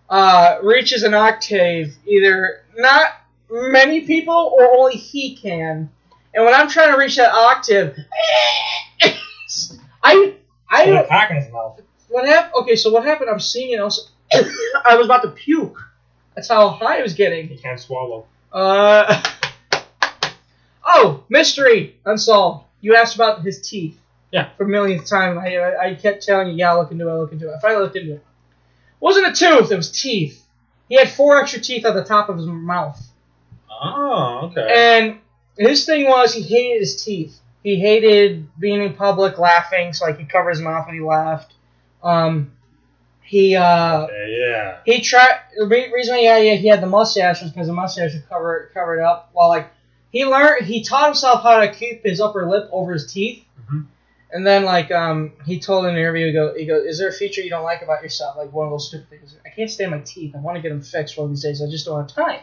uh, 0.10 0.58
reaches 0.64 1.04
an 1.04 1.14
octave 1.14 1.96
either 2.06 2.64
not 2.76 3.10
many 3.50 4.02
people 4.02 4.56
or 4.58 4.72
only 4.78 4.96
he 4.96 5.36
can, 5.36 5.90
and 6.34 6.46
when 6.46 6.54
I'm 6.54 6.70
trying 6.70 6.92
to 6.92 6.98
reach 6.98 7.18
that 7.18 7.34
octave, 7.34 7.98
I 10.04 10.34
I 10.70 10.86
Put 10.86 10.90
a 10.90 10.94
don't 10.94 11.08
cock 11.08 11.30
in 11.32 11.38
his 11.38 11.52
mouth. 11.52 11.82
what 12.10 12.26
happened? 12.28 12.54
Okay, 12.62 12.76
so 12.76 12.92
what 12.92 13.04
happened? 13.04 13.30
I'm 13.30 13.40
singing. 13.40 13.80
I 13.80 13.84
was, 13.84 14.12
I 14.34 14.96
was 14.96 15.06
about 15.08 15.24
to 15.24 15.30
puke. 15.30 15.82
That's 16.36 16.50
how 16.50 16.70
high 16.70 17.00
I 17.00 17.02
was 17.02 17.14
getting. 17.14 17.48
He 17.48 17.58
can't 17.58 17.80
swallow. 17.80 18.26
Uh. 18.52 19.24
Oh, 20.90 21.24
mystery 21.30 21.96
unsolved. 22.06 22.66
you 22.82 22.96
asked 22.96 23.16
about 23.16 23.42
his 23.44 23.68
teeth. 23.68 24.00
Yeah. 24.32 24.50
For 24.58 24.66
millionth 24.66 25.06
time, 25.06 25.38
I, 25.38 25.76
I, 25.76 25.96
kept 25.96 26.24
telling 26.24 26.50
you, 26.50 26.56
yeah, 26.56 26.72
look 26.74 26.92
into 26.92 27.08
it, 27.08 27.12
i 27.12 27.16
look 27.16 27.32
into 27.32 27.50
it. 27.52 27.56
I 27.56 27.60
finally 27.60 27.84
looked 27.84 27.96
into 27.96 28.16
it. 28.16 28.26
Wasn't 29.00 29.28
a 29.28 29.32
tooth, 29.34 29.72
it 29.72 29.76
was 29.76 29.92
teeth. 29.92 30.44
He 30.90 30.96
had 30.96 31.10
four 31.10 31.40
extra 31.40 31.60
teeth 31.60 31.86
at 31.86 31.94
the 31.94 32.04
top 32.04 32.30
of 32.30 32.38
his 32.38 32.46
mouth. 32.46 33.02
Oh, 33.70 34.50
okay. 34.52 35.00
And 35.00 35.20
his 35.58 35.86
thing 35.86 36.08
was 36.08 36.34
he 36.34 36.42
hated 36.42 36.80
his 36.80 37.04
teeth. 37.04 37.40
He 37.64 37.80
hated 37.80 38.48
being 38.60 38.82
in 38.82 38.94
public 38.94 39.38
laughing, 39.38 39.94
so 39.94 40.06
like 40.06 40.18
he 40.18 40.26
covered 40.26 40.52
his 40.52 40.62
mouth 40.62 40.86
when 40.86 40.96
he 40.96 41.02
laughed. 41.02 41.54
Um, 42.02 42.52
he 43.22 43.56
uh, 43.56 44.08
yeah. 44.08 44.78
he 44.86 45.02
tried. 45.02 45.40
The 45.58 45.66
re- 45.66 45.92
reason 45.92 46.18
yeah, 46.22 46.38
yeah, 46.38 46.54
he 46.54 46.68
had 46.68 46.82
the 46.82 46.88
mustache 46.88 47.42
was 47.42 47.52
because 47.52 47.68
the 47.68 47.74
mustache 47.74 48.14
would 48.14 48.30
cover 48.30 48.72
cover 48.74 48.98
it 48.98 49.04
up. 49.04 49.32
While 49.34 49.50
like 49.50 49.68
he 50.12 50.26
learned, 50.26 50.66
he 50.66 50.82
taught 50.82 51.06
himself 51.06 51.44
how 51.44 51.60
to 51.60 51.74
keep 51.74 52.06
his 52.06 52.22
upper 52.22 52.50
lip 52.50 52.70
over 52.72 52.94
his 52.94 53.12
teeth. 53.12 53.44
And 54.32 54.46
then 54.46 54.66
like 54.66 54.92
um, 54.92 55.34
he 55.46 55.60
told 55.60 55.86
in 55.86 55.92
an 55.92 55.98
interview, 55.98 56.28
he 56.28 56.34
go, 56.34 56.54
he 56.54 56.66
goes, 56.66 56.86
"Is 56.86 57.00
there 57.00 57.08
a 57.10 57.14
feature 57.14 57.42
you 57.42 57.50
don't 57.50 57.64
like 57.64 57.82
about 57.82 58.04
yourself? 58.04 58.36
Like 58.38 58.52
one 58.52 58.68
of 58.68 58.72
those 58.72 58.90
stupid 58.90 59.10
things? 59.10 59.36
I 59.46 59.50
can't 59.50 59.70
stand 59.70 59.92
my 59.92 60.00
teeth. 60.00 60.36
I 60.36 60.40
want 60.40 60.58
to 60.58 60.62
get 60.62 60.70
them 60.70 60.82
fixed 60.82 61.18
one 61.18 61.26
of 61.26 61.32
these 61.32 61.44
days. 61.44 61.62
I 61.62 61.70
just 61.70 61.86
don't 61.86 61.98
have 62.00 62.14
time." 62.14 62.42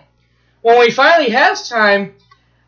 Well, 0.62 0.78
when 0.78 0.86
he 0.86 0.92
finally 0.94 1.28
has 1.30 1.68
time, 1.68 2.14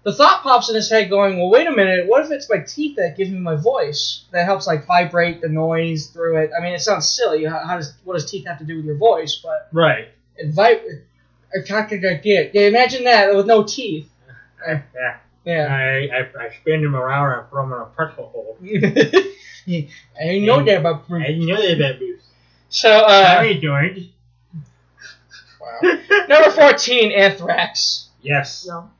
the 0.02 0.12
thought 0.12 0.42
pops 0.42 0.68
in 0.68 0.74
his 0.74 0.90
head, 0.90 1.08
going, 1.08 1.38
"Well, 1.38 1.48
wait 1.48 1.66
a 1.66 1.72
minute. 1.72 2.06
What 2.06 2.24
if 2.26 2.30
it's 2.30 2.50
my 2.50 2.58
teeth 2.58 2.96
that 2.96 3.16
give 3.16 3.30
me 3.30 3.38
my 3.38 3.56
voice? 3.56 4.24
That 4.32 4.44
helps 4.44 4.66
like 4.66 4.86
vibrate 4.86 5.40
the 5.40 5.48
noise 5.48 6.08
through 6.08 6.36
it. 6.36 6.50
I 6.56 6.62
mean, 6.62 6.74
it 6.74 6.80
sounds 6.82 7.08
silly. 7.08 7.44
How, 7.44 7.58
how 7.60 7.76
does 7.76 7.94
what 8.04 8.14
does 8.14 8.30
teeth 8.30 8.46
have 8.46 8.58
to 8.58 8.64
do 8.64 8.76
with 8.76 8.84
your 8.84 8.96
voice? 8.98 9.36
But 9.42 9.68
Right. 9.72 10.08
it 10.36 10.54
vib- 10.54 11.02
I 11.54 11.62
can't 11.66 11.88
get. 11.88 12.54
Yeah, 12.54 12.62
imagine 12.62 13.04
that 13.04 13.34
with 13.34 13.46
no 13.46 13.62
teeth. 13.62 14.10
Yeah. 14.66 15.18
Yeah. 15.46 15.68
I, 15.70 16.08
I, 16.14 16.46
I 16.46 16.50
spin 16.60 16.84
him 16.84 16.94
around 16.94 17.38
and 17.38 17.48
throw 17.48 17.64
him 17.64 17.72
in 17.72 17.78
a 17.78 17.84
pretzel 17.86 18.28
hole. 18.28 18.58
I 20.20 20.38
know 20.38 20.62
that 20.64 20.78
about. 20.80 21.04
I 21.10 21.32
know 21.38 21.56
that 21.56 21.76
about 21.76 21.98
Bruce. 21.98 22.22
So, 22.68 22.90
uh, 22.90 23.34
Sorry, 23.36 23.58
George. 23.58 24.10
number 26.28 26.50
fourteen, 26.50 27.12
Anthrax. 27.12 28.08
Yes. 28.22 28.66
No. 28.66 28.90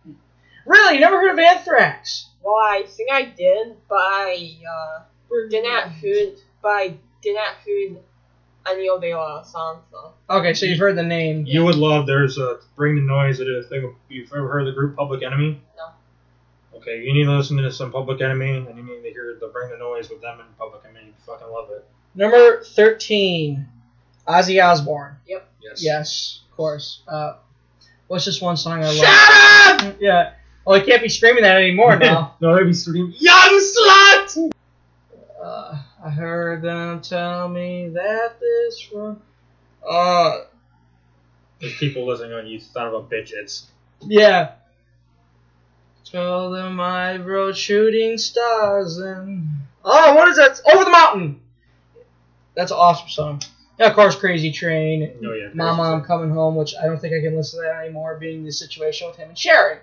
Really, 0.67 0.95
you 0.95 1.01
never 1.01 1.21
heard 1.21 1.33
of 1.33 1.39
Anthrax? 1.39 2.29
Well, 2.43 2.55
I 2.55 2.85
think 2.87 3.11
I 3.13 3.25
did, 3.25 3.77
but 3.89 3.99
I 3.99 4.57
uh, 4.69 5.03
did 5.51 5.65
not 5.65 5.91
hear, 5.93 6.33
but 6.63 6.69
I 6.69 6.95
did 7.23 7.35
not 7.35 7.55
hear 7.65 7.97
any 8.69 8.89
of 8.89 9.01
their 9.01 9.19
uh, 9.19 9.43
songs. 9.43 9.83
So. 9.91 10.13
Okay, 10.31 10.55
so 10.55 10.67
you've 10.67 10.79
heard 10.79 10.97
the 10.97 11.03
name. 11.03 11.45
You 11.47 11.65
would 11.65 11.77
love. 11.77 12.07
There's 12.07 12.39
a 12.39 12.59
Bring 12.77 12.95
the 12.97 13.03
Noise. 13.03 13.41
It 13.41 13.49
is 13.49 13.67
a 13.67 13.69
thing. 13.69 13.95
You've 14.09 14.33
ever 14.33 14.49
heard 14.49 14.61
of 14.61 14.67
the 14.67 14.73
group 14.73 14.97
Public 14.97 15.23
Enemy? 15.23 15.61
No. 15.77 15.85
Okay, 16.77 17.03
you 17.03 17.13
need 17.13 17.25
to 17.25 17.33
listen 17.37 17.57
to 17.57 17.73
some 17.73 17.91
Public 17.91 18.21
Enemy, 18.21 18.57
and 18.69 18.77
you 18.77 18.83
need 18.83 19.03
to 19.03 19.11
hear 19.11 19.37
the 19.41 19.49
Bring 19.49 19.71
the 19.71 19.79
Noise 19.79 20.09
with 20.11 20.21
them 20.21 20.41
and 20.41 20.59
Public 20.59 20.83
Enemy. 20.85 21.07
You 21.07 21.13
fucking 21.27 21.49
love 21.49 21.71
it. 21.71 21.85
Number 22.15 22.63
thirteen, 22.63 23.67
Ozzy 24.29 24.63
Osbourne. 24.65 25.17
Yep. 25.27 25.49
Yes. 25.63 25.83
Yes, 25.83 26.41
of 26.51 26.57
course. 26.57 27.03
Uh, 27.09 27.35
what's 28.09 28.25
this 28.25 28.41
one 28.41 28.57
song 28.57 28.83
I 28.83 28.87
love? 28.87 28.97
Shut 28.97 29.85
up! 29.91 29.97
Yeah. 30.01 30.33
Well, 30.65 30.81
I 30.81 30.85
can't 30.85 31.03
be 31.03 31.09
screaming 31.09 31.43
that 31.45 31.57
anymore 31.57 31.97
now. 32.01 32.37
no, 32.41 32.57
they'd 32.57 32.65
be 32.65 32.73
screaming, 32.73 33.15
Young 33.19 33.61
slut! 33.61 34.51
uh, 35.43 35.79
I 36.05 36.11
heard 36.11 36.63
them 36.63 37.01
tell 37.01 37.49
me 37.49 37.89
that 37.91 38.39
this 38.41 38.89
one. 38.93 39.21
Uh, 39.89 40.41
There's 41.61 41.77
people 41.77 42.07
listening 42.07 42.33
on 42.33 42.47
you 42.47 42.59
son 42.59 42.89
of 42.89 42.95
a 42.95 43.03
bitches. 43.03 43.67
yeah. 44.03 44.53
Told 46.11 46.55
them 46.55 46.81
I 46.81 47.17
wrote 47.17 47.57
shooting 47.57 48.17
stars 48.17 48.99
and 48.99 49.49
oh, 49.85 50.15
what 50.15 50.29
is 50.29 50.37
that? 50.37 50.61
Over 50.73 50.85
the 50.85 50.91
mountain. 50.91 51.41
That's 52.55 52.71
an 52.71 52.79
awesome 52.79 53.09
song. 53.09 53.43
Yeah, 53.79 53.89
of 53.89 53.95
course, 53.95 54.15
Crazy 54.15 54.53
Train. 54.53 55.19
Oh, 55.27 55.33
yeah, 55.33 55.49
Mama, 55.53 55.83
I'm 55.83 56.03
coming 56.03 56.31
home, 56.31 56.55
which 56.55 56.75
I 56.81 56.87
don't 56.87 56.99
think 56.99 57.13
I 57.13 57.21
can 57.21 57.37
listen 57.37 57.61
to 57.61 57.67
that 57.67 57.85
anymore, 57.85 58.17
being 58.19 58.45
the 58.45 58.53
situation 58.53 59.09
with 59.09 59.17
him 59.17 59.31
and 59.31 59.39
Sharon. 59.39 59.81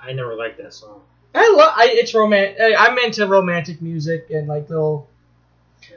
I 0.00 0.12
never 0.12 0.34
liked 0.36 0.58
that 0.58 0.72
song. 0.72 1.02
I 1.34 1.52
love. 1.56 1.72
I, 1.76 1.88
it's 1.90 2.14
romantic. 2.14 2.58
I'm 2.78 2.96
into 2.98 3.26
romantic 3.26 3.82
music 3.82 4.28
and 4.30 4.46
like 4.46 4.70
little. 4.70 5.08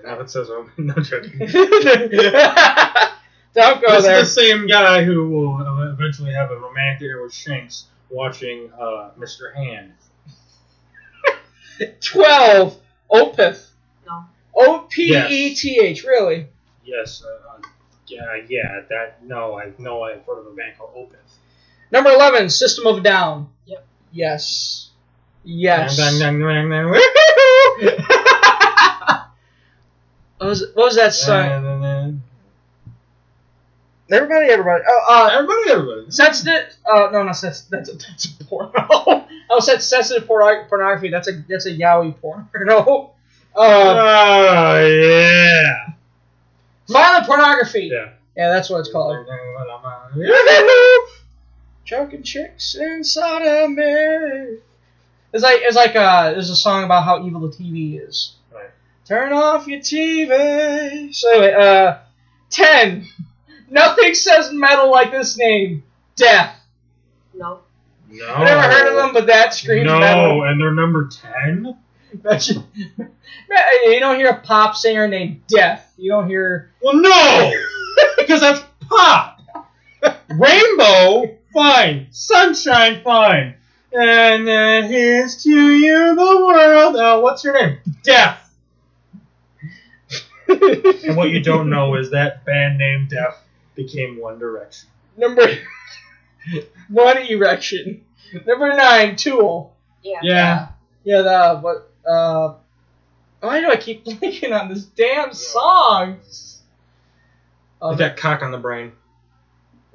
Now 0.04 0.20
it 0.20 0.30
says, 0.32 0.50
oh, 0.50 0.70
no 0.78 0.96
joking. 0.96 1.38
don't 1.40 1.52
go 3.82 3.92
this 3.92 4.04
there. 4.04 4.20
is 4.20 4.36
the 4.36 4.42
same 4.42 4.68
guy 4.68 5.04
who 5.04 5.30
will 5.30 5.92
eventually 5.92 6.34
have 6.34 6.50
a 6.50 6.58
romantic 6.58 7.12
with 7.22 7.34
Shanks 7.34 7.86
watching 8.10 8.72
uh, 8.80 9.12
Mr. 9.18 9.54
Hand. 9.56 9.94
Twelve. 12.02 12.78
Opeth. 13.12 13.70
No. 14.06 14.26
O 14.56 14.88
P 14.90 15.16
E 15.30 15.56
T 15.56 15.80
H. 15.80 16.04
Really? 16.04 16.48
Yes, 16.84 17.24
uh, 17.24 17.56
uh, 17.56 17.62
yeah, 18.08 18.26
yeah, 18.48 18.82
that, 18.90 19.24
no, 19.24 19.60
I 19.60 19.72
know 19.78 20.04
I've 20.04 20.26
heard 20.26 20.40
of 20.40 20.48
a 20.48 20.56
band 20.56 20.78
called 20.78 20.96
Opeth. 20.96 21.18
Number 21.92 22.12
eleven. 22.12 22.50
System 22.50 22.88
of 22.88 22.98
a 22.98 23.02
Down. 23.02 23.50
Yep. 23.66 23.86
Yes. 24.12 24.90
Yes. 25.44 26.00
What 30.40 30.52
was, 30.52 30.62
what 30.74 30.86
was 30.86 30.96
that 30.96 31.12
dang, 31.12 31.14
song? 31.62 32.22
Everybody, 34.12 34.48
everybody. 34.52 34.84
Oh, 34.88 35.06
uh, 35.10 35.30
Everybody, 35.34 35.72
everybody. 35.72 36.12
sensitive. 36.12 36.74
Uh, 36.86 37.10
no, 37.12 37.24
no, 37.24 37.26
that's 37.28 37.42
that's 37.62 37.90
a, 37.90 37.94
that's 37.94 38.26
a 38.40 38.44
porno. 38.46 38.72
oh, 39.50 39.60
said 39.60 39.82
sensitive 39.84 40.28
porno- 40.28 40.66
pornography. 40.68 41.10
That's 41.10 41.28
a 41.28 41.44
that's 41.48 41.66
a 41.66 41.72
yaoi 41.72 42.20
porno. 42.20 43.12
Uh, 43.56 43.62
Oh, 43.62 44.88
yeah. 44.88 45.88
violent 46.88 47.26
pornography. 47.26 47.90
Yeah. 47.92 48.12
Yeah, 48.38 48.50
that's 48.50 48.70
what 48.70 48.80
it's 48.80 48.92
called. 48.92 49.26
Choking 51.86 52.22
chicks 52.24 52.76
inside 52.76 53.42
of 53.64 53.72
me. 53.72 53.84
It's 55.34 55.44
like 55.44 55.62
it's 55.64 55.76
like 55.76 55.96
uh, 55.96 56.32
there's 56.32 56.50
a 56.52 56.56
song 56.56 56.84
about 56.84 57.04
how 57.06 57.26
evil 57.26 57.42
the 57.42 57.56
TV 57.56 58.00
is. 58.08 58.34
Right. 58.54 58.70
Turn 59.06 59.34
off 59.34 59.68
your 59.68 59.80
TV. 59.80 61.14
So 61.14 61.32
anyway, 61.32 61.54
uh, 61.54 61.98
ten. 62.52 63.08
Nothing 63.70 64.14
says 64.14 64.52
metal 64.52 64.92
like 64.92 65.12
this 65.12 65.38
name. 65.38 65.84
Death. 66.16 66.56
No. 67.34 67.60
No. 68.10 68.28
I've 68.28 68.46
never 68.46 68.62
heard 68.62 68.88
of 68.90 68.96
them, 68.96 69.14
but 69.14 69.28
that 69.28 69.54
screams 69.54 69.86
No, 69.86 70.00
metal. 70.00 70.38
No, 70.40 70.44
and 70.44 70.60
they're 70.60 70.74
number 70.74 71.10
10? 71.10 71.78
You 73.86 74.00
don't 74.00 74.16
hear 74.16 74.30
a 74.30 74.42
pop 74.42 74.76
singer 74.76 75.08
named 75.08 75.46
Death. 75.48 75.94
You 75.98 76.12
don't 76.12 76.28
hear. 76.28 76.72
Well, 76.82 76.96
no! 76.96 77.54
because 78.18 78.42
that's 78.42 78.62
pop! 78.88 79.42
Rainbow, 80.30 81.38
fine. 81.54 82.08
Sunshine, 82.12 83.02
fine. 83.04 83.56
And 83.92 84.48
uh, 84.48 84.88
here's 84.88 85.44
to 85.44 85.50
you, 85.50 86.16
the 86.16 86.46
world. 86.46 86.96
Uh, 86.96 87.20
what's 87.20 87.44
your 87.44 87.54
name? 87.54 87.80
Death. 88.04 88.52
and 90.48 91.16
what 91.16 91.30
you 91.30 91.42
don't 91.42 91.70
know 91.70 91.96
is 91.96 92.12
that 92.12 92.46
band 92.46 92.78
name 92.78 93.08
Death 93.10 93.44
became 93.84 94.20
One 94.20 94.38
Direction. 94.40 94.90
Number 95.18 95.44
one 96.90 97.18
erection. 97.18 98.04
Number 98.46 98.74
nine, 98.74 99.16
Tool. 99.16 99.76
Yeah. 100.04 100.20
Yeah. 100.24 100.68
Yeah, 101.04 101.22
the 101.22 101.60
what? 101.60 101.90
Uh, 102.08 102.54
why 103.42 103.62
do 103.62 103.70
I 103.72 103.78
keep 103.78 104.04
blinking 104.20 104.52
on 104.54 104.70
this 104.70 104.84
damn 104.86 105.34
song? 105.34 106.20
Um, 107.82 107.90
With 107.92 108.00
that 108.00 108.18
cock 108.18 108.42
on 108.44 108.52
the 108.52 108.58
brain. 108.58 108.92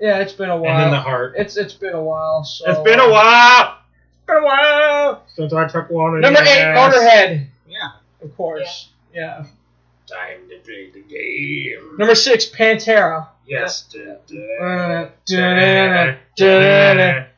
yeah, 0.00 0.18
it's 0.20 0.32
been 0.32 0.50
a 0.50 0.56
while. 0.56 0.74
And 0.76 0.84
in 0.86 0.90
the 0.90 1.00
heart. 1.00 1.34
It's 1.36 1.56
it's 1.56 1.74
been 1.74 1.94
a 1.94 2.02
while. 2.02 2.42
So 2.44 2.64
It's 2.70 2.80
been 2.80 2.98
a 3.00 3.10
while 3.10 3.78
It's 4.16 4.26
been 4.26 4.36
a 4.38 4.44
while. 4.44 5.22
since 5.34 5.52
I 5.52 5.68
took 5.68 5.90
one 5.90 6.20
Number 6.20 6.40
the 6.42 6.48
eight, 6.48 6.62
ass. 6.62 6.94
Motorhead. 6.94 7.46
Yeah. 7.68 7.90
Of 8.22 8.34
course. 8.36 8.88
Yeah. 9.12 9.44
Time 10.06 10.48
to 10.48 10.58
play 10.64 10.90
the 10.90 11.00
game. 11.02 11.96
Number 11.98 12.14
six, 12.14 12.46
Pantera. 12.46 13.28
Yes. 13.46 13.94
Uh. 13.94 15.06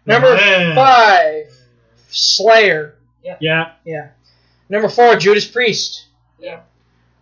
Number 0.07 0.37
five, 0.75 1.47
Slayer. 2.09 2.95
Yeah. 3.23 3.37
Yeah. 3.41 3.73
Yeah. 3.85 4.09
Number 4.69 4.89
four, 4.89 5.17
Judas 5.17 5.47
Priest. 5.47 6.07
Yeah. 6.39 6.61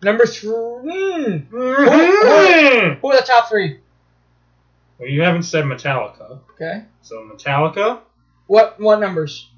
Number 0.03 0.25
three. 0.25 0.51
Hmm. 0.51 1.37
Who, 1.49 1.75
Mhm. 1.75 2.99
who 2.99 3.11
are 3.11 3.17
the 3.19 3.23
top 3.25 3.49
three? 3.49 3.79
Well, 4.99 5.09
you 5.09 5.21
haven't 5.23 5.43
said 5.43 5.65
Metallica. 5.65 6.39
Okay. 6.53 6.83
So 7.01 7.17
Metallica, 7.27 7.99
What 8.47 8.79
what 8.79 8.99
numbers? 8.99 9.49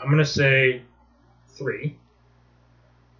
I'm 0.00 0.10
gonna 0.10 0.24
say 0.24 0.82
three. 1.50 1.96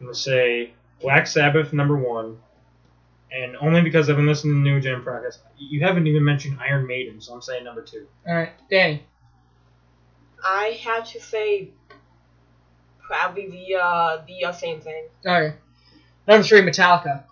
I'm 0.00 0.06
gonna 0.06 0.14
say 0.14 0.72
Black 1.00 1.26
Sabbath 1.26 1.72
number 1.72 1.96
one, 1.96 2.38
and 3.34 3.56
only 3.56 3.82
because 3.82 4.10
I've 4.10 4.16
been 4.16 4.26
listening 4.26 4.54
to 4.54 4.70
New 4.70 4.80
Gen 4.80 5.02
Progress. 5.02 5.38
You 5.56 5.80
haven't 5.80 6.06
even 6.06 6.24
mentioned 6.24 6.58
Iron 6.60 6.86
Maiden, 6.86 7.20
so 7.20 7.34
I'm 7.34 7.42
saying 7.42 7.64
number 7.64 7.82
two. 7.82 8.06
All 8.26 8.34
right, 8.34 8.52
Danny. 8.70 9.04
I 10.44 10.78
have 10.84 11.08
to 11.12 11.20
say 11.20 11.70
probably 13.00 13.48
the 13.48 13.76
uh 13.76 14.22
the 14.26 14.44
uh, 14.46 14.52
same 14.52 14.80
thing. 14.80 15.06
Okay. 15.24 15.56
Number 16.26 16.44
three, 16.44 16.60
Metallica. 16.60 17.24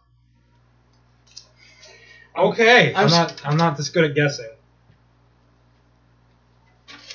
Okay, 2.36 2.94
I'm 2.94 3.04
I'm 3.04 3.10
not. 3.10 3.46
I'm 3.46 3.56
not 3.56 3.76
this 3.76 3.88
good 3.90 4.04
at 4.04 4.14
guessing. 4.14 4.48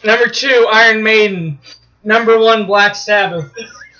Number 0.03 0.27
two, 0.27 0.67
Iron 0.71 1.03
Maiden. 1.03 1.59
Number 2.03 2.37
one, 2.37 2.67
Black 2.67 2.95
Sabbath. 2.95 3.51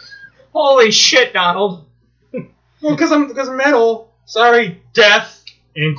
Holy 0.53 0.91
shit, 0.91 1.33
Donald. 1.33 1.85
Well, 2.31 2.95
because 2.95 3.11
I'm 3.11 3.27
because 3.27 3.49
metal. 3.49 4.11
Sorry, 4.25 4.81
death 4.93 5.43
and 5.75 5.95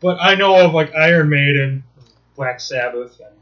but 0.00 0.18
I 0.20 0.34
know 0.34 0.64
of 0.64 0.74
like 0.74 0.94
Iron 0.94 1.28
Maiden, 1.28 1.84
Black 2.36 2.60
Sabbath, 2.60 3.20
and 3.20 3.34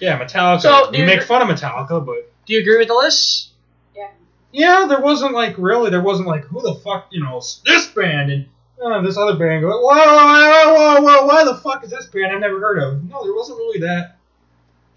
yeah, 0.00 0.18
Metallica. 0.18 0.60
So, 0.60 0.90
do 0.90 0.96
you 0.98 1.02
you 1.04 1.06
make 1.06 1.16
agree- 1.16 1.26
fun 1.26 1.42
of 1.42 1.48
Metallica, 1.56 2.04
but 2.04 2.32
Do 2.46 2.54
you 2.54 2.60
agree 2.60 2.78
with 2.78 2.88
the 2.88 2.94
list? 2.94 3.50
yeah, 3.94 4.08
Yeah, 4.52 4.86
there 4.88 5.00
wasn't 5.00 5.32
like 5.32 5.54
really, 5.58 5.90
there 5.90 6.00
wasn't 6.02 6.28
like 6.28 6.44
who 6.44 6.60
the 6.62 6.74
fuck, 6.74 7.08
you 7.10 7.22
know, 7.22 7.40
this 7.64 7.86
band 7.94 8.30
and 8.32 8.46
uh, 8.84 9.00
this 9.02 9.16
other 9.16 9.36
band. 9.38 9.62
Go, 9.62 9.68
whoa, 9.68 9.94
whoa, 9.94 10.74
whoa, 10.74 11.00
whoa, 11.02 11.26
why 11.26 11.44
the 11.44 11.54
fuck 11.56 11.84
is 11.84 11.90
this 11.90 12.06
band 12.06 12.32
I've 12.32 12.40
never 12.40 12.58
heard 12.58 12.78
of? 12.78 13.04
No, 13.08 13.22
there 13.22 13.34
wasn't 13.34 13.58
really 13.58 13.80
that. 13.80 14.16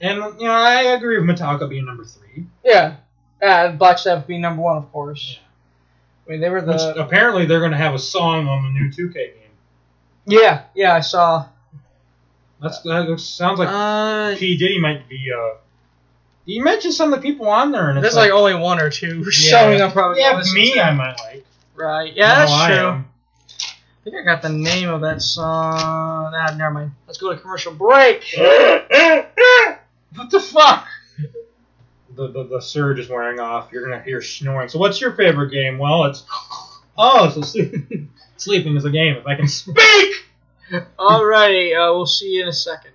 And 0.02 0.18
you 0.40 0.48
know, 0.48 0.52
I 0.54 0.82
agree 0.96 1.20
with 1.20 1.28
Metallica 1.30 1.70
being 1.70 1.86
number 1.86 2.04
three, 2.06 2.48
Yeah. 2.64 2.96
Uh, 3.42 3.70
Black 3.74 3.98
Sabbath 4.00 4.26
being 4.28 4.42
number 4.42 4.62
one, 4.62 4.78
of 4.78 4.92
course. 4.92 5.40
I 6.28 6.32
mean, 6.32 6.42
they 6.42 6.50
were 6.50 6.62
the. 6.62 6.72
which 6.74 6.82
apparently 6.98 7.46
they're 7.46 7.62
gonna 7.62 7.78
have 7.78 7.94
a 7.94 8.00
song 8.00 8.48
on 8.48 8.64
the 8.64 8.70
new 8.80 8.90
2K 8.92 9.14
game. 9.14 9.34
yeah, 10.26 10.64
yeah, 10.76 10.94
I 10.96 11.00
saw. 11.02 11.46
That's 12.62 12.80
that 12.82 13.08
looks- 13.08 13.24
sounds 13.24 13.60
like 13.60 13.70
Uh, 13.70 14.36
P 14.38 14.58
Diddy 14.58 14.80
might 14.80 15.08
be. 15.10 15.32
uh 15.32 15.58
You 16.46 16.64
mentioned 16.64 16.94
some 16.94 17.14
of 17.14 17.22
the 17.22 17.28
people 17.28 17.48
on 17.50 17.72
there, 17.72 17.90
and 17.90 17.98
it's 18.00 18.04
there's 18.04 18.16
like, 18.16 18.32
only 18.32 18.56
one 18.56 18.80
or 18.82 18.90
two 18.90 19.20
Yeah. 19.20 19.30
showing 19.32 19.82
I'm 19.82 19.92
probably 19.92 20.22
yeah, 20.22 20.42
me 20.54 20.74
to. 20.74 20.80
I 20.82 20.92
might 20.92 21.20
like. 21.20 21.46
Right. 21.76 22.14
Yeah, 22.16 22.32
I 22.32 22.36
know 22.36 22.40
that's 22.40 22.52
I 22.52 22.68
true. 22.68 22.88
am. 22.88 23.06
I 24.00 24.04
think 24.04 24.16
I 24.18 24.24
got 24.24 24.42
the 24.42 24.50
name 24.50 24.90
of 24.90 25.02
that 25.02 25.22
song. 25.22 26.32
Nah, 26.32 26.52
never 26.56 26.72
mind. 26.74 26.92
Let's 27.08 27.18
go 27.18 27.32
to 27.34 27.40
commercial 27.40 27.74
break. 27.74 28.24
what 28.38 30.30
the 30.32 30.40
fuck? 30.40 30.88
The, 32.16 32.30
the 32.30 32.44
the 32.46 32.62
surge 32.62 33.00
is 33.00 33.10
wearing 33.10 33.40
off. 33.40 33.70
You're 33.72 33.90
gonna 33.90 34.02
hear 34.02 34.22
snoring. 34.22 34.70
So, 34.70 34.80
what's 34.80 35.02
your 35.02 35.14
favorite 35.14 35.52
game? 35.52 35.78
Well, 35.78 36.06
it's 36.06 36.24
oh, 36.98 37.30
so 37.30 37.42
sleep, 37.42 38.10
sleeping 38.38 38.76
is 38.76 38.86
a 38.86 38.90
game. 38.90 39.16
If 39.16 39.28
I 39.28 39.36
can 39.36 39.48
speak. 39.48 40.26
Alrighty, 40.98 41.76
uh, 41.76 41.94
we'll 41.94 42.06
see 42.06 42.32
you 42.32 42.44
in 42.44 42.48
a 42.48 42.54
second. 42.54 42.92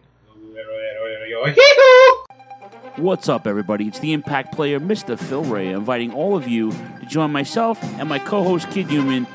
What's 2.96 3.28
up, 3.28 3.46
everybody? 3.46 3.86
It's 3.86 3.98
the 4.00 4.12
Impact 4.12 4.52
player, 4.52 4.78
Mr. 4.78 5.18
Phil 5.18 5.44
Ray, 5.44 5.68
inviting 5.68 6.12
all 6.12 6.36
of 6.36 6.46
you 6.48 6.70
to 6.70 7.06
join 7.06 7.32
myself 7.32 7.82
and 7.82 8.08
my 8.08 8.18
co 8.18 8.42
host, 8.42 8.70
Kid 8.70 8.90
Human, 8.90 9.26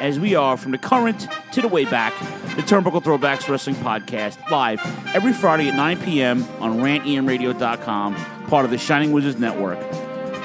as 0.00 0.18
we 0.18 0.34
are 0.34 0.56
from 0.56 0.72
the 0.72 0.78
current 0.78 1.28
to 1.52 1.60
the 1.60 1.68
way 1.68 1.84
back, 1.84 2.12
the 2.56 2.62
Turnbuckle 2.62 3.02
Throwbacks 3.02 3.48
Wrestling 3.48 3.76
Podcast, 3.76 4.48
live 4.50 4.80
every 5.14 5.32
Friday 5.32 5.68
at 5.68 5.74
9 5.74 6.00
p.m. 6.02 6.44
on 6.60 6.78
rantemradio.com, 6.78 8.14
part 8.46 8.64
of 8.64 8.70
the 8.70 8.78
Shining 8.78 9.12
Wizards 9.12 9.38
Network. 9.38 9.78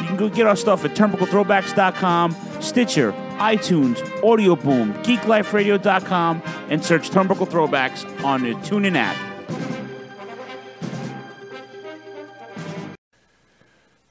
You 0.02 0.08
can 0.08 0.18
go 0.18 0.30
get 0.30 0.46
our 0.46 0.56
stuff 0.56 0.84
at 0.86 0.92
turnbucklethrowbacks.com, 0.96 2.36
Stitcher, 2.62 3.12
iTunes, 3.38 4.24
Audio 4.24 4.56
Boom, 4.56 4.94
GeekLifeRadio.com, 5.04 6.42
and 6.70 6.84
search 6.84 7.10
Turnbuckle 7.10 7.48
Throwbacks 7.48 8.24
on 8.24 8.44
the 8.44 8.54
TuneIn 8.56 8.96
app. 8.96 9.18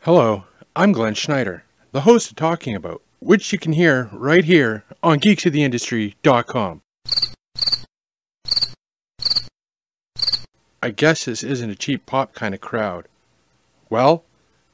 Hello, 0.01 0.45
I'm 0.75 0.91
Glenn 0.91 1.15
Schneider, 1.15 1.65
the 1.93 2.01
host 2.01 2.31
of 2.31 2.37
Talking 2.37 2.75
About, 2.75 3.03
which 3.23 3.53
you 3.53 3.59
can 3.59 3.73
hear 3.73 4.09
right 4.13 4.45
here 4.45 4.85
on 5.03 5.21
geeksoftheindustry.com. 5.21 6.83
I 10.85 10.91
guess 10.91 11.27
this 11.27 11.45
isn't 11.45 11.71
a 11.71 11.77
cheap 11.77 12.07
pop 12.07 12.35
kind 12.35 12.55
of 12.55 12.61
crowd. 12.61 13.07
Well, 13.89 14.25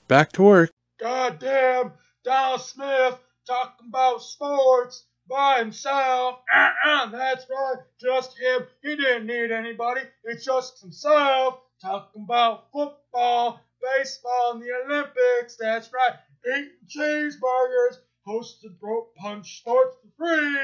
back 0.09 0.33
to 0.33 0.43
work. 0.43 0.71
Goddamn, 0.99 1.93
Donald 2.25 2.63
Smith 2.63 3.19
talking 3.47 3.89
about 3.89 4.23
sports 4.23 5.05
by 5.29 5.59
himself. 5.59 6.41
Uh-uh, 6.55 7.11
that's 7.11 7.45
right, 7.51 7.77
just 8.01 8.39
him. 8.39 8.63
He 8.83 8.97
didn't 8.97 9.27
need 9.27 9.51
anybody. 9.53 10.01
It's 10.25 10.45
just 10.47 10.81
himself 10.81 11.61
talking 11.83 12.23
about 12.23 12.73
football, 12.73 13.61
baseball, 13.83 14.53
and 14.55 14.63
the 14.63 14.71
Olympics. 14.87 15.57
That's 15.61 15.91
right, 15.93 16.19
eating 16.47 16.71
cheeseburgers. 16.89 17.99
Hosted 18.29 18.79
Broke 18.79 19.15
Punch 19.17 19.61
starts 19.61 19.97
for 20.03 20.09
free 20.19 20.59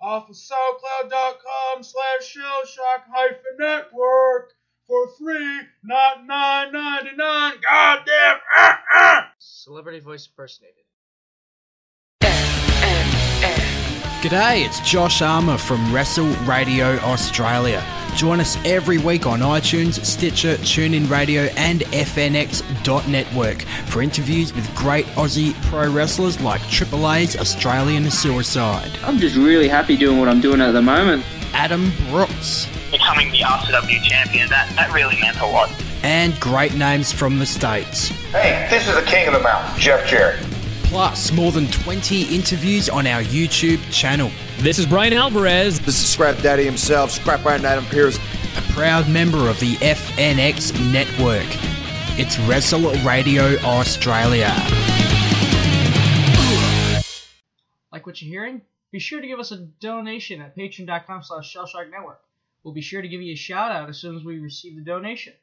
off 0.00 0.30
of 0.30 0.36
SoundCloud.com 0.36 1.82
slash 1.82 2.36
Shellshock 2.36 3.02
hyphen 3.12 3.56
network 3.58 4.52
for 4.86 5.08
free, 5.18 5.60
not 5.82 6.24
nine 6.24 6.72
ninety 6.72 7.16
nine. 7.16 7.54
Goddamn. 7.60 8.36
Uh-uh. 8.56 9.22
Celebrity 9.38 9.98
voice 10.00 10.28
impersonated. 10.28 10.84
G'day, 14.22 14.64
it's 14.66 14.80
Josh 14.80 15.22
Armour 15.22 15.58
from 15.58 15.92
Wrestle 15.94 16.32
Radio 16.44 16.96
Australia. 16.98 17.84
Join 18.18 18.40
us 18.40 18.58
every 18.64 18.98
week 18.98 19.26
on 19.26 19.38
iTunes, 19.38 20.04
Stitcher, 20.04 20.56
TuneIn 20.56 21.08
Radio, 21.08 21.42
and 21.56 21.82
FNX.network 21.82 23.62
for 23.86 24.02
interviews 24.02 24.52
with 24.52 24.74
great 24.74 25.06
Aussie 25.14 25.54
pro 25.66 25.88
wrestlers 25.88 26.40
like 26.40 26.60
Triple 26.68 27.08
A's 27.12 27.36
Australian 27.36 28.10
Suicide. 28.10 28.90
I'm 29.04 29.18
just 29.18 29.36
really 29.36 29.68
happy 29.68 29.96
doing 29.96 30.18
what 30.18 30.28
I'm 30.28 30.40
doing 30.40 30.60
at 30.60 30.72
the 30.72 30.82
moment. 30.82 31.24
Adam 31.52 31.92
Brooks. 32.10 32.66
Becoming 32.90 33.30
the 33.30 33.38
RCW 33.38 34.02
champion, 34.02 34.48
that, 34.48 34.68
that 34.74 34.92
really 34.92 35.14
meant 35.20 35.38
a 35.38 35.46
lot. 35.46 35.70
And 36.02 36.38
great 36.40 36.74
names 36.74 37.12
from 37.12 37.38
the 37.38 37.46
States. 37.46 38.08
Hey, 38.32 38.66
this 38.68 38.88
is 38.88 38.96
the 38.96 39.02
king 39.02 39.28
of 39.28 39.34
the 39.34 39.40
mountain, 39.40 39.78
Jeff 39.78 40.04
Jarrett. 40.08 40.44
Plus, 40.88 41.30
more 41.32 41.52
than 41.52 41.66
20 41.68 42.34
interviews 42.34 42.88
on 42.88 43.06
our 43.06 43.22
YouTube 43.22 43.78
channel. 43.92 44.30
This 44.60 44.78
is 44.78 44.86
Brian 44.86 45.12
Alvarez. 45.12 45.78
This 45.80 46.00
is 46.00 46.08
Scrap 46.08 46.38
Daddy 46.38 46.64
himself, 46.64 47.10
Scrap 47.10 47.44
Iron 47.44 47.66
Adam 47.66 47.84
Pearce. 47.86 48.18
A 48.56 48.62
proud 48.72 49.06
member 49.06 49.50
of 49.50 49.60
the 49.60 49.74
FNX 49.76 50.72
network. 50.90 51.46
It's 52.18 52.38
Wrestle 52.38 52.90
Radio 53.04 53.58
Australia. 53.58 54.54
Like 57.92 58.06
what 58.06 58.22
you're 58.22 58.30
hearing? 58.30 58.62
Be 58.90 58.98
sure 58.98 59.20
to 59.20 59.26
give 59.26 59.38
us 59.38 59.52
a 59.52 59.58
donation 59.58 60.40
at 60.40 60.56
patreon.com 60.56 61.22
slash 61.22 61.54
shellshocknetwork. 61.54 62.16
We'll 62.64 62.72
be 62.72 62.80
sure 62.80 63.02
to 63.02 63.08
give 63.08 63.20
you 63.20 63.34
a 63.34 63.36
shout 63.36 63.70
out 63.72 63.90
as 63.90 63.98
soon 63.98 64.16
as 64.16 64.24
we 64.24 64.38
receive 64.38 64.76
the 64.76 64.82
donation. 64.82 65.34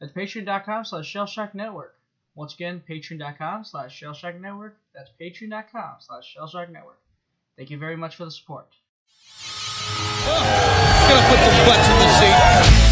That's 0.00 0.12
patreon.com 0.12 0.84
slash 0.84 1.12
shellshocknetwork. 1.14 1.90
Once 2.34 2.54
again, 2.54 2.82
patreon.com 2.88 3.64
slash 3.64 4.00
shellshocknetwork. 4.00 4.72
That's 4.94 5.10
patreon.com 5.20 5.96
slash 6.00 6.36
shellshocknetwork. 6.36 6.98
Thank 7.56 7.70
you 7.70 7.78
very 7.78 7.96
much 7.96 8.16
for 8.16 8.24
the 8.24 8.30
support. 8.30 8.66
Gonna 10.26 11.28
put 11.28 11.38
some 11.38 11.66
butts 11.66 11.88
in 11.88 11.98
the 11.98 12.08
seat. 12.18 12.90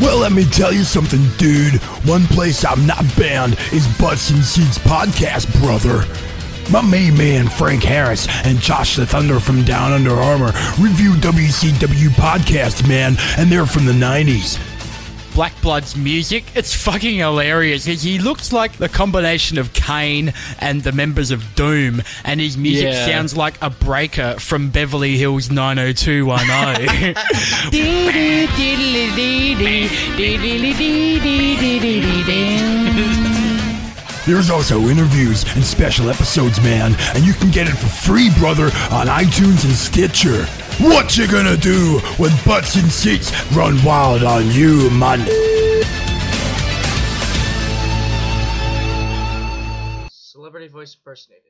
Well, 0.00 0.18
let 0.18 0.32
me 0.32 0.44
tell 0.44 0.72
you 0.72 0.84
something, 0.84 1.26
dude. 1.38 1.74
One 2.04 2.26
place 2.26 2.64
I'm 2.64 2.86
not 2.86 3.04
banned 3.16 3.56
is 3.72 3.86
Butts 3.98 4.30
and 4.30 4.44
Seats 4.44 4.78
Podcast, 4.78 5.50
brother. 5.62 6.04
My 6.70 6.82
main 6.82 7.16
man, 7.16 7.48
Frank 7.48 7.82
Harris, 7.82 8.26
and 8.44 8.58
Josh 8.58 8.96
the 8.96 9.06
Thunder 9.06 9.40
from 9.40 9.64
Down 9.64 9.92
Under 9.92 10.14
Armour 10.14 10.52
review 10.78 11.12
WCW 11.14 12.08
podcast, 12.10 12.86
man, 12.88 13.16
and 13.38 13.50
they're 13.50 13.66
from 13.66 13.86
the 13.86 13.92
90s. 13.92 14.58
Black 15.36 15.52
Blood's 15.60 15.94
music, 15.94 16.44
it's 16.54 16.74
fucking 16.74 17.18
hilarious. 17.18 17.84
He- 17.84 17.94
He 17.96 18.18
looks 18.18 18.54
like 18.54 18.78
the 18.78 18.88
combination 18.88 19.58
of 19.58 19.74
Kane 19.74 20.32
and 20.60 20.82
the 20.82 20.92
members 20.92 21.30
of 21.30 21.54
Doom, 21.54 22.02
and 22.24 22.40
his 22.40 22.56
music 22.56 22.94
Yeah. 22.94 23.04
sounds 23.04 23.36
like 23.36 23.58
a 23.60 23.68
breaker 23.68 24.36
from 24.38 24.70
Beverly 24.70 25.18
Hills 25.18 25.50
90210. 25.50 27.16
There's 34.26 34.50
also 34.50 34.80
interviews 34.88 35.44
and 35.54 35.64
special 35.64 36.10
episodes, 36.10 36.60
man, 36.60 36.96
and 37.14 37.24
you 37.24 37.32
can 37.34 37.50
get 37.52 37.68
it 37.68 37.74
for 37.76 37.86
free, 37.86 38.28
brother, 38.38 38.64
on 38.90 39.06
iTunes 39.06 39.64
and 39.64 39.72
Stitcher. 39.74 40.46
What 40.78 41.16
you 41.16 41.26
gonna 41.26 41.56
do 41.56 42.00
when 42.18 42.32
Butts 42.44 42.76
and 42.76 42.92
Seats 42.92 43.32
run 43.52 43.82
wild 43.82 44.22
on 44.22 44.50
you, 44.50 44.90
man? 44.90 45.20
Celebrity 50.10 50.68
voice 50.68 50.94
impersonated. 50.94 51.45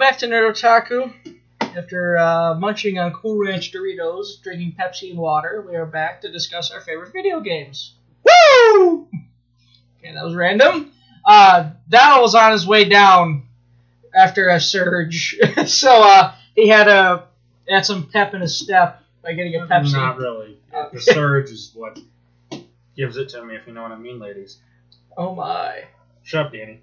Back 0.00 0.16
to 0.16 0.26
Nerd 0.26 0.50
Otaku. 0.50 1.12
After 1.60 2.16
uh, 2.16 2.54
munching 2.54 2.98
on 2.98 3.12
Cool 3.12 3.36
Ranch 3.38 3.70
Doritos, 3.70 4.42
drinking 4.42 4.74
Pepsi 4.80 5.10
and 5.10 5.18
water, 5.18 5.64
we 5.68 5.76
are 5.76 5.84
back 5.84 6.22
to 6.22 6.32
discuss 6.32 6.70
our 6.70 6.80
favorite 6.80 7.12
video 7.12 7.40
games. 7.40 7.94
Woo! 8.24 9.06
Okay, 10.02 10.14
that 10.14 10.24
was 10.24 10.34
random. 10.34 10.92
Uh, 11.26 11.72
Donald 11.90 12.22
was 12.22 12.34
on 12.34 12.52
his 12.52 12.66
way 12.66 12.88
down 12.88 13.42
after 14.14 14.48
a 14.48 14.58
surge, 14.58 15.38
so 15.66 16.02
uh, 16.02 16.34
he 16.54 16.68
had 16.68 16.88
a 16.88 17.26
had 17.68 17.84
some 17.84 18.06
pep 18.06 18.32
in 18.32 18.40
his 18.40 18.58
step 18.58 19.02
by 19.22 19.34
getting 19.34 19.56
a 19.56 19.66
Pepsi. 19.66 19.92
Not 19.92 20.16
really. 20.16 20.56
The 20.94 21.00
surge 21.02 21.50
is 21.50 21.72
what 21.74 21.98
gives 22.96 23.18
it 23.18 23.28
to 23.28 23.44
me, 23.44 23.56
if 23.56 23.66
you 23.66 23.74
know 23.74 23.82
what 23.82 23.92
I 23.92 23.98
mean, 23.98 24.18
ladies. 24.18 24.56
Oh 25.18 25.34
my! 25.34 25.84
Shut 26.22 26.46
up, 26.46 26.52
Danny. 26.54 26.80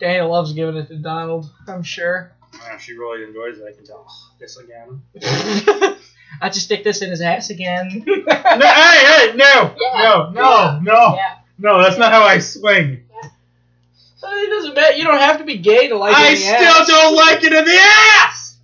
Danny 0.00 0.22
loves 0.22 0.52
giving 0.54 0.76
it 0.76 0.88
to 0.88 0.96
Donald. 0.96 1.50
I'm 1.68 1.82
sure. 1.82 2.32
Yeah, 2.54 2.78
she 2.78 2.94
really 2.94 3.22
enjoys 3.24 3.58
it. 3.58 3.64
I 3.68 3.72
can 3.76 3.84
tell. 3.86 4.06
This 4.40 4.56
again. 4.56 5.02
I 6.40 6.48
just 6.48 6.62
stick 6.66 6.82
this 6.84 7.02
in 7.02 7.10
his 7.10 7.20
ass 7.20 7.50
again. 7.50 8.02
no, 8.06 8.14
hey, 8.14 8.26
hey, 8.28 9.32
no, 9.36 9.74
no, 9.78 10.30
no, 10.30 10.80
no, 10.80 11.14
Yeah. 11.16 11.36
no. 11.58 11.82
That's 11.82 11.98
not 11.98 12.12
how 12.12 12.22
I 12.22 12.38
swing. 12.38 13.04
Uh, 13.22 13.28
It 14.32 14.50
doesn't 14.50 14.74
matter. 14.74 14.96
You 14.96 15.04
don't 15.04 15.18
have 15.18 15.38
to 15.38 15.44
be 15.44 15.58
gay 15.58 15.88
to 15.88 15.96
like 15.98 16.12
it 16.12 16.18
I 16.18 16.34
still 16.34 16.54
ass. 16.54 16.86
don't 16.88 17.16
like 17.16 17.44
it 17.44 17.52
in 17.52 17.64
the 17.64 17.78
ass. 17.78 18.56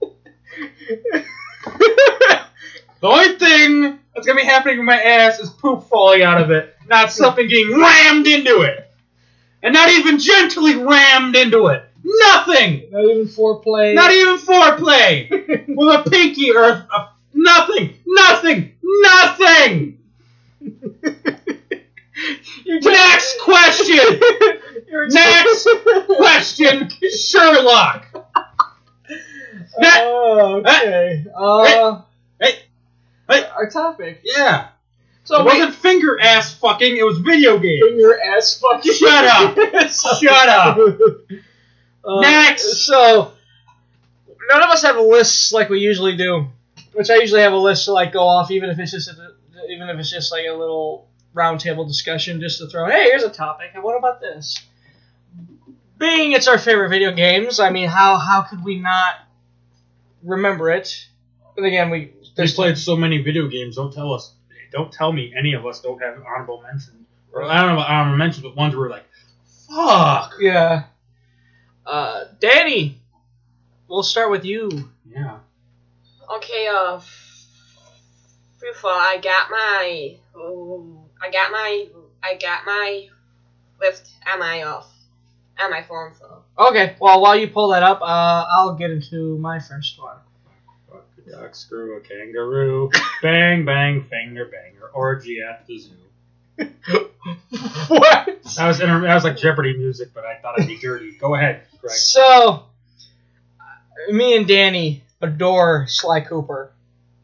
the 3.00 3.06
only 3.06 3.36
thing 3.38 3.98
that's 4.14 4.26
gonna 4.26 4.40
be 4.40 4.46
happening 4.46 4.78
in 4.78 4.84
my 4.84 5.00
ass 5.00 5.38
is 5.40 5.50
poop 5.50 5.84
falling 5.88 6.22
out 6.22 6.40
of 6.40 6.50
it, 6.50 6.74
not 6.88 7.12
something 7.12 7.46
getting 7.48 7.78
rammed 7.78 8.26
into 8.26 8.62
it, 8.62 8.87
and 9.62 9.74
not 9.74 9.88
even 9.90 10.18
gently 10.18 10.76
rammed 10.76 11.36
into 11.36 11.66
it. 11.68 11.84
Nothing. 12.04 12.88
Not 12.90 13.04
even 13.04 13.26
foreplay. 13.26 13.94
Not 13.94 14.10
even 14.12 14.38
foreplay 14.38 15.30
with 15.68 16.06
a 16.06 16.10
pinky 16.10 16.50
or 16.52 16.62
a, 16.64 16.88
a- 16.92 17.12
nothing, 17.34 17.94
nothing, 18.06 18.72
nothing. 18.82 19.98
Next 22.66 23.40
question. 23.40 23.98
Next 24.90 25.68
question, 26.06 26.90
Sherlock. 27.16 28.06
Oh, 29.80 30.56
okay. 30.60 31.24
Uh, 31.34 32.02
hey, 32.40 32.58
hey, 33.28 33.44
our 33.56 33.70
topic. 33.70 34.20
Yeah. 34.24 34.68
So 35.28 35.40
it 35.42 35.44
we- 35.44 35.58
wasn't 35.60 35.74
finger 35.74 36.18
ass 36.18 36.54
fucking. 36.54 36.96
It 36.96 37.02
was 37.04 37.18
video 37.18 37.58
games. 37.58 37.84
Finger 37.84 38.18
ass 38.18 38.58
fucking. 38.62 38.94
Shut 38.94 39.24
up. 39.26 39.56
Shut 39.90 40.48
up. 40.48 40.78
Uh, 42.02 42.20
Next. 42.22 42.86
So, 42.86 43.32
none 44.48 44.62
of 44.62 44.70
us 44.70 44.80
have 44.84 44.96
a 44.96 45.02
list 45.02 45.52
like 45.52 45.68
we 45.68 45.80
usually 45.80 46.16
do, 46.16 46.46
which 46.94 47.10
I 47.10 47.16
usually 47.16 47.42
have 47.42 47.52
a 47.52 47.58
list 47.58 47.84
to 47.84 47.92
like 47.92 48.10
go 48.10 48.22
off, 48.26 48.50
even 48.50 48.70
if 48.70 48.78
it's 48.78 48.92
just 48.92 49.08
a, 49.10 49.34
even 49.68 49.90
if 49.90 49.98
it's 49.98 50.10
just 50.10 50.32
like 50.32 50.46
a 50.48 50.54
little 50.54 51.06
roundtable 51.34 51.86
discussion, 51.86 52.40
just 52.40 52.58
to 52.60 52.66
throw. 52.66 52.86
Hey, 52.86 53.04
here's 53.04 53.22
a 53.22 53.28
topic, 53.28 53.72
and 53.74 53.82
what 53.82 53.98
about 53.98 54.22
this? 54.22 54.58
Being 55.98 56.32
it's 56.32 56.48
our 56.48 56.56
favorite 56.56 56.88
video 56.88 57.12
games, 57.12 57.60
I 57.60 57.68
mean, 57.68 57.88
how 57.90 58.16
how 58.16 58.40
could 58.48 58.64
we 58.64 58.78
not 58.80 59.16
remember 60.22 60.70
it? 60.70 61.06
But 61.54 61.64
again, 61.64 61.90
we 61.90 62.12
We 62.38 62.48
played 62.50 62.78
so 62.78 62.96
many 62.96 63.18
video 63.18 63.46
games. 63.48 63.76
Don't 63.76 63.92
tell 63.92 64.14
us. 64.14 64.32
Don't 64.72 64.92
tell 64.92 65.12
me 65.12 65.32
any 65.36 65.54
of 65.54 65.66
us 65.66 65.80
don't 65.80 66.00
have 66.00 66.16
honorable 66.18 66.62
mentions. 66.62 67.06
Or 67.32 67.42
I 67.44 67.60
don't 67.60 67.68
know 67.68 67.74
about 67.74 67.90
honorable 67.90 68.18
mentions, 68.18 68.42
but 68.42 68.56
ones 68.56 68.74
where 68.74 68.88
we're 68.88 68.90
like, 68.90 69.04
fuck. 69.68 70.34
Yeah. 70.40 70.84
Uh, 71.86 72.24
Danny, 72.40 73.00
we'll 73.88 74.02
start 74.02 74.30
with 74.30 74.44
you. 74.44 74.70
Yeah. 75.10 75.38
Okay, 76.36 76.66
uh, 76.66 76.98
first 78.58 78.78
of 78.78 78.84
all, 78.84 78.90
I 78.90 79.18
got 79.22 79.50
my, 79.50 80.16
oh, 80.36 81.04
I 81.22 81.30
got 81.30 81.50
my, 81.50 81.88
I 82.22 82.34
got 82.36 82.66
my 82.66 83.08
list 83.80 84.12
at 84.26 84.38
my, 84.38 84.60
uh, 84.60 84.82
at 85.58 85.70
my 85.70 85.82
phone, 85.82 86.12
so. 86.18 86.42
Okay, 86.58 86.96
well, 87.00 87.22
while 87.22 87.38
you 87.38 87.48
pull 87.48 87.68
that 87.68 87.82
up, 87.82 88.02
uh, 88.02 88.44
I'll 88.50 88.74
get 88.74 88.90
into 88.90 89.38
my 89.38 89.58
first 89.58 89.98
one. 90.00 90.18
Duck, 91.30 91.54
screw 91.54 91.96
a 91.96 92.00
kangaroo, 92.00 92.90
bang 93.22 93.64
bang 93.64 94.02
finger 94.04 94.46
banger, 94.46 94.88
orgy 94.92 95.40
at 95.40 95.66
the 95.66 95.78
zoo. 95.78 95.90
what? 97.88 98.42
That 98.56 98.66
was 98.66 98.80
inter- 98.80 99.02
that 99.02 99.14
was 99.14 99.24
like 99.24 99.36
Jeopardy 99.36 99.76
music, 99.76 100.08
but 100.14 100.24
I 100.24 100.36
thought 100.36 100.58
it'd 100.58 100.68
be 100.68 100.78
dirty. 100.78 101.12
Go 101.12 101.34
ahead, 101.34 101.62
Greg. 101.80 101.94
So, 101.94 102.64
uh, 103.60 104.12
me 104.12 104.36
and 104.36 104.46
Danny 104.46 105.02
adore 105.20 105.86
Sly 105.88 106.20
Cooper. 106.20 106.72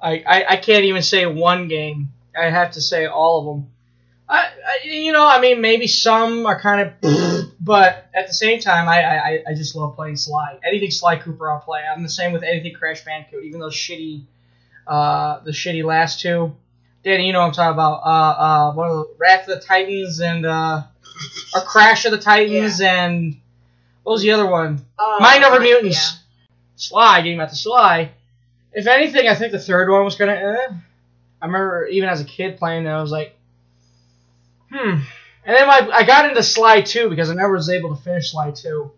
I, 0.01 0.23
I, 0.27 0.45
I 0.51 0.57
can't 0.57 0.85
even 0.85 1.03
say 1.03 1.25
one 1.27 1.69
game. 1.69 2.13
I 2.39 2.51
have 2.51 2.73
to 2.73 2.81
say 2.81 3.07
all 3.07 3.39
of 3.41 3.47
them. 3.47 3.71
I, 4.35 4.49
I 4.67 4.87
you 4.87 5.13
know 5.13 5.27
I 5.27 5.41
mean 5.41 5.61
maybe 5.61 5.87
some 5.87 6.47
are 6.47 6.61
kind 6.61 6.81
of, 6.81 7.53
but 7.61 8.09
at 8.15 8.27
the 8.27 8.35
same 8.35 8.61
time 8.61 8.89
I, 8.89 9.03
I, 9.03 9.43
I 9.49 9.55
just 9.55 9.77
love 9.77 9.95
playing 9.95 10.17
Sly. 10.17 10.59
Anything 10.67 10.91
Sly 10.91 11.17
Cooper 11.17 11.51
I'll 11.51 11.61
play. 11.61 11.83
I'm 11.83 12.03
the 12.03 12.09
same 12.09 12.33
with 12.33 12.43
anything 12.43 12.75
Crash 12.75 13.05
Bandicoot, 13.05 13.45
even 13.45 13.61
those 13.61 13.75
shitty, 13.75 14.25
uh, 14.87 15.41
the 15.41 15.53
shitty 15.53 15.85
last 15.85 16.21
two. 16.21 16.55
Danny, 17.05 17.27
you 17.27 17.33
know 17.33 17.41
what 17.41 17.49
I'm 17.49 17.53
talking 17.53 17.75
about. 17.75 18.01
Uh, 18.03 18.43
uh, 18.43 18.73
one 18.73 18.91
of 18.91 18.97
the 18.97 19.15
Wrath 19.19 19.47
of 19.49 19.61
the 19.61 19.65
Titans 19.65 20.21
and 20.21 20.47
uh, 20.47 20.83
or 21.55 21.61
Crash 21.61 22.05
of 22.07 22.13
the 22.13 22.19
Titans 22.19 22.81
and 22.81 23.37
what 24.03 24.13
was 24.13 24.23
the 24.23 24.33
other 24.33 24.47
one? 24.47 24.85
Uh, 24.99 25.19
Mind 25.21 25.45
Over 25.45 25.61
Mutants. 25.61 26.19
Sly, 26.77 27.21
getting 27.23 27.39
back 27.39 27.51
to 27.51 27.57
Sly. 27.57 28.11
If 28.73 28.87
anything, 28.87 29.29
I 29.29 29.35
think 29.35 29.53
the 29.53 29.61
third 29.61 29.89
one 29.89 30.05
was 30.05 30.17
gonna. 30.17 30.33
Eh. 30.33 30.75
I 31.41 31.47
remember 31.47 31.87
even 31.87 32.09
as 32.09 32.21
a 32.21 32.25
kid 32.25 32.59
playing 32.59 32.87
it, 32.87 32.91
I 32.91 33.01
was 33.01 33.13
like, 33.13 33.34
hmm. 34.75 35.01
And 35.47 35.57
then 35.57 35.67
my, 35.67 35.89
I 35.93 36.05
got 36.05 36.29
into 36.29 36.43
Sly 36.43 36.81
2 36.81 37.11
because 37.11 37.31
I 37.31 37.35
never 37.35 37.53
was 37.53 37.69
able 37.69 37.95
to 37.95 38.03
finish 38.03 38.33
Sly 38.33 38.51
2. 38.51 38.91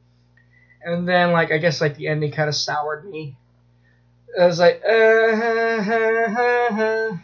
And 0.85 1.09
then, 1.09 1.33
like, 1.33 1.51
I 1.51 1.59
guess, 1.59 1.81
like, 1.81 1.97
the 1.97 2.09
ending 2.09 2.31
kind 2.31 2.49
of 2.49 2.55
soured 2.55 3.05
me. 3.05 3.37
I 4.41 4.47
was 4.47 4.61
like, 4.61 4.81
uh, 4.85 4.87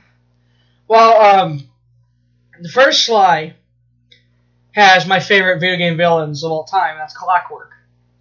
well, 0.89 1.41
um, 1.41 1.69
the 2.61 2.69
first 2.69 3.05
Sly 3.05 3.55
has 4.73 5.07
my 5.07 5.21
favorite 5.21 5.61
video 5.61 5.77
game 5.77 5.97
villains 5.97 6.43
of 6.43 6.51
all 6.51 6.65
time. 6.65 6.97
That's 6.99 7.17
Clockwerk, 7.17 7.71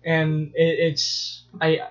and 0.04 0.52
it, 0.56 0.80
it's 0.80 1.44
I. 1.60 1.88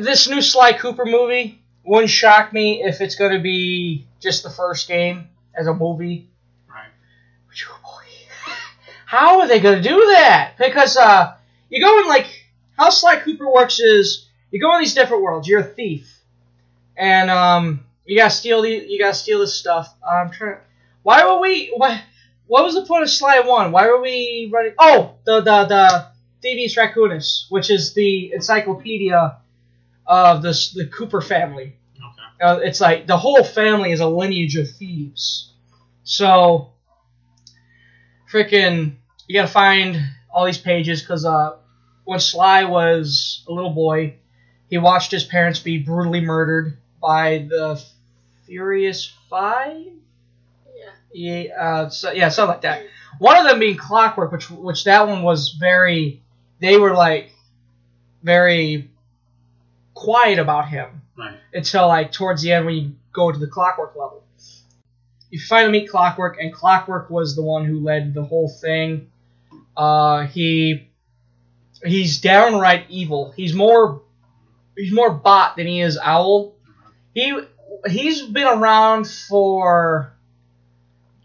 This 0.00 0.28
new 0.28 0.42
Sly 0.42 0.74
Cooper 0.74 1.06
movie 1.06 1.62
wouldn't 1.84 2.10
shock 2.10 2.52
me 2.52 2.82
if 2.82 3.00
it's 3.00 3.14
going 3.14 3.32
to 3.32 3.40
be 3.40 4.06
just 4.20 4.42
the 4.42 4.50
first 4.50 4.88
game 4.88 5.28
as 5.54 5.66
a 5.66 5.74
movie. 5.74 6.28
How 9.06 9.40
are 9.40 9.48
they 9.48 9.60
going 9.60 9.80
to 9.80 9.88
do 9.88 9.96
that? 10.08 10.54
Because 10.58 10.96
uh, 10.96 11.36
you 11.70 11.80
go 11.80 12.00
in 12.00 12.08
like 12.08 12.26
how 12.76 12.90
Sly 12.90 13.20
Cooper 13.20 13.50
works 13.50 13.78
is 13.78 14.28
you 14.50 14.60
go 14.60 14.74
in 14.74 14.80
these 14.80 14.94
different 14.94 15.22
worlds. 15.22 15.46
You're 15.48 15.60
a 15.60 15.64
thief, 15.64 16.12
and 16.96 17.30
um, 17.30 17.84
you 18.04 18.18
gotta 18.18 18.30
steal 18.30 18.62
the 18.62 18.70
you 18.70 18.98
gotta 18.98 19.14
steal 19.14 19.38
this 19.40 19.54
stuff. 19.54 19.94
I'm 20.06 20.30
trying. 20.30 20.58
Why 21.02 21.24
were 21.24 21.40
we? 21.40 21.72
Why? 21.76 22.02
What 22.48 22.64
was 22.64 22.74
the 22.74 22.84
point 22.84 23.04
of 23.04 23.10
Sly 23.10 23.40
One? 23.40 23.70
Why 23.72 23.86
were 23.86 24.00
we 24.02 24.50
running? 24.52 24.74
Oh, 24.78 25.14
the 25.24 25.40
the 25.40 25.64
the 25.66 26.06
Thievius 26.42 26.76
Raccoonus, 26.76 27.46
which 27.48 27.70
is 27.70 27.94
the 27.94 28.32
encyclopedia 28.32 29.38
of 30.04 30.42
the 30.42 30.50
the 30.74 30.86
Cooper 30.86 31.20
family. 31.20 31.76
Okay. 31.96 32.44
Uh, 32.44 32.58
it's 32.58 32.80
like 32.80 33.06
the 33.06 33.16
whole 33.16 33.44
family 33.44 33.92
is 33.92 34.00
a 34.00 34.08
lineage 34.08 34.56
of 34.56 34.68
thieves. 34.70 35.52
So, 36.04 36.72
freaking, 38.30 38.96
you 39.26 39.34
gotta 39.34 39.48
find 39.52 39.98
all 40.32 40.44
these 40.46 40.58
pages 40.58 41.00
because 41.00 41.24
uh, 41.24 41.56
when 42.04 42.20
Sly 42.20 42.64
was 42.64 43.44
a 43.48 43.52
little 43.52 43.70
boy, 43.70 44.16
he 44.68 44.78
watched 44.78 45.10
his 45.12 45.24
parents 45.24 45.58
be 45.60 45.78
brutally 45.78 46.20
murdered 46.20 46.76
by 47.00 47.46
the 47.48 47.82
Furious 48.46 49.12
Five. 49.30 49.86
Yeah. 50.76 50.90
Yeah. 51.12 51.60
Uh, 51.62 51.88
so, 51.90 52.12
yeah, 52.12 52.28
something 52.28 52.52
like 52.54 52.62
that. 52.62 52.86
One 53.18 53.36
of 53.38 53.44
them 53.44 53.58
being 53.58 53.76
Clockwerk, 53.78 54.32
which 54.32 54.50
which 54.50 54.84
that 54.84 55.06
one 55.08 55.22
was 55.22 55.50
very. 55.58 56.22
They 56.60 56.76
were 56.78 56.94
like 56.94 57.32
very 58.22 58.90
quiet 59.94 60.38
about 60.38 60.68
him 60.68 61.02
Right. 61.18 61.38
until 61.54 61.88
like 61.88 62.12
towards 62.12 62.42
the 62.42 62.52
end 62.52 62.66
when 62.66 62.74
you 62.74 62.94
go 63.12 63.32
to 63.32 63.38
the 63.38 63.46
Clockwerk 63.46 63.96
level. 63.96 64.22
You 65.36 65.42
finally 65.42 65.80
meet 65.80 65.90
Clockwerk, 65.90 66.36
and 66.40 66.50
Clockwerk 66.50 67.10
was 67.10 67.36
the 67.36 67.42
one 67.42 67.66
who 67.66 67.80
led 67.80 68.14
the 68.14 68.24
whole 68.24 68.48
thing. 68.48 69.10
Uh, 69.76 70.22
he 70.22 70.88
he's 71.84 72.22
downright 72.22 72.86
evil. 72.88 73.32
He's 73.32 73.52
more 73.52 74.00
he's 74.74 74.94
more 74.94 75.10
bot 75.10 75.56
than 75.56 75.66
he 75.66 75.82
is 75.82 75.98
owl. 76.02 76.54
He 77.12 77.38
he's 77.86 78.22
been 78.22 78.46
around 78.46 79.06
for 79.06 80.14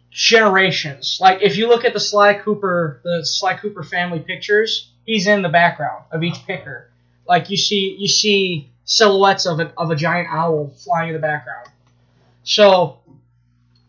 generations. 0.09 1.17
Like 1.21 1.41
if 1.41 1.55
you 1.55 1.69
look 1.69 1.85
at 1.85 1.93
the 1.93 1.99
Sly 2.01 2.33
Cooper 2.33 2.99
the 3.05 3.25
Sly 3.25 3.55
Cooper 3.55 3.81
family 3.81 4.19
pictures, 4.19 4.91
he's 5.05 5.25
in 5.25 5.41
the 5.41 5.47
background 5.47 6.03
of 6.11 6.21
each 6.21 6.45
picker. 6.45 6.91
Like 7.25 7.49
you 7.49 7.55
see 7.55 7.95
you 7.97 8.09
see 8.09 8.71
silhouettes 8.83 9.45
of 9.45 9.61
a, 9.61 9.71
of 9.77 9.89
a 9.89 9.95
giant 9.95 10.27
owl 10.29 10.73
flying 10.83 11.07
in 11.07 11.13
the 11.13 11.21
background. 11.21 11.69
So 12.43 13.00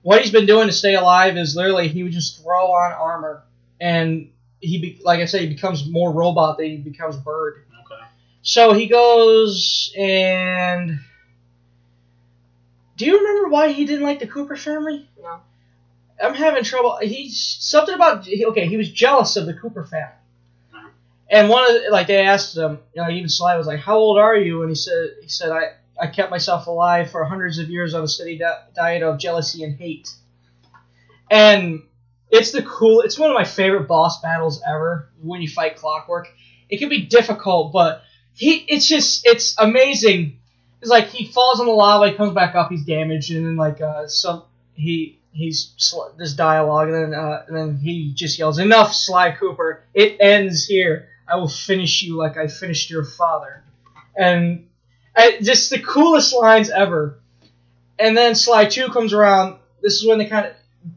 what 0.02 0.20
he's 0.20 0.30
been 0.30 0.46
doing 0.46 0.66
to 0.66 0.72
stay 0.72 0.94
alive 0.94 1.36
is 1.36 1.56
literally 1.56 1.88
he 1.88 2.02
would 2.02 2.12
just 2.12 2.42
throw 2.42 2.72
on 2.72 2.92
armor 2.92 3.44
and 3.80 4.30
he 4.60 4.78
be, 4.78 5.00
like 5.02 5.20
I 5.20 5.24
said 5.24 5.40
he 5.40 5.48
becomes 5.48 5.88
more 5.88 6.12
robot 6.12 6.58
than 6.58 6.66
he 6.66 6.76
becomes 6.76 7.16
bird. 7.16 7.64
Okay. 7.84 8.02
So 8.42 8.72
he 8.72 8.86
goes 8.86 9.92
and 9.98 11.00
do 12.96 13.06
you 13.06 13.18
remember 13.18 13.48
why 13.48 13.72
he 13.72 13.84
didn't 13.84 14.04
like 14.04 14.18
the 14.18 14.26
Cooper 14.26 14.56
family? 14.56 15.08
No. 15.20 15.40
I'm 16.22 16.34
having 16.34 16.62
trouble. 16.62 16.98
He's 17.02 17.56
something 17.60 17.94
about 17.94 18.28
okay. 18.28 18.66
He 18.66 18.76
was 18.76 18.90
jealous 18.90 19.36
of 19.36 19.46
the 19.46 19.54
Cooper 19.54 19.84
family, 19.84 20.14
uh-huh. 20.72 20.88
and 21.28 21.48
one 21.48 21.68
of 21.68 21.82
the, 21.82 21.90
like 21.90 22.06
they 22.06 22.24
asked 22.24 22.56
him, 22.56 22.78
you 22.94 23.02
know, 23.02 23.10
even 23.10 23.28
Sly 23.28 23.56
was 23.56 23.66
like, 23.66 23.80
"How 23.80 23.96
old 23.96 24.18
are 24.18 24.36
you?" 24.36 24.62
And 24.62 24.70
he 24.70 24.76
said, 24.76 25.16
"He 25.20 25.28
said 25.28 25.50
I 25.50 25.72
I 26.02 26.08
kept 26.08 26.30
myself 26.30 26.66
alive 26.66 27.10
for 27.10 27.24
hundreds 27.24 27.58
of 27.58 27.70
years 27.70 27.94
on 27.94 28.02
a 28.02 28.08
steady 28.08 28.36
di- 28.36 28.62
diet 28.74 29.02
of 29.02 29.18
jealousy 29.18 29.62
and 29.62 29.78
hate." 29.78 30.10
And 31.30 31.82
it's 32.30 32.50
the 32.50 32.62
cool. 32.62 33.00
It's 33.02 33.18
one 33.18 33.30
of 33.30 33.34
my 33.34 33.44
favorite 33.44 33.86
boss 33.86 34.20
battles 34.20 34.60
ever 34.66 35.10
when 35.22 35.40
you 35.40 35.48
fight 35.48 35.76
Clockwerk. 35.76 36.24
It 36.68 36.78
can 36.78 36.88
be 36.88 37.02
difficult, 37.02 37.72
but 37.72 38.02
he 38.34 38.56
it's 38.68 38.86
just 38.86 39.26
it's 39.26 39.54
amazing. 39.58 40.38
It's 40.80 40.90
like 40.90 41.08
he 41.08 41.26
falls 41.26 41.60
in 41.60 41.66
the 41.66 41.72
lava, 41.72 42.10
he 42.10 42.16
comes 42.16 42.34
back 42.34 42.54
up, 42.54 42.70
he's 42.70 42.84
damaged, 42.84 43.30
and 43.30 43.46
then 43.46 43.56
like 43.56 43.80
uh 43.80 44.08
some 44.08 44.42
he 44.74 45.20
he's 45.32 45.74
sl- 45.76 46.14
this 46.16 46.34
dialogue, 46.34 46.88
and 46.88 47.12
then 47.12 47.14
uh, 47.14 47.44
and 47.46 47.56
then 47.56 47.76
he 47.76 48.12
just 48.14 48.38
yells, 48.38 48.58
"Enough, 48.58 48.94
Sly 48.94 49.32
Cooper! 49.32 49.84
It 49.94 50.16
ends 50.20 50.66
here. 50.66 51.08
I 51.28 51.36
will 51.36 51.48
finish 51.48 52.02
you 52.02 52.16
like 52.16 52.36
I 52.36 52.48
finished 52.48 52.90
your 52.90 53.04
father." 53.04 53.62
And 54.16 54.68
I, 55.14 55.38
just 55.40 55.70
the 55.70 55.78
coolest 55.78 56.34
lines 56.34 56.70
ever. 56.70 57.18
And 57.98 58.16
then 58.16 58.34
Sly 58.34 58.66
Two 58.66 58.88
comes 58.88 59.12
around. 59.12 59.58
This 59.82 59.94
is 59.94 60.06
when 60.06 60.18
they 60.18 60.26
kind 60.26 60.46
of 60.46 60.54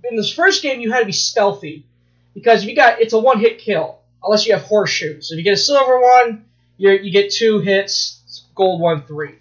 in 0.09 0.15
this 0.15 0.31
first 0.31 0.63
game 0.63 0.81
you 0.81 0.91
had 0.91 0.99
to 0.99 1.05
be 1.05 1.11
stealthy 1.11 1.85
because 2.33 2.63
if 2.63 2.69
you 2.69 2.75
got 2.75 3.01
it's 3.01 3.13
a 3.13 3.19
one 3.19 3.39
hit 3.39 3.59
kill 3.59 3.99
unless 4.23 4.47
you 4.47 4.53
have 4.53 4.63
horseshoes. 4.63 5.31
If 5.31 5.37
you 5.37 5.43
get 5.43 5.53
a 5.53 5.57
silver 5.57 5.99
one, 5.99 6.45
you 6.77 6.91
you 6.91 7.11
get 7.11 7.31
two 7.31 7.59
hits, 7.59 8.43
gold 8.55 8.81
one 8.81 9.03
three. 9.03 9.35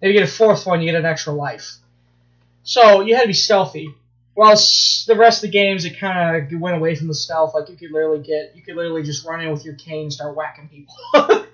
If 0.00 0.08
you 0.08 0.12
get 0.12 0.28
a 0.28 0.32
fourth 0.32 0.66
one, 0.66 0.80
you 0.80 0.90
get 0.90 0.98
an 0.98 1.06
extra 1.06 1.32
life. 1.32 1.76
So 2.62 3.00
you 3.00 3.14
had 3.14 3.22
to 3.22 3.28
be 3.28 3.32
stealthy. 3.32 3.94
Well, 4.34 4.54
the 4.54 5.14
rest 5.16 5.42
of 5.42 5.50
the 5.50 5.52
games 5.52 5.86
it 5.86 5.98
kind 5.98 6.52
of 6.52 6.60
went 6.60 6.76
away 6.76 6.94
from 6.94 7.06
the 7.08 7.14
stealth. 7.14 7.54
Like 7.54 7.70
you 7.70 7.76
could 7.76 7.90
literally 7.90 8.22
get, 8.22 8.52
you 8.54 8.60
could 8.60 8.76
literally 8.76 9.02
just 9.02 9.24
run 9.24 9.40
in 9.40 9.50
with 9.50 9.64
your 9.64 9.74
cane 9.74 10.02
and 10.02 10.12
start 10.12 10.36
whacking 10.36 10.68
people. 10.68 10.94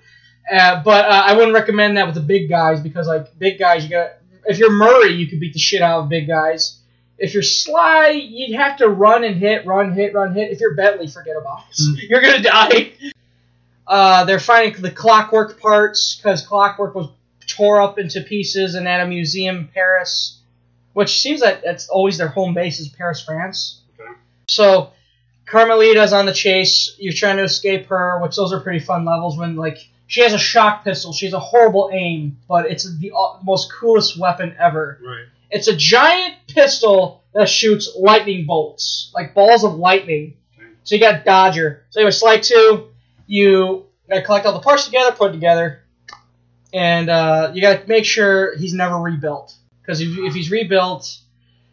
uh, 0.51 0.83
but 0.83 1.05
uh, 1.05 1.23
I 1.25 1.33
wouldn't 1.33 1.53
recommend 1.53 1.97
that 1.97 2.05
with 2.05 2.15
the 2.15 2.21
big 2.21 2.49
guys 2.49 2.81
because 2.81 3.07
like 3.07 3.37
big 3.37 3.59
guys, 3.59 3.83
you 3.83 3.89
got 3.89 4.13
if 4.45 4.57
you're 4.57 4.71
Murray, 4.71 5.13
you 5.13 5.27
could 5.27 5.39
beat 5.39 5.53
the 5.53 5.59
shit 5.59 5.81
out 5.81 6.01
of 6.01 6.09
big 6.09 6.27
guys. 6.27 6.79
If 7.17 7.33
you're 7.33 7.43
Sly, 7.43 8.09
you'd 8.09 8.57
have 8.57 8.77
to 8.77 8.89
run 8.89 9.23
and 9.23 9.37
hit, 9.37 9.65
run, 9.65 9.93
hit, 9.93 10.13
run, 10.13 10.33
hit. 10.33 10.51
If 10.51 10.59
you're 10.59 10.75
Bentley, 10.75 11.07
forget 11.07 11.35
about 11.37 11.63
it. 11.71 12.09
You're 12.09 12.21
gonna 12.21 12.41
die. 12.41 12.93
Uh, 13.85 14.25
they're 14.25 14.39
finding 14.39 14.81
the 14.81 14.91
Clockwerk 14.91 15.59
parts 15.59 16.15
because 16.15 16.45
Clockwerk 16.45 16.95
was 16.95 17.09
tore 17.47 17.81
up 17.81 17.99
into 17.99 18.21
pieces 18.21 18.75
and 18.75 18.87
at 18.87 19.01
a 19.01 19.07
museum 19.07 19.57
in 19.57 19.67
Paris, 19.67 20.39
which 20.93 21.19
seems 21.19 21.41
like 21.41 21.61
that's 21.63 21.89
always 21.89 22.17
their 22.17 22.29
home 22.29 22.53
base 22.53 22.79
is 22.79 22.89
Paris, 22.89 23.23
France. 23.23 23.81
Okay. 23.99 24.09
So 24.47 24.91
Carmelita's 25.45 26.13
on 26.13 26.25
the 26.25 26.33
chase. 26.33 26.95
You're 26.97 27.13
trying 27.13 27.37
to 27.37 27.43
escape 27.43 27.87
her, 27.87 28.19
which 28.21 28.35
those 28.35 28.53
are 28.53 28.59
pretty 28.59 28.79
fun 28.79 29.05
levels 29.05 29.37
when 29.37 29.55
like 29.55 29.87
she 30.13 30.21
has 30.21 30.31
a 30.31 30.37
shock 30.37 30.83
pistol. 30.83 31.11
She 31.11 31.25
has 31.25 31.33
a 31.33 31.39
horrible 31.39 31.89
aim, 31.91 32.37
but 32.47 32.69
it's 32.69 32.83
the 32.99 33.11
uh, 33.17 33.39
most 33.41 33.73
coolest 33.73 34.15
weapon 34.15 34.55
ever. 34.59 34.99
Right. 35.03 35.25
It's 35.49 35.67
a 35.67 35.75
giant 35.75 36.35
pistol 36.47 37.23
that 37.33 37.49
shoots 37.49 37.89
lightning 37.97 38.45
bolts, 38.45 39.09
like 39.15 39.33
balls 39.33 39.63
of 39.63 39.73
lightning. 39.73 40.37
So 40.83 40.93
you 40.93 41.01
got 41.01 41.25
Dodger. 41.25 41.85
So 41.89 41.99
anyway, 41.99 42.11
Sly 42.11 42.37
2, 42.37 42.89
you 43.25 43.87
gotta 44.07 44.21
collect 44.21 44.45
all 44.45 44.53
the 44.53 44.59
parts 44.59 44.85
together, 44.85 45.15
put 45.15 45.31
it 45.31 45.33
together, 45.33 45.81
and 46.71 47.09
uh, 47.09 47.51
you 47.55 47.63
gotta 47.63 47.81
make 47.87 48.05
sure 48.05 48.55
he's 48.55 48.75
never 48.75 48.97
rebuilt. 48.97 49.55
Because 49.81 49.99
if, 49.99 50.09
if 50.15 50.35
he's 50.35 50.51
rebuilt, 50.51 51.21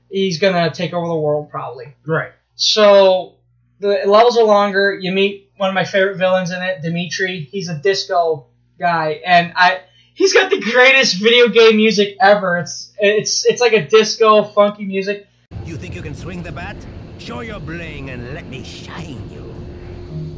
he's 0.08 0.38
gonna 0.38 0.70
take 0.70 0.94
over 0.94 1.06
the 1.06 1.14
world 1.14 1.50
probably. 1.50 1.94
Right. 2.06 2.32
So 2.54 3.34
the 3.80 4.00
levels 4.06 4.38
are 4.38 4.44
longer. 4.44 4.98
You 4.98 5.12
meet 5.12 5.49
one 5.60 5.68
of 5.68 5.74
my 5.74 5.84
favorite 5.84 6.16
villains 6.16 6.50
in 6.50 6.62
it, 6.62 6.80
Dimitri. 6.80 7.46
He's 7.52 7.68
a 7.68 7.76
disco 7.76 8.46
guy, 8.78 9.20
and 9.26 9.52
I 9.54 9.82
he's 10.14 10.32
got 10.32 10.50
the 10.50 10.58
greatest 10.58 11.22
video 11.22 11.48
game 11.48 11.76
music 11.76 12.16
ever. 12.18 12.56
It's 12.56 12.92
it's 12.98 13.44
it's 13.44 13.60
like 13.60 13.74
a 13.74 13.86
disco 13.86 14.42
funky 14.42 14.86
music. 14.86 15.26
You 15.66 15.76
think 15.76 15.94
you 15.94 16.00
can 16.00 16.14
swing 16.14 16.42
the 16.42 16.50
bat? 16.50 16.76
Show 17.18 17.40
your 17.40 17.60
bling 17.60 18.08
and 18.08 18.32
let 18.32 18.46
me 18.46 18.64
shine 18.64 19.28
you. 19.30 19.54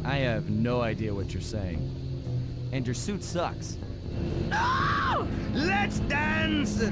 I 0.03 0.17
have 0.17 0.49
no 0.49 0.81
idea 0.81 1.13
what 1.13 1.33
you're 1.33 1.41
saying. 1.41 1.79
And 2.73 2.85
your 2.85 2.93
suit 2.93 3.23
sucks. 3.23 3.77
No! 4.49 5.25
Let's 5.53 5.99
dance! 5.99 6.83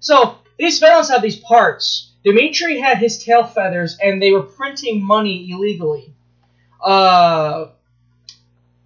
So 0.00 0.38
these 0.58 0.78
villains 0.78 1.08
have 1.10 1.22
these 1.22 1.36
parts. 1.36 2.12
Dimitri 2.24 2.78
had 2.78 2.98
his 2.98 3.22
tail 3.22 3.44
feathers, 3.44 3.96
and 4.02 4.20
they 4.20 4.32
were 4.32 4.42
printing 4.42 5.02
money 5.02 5.50
illegally. 5.50 6.12
Uh, 6.84 7.68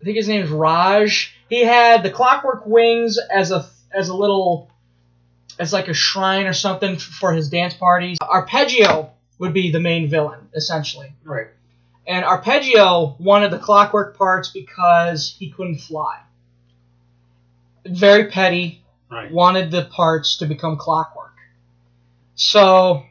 I 0.00 0.04
think 0.04 0.16
his 0.16 0.28
name 0.28 0.42
is 0.42 0.50
Raj. 0.50 1.34
He 1.48 1.62
had 1.62 2.02
the 2.02 2.10
Clockwerk 2.10 2.66
wings 2.66 3.18
as 3.18 3.50
a 3.50 3.66
as 3.92 4.08
a 4.08 4.14
little 4.14 4.70
as 5.58 5.72
like 5.72 5.88
a 5.88 5.94
shrine 5.94 6.46
or 6.46 6.52
something 6.52 6.96
for 6.96 7.32
his 7.32 7.48
dance 7.48 7.74
parties. 7.74 8.18
Arpeggio 8.20 9.10
would 9.38 9.52
be 9.52 9.70
the 9.70 9.80
main 9.80 10.08
villain 10.08 10.48
essentially. 10.54 11.12
Right. 11.24 11.48
And 12.06 12.24
Arpeggio 12.24 13.16
wanted 13.18 13.50
the 13.50 13.58
Clockwerk 13.58 14.16
parts 14.16 14.50
because 14.50 15.36
he 15.38 15.50
couldn't 15.50 15.78
fly. 15.78 16.20
Very 17.86 18.30
petty. 18.30 18.81
Right. 19.12 19.30
Wanted 19.30 19.70
the 19.70 19.84
parts 19.84 20.38
to 20.38 20.46
become 20.46 20.78
Clockwerk. 20.78 21.34
So 22.34 23.04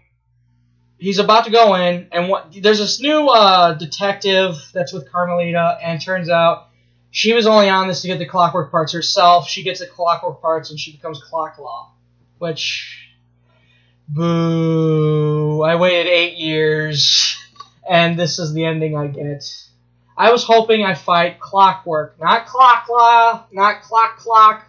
he's 0.97 1.19
about 1.19 1.45
to 1.45 1.51
go 1.51 1.75
in, 1.75 2.07
and 2.11 2.27
what 2.27 2.55
there's 2.59 2.79
this 2.79 2.99
new 2.99 3.27
uh, 3.27 3.75
detective 3.75 4.55
that's 4.73 4.91
with 4.91 5.11
Carmelita, 5.11 5.77
and 5.83 6.01
turns 6.01 6.27
out 6.27 6.69
she 7.11 7.33
was 7.33 7.45
only 7.45 7.69
on 7.69 7.87
this 7.87 8.01
to 8.01 8.07
get 8.07 8.17
the 8.17 8.27
Clockwerk 8.27 8.71
parts 8.71 8.93
herself. 8.93 9.47
She 9.47 9.61
gets 9.61 9.79
the 9.79 9.85
Clockwerk 9.85 10.41
parts, 10.41 10.71
and 10.71 10.79
she 10.79 10.91
becomes 10.91 11.21
Clock-La, 11.21 11.89
which 12.39 13.13
boo! 14.09 15.61
I 15.61 15.75
waited 15.75 16.07
eight 16.07 16.37
years, 16.37 17.37
and 17.87 18.17
this 18.17 18.39
is 18.39 18.53
the 18.53 18.65
ending 18.65 18.97
I 18.97 19.05
get. 19.05 19.45
I 20.17 20.31
was 20.31 20.43
hoping 20.43 20.83
I 20.83 20.95
fight 20.95 21.39
Clockwerk, 21.39 22.13
not 22.19 22.47
Clock-La, 22.47 23.45
not 23.51 23.83
Clock 23.83 24.17
Clock. 24.17 24.65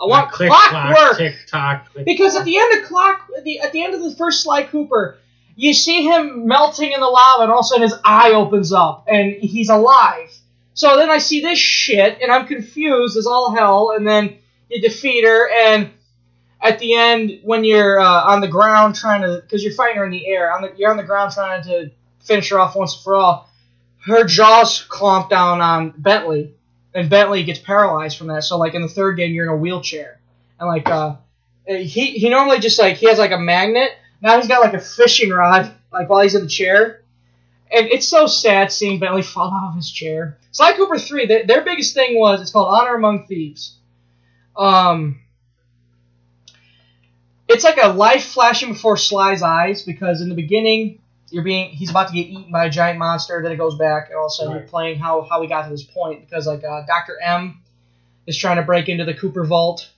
I 0.00 0.06
want 0.06 0.30
click, 0.32 0.50
Clockwerk. 0.50 0.94
clock, 0.94 1.16
tick 1.18 1.34
tock. 1.46 1.92
click, 1.92 2.06
Because 2.06 2.36
at 2.36 2.44
the 2.44 2.56
end 2.56 2.78
of 2.78 2.88
clock, 2.88 3.28
at 3.36 3.44
the, 3.44 3.60
at 3.60 3.72
the 3.72 3.84
end 3.84 3.94
of 3.94 4.02
the 4.02 4.14
first 4.14 4.42
Sly 4.42 4.62
Cooper, 4.64 5.18
you 5.56 5.74
see 5.74 6.04
him 6.04 6.46
melting 6.46 6.92
in 6.92 7.00
the 7.00 7.06
lava, 7.06 7.42
and 7.42 7.52
all 7.52 7.58
of 7.58 7.64
a 7.64 7.68
sudden 7.68 7.82
his 7.82 7.94
eye 8.04 8.32
opens 8.32 8.72
up, 8.72 9.04
and 9.08 9.32
he's 9.32 9.68
alive. 9.68 10.32
So 10.74 10.96
then 10.96 11.10
I 11.10 11.18
see 11.18 11.42
this 11.42 11.58
shit, 11.58 12.18
and 12.22 12.32
I'm 12.32 12.46
confused 12.46 13.16
as 13.16 13.26
all 13.26 13.54
hell, 13.54 13.92
and 13.94 14.06
then 14.06 14.38
you 14.70 14.80
defeat 14.80 15.24
her, 15.24 15.50
and 15.50 15.90
at 16.62 16.78
the 16.78 16.94
end, 16.94 17.40
when 17.42 17.64
you're 17.64 18.00
uh, 18.00 18.24
on 18.24 18.40
the 18.40 18.48
ground 18.48 18.94
trying 18.94 19.22
to, 19.22 19.40
because 19.42 19.62
you're 19.62 19.74
fighting 19.74 19.96
her 19.96 20.04
in 20.04 20.10
the 20.10 20.26
air, 20.26 20.52
on 20.52 20.62
the, 20.62 20.72
you're 20.76 20.90
on 20.90 20.96
the 20.96 21.02
ground 21.02 21.32
trying 21.32 21.62
to 21.64 21.90
finish 22.20 22.50
her 22.50 22.58
off 22.58 22.76
once 22.76 22.94
and 22.94 23.02
for 23.02 23.14
all, 23.14 23.48
her 24.06 24.24
jaws 24.24 24.86
clomp 24.88 25.28
down 25.28 25.60
on 25.60 25.92
Bentley, 25.96 26.54
and 26.94 27.10
Bentley 27.10 27.44
gets 27.44 27.58
paralyzed 27.58 28.18
from 28.18 28.28
that. 28.28 28.44
So 28.44 28.58
like 28.58 28.74
in 28.74 28.82
the 28.82 28.88
third 28.88 29.16
game, 29.16 29.32
you're 29.32 29.46
in 29.46 29.52
a 29.52 29.56
wheelchair, 29.56 30.20
and 30.58 30.68
like 30.68 30.88
uh, 30.88 31.16
he 31.66 32.12
he 32.12 32.28
normally 32.28 32.58
just 32.58 32.78
like 32.78 32.96
he 32.96 33.06
has 33.06 33.18
like 33.18 33.32
a 33.32 33.38
magnet. 33.38 33.90
Now 34.20 34.36
he's 34.36 34.48
got 34.48 34.60
like 34.60 34.74
a 34.74 34.80
fishing 34.80 35.30
rod, 35.30 35.72
like 35.92 36.08
while 36.08 36.22
he's 36.22 36.34
in 36.34 36.42
the 36.42 36.48
chair, 36.48 37.02
and 37.70 37.86
it's 37.86 38.08
so 38.08 38.26
sad 38.26 38.72
seeing 38.72 38.98
Bentley 38.98 39.22
fall 39.22 39.48
off 39.48 39.76
his 39.76 39.90
chair. 39.90 40.38
Sly 40.52 40.72
Cooper 40.74 40.98
three, 40.98 41.26
their, 41.26 41.46
their 41.46 41.62
biggest 41.62 41.94
thing 41.94 42.18
was 42.18 42.40
it's 42.40 42.50
called 42.50 42.68
Honor 42.68 42.96
Among 42.96 43.26
Thieves. 43.26 43.76
Um, 44.56 45.20
it's 47.48 47.64
like 47.64 47.78
a 47.82 47.88
life 47.88 48.24
flashing 48.24 48.72
before 48.72 48.96
Sly's 48.96 49.42
eyes 49.42 49.82
because 49.82 50.20
in 50.20 50.28
the 50.28 50.34
beginning, 50.34 51.00
you're 51.30 51.44
being 51.44 51.70
he's 51.70 51.90
about 51.90 52.08
to 52.08 52.14
get 52.14 52.26
eaten 52.26 52.50
by 52.52 52.66
a 52.66 52.70
giant 52.70 52.98
monster. 52.98 53.40
Then 53.42 53.52
it 53.52 53.56
goes 53.56 53.76
back, 53.76 54.08
and 54.08 54.16
all 54.16 54.26
of 54.26 54.30
a 54.30 54.34
sudden 54.34 54.52
you're 54.52 54.62
playing 54.68 54.98
how 54.98 55.22
how 55.22 55.40
we 55.40 55.46
got 55.46 55.64
to 55.64 55.70
this 55.70 55.84
point 55.84 56.28
because 56.28 56.46
like 56.46 56.64
uh, 56.64 56.82
Doctor 56.86 57.18
M 57.22 57.60
is 58.26 58.36
trying 58.36 58.56
to 58.56 58.62
break 58.62 58.88
into 58.88 59.04
the 59.04 59.14
Cooper 59.14 59.44
vault, 59.44 59.90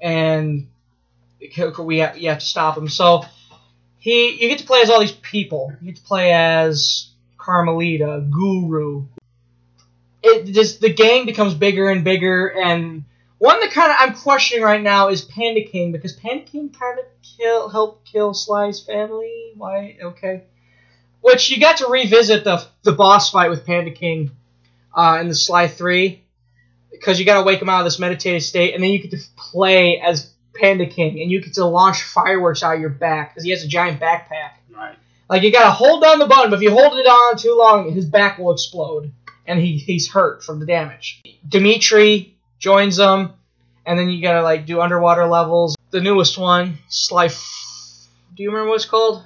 and 0.00 0.68
we 1.78 1.98
have, 1.98 2.18
you 2.18 2.28
have 2.28 2.38
to 2.38 2.46
stop 2.46 2.76
him. 2.76 2.88
So 2.88 3.24
he 3.98 4.42
you 4.42 4.48
get 4.48 4.58
to 4.58 4.66
play 4.66 4.82
as 4.82 4.90
all 4.90 5.00
these 5.00 5.12
people. 5.12 5.72
You 5.80 5.92
get 5.92 5.96
to 5.96 6.06
play 6.06 6.32
as 6.32 7.10
Carmelita, 7.38 8.26
Guru. 8.30 9.06
It 10.22 10.44
just 10.52 10.80
the 10.80 10.92
gang 10.92 11.26
becomes 11.26 11.54
bigger 11.54 11.88
and 11.88 12.04
bigger, 12.04 12.48
and 12.48 13.04
one 13.38 13.60
that 13.60 13.70
kind 13.70 13.90
of 13.90 13.96
I'm 13.98 14.14
questioning 14.14 14.64
right 14.64 14.82
now 14.82 15.08
is 15.08 15.22
Panda 15.22 15.62
King 15.64 15.92
because 15.92 16.12
Panda 16.12 16.44
King 16.44 16.70
kind 16.70 16.98
of 16.98 17.04
kill 17.22 17.68
helped 17.68 18.10
kill 18.10 18.34
Sly's 18.34 18.80
family. 18.80 19.52
Why? 19.56 19.98
Okay. 20.02 20.44
Which 21.26 21.50
you 21.50 21.58
got 21.58 21.78
to 21.78 21.88
revisit 21.88 22.44
the 22.44 22.64
the 22.84 22.92
boss 22.92 23.32
fight 23.32 23.50
with 23.50 23.66
Panda 23.66 23.90
King 23.90 24.30
uh, 24.94 25.18
in 25.20 25.26
the 25.26 25.34
Sly 25.34 25.66
Three 25.66 26.22
because 26.92 27.18
you 27.18 27.24
got 27.24 27.38
to 27.38 27.42
wake 27.42 27.60
him 27.60 27.68
out 27.68 27.80
of 27.80 27.84
this 27.84 27.98
meditative 27.98 28.44
state, 28.44 28.74
and 28.74 28.82
then 28.82 28.90
you 28.90 29.00
get 29.00 29.10
to 29.10 29.18
play 29.36 30.00
as 30.00 30.32
Panda 30.54 30.86
King, 30.86 31.20
and 31.20 31.28
you 31.28 31.42
get 31.42 31.54
to 31.54 31.64
launch 31.64 32.04
fireworks 32.04 32.62
out 32.62 32.76
of 32.76 32.80
your 32.80 32.90
back 32.90 33.34
because 33.34 33.42
he 33.42 33.50
has 33.50 33.64
a 33.64 33.66
giant 33.66 34.00
backpack. 34.00 34.52
Right. 34.72 34.94
Like 35.28 35.42
you 35.42 35.50
gotta 35.50 35.72
hold 35.72 36.00
down 36.00 36.20
the 36.20 36.26
button, 36.26 36.48
but 36.48 36.58
if 36.58 36.62
you 36.62 36.70
hold 36.70 36.96
it 36.96 37.06
on 37.06 37.36
too 37.36 37.56
long, 37.58 37.90
his 37.90 38.04
back 38.04 38.38
will 38.38 38.52
explode, 38.52 39.10
and 39.48 39.58
he 39.58 39.78
he's 39.78 40.08
hurt 40.08 40.44
from 40.44 40.60
the 40.60 40.66
damage. 40.66 41.24
Dimitri 41.48 42.36
joins 42.60 42.98
them, 42.98 43.32
and 43.84 43.98
then 43.98 44.10
you 44.10 44.22
gotta 44.22 44.42
like 44.42 44.64
do 44.64 44.80
underwater 44.80 45.26
levels. 45.26 45.74
The 45.90 46.00
newest 46.00 46.38
one, 46.38 46.78
Sly. 46.88 47.24
F- 47.26 48.06
do 48.36 48.44
you 48.44 48.50
remember 48.50 48.68
what 48.68 48.76
it's 48.76 48.84
called? 48.84 49.24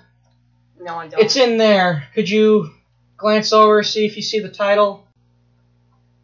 No, 0.81 0.97
I 0.97 1.09
don't. 1.09 1.21
It's 1.23 1.37
in 1.37 1.59
there. 1.59 2.05
Could 2.15 2.29
you 2.31 2.71
glance 3.17 3.53
over, 3.53 3.83
see 3.83 4.07
if 4.07 4.17
you 4.17 4.23
see 4.23 4.41
the 4.41 4.49
title? 4.49 5.07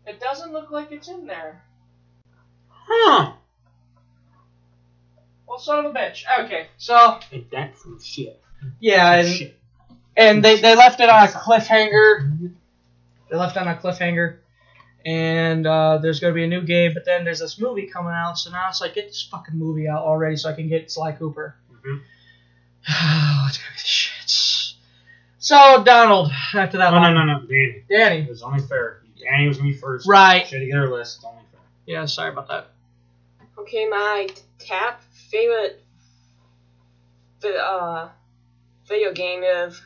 It 0.07 0.21
doesn't 0.21 0.53
look 0.53 0.71
like 0.71 0.93
it's 0.93 1.09
in 1.09 1.27
there. 1.27 1.63
Huh. 2.71 3.33
Well, 5.47 5.59
son 5.59 5.85
of 5.85 5.95
a 5.95 5.99
bitch. 5.99 6.23
Okay, 6.45 6.69
so 6.79 7.19
Ain't 7.33 7.51
that 7.51 7.77
some 7.79 8.01
shit? 8.03 8.41
yeah, 8.81 9.15
and 9.17 9.29
Shit. 9.29 9.59
and 10.17 10.45
they, 10.45 10.61
they 10.61 10.75
left 10.75 11.01
it 11.01 11.09
on 11.09 11.25
a 11.25 11.29
cliffhanger. 11.31 12.51
They 13.31 13.37
left 13.37 13.57
it 13.57 13.61
on 13.61 13.69
a 13.69 13.75
cliffhanger, 13.77 14.39
and 15.05 15.67
uh, 15.67 15.99
there's 15.99 16.21
gonna 16.21 16.33
be 16.35 16.45
a 16.45 16.49
new 16.49 16.63
game. 16.63 16.93
But 16.95 17.05
then 17.05 17.25
there's 17.25 17.41
this 17.41 17.59
movie 17.61 17.87
coming 17.87 18.13
out, 18.13 18.39
so 18.39 18.51
now 18.51 18.69
it's 18.69 18.81
like 18.81 18.95
get 18.95 19.09
this 19.09 19.23
fucking 19.31 19.57
movie 19.59 19.89
out 19.89 20.03
already, 20.03 20.37
so 20.37 20.49
I 20.49 20.53
can 20.53 20.69
get 20.69 20.91
Sly 20.91 21.13
Cooper. 21.13 21.57
Mhm. 21.73 22.01
It's 22.89 23.59
gonna 23.59 23.71
be 23.73 23.77
the 23.77 23.83
shits. 23.83 24.75
So 25.39 25.83
Donald, 25.85 26.31
after 26.55 26.79
that, 26.79 26.91
No, 26.91 26.97
no, 26.99 27.03
line- 27.03 27.15
no, 27.15 27.25
no, 27.25 27.41
Danny. 27.47 27.83
Danny. 27.89 28.21
It 28.23 28.29
was 28.29 28.43
only 28.43 28.61
fair. 28.61 29.03
Danny 29.19 29.49
was 29.49 29.59
gonna 29.59 29.71
be 29.71 29.77
first. 29.77 30.09
Right. 30.09 30.47
She 30.47 30.55
had 30.57 30.61
to 30.61 30.67
get 30.67 30.75
her 30.77 30.89
list. 30.91 31.17
It's 31.17 31.25
only 31.25 31.43
fair. 31.53 31.61
Yeah, 31.87 32.05
sorry 32.07 32.31
about 32.31 32.49
that. 32.49 32.71
Okay, 33.59 33.87
my 33.89 34.29
tap 34.59 35.03
favorite 35.31 35.83
vi- 37.41 37.57
uh 37.57 38.09
video 38.87 39.13
game 39.13 39.43
is 39.43 39.81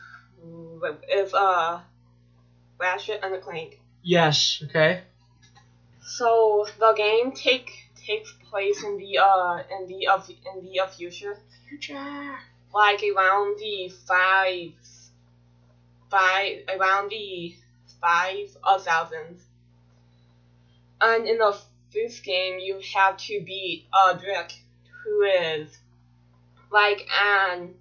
is 1.09 1.33
uh 1.33 1.79
Ratchet 2.79 3.19
and 3.23 3.41
Clank. 3.41 3.79
Yes. 4.03 4.61
Okay. 4.65 5.01
So 6.03 6.67
the 6.79 6.93
game 6.93 7.31
take 7.31 7.71
takes 7.95 8.33
place 8.49 8.83
in 8.83 8.97
the 8.97 9.17
uh 9.19 9.63
in 9.79 9.87
the 9.87 10.07
of 10.07 10.29
in 10.29 10.65
the 10.65 10.79
uh, 10.79 10.87
future. 10.87 11.37
Future. 11.69 12.39
Like 12.73 13.03
around 13.03 13.59
the 13.59 13.89
five 14.07 14.71
five 16.09 16.59
around 16.69 17.09
the 17.09 17.55
five 18.01 18.55
of 18.63 18.83
thousands. 18.83 19.43
And 20.99 21.27
in 21.27 21.39
the 21.39 21.57
first 21.93 22.23
game 22.23 22.59
you 22.59 22.79
have 22.95 23.17
to 23.17 23.41
beat 23.45 23.87
a 23.93 24.17
Drake, 24.17 24.61
who 25.03 25.23
is 25.23 25.77
like 26.71 27.07
an 27.21 27.75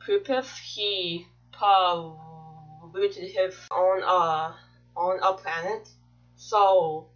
purpose 0.00 0.58
he 0.58 1.26
polluted 1.52 3.30
his 3.30 3.54
own 3.70 4.02
uh 4.02 4.52
on 4.96 5.18
a 5.22 5.32
planet. 5.34 5.88
So 6.36 7.08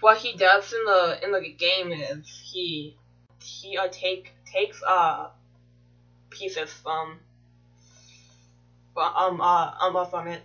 what 0.00 0.18
he 0.18 0.36
does 0.36 0.72
in 0.72 0.84
the 0.84 1.24
in 1.24 1.32
the 1.32 1.52
game 1.52 1.92
is 1.92 2.50
he 2.52 2.96
he 3.44 3.76
uh, 3.76 3.88
take 3.90 4.32
takes 4.46 4.82
uh 4.82 5.28
pieces 6.30 6.72
from 6.72 7.18
from 8.92 9.14
um 9.14 9.40
uh 9.40 9.72
um 9.80 9.96
on 9.96 10.28
it. 10.28 10.42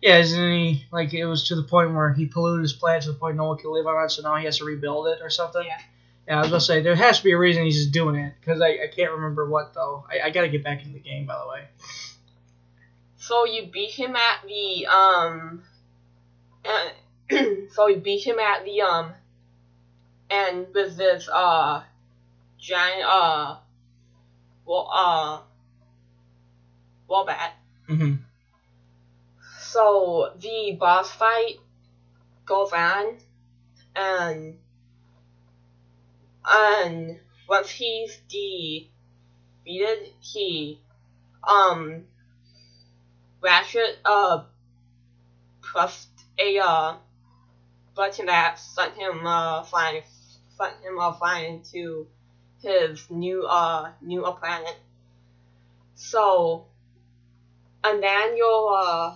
Yeah, 0.00 0.18
isn't 0.18 0.50
he 0.50 0.84
like 0.90 1.14
it 1.14 1.24
was 1.26 1.48
to 1.48 1.54
the 1.54 1.62
point 1.62 1.94
where 1.94 2.12
he 2.12 2.26
polluted 2.26 2.62
his 2.62 2.72
planet 2.72 3.04
to 3.04 3.12
the 3.12 3.18
point 3.18 3.36
no 3.36 3.44
one 3.44 3.58
could 3.58 3.70
live 3.70 3.86
on 3.86 4.04
it, 4.04 4.10
so 4.10 4.22
now 4.22 4.36
he 4.36 4.44
has 4.46 4.58
to 4.58 4.64
rebuild 4.64 5.06
it 5.06 5.20
or 5.22 5.30
something? 5.30 5.64
Yeah. 5.64 5.78
Yeah, 6.26 6.36
I 6.36 6.40
was 6.40 6.50
gonna 6.50 6.60
say 6.60 6.82
there 6.82 6.94
has 6.94 7.18
to 7.18 7.24
be 7.24 7.32
a 7.32 7.38
reason 7.38 7.64
he's 7.64 7.76
just 7.76 7.92
doing 7.92 8.14
it 8.14 8.34
because 8.40 8.60
I, 8.60 8.68
I 8.68 8.88
can't 8.94 9.12
remember 9.12 9.48
what 9.48 9.74
though. 9.74 10.04
I, 10.08 10.26
I 10.26 10.30
gotta 10.30 10.48
get 10.48 10.62
back 10.62 10.80
into 10.80 10.92
the 10.92 11.00
game 11.00 11.26
by 11.26 11.38
the 11.38 11.48
way. 11.48 11.64
So 13.16 13.44
you 13.44 13.66
beat 13.66 13.90
him 13.90 14.14
at 14.14 14.40
the 14.46 14.86
um 14.86 15.62
uh, 16.64 16.88
so 17.72 17.88
you 17.88 17.96
beat 17.96 18.24
him 18.24 18.38
at 18.38 18.64
the 18.64 18.82
um 18.82 19.12
and 20.30 20.66
with 20.72 20.96
this 20.96 21.28
uh 21.32 21.82
giant 22.62 23.02
uh 23.04 23.56
well 24.64 24.88
uh 24.94 25.40
wombat. 27.08 27.54
Mm-hmm. 27.88 28.14
So 29.58 30.32
the 30.38 30.76
boss 30.78 31.10
fight 31.10 31.56
goes 32.46 32.72
on 32.72 33.18
and 33.96 34.58
and 36.48 37.18
once 37.48 37.70
he's 37.70 38.16
defeated 38.28 40.12
he 40.20 40.80
um 41.42 42.04
Ratchet 43.42 43.98
uh 44.04 44.44
pressed 45.60 46.10
a 46.38 46.58
uh 46.60 46.94
button 47.96 48.26
that 48.26 48.58
sent 48.60 48.94
him 48.94 49.26
uh 49.26 49.64
flying 49.64 50.02
sent 50.56 50.74
him 50.84 50.98
uh 51.00 51.12
flying 51.12 51.62
to 51.72 52.06
his 52.62 53.10
new 53.10 53.44
uh 53.44 53.90
new 54.00 54.22
planet. 54.40 54.76
So 55.94 56.66
and 57.84 58.02
then 58.02 58.36
your 58.36 58.76
uh 58.78 59.14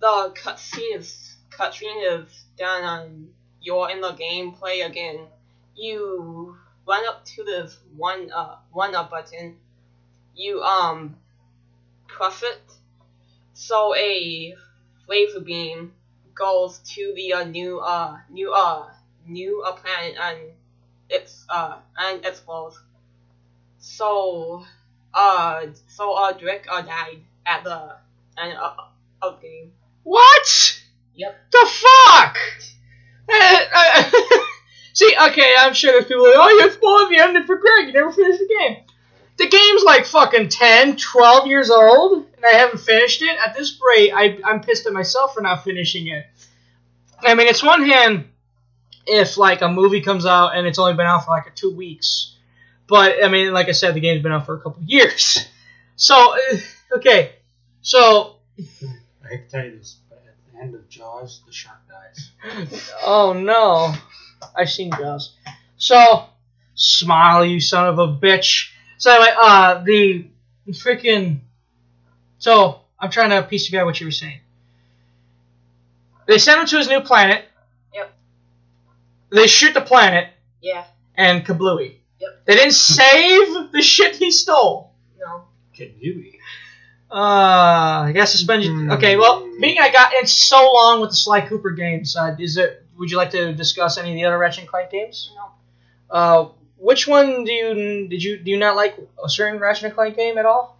the 0.00 0.34
cutscene 0.36 0.98
is 0.98 1.36
cutscene 1.50 2.22
is 2.24 2.44
done 2.58 2.82
and 2.84 3.28
you're 3.60 3.90
in 3.90 4.00
the 4.00 4.12
gameplay 4.12 4.84
again. 4.84 5.26
You 5.76 6.56
run 6.86 7.06
up 7.06 7.24
to 7.24 7.44
this 7.44 7.78
one 7.96 8.30
uh 8.32 8.56
one 8.72 8.94
up 8.94 9.10
button. 9.10 9.56
You 10.34 10.60
um 10.62 11.16
press 12.08 12.42
it 12.42 12.60
so 13.54 13.94
a 13.94 14.54
laser 15.08 15.40
beam 15.40 15.92
goes 16.34 16.78
to 16.78 17.12
the 17.14 17.32
uh, 17.34 17.44
new 17.44 17.78
uh 17.80 18.18
new 18.30 18.52
uh 18.52 18.88
new 19.26 19.62
uh, 19.62 19.72
planet 19.72 20.16
and 20.20 20.38
it's 21.12 21.44
uh 21.48 21.76
and 21.96 22.18
it's 22.18 22.28
explodes. 22.28 22.80
So 23.78 24.64
uh 25.14 25.66
so 25.88 26.14
uh 26.14 26.32
Drake 26.32 26.66
uh 26.70 26.82
died 26.82 27.20
at 27.46 27.64
the 27.64 27.96
end 28.38 28.56
of, 28.58 28.76
of 29.20 29.40
the 29.40 29.46
game. 29.46 29.72
What? 30.02 30.80
Yep. 31.14 31.36
The 31.52 31.70
fuck? 31.70 32.36
Uh, 33.28 33.60
uh, 33.74 34.10
See, 34.94 35.14
okay, 35.28 35.54
I'm 35.58 35.72
sure 35.74 35.92
there's 35.92 36.04
people 36.04 36.24
like, 36.24 36.34
oh, 36.36 36.48
you 36.50 36.60
have 36.60 36.72
spoiled 36.72 37.10
the 37.10 37.18
ending 37.18 37.44
for 37.44 37.56
Greg. 37.56 37.86
You 37.86 37.92
never 37.92 38.12
finished 38.12 38.40
the 38.40 38.46
game. 38.46 38.84
The 39.38 39.48
game's 39.48 39.84
like 39.84 40.04
fucking 40.04 40.50
10, 40.50 40.96
12 40.96 41.46
years 41.46 41.70
old, 41.70 42.26
and 42.36 42.44
I 42.44 42.58
haven't 42.58 42.80
finished 42.80 43.22
it. 43.22 43.36
At 43.38 43.54
this 43.56 43.80
rate, 43.84 44.12
I, 44.14 44.38
I'm 44.44 44.60
pissed 44.60 44.86
at 44.86 44.92
myself 44.92 45.34
for 45.34 45.40
not 45.40 45.64
finishing 45.64 46.08
it. 46.08 46.26
I 47.20 47.34
mean, 47.34 47.46
it's 47.46 47.62
one 47.62 47.86
hand 47.86 48.28
if 49.06 49.36
like 49.36 49.62
a 49.62 49.68
movie 49.68 50.00
comes 50.00 50.26
out 50.26 50.56
and 50.56 50.66
it's 50.66 50.78
only 50.78 50.94
been 50.94 51.06
out 51.06 51.24
for 51.24 51.30
like 51.32 51.54
two 51.54 51.74
weeks, 51.74 52.34
but 52.86 53.24
I 53.24 53.28
mean, 53.28 53.52
like 53.52 53.68
I 53.68 53.72
said, 53.72 53.94
the 53.94 54.00
game's 54.00 54.22
been 54.22 54.32
out 54.32 54.46
for 54.46 54.54
a 54.54 54.60
couple 54.60 54.82
years. 54.86 55.46
So, 55.96 56.34
uh, 56.34 56.96
okay, 56.96 57.32
so 57.82 58.36
I 58.58 59.28
hate 59.28 59.48
to 59.48 59.50
tell 59.50 59.64
you 59.64 59.78
this, 59.78 59.98
but 60.08 60.22
at 60.26 60.52
the 60.52 60.60
end 60.60 60.74
of 60.74 60.88
Jaws, 60.88 61.42
the 61.46 61.52
shark 61.52 61.78
dies. 61.88 62.30
Oh 63.04 63.32
no. 63.32 63.94
I've 64.56 64.70
seen 64.70 64.90
Jaws. 64.90 65.34
So, 65.76 66.26
smile, 66.74 67.44
you 67.44 67.60
son 67.60 67.86
of 67.86 67.98
a 67.98 68.08
bitch. 68.08 68.70
So 68.98 69.10
anyway, 69.12 69.34
uh, 69.40 69.82
the 69.84 70.26
freaking. 70.70 71.40
So 72.38 72.80
I'm 72.98 73.10
trying 73.10 73.30
to 73.30 73.42
piece 73.42 73.66
together 73.66 73.84
what 73.84 74.00
you 74.00 74.06
were 74.06 74.12
saying. 74.12 74.40
They 76.26 76.38
sent 76.38 76.60
him 76.60 76.66
to 76.66 76.78
his 76.78 76.88
new 76.88 77.00
planet. 77.00 77.44
Yep. 79.32 79.42
They 79.42 79.46
shoot 79.46 79.74
the 79.74 79.80
planet 79.80 80.28
Yeah. 80.60 80.84
and 81.16 81.44
kablooey. 81.44 81.96
Yep. 82.20 82.44
They 82.46 82.54
didn't 82.54 82.72
save 82.74 83.72
the 83.72 83.82
shit 83.82 84.16
he 84.16 84.30
stole. 84.30 84.92
No. 85.18 85.44
Kid 85.74 85.98
Dewey. 86.00 86.38
Uh, 87.10 88.04
I 88.08 88.12
guess 88.14 88.32
suspension. 88.32 88.90
Okay, 88.92 89.16
well, 89.16 89.46
being 89.60 89.78
I 89.78 89.90
got 89.92 90.14
in 90.14 90.26
so 90.26 90.72
long 90.72 91.00
with 91.00 91.10
the 91.10 91.16
Sly 91.16 91.42
Cooper 91.42 91.70
games, 91.70 92.16
uh, 92.16 92.34
is 92.38 92.56
it? 92.56 92.86
Would 92.96 93.10
you 93.10 93.16
like 93.18 93.30
to 93.32 93.52
discuss 93.52 93.98
any 93.98 94.10
of 94.10 94.14
the 94.14 94.24
other 94.24 94.38
Ratchet 94.38 94.60
and 94.60 94.68
Clank 94.68 94.90
games? 94.90 95.30
No. 95.34 95.50
Uh, 96.16 96.48
which 96.78 97.06
one 97.08 97.44
do 97.44 97.52
you 97.52 98.08
did 98.08 98.22
you 98.22 98.38
do 98.38 98.50
you 98.50 98.56
not 98.58 98.76
like 98.76 98.96
a 99.22 99.28
certain 99.28 99.60
Ratchet 99.60 99.84
and 99.84 99.94
Clank 99.94 100.16
game 100.16 100.38
at 100.38 100.46
all? 100.46 100.78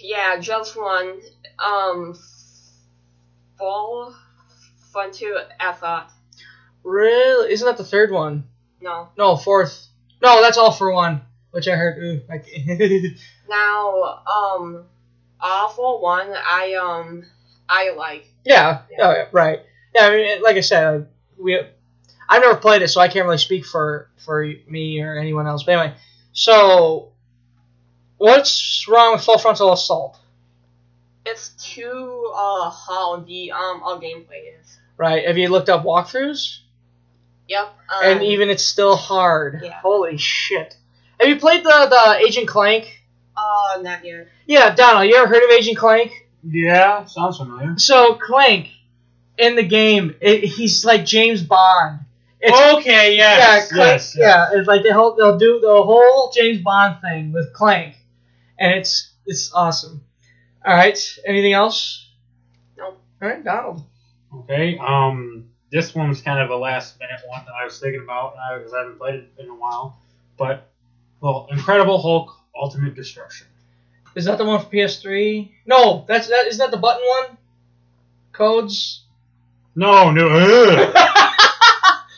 Yeah, 0.00 0.38
just 0.40 0.76
one. 0.76 1.20
Um, 1.58 2.18
Full 3.58 4.14
Frontal 4.92 5.44
Assault. 5.60 6.10
Really? 6.84 7.52
Isn't 7.52 7.66
that 7.66 7.76
the 7.76 7.84
third 7.84 8.10
one? 8.10 8.44
No. 8.80 9.08
No, 9.16 9.36
fourth. 9.36 9.88
No, 10.22 10.40
that's 10.42 10.58
all 10.58 10.72
for 10.72 10.92
one. 10.92 11.22
Which 11.50 11.66
I 11.68 11.76
heard. 11.76 11.98
Ooh, 12.02 12.20
I 12.30 12.42
Now, 13.48 14.22
um, 14.26 14.84
Awful 15.40 16.00
One, 16.02 16.28
I, 16.34 16.74
um, 16.74 17.24
I 17.68 17.90
like. 17.96 18.26
yeah. 18.44 18.82
Oh, 19.00 19.10
yeah. 19.12 19.26
Right. 19.32 19.60
Yeah. 19.94 20.06
I 20.06 20.10
mean, 20.10 20.42
like 20.42 20.56
I 20.56 20.60
said, 20.60 20.84
uh, 20.84 21.00
we. 21.38 21.58
I've 22.28 22.42
never 22.42 22.56
played 22.56 22.82
it, 22.82 22.88
so 22.88 23.00
I 23.00 23.08
can't 23.08 23.24
really 23.24 23.38
speak 23.38 23.64
for 23.64 24.10
for 24.18 24.44
me 24.68 25.00
or 25.00 25.16
anyone 25.16 25.46
else. 25.46 25.62
But 25.62 25.72
anyway, 25.78 25.96
so 26.32 27.12
what's 28.18 28.86
wrong 28.86 29.14
with 29.14 29.24
full 29.24 29.38
frontal 29.38 29.72
assault? 29.72 30.18
It's 31.24 31.48
too, 31.50 32.30
uh, 32.34 32.70
how 32.70 33.20
the, 33.26 33.52
um, 33.52 33.82
all 33.82 33.98
gameplay 34.00 34.60
is. 34.60 34.78
Right? 34.98 35.26
Have 35.26 35.38
you 35.38 35.48
looked 35.48 35.68
up 35.70 35.84
walkthroughs? 35.84 36.58
Yep. 37.48 37.66
Um, 37.66 38.02
and 38.02 38.22
even 38.22 38.50
it's 38.50 38.62
still 38.62 38.96
hard. 38.96 39.60
Yeah. 39.62 39.80
Holy 39.80 40.18
shit! 40.18 40.76
Have 41.18 41.28
you 41.28 41.36
played 41.36 41.64
the 41.64 41.86
the 41.90 42.26
Agent 42.26 42.48
Clank? 42.48 43.02
Uh, 43.36 43.80
not 43.82 44.04
yet. 44.04 44.28
Yeah, 44.46 44.74
Donald, 44.74 45.08
you 45.08 45.16
ever 45.16 45.26
heard 45.26 45.42
of 45.44 45.50
Agent 45.50 45.78
Clank? 45.78 46.26
Yeah, 46.42 47.04
sounds 47.04 47.38
familiar. 47.38 47.78
So 47.78 48.14
Clank 48.14 48.68
in 49.36 49.54
the 49.54 49.62
game, 49.62 50.14
it, 50.20 50.44
he's 50.44 50.84
like 50.84 51.04
James 51.04 51.42
Bond. 51.42 52.00
It's, 52.40 52.78
okay, 52.78 53.16
yeah, 53.16 53.36
yes, 53.36 53.68
Clank, 53.72 53.90
yes, 53.90 54.16
yeah. 54.16 54.48
It's 54.52 54.68
like 54.68 54.82
they 54.82 54.90
whole, 54.90 55.16
they'll 55.16 55.38
do 55.38 55.60
the 55.60 55.82
whole 55.82 56.30
James 56.34 56.58
Bond 56.58 57.00
thing 57.00 57.32
with 57.32 57.52
Clank, 57.52 57.96
and 58.58 58.74
it's 58.74 59.12
it's 59.26 59.52
awesome. 59.52 60.02
All 60.64 60.74
right, 60.74 60.98
anything 61.26 61.52
else? 61.52 62.10
Nope. 62.76 63.00
All 63.20 63.28
right, 63.28 63.42
Donald. 63.42 63.82
Okay, 64.34 64.78
um, 64.78 65.47
this 65.70 65.94
one 65.94 66.08
was 66.08 66.22
kind 66.22 66.40
of 66.40 66.50
a 66.50 66.56
last 66.56 66.98
minute 66.98 67.20
one 67.26 67.44
that 67.44 67.52
I 67.52 67.64
was 67.64 67.78
thinking 67.78 68.02
about 68.02 68.34
because 68.56 68.72
I 68.72 68.78
haven't 68.78 68.98
played 68.98 69.14
it 69.16 69.30
in 69.38 69.48
a 69.48 69.54
while. 69.54 69.98
But, 70.36 70.68
well, 71.20 71.48
Incredible 71.50 72.00
Hulk 72.00 72.30
Ultimate 72.54 72.94
Destruction. 72.94 73.46
Is 74.14 74.24
that 74.24 74.38
the 74.38 74.44
one 74.44 74.60
for 74.60 74.66
PS3? 74.66 75.50
No, 75.66 76.04
that's 76.08 76.28
that. 76.28 76.46
Isn't 76.46 76.58
that 76.58 76.70
the 76.70 76.76
button 76.80 77.02
one? 77.06 77.36
Codes. 78.32 79.04
No, 79.74 80.10
no. 80.10 80.28
Uh. 80.28 80.92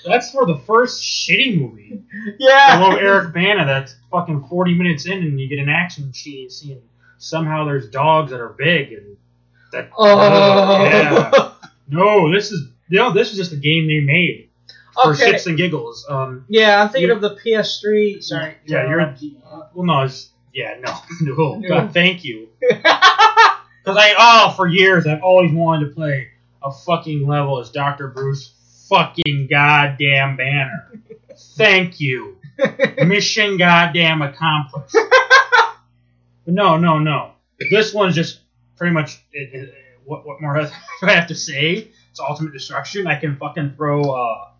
That's 0.04 0.30
for 0.30 0.46
the 0.46 0.56
first 0.56 1.02
shitty 1.02 1.60
movie. 1.60 2.02
Yeah. 2.38 2.78
Love 2.80 2.98
Eric 2.98 3.34
Bana. 3.34 3.66
That's 3.66 3.96
fucking 4.10 4.46
40 4.48 4.74
minutes 4.74 5.06
in, 5.06 5.18
and 5.18 5.38
you 5.38 5.46
get 5.46 5.58
an 5.58 5.68
action 5.68 6.14
scene. 6.14 6.48
and 6.70 6.80
Somehow 7.18 7.66
there's 7.66 7.88
dogs 7.90 8.30
that 8.30 8.40
are 8.40 8.48
big, 8.48 8.92
and 8.92 9.16
that. 9.72 9.90
Oh. 9.96 10.84
yeah. 10.84 11.52
No, 11.88 12.32
this 12.32 12.50
is 12.50 12.68
you 12.90 12.98
know 12.98 13.12
this 13.12 13.30
is 13.30 13.36
just 13.36 13.52
a 13.52 13.56
game 13.56 13.86
they 13.86 14.00
made 14.00 14.48
for 14.94 15.12
Okay. 15.12 15.32
shits 15.32 15.46
and 15.46 15.56
giggles. 15.56 16.04
Um, 16.08 16.44
Yeah, 16.48 16.82
I'm 16.82 16.88
thinking 16.90 17.08
You- 17.08 17.14
of 17.14 17.20
the 17.22 17.36
PS3. 17.36 18.20
Sorry. 18.20 18.54
yeah, 18.66 18.88
you're. 18.88 19.14
Well, 19.74 19.86
no, 19.86 20.02
it's 20.02 20.30
yeah, 20.52 20.76
no, 20.80 20.92
no. 21.22 21.54
No. 21.60 21.68
God, 21.68 21.92
thank 21.94 22.24
you. 22.24 22.48
Because 23.82 23.96
I 23.98 24.14
oh 24.18 24.52
for 24.56 24.66
years 24.68 25.06
I've 25.06 25.22
always 25.22 25.50
wanted 25.52 25.88
to 25.88 25.94
play 25.94 26.28
a 26.62 26.70
fucking 26.70 27.26
level 27.26 27.60
as 27.60 27.70
Doctor 27.70 28.08
Bruce 28.08 28.52
fucking 28.90 29.46
goddamn 29.50 30.36
Banner. 30.36 31.00
Thank 31.56 31.98
you. 31.98 32.36
Mission 33.06 33.56
goddamn 33.56 34.20
accomplished. 34.20 34.94
But 36.44 36.54
no, 36.54 36.76
no, 36.76 36.98
no. 36.98 37.32
This 37.70 37.94
one's 37.94 38.14
just 38.14 38.40
pretty 38.76 38.92
much 38.92 39.22
it, 39.32 39.54
it, 39.54 39.74
what 40.04 40.26
what 40.26 40.42
more 40.42 40.60
do 40.60 40.68
I 41.02 41.12
have 41.12 41.28
to 41.28 41.34
say? 41.34 41.90
Ultimate 42.20 42.52
destruction. 42.52 43.06
I 43.06 43.18
can 43.18 43.36
fucking 43.36 43.74
throw 43.76 44.02
uh 44.02 44.50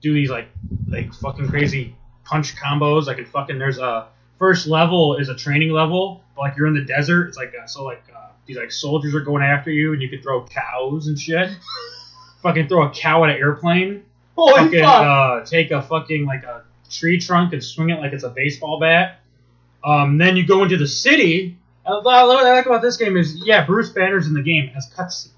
do 0.00 0.12
these 0.12 0.30
like 0.30 0.48
like 0.88 1.12
fucking 1.14 1.48
crazy 1.48 1.96
punch 2.24 2.54
combos. 2.56 3.08
I 3.08 3.14
can 3.14 3.26
fucking 3.26 3.58
there's 3.58 3.78
a 3.78 4.08
first 4.38 4.66
level 4.66 5.16
is 5.16 5.28
a 5.28 5.34
training 5.34 5.70
level, 5.70 6.22
but 6.36 6.42
like 6.42 6.56
you're 6.56 6.66
in 6.66 6.74
the 6.74 6.84
desert. 6.84 7.28
It's 7.28 7.36
like 7.36 7.54
uh, 7.60 7.66
so 7.66 7.84
like 7.84 8.02
uh, 8.14 8.28
these 8.46 8.56
like 8.56 8.70
soldiers 8.70 9.14
are 9.14 9.20
going 9.20 9.42
after 9.42 9.70
you, 9.70 9.92
and 9.92 10.02
you 10.02 10.08
can 10.08 10.22
throw 10.22 10.44
cows 10.44 11.06
and 11.08 11.18
shit. 11.18 11.50
fucking 12.42 12.68
throw 12.68 12.82
a 12.86 12.90
cow 12.90 13.24
at 13.24 13.30
an 13.30 13.36
airplane. 13.36 14.04
Holy 14.36 14.52
fucking 14.52 14.80
fuck. 14.80 15.02
uh, 15.02 15.44
take 15.44 15.70
a 15.70 15.82
fucking 15.82 16.26
like 16.26 16.44
a 16.44 16.64
tree 16.90 17.18
trunk 17.18 17.52
and 17.52 17.64
swing 17.64 17.90
it 17.90 17.98
like 17.98 18.12
it's 18.12 18.24
a 18.24 18.30
baseball 18.30 18.78
bat. 18.78 19.20
Um, 19.82 20.18
then 20.18 20.36
you 20.36 20.46
go 20.46 20.62
into 20.62 20.76
the 20.76 20.86
city. 20.86 21.58
Uh, 21.84 22.00
what 22.00 22.14
I 22.14 22.22
like 22.22 22.66
about 22.66 22.80
this 22.80 22.96
game 22.96 23.16
is, 23.16 23.42
yeah, 23.44 23.66
Bruce 23.66 23.90
Banner's 23.90 24.26
in 24.26 24.32
the 24.32 24.42
game 24.42 24.70
as 24.74 24.90
cutscenes. 24.90 25.28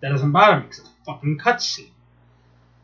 That 0.00 0.10
doesn't 0.10 0.32
bother 0.32 0.58
me 0.60 0.62
because 0.62 0.78
it's 0.80 0.88
a 0.88 1.04
fucking 1.04 1.38
cutscene. 1.38 1.90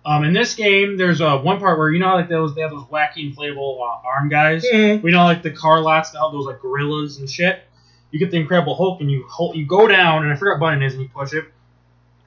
Um, 0.06 0.24
in 0.24 0.32
this 0.34 0.54
game, 0.54 0.96
there's 0.98 1.20
uh, 1.20 1.38
one 1.38 1.58
part 1.58 1.78
where 1.78 1.90
you 1.90 1.98
know, 1.98 2.14
like 2.14 2.28
those 2.28 2.54
they 2.54 2.60
have 2.60 2.70
those 2.70 2.84
wacky 2.84 3.34
inflatable 3.34 3.80
uh, 3.80 4.06
arm 4.06 4.28
guys. 4.28 4.64
Mhm. 4.70 5.02
We 5.02 5.10
know, 5.12 5.24
like 5.24 5.42
the 5.42 5.50
car 5.50 5.80
lots 5.80 6.10
that 6.10 6.20
have 6.20 6.32
those 6.32 6.46
like 6.46 6.60
gorillas 6.60 7.18
and 7.18 7.28
shit. 7.30 7.62
You 8.10 8.18
get 8.18 8.30
the 8.30 8.36
Incredible 8.36 8.76
Hulk 8.76 9.00
and 9.00 9.10
you 9.10 9.24
hold, 9.28 9.56
you 9.56 9.66
go 9.66 9.88
down, 9.88 10.22
and 10.22 10.32
I 10.32 10.36
forget 10.36 10.54
what 10.54 10.60
button 10.60 10.82
it 10.82 10.86
is, 10.86 10.92
and 10.94 11.02
you 11.02 11.08
push 11.08 11.32
it. 11.32 11.44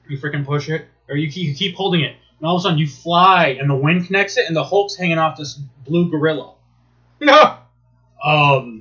You 0.08 0.18
freaking 0.18 0.44
push 0.44 0.68
it, 0.68 0.86
or 1.08 1.16
you 1.16 1.30
keep, 1.30 1.48
you 1.48 1.54
keep 1.54 1.76
holding 1.76 2.00
it, 2.02 2.16
and 2.38 2.48
all 2.48 2.56
of 2.56 2.60
a 2.60 2.62
sudden 2.62 2.78
you 2.78 2.86
fly, 2.86 3.56
and 3.60 3.70
the 3.70 3.74
wind 3.74 4.06
connects 4.06 4.36
it, 4.36 4.46
and 4.46 4.56
the 4.56 4.64
Hulk's 4.64 4.96
hanging 4.96 5.18
off 5.18 5.36
this 5.38 5.54
blue 5.54 6.10
gorilla. 6.10 6.52
No. 7.20 7.56
Um, 8.22 8.77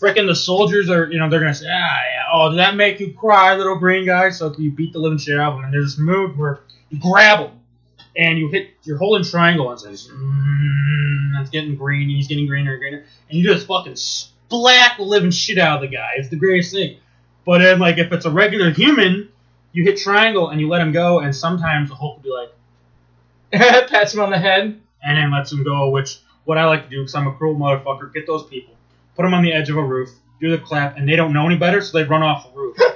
freaking 0.00 0.26
the 0.26 0.34
soldiers 0.34 0.90
are, 0.90 1.10
you 1.10 1.18
know, 1.18 1.28
they're 1.28 1.40
gonna 1.40 1.54
say, 1.54 1.66
ah, 1.70 2.00
oh, 2.32 2.50
did 2.50 2.58
that 2.58 2.76
make 2.76 3.00
you 3.00 3.12
cry, 3.12 3.56
little 3.56 3.78
green 3.78 4.06
guy? 4.06 4.30
So 4.30 4.54
you 4.58 4.70
beat 4.70 4.92
the 4.92 4.98
living 4.98 5.18
shit 5.18 5.38
out 5.38 5.52
of 5.52 5.58
them, 5.58 5.64
and 5.64 5.74
there's 5.74 5.96
this 5.96 5.98
move 5.98 6.38
where 6.38 6.60
you 6.90 7.00
grab 7.00 7.40
him, 7.40 7.60
and 8.16 8.38
you 8.38 8.48
hit, 8.48 8.70
you're 8.84 8.98
holding 8.98 9.24
triangle, 9.24 9.70
and 9.70 9.80
like, 9.80 9.94
mm, 9.94 11.40
it's 11.40 11.50
getting 11.50 11.76
green, 11.76 12.02
and 12.02 12.10
he's 12.10 12.28
getting 12.28 12.46
greener 12.46 12.72
and 12.72 12.80
greener, 12.80 13.04
and 13.28 13.38
you 13.38 13.44
just 13.44 13.66
fucking 13.66 13.96
splat 13.96 14.96
the 14.96 15.04
living 15.04 15.30
shit 15.30 15.58
out 15.58 15.82
of 15.82 15.90
the 15.90 15.94
guy. 15.94 16.10
It's 16.16 16.28
the 16.28 16.36
greatest 16.36 16.72
thing. 16.72 16.98
But 17.44 17.58
then, 17.58 17.78
like, 17.78 17.98
if 17.98 18.12
it's 18.12 18.24
a 18.26 18.30
regular 18.30 18.70
human, 18.70 19.28
you 19.72 19.84
hit 19.84 19.98
triangle 19.98 20.48
and 20.48 20.60
you 20.60 20.68
let 20.68 20.80
him 20.80 20.92
go, 20.92 21.20
and 21.20 21.34
sometimes 21.34 21.88
the 21.90 21.94
Hulk 21.94 22.16
will 22.16 22.22
be 22.22 22.30
like, 22.30 22.52
Pats 23.88 24.12
him 24.12 24.20
on 24.20 24.30
the 24.30 24.38
head. 24.38 24.80
and 25.02 25.16
then 25.16 25.30
lets 25.30 25.52
him 25.52 25.62
go, 25.62 25.90
which 25.90 26.18
what 26.44 26.58
I 26.58 26.64
like 26.64 26.84
to 26.84 26.90
do 26.90 27.00
because 27.02 27.14
I'm 27.14 27.26
a 27.26 27.32
cruel 27.34 27.54
motherfucker. 27.54 28.12
Get 28.12 28.26
those 28.26 28.46
people, 28.46 28.74
put 29.16 29.22
them 29.22 29.34
on 29.34 29.42
the 29.42 29.52
edge 29.52 29.70
of 29.70 29.76
a 29.76 29.82
roof, 29.82 30.10
do 30.40 30.50
the 30.50 30.58
clap, 30.58 30.96
and 30.96 31.08
they 31.08 31.16
don't 31.16 31.32
know 31.32 31.46
any 31.46 31.56
better, 31.56 31.80
so 31.80 31.96
they 31.98 32.04
run 32.04 32.22
off 32.22 32.52
the 32.52 32.58
roof. 32.58 32.76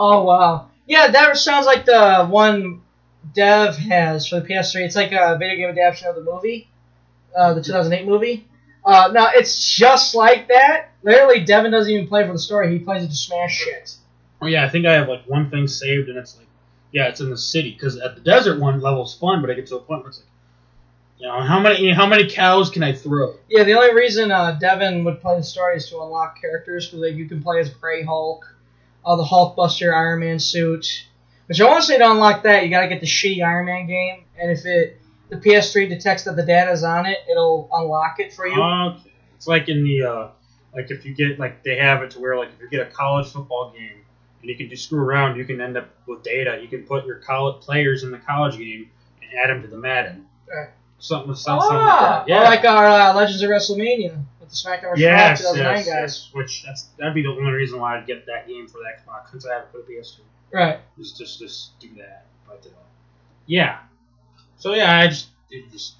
Oh 0.00 0.22
wow. 0.22 0.70
Yeah, 0.86 1.08
that 1.10 1.36
sounds 1.36 1.66
like 1.66 1.84
the 1.84 2.26
one 2.26 2.82
Dev 3.34 3.76
has 3.76 4.28
for 4.28 4.40
the 4.40 4.46
PS3. 4.46 4.84
It's 4.84 4.94
like 4.96 5.10
a 5.12 5.36
video 5.36 5.56
game 5.56 5.70
adaptation 5.70 6.08
of 6.08 6.14
the 6.14 6.22
movie, 6.22 6.68
uh, 7.36 7.54
the 7.54 7.62
2008 7.62 8.06
movie. 8.06 8.46
Uh, 8.84 9.10
now 9.12 9.30
it's 9.34 9.74
just 9.74 10.14
like 10.14 10.48
that. 10.48 10.90
Literally, 11.02 11.40
Devin 11.44 11.72
doesn't 11.72 11.92
even 11.92 12.06
play 12.06 12.24
for 12.24 12.32
the 12.32 12.38
story. 12.38 12.72
He 12.72 12.78
plays 12.78 13.02
it 13.02 13.08
to 13.08 13.14
smash 13.14 13.56
shit. 13.56 13.96
oh 14.40 14.46
yeah, 14.46 14.64
I 14.64 14.68
think 14.68 14.86
I 14.86 14.92
have 14.94 15.08
like 15.08 15.24
one 15.26 15.50
thing 15.50 15.66
saved, 15.66 16.08
and 16.08 16.16
it's 16.16 16.36
like, 16.36 16.46
yeah, 16.92 17.08
it's 17.08 17.20
in 17.20 17.28
the 17.28 17.36
city 17.36 17.72
because 17.72 17.98
at 17.98 18.14
the 18.14 18.20
desert 18.20 18.60
one 18.60 18.80
level's 18.80 19.18
fun, 19.18 19.40
but 19.40 19.50
I 19.50 19.54
get 19.54 19.66
to 19.66 19.76
a 19.76 19.80
point 19.80 20.02
where 20.02 20.10
it's 20.10 20.18
like, 20.18 20.27
you 21.18 21.26
know, 21.26 21.40
how 21.40 21.58
many 21.58 21.92
how 21.92 22.06
many 22.06 22.28
cows 22.28 22.70
can 22.70 22.82
I 22.82 22.92
throw? 22.92 23.34
Yeah, 23.48 23.64
the 23.64 23.74
only 23.74 23.94
reason 23.94 24.30
uh, 24.30 24.52
Devin 24.52 25.04
would 25.04 25.20
play 25.20 25.36
the 25.36 25.42
story 25.42 25.76
is 25.76 25.88
to 25.90 26.00
unlock 26.00 26.40
characters 26.40 26.86
because 26.86 27.00
like, 27.00 27.14
you 27.14 27.28
can 27.28 27.42
play 27.42 27.58
as 27.60 27.70
Grey 27.70 28.04
Hulk, 28.04 28.44
uh, 29.04 29.16
the 29.16 29.24
Hulkbuster 29.24 29.92
Iron 29.92 30.20
Man 30.20 30.38
suit. 30.38 31.06
Which 31.46 31.60
I 31.60 31.64
want 31.64 31.80
to 31.80 31.86
say 31.86 31.98
to 31.98 32.10
unlock 32.10 32.42
that, 32.42 32.64
you 32.64 32.70
gotta 32.70 32.88
get 32.88 33.00
the 33.00 33.06
shitty 33.06 33.42
Iron 33.44 33.66
Man 33.66 33.86
game, 33.86 34.24
and 34.38 34.50
if 34.50 34.64
it 34.64 35.00
the 35.28 35.36
PS3 35.36 35.88
detects 35.88 36.24
that 36.24 36.36
the 36.36 36.44
data's 36.44 36.84
on 36.84 37.06
it, 37.06 37.18
it'll 37.30 37.68
unlock 37.72 38.20
it 38.20 38.32
for 38.32 38.46
you. 38.46 38.62
Okay. 38.62 39.10
It's 39.36 39.46
like 39.46 39.68
in 39.68 39.84
the 39.84 40.02
uh, 40.02 40.28
like 40.74 40.90
if 40.90 41.04
you 41.04 41.14
get 41.14 41.38
like 41.38 41.62
they 41.64 41.76
have 41.76 42.02
it 42.02 42.12
to 42.12 42.20
where 42.20 42.36
like 42.36 42.50
if 42.54 42.60
you 42.60 42.68
get 42.68 42.86
a 42.86 42.90
college 42.90 43.28
football 43.28 43.72
game 43.76 44.04
and 44.40 44.48
you 44.48 44.56
can 44.56 44.68
just 44.68 44.84
screw 44.84 45.00
around, 45.00 45.36
you 45.36 45.44
can 45.44 45.60
end 45.60 45.76
up 45.76 45.88
with 46.06 46.22
data. 46.22 46.58
You 46.62 46.68
can 46.68 46.84
put 46.84 47.06
your 47.06 47.16
college 47.16 47.62
players 47.62 48.04
in 48.04 48.10
the 48.10 48.18
college 48.18 48.56
game 48.56 48.90
and 49.20 49.30
add 49.38 49.50
them 49.50 49.62
to 49.62 49.68
the 49.68 49.76
Madden. 49.76 50.26
Right. 50.48 50.70
Something, 51.00 51.34
something, 51.34 51.62
something 51.62 51.78
like 51.78 51.88
Ah, 51.88 52.24
that. 52.26 52.28
Yeah. 52.28 52.42
like 52.42 52.64
our 52.64 52.86
uh, 52.86 53.14
Legends 53.14 53.42
of 53.42 53.50
WrestleMania 53.50 54.20
with 54.40 54.48
the 54.48 54.54
SmackDown 54.54 54.80
vs. 54.80 54.82
Raw 54.90 54.94
yes, 54.96 55.38
2009 55.40 55.76
yes, 55.76 55.86
guys. 55.86 55.86
yes. 55.86 56.30
Which 56.32 56.62
that's 56.64 56.82
that'd 56.98 57.14
be 57.14 57.22
the 57.22 57.28
only 57.28 57.52
reason 57.52 57.78
why 57.78 57.98
I'd 57.98 58.06
get 58.06 58.26
that 58.26 58.48
game 58.48 58.66
for 58.66 58.78
the 58.78 58.84
Xbox 58.84 59.30
since 59.30 59.46
I 59.46 59.54
have 59.54 59.62
it 59.64 59.68
for 59.72 59.78
the 59.78 59.84
PS2. 59.92 60.18
Right. 60.52 60.80
Just, 60.98 61.18
just, 61.18 61.38
just 61.38 61.78
do 61.78 61.88
that. 61.98 62.26
But 62.46 62.66
uh, 62.66 62.70
yeah. 63.46 63.78
So 64.56 64.74
yeah, 64.74 64.98
I 64.98 65.06
just, 65.08 65.28
it 65.50 65.70
just 65.70 65.94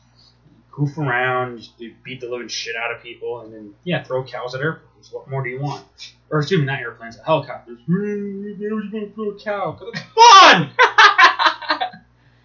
goof 0.73 0.99
around, 0.99 1.59
just 1.59 1.78
beat 2.02 2.20
the 2.20 2.28
living 2.28 2.49
shit 2.49 2.75
out 2.77 2.91
of 2.94 3.02
people, 3.02 3.41
and 3.43 3.52
then 3.52 3.75
yeah, 3.85 4.02
throw 4.02 4.25
cows 4.25 4.55
at 4.55 4.60
airplanes. 4.60 5.12
What 5.12 5.28
more 5.31 5.44
do 5.44 5.51
you 5.51 5.60
want? 5.60 5.85
Or 6.31 6.41
excuse 6.41 6.59
me, 6.60 6.67
not 6.67 6.81
airplanes, 6.81 7.17
helicopters. 7.25 7.78
Why 7.86 7.94
would 7.94 8.59
you 8.60 8.70
want 8.75 8.91
to 8.93 9.12
throw 9.15 9.31
a 9.31 9.39
cow? 9.39 9.73
'Cause 9.73 9.91
it's 9.93 10.02
fun. 10.15 10.70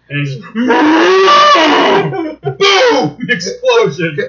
And 0.08 0.20
it's 0.20 0.34
just 0.34 0.54
boom 2.58 3.18
explosion. 3.30 4.16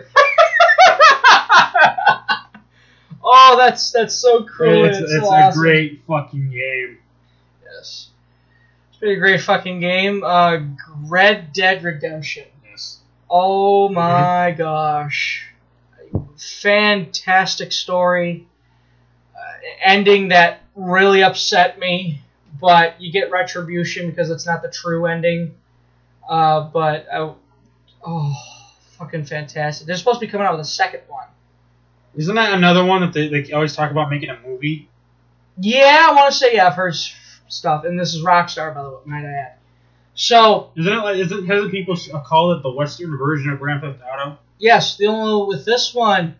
Oh, 3.28 3.56
that's 3.58 3.90
that's 3.92 4.14
so 4.14 4.46
cool. 4.46 4.86
it's 4.86 5.00
and 5.00 5.08
it's 5.10 5.28
so 5.28 5.34
a 5.34 5.52
great 5.52 6.04
fucking 6.08 6.52
game. 6.52 7.00
Yes. 7.64 8.10
It's 8.90 9.00
been 9.00 9.10
a 9.10 9.16
great 9.16 9.42
fucking 9.42 9.80
game. 9.80 10.24
Uh, 10.24 10.60
Red 11.08 11.52
Dead 11.52 11.84
Redemption. 11.84 12.46
Yes. 12.70 13.00
Oh 13.28 13.90
my 13.90 14.54
gosh. 14.56 15.50
Fantastic 16.38 17.72
story. 17.72 18.46
Uh, 19.36 19.40
ending 19.84 20.28
that 20.28 20.62
really 20.76 21.24
upset 21.24 21.80
me, 21.80 22.22
but 22.62 23.02
you 23.02 23.12
get 23.12 23.32
retribution 23.32 24.08
because 24.12 24.30
it's 24.30 24.46
not 24.46 24.62
the 24.62 24.70
true 24.70 25.08
ending. 25.08 25.56
Uh, 26.28 26.62
but, 26.62 27.08
uh, 27.12 27.34
oh, 28.06 28.34
fucking 28.98 29.26
fantastic. 29.26 29.88
They're 29.88 29.98
supposed 29.98 30.20
to 30.20 30.26
be 30.26 30.32
coming 30.32 30.48
out 30.48 30.58
with 30.58 30.66
a 30.66 30.70
second 30.70 31.02
one. 31.08 31.28
Isn't 32.16 32.36
that 32.36 32.54
another 32.54 32.84
one 32.86 33.02
that 33.02 33.14
they, 33.14 33.28
they 33.28 33.52
always 33.52 33.76
talk 33.76 33.92
about 33.92 34.10
making 34.10 34.30
a 34.30 34.40
movie? 34.46 34.90
Yeah, 35.60 36.08
I 36.10 36.14
want 36.14 36.32
to 36.32 36.38
say 36.38 36.56
yeah, 36.56 36.74
s- 36.88 37.16
stuff, 37.48 37.84
and 37.86 38.00
this 38.00 38.14
is 38.14 38.24
Rockstar, 38.24 38.74
by 38.74 38.84
the 38.84 38.90
way, 38.90 38.98
might 39.06 39.26
I 39.26 39.32
add. 39.34 39.54
So, 40.14 40.72
Isn't 40.78 40.92
it 40.94 40.98
like 40.98 41.18
isn't 41.18 41.46
hasn't 41.46 41.72
people 41.72 41.98
call 42.26 42.54
it 42.54 42.64
the 42.64 42.72
Western 42.72 43.18
version 43.18 43.52
of 43.52 43.60
Grand 43.60 43.82
Theft 43.82 44.00
Auto? 44.02 44.38
Yes, 44.60 44.96
the 44.96 45.08
only 45.08 45.46
with 45.48 45.66
this 45.66 45.94
one, 45.94 46.36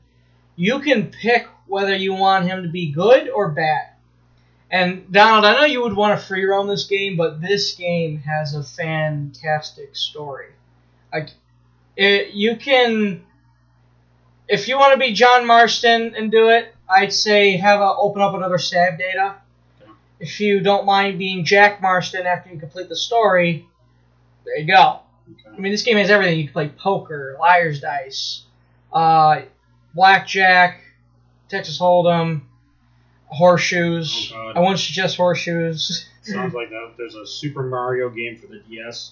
you 0.56 0.80
can 0.80 1.08
pick 1.12 1.48
whether 1.68 1.94
you 1.94 2.14
want 2.14 2.46
him 2.46 2.64
to 2.64 2.70
be 2.70 2.92
good 2.92 3.28
or 3.28 3.50
bad. 3.50 3.90
And 4.76 5.10
Donald, 5.10 5.46
I 5.46 5.54
know 5.54 5.64
you 5.64 5.82
would 5.84 5.96
want 5.96 6.20
to 6.20 6.26
free 6.26 6.44
roam 6.44 6.68
this 6.68 6.84
game, 6.84 7.16
but 7.16 7.40
this 7.40 7.76
game 7.76 8.18
has 8.18 8.54
a 8.56 8.62
fantastic 8.62 9.96
story. 9.96 10.50
Like, 11.14 11.30
it, 11.96 12.34
you 12.34 12.58
can, 12.58 13.24
if 14.50 14.68
you 14.68 14.78
want 14.78 14.92
to 14.92 15.00
be 15.00 15.14
John 15.14 15.48
Marston 15.48 16.14
and 16.18 16.30
do 16.30 16.50
it, 16.50 16.76
I'd 16.90 17.14
say 17.14 17.56
have 17.56 17.80
a 17.80 17.96
open 17.96 18.22
up 18.22 18.34
another 18.34 18.58
save 18.58 19.00
data. 19.00 19.36
If 20.20 20.42
you 20.42 20.60
don't 20.60 20.86
mind 20.86 21.20
being 21.20 21.46
Jack 21.46 21.82
Marston 21.82 22.26
after 22.26 22.50
you 22.50 22.60
complete 22.60 22.90
the 22.90 22.98
story, 22.98 23.66
there 24.44 24.58
you 24.58 24.68
go. 24.68 25.00
I 25.54 25.58
mean, 25.58 25.72
this 25.72 25.84
game 25.84 25.96
has 25.96 26.10
everything. 26.10 26.38
You 26.38 26.48
can 26.48 26.54
play 26.54 26.68
poker, 26.68 27.38
liar's 27.40 27.80
dice, 27.80 28.42
uh, 28.92 29.44
blackjack, 29.94 30.82
Texas 31.48 31.80
Hold'em, 31.80 32.42
horseshoes. 33.36 34.32
Oh, 34.36 34.54
I 34.56 34.60
wouldn't 34.60 34.80
suggest 34.80 35.18
horseshoes. 35.18 36.08
Sounds 36.24 36.54
like 36.54 36.70
that. 36.70 36.94
There's 36.98 37.16
a 37.16 37.26
Super 37.28 37.64
Mario 37.64 38.10
game 38.10 38.36
for 38.38 38.48
the 38.48 38.60
DS. 38.60 39.12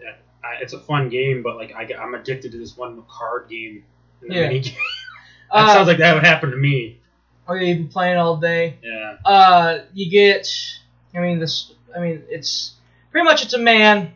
That 0.00 0.20
I, 0.44 0.60
it's 0.62 0.72
a 0.72 0.78
fun 0.78 1.08
game, 1.08 1.42
but 1.42 1.56
like 1.56 1.72
I, 1.74 1.82
am 2.02 2.14
addicted 2.14 2.52
to 2.52 2.58
this 2.58 2.76
one 2.76 3.02
card 3.08 3.48
game. 3.48 3.84
In 4.22 4.28
the 4.28 4.34
Yeah. 4.34 4.40
mini 4.48 4.60
game. 4.60 4.74
that 5.52 5.58
Uh, 5.68 5.74
sounds 5.74 5.88
like 5.88 5.98
that 5.98 6.14
would 6.14 6.24
happen 6.24 6.50
to 6.50 6.56
me. 6.56 6.98
Or 7.46 7.56
you'd 7.58 7.78
be 7.78 7.84
playing 7.92 8.16
all 8.16 8.36
day. 8.36 8.78
Yeah. 8.82 9.16
Uh, 9.24 9.78
you 9.92 10.10
get. 10.10 10.48
I 11.14 11.20
mean, 11.20 11.38
this. 11.40 11.72
I 11.94 12.00
mean, 12.00 12.22
it's 12.28 12.74
pretty 13.10 13.24
much 13.24 13.42
it's 13.44 13.54
a 13.54 13.58
man. 13.58 14.12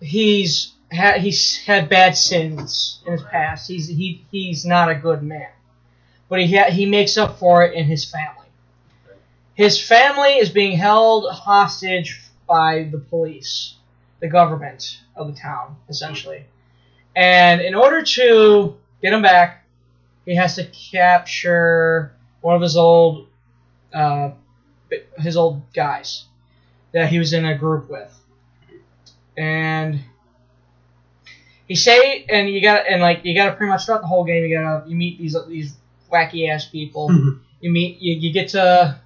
He's 0.00 0.72
had 0.90 1.20
he's 1.20 1.58
had 1.64 1.88
bad 1.88 2.16
sins 2.16 3.00
in 3.06 3.12
his 3.12 3.22
past. 3.22 3.68
He's 3.68 3.86
he 3.88 4.24
he's 4.30 4.64
not 4.64 4.90
a 4.90 4.94
good 4.94 5.22
man, 5.22 5.48
but 6.28 6.40
he 6.40 6.56
ha- 6.56 6.70
he 6.70 6.86
makes 6.86 7.16
up 7.16 7.38
for 7.38 7.64
it 7.64 7.74
in 7.74 7.84
his 7.86 8.04
family. 8.04 8.41
His 9.54 9.80
family 9.80 10.38
is 10.38 10.50
being 10.50 10.76
held 10.76 11.30
hostage 11.30 12.20
by 12.48 12.88
the 12.90 12.98
police, 12.98 13.74
the 14.20 14.28
government 14.28 15.00
of 15.14 15.26
the 15.26 15.38
town, 15.38 15.76
essentially. 15.88 16.44
And 17.14 17.60
in 17.60 17.74
order 17.74 18.02
to 18.02 18.76
get 19.02 19.12
him 19.12 19.22
back, 19.22 19.64
he 20.24 20.34
has 20.36 20.54
to 20.56 20.64
capture 20.64 22.14
one 22.40 22.56
of 22.56 22.62
his 22.62 22.76
old, 22.76 23.28
uh, 23.92 24.30
his 25.18 25.36
old 25.36 25.72
guys 25.72 26.24
that 26.92 27.08
he 27.08 27.18
was 27.18 27.32
in 27.32 27.44
a 27.44 27.56
group 27.56 27.90
with, 27.90 28.18
and 29.36 30.00
he 31.66 31.74
say, 31.74 32.24
and 32.28 32.48
you 32.50 32.60
got, 32.60 32.86
and 32.88 33.00
like 33.00 33.24
you 33.24 33.34
got 33.34 33.50
to 33.50 33.56
pretty 33.56 33.70
much 33.70 33.84
throughout 33.84 34.02
the 34.02 34.06
whole 34.06 34.24
game, 34.24 34.44
you 34.44 34.56
gotta 34.56 34.88
you 34.88 34.96
meet 34.96 35.18
these 35.18 35.36
these 35.48 35.74
wacky 36.12 36.48
ass 36.48 36.66
people. 36.66 37.10
you 37.60 37.70
meet, 37.70 37.98
you, 38.00 38.14
you 38.14 38.32
get 38.32 38.50
to, 38.50 39.00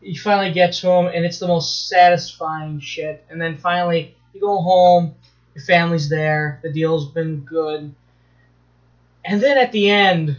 you 0.00 0.18
finally 0.18 0.52
get 0.52 0.72
to 0.74 0.86
them, 0.86 1.06
and 1.06 1.24
it's 1.24 1.38
the 1.38 1.46
most 1.46 1.88
satisfying 1.88 2.80
shit. 2.80 3.24
And 3.28 3.40
then 3.40 3.58
finally, 3.58 4.14
you 4.32 4.40
go 4.40 4.60
home, 4.60 5.14
your 5.54 5.64
family's 5.64 6.08
there, 6.08 6.60
the 6.62 6.72
deal's 6.72 7.10
been 7.10 7.40
good, 7.40 7.94
and 9.24 9.40
then 9.40 9.58
at 9.58 9.72
the 9.72 9.90
end, 9.90 10.36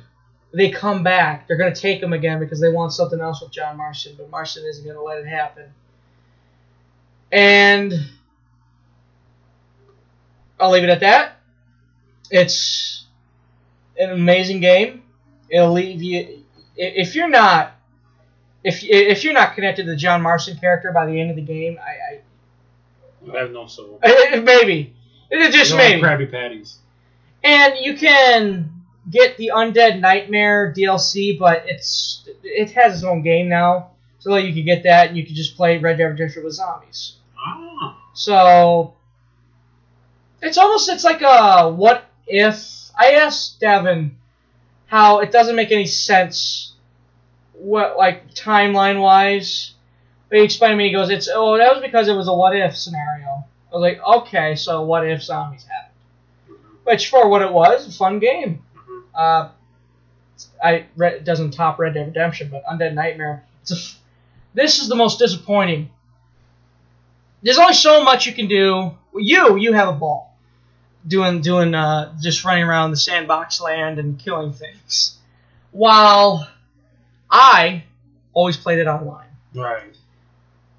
they 0.53 0.69
come 0.69 1.03
back. 1.03 1.47
They're 1.47 1.57
gonna 1.57 1.75
take 1.75 2.01
him 2.01 2.13
again 2.13 2.39
because 2.39 2.59
they 2.59 2.69
want 2.69 2.93
something 2.93 3.19
else 3.19 3.41
with 3.41 3.51
John 3.51 3.77
Marston, 3.77 4.15
but 4.17 4.29
Marston 4.29 4.65
isn't 4.65 4.85
gonna 4.85 5.01
let 5.01 5.19
it 5.19 5.27
happen. 5.27 5.65
And 7.31 7.93
I'll 10.59 10.71
leave 10.71 10.83
it 10.83 10.89
at 10.89 10.99
that. 10.99 11.37
It's 12.29 13.05
an 13.97 14.09
amazing 14.09 14.59
game. 14.59 15.03
It'll 15.49 15.71
leave 15.71 16.01
you 16.01 16.43
if 16.75 17.15
you're 17.15 17.29
not 17.29 17.73
if 18.63 18.83
if 18.83 19.23
you're 19.23 19.33
not 19.33 19.55
connected 19.55 19.85
to 19.85 19.91
the 19.91 19.95
John 19.95 20.21
Marston 20.21 20.57
character 20.57 20.91
by 20.91 21.05
the 21.05 21.19
end 21.19 21.29
of 21.29 21.35
the 21.35 21.41
game, 21.41 21.77
I, 21.79 22.21
I 23.31 23.39
have 23.39 23.51
no 23.51 23.67
soul. 23.67 23.99
Maybe 24.03 24.93
it 25.31 25.51
just 25.51 25.71
You 25.71 25.77
don't 25.77 26.01
maybe. 26.01 26.01
Krabby 26.01 26.31
Patties. 26.31 26.77
And 27.43 27.75
you 27.79 27.95
can 27.95 28.69
get 29.09 29.37
the 29.37 29.51
Undead 29.53 29.99
Nightmare 29.99 30.73
DLC, 30.75 31.39
but 31.39 31.63
it's 31.65 32.27
it 32.43 32.71
has 32.71 32.95
its 32.95 33.03
own 33.03 33.23
game 33.23 33.49
now, 33.49 33.91
so 34.19 34.35
you 34.35 34.53
can 34.53 34.65
get 34.65 34.83
that 34.83 35.07
and 35.07 35.17
you 35.17 35.25
can 35.25 35.33
just 35.33 35.55
play 35.55 35.77
Red 35.77 35.97
Dead 35.97 36.05
Redemption 36.05 36.43
with 36.43 36.53
zombies. 36.53 37.13
Ah. 37.37 37.97
So 38.13 38.93
it's 40.41 40.57
almost 40.57 40.89
it's 40.89 41.03
like 41.03 41.21
a 41.21 41.71
what 41.71 42.05
if 42.27 42.91
I 42.99 43.13
asked 43.13 43.59
Devin 43.59 44.17
how 44.87 45.19
it 45.19 45.31
doesn't 45.31 45.55
make 45.55 45.71
any 45.71 45.85
sense 45.85 46.70
what 47.61 47.97
like 47.97 48.33
timeline 48.33 49.01
wise. 49.01 49.73
But 50.29 50.39
he 50.39 50.45
explained 50.45 50.73
to 50.73 50.77
me 50.77 50.87
he 50.87 50.93
goes, 50.93 51.09
It's 51.09 51.29
oh 51.33 51.57
that 51.57 51.73
was 51.73 51.81
because 51.81 52.07
it 52.07 52.15
was 52.15 52.27
a 52.27 52.33
what 52.33 52.55
if 52.55 52.77
scenario. 52.77 53.45
I 53.71 53.75
was 53.75 53.81
like, 53.81 54.01
Okay, 54.01 54.55
so 54.55 54.83
what 54.83 55.07
if 55.07 55.23
zombies 55.23 55.65
happened? 55.65 56.59
Which 56.83 57.09
for 57.09 57.29
what 57.29 57.41
it 57.41 57.51
was, 57.51 57.87
a 57.87 57.91
fun 57.91 58.19
game. 58.19 58.63
Uh 59.13 59.49
I 60.63 60.85
it 60.97 61.23
doesn't 61.23 61.51
top 61.51 61.79
Red 61.79 61.93
Dead 61.93 62.07
Redemption, 62.07 62.49
but 62.49 62.65
Undead 62.65 62.93
Nightmare. 62.93 63.43
A 63.71 63.75
this 64.53 64.79
is 64.81 64.89
the 64.89 64.95
most 64.95 65.19
disappointing 65.19 65.89
there's 67.43 67.57
only 67.57 67.73
so 67.73 68.03
much 68.03 68.25
you 68.25 68.33
can 68.33 68.47
do. 68.47 68.91
You, 69.15 69.57
you 69.57 69.73
have 69.73 69.89
a 69.89 69.93
ball, 69.93 70.35
doing, 71.07 71.41
doing, 71.41 71.73
uh, 71.73 72.13
just 72.21 72.45
running 72.45 72.63
around 72.63 72.91
the 72.91 72.97
sandbox 72.97 73.59
land 73.59 73.99
and 73.99 74.17
killing 74.19 74.53
things, 74.53 75.17
while 75.71 76.47
I 77.31 77.83
always 78.33 78.57
played 78.57 78.79
it 78.79 78.87
online. 78.87 79.27
Right. 79.53 79.95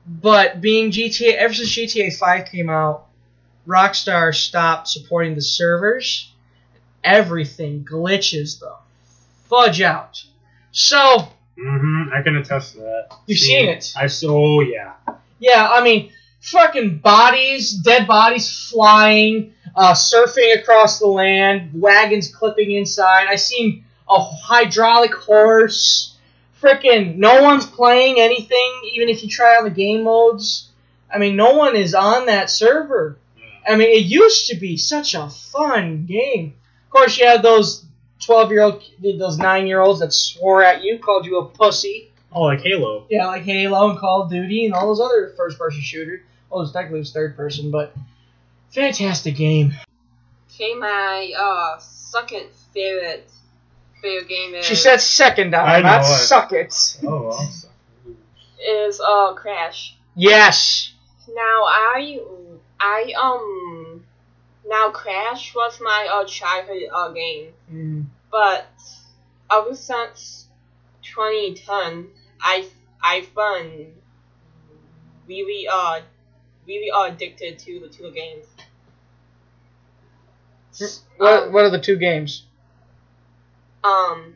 But 0.07 0.61
being 0.61 0.91
GTA, 0.91 1.35
ever 1.35 1.55
since 1.55 1.75
GTA 1.75 2.17
5 2.17 2.47
came 2.47 2.69
out, 2.69 3.07
Rockstar 3.67 4.35
stopped 4.35 4.89
supporting 4.89 5.35
the 5.35 5.43
servers. 5.43 6.33
Everything 7.05 7.85
glitches 7.85 8.59
the 8.61 8.75
fudge 9.49 9.81
out. 9.81 10.23
So 10.73 11.29
Mm-hmm. 11.59 12.15
I 12.15 12.23
can 12.23 12.37
attest 12.37 12.75
to 12.75 12.81
that. 12.81 13.09
You've 13.27 13.39
seen 13.39 13.69
it. 13.69 13.93
I 13.95 14.07
saw. 14.07 14.31
Oh 14.31 14.61
yeah. 14.63 14.95
Yeah, 15.39 15.69
I 15.71 15.83
mean, 15.83 16.11
fucking 16.41 16.99
bodies, 16.99 17.73
dead 17.73 18.07
bodies 18.07 18.69
flying, 18.71 19.53
uh, 19.77 19.93
surfing 19.93 20.59
across 20.59 20.99
the 20.99 21.07
land, 21.09 21.71
wagons 21.75 22.35
clipping 22.35 22.71
inside. 22.73 23.27
I 23.29 23.37
seen 23.37 23.85
a 24.09 24.19
hydraulic 24.19 25.13
horse. 25.15 26.12
Frickin' 26.63 27.17
no 27.17 27.43
one's 27.43 27.67
playing 27.67 28.21
anything, 28.21 28.81
even 28.95 29.09
if 29.09 29.23
you 29.23 29.29
try 29.29 29.57
on 29.57 29.65
the 29.65 29.71
game 29.71 30.05
modes. 30.05 30.69
I 31.13 31.19
mean, 31.19 31.35
no 31.35 31.55
one 31.55 31.75
is 31.75 31.95
on 31.95 32.27
that 32.27 32.51
server. 32.51 33.19
I 33.69 33.77
mean, 33.77 33.89
it 33.89 34.05
used 34.05 34.47
to 34.49 34.57
be 34.57 34.77
such 34.77 35.15
a 35.15 35.29
fun 35.29 36.07
game. 36.07 36.55
Of 36.87 36.91
course, 36.91 37.19
you 37.19 37.27
had 37.27 37.43
those 37.43 37.85
12 38.21 38.51
year 38.53 38.63
old, 38.63 38.83
those 39.03 39.39
9 39.39 39.67
year 39.67 39.81
olds 39.81 40.01
that 40.01 40.13
swore 40.13 40.63
at 40.63 40.83
you, 40.83 40.99
called 40.99 41.27
you 41.27 41.39
a 41.39 41.45
pussy. 41.47 42.11
Oh, 42.33 42.43
like 42.43 42.61
Halo. 42.61 43.07
Yeah, 43.11 43.27
like 43.27 43.43
Halo 43.43 43.91
and 43.91 43.99
Call 43.99 44.23
of 44.23 44.31
Duty 44.31 44.65
and 44.65 44.75
all 44.75 44.87
those 44.87 45.01
other 45.01 45.35
first 45.37 45.59
person 45.59 45.83
shooters. 45.83 46.21
Well, 46.49 46.61
it 46.61 46.65
was 46.65 46.73
technically 46.73 46.99
it 46.99 47.01
was 47.01 47.13
third 47.13 47.37
person, 47.37 47.71
but 47.71 47.95
fantastic 48.71 49.37
game. 49.37 49.75
Okay, 50.51 50.75
my 50.75 51.33
uh 51.37 51.79
second 51.79 52.47
favorite 52.73 53.31
video 54.03 54.25
game 54.27 54.55
is 54.55 54.67
She 54.67 54.75
said 54.75 55.01
second, 55.01 55.55
I 55.55 55.81
Donald, 55.81 55.85
not 55.85 56.03
know 56.03 56.15
it. 56.15 56.19
suck 56.19 56.53
it. 56.53 56.99
Oh, 57.07 57.23
well. 57.23 57.53
is 58.69 59.01
uh 59.01 59.33
Crash. 59.35 59.97
Yes. 60.15 60.93
Now 61.29 61.65
I 61.67 62.21
I 62.81 63.13
um 63.21 64.05
now 64.67 64.91
Crash 64.91 65.55
was 65.55 65.81
my 65.81 66.09
uh 66.13 66.25
childhood 66.27 66.83
uh 66.93 67.09
game, 67.13 67.53
Mm. 67.73 68.05
but 68.31 68.67
ever 69.51 69.75
since 69.75 70.47
2010, 71.03 72.09
I 72.41 72.67
I've 73.03 73.35
been 73.35 73.93
really 75.27 75.67
uh 75.69 76.01
really 76.67 76.91
uh, 76.91 77.05
addicted 77.05 77.59
to 77.61 77.81
the 77.81 77.89
two 77.89 78.11
games. 78.13 78.47
What 81.19 81.53
What 81.53 81.65
are 81.65 81.71
the 81.71 81.81
two 81.81 81.97
games? 81.97 82.45
Um, 83.85 84.35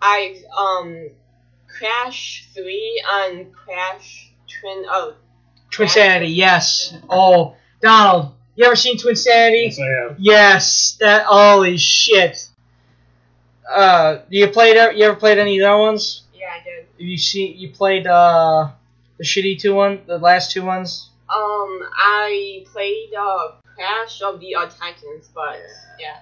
I 0.00 0.42
um 0.56 1.08
Crash 1.68 2.48
Three 2.54 3.02
and 3.08 3.52
Crash 3.52 4.32
Twin 4.48 4.84
oh 4.88 5.14
Twinsanity. 5.70 6.34
Yes. 6.34 6.94
Oh, 7.08 7.56
Donald, 7.80 8.34
you 8.56 8.64
ever 8.66 8.76
seen 8.76 8.98
Twinsanity? 8.98 9.64
Yes, 9.64 9.78
I 9.78 9.86
have. 9.86 10.16
Yes. 10.18 10.96
That. 11.00 11.24
Holy 11.26 11.76
shit. 11.78 12.48
Uh, 13.70 14.18
you 14.28 14.48
played? 14.48 14.74
You 14.96 15.06
ever 15.06 15.16
played 15.16 15.38
any 15.38 15.58
of 15.58 15.62
the 15.62 15.70
other 15.72 15.82
ones? 15.82 16.24
yeah 16.34 16.46
I 16.60 16.64
did. 16.64 16.86
You 16.98 17.16
see? 17.16 17.46
You 17.52 17.70
played 17.70 18.06
uh 18.06 18.70
the 19.18 19.24
shitty 19.24 19.60
two 19.60 19.74
one, 19.74 20.00
the 20.06 20.18
last 20.18 20.50
two 20.50 20.64
ones. 20.64 21.10
Um, 21.30 21.80
I 21.96 22.64
played 22.72 23.14
uh 23.18 23.52
Crash 23.74 24.20
of 24.20 24.40
the 24.40 24.54
uh, 24.54 24.66
Titans, 24.66 25.30
but 25.34 25.58
yeah. 25.98 26.18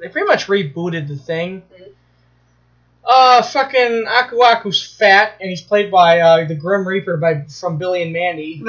They 0.00 0.08
pretty 0.08 0.26
much 0.26 0.46
rebooted 0.46 1.08
the 1.08 1.16
thing. 1.16 1.62
Uh, 3.04 3.40
fucking 3.42 4.04
Aku 4.06 4.42
Aku's 4.42 4.84
fat, 4.86 5.32
and 5.40 5.48
he's 5.48 5.62
played 5.62 5.90
by 5.90 6.20
uh, 6.20 6.44
the 6.44 6.54
Grim 6.54 6.86
Reaper 6.86 7.16
by 7.16 7.44
from 7.44 7.78
Billy 7.78 8.02
and 8.02 8.12
Mandy. 8.12 8.62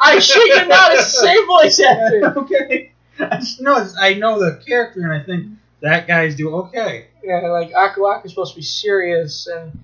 I 0.00 0.18
shit 0.20 0.46
you 0.46 0.66
not, 0.68 0.92
it's 0.94 1.12
the 1.12 1.26
same 1.26 1.46
voice 1.46 1.80
actor. 1.80 2.38
okay. 2.38 2.92
I 3.20 3.36
just 3.36 3.60
know 3.60 3.86
I 4.00 4.14
know 4.14 4.38
the 4.38 4.62
character, 4.64 5.02
and 5.02 5.12
I 5.12 5.22
think 5.22 5.48
that 5.80 6.06
guy's 6.06 6.34
doing 6.34 6.54
okay. 6.54 7.08
Yeah, 7.22 7.40
like 7.48 7.74
Aku 7.74 8.06
Aku's 8.06 8.30
supposed 8.30 8.54
to 8.54 8.60
be 8.60 8.64
serious, 8.64 9.46
and 9.46 9.78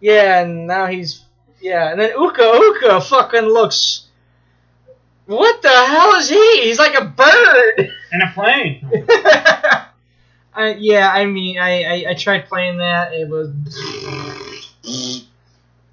yeah, 0.00 0.40
and 0.40 0.66
now 0.66 0.86
he's 0.86 1.24
yeah, 1.60 1.90
and 1.90 1.98
then 2.00 2.10
Uka 2.10 2.42
Uka 2.42 3.00
fucking 3.00 3.46
looks. 3.46 4.05
What 5.26 5.60
the 5.60 5.68
hell 5.68 6.14
is 6.14 6.28
he? 6.28 6.62
He's 6.62 6.78
like 6.78 6.94
a 6.94 7.04
bird. 7.04 7.90
And 8.12 8.22
a 8.22 8.30
plane. 8.32 8.88
I, 10.54 10.74
yeah, 10.78 11.10
I 11.12 11.26
mean, 11.26 11.58
I, 11.58 11.82
I, 11.82 12.10
I 12.10 12.14
tried 12.14 12.46
playing 12.46 12.78
that. 12.78 13.12
It 13.12 13.28
was. 13.28 13.50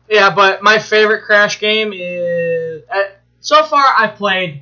Yeah, 0.07 0.33
but 0.35 0.61
my 0.61 0.77
favorite 0.77 1.23
Crash 1.23 1.59
game 1.59 1.91
is. 1.93 2.83
Uh, 2.89 3.01
so 3.41 3.63
far, 3.63 3.83
I 3.97 4.07
played 4.07 4.61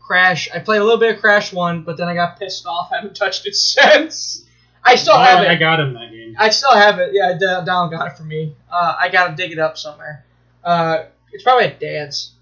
Crash. 0.00 0.48
I 0.54 0.60
played 0.60 0.78
a 0.78 0.84
little 0.84 1.00
bit 1.00 1.16
of 1.16 1.20
Crash 1.20 1.52
1, 1.52 1.82
but 1.82 1.96
then 1.96 2.08
I 2.08 2.14
got 2.14 2.38
pissed 2.38 2.66
off. 2.66 2.88
I 2.92 2.96
haven't 2.96 3.16
touched 3.16 3.46
it 3.46 3.56
since. 3.56 4.44
I 4.84 4.96
still 4.96 5.16
have 5.16 5.42
it. 5.42 5.48
I 5.48 5.56
got 5.56 5.80
him 5.80 5.94
that 5.94 6.10
game. 6.10 6.36
I 6.38 6.50
still 6.50 6.74
have 6.74 6.98
it. 6.98 7.10
Yeah, 7.14 7.38
Donald 7.64 7.90
got 7.90 8.12
it 8.12 8.16
for 8.18 8.22
me. 8.22 8.54
Uh, 8.70 8.94
I 9.00 9.08
gotta 9.08 9.34
dig 9.34 9.50
it 9.50 9.58
up 9.58 9.78
somewhere. 9.78 10.24
Uh, 10.62 11.04
it's 11.32 11.42
probably 11.42 11.64
at 11.64 11.80
Dad's. 11.80 12.33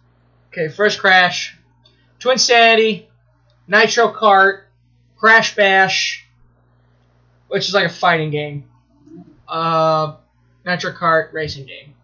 Okay, 0.52 0.68
first 0.68 0.98
Crash, 0.98 1.56
Twinsanity, 2.20 3.06
Nitro 3.68 4.12
Kart, 4.12 4.64
Crash 5.16 5.56
Bash, 5.56 6.26
which 7.48 7.68
is 7.68 7.74
like 7.74 7.86
a 7.86 7.88
fighting 7.88 8.30
game. 8.30 8.64
Uh, 9.48 10.16
Nitro 10.66 10.92
Kart 10.92 11.32
racing 11.32 11.64
game. 11.64 11.94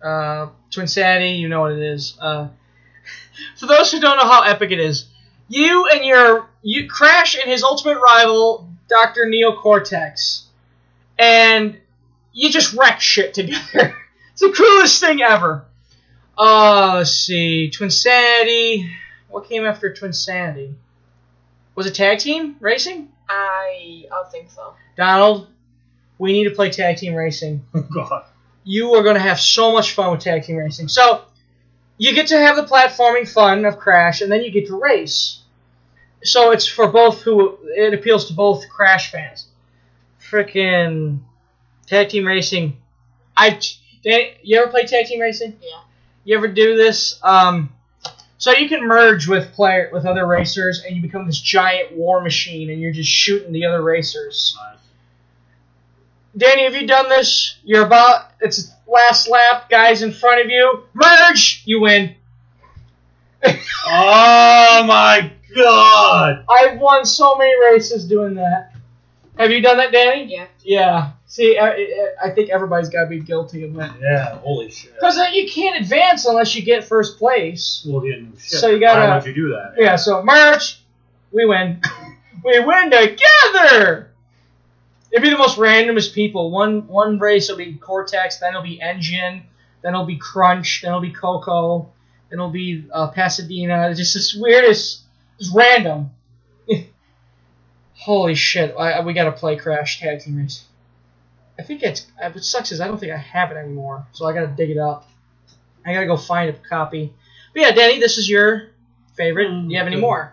Uh, 0.00 0.50
Twinsanity, 0.70 1.40
you 1.40 1.48
know 1.48 1.62
what 1.62 1.72
it 1.72 1.82
is. 1.82 2.16
Uh, 2.20 2.50
for 3.58 3.66
those 3.66 3.90
who 3.90 3.98
don't 3.98 4.16
know 4.16 4.28
how 4.28 4.42
epic 4.42 4.70
it 4.70 4.78
is, 4.78 5.08
you 5.48 5.88
and 5.88 6.04
your 6.04 6.46
you 6.62 6.88
Crash 6.88 7.34
and 7.34 7.50
his 7.50 7.64
ultimate 7.64 7.98
rival, 7.98 8.68
Doctor 8.88 9.28
Neo 9.28 9.56
Cortex, 9.56 10.46
and 11.18 11.76
you 12.32 12.48
just 12.48 12.74
wreck 12.74 13.00
shit 13.00 13.34
together. 13.34 13.96
it's 14.32 14.40
the 14.40 14.52
coolest 14.52 15.00
thing 15.00 15.20
ever. 15.20 15.64
Uh, 16.42 16.94
let's 16.96 17.12
see, 17.12 17.70
Twinsanity. 17.72 18.90
What 19.28 19.48
came 19.48 19.64
after 19.64 19.94
Twinsanity? 19.94 20.74
Was 21.76 21.86
it 21.86 21.94
tag 21.94 22.18
team 22.18 22.56
racing? 22.58 23.10
I 23.28 24.06
I 24.10 24.28
think 24.28 24.50
so. 24.50 24.74
Donald, 24.96 25.46
we 26.18 26.32
need 26.32 26.44
to 26.44 26.50
play 26.50 26.70
tag 26.70 26.96
team 26.96 27.14
racing. 27.14 27.64
Oh 27.74 27.82
God. 27.82 28.24
You 28.64 28.94
are 28.94 29.02
going 29.02 29.14
to 29.16 29.20
have 29.20 29.40
so 29.40 29.72
much 29.72 29.92
fun 29.92 30.12
with 30.12 30.20
tag 30.20 30.44
team 30.44 30.56
racing. 30.56 30.86
So, 30.88 31.22
you 31.98 32.14
get 32.14 32.28
to 32.28 32.38
have 32.38 32.54
the 32.56 32.62
platforming 32.62 33.28
fun 33.28 33.64
of 33.64 33.78
Crash, 33.78 34.20
and 34.20 34.30
then 34.30 34.42
you 34.42 34.50
get 34.50 34.66
to 34.68 34.80
race. 34.80 35.40
So 36.22 36.50
it's 36.52 36.66
for 36.66 36.86
both 36.88 37.22
who 37.22 37.58
it 37.64 37.94
appeals 37.94 38.26
to 38.28 38.34
both 38.34 38.68
Crash 38.68 39.10
fans. 39.12 39.46
Frickin' 40.20 41.20
tag 41.86 42.08
team 42.08 42.26
racing. 42.26 42.76
I 43.36 43.60
Dan, 44.02 44.20
you 44.42 44.60
ever 44.60 44.70
play 44.70 44.86
tag 44.86 45.06
team 45.06 45.20
racing? 45.20 45.56
Yeah. 45.62 45.80
You 46.24 46.36
ever 46.36 46.48
do 46.48 46.76
this? 46.76 47.18
Um, 47.22 47.72
so 48.38 48.52
you 48.52 48.68
can 48.68 48.86
merge 48.86 49.28
with 49.28 49.52
player 49.52 49.88
with 49.92 50.04
other 50.04 50.26
racers, 50.26 50.82
and 50.84 50.96
you 50.96 51.02
become 51.02 51.26
this 51.26 51.40
giant 51.40 51.92
war 51.92 52.20
machine, 52.20 52.70
and 52.70 52.80
you're 52.80 52.92
just 52.92 53.10
shooting 53.10 53.52
the 53.52 53.66
other 53.66 53.82
racers. 53.82 54.56
Danny, 56.36 56.64
have 56.64 56.74
you 56.74 56.86
done 56.86 57.08
this? 57.08 57.56
You're 57.62 57.86
about 57.86 58.30
it's 58.40 58.72
last 58.86 59.28
lap, 59.28 59.68
guys 59.68 60.02
in 60.02 60.12
front 60.12 60.40
of 60.40 60.50
you. 60.50 60.84
Merge, 60.94 61.62
you 61.64 61.80
win. 61.80 62.14
Oh 63.84 64.84
my 64.86 65.32
God. 65.54 66.44
I've 66.48 66.78
won 66.78 67.04
so 67.04 67.36
many 67.36 67.52
races 67.60 68.06
doing 68.06 68.34
that. 68.34 68.71
Have 69.38 69.50
you 69.50 69.62
done 69.62 69.78
that, 69.78 69.92
Danny? 69.92 70.24
Yeah. 70.34 70.46
Yeah. 70.62 71.10
See, 71.26 71.56
I, 71.58 71.70
I- 71.70 72.08
I 72.24 72.30
think 72.30 72.50
everybody's 72.50 72.90
got 72.90 73.04
to 73.04 73.08
be 73.08 73.20
guilty 73.20 73.64
of 73.64 73.74
that. 73.74 73.94
Yeah. 74.00 74.38
Holy 74.38 74.70
shit. 74.70 74.94
Because 74.94 75.16
you 75.32 75.48
can't 75.50 75.80
advance 75.82 76.26
unless 76.26 76.54
you 76.54 76.62
get 76.62 76.84
first 76.84 77.18
place. 77.18 77.84
Well, 77.88 78.04
yeah, 78.06 78.16
no 78.20 78.28
shit. 78.38 78.60
So 78.60 78.68
you 78.68 78.78
gotta- 78.80 79.08
Why 79.08 79.16
would 79.16 79.26
you 79.26 79.34
do 79.34 79.48
that? 79.50 79.74
Yeah, 79.78 79.96
so 79.96 80.22
merge, 80.22 80.80
we 81.32 81.46
win. 81.46 81.80
we 82.44 82.60
win 82.60 82.90
together! 82.90 84.10
It'd 85.10 85.22
be 85.22 85.30
the 85.30 85.38
most 85.38 85.58
randomest 85.58 86.14
people. 86.14 86.50
One 86.50 86.86
one 86.88 87.18
race 87.18 87.48
will 87.50 87.56
be 87.58 87.74
Cortex, 87.74 88.38
then 88.38 88.50
it'll 88.50 88.62
be 88.62 88.80
N. 88.80 89.00
Gin, 89.00 89.42
then 89.82 89.94
it'll 89.94 90.06
be 90.06 90.16
Crunch, 90.16 90.80
then 90.82 90.88
it'll 90.90 91.00
be 91.00 91.10
Coco, 91.12 91.90
then 92.30 92.38
it'll 92.38 92.50
be 92.50 92.84
uh, 92.92 93.08
Pasadena. 93.08 93.88
It's 93.90 93.98
just 93.98 94.14
this 94.14 94.34
weirdest, 94.34 95.02
it's 95.38 95.50
random. 95.54 96.10
Holy 98.04 98.34
shit! 98.34 98.74
I, 98.78 98.92
I- 98.92 99.00
we 99.04 99.12
gotta 99.12 99.32
play 99.32 99.56
Crash 99.56 100.00
Tag 100.00 100.20
Team 100.20 100.36
Race. 100.36 100.64
I 101.58 101.62
think 101.62 101.82
it's. 101.82 102.06
uh, 102.22 102.30
What 102.30 102.44
sucks 102.44 102.72
is 102.72 102.80
I 102.80 102.88
don't 102.88 102.98
think 102.98 103.12
I 103.12 103.16
have 103.16 103.50
it 103.52 103.56
anymore, 103.56 104.06
so 104.12 104.26
I 104.26 104.32
gotta 104.32 104.46
dig 104.48 104.70
it 104.70 104.78
up. 104.78 105.08
I 105.86 105.92
gotta 105.94 106.06
go 106.06 106.16
find 106.16 106.50
a 106.50 106.52
copy. 106.54 107.12
But 107.52 107.60
yeah, 107.60 107.70
Danny, 107.72 108.00
this 108.00 108.18
is 108.18 108.28
your 108.28 108.68
favorite. 109.14 109.48
Do 109.48 109.66
you 109.68 109.78
have 109.78 109.86
any 109.86 109.96
more? 109.96 110.32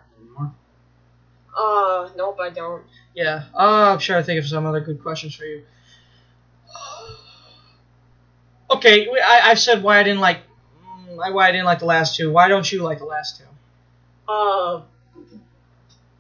Uh, 1.56 2.10
nope, 2.16 2.38
I 2.40 2.50
don't. 2.52 2.84
Yeah. 3.14 3.44
Uh, 3.54 3.92
I'm 3.94 4.00
sure 4.00 4.18
I 4.18 4.24
think 4.24 4.40
of 4.40 4.48
some 4.48 4.66
other 4.66 4.80
good 4.80 5.02
questions 5.04 5.36
for 5.36 5.44
you. 5.46 5.64
Okay, 8.72 9.08
I, 9.10 9.42
I've 9.46 9.60
said 9.60 9.82
why 9.82 10.00
I 10.00 10.04
didn't 10.04 10.20
like 10.22 10.42
mm, 10.86 11.34
why 11.34 11.48
I 11.48 11.52
didn't 11.52 11.66
like 11.66 11.80
the 11.80 11.86
last 11.86 12.16
two. 12.16 12.32
Why 12.32 12.48
don't 12.48 12.72
you 12.72 12.84
like 12.84 13.00
the 13.00 13.06
last 13.06 13.38
two? 13.40 14.32
Uh, 14.32 14.82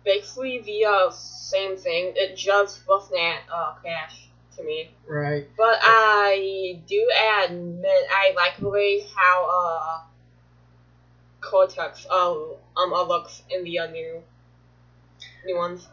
basically 0.09 0.59
the 0.61 0.85
uh, 0.85 1.11
same 1.11 1.77
thing. 1.77 2.13
It 2.15 2.35
just 2.35 2.87
wasn't 2.87 3.19
at 3.19 3.41
uh, 3.53 3.73
Crash 3.73 4.27
to 4.57 4.63
me. 4.63 4.89
Right. 5.07 5.47
But 5.55 5.77
I 5.81 6.79
do 6.87 7.09
admit 7.43 8.03
I 8.11 8.33
like 8.35 8.57
the 8.59 8.69
way 8.69 9.05
how 9.15 9.47
uh 9.59 10.01
Cortex 11.41 12.05
um 12.09 12.53
um 12.75 12.93
uh, 12.93 13.03
looks 13.03 13.43
in 13.49 13.63
the 13.63 13.79
uh, 13.79 13.87
new 13.87 14.23
new 15.45 15.57
ones. 15.57 15.87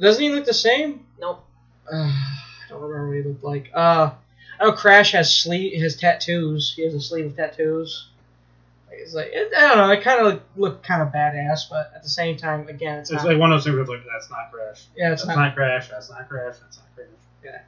Doesn't 0.00 0.22
he 0.22 0.30
look 0.30 0.44
the 0.44 0.54
same? 0.54 1.06
Nope. 1.20 1.44
Uh, 1.90 1.96
I 1.96 2.68
don't 2.68 2.82
remember 2.82 3.08
what 3.08 3.16
he 3.16 3.22
looked 3.22 3.44
like. 3.44 3.70
Uh, 3.72 4.10
I 4.58 4.64
know 4.64 4.72
Crash 4.72 5.12
has 5.12 5.32
sleeve 5.34 5.80
has 5.80 5.96
tattoos. 5.96 6.74
He 6.74 6.82
has 6.82 6.94
a 6.94 7.00
sleeve 7.00 7.26
of 7.26 7.36
tattoos. 7.36 8.08
Like, 9.02 9.06
It's 9.06 9.14
like 9.14 9.30
it, 9.32 9.52
I 9.56 9.68
don't 9.68 9.78
know. 9.78 9.90
It 9.90 10.02
kind 10.02 10.20
of 10.20 10.26
looked, 10.26 10.58
look 10.58 10.82
kind 10.82 11.02
of 11.02 11.08
badass, 11.08 11.68
but 11.70 11.92
at 11.94 12.02
the 12.02 12.08
same 12.08 12.36
time, 12.36 12.68
again, 12.68 12.98
it's, 13.00 13.10
It's 13.10 13.22
not. 13.22 13.30
like 13.32 13.38
one 13.38 13.52
of 13.52 13.56
those 13.58 13.64
things 13.64 13.74
where 13.74 13.82
it's 13.82 13.90
like, 13.90 14.04
that's 14.12 14.30
not 14.30 14.50
Crash. 14.52 14.84
Yeah, 14.96 15.12
it's 15.12 15.22
that's 15.24 15.36
not- 15.36 15.42
not 15.44 15.54
Crash. 15.54 15.88
That's 15.88 16.10
not 16.10 16.28
Crash. 16.28 16.56
That's 16.62 16.78
not 16.78 16.86
Crash. 16.94 17.06
Yeah. 17.44 17.60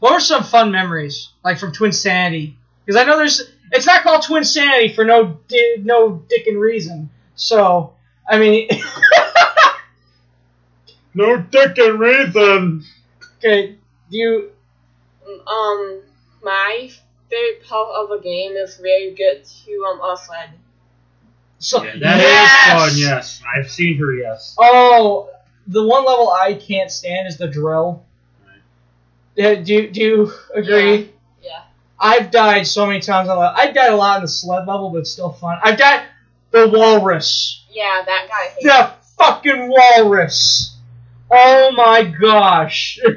What 0.00 0.12
were 0.14 0.20
some 0.20 0.42
fun 0.44 0.70
memories 0.72 1.30
like 1.44 1.58
from 1.58 1.72
Twinsanity? 1.72 2.54
Because 2.84 3.00
I 3.00 3.04
know 3.04 3.16
there's 3.16 3.42
it's 3.70 3.86
not 3.86 4.02
called 4.02 4.22
Twinsanity 4.24 4.94
for 4.94 5.04
no 5.04 5.38
di- 5.48 5.76
no 5.82 6.22
dick 6.28 6.46
and 6.48 6.58
reason. 6.60 7.10
So 7.36 7.94
I 8.28 8.38
mean, 8.38 8.68
No 11.14 11.36
dick 11.36 11.76
and 11.78 12.00
reason. 12.00 12.84
okay, 13.38 13.76
do 14.10 14.16
you 14.18 14.50
Um, 15.46 16.00
my 16.42 16.90
favorite 17.32 17.64
part 17.66 17.88
of 17.96 18.10
a 18.10 18.22
game 18.22 18.52
is 18.52 18.76
very 18.76 19.12
good 19.14 19.44
to 19.44 19.86
um 19.90 20.00
Usled. 20.00 20.50
so 21.58 21.82
Yeah, 21.82 21.92
that 22.00 22.16
is 22.18 22.22
yes! 22.22 22.72
fun. 22.72 22.92
Yes, 22.98 23.42
I've 23.56 23.70
seen 23.70 23.98
her. 23.98 24.12
Yes. 24.14 24.54
Oh, 24.58 25.30
the 25.66 25.82
one 25.86 26.04
level 26.04 26.28
I 26.30 26.54
can't 26.54 26.90
stand 26.90 27.26
is 27.28 27.38
the 27.38 27.48
drill. 27.48 28.04
Yeah, 29.34 29.54
do 29.54 29.72
you- 29.74 29.90
do 29.90 30.00
you 30.00 30.32
agree? 30.54 31.10
Yeah. 31.42 31.62
I've 31.98 32.30
died 32.30 32.66
so 32.66 32.84
many 32.86 33.00
times 33.00 33.28
on 33.30 33.38
that. 33.38 33.54
I've 33.56 33.74
died 33.74 33.92
a 33.92 33.96
lot 33.96 34.16
in 34.16 34.22
the 34.22 34.28
sled 34.28 34.66
level, 34.66 34.90
but 34.90 34.98
it's 34.98 35.10
still 35.10 35.32
fun. 35.32 35.58
I've 35.62 35.78
died 35.78 36.02
the 36.50 36.68
walrus. 36.68 37.64
Yeah, 37.70 38.02
that 38.04 38.28
guy 38.28 38.48
hates 38.48 38.64
The 38.64 38.90
fucking 39.16 39.68
walrus. 39.70 40.76
Oh 41.30 41.70
my 41.72 42.02
gosh. 42.04 42.98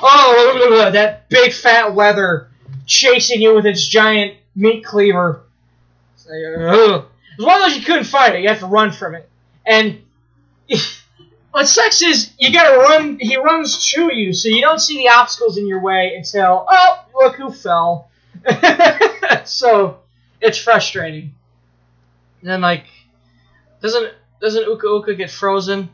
Oh, 0.00 0.90
that 0.92 1.28
big 1.28 1.52
fat 1.52 1.96
leather 1.96 2.47
chasing 2.88 3.40
you 3.40 3.54
with 3.54 3.66
its 3.66 3.86
giant 3.86 4.34
meat 4.56 4.84
cleaver. 4.84 5.44
It's 6.14 6.26
like, 6.26 7.04
those 7.60 7.76
you 7.76 7.84
couldn't 7.84 8.04
fight 8.04 8.34
it. 8.34 8.42
You 8.42 8.48
have 8.48 8.58
to 8.60 8.66
run 8.66 8.90
from 8.90 9.14
it. 9.14 9.28
And 9.64 10.02
what 11.52 11.68
sucks 11.68 12.02
is 12.02 12.32
you 12.38 12.52
gotta 12.52 12.78
run. 12.78 13.18
He 13.20 13.36
runs 13.36 13.92
to 13.92 14.12
you, 14.12 14.32
so 14.32 14.48
you 14.48 14.60
don't 14.60 14.80
see 14.80 14.96
the 14.96 15.10
obstacles 15.10 15.56
in 15.56 15.68
your 15.68 15.80
way 15.80 16.14
until 16.16 16.66
oh, 16.68 17.04
look 17.14 17.36
who 17.36 17.52
fell. 17.52 18.10
so 19.44 20.00
it's 20.40 20.58
frustrating. 20.58 21.34
And 22.40 22.50
then 22.50 22.60
like, 22.60 22.86
doesn't 23.82 24.12
doesn't 24.40 24.62
Uka 24.62 24.86
Uka 24.86 25.14
get 25.14 25.30
frozen? 25.30 25.90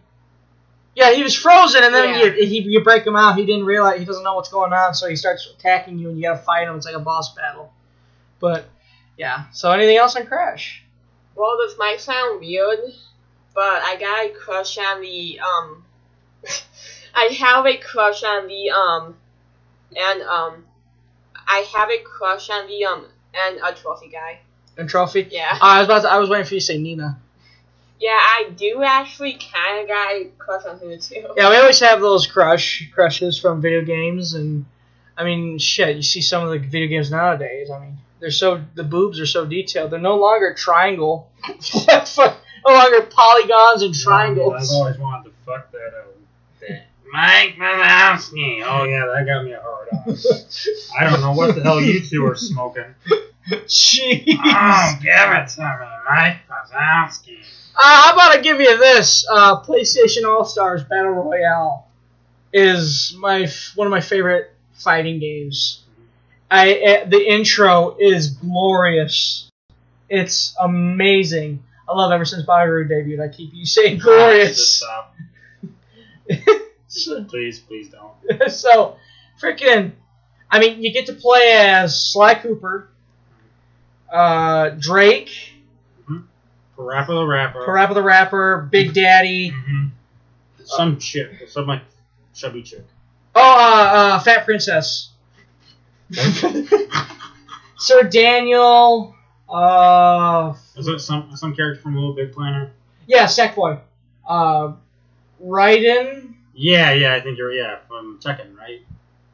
Yeah, 0.94 1.12
he 1.12 1.22
was 1.22 1.34
frozen, 1.34 1.82
and 1.82 1.92
then 1.94 2.08
Yeah. 2.08 2.24
you, 2.24 2.46
he, 2.46 2.60
you 2.62 2.84
break 2.84 3.04
him 3.06 3.16
out. 3.16 3.36
He 3.36 3.44
didn't 3.44 3.64
realize 3.64 3.98
he 3.98 4.04
doesn't 4.04 4.22
know 4.22 4.34
what's 4.34 4.48
going 4.48 4.72
on, 4.72 4.94
so 4.94 5.08
he 5.08 5.16
starts 5.16 5.48
attacking 5.58 5.98
you, 5.98 6.08
and 6.08 6.18
you 6.18 6.22
gotta 6.24 6.38
fight 6.38 6.68
him. 6.68 6.76
It's 6.76 6.86
like 6.86 6.94
a 6.94 7.00
boss 7.00 7.34
battle. 7.34 7.72
But 8.40 8.66
yeah. 9.16 9.46
So 9.52 9.70
anything 9.70 9.96
else 9.96 10.14
on 10.16 10.26
Crash? 10.26 10.82
Well, 11.34 11.56
this 11.58 11.76
might 11.78 12.00
sound 12.00 12.40
weird, 12.40 12.78
but 13.54 13.82
I 13.82 13.96
got 13.98 14.26
a 14.26 14.28
crush 14.30 14.78
on 14.78 15.00
the 15.00 15.40
um. 15.40 15.84
I 17.14 17.24
have 17.26 17.66
a 17.66 17.76
crush 17.76 18.22
on 18.22 18.46
the 18.48 18.70
um, 18.70 19.16
and 19.96 20.22
um, 20.22 20.64
I 21.46 21.64
have 21.76 21.90
a 21.90 21.98
crush 22.02 22.50
on 22.50 22.66
the 22.66 22.84
um 22.84 23.06
and 23.34 23.60
a 23.64 23.72
trophy 23.74 24.08
guy. 24.08 24.40
And 24.76 24.88
trophy? 24.88 25.26
Yeah. 25.30 25.52
Uh, 25.52 25.58
I 25.64 25.78
was 25.78 25.86
about 25.86 26.02
to, 26.02 26.10
I 26.10 26.18
was 26.18 26.28
waiting 26.28 26.46
for 26.46 26.54
you 26.54 26.60
to 26.60 26.66
say 26.66 26.78
Nina. 26.78 27.18
Yeah, 28.00 28.10
I 28.10 28.50
do 28.56 28.82
actually 28.82 29.38
kind 29.52 29.82
of 29.82 29.88
got 29.88 30.12
a 30.12 30.30
crush 30.36 30.64
on 30.66 30.78
him 30.78 30.98
too. 30.98 31.26
Yeah, 31.36 31.50
we 31.50 31.56
always 31.56 31.80
have 31.80 32.00
those 32.00 32.26
crush 32.26 32.90
crushes 32.92 33.38
from 33.38 33.60
video 33.60 33.82
games, 33.82 34.34
and 34.34 34.66
I 35.16 35.24
mean, 35.24 35.58
shit. 35.58 35.96
You 35.96 36.02
see 36.02 36.20
some 36.20 36.42
of 36.42 36.50
the 36.50 36.58
video 36.58 36.88
games 36.88 37.10
nowadays. 37.10 37.70
I 37.70 37.78
mean, 37.80 37.98
they're 38.20 38.30
so 38.30 38.62
the 38.74 38.84
boobs 38.84 39.20
are 39.20 39.26
so 39.26 39.44
detailed. 39.46 39.90
They're 39.90 40.00
no 40.00 40.16
longer 40.16 40.54
triangle, 40.54 41.30
no 41.48 42.34
longer 42.66 43.02
polygons 43.02 43.82
and 43.82 43.94
triangles. 43.94 44.70
I've 44.70 44.76
always 44.76 44.98
wanted 44.98 45.30
to 45.30 45.34
fuck 45.46 45.70
that 45.72 45.92
out. 45.96 46.16
That 46.60 46.86
Mike 47.12 47.56
Wazowski. 47.56 48.62
Oh 48.66 48.84
yeah, 48.84 49.06
that 49.06 49.24
got 49.24 49.44
me 49.44 49.52
a 49.52 49.60
hard 49.62 49.88
on. 49.92 50.16
I 50.98 51.08
don't 51.08 51.20
know 51.20 51.32
what 51.32 51.54
the 51.54 51.62
hell 51.62 51.80
you 51.80 52.00
two 52.00 52.26
are 52.26 52.34
smoking. 52.34 52.94
Jeez. 53.48 54.38
Oh, 54.42 54.98
give 55.00 55.12
it 55.12 55.48
to 55.50 55.60
me, 55.60 55.86
Mike 56.10 56.38
Wazowski. 56.50 57.38
Uh, 57.76 57.82
how 57.82 58.12
about 58.12 58.32
I 58.32 58.40
give 58.40 58.60
you 58.60 58.78
this? 58.78 59.26
Uh, 59.30 59.60
PlayStation 59.62 60.24
All 60.26 60.44
Stars 60.44 60.84
Battle 60.84 61.10
Royale 61.10 61.88
is 62.52 63.14
my 63.18 63.42
f- 63.42 63.72
one 63.74 63.86
of 63.86 63.90
my 63.90 64.00
favorite 64.00 64.52
fighting 64.74 65.18
games. 65.18 65.82
I 66.50 66.74
uh, 66.74 67.08
the 67.08 67.20
intro 67.20 67.96
is 67.98 68.30
glorious. 68.30 69.48
It's 70.08 70.54
amazing. 70.60 71.62
I 71.88 71.94
love 71.94 72.12
ever 72.12 72.24
since 72.24 72.46
Bagaru 72.46 72.88
debuted. 72.88 73.20
I 73.20 73.34
keep 73.34 73.52
you 73.52 73.66
saying 73.66 73.98
glorious. 73.98 74.78
stop. 74.78 75.14
so, 76.86 77.24
Please, 77.24 77.58
please 77.58 77.88
don't. 77.90 78.50
so, 78.52 78.96
freaking. 79.42 79.92
I 80.50 80.60
mean, 80.60 80.82
you 80.82 80.92
get 80.92 81.06
to 81.06 81.12
play 81.14 81.52
as 81.54 82.12
Sly 82.12 82.36
Cooper, 82.36 82.88
uh, 84.12 84.70
Drake, 84.78 85.30
Parappa 86.84 87.06
the 87.08 87.26
Rapper. 87.26 87.66
Parappa 87.66 87.94
the 87.94 88.02
Rapper, 88.02 88.68
Big 88.70 88.92
Daddy. 88.94 89.50
Mhm. 89.50 89.90
Some 90.64 90.98
chick. 90.98 91.48
Some 91.48 91.66
like 91.66 91.82
chubby 92.34 92.62
chick. 92.62 92.84
Oh, 93.34 93.40
uh, 93.42 93.98
uh, 94.16 94.18
Fat 94.20 94.44
Princess. 94.44 95.10
Sir 97.78 98.02
Daniel. 98.04 99.14
Uh, 99.48 100.54
Is 100.76 100.86
that 100.86 101.00
some 101.00 101.36
some 101.36 101.54
character 101.54 101.80
from 101.82 101.94
Little 101.94 102.14
Big 102.14 102.32
Planet? 102.32 102.70
yeah, 103.06 103.24
Sackboy. 103.26 103.78
Uh, 104.26 104.72
Raiden. 105.44 106.34
Yeah, 106.54 106.92
yeah, 106.92 107.14
I 107.14 107.20
think 107.20 107.36
you're 107.36 107.52
yeah 107.52 107.78
from 107.88 108.18
Tekken, 108.22 108.56
right? 108.56 108.80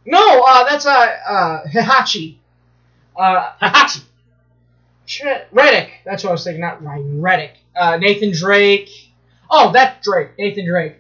No, 0.07 0.43
uh, 0.43 0.65
that's 0.65 0.87
uh, 0.87 0.91
uh, 0.91 1.65
Heihachi. 1.67 2.37
Uh, 3.17 3.53
Hahachi. 3.61 4.03
Radec. 5.19 5.91
That's 6.05 6.23
what 6.25 6.31
I 6.31 6.33
was 6.33 6.45
thinking. 6.45 6.61
Not 6.61 6.83
Ryan 6.83 7.21
Radec. 7.21 7.51
Uh, 7.75 7.97
Nathan 7.97 8.33
Drake. 8.33 8.91
Oh, 9.51 9.73
that's 9.73 10.05
Drake. 10.07 10.31
Nathan 10.39 10.67
Drake. 10.67 10.97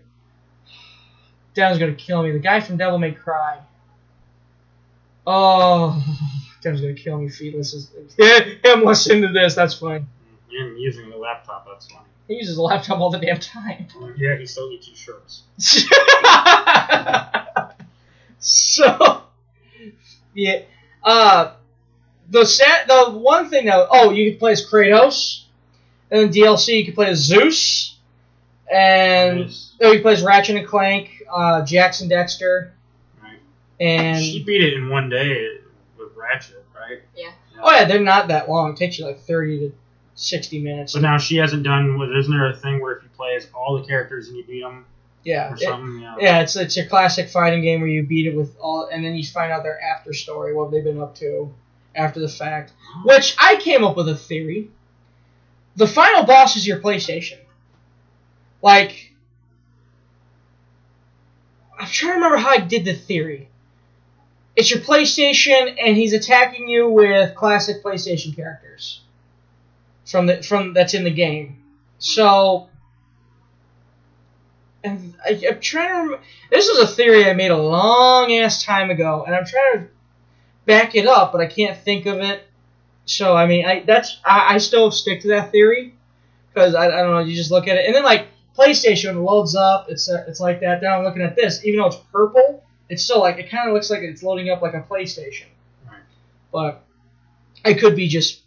Dev's 1.55 1.78
gonna 1.78 1.94
kill 1.94 2.22
me. 2.22 2.32
The 2.32 2.39
guy 2.39 2.60
from 2.60 2.76
Devil 2.76 2.98
May 2.98 3.12
Cry. 3.12 3.58
Oh, 5.26 6.02
Dev's 6.62 6.80
gonna 6.80 6.94
kill 6.94 7.18
me. 7.18 7.28
Feetless 7.28 7.74
is 7.74 7.90
him 8.64 8.84
listening 8.84 9.22
to 9.22 9.32
this. 9.32 9.55
That's 9.55 9.74
fine. 9.74 10.08
And 10.52 10.78
using 10.80 11.10
the 11.10 11.16
laptop, 11.16 11.66
that's 11.68 11.86
funny. 11.86 12.05
He 12.26 12.34
uses 12.36 12.56
a 12.56 12.62
laptop 12.62 13.00
all 13.00 13.10
the 13.10 13.18
damn 13.18 13.39
time. 13.39 13.86
Yeah, 14.16 14.36
he 14.36 14.47
still 14.47 14.70
eats 14.72 14.89
his 14.89 14.98
shirts. 14.98 15.42
so, 18.39 19.22
yeah. 20.34 20.62
Uh, 21.02 21.55
the 22.31 22.44
set, 22.47 22.86
the 22.89 23.10
one 23.10 23.50
thing 23.50 23.67
though, 23.67 23.86
oh, 23.91 24.10
you 24.10 24.31
can 24.33 24.39
play 24.39 24.52
as 24.52 24.65
Kratos, 24.68 25.44
and 26.10 26.20
then 26.20 26.33
DLC 26.33 26.78
you 26.78 26.84
can 26.84 26.94
play 26.94 27.09
as 27.09 27.18
Zeus, 27.18 27.97
and 28.73 29.41
Nice. 29.41 29.73
oh, 29.81 29.89
you 29.89 29.94
can 29.94 30.02
play 30.02 30.12
as 30.15 30.23
Ratchet 30.23 30.57
and 30.57 30.67
Clank, 30.67 31.10
uh, 31.33 31.65
Jak 31.65 32.00
and 32.00 32.10
Daxter, 32.10 32.70
Right. 33.23 33.39
and 33.81 34.23
she 34.23 34.42
beat 34.44 34.62
it 34.62 34.75
in 34.75 34.89
one 34.89 35.09
day 35.09 35.59
with 35.99 36.09
Ratchet, 36.17 36.65
right? 36.78 37.00
Yeah. 37.17 37.31
oh 37.62 37.70
yeah, 37.73 37.84
they're 37.84 38.00
not 38.00 38.28
that 38.28 38.49
long. 38.49 38.73
It 38.73 38.76
takes 38.76 38.99
you 38.99 39.07
like 39.07 39.20
thirty 39.20 39.59
to 39.60 39.73
sixty 40.15 40.60
minutes. 40.60 40.92
But 40.92 41.02
now 41.02 41.18
she 41.18 41.36
hasn't 41.36 41.62
done. 41.65 41.99
What 41.99 42.15
isn't 42.17 42.33
there 42.33 42.49
a 42.49 42.57
thing 42.57 42.81
where 42.81 42.97
if 42.97 43.02
you 43.02 43.09
play 43.17 43.34
as 43.34 43.49
all 43.55 43.78
the 43.81 43.86
characters 43.86 44.28
and 44.28 44.36
you 44.36 44.44
beat 44.44 44.60
them 44.60 44.84
yeah, 45.25 45.50
or 45.50 45.55
it- 45.55 45.60
something? 45.60 46.00
yeah. 46.00 46.15
yeah, 46.20 46.41
it's 46.42 46.55
it's 46.57 46.76
a 46.76 46.86
classic 46.86 47.28
fighting 47.28 47.62
game 47.62 47.81
where 47.81 47.89
you 47.91 48.02
beat 48.05 48.26
it 48.26 48.36
with 48.36 48.57
all, 48.60 48.89
and 48.92 49.05
then 49.05 49.15
you 49.17 49.25
find 49.25 49.50
out 49.50 49.62
their 49.65 49.81
after 49.83 50.12
story, 50.12 50.55
what 50.55 50.70
they've 50.70 50.84
been 50.84 51.00
up 51.00 51.15
to 51.17 51.52
after 51.94 52.20
the 52.20 52.28
fact. 52.28 52.73
Which 53.05 53.36
I 53.39 53.57
came 53.57 53.85
up 53.85 53.97
with 53.97 54.09
a 54.09 54.17
theory. 54.17 54.70
The 55.77 55.86
final 55.86 56.25
boss 56.25 56.57
is 56.57 56.67
your 56.67 56.81
PlayStation. 56.81 57.39
Like, 58.62 59.12
I'm 61.78 61.86
trying 61.86 62.12
to 62.12 62.15
remember 62.17 62.36
how 62.36 62.51
I 62.51 62.59
did 62.59 62.85
the 62.85 62.94
theory. 62.94 63.49
It's 64.57 64.70
your 64.70 64.81
PlayStation, 64.81 65.77
and 65.83 65.97
he's 65.97 66.12
attacking 66.12 66.69
you 66.69 66.89
with 66.89 67.35
classic 67.35 67.83
PlayStation 67.83 68.35
characters 68.35 69.01
from 70.05 70.27
the 70.27 70.43
from 70.43 70.75
that's 70.75 70.93
in 70.93 71.05
the 71.05 71.10
game. 71.10 71.62
So 71.99 72.69
and 74.83 75.15
I, 75.25 75.41
I'm 75.49 75.60
trying 75.60 75.89
to. 75.89 75.94
Remember, 75.94 76.20
this 76.51 76.69
is 76.69 76.78
a 76.78 76.86
theory 76.86 77.28
I 77.28 77.35
made 77.35 77.51
a 77.51 77.57
long 77.57 78.33
ass 78.33 78.62
time 78.62 78.91
ago, 78.91 79.25
and 79.27 79.35
I'm 79.35 79.44
trying 79.44 79.78
to 79.78 79.89
back 80.70 80.94
it 80.94 81.07
up, 81.07 81.32
but 81.32 81.40
I 81.40 81.47
can't 81.47 81.76
think 81.76 82.07
of 82.07 82.20
it. 82.20 82.47
So 83.05 83.36
I 83.36 83.47
mean, 83.47 83.66
I 83.66 83.81
that's 83.81 84.20
I, 84.24 84.55
I 84.55 84.58
still 84.58 84.90
stick 84.90 85.23
to 85.23 85.28
that 85.28 85.50
theory 85.50 85.94
because 86.52 86.74
I, 86.74 86.86
I 86.86 87.02
don't 87.02 87.10
know. 87.10 87.18
You 87.18 87.34
just 87.34 87.50
look 87.50 87.66
at 87.66 87.76
it, 87.76 87.86
and 87.86 87.94
then 87.94 88.05
like 88.05 88.28
PlayStation 88.57 89.24
loads 89.24 89.55
up. 89.55 89.90
It's 89.90 90.08
uh, 90.08 90.24
it's 90.28 90.40
like 90.40 90.60
that. 90.60 90.82
Now 90.82 90.99
I'm 90.99 91.05
looking 91.05 91.23
at 91.23 91.34
this, 91.36 91.65
even 91.65 91.81
though 91.81 91.86
it's 91.86 91.97
purple, 92.12 92.62
it's 92.89 93.02
still 93.02 93.20
like 93.20 93.39
it 93.39 93.50
kind 93.50 93.68
of 93.68 93.74
looks 93.74 93.90
like 93.90 94.00
it's 94.00 94.23
loading 94.23 94.50
up 94.50 94.62
like 94.62 94.74
a 94.74 94.82
PlayStation. 94.82 95.47
Right. 95.89 96.00
But 96.52 96.84
I 97.65 97.74
could 97.74 97.97
be 97.97 98.08
just 98.08 98.42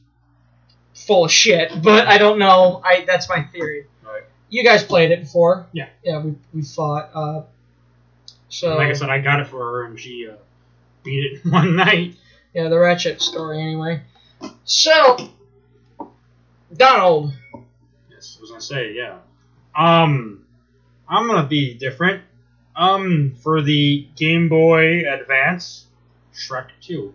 full 0.93 1.25
of 1.25 1.31
shit. 1.31 1.71
But 1.83 2.07
I 2.07 2.17
don't 2.17 2.39
know. 2.39 2.81
I 2.83 3.03
that's 3.05 3.27
my 3.27 3.43
theory. 3.43 3.87
Right. 4.05 4.23
You 4.49 4.63
guys 4.63 4.83
played 4.83 5.11
it 5.11 5.21
before. 5.21 5.67
Yeah. 5.73 5.89
Yeah, 6.03 6.19
we, 6.19 6.35
we 6.53 6.61
fought. 6.61 7.09
Uh, 7.13 7.41
so 8.49 8.77
like 8.77 8.89
I 8.89 8.93
said, 8.93 9.09
I 9.09 9.19
got 9.19 9.39
it 9.39 9.47
for 9.47 9.57
her 9.57 9.85
and 9.85 9.99
she 9.99 10.29
uh, 10.29 10.35
beat 11.03 11.33
it 11.33 11.45
one 11.51 11.75
night. 11.75 12.15
yeah, 12.53 12.69
the 12.69 12.79
Ratchet 12.79 13.21
story 13.21 13.61
anyway. 13.61 14.01
So, 14.65 15.29
Donald. 16.75 17.33
Yes, 18.09 18.37
I 18.37 18.41
was 18.41 18.49
gonna 18.49 18.61
say 18.61 18.93
yeah. 18.93 19.17
Um, 19.75 20.45
I'm 21.07 21.27
gonna 21.27 21.47
be 21.47 21.73
different. 21.73 22.23
Um, 22.75 23.35
for 23.43 23.61
the 23.61 24.07
Game 24.15 24.49
Boy 24.49 25.07
Advance, 25.07 25.85
Shrek 26.33 26.69
Two. 26.81 27.13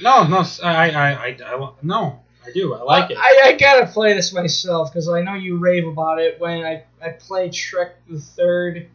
No, 0.00 0.26
no, 0.26 0.44
I, 0.62 0.90
I, 0.90 1.12
I, 1.12 1.36
I, 1.44 1.72
no, 1.82 2.20
I 2.46 2.52
do. 2.52 2.72
I 2.74 2.82
like 2.82 3.10
it. 3.10 3.18
I, 3.18 3.40
I 3.44 3.52
gotta 3.52 3.86
play 3.86 4.14
this 4.14 4.32
myself 4.32 4.90
because 4.90 5.08
I 5.08 5.20
know 5.20 5.34
you 5.34 5.58
rave 5.58 5.86
about 5.86 6.20
it. 6.20 6.40
When 6.40 6.64
I, 6.64 6.84
I 7.02 7.10
played 7.10 7.52
Shrek 7.52 7.90
the 8.08 8.18
Third 8.18 8.88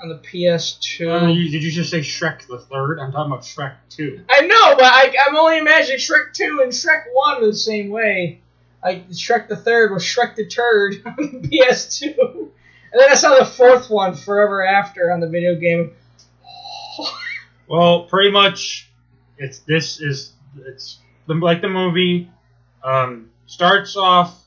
on 0.00 0.08
the 0.08 0.18
PS2. 0.18 1.22
Uh, 1.22 1.26
you- 1.28 1.48
did 1.50 1.62
you 1.62 1.70
just 1.70 1.90
say 1.90 2.00
Shrek 2.00 2.46
the 2.46 2.58
Third? 2.58 2.98
I'm 2.98 3.12
talking 3.12 3.32
about 3.32 3.44
Shrek 3.44 3.74
Two. 3.88 4.20
I 4.28 4.42
know, 4.42 4.74
but 4.76 4.84
I, 4.84 5.14
I'm 5.26 5.36
only 5.36 5.58
imagining 5.58 5.98
Shrek 5.98 6.32
2 6.34 6.60
and 6.62 6.72
Shrek 6.72 7.04
1 7.12 7.42
the 7.42 7.54
same 7.54 7.90
way. 7.90 8.40
Like, 8.84 9.08
Shrek 9.10 9.48
the 9.48 9.56
Third 9.56 9.92
was 9.92 10.02
Shrek 10.02 10.36
the 10.36 10.46
Turd 10.46 11.02
on 11.06 11.14
the 11.42 11.48
PS2. 11.48 12.14
And 12.18 13.00
then 13.00 13.10
I 13.10 13.14
saw 13.14 13.38
the 13.38 13.44
fourth 13.44 13.90
one, 13.90 14.14
Forever 14.14 14.64
After, 14.64 15.12
on 15.12 15.20
the 15.20 15.28
video 15.28 15.54
game. 15.56 15.92
Well, 17.68 18.04
pretty 18.04 18.30
much, 18.30 18.88
it's 19.38 19.58
this 19.60 20.00
is 20.00 20.32
it's 20.56 21.00
the, 21.26 21.34
like 21.34 21.60
the 21.62 21.68
movie. 21.68 22.30
Um, 22.84 23.30
starts 23.46 23.96
off. 23.96 24.40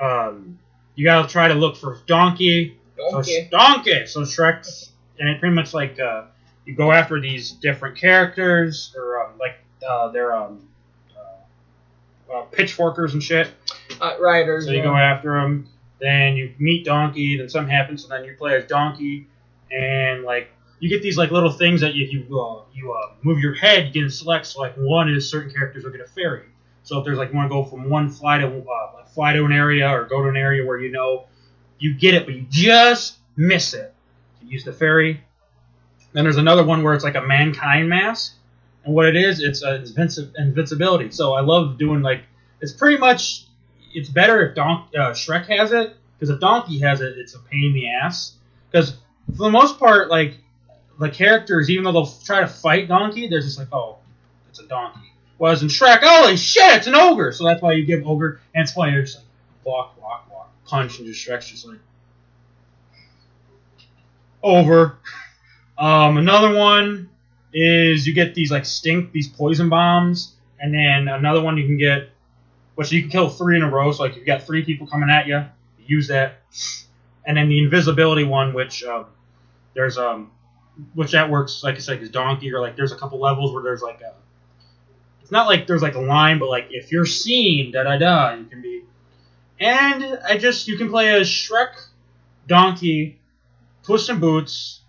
Um, 0.00 0.58
you 0.94 1.04
gotta 1.04 1.26
try 1.26 1.48
to 1.48 1.54
look 1.54 1.76
for 1.76 1.98
donkey. 2.06 2.78
Donkey. 3.10 3.48
So, 3.50 3.58
donkey. 3.58 4.06
So 4.06 4.20
Shrek's 4.22 4.90
and 5.20 5.28
it 5.28 5.38
pretty 5.38 5.54
much 5.54 5.72
like 5.72 6.00
uh, 6.00 6.24
you 6.64 6.74
go 6.74 6.90
after 6.90 7.20
these 7.20 7.52
different 7.52 7.96
characters 7.96 8.92
or 8.96 9.24
um, 9.24 9.38
like 9.38 9.56
uh, 9.88 10.08
they're 10.08 10.34
um, 10.34 10.66
uh, 11.16 12.34
uh, 12.34 12.42
pitchforkers 12.42 13.12
and 13.12 13.22
shit. 13.22 13.50
Uh, 14.00 14.16
riders. 14.18 14.64
So 14.64 14.70
you 14.70 14.78
yeah. 14.78 14.84
go 14.84 14.96
after 14.96 15.40
them. 15.40 15.68
then 16.00 16.36
you 16.36 16.54
meet 16.58 16.84
Donkey, 16.84 17.36
then 17.36 17.48
something 17.48 17.72
happens, 17.72 18.02
so 18.02 18.08
then 18.08 18.24
you 18.24 18.34
play 18.36 18.56
as 18.56 18.64
Donkey, 18.64 19.26
and 19.70 20.24
like 20.24 20.50
you 20.80 20.88
get 20.88 21.02
these 21.02 21.18
like 21.18 21.30
little 21.30 21.52
things 21.52 21.82
that 21.82 21.94
you 21.94 22.06
you 22.06 22.40
uh, 22.40 22.62
you 22.72 22.92
uh, 22.92 23.12
move 23.22 23.38
your 23.40 23.54
head, 23.54 23.86
you 23.86 23.92
get 23.92 24.00
to 24.02 24.10
select. 24.10 24.46
So 24.46 24.60
like 24.60 24.74
one 24.76 25.12
is 25.12 25.30
certain 25.30 25.52
characters 25.52 25.84
will 25.84 25.92
get 25.92 26.00
a 26.00 26.06
fairy. 26.06 26.44
So 26.82 26.98
if 26.98 27.04
there's 27.04 27.18
like 27.18 27.30
you 27.30 27.36
want 27.36 27.50
to 27.50 27.54
go 27.54 27.64
from 27.64 27.90
one 27.90 28.08
fly 28.08 28.38
to 28.38 28.46
uh, 28.46 29.04
fly 29.04 29.34
to 29.34 29.44
an 29.44 29.52
area 29.52 29.88
or 29.88 30.06
go 30.06 30.22
to 30.22 30.28
an 30.28 30.36
area 30.36 30.64
where 30.64 30.78
you 30.80 30.90
know 30.90 31.26
you 31.80 31.94
get 31.94 32.14
it, 32.14 32.26
but 32.26 32.34
you 32.34 32.46
just 32.48 33.18
miss 33.36 33.74
it. 33.74 33.92
You 34.42 34.50
use 34.50 34.64
the 34.64 34.72
fairy. 34.72 35.20
Then 36.12 36.24
there's 36.24 36.36
another 36.36 36.64
one 36.64 36.82
where 36.82 36.94
it's 36.94 37.04
like 37.04 37.16
a 37.16 37.22
mankind 37.22 37.88
mask, 37.88 38.34
and 38.84 38.94
what 38.94 39.06
it 39.06 39.16
is, 39.16 39.40
it's 39.40 39.62
uh, 39.62 39.78
invinci- 39.84 40.32
invincibility. 40.38 41.10
So 41.10 41.32
I 41.32 41.40
love 41.40 41.78
doing 41.78 42.02
like 42.02 42.22
it's 42.60 42.72
pretty 42.72 42.98
much 42.98 43.44
it's 43.92 44.08
better 44.08 44.46
if 44.46 44.54
Don 44.54 44.86
uh, 44.94 45.10
Shrek 45.10 45.46
has 45.46 45.72
it 45.72 45.96
because 46.18 46.30
if 46.30 46.40
Donkey 46.40 46.78
has 46.80 47.00
it, 47.00 47.18
it's 47.18 47.34
a 47.34 47.38
pain 47.38 47.64
in 47.66 47.72
the 47.72 47.88
ass. 47.88 48.36
Because 48.70 48.96
for 49.36 49.44
the 49.44 49.50
most 49.50 49.78
part, 49.78 50.10
like 50.10 50.34
the 50.98 51.08
characters, 51.08 51.70
even 51.70 51.84
though 51.84 51.92
they'll 51.92 52.14
try 52.24 52.40
to 52.40 52.46
fight 52.46 52.88
Donkey, 52.88 53.28
they're 53.28 53.40
just 53.40 53.58
like, 53.58 53.68
oh, 53.72 53.98
it's 54.50 54.60
a 54.60 54.66
donkey. 54.66 55.12
Whereas 55.38 55.62
in 55.62 55.68
Shrek, 55.68 56.00
holy 56.02 56.36
shit, 56.36 56.76
it's 56.76 56.86
an 56.86 56.94
ogre. 56.94 57.32
So 57.32 57.44
that's 57.44 57.62
why 57.62 57.72
you 57.72 57.86
give 57.86 58.06
ogre, 58.06 58.40
and 58.54 58.62
it's 58.62 58.72
funny, 58.72 58.92
you're 58.92 59.02
just 59.02 59.16
like 59.16 59.26
walk, 59.64 60.00
walk, 60.02 60.29
punch, 60.70 60.98
and 60.98 61.06
just 61.06 61.26
Shrek's 61.26 61.50
just 61.50 61.66
like 61.66 61.78
over. 64.42 64.98
Um, 65.76 66.16
another 66.16 66.54
one 66.54 67.08
is 67.52 68.06
you 68.06 68.14
get 68.14 68.34
these 68.34 68.50
like 68.50 68.64
stink, 68.64 69.12
these 69.12 69.28
poison 69.28 69.68
bombs, 69.68 70.34
and 70.58 70.72
then 70.72 71.08
another 71.08 71.42
one 71.42 71.56
you 71.56 71.66
can 71.66 71.78
get, 71.78 72.10
which 72.74 72.92
you 72.92 73.02
can 73.02 73.10
kill 73.10 73.28
three 73.28 73.56
in 73.56 73.62
a 73.62 73.70
row. 73.70 73.90
So 73.92 74.04
like 74.04 74.16
you've 74.16 74.26
got 74.26 74.42
three 74.42 74.64
people 74.64 74.86
coming 74.86 75.10
at 75.10 75.26
you, 75.26 75.44
you 75.78 75.96
use 75.96 76.08
that, 76.08 76.42
and 77.24 77.36
then 77.36 77.48
the 77.48 77.58
invisibility 77.58 78.24
one, 78.24 78.54
which 78.54 78.84
um, 78.84 79.06
there's 79.74 79.98
um, 79.98 80.30
which 80.94 81.12
that 81.12 81.30
works 81.30 81.62
like 81.62 81.76
I 81.76 81.78
said, 81.78 82.02
is 82.02 82.10
donkey 82.10 82.52
or 82.52 82.60
like 82.60 82.76
there's 82.76 82.92
a 82.92 82.96
couple 82.96 83.20
levels 83.20 83.52
where 83.52 83.62
there's 83.62 83.82
like 83.82 84.00
a, 84.00 84.14
it's 85.22 85.30
not 85.30 85.46
like 85.46 85.66
there's 85.66 85.82
like 85.82 85.94
a 85.94 86.00
line, 86.00 86.38
but 86.38 86.48
like 86.48 86.68
if 86.70 86.92
you're 86.92 87.06
seen, 87.06 87.72
da 87.72 87.84
da 87.84 87.98
da, 87.98 88.34
you 88.34 88.44
can 88.44 88.62
be, 88.62 88.82
and 89.60 90.18
I 90.26 90.38
just 90.38 90.66
you 90.66 90.76
can 90.78 90.88
play 90.88 91.10
as 91.10 91.28
Shrek, 91.28 91.74
Donkey, 92.46 93.20
Puss 93.84 94.08
in 94.08 94.18
Boots, 94.18 94.80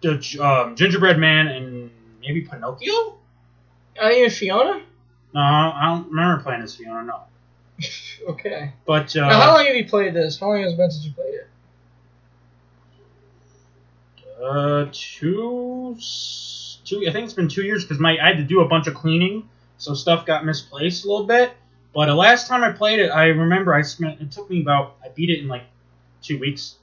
the 0.00 0.14
um, 0.40 0.74
Gingerbread 0.76 1.18
Man, 1.18 1.48
and 1.48 1.90
maybe 2.20 2.40
Pinocchio. 2.42 3.18
Are 4.00 4.12
you 4.12 4.28
Fiona? 4.30 4.82
No, 5.34 5.40
I 5.40 5.86
don't 5.94 6.08
remember 6.08 6.42
playing 6.42 6.62
as 6.62 6.74
Fiona. 6.74 7.04
No, 7.04 7.20
Okay. 8.30 8.72
but 8.86 9.14
uh, 9.16 9.28
now, 9.28 9.40
how 9.40 9.54
long 9.56 9.66
have 9.66 9.76
you 9.76 9.86
played 9.86 10.14
this? 10.14 10.38
How 10.40 10.48
long 10.48 10.62
has 10.62 10.72
it 10.72 10.76
been 10.76 10.90
since 10.90 11.04
you 11.06 11.12
played 11.12 11.34
it? 11.34 11.48
Uh, 14.42 14.88
two, 14.92 15.96
two. 16.84 17.04
I 17.08 17.12
think 17.12 17.24
it's 17.24 17.34
been 17.34 17.48
two 17.48 17.62
years 17.62 17.84
because 17.84 17.98
my 18.00 18.16
I 18.20 18.28
had 18.28 18.36
to 18.38 18.44
do 18.44 18.60
a 18.60 18.68
bunch 18.68 18.86
of 18.86 18.94
cleaning, 18.94 19.48
so 19.78 19.94
stuff 19.94 20.26
got 20.26 20.44
misplaced 20.44 21.04
a 21.04 21.08
little 21.08 21.26
bit. 21.26 21.52
But 21.94 22.06
the 22.06 22.14
last 22.14 22.48
time 22.48 22.64
I 22.64 22.72
played 22.72 22.98
it, 22.98 23.08
I 23.08 23.26
remember 23.26 23.72
I 23.72 23.82
spent. 23.82 24.20
It 24.20 24.32
took 24.32 24.50
me 24.50 24.60
about. 24.60 24.96
I 25.04 25.08
beat 25.08 25.30
it 25.30 25.38
in 25.40 25.48
like 25.48 25.62
two 26.22 26.38
weeks, 26.38 26.76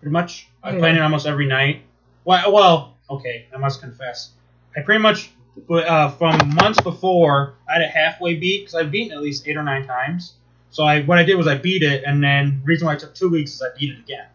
pretty 0.00 0.12
much. 0.12 0.48
I 0.62 0.72
Yeah. 0.72 0.78
played 0.78 0.96
it 0.96 1.00
almost 1.00 1.26
every 1.26 1.46
night. 1.46 1.82
Well, 2.24 2.52
well, 2.52 2.96
okay. 3.10 3.46
I 3.54 3.58
must 3.58 3.80
confess, 3.80 4.32
I 4.76 4.82
pretty 4.82 5.00
much. 5.00 5.30
But 5.68 5.86
uh, 5.86 6.08
from 6.10 6.54
months 6.54 6.80
before, 6.80 7.54
I 7.68 7.74
had 7.74 7.82
a 7.82 7.86
halfway 7.88 8.36
beat 8.36 8.60
because 8.62 8.74
I've 8.74 8.90
beaten 8.90 9.12
it 9.12 9.16
at 9.16 9.22
least 9.22 9.46
eight 9.46 9.56
or 9.56 9.62
nine 9.62 9.86
times. 9.86 10.34
So 10.70 10.84
I 10.84 11.02
what 11.02 11.18
I 11.18 11.22
did 11.24 11.36
was 11.36 11.46
I 11.46 11.56
beat 11.56 11.82
it, 11.82 12.04
and 12.04 12.22
then 12.22 12.60
the 12.60 12.66
reason 12.66 12.86
why 12.86 12.92
I 12.94 12.96
took 12.96 13.14
two 13.14 13.28
weeks 13.28 13.52
is 13.54 13.62
I 13.62 13.76
beat 13.78 13.90
it 13.92 13.98
again. 14.00 14.26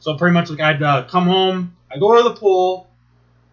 So 0.00 0.14
pretty 0.16 0.34
much 0.34 0.50
like 0.50 0.60
I'd 0.60 0.82
uh, 0.82 1.04
come 1.04 1.26
home, 1.26 1.76
I 1.90 1.98
go 1.98 2.16
to 2.16 2.22
the 2.22 2.34
pool, 2.34 2.88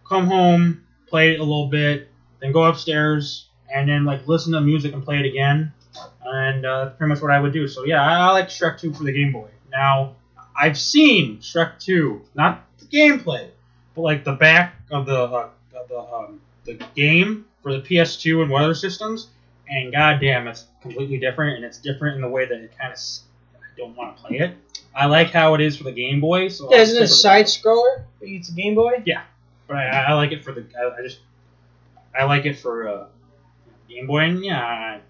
come 0.07 0.27
home, 0.27 0.83
play 1.07 1.33
it 1.33 1.39
a 1.39 1.43
little 1.43 1.67
bit, 1.67 2.09
then 2.39 2.51
go 2.53 2.63
upstairs, 2.63 3.47
and 3.73 3.89
then 3.89 4.05
like 4.05 4.27
listen 4.27 4.53
to 4.53 4.61
music 4.61 4.93
and 4.93 5.03
play 5.03 5.19
it 5.19 5.25
again. 5.25 5.73
And 6.25 6.65
uh, 6.65 6.85
that's 6.85 6.97
pretty 6.97 7.09
much 7.09 7.21
what 7.21 7.31
I 7.31 7.39
would 7.39 7.53
do. 7.53 7.67
So 7.67 7.85
yeah, 7.85 8.01
I, 8.03 8.29
I 8.29 8.31
like 8.31 8.49
Shrek 8.49 8.79
2 8.79 8.93
for 8.93 9.03
the 9.03 9.11
Game 9.11 9.31
Boy. 9.31 9.49
Now 9.71 10.15
I've 10.59 10.77
seen 10.77 11.37
Shrek 11.39 11.79
2, 11.79 12.21
not 12.35 12.63
the 12.79 12.85
gameplay, 12.85 13.49
but 13.95 14.01
like 14.01 14.23
the 14.23 14.33
back 14.33 14.75
of 14.91 15.05
the 15.05 15.23
uh, 15.23 15.49
of 15.75 15.87
the 15.89 15.99
um, 15.99 16.41
the 16.65 16.73
game 16.95 17.45
for 17.61 17.71
the 17.73 17.79
PS2 17.81 18.43
and 18.43 18.53
other 18.53 18.73
systems, 18.73 19.27
and 19.69 19.91
goddamn, 19.91 20.47
it's 20.47 20.65
completely 20.81 21.17
different, 21.17 21.55
and 21.57 21.65
it's 21.65 21.77
different 21.77 22.15
in 22.15 22.21
the 22.21 22.29
way 22.29 22.45
that 22.45 22.57
it 22.59 22.71
kind 22.77 22.91
of 22.93 22.99
I 23.55 23.65
don't 23.77 23.95
want 23.95 24.17
to 24.17 24.23
play 24.23 24.37
it. 24.39 24.55
I 24.95 25.05
like 25.05 25.29
how 25.31 25.53
it 25.53 25.61
is 25.61 25.77
for 25.77 25.83
the 25.83 25.91
Game 25.91 26.19
Boy. 26.19 26.47
So 26.47 26.69
Yeah, 26.71 26.77
I'll 26.77 26.83
isn't 26.83 26.97
it 26.97 27.03
a 27.03 27.07
side 27.07 27.45
scroller? 27.45 28.03
It's 28.21 28.49
a 28.49 28.53
Game 28.53 28.73
Boy? 28.75 29.03
Yeah, 29.05 29.23
but 29.67 29.77
I, 29.77 29.87
I 30.07 30.13
like 30.13 30.31
it 30.31 30.43
for 30.43 30.51
the. 30.53 30.65
I, 30.77 30.99
I 30.99 31.01
just 31.03 31.19
I 32.17 32.23
like 32.23 32.45
it 32.45 32.57
for 32.57 32.87
uh, 32.87 33.05
Game 33.87 34.07
Boy, 34.07 34.19
and 34.19 34.43
yeah, 34.43 34.59
I- 34.65 35.01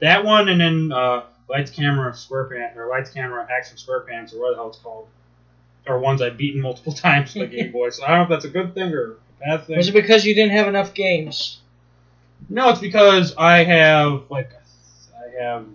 that 0.00 0.24
one, 0.24 0.48
and 0.48 0.60
then 0.60 0.92
uh, 0.92 1.24
Lights 1.48 1.70
Camera 1.70 2.12
SquarePants 2.12 2.76
or 2.76 2.88
Lights 2.88 3.10
Camera 3.10 3.46
Action 3.50 3.76
SquarePants 3.76 4.34
or 4.34 4.40
what 4.40 4.50
the 4.50 4.56
hell 4.56 4.68
it's 4.68 4.78
called, 4.78 5.08
are 5.86 5.98
ones 5.98 6.20
I've 6.20 6.36
beaten 6.36 6.60
multiple 6.60 6.92
times 6.94 7.32
for 7.32 7.40
the 7.40 7.46
Game 7.46 7.72
Boy. 7.72 7.90
So 7.90 8.04
I 8.04 8.08
don't 8.08 8.18
know 8.18 8.22
if 8.24 8.28
that's 8.28 8.44
a 8.44 8.48
good 8.50 8.74
thing 8.74 8.92
or 8.92 9.12
a 9.12 9.16
bad 9.40 9.66
thing. 9.66 9.76
Was 9.76 9.88
it 9.88 9.92
because 9.92 10.24
you 10.24 10.34
didn't 10.34 10.56
have 10.56 10.68
enough 10.68 10.94
games? 10.94 11.60
No, 12.48 12.68
it's 12.70 12.80
because 12.80 13.34
I 13.36 13.64
have 13.64 14.24
like 14.30 14.50
I 15.16 15.42
have 15.42 15.66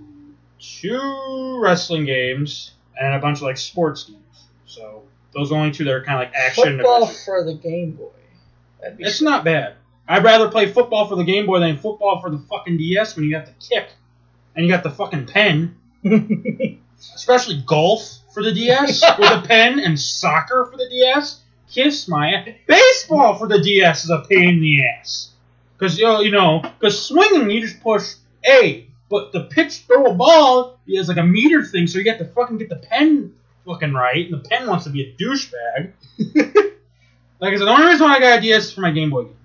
two 0.59 1.59
wrestling 1.61 2.05
games 2.05 2.71
and 2.99 3.15
a 3.15 3.19
bunch 3.19 3.39
of 3.39 3.43
like 3.43 3.57
sports 3.57 4.03
games. 4.03 4.19
So 4.65 5.03
those 5.33 5.51
are 5.51 5.55
the 5.55 5.59
only 5.59 5.71
two 5.71 5.83
that 5.85 5.93
are 5.93 6.03
kind 6.03 6.21
of 6.21 6.27
like 6.27 6.35
action. 6.35 6.67
and 6.67 6.77
Football 6.77 7.07
for 7.07 7.43
the 7.43 7.55
Game 7.55 7.91
Boy. 7.91 8.09
That'd 8.81 8.97
be 8.97 9.03
It's 9.05 9.21
not 9.21 9.43
bad. 9.43 9.75
I'd 10.07 10.23
rather 10.23 10.49
play 10.49 10.71
football 10.71 11.07
for 11.07 11.15
the 11.15 11.23
Game 11.23 11.45
Boy 11.45 11.59
than 11.59 11.77
football 11.77 12.21
for 12.21 12.29
the 12.29 12.39
fucking 12.49 12.77
DS 12.77 13.15
when 13.15 13.25
you 13.25 13.35
have 13.35 13.45
to 13.45 13.67
kick 13.67 13.89
and 14.55 14.65
you 14.65 14.71
got 14.71 14.83
the 14.83 14.91
fucking 14.91 15.27
pen. 15.27 15.75
Especially 17.15 17.63
golf 17.65 18.19
for 18.33 18.43
the 18.43 18.53
DS 18.53 19.03
with 19.17 19.31
a 19.31 19.41
pen 19.47 19.79
and 19.79 19.99
soccer 19.99 20.67
for 20.71 20.77
the 20.77 20.87
DS. 20.89 21.41
Kiss 21.69 22.07
my 22.07 22.31
ass. 22.33 22.49
Baseball 22.67 23.37
for 23.37 23.47
the 23.47 23.61
DS 23.61 24.03
is 24.05 24.09
a 24.09 24.23
pain 24.29 24.49
in 24.49 24.61
the 24.61 24.85
ass. 24.85 25.31
Because 25.77 25.97
you 25.97 26.05
know, 26.05 26.19
you 26.21 26.31
know, 26.31 26.59
because 26.61 27.03
swinging 27.07 27.49
you 27.49 27.61
just 27.61 27.81
push 27.81 28.13
A, 28.45 28.87
but 29.09 29.31
the 29.31 29.45
pitch 29.45 29.79
throw 29.87 30.05
a 30.05 30.13
ball 30.13 30.79
is 30.87 31.07
like 31.07 31.17
a 31.17 31.23
meter 31.23 31.63
thing, 31.63 31.87
so 31.87 31.97
you 31.97 32.05
got 32.05 32.19
to 32.19 32.25
fucking 32.25 32.57
get 32.57 32.69
the 32.69 32.75
pen 32.75 33.33
fucking 33.65 33.93
right, 33.93 34.25
and 34.25 34.33
the 34.33 34.49
pen 34.49 34.67
wants 34.67 34.85
to 34.85 34.89
be 34.89 35.01
a 35.01 35.13
douchebag. 35.13 35.91
like 37.39 37.53
I 37.53 37.57
said, 37.57 37.65
the 37.65 37.71
only 37.71 37.87
reason 37.87 38.05
why 38.05 38.17
I 38.17 38.19
got 38.19 38.39
a 38.39 38.41
DS 38.41 38.65
is 38.65 38.73
for 38.73 38.81
my 38.81 38.91
Game 38.91 39.09
Boy 39.09 39.23
games. 39.23 39.35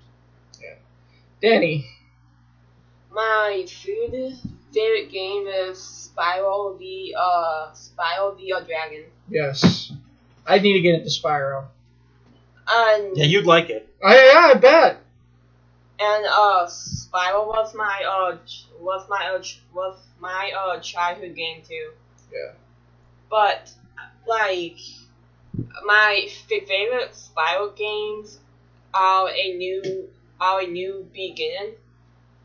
Yeah. 0.60 0.74
Danny. 1.40 1.86
My 3.10 3.64
food 3.66 4.38
favorite 4.76 5.08
game 5.10 5.46
is 5.46 5.78
Spyro 5.78 6.78
the 6.78 7.14
uh 7.18 7.70
Spyro 7.72 8.36
the 8.36 8.52
uh, 8.54 8.60
Dragon. 8.60 9.04
Yes. 9.28 9.92
I 10.46 10.58
need 10.58 10.74
to 10.74 10.80
get 10.80 10.94
into 10.94 11.08
Spyro. 11.10 11.66
And 12.68 13.16
Yeah, 13.16 13.24
you'd 13.24 13.46
like 13.46 13.70
it. 13.70 13.84
I, 14.04 14.14
yeah, 14.16 14.48
I 14.50 14.54
bet. 14.54 14.96
and 15.98 16.26
uh, 16.26 16.64
Spyro 16.66 17.46
was 17.46 17.72
my 17.74 18.02
uh 18.08 18.36
was 18.80 19.02
my 19.08 19.26
uh, 19.34 19.42
was 19.74 19.94
my 20.18 20.50
uh 20.56 20.78
childhood 20.78 21.34
game 21.34 21.62
too. 21.62 21.92
Yeah. 22.32 22.52
But 23.30 23.72
like 24.26 24.78
my 25.84 26.22
f- 26.26 26.66
favorite 26.66 27.12
Spyro 27.12 27.74
games 27.74 28.38
are 28.94 29.28
a 29.30 29.50
new 29.52 30.08
are 30.40 30.60
a 30.62 30.66
new 30.66 31.06
beginning 31.12 31.74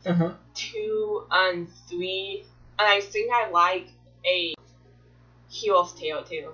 Uh-huh. 0.04 0.32
two 0.54 1.24
and 1.30 1.68
three, 1.88 2.44
and 2.78 2.88
I 2.88 3.00
think 3.00 3.32
I 3.32 3.50
like 3.50 3.88
a 4.26 4.54
Hero's 5.48 5.92
Tale 5.94 6.24
too. 6.24 6.50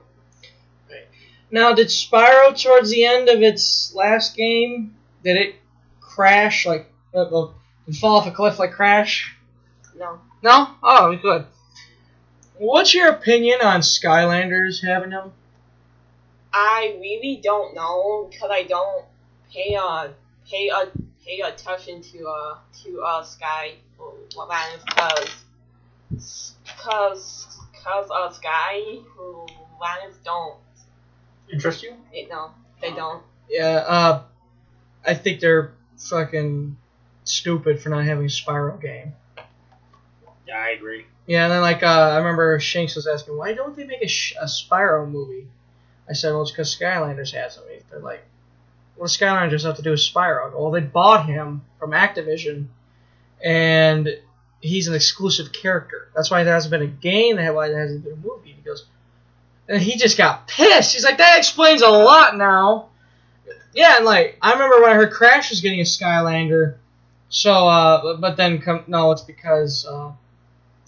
Right. 0.91 1.07
Now, 1.51 1.73
did 1.73 1.89
Spyro 1.89 2.60
towards 2.60 2.91
the 2.91 3.05
end 3.05 3.28
of 3.28 3.43
its 3.43 3.94
last 3.94 4.36
game, 4.36 4.94
did 5.25 5.36
it 5.36 5.55
crash 6.01 6.67
like 6.67 6.93
uh, 7.15 7.25
well, 7.31 7.55
did 7.86 7.94
it 7.94 7.99
fall 7.99 8.17
off 8.17 8.27
a 8.27 8.31
cliff 8.31 8.59
like 8.59 8.73
Crash? 8.73 9.35
No. 9.97 10.20
No? 10.43 10.68
Oh, 10.83 11.17
good. 11.17 11.47
What's 12.59 12.93
your 12.93 13.09
opinion 13.09 13.60
on 13.62 13.81
Skylanders 13.81 14.85
having 14.85 15.10
them? 15.10 15.33
I 16.52 16.97
really 17.01 17.41
don't 17.43 17.75
know 17.75 18.28
because 18.31 18.51
I 18.52 18.65
don't 18.65 19.05
pay 19.52 19.75
a 19.75 20.12
pay 20.49 20.70
uh 20.70 20.86
pay 21.29 21.41
attention 21.41 22.01
to 22.01 22.27
uh 22.27 22.57
to 22.83 23.03
uh 23.03 23.23
Sky 23.23 23.75
Lands 24.37 24.85
because 24.85 26.55
cause 26.79 27.59
cause 27.85 28.11
uh 28.11 28.31
Sky 28.31 28.99
Lands 29.81 30.17
don't 30.25 30.57
Interest 31.53 31.83
you? 31.83 31.95
it, 32.13 32.29
no 32.31 32.51
they 32.81 32.91
don't 32.91 33.23
Yeah, 33.49 33.85
uh, 33.87 34.23
I 35.07 35.15
think 35.15 35.41
they're 35.41 35.73
fucking 35.97 36.77
stupid 37.25 37.81
for 37.81 37.89
not 37.91 38.05
having 38.05 38.25
a 38.25 38.29
Spyro 38.29 38.81
game. 38.81 39.13
Yeah, 40.47 40.59
I 40.59 40.71
agree. 40.71 41.07
Yeah, 41.27 41.45
and 41.45 41.53
then 41.53 41.61
like 41.61 41.83
uh, 41.83 41.87
I 41.87 42.17
remember 42.19 42.59
Shanks 42.61 42.97
was 42.97 43.07
asking, 43.07 43.37
why 43.37 43.53
don't 43.53 43.77
they 43.77 43.85
make 43.85 44.03
a, 44.03 44.09
sh- 44.09 44.35
a 44.41 44.47
Spyro 44.47 45.09
movie? 45.11 45.47
I 46.09 46.15
said, 46.15 46.33
well, 46.33 46.43
it's 46.43 46.51
because 46.51 46.75
Skylanders 46.75 47.33
has 47.33 47.57
them. 47.57 47.65
They're 47.91 48.01
like, 48.01 48.25
what 48.99 49.07
does 49.07 49.17
Skylanders 49.17 49.65
have 49.65 49.77
to 49.77 49.83
do 49.83 49.91
with 49.93 50.01
Spyro? 50.01 50.52
Well, 50.52 50.70
they 50.70 50.81
bought 50.81 51.27
him 51.27 51.62
from 51.78 51.93
Activision, 51.93 52.67
and 53.43 54.09
he's 54.60 54.89
an 54.89 54.94
exclusive 54.94 55.52
character. 55.52 56.09
That's 56.15 56.31
why 56.31 56.44
there 56.44 56.55
hasn't 56.55 56.70
been 56.73 56.83
a 56.83 56.86
game. 56.86 57.36
That's 57.36 57.55
why 57.55 57.68
there 57.68 57.81
hasn't 57.81 58.05
been 58.05 58.15
a 58.15 58.17
movie. 58.17 58.52
He 58.52 58.62
goes, 58.62 58.85
and 59.68 59.81
he 59.81 59.97
just 59.97 60.18
got 60.18 60.49
pissed. 60.49 60.94
He's 60.94 61.05
like, 61.05 61.18
that 61.18 61.39
explains 61.39 61.83
a 61.83 61.89
lot 61.89 62.36
now. 62.36 62.89
Yeah, 63.75 63.97
and 63.97 64.05
like 64.05 64.36
I 64.43 64.52
remember 64.52 64.81
when 64.83 64.91
I 64.91 64.94
heard 64.94 65.12
Crash 65.12 65.51
was 65.51 65.60
getting 65.60 65.81
a 65.81 65.85
Skylander. 65.85 66.77
So, 67.28 67.52
uh, 67.68 68.17
but- 68.17 68.36
then 68.36 68.60
come 68.60 68.85
no, 68.86 69.12
it's 69.12 69.23
because 69.23 69.85
uh, 69.86 70.10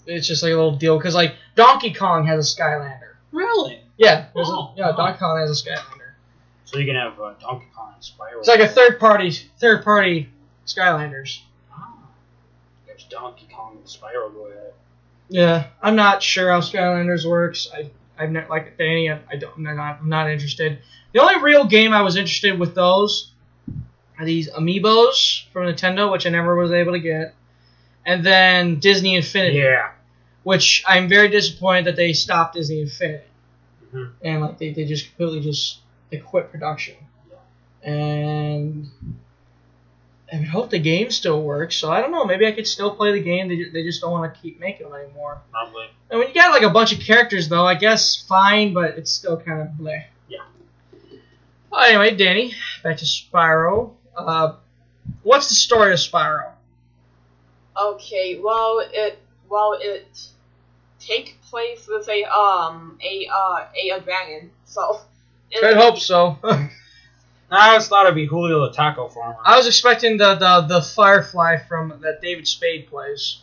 it's 0.07 0.27
just 0.27 0.41
like 0.43 0.51
a 0.51 0.55
little 0.55 0.75
deal 0.75 0.97
because 0.97 1.15
like 1.15 1.35
Donkey 1.55 1.93
Kong 1.93 2.25
has 2.27 2.51
a 2.53 2.57
Skylander. 2.61 3.13
Really? 3.31 3.79
Yeah, 3.97 4.25
there's 4.33 4.49
a- 4.49 4.51
Oh, 4.51 4.73
yeah, 4.75 4.89
oh. 4.89 4.97
Donkey 4.97 5.19
Kong 5.19 5.37
has 5.39 5.49
a 5.51 5.69
Skylander. 5.69 6.00
So 6.71 6.79
you 6.79 6.85
can 6.85 6.95
have 6.95 7.19
uh, 7.19 7.33
Donkey 7.41 7.67
Kong 7.75 7.93
and 7.93 8.01
Spyro. 8.03 8.39
It's 8.39 8.47
like 8.47 8.61
a 8.61 8.67
third 8.67 8.99
party, 8.99 9.31
third 9.59 9.83
party 9.83 10.29
Skylanders. 10.65 11.39
Ah, 11.71 11.93
There's 12.87 13.03
Donkey 13.05 13.47
Kong 13.53 13.75
and 13.77 13.85
Spyro 13.85 14.33
go 14.33 14.47
ahead. 14.47 14.73
Yeah, 15.27 15.67
I'm 15.81 15.95
not 15.95 16.23
sure 16.23 16.49
how 16.49 16.61
Skylanders 16.61 17.25
works. 17.25 17.69
I 17.73 17.89
I've 18.17 18.31
not 18.31 18.49
like 18.49 18.77
Danny. 18.77 19.09
I, 19.11 19.19
I 19.29 19.35
don't. 19.35 19.53
I'm 19.57 19.75
not, 19.75 19.99
I'm 20.01 20.09
not 20.09 20.29
interested. 20.29 20.79
The 21.13 21.19
only 21.19 21.41
real 21.41 21.65
game 21.65 21.91
I 21.93 22.01
was 22.03 22.15
interested 22.15 22.57
with 22.57 22.73
those 22.75 23.31
are 24.19 24.25
these 24.25 24.49
amiibos 24.51 25.45
from 25.51 25.63
Nintendo, 25.65 26.09
which 26.11 26.25
I 26.25 26.29
never 26.29 26.55
was 26.55 26.71
able 26.71 26.93
to 26.93 26.99
get, 26.99 27.33
and 28.05 28.25
then 28.25 28.79
Disney 28.79 29.15
Infinity. 29.15 29.57
Yeah. 29.57 29.91
Which 30.43 30.83
I'm 30.87 31.07
very 31.09 31.27
disappointed 31.29 31.85
that 31.85 31.95
they 31.97 32.13
stopped 32.13 32.55
Disney 32.55 32.81
Infinity, 32.81 33.25
Mhm. 33.93 34.11
and 34.23 34.41
like 34.41 34.57
they, 34.57 34.71
they 34.73 34.85
just 34.85 35.07
completely 35.07 35.41
just 35.41 35.79
they 36.11 36.17
quit 36.17 36.51
production, 36.51 36.95
and. 37.83 38.87
I 40.33 40.37
would 40.37 40.47
hope 40.47 40.69
the 40.69 40.79
game 40.79 41.11
still 41.11 41.41
works, 41.41 41.75
so 41.75 41.91
I 41.91 41.99
don't 41.99 42.11
know. 42.11 42.23
Maybe 42.23 42.47
I 42.47 42.53
could 42.53 42.65
still 42.65 42.95
play 42.95 43.11
the 43.11 43.21
game. 43.21 43.49
They, 43.49 43.65
they 43.65 43.83
just 43.83 43.99
don't 43.99 44.13
want 44.13 44.33
to 44.33 44.39
keep 44.39 44.61
making 44.61 44.89
them 44.89 44.97
anymore. 44.97 45.41
Probably. 45.51 45.87
And 46.09 46.19
when 46.19 46.29
you 46.29 46.33
got 46.33 46.51
like 46.51 46.63
a 46.63 46.69
bunch 46.69 46.93
of 46.93 47.01
characters, 47.01 47.49
though, 47.49 47.65
I 47.65 47.75
guess 47.75 48.15
fine, 48.15 48.73
but 48.73 48.97
it's 48.97 49.11
still 49.11 49.35
kind 49.35 49.61
of 49.61 49.67
bleh. 49.77 50.05
Yeah. 50.29 50.39
Well, 51.69 51.81
anyway, 51.81 52.15
Danny, 52.15 52.53
back 52.81 52.95
to 52.97 53.05
Spyro. 53.05 53.91
Uh, 54.15 54.53
what's 55.23 55.49
the 55.49 55.55
story 55.55 55.91
of 55.91 55.99
Spyro? 55.99 56.51
Okay, 57.79 58.39
well 58.41 58.81
it 58.91 59.19
well 59.49 59.77
it 59.79 60.27
take 60.99 61.39
place 61.41 61.87
with 61.87 62.07
a 62.09 62.23
um 62.23 62.97
a 63.01 63.27
uh 63.27 63.65
a, 63.75 63.89
a 63.97 64.01
dragon. 64.01 64.51
So 64.65 65.01
in 65.51 65.63
I 65.65 65.73
the- 65.73 65.81
hope 65.81 65.99
so. 65.99 66.37
I 67.53 67.69
always 67.71 67.87
thought 67.89 68.05
it'd 68.05 68.15
be 68.15 68.25
Julio 68.25 68.65
the 68.67 68.71
Taco 68.73 69.09
Farmer. 69.09 69.35
I 69.43 69.57
was 69.57 69.67
expecting 69.67 70.15
the, 70.17 70.35
the 70.35 70.61
the 70.61 70.81
Firefly 70.81 71.57
from 71.67 71.99
that 72.01 72.21
David 72.21 72.47
Spade 72.47 72.87
plays. 72.87 73.39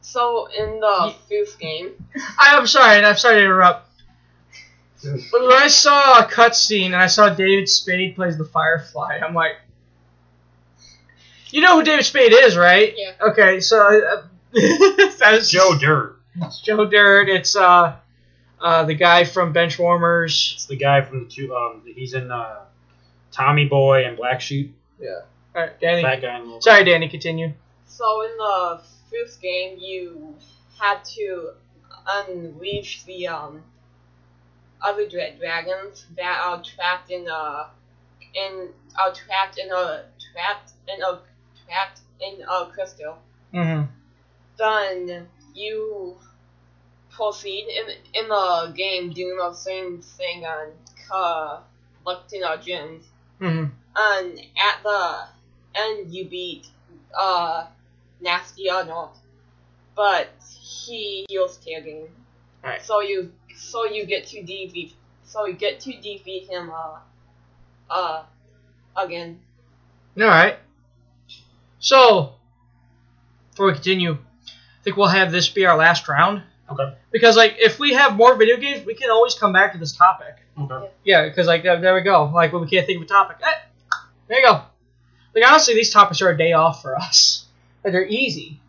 So 0.00 0.46
in 0.46 0.80
the 0.80 1.14
first 1.28 1.58
game, 1.60 1.90
I, 2.38 2.56
I'm 2.56 2.66
sorry, 2.66 3.04
I'm 3.04 3.16
sorry 3.16 3.36
to 3.36 3.40
interrupt. 3.44 3.88
But 5.02 5.12
when 5.42 5.52
I 5.52 5.68
saw 5.68 6.20
a 6.20 6.24
cutscene 6.26 6.86
and 6.86 6.96
I 6.96 7.06
saw 7.08 7.28
David 7.28 7.68
Spade 7.68 8.16
plays 8.16 8.38
the 8.38 8.44
Firefly, 8.46 9.20
I'm 9.22 9.34
like, 9.34 9.56
you 11.50 11.60
know 11.60 11.76
who 11.78 11.84
David 11.84 12.04
Spade 12.04 12.32
is, 12.32 12.56
right? 12.56 12.94
Yeah. 12.96 13.12
Okay, 13.20 13.60
so 13.60 13.78
uh, 13.80 14.22
that's 15.18 15.50
Joe 15.50 15.76
Dirt. 15.78 16.16
It's 16.36 16.60
Joe 16.60 16.86
Dirt. 16.86 17.28
It's 17.28 17.54
uh, 17.56 17.96
uh, 18.60 18.84
the 18.84 18.94
guy 18.94 19.24
from 19.24 19.52
Benchwarmers. 19.54 20.54
It's 20.54 20.66
the 20.66 20.76
guy 20.76 21.00
from 21.02 21.24
the 21.24 21.30
two. 21.30 21.54
Um, 21.54 21.82
he's 21.86 22.14
in 22.14 22.30
uh, 22.30 22.60
Tommy 23.32 23.66
Boy 23.66 24.04
and 24.06 24.16
Black 24.16 24.40
Sheep. 24.40 24.76
Yeah. 25.00 25.20
All 25.54 25.62
right, 25.62 25.80
Danny. 25.80 26.02
That 26.02 26.20
guy. 26.22 26.38
in 26.38 26.48
the- 26.50 26.60
Sorry, 26.60 26.84
Danny. 26.84 27.08
Continue. 27.08 27.52
so 27.86 28.22
in 28.22 28.30
the 28.36 28.80
fifth 29.10 29.40
game 29.40 29.76
you 29.80 30.34
had 30.78 31.04
to 31.04 31.50
unleash 32.08 33.02
the 33.04 33.26
um 33.28 33.62
other 34.82 35.06
dra- 35.08 35.34
dragons 35.36 36.06
that 36.16 36.40
are 36.42 36.62
trapped 36.62 37.10
in 37.10 37.26
a 37.28 37.66
in 38.34 38.68
are 38.98 39.12
trapped 39.12 39.58
in 39.58 39.70
a 39.70 40.04
trapped 40.32 40.72
in 40.88 41.02
a 41.02 41.18
trapped 41.66 42.00
in 42.20 42.42
a 42.48 42.66
crystal. 42.72 43.18
Mm-hmm. 43.52 43.90
then 44.58 45.26
you 45.54 46.16
proceed 47.10 47.66
in 47.68 48.22
in 48.22 48.28
the 48.28 48.72
game 48.76 49.12
doing 49.12 49.36
the 49.36 49.52
same 49.52 50.00
thing 50.00 50.44
and 50.44 50.72
collecting 51.08 52.44
our 52.44 52.56
gems. 52.56 53.04
Mm-hmm. 53.40 53.72
And 53.96 54.38
at 54.38 54.82
the 54.82 55.24
end, 55.74 56.14
you 56.14 56.28
beat 56.28 56.66
uh 57.18 57.66
Nasty 58.20 58.70
Arnold, 58.70 59.16
but 59.96 60.28
he 60.48 61.26
heals 61.28 61.56
tagging. 61.58 62.08
Alright. 62.62 62.84
So 62.84 63.00
you 63.00 63.32
so 63.56 63.84
you 63.84 64.06
get 64.06 64.26
to 64.28 64.42
defeat 64.42 64.94
so 65.24 65.46
you 65.46 65.54
get 65.54 65.80
to 65.80 65.92
defeat 65.92 66.48
him 66.48 66.70
uh 66.70 66.98
uh 67.90 68.22
again. 68.96 69.40
All 70.18 70.26
right. 70.26 70.58
So, 71.78 72.34
before 73.50 73.66
we 73.66 73.72
continue, 73.72 74.12
I 74.12 74.82
think 74.82 74.96
we'll 74.96 75.08
have 75.08 75.32
this 75.32 75.48
be 75.48 75.64
our 75.64 75.76
last 75.76 76.08
round. 76.08 76.42
Okay. 76.70 76.94
Because 77.10 77.36
like, 77.36 77.56
if 77.58 77.78
we 77.78 77.94
have 77.94 78.16
more 78.16 78.36
video 78.36 78.56
games, 78.56 78.84
we 78.86 78.94
can 78.94 79.10
always 79.10 79.34
come 79.34 79.52
back 79.52 79.72
to 79.72 79.78
this 79.78 79.96
topic. 79.96 80.36
Okay. 80.58 80.90
Yeah, 81.04 81.28
because 81.28 81.46
like 81.46 81.62
there, 81.62 81.80
there 81.80 81.94
we 81.94 82.02
go. 82.02 82.30
Like 82.32 82.52
when 82.52 82.62
we 82.62 82.68
can't 82.68 82.86
think 82.86 82.98
of 82.98 83.02
a 83.02 83.06
topic, 83.06 83.38
eh, 83.42 83.96
there 84.28 84.40
you 84.40 84.46
go. 84.46 84.62
Like 85.34 85.46
honestly, 85.46 85.74
these 85.74 85.90
topics 85.90 86.22
are 86.22 86.30
a 86.30 86.36
day 86.36 86.52
off 86.52 86.82
for 86.82 86.96
us. 86.96 87.46
Like 87.82 87.92
they're 87.92 88.06
easy. 88.06 88.60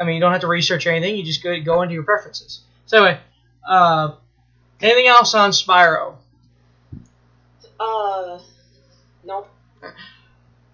I 0.00 0.04
mean, 0.04 0.14
you 0.14 0.20
don't 0.20 0.32
have 0.32 0.42
to 0.42 0.46
research 0.46 0.86
anything. 0.86 1.16
You 1.16 1.24
just 1.24 1.42
go 1.42 1.60
go 1.60 1.82
into 1.82 1.94
your 1.94 2.04
preferences. 2.04 2.60
So 2.86 2.98
anyway, 3.04 3.20
uh, 3.68 4.12
anything 4.80 5.08
else 5.08 5.34
on 5.34 5.50
Spyro? 5.50 6.14
Uh, 7.78 8.38
nope. 9.24 9.48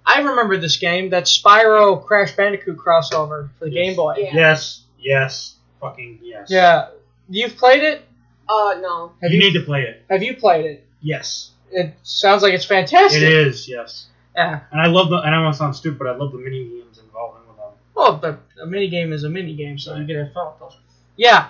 I 0.04 0.20
remember 0.20 0.56
this 0.56 0.76
game, 0.76 1.10
that 1.10 1.24
Spyro 1.24 2.04
Crash 2.04 2.36
Bandicoot 2.36 2.78
crossover 2.78 3.50
for 3.58 3.64
the 3.64 3.70
Game 3.70 3.96
Boy. 3.96 4.14
Yeah. 4.18 4.30
Yes. 4.34 4.82
Yes. 4.98 5.56
Fucking 5.80 6.20
yes. 6.22 6.48
Yeah. 6.50 6.88
You've 7.28 7.56
played 7.56 7.82
it? 7.82 8.02
Uh, 8.48 8.76
no. 8.80 9.12
Have 9.22 9.32
you, 9.32 9.38
need 9.38 9.52
to 9.54 9.60
play 9.62 9.82
it. 9.82 10.04
Have 10.08 10.22
you 10.22 10.36
played 10.36 10.64
it? 10.66 10.86
Yes. 11.00 11.50
It 11.72 11.94
sounds 12.02 12.42
like 12.42 12.54
it's 12.54 12.64
fantastic. 12.64 13.22
It 13.22 13.32
is. 13.32 13.68
Yes. 13.68 14.06
Yeah. 14.36 14.60
And 14.70 14.80
I 14.80 14.86
love 14.86 15.08
the. 15.10 15.16
And 15.16 15.26
I 15.28 15.30
don't 15.30 15.44
want 15.44 15.56
sound 15.56 15.74
stupid, 15.74 15.98
but 15.98 16.06
I 16.08 16.14
love 16.16 16.32
the 16.32 16.38
mini 16.38 16.68
games 16.68 16.98
involving 16.98 17.46
with 17.48 17.56
them. 17.56 17.70
Well, 17.94 18.16
but 18.16 18.40
a 18.62 18.66
mini 18.66 18.88
game 18.88 19.12
is 19.12 19.24
a 19.24 19.28
mini 19.28 19.54
game, 19.54 19.78
so 19.78 19.96
you 19.96 20.04
get 20.04 20.16
a 20.16 20.30
fun 20.32 20.46
with 20.52 20.60
those. 20.60 20.78
Yeah. 21.16 21.48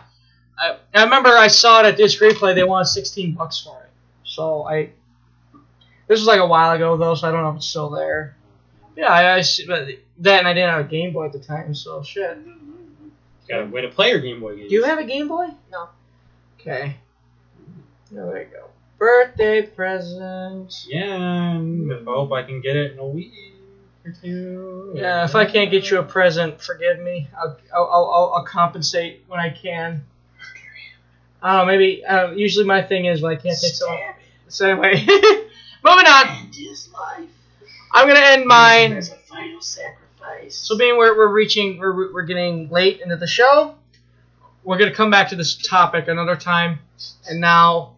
I, 0.59 0.77
I 0.95 1.05
remember 1.05 1.29
I 1.29 1.49
saw 1.49 1.81
it 1.81 1.87
at 1.87 1.97
Disc 1.99 2.19
Replay. 2.21 2.55
They 2.55 2.65
wanted 2.65 2.87
16 2.87 3.35
bucks 3.35 3.61
for 3.61 3.79
it. 3.83 3.91
So 4.25 4.63
I. 4.67 4.91
This 6.09 6.21
was 6.21 6.27
like 6.27 6.41
a 6.41 6.47
while 6.47 6.71
ago 6.75 6.97
though, 6.97 7.15
so 7.15 7.29
I 7.29 7.33
don't 7.33 7.43
know 7.43 7.51
if 7.51 7.57
it's 7.57 7.67
still 7.67 7.91
there. 7.91 8.37
Yeah, 8.97 9.09
I, 9.13 9.23
I 9.35 9.39
s- 9.41 9.61
but 9.67 9.89
then 10.19 10.47
I 10.47 10.55
didn't 10.55 10.71
have 10.71 10.87
a 10.87 10.89
Game 10.89 11.13
Boy 11.13 11.27
at 11.27 11.33
the 11.33 11.41
time, 11.41 11.75
so 11.75 12.03
shit. 12.03 12.39
Got 13.49 13.63
a 13.63 13.67
way 13.67 13.83
to 13.83 13.89
play 13.89 14.11
your 14.11 14.21
Game 14.21 14.41
Boy 14.41 14.57
games. 14.57 14.69
Do 14.71 14.75
you 14.75 14.85
have 14.85 14.99
a 14.99 15.05
Game 15.05 15.29
Boy? 15.29 15.49
No. 15.71 15.89
Okay. 16.61 16.97
Oh, 18.13 18.31
there 18.31 18.43
you 18.43 18.49
go. 18.49 18.67
Birthday 18.99 19.63
present. 19.63 20.87
Yeah, 20.89 21.61
I 21.61 22.05
hope 22.05 22.33
I 22.33 22.43
can 22.43 22.61
get 22.61 22.77
it 22.77 22.93
in 22.93 22.99
a 22.99 23.07
week 23.07 23.33
or 24.05 24.13
two. 24.13 24.95
Yeah, 24.97 25.25
if 25.25 25.35
I 25.35 25.45
can't 25.45 25.71
get 25.71 25.91
you 25.91 25.99
a 25.99 26.03
present, 26.03 26.63
forgive 26.63 27.01
me. 27.01 27.29
I'll 27.37 27.59
I'll 27.75 27.85
I'll, 27.85 28.11
I'll, 28.11 28.33
I'll 28.37 28.45
compensate 28.45 29.25
when 29.29 29.39
I 29.39 29.51
can. 29.51 30.05
I 31.43 31.59
don't 31.59 31.67
know. 31.67 31.73
Maybe 31.73 32.05
uh, 32.05 32.31
usually 32.31 32.65
my 32.65 32.83
thing 32.83 33.05
is 33.05 33.21
when 33.21 33.33
I 33.33 33.37
can't 33.37 33.59
take 33.61 33.75
someone. 33.75 33.99
So 34.49 34.71
anyway, 34.71 34.95
moving 35.85 36.07
on. 36.07 36.51
I'm 37.93 38.07
gonna 38.09 38.21
end 38.21 38.47
mine. 38.47 38.93
As 38.95 39.11
a 39.11 39.17
final 39.17 39.61
sacrifice. 39.61 40.06
So 40.51 40.77
being 40.77 40.97
we're, 40.97 41.17
we're 41.17 41.33
reaching 41.33 41.79
we're, 41.79 42.13
we're 42.13 42.23
getting 42.23 42.69
late 42.69 43.01
into 43.01 43.17
the 43.17 43.27
show, 43.27 43.75
we're 44.65 44.79
gonna 44.79 44.95
come 44.95 45.11
back 45.11 45.29
to 45.31 45.37
this 45.37 45.57
topic 45.57 46.09
another 46.09 46.37
time, 46.37 46.79
and 47.29 47.41
now 47.41 47.95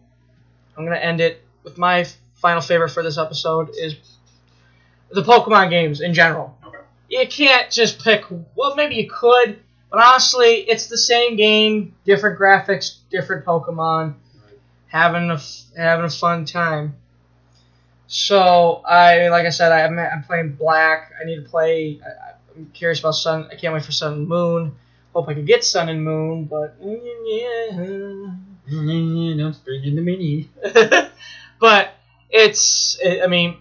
I'm 0.77 0.85
gonna 0.85 0.97
end 0.97 1.21
it 1.21 1.41
with 1.63 1.77
my 1.77 2.05
final 2.35 2.61
favorite 2.61 2.89
for 2.89 3.03
this 3.03 3.17
episode 3.17 3.69
is 3.77 3.95
the 5.11 5.21
Pokemon 5.21 5.69
games 5.69 6.01
in 6.01 6.13
general. 6.13 6.57
You 7.09 7.27
can't 7.27 7.71
just 7.71 8.03
pick. 8.03 8.25
Well, 8.55 8.75
maybe 8.75 8.95
you 8.95 9.09
could, 9.09 9.59
but 9.89 9.99
honestly, 9.99 10.57
it's 10.69 10.87
the 10.87 10.97
same 10.97 11.35
game, 11.35 11.95
different 12.05 12.39
graphics, 12.39 12.97
different 13.09 13.45
Pokemon, 13.45 14.13
having 14.87 15.31
a 15.31 15.35
f- 15.35 15.63
having 15.75 16.05
a 16.05 16.09
fun 16.09 16.45
time. 16.45 16.95
So 18.07 18.81
I, 18.87 19.27
like 19.29 19.45
I 19.45 19.49
said, 19.49 19.71
I'm, 19.71 19.97
I'm 19.99 20.23
playing 20.23 20.53
Black. 20.53 21.11
I 21.19 21.25
need 21.25 21.43
to 21.43 21.49
play. 21.49 21.99
I'm 22.59 22.71
curious 22.73 22.99
about 22.99 23.11
Sun. 23.13 23.47
I 23.51 23.55
can't 23.55 23.73
wait 23.73 23.85
for 23.85 23.93
Sun 23.93 24.13
and 24.13 24.27
Moon. 24.27 24.75
Hope 25.13 25.29
I 25.29 25.33
can 25.33 25.45
get 25.45 25.63
Sun 25.63 25.87
and 25.87 26.03
Moon, 26.03 26.43
but 26.45 26.75
yeah. 26.81 27.71
Don't 28.69 29.63
bring 29.65 29.83
in 29.85 29.95
the 29.95 30.01
mini. 30.01 30.49
but 31.59 31.93
it's. 32.29 32.99
I 33.23 33.27
mean, 33.27 33.57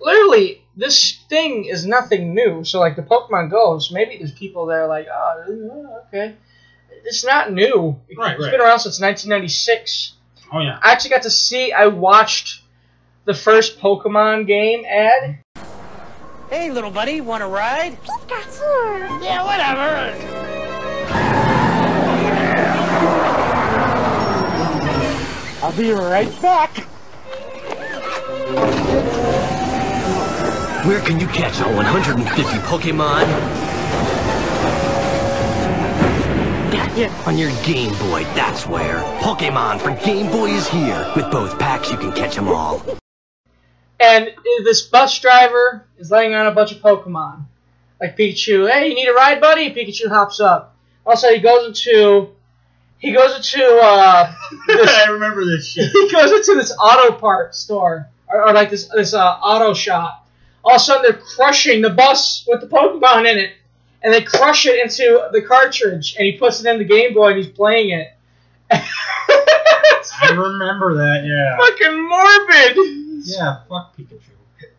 literally, 0.00 0.62
this 0.76 1.20
thing 1.28 1.66
is 1.66 1.86
nothing 1.86 2.34
new. 2.34 2.64
So 2.64 2.80
like 2.80 2.96
the 2.96 3.02
Pokemon 3.02 3.50
Goes, 3.50 3.92
maybe 3.92 4.18
there's 4.18 4.32
people 4.32 4.66
that 4.66 4.74
are 4.74 4.88
like, 4.88 5.06
oh, 5.12 6.02
okay. 6.08 6.34
It's 7.04 7.24
not 7.24 7.52
new. 7.52 7.98
Right, 8.18 8.34
It's 8.34 8.44
right. 8.44 8.50
been 8.50 8.60
around 8.60 8.80
since 8.80 9.00
1996. 9.00 10.14
Oh 10.52 10.60
yeah. 10.60 10.78
I 10.82 10.92
actually 10.92 11.10
got 11.10 11.22
to 11.22 11.30
see. 11.30 11.72
I 11.72 11.86
watched 11.86 12.62
the 13.24 13.34
first 13.34 13.78
Pokemon 13.78 14.46
game 14.46 14.84
ad. 14.84 15.38
Hey, 16.50 16.68
little 16.72 16.90
buddy, 16.90 17.20
want 17.20 17.42
to 17.42 17.46
ride? 17.46 17.96
Yeah, 19.22 19.44
whatever. 19.44 20.16
I'll 25.62 25.76
be 25.76 25.92
right 25.92 26.42
back. 26.42 26.70
Where 30.84 31.00
can 31.02 31.20
you 31.20 31.28
catch 31.28 31.60
all 31.60 31.72
150 31.72 32.42
Pokemon? 32.66 33.26
Gotcha. 36.72 37.10
On 37.28 37.38
your 37.38 37.52
Game 37.62 37.92
Boy, 38.10 38.24
that's 38.34 38.66
where. 38.66 38.98
Pokemon 39.20 39.80
for 39.80 39.92
Game 40.04 40.28
Boy 40.32 40.50
is 40.50 40.66
here. 40.66 41.12
With 41.14 41.30
both 41.30 41.56
packs, 41.60 41.92
you 41.92 41.96
can 41.96 42.10
catch 42.10 42.34
them 42.34 42.48
all. 42.48 42.82
And 44.00 44.30
this 44.64 44.82
bus 44.82 45.18
driver 45.20 45.84
is 45.98 46.10
laying 46.10 46.34
on 46.34 46.46
a 46.46 46.52
bunch 46.52 46.72
of 46.72 46.78
Pokemon. 46.78 47.44
Like 48.00 48.16
Pikachu, 48.16 48.70
hey, 48.70 48.88
you 48.88 48.94
need 48.94 49.08
a 49.08 49.12
ride, 49.12 49.42
buddy? 49.42 49.74
Pikachu 49.74 50.08
hops 50.08 50.40
up. 50.40 50.74
Also, 51.04 51.28
he 51.28 51.40
goes 51.40 51.66
into 51.66 52.30
he 52.98 53.12
goes 53.12 53.36
into 53.36 53.62
uh 53.62 54.34
this, 54.66 54.90
I 55.06 55.10
remember 55.10 55.44
this 55.44 55.68
shit. 55.68 55.90
he 55.92 56.10
goes 56.10 56.32
into 56.32 56.54
this 56.54 56.72
auto 56.80 57.14
part 57.18 57.54
store 57.54 58.08
or, 58.26 58.48
or 58.48 58.52
like 58.54 58.70
this 58.70 58.88
this 58.88 59.12
uh, 59.12 59.22
auto 59.22 59.74
shop. 59.74 60.26
All 60.64 60.72
of 60.72 60.76
a 60.76 60.78
sudden, 60.80 61.02
they're 61.02 61.20
crushing 61.36 61.82
the 61.82 61.90
bus 61.90 62.44
with 62.48 62.60
the 62.60 62.66
Pokemon 62.68 63.30
in 63.30 63.38
it, 63.38 63.52
and 64.02 64.12
they 64.12 64.22
crush 64.22 64.66
it 64.66 64.78
into 64.78 65.28
the 65.32 65.42
cartridge, 65.42 66.16
and 66.18 66.26
he 66.26 66.38
puts 66.38 66.60
it 66.64 66.68
in 66.68 66.78
the 66.78 66.84
Game 66.84 67.12
Boy 67.14 67.28
and 67.28 67.36
he's 67.38 67.48
playing 67.48 67.90
it. 67.90 68.08
I 68.70 70.32
remember 70.32 70.94
that. 70.96 71.24
Yeah. 71.24 71.56
Fucking 71.58 72.08
morbid. 72.08 72.99
Yeah. 73.24 73.62
Fuck 73.68 73.96
Pikachu. 73.96 74.34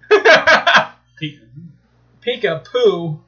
Pika. 1.22 1.42
Pika 2.26 2.66
Poo. 2.66 3.20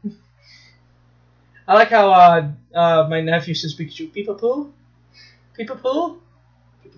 I 1.68 1.74
like 1.76 1.90
how 1.90 2.12
uh, 2.12 2.52
uh, 2.74 3.08
my 3.10 3.22
nephew 3.22 3.54
says 3.54 3.76
Pikachu. 3.76 4.12
Peepa 4.12 4.38
Poo? 4.38 4.74
Peepa 5.58 5.82
Poo? 5.82 6.22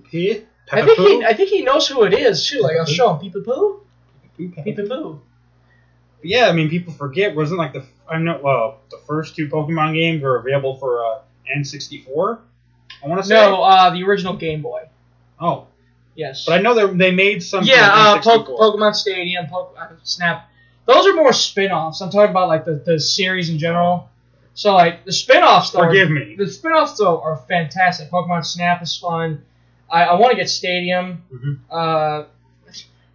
P. 0.09 0.43
I 0.71 0.81
think 0.81 0.97
he 0.97 1.25
I 1.25 1.33
think 1.33 1.49
he 1.49 1.61
knows 1.61 1.87
who 1.87 2.03
it 2.03 2.13
is 2.13 2.47
too. 2.47 2.59
Like 2.61 2.77
I'll 2.77 2.85
show 2.85 3.15
him 3.15 3.31
Peepa 3.31 3.45
Poo. 3.45 3.81
Peepa 4.39 4.87
Poo. 4.87 5.21
Yeah, 6.23 6.47
I 6.47 6.53
mean, 6.53 6.69
people 6.69 6.91
forget. 6.93 7.35
Wasn't 7.35 7.59
like 7.59 7.73
the 7.73 7.85
I 8.09 8.17
know. 8.17 8.39
Well, 8.41 8.79
the 8.89 8.97
first 9.05 9.35
two 9.35 9.47
Pokemon 9.47 9.93
games 9.93 10.23
were 10.23 10.37
available 10.37 10.75
for 10.77 11.05
uh, 11.05 11.19
N64. 11.55 12.39
I 13.03 13.07
want 13.07 13.21
to 13.21 13.27
say. 13.27 13.35
No, 13.35 13.61
uh, 13.61 13.91
the 13.91 14.03
original 14.03 14.35
Game 14.35 14.61
Boy. 14.61 14.83
Oh. 15.39 15.67
Yes. 16.15 16.45
But 16.45 16.53
I 16.53 16.61
know 16.61 16.73
they 16.73 16.85
they 16.97 17.11
made 17.11 17.43
some. 17.43 17.63
yeah, 17.63 17.89
uh, 17.91 18.21
Pokemon 18.59 18.95
Stadium, 18.95 19.47
Poke- 19.47 19.75
uh, 19.79 19.87
Snap. 20.03 20.49
Those 20.85 21.07
are 21.07 21.13
more 21.13 21.33
spin-offs. 21.33 21.99
I'm 22.01 22.09
talking 22.11 22.29
about 22.31 22.47
like 22.47 22.63
the, 22.65 22.75
the 22.85 22.99
series 22.99 23.49
in 23.49 23.57
general. 23.57 24.09
So 24.53 24.73
like 24.75 25.03
the 25.03 25.11
spin-offs 25.11 25.71
though. 25.71 25.79
are- 25.79 25.87
Forgive 25.87 26.09
me. 26.11 26.35
The 26.37 26.47
spin-offs 26.47 26.97
though 26.97 27.19
are 27.21 27.37
fantastic. 27.47 28.09
Pokemon 28.09 28.45
Snap 28.45 28.81
is 28.81 28.95
fun. 28.95 29.43
I, 29.91 30.03
I 30.05 30.13
want 30.19 30.31
to 30.31 30.37
get 30.37 30.49
Stadium. 30.49 31.23
Mhm. 31.33 31.59
Uh, 31.69 32.25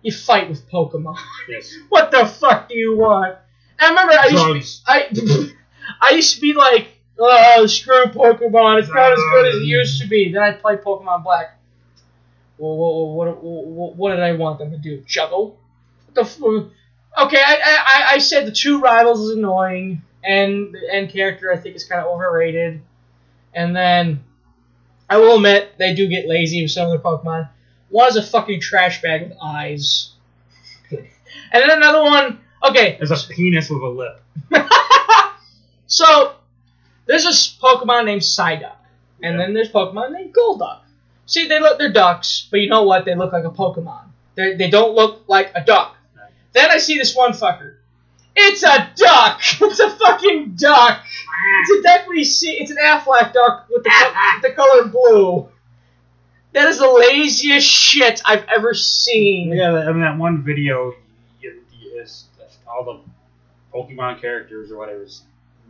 you 0.02 0.12
fight 0.12 0.48
with 0.48 0.68
Pokemon. 0.70 1.16
Yes. 1.48 1.74
what 1.88 2.10
the 2.10 2.26
fuck 2.26 2.68
do 2.68 2.76
you 2.76 2.96
want? 2.96 3.36
And 3.78 3.98
I 3.98 4.02
remember 4.02 4.12
I 4.12 4.52
used 4.54 4.84
to 4.86 5.22
be, 5.22 5.52
I 6.02 6.06
I 6.10 6.14
used 6.14 6.34
to 6.34 6.40
be 6.40 6.52
like, 6.54 6.88
oh 7.18 7.66
screw 7.66 8.04
Pokemon, 8.06 8.80
it's 8.80 8.88
not 8.88 9.12
as 9.12 9.18
good 9.18 9.46
as 9.46 9.54
it 9.56 9.64
used 9.64 10.00
to 10.02 10.08
be. 10.08 10.32
Then 10.32 10.42
I 10.42 10.52
played 10.52 10.80
Pokemon 10.82 11.22
Black. 11.24 11.56
Well, 12.60 12.76
what, 12.76 13.42
what, 13.42 13.42
what, 13.42 13.97
what 13.97 14.10
did 14.10 14.20
I 14.20 14.32
want 14.32 14.58
them 14.58 14.70
to 14.70 14.76
do? 14.76 15.02
Juggle? 15.06 15.58
What 16.06 16.14
the 16.14 16.20
f- 16.22 16.70
Okay, 17.18 17.42
I, 17.44 17.56
I, 17.64 18.14
I 18.14 18.18
said 18.18 18.47
the 18.47 18.52
two 18.52 18.80
rivals 18.80 19.20
is 19.20 19.36
annoying, 19.36 20.02
and 20.22 20.72
the 20.72 20.94
end 20.94 21.10
character 21.10 21.50
I 21.52 21.56
think 21.56 21.74
is 21.74 21.84
kind 21.84 22.02
of 22.02 22.08
overrated. 22.08 22.82
And 23.55 23.74
then 23.74 24.22
I 25.08 25.16
will 25.16 25.36
admit 25.36 25.72
they 25.78 25.94
do 25.94 26.06
get 26.06 26.28
lazy 26.28 26.62
with 26.62 26.70
some 26.70 26.84
of 26.84 26.90
their 26.90 27.00
Pokemon. 27.00 27.48
One 27.89 28.08
is 28.08 28.16
a 28.16 28.22
fucking 28.22 28.60
trash 28.60 29.00
bag 29.02 29.22
with 29.22 29.39
eyes. 29.42 30.12
and 30.90 31.00
then 31.52 31.70
another 31.70 32.02
one. 32.02 32.40
Okay, 32.62 32.97
There's 32.98 33.10
a 33.10 33.28
penis 33.28 33.70
with 33.70 33.82
a 33.82 33.89
lip. 33.89 34.22
so 35.86 36.34
there's 37.06 37.24
this 37.24 37.56
Pokemon 37.60 38.05
named 38.05 38.20
Psyduck, 38.20 38.76
and 39.22 39.40
then 39.40 39.55
there's 39.55 39.72
Pokemon 39.72 40.12
named 40.12 40.34
Golduck. 40.34 40.80
See, 41.31 41.47
they 41.47 41.60
look 41.60 41.78
they're 41.78 41.92
ducks, 41.92 42.49
but 42.50 42.59
you 42.59 42.68
know 42.68 42.83
what? 42.83 43.05
They 43.05 43.15
look 43.15 43.33
like 43.33 43.44
a 43.44 43.50
Pokemon. 43.50 44.07
They 44.34 44.57
they 44.57 44.68
don't 44.68 44.97
look 44.97 45.23
like 45.28 45.52
a 45.55 45.65
duck. 45.65 45.97
Then 46.52 46.73
I 46.73 46.78
see 46.78 46.99
this 46.99 47.15
one 47.15 47.31
fucker. 47.31 47.76
It's 48.34 48.65
a 48.65 48.91
duck. 48.97 49.41
It's 49.62 49.78
a 49.78 49.91
fucking 49.91 50.57
duck. 50.57 51.05
It's 51.62 51.70
a 51.70 51.83
duck 51.83 52.09
we 52.09 52.25
see. 52.25 52.55
It's 52.55 52.73
an 52.73 52.78
Aflac 52.78 53.33
duck 53.33 53.68
with 53.70 53.84
the, 53.84 53.91
co- 53.91 54.49
the 54.49 54.55
color 54.55 54.86
blue. 54.89 55.49
That 56.52 56.68
is 56.68 56.78
the 56.78 56.91
laziest 56.91 57.65
shit 57.68 58.20
I've 58.25 58.44
ever 58.49 58.75
seen. 58.75 59.52
Yeah, 59.52 59.73
I 59.73 59.92
mean 59.92 60.00
that 60.00 60.18
one 60.18 60.42
video, 60.42 60.94
you, 61.41 61.62
you, 61.78 62.00
it's, 62.00 62.25
all 62.67 62.84
the 62.84 63.78
Pokemon 63.78 64.20
characters 64.20 64.73
or 64.73 64.78
whatever. 64.78 65.05
It's, 65.05 65.23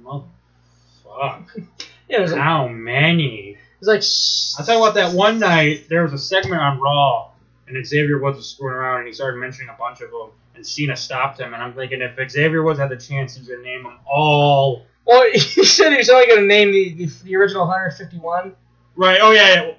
Motherfuck. 0.03 1.67
Yeah, 2.09 2.19
it 2.19 2.23
was 2.23 2.33
like, 2.33 2.41
How 2.41 2.67
many? 2.67 3.59
It 3.81 3.87
was 3.87 3.89
like 3.89 3.99
s- 3.99 4.57
I'll 4.59 4.67
tell 4.67 4.75
you 4.77 4.81
what, 4.81 4.95
that 4.95 5.15
one 5.15 5.39
night, 5.39 5.89
there 5.89 6.03
was 6.03 6.13
a 6.13 6.19
segment 6.19 6.61
on 6.61 6.79
Raw, 6.81 7.31
and 7.67 7.87
Xavier 7.87 8.19
Woods 8.19 8.37
was 8.37 8.49
screwing 8.49 8.75
around, 8.75 8.99
and 8.99 9.07
he 9.07 9.15
started 9.15 9.39
mentioning 9.39 9.71
a 9.71 9.79
bunch 9.79 10.03
of 10.03 10.11
them, 10.11 10.31
and 10.55 10.67
Cena 10.67 10.97
stopped 10.97 11.41
him, 11.41 11.55
and 11.55 11.63
I'm 11.63 11.73
thinking 11.73 12.03
if 12.03 12.31
Xavier 12.31 12.63
Woods 12.63 12.79
had 12.79 12.91
the 12.91 12.97
chance, 12.97 13.35
he 13.35 13.41
was 13.41 13.49
going 13.49 13.61
to 13.61 13.67
name 13.67 13.85
them 13.85 13.99
all. 14.07 14.85
Well, 15.07 15.31
he 15.33 15.65
said 15.65 15.93
he 15.93 15.99
was 15.99 16.11
only 16.11 16.27
going 16.27 16.41
to 16.41 16.47
name 16.47 16.73
the, 16.73 16.93
the, 17.07 17.07
the 17.25 17.37
original 17.37 17.67
151. 17.67 18.55
Right, 18.97 19.19
oh 19.23 19.31
yeah, 19.31 19.55
yeah. 19.55 19.75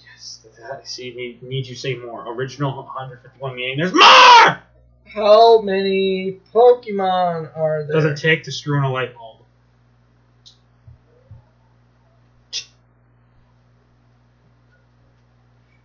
Yes, 0.00 0.44
that, 0.58 0.88
see, 0.88 1.14
need, 1.14 1.42
need 1.42 1.66
you 1.66 1.76
say 1.76 1.94
more. 1.94 2.26
Original 2.32 2.74
151 2.76 3.54
meaning 3.54 3.76
there's 3.78 3.92
more! 3.94 4.58
How 5.06 5.60
many 5.62 6.40
Pokemon 6.52 7.56
are 7.56 7.84
there? 7.84 8.00
Does 8.00 8.04
it 8.04 8.16
take 8.16 8.42
to 8.44 8.52
screw 8.52 8.78
in 8.78 8.84
a 8.84 8.90
light 8.92 9.14
bulb? 9.14 9.25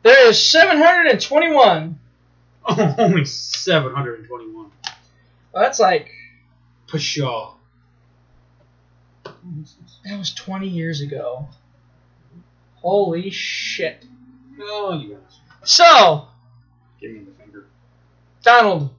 There 0.03 0.29
is 0.29 0.43
721. 0.43 1.99
Oh, 2.65 2.95
only 2.97 3.25
721. 3.25 4.71
Well, 5.53 5.63
that's 5.63 5.79
like 5.79 6.09
Pshaw. 6.87 7.53
that 9.23 10.17
was 10.17 10.33
20 10.33 10.67
years 10.67 11.01
ago. 11.01 11.47
Holy 12.81 13.29
shit! 13.29 14.05
Oh, 14.59 14.97
you 14.99 15.09
guys. 15.13 15.39
So, 15.63 16.27
Give 16.99 17.11
me 17.11 17.19
the 17.19 17.31
finger. 17.43 17.65
Donald, 18.41 18.89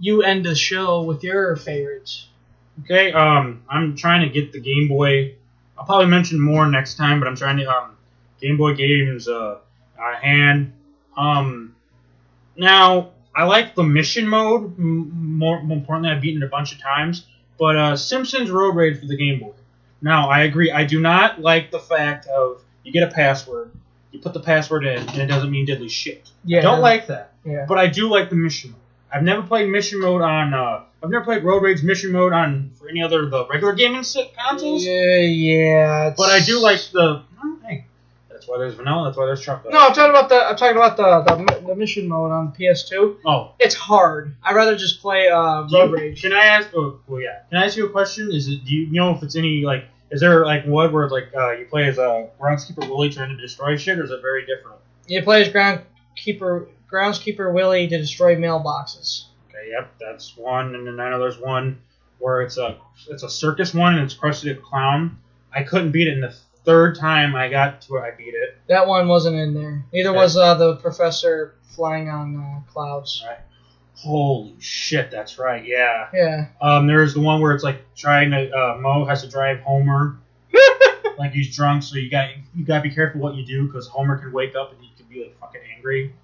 you 0.00 0.22
end 0.22 0.44
the 0.44 0.56
show 0.56 1.02
with 1.02 1.22
your 1.22 1.54
favorites. 1.54 2.26
Okay, 2.84 3.12
um, 3.12 3.62
I'm 3.68 3.94
trying 3.96 4.22
to 4.22 4.28
get 4.28 4.52
the 4.52 4.60
Game 4.60 4.88
Boy. 4.88 5.34
I'll 5.76 5.84
probably 5.84 6.06
mention 6.06 6.40
more 6.40 6.66
next 6.68 6.96
time, 6.96 7.20
but 7.20 7.28
I'm 7.28 7.36
trying 7.36 7.58
to 7.58 7.66
um, 7.70 7.96
Game 8.40 8.56
Boy 8.56 8.74
games 8.74 9.28
uh, 9.28 9.58
uh 10.00 10.16
hand. 10.16 10.72
Um, 11.16 11.74
now 12.56 13.10
I 13.34 13.44
like 13.44 13.74
the 13.74 13.84
mission 13.84 14.26
mode. 14.26 14.78
More, 14.78 15.62
more 15.62 15.76
importantly, 15.76 16.10
I've 16.10 16.20
beaten 16.20 16.42
it 16.42 16.46
a 16.46 16.48
bunch 16.48 16.72
of 16.72 16.80
times. 16.80 17.26
But 17.58 17.76
uh, 17.76 17.96
Simpsons 17.96 18.50
Road 18.50 18.76
Rage 18.76 19.00
for 19.00 19.06
the 19.06 19.16
Game 19.16 19.40
Boy. 19.40 19.52
Now 20.00 20.28
I 20.28 20.42
agree. 20.42 20.70
I 20.70 20.84
do 20.84 21.00
not 21.00 21.40
like 21.40 21.70
the 21.70 21.80
fact 21.80 22.26
of 22.26 22.62
you 22.84 22.92
get 22.92 23.02
a 23.02 23.12
password, 23.12 23.72
you 24.12 24.20
put 24.20 24.32
the 24.32 24.40
password 24.40 24.86
in, 24.86 25.08
and 25.08 25.18
it 25.18 25.26
doesn't 25.26 25.50
mean 25.50 25.66
diddly 25.66 25.90
shit. 25.90 26.30
Yeah. 26.44 26.58
I 26.58 26.62
don't 26.62 26.80
like 26.80 27.08
that. 27.08 27.32
Yeah. 27.44 27.66
But 27.68 27.78
I 27.78 27.88
do 27.88 28.08
like 28.08 28.30
the 28.30 28.36
mission 28.36 28.70
mode. 28.70 28.80
I've 29.12 29.22
never 29.22 29.42
played 29.42 29.68
mission 29.70 30.00
mode 30.00 30.22
on. 30.22 30.54
Uh, 30.54 30.84
I've 31.02 31.10
never 31.10 31.24
played 31.24 31.42
Road 31.42 31.62
Rage 31.62 31.82
mission 31.82 32.12
mode 32.12 32.32
on 32.32 32.72
for 32.74 32.88
any 32.88 33.02
other 33.02 33.28
the 33.28 33.46
regular 33.46 33.72
gaming 33.72 34.04
consoles. 34.36 34.84
Yeah, 34.84 35.18
yeah. 35.18 36.14
But 36.16 36.30
I 36.30 36.40
do 36.40 36.60
like 36.60 36.80
the. 36.92 37.22
Why 38.48 38.58
there's 38.58 38.74
vanilla. 38.74 39.04
That's 39.04 39.16
why 39.16 39.26
there's 39.26 39.42
chocolate. 39.42 39.72
No, 39.72 39.86
I'm 39.86 39.92
talking 39.92 40.10
about 40.10 40.28
the. 40.28 40.36
I'm 40.36 40.56
talking 40.56 40.76
about 40.76 40.96
the 40.96 41.22
the, 41.22 41.66
the 41.68 41.74
mission 41.74 42.08
mode 42.08 42.30
on 42.30 42.52
PS2. 42.52 43.18
Oh. 43.26 43.52
It's 43.58 43.74
hard. 43.74 44.34
I'd 44.42 44.54
rather 44.54 44.76
just 44.76 45.00
play 45.00 45.28
uh, 45.28 45.66
Road 45.72 45.92
Rage. 45.92 46.22
Can 46.22 46.32
I 46.32 46.44
ask? 46.44 46.70
Oh, 46.74 47.00
well, 47.06 47.20
yeah. 47.20 47.40
Can 47.50 47.58
I 47.58 47.64
ask 47.64 47.76
you 47.76 47.86
a 47.86 47.90
question? 47.90 48.30
Is 48.32 48.48
it? 48.48 48.64
Do 48.64 48.74
you 48.74 48.90
know 48.90 49.14
if 49.14 49.22
it's 49.22 49.36
any 49.36 49.62
like? 49.62 49.84
Is 50.10 50.20
there 50.20 50.44
like 50.46 50.64
one 50.64 50.92
where 50.92 51.08
like 51.08 51.30
uh, 51.36 51.52
you 51.52 51.66
play 51.66 51.86
as 51.86 51.98
a 51.98 52.28
groundskeeper 52.40 52.88
Willie 52.88 53.10
trying 53.10 53.28
to 53.28 53.36
destroy 53.36 53.76
shit, 53.76 53.98
or 53.98 54.04
is 54.04 54.10
it 54.10 54.22
very 54.22 54.46
different? 54.46 54.78
You 55.06 55.22
play 55.22 55.42
as 55.42 55.48
groundkeeper 55.48 56.68
groundskeeper 56.90 57.52
Willie 57.52 57.88
to 57.88 57.98
destroy 57.98 58.36
mailboxes. 58.36 59.26
Okay, 59.48 59.70
yep, 59.70 59.92
that's 60.00 60.36
one, 60.36 60.74
and 60.74 60.86
then 60.86 60.98
I 61.00 61.10
know 61.10 61.18
there's 61.18 61.38
one 61.38 61.80
where 62.18 62.42
it's 62.42 62.58
a 62.58 62.78
it's 63.08 63.22
a 63.22 63.30
circus 63.30 63.74
one, 63.74 63.94
and 63.94 64.04
it's 64.04 64.14
Krusty 64.14 64.54
the 64.54 64.54
Clown. 64.54 65.18
I 65.52 65.62
couldn't 65.62 65.92
beat 65.92 66.08
it, 66.08 66.14
in 66.14 66.20
the 66.20 66.34
third 66.64 66.96
time 66.96 67.34
I 67.34 67.48
got 67.48 67.80
to 67.82 67.92
where 67.92 68.04
I 68.04 68.10
beat 68.16 68.34
it. 68.34 68.56
That 68.68 68.86
one 68.86 69.08
wasn't 69.08 69.36
in 69.36 69.54
there. 69.54 69.84
Neither 69.92 70.10
Okay. 70.10 70.18
was 70.18 70.36
uh, 70.36 70.54
the 70.54 70.76
professor 70.76 71.54
flying 71.74 72.08
on 72.08 72.36
uh, 72.36 72.70
clouds. 72.72 73.22
Right. 73.26 73.38
Holy 73.96 74.54
shit, 74.60 75.10
that's 75.10 75.38
right. 75.38 75.64
Yeah. 75.66 76.08
Yeah. 76.14 76.46
Um, 76.60 76.86
there's 76.86 77.14
the 77.14 77.20
one 77.20 77.40
where 77.40 77.52
it's 77.52 77.64
like 77.64 77.84
trying 77.96 78.30
to 78.30 78.50
uh, 78.52 78.78
Moe 78.80 79.04
has 79.04 79.22
to 79.22 79.28
drive 79.28 79.58
Homer, 79.60 80.18
like 81.18 81.32
he's 81.32 81.54
drunk, 81.56 81.82
so 81.82 81.96
you 81.96 82.08
got 82.10 82.28
you 82.54 82.64
got 82.64 82.76
to 82.76 82.82
be 82.82 82.94
careful 82.94 83.20
what 83.20 83.34
you 83.34 83.44
do 83.44 83.66
because 83.66 83.88
Homer 83.88 84.16
can 84.18 84.32
wake 84.32 84.54
up 84.54 84.72
and 84.72 84.80
he 84.80 84.90
can 84.96 85.06
be 85.06 85.24
like 85.24 85.38
fucking 85.40 85.60
angry. 85.76 86.14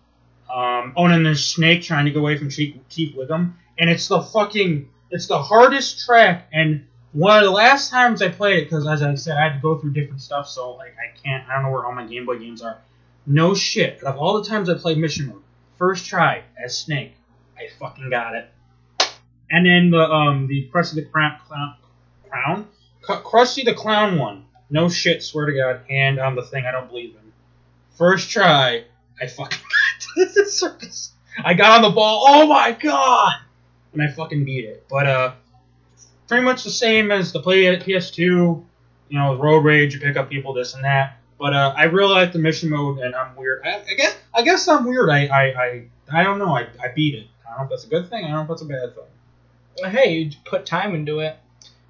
Um, 0.55 0.93
oh, 0.97 1.05
and 1.07 1.15
then 1.15 1.23
there's 1.25 1.45
Snake 1.45 1.83
trying 1.83 2.05
to 2.05 2.13
get 2.13 2.19
away 2.21 2.39
from 2.39 2.49
Chief, 2.49 2.77
Chief 2.89 3.17
Wiggum, 3.17 3.55
and 3.79 3.91
it's 3.91 4.07
the 4.07 4.21
fucking 4.23 4.89
it's 5.11 5.27
the 5.27 5.43
hardest 5.43 6.05
track. 6.07 6.47
And 6.53 6.87
one 7.15 7.39
of 7.39 7.45
the 7.45 7.51
last 7.51 7.91
times 7.91 8.21
I 8.23 8.29
played 8.29 8.59
it, 8.59 8.65
because 8.65 8.87
as 8.89 9.01
I 9.01 9.15
said, 9.15 9.37
I 9.39 9.45
had 9.45 9.55
to 9.55 9.61
go 9.61 9.79
through 9.79 9.93
different 9.93 10.21
stuff, 10.21 10.49
so 10.49 10.73
like 10.75 10.95
I 10.99 11.17
can't, 11.23 11.49
I 11.49 11.55
don't 11.55 11.63
know 11.63 11.71
where 11.71 11.87
all 11.87 11.93
my 11.93 12.05
Game 12.05 12.27
Boy 12.27 12.39
games 12.39 12.61
are. 12.61 12.79
No 13.25 13.55
shit. 13.55 14.03
Of 14.03 14.19
all 14.19 14.43
the 14.43 14.49
times 14.49 14.69
I 14.69 14.75
played 14.75 14.99
Mission 14.99 15.29
Mode, 15.29 15.43
first 15.79 16.07
try 16.07 16.43
as 16.63 16.77
Snake, 16.77 17.15
I 17.57 17.69
fucking 17.79 18.11
got 18.11 18.35
it. 18.35 18.51
And 19.49 19.65
then 19.65 19.91
the 19.91 20.01
um 20.01 20.49
the 20.49 20.69
Krusty 20.73 20.97
the 20.97 21.05
Crown 21.05 21.39
clown, 21.47 21.77
crown? 22.29 22.69
Krusty 23.03 23.65
the 23.65 23.75
Clown 23.75 24.19
one. 24.19 24.47
No 24.69 24.89
shit, 24.89 25.23
swear 25.23 25.47
to 25.47 25.53
God, 25.53 25.81
hand 25.89 26.19
on 26.19 26.35
the 26.35 26.43
thing 26.43 26.67
I 26.67 26.73
don't 26.73 26.89
believe 26.89 27.11
in. 27.11 27.33
First 27.97 28.31
try, 28.31 28.85
I 29.21 29.27
fucking 29.29 29.59
got 30.17 30.35
the 30.35 30.47
circus. 30.47 31.13
I 31.45 31.55
got 31.55 31.77
on 31.77 31.83
the 31.83 31.95
ball. 31.95 32.25
Oh 32.27 32.47
my 32.49 32.73
god! 32.73 33.35
And 33.93 34.03
I 34.03 34.09
fucking 34.09 34.45
beat 34.45 34.65
it. 34.65 34.85
But 34.91 35.07
uh, 35.07 35.33
pretty 36.35 36.45
much 36.45 36.65
the 36.65 36.71
same 36.71 37.13
as 37.13 37.31
the 37.31 37.39
play 37.39 37.69
at 37.69 37.81
PS2. 37.85 38.19
You 38.19 38.65
know, 39.11 39.31
with 39.31 39.41
Road 39.41 39.61
Rage, 39.61 39.95
you 39.95 40.01
pick 40.01 40.17
up 40.17 40.29
people, 40.29 40.53
this 40.53 40.75
and 40.75 40.83
that. 40.83 41.19
But 41.39 41.55
uh, 41.55 41.73
I 41.77 41.85
really 41.85 42.13
like 42.13 42.33
the 42.33 42.41
mission 42.41 42.71
mode, 42.71 42.99
and 42.99 43.15
I'm 43.15 43.37
weird. 43.37 43.63
I, 43.65 43.85
I 43.89 43.95
guess 43.95 44.17
I 44.35 44.43
guess 44.43 44.67
I'm 44.67 44.85
weird. 44.85 45.11
I 45.11 45.27
I, 45.27 45.43
I, 45.43 45.85
I 46.13 46.25
don't 46.25 46.41
know. 46.41 46.57
I, 46.57 46.67
I 46.83 46.89
beat 46.93 47.15
it. 47.15 47.29
I 47.47 47.51
don't 47.51 47.59
know 47.59 47.65
if 47.65 47.71
that's 47.71 47.85
a 47.85 47.89
good 47.89 48.11
thing. 48.11 48.25
I 48.25 48.29
don't 48.29 48.37
know 48.37 48.43
if 48.43 48.49
that's 48.49 48.63
a 48.63 48.65
bad 48.65 48.95
thing. 48.97 49.91
Hey, 49.93 50.19
you 50.19 50.33
put 50.45 50.67
time 50.67 50.97
into 50.97 51.21
it. 51.21 51.37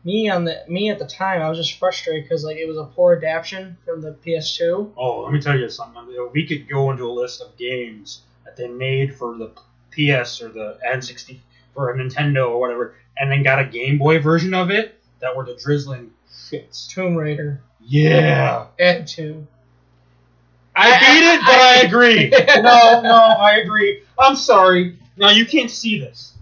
Me 0.05 0.29
on 0.29 0.45
the 0.45 0.63
me 0.69 0.91
at 0.91 0.99
the 0.99 1.07
time, 1.07 1.41
I 1.41 1.49
was 1.49 1.57
just 1.57 1.79
frustrated 1.79 2.25
because 2.25 2.45
like 2.45 2.59
it 2.59 2.69
was 2.69 2.77
a 2.77 2.85
poor 2.85 3.17
adaptation 3.17 3.79
from 3.87 4.03
the 4.03 4.13
PS2. 4.13 4.93
Oh, 4.95 5.21
let 5.23 5.33
me 5.33 5.41
tell 5.41 5.59
you 5.59 5.71
something. 5.71 6.03
We 6.35 6.47
could 6.47 6.69
go 6.69 6.91
into 6.91 7.05
a 7.05 7.13
list 7.13 7.41
of 7.41 7.57
games 7.57 8.21
that 8.45 8.59
they 8.59 8.69
made 8.69 9.15
for 9.15 9.39
the 9.39 9.53
PS 9.93 10.43
or 10.43 10.51
the 10.51 10.79
N60 10.87 11.39
for 11.75 11.91
a 11.91 11.99
Nintendo 11.99 12.49
or 12.49 12.61
whatever, 12.61 12.95
and 13.19 13.31
then 13.31 13.43
got 13.43 13.59
a 13.59 13.65
Game 13.65 13.99
Boy 13.99 14.21
version 14.21 14.55
of 14.55 14.71
it 14.71 15.01
that 15.21 15.37
were 15.37 15.45
the 15.45 15.57
drizzling 15.57 16.11
shits. 16.31 16.89
Tomb 16.89 17.17
Raider. 17.17 17.61
Yeah. 17.81 18.67
And 18.79 19.07
two. 19.07 19.47
I 20.77 20.99
beat 20.99 21.25
it, 21.25 21.41
but 21.41 21.55
I 21.55 21.81
agree. 21.83 22.31
no, 22.63 23.01
no, 23.03 23.15
I 23.15 23.59
agree. 23.59 24.03
I'm 24.19 24.37
sorry. 24.37 24.99
Now 25.17 25.31
you 25.31 25.47
can't 25.47 25.71
see 25.71 26.01
this, 26.01 26.35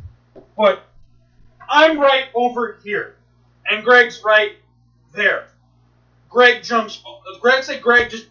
but 0.57 0.83
I'm 1.69 1.99
right 1.99 2.27
over 2.35 2.78
here, 2.83 3.17
and 3.67 3.85
Greg's 3.85 4.23
right 4.25 4.52
there. 5.15 5.49
Greg 6.31 6.62
jumps. 6.62 7.02
Greg 7.43 7.62
said 7.62 7.83
Greg 7.83 8.11
just 8.11 8.27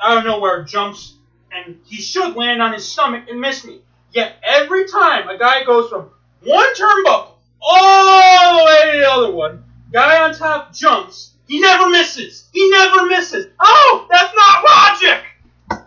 out 0.00 0.18
of 0.18 0.24
nowhere 0.24 0.62
jumps, 0.62 1.16
and 1.50 1.80
he 1.84 1.96
should 1.96 2.36
land 2.36 2.62
on 2.62 2.72
his 2.72 2.86
stomach 2.86 3.24
and 3.28 3.40
miss 3.40 3.64
me. 3.64 3.80
Yet 4.12 4.36
every 4.44 4.88
time 4.88 5.28
a 5.28 5.36
guy 5.36 5.64
goes 5.64 5.90
from 5.90 6.10
one 6.44 6.74
turnbuckle 6.74 7.32
all 7.60 8.58
the 8.58 8.64
way 8.64 8.92
to 8.92 8.98
the 8.98 9.10
other 9.10 9.32
one, 9.32 9.64
guy 9.92 10.22
on 10.22 10.34
top 10.34 10.72
jumps. 10.72 11.34
He 11.46 11.60
never 11.60 11.88
misses. 11.90 12.48
He 12.52 12.70
never 12.70 13.06
misses. 13.06 13.46
Oh, 13.58 14.06
that's 14.10 14.34
not 14.34 14.64
logic. 14.64 15.84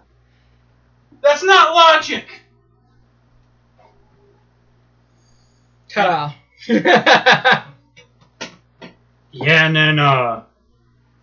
That's 1.21 1.43
not 1.43 1.73
logic. 1.73 2.25
Ta-da. 5.89 6.33
Yeah, 9.33 9.65
and 9.65 9.75
then 9.75 9.97
uh, 9.97 10.43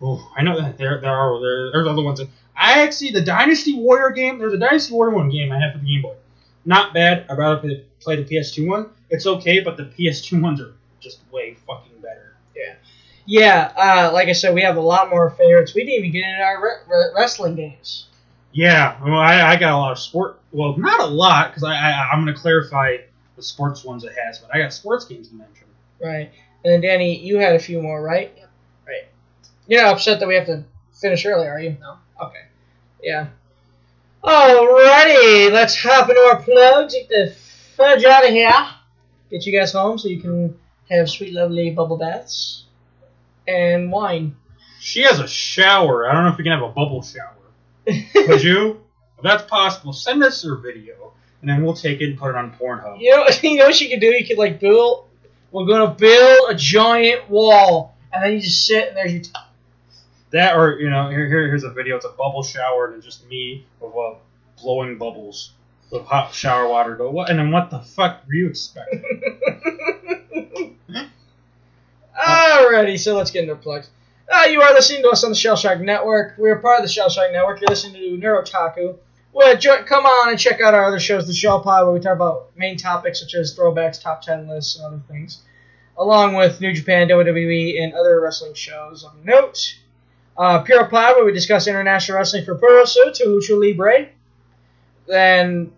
oh, 0.02 0.32
I 0.36 0.42
know 0.42 0.60
that 0.60 0.76
there 0.76 1.00
there 1.00 1.14
are 1.14 1.40
there, 1.40 1.70
there's 1.72 1.86
other 1.86 2.02
ones. 2.02 2.20
I 2.56 2.82
actually 2.82 3.12
the 3.12 3.22
Dynasty 3.22 3.74
Warrior 3.74 4.10
game. 4.10 4.38
There's 4.38 4.52
a 4.52 4.58
Dynasty 4.58 4.92
Warrior 4.92 5.14
one 5.14 5.30
game 5.30 5.52
I 5.52 5.60
have 5.60 5.74
for 5.74 5.78
the 5.78 5.86
Game 5.86 6.02
Boy. 6.02 6.16
Not 6.64 6.92
bad. 6.92 7.24
I'd 7.30 7.38
rather 7.38 7.84
play 8.00 8.16
the 8.16 8.24
PS2 8.24 8.66
one. 8.66 8.90
It's 9.10 9.26
okay, 9.26 9.60
but 9.60 9.76
the 9.76 9.84
PS2 9.84 10.40
ones 10.42 10.60
are 10.60 10.74
just 11.00 11.20
way 11.32 11.56
fucking 11.66 12.00
better. 12.00 12.34
Yeah. 12.54 12.74
Yeah, 13.26 13.72
uh, 13.76 14.10
like 14.12 14.28
I 14.28 14.32
said, 14.32 14.54
we 14.54 14.62
have 14.62 14.76
a 14.76 14.80
lot 14.80 15.10
more 15.10 15.30
favorites. 15.30 15.74
We 15.74 15.84
didn't 15.84 15.98
even 15.98 16.12
get 16.12 16.28
into 16.28 16.42
our 16.42 16.62
re- 16.62 16.82
re- 16.88 17.12
wrestling 17.16 17.54
games. 17.54 18.06
Yeah, 18.52 18.98
well, 19.04 19.18
I, 19.18 19.52
I 19.52 19.56
got 19.56 19.72
a 19.72 19.76
lot 19.76 19.92
of 19.92 19.98
sport. 19.98 20.40
Well, 20.50 20.76
not 20.76 21.00
a 21.00 21.06
lot 21.06 21.50
because 21.50 21.62
I, 21.62 21.74
I 21.74 22.10
I'm 22.10 22.24
gonna 22.24 22.36
clarify 22.36 22.96
the 23.36 23.42
sports 23.42 23.84
ones 23.84 24.02
it 24.02 24.12
has, 24.20 24.38
but 24.40 24.52
I 24.52 24.58
got 24.58 24.72
sports 24.72 25.04
games 25.04 25.28
to 25.28 25.34
mention. 25.36 25.66
Right. 26.02 26.32
And 26.64 26.72
then 26.72 26.80
Danny, 26.80 27.16
you 27.18 27.38
had 27.38 27.54
a 27.54 27.58
few 27.58 27.80
more, 27.80 28.02
right? 28.02 28.32
Yep. 28.36 28.50
Right. 28.88 29.08
You're 29.68 29.82
not 29.82 29.94
upset 29.94 30.18
that 30.18 30.28
we 30.28 30.34
have 30.34 30.46
to 30.46 30.64
finish 30.92 31.24
early, 31.24 31.46
are 31.46 31.60
you? 31.60 31.76
No. 31.80 31.98
Okay. 32.20 32.46
Yeah. 33.02 33.28
Alrighty, 34.24 35.50
let's 35.52 35.80
hop 35.80 36.08
into 36.10 36.20
our 36.20 36.42
plugs. 36.42 36.94
Get 36.94 37.08
the 37.08 37.34
fudge 37.76 38.04
out 38.04 38.24
of 38.24 38.30
here. 38.30 38.52
Get 39.30 39.46
you 39.46 39.58
guys 39.58 39.72
home 39.72 39.98
so 39.98 40.08
you 40.08 40.20
can 40.20 40.58
have 40.90 41.08
sweet, 41.08 41.32
lovely 41.32 41.70
bubble 41.70 41.96
baths 41.96 42.64
and 43.46 43.92
wine. 43.92 44.36
She 44.80 45.02
has 45.02 45.20
a 45.20 45.28
shower. 45.28 46.08
I 46.08 46.12
don't 46.14 46.24
know 46.24 46.30
if 46.30 46.38
we 46.38 46.44
can 46.44 46.52
have 46.52 46.62
a 46.62 46.72
bubble 46.72 47.02
shower. 47.02 47.36
Could 48.12 48.42
you? 48.42 48.80
If 49.18 49.24
that's 49.24 49.42
possible, 49.50 49.92
send 49.92 50.24
us 50.24 50.42
her 50.44 50.56
video, 50.56 51.12
and 51.42 51.50
then 51.50 51.62
we'll 51.62 51.74
take 51.74 52.00
it 52.00 52.08
and 52.08 52.18
put 52.18 52.30
it 52.30 52.36
on 52.36 52.52
Pornhub. 52.52 53.00
You 53.02 53.10
know, 53.10 53.26
you 53.42 53.56
know 53.58 53.66
what 53.66 53.78
you 53.78 53.90
could 53.90 54.00
do? 54.00 54.06
You 54.06 54.26
could 54.26 54.38
like 54.38 54.58
build. 54.60 55.08
We're 55.52 55.66
gonna 55.66 55.94
build 55.94 56.50
a 56.50 56.54
giant 56.54 57.28
wall, 57.28 57.94
and 58.10 58.24
then 58.24 58.32
you 58.32 58.40
just 58.40 58.64
sit 58.64 58.88
and 58.88 58.96
there's 58.96 59.12
your. 59.12 59.20
T- 59.20 59.30
That 60.30 60.56
or 60.56 60.80
you 60.80 60.88
know, 60.88 61.10
here, 61.10 61.26
here 61.28 61.48
here's 61.48 61.64
a 61.64 61.70
video. 61.70 61.96
It's 61.96 62.06
a 62.06 62.10
bubble 62.16 62.42
shower 62.42 62.86
and 62.86 62.96
it's 62.96 63.04
just 63.04 63.28
me 63.28 63.66
with 63.78 63.92
uh, 63.94 64.14
blowing 64.62 64.96
bubbles 64.96 65.52
with 65.90 66.04
hot 66.04 66.32
shower 66.34 66.68
water. 66.68 66.94
Go 66.96 67.10
what? 67.10 67.30
And 67.30 67.38
then 67.38 67.50
what 67.50 67.70
the 67.70 67.80
fuck 67.80 68.22
were 68.26 68.34
you 68.34 68.48
expecting? 68.48 69.02
Alrighty, 72.20 72.98
so 72.98 73.16
let's 73.16 73.30
get 73.30 73.42
into 73.44 73.54
the 73.54 73.60
plugs. 73.60 73.88
Uh, 74.32 74.44
you 74.44 74.60
are 74.60 74.72
listening 74.74 75.02
to 75.02 75.08
us 75.08 75.24
on 75.24 75.30
the 75.30 75.36
Shell 75.36 75.56
Shock 75.56 75.80
Network. 75.80 76.34
We're 76.38 76.58
part 76.58 76.78
of 76.78 76.84
the 76.84 76.92
Shell 76.92 77.08
Shock 77.08 77.32
Network. 77.32 77.60
You're 77.60 77.70
listening 77.70 77.94
to 77.94 78.26
Neurotaku. 78.26 78.96
Well, 79.32 79.56
jo- 79.56 79.82
come 79.84 80.06
on 80.06 80.28
and 80.30 80.38
check 80.38 80.60
out 80.60 80.74
our 80.74 80.84
other 80.84 81.00
shows, 81.00 81.26
the 81.26 81.32
Shell 81.32 81.62
Pod, 81.62 81.84
where 81.84 81.94
we 81.94 82.00
talk 82.00 82.14
about 82.14 82.50
main 82.56 82.76
topics 82.76 83.20
such 83.20 83.34
as 83.34 83.56
throwbacks, 83.56 84.00
top 84.00 84.22
ten 84.22 84.48
lists, 84.48 84.76
and 84.76 84.86
other 84.86 85.02
things. 85.08 85.42
along 85.98 86.34
with 86.34 86.60
New 86.60 86.72
Japan, 86.72 87.08
WWE, 87.08 87.82
and 87.82 87.92
other 87.94 88.20
wrestling 88.20 88.54
shows 88.54 89.04
on 89.04 89.24
note. 89.24 89.76
Uh, 90.36 90.60
Pure 90.62 90.86
Pod, 90.88 91.16
where 91.16 91.24
we 91.24 91.32
discuss 91.32 91.66
international 91.66 92.18
wrestling 92.18 92.44
for 92.44 92.54
Puroresu 92.56 93.12
to 93.14 93.24
Lucha 93.26 93.58
Libre. 93.58 94.08
Then 95.06 95.72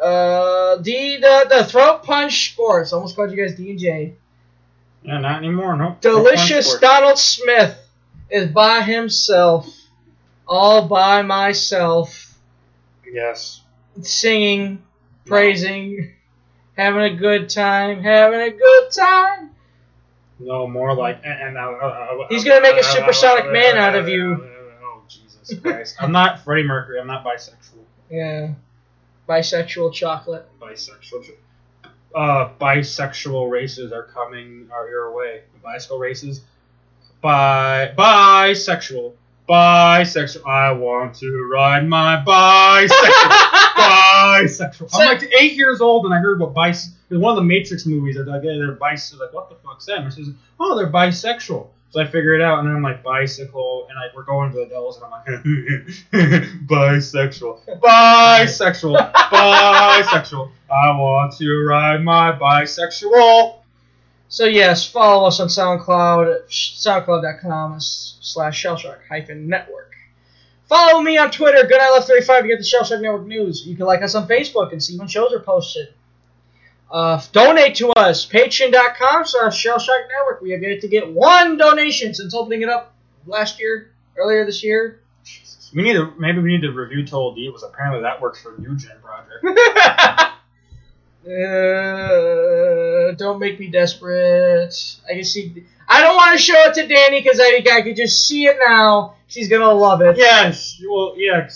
uh, 0.00 0.76
D 0.76 1.18
the, 1.18 1.46
the 1.48 1.64
Throat 1.64 2.02
Punch 2.02 2.52
Sports. 2.52 2.92
Almost 2.92 3.16
called 3.16 3.30
you 3.30 3.36
guys 3.36 3.56
D 3.56 3.70
and 3.70 3.78
J. 3.78 4.14
Yeah, 5.02 5.18
not 5.18 5.38
anymore. 5.38 5.76
Nope. 5.76 6.00
Delicious 6.00 6.78
Donald 6.78 7.18
Smith 7.18 7.78
is 8.30 8.50
by 8.50 8.80
himself, 8.82 9.68
all 10.48 10.88
by 10.88 11.22
myself, 11.22 12.38
Yes. 13.10 13.60
singing, 14.00 14.82
praising, 15.26 16.12
having 16.76 17.02
a 17.02 17.14
good 17.14 17.50
time, 17.50 18.02
having 18.02 18.40
a 18.40 18.50
good 18.50 18.90
time. 18.90 19.50
No, 20.40 20.66
more 20.66 20.94
like 20.96 21.20
and, 21.24 21.48
and 21.48 21.56
uh, 21.56 21.60
uh, 21.60 21.86
uh, 21.86 22.26
He's 22.28 22.42
gonna 22.42 22.60
make 22.60 22.76
a 22.76 22.82
supersonic 22.82 23.52
man 23.52 23.76
out 23.76 23.94
of 23.94 24.08
you. 24.08 24.42
Oh 24.82 25.02
Jesus 25.08 25.58
Christ! 25.60 25.96
I'm 26.00 26.12
not 26.12 26.40
Freddie 26.40 26.64
Mercury. 26.66 26.98
I'm 26.98 27.06
not 27.06 27.24
bisexual. 27.24 27.84
Yeah, 28.10 28.54
bisexual 29.28 29.92
chocolate. 29.92 30.46
Bisexual. 30.60 31.30
Uh, 32.14 32.48
bisexual 32.60 33.50
races 33.50 33.92
are 33.92 34.04
coming 34.04 34.68
are 34.72 34.88
your 34.88 35.12
way. 35.14 35.42
Bisexual 35.64 35.98
races. 35.98 36.42
Bi 37.20 37.92
bisexual. 37.96 39.14
Bisexual. 39.48 40.46
I 40.46 40.72
want 40.72 41.16
to 41.16 41.50
ride 41.52 41.86
my 41.86 42.22
bisexual. 42.24 42.98
bisexual. 43.76 44.90
I'm 44.94 45.06
like 45.06 45.30
eight 45.40 45.54
years 45.54 45.80
old 45.80 46.04
and 46.04 46.14
I 46.14 46.18
heard 46.18 46.40
about 46.40 46.54
bis. 46.54 46.90
One 47.10 47.32
of 47.32 47.36
the 47.36 47.42
Matrix 47.42 47.86
movies. 47.86 48.16
They're 48.16 48.24
like, 48.24 48.42
yeah, 48.42 48.54
they're 48.54 48.72
bis. 48.72 49.14
Like, 49.14 49.32
what 49.32 49.48
the 49.48 49.56
fuck's 49.56 49.86
that? 49.86 49.98
And 49.98 50.08
it 50.08 50.12
says, 50.12 50.28
oh, 50.58 50.76
they're 50.76 50.90
bisexual. 50.90 51.68
So 51.94 52.00
I 52.00 52.06
figure 52.06 52.34
it 52.34 52.42
out, 52.42 52.58
and 52.58 52.66
then 52.66 52.74
I'm 52.74 52.82
like 52.82 53.04
bicycle, 53.04 53.86
and 53.88 53.96
like 53.96 54.16
we're 54.16 54.24
going 54.24 54.50
to 54.50 54.58
the 54.58 54.66
Dells, 54.66 54.96
and 54.96 55.04
I'm 55.04 55.12
like 55.12 55.26
bisexual, 56.66 57.60
bisexual, 57.78 59.12
bisexual. 59.12 60.50
I 60.68 60.90
want 60.98 61.36
to 61.36 61.64
ride 61.68 62.02
my 62.02 62.32
bisexual. 62.32 63.58
So 64.28 64.44
yes, 64.44 64.84
follow 64.90 65.28
us 65.28 65.38
on 65.38 65.46
SoundCloud, 65.46 66.48
soundcloud.com 66.48 67.76
slash 67.78 68.60
shellshock 68.60 68.98
hyphen 69.08 69.48
network. 69.48 69.92
Follow 70.68 71.00
me 71.00 71.16
on 71.16 71.30
Twitter, 71.30 71.62
GoodNightLeft35 71.62 72.40
to 72.40 72.48
get 72.48 72.58
the 72.58 72.64
Shellshock 72.64 73.02
Network 73.02 73.28
news. 73.28 73.64
You 73.64 73.76
can 73.76 73.86
like 73.86 74.02
us 74.02 74.16
on 74.16 74.26
Facebook 74.26 74.72
and 74.72 74.82
see 74.82 74.98
when 74.98 75.06
shows 75.06 75.32
are 75.32 75.38
posted. 75.38 75.94
Uh, 76.90 77.20
donate 77.32 77.74
to 77.76 77.90
us, 77.90 78.26
patreon.com 78.28 79.24
slash 79.24 79.64
shellshock 79.64 80.08
network. 80.08 80.40
We 80.40 80.50
have 80.50 80.62
yet 80.62 80.80
to 80.82 80.88
get 80.88 81.10
one 81.10 81.56
donation 81.56 82.14
since 82.14 82.34
opening 82.34 82.62
it 82.62 82.68
up 82.68 82.94
last 83.26 83.58
year, 83.58 83.90
earlier 84.16 84.44
this 84.46 84.62
year. 84.62 85.00
We 85.74 85.82
need 85.82 85.94
to 85.94 86.12
maybe 86.18 86.40
we 86.40 86.52
need 86.52 86.62
to 86.62 86.70
review 86.70 87.04
Total 87.04 87.34
Divas 87.34 87.64
apparently 87.64 88.02
that 88.02 88.20
works 88.20 88.40
for 88.40 88.54
New 88.58 88.76
Gen 88.76 88.96
Project. 89.02 89.44
Uh, 91.26 93.12
don't 93.12 93.38
make 93.38 93.58
me 93.58 93.68
desperate. 93.68 94.74
I 95.08 95.14
can 95.14 95.24
see. 95.24 95.64
I 95.88 96.02
don't 96.02 96.14
want 96.16 96.38
to 96.38 96.42
show 96.42 96.52
it 96.66 96.74
to 96.74 96.86
Danny 96.86 97.22
because 97.22 97.40
I 97.40 97.44
think 97.44 97.70
I 97.70 97.80
could 97.80 97.96
just 97.96 98.26
see 98.26 98.44
it 98.44 98.58
now. 98.62 99.14
She's 99.26 99.48
gonna 99.48 99.72
love 99.72 100.02
it. 100.02 100.18
Yes. 100.18 100.78
Well, 100.86 101.14
yeah. 101.16 101.48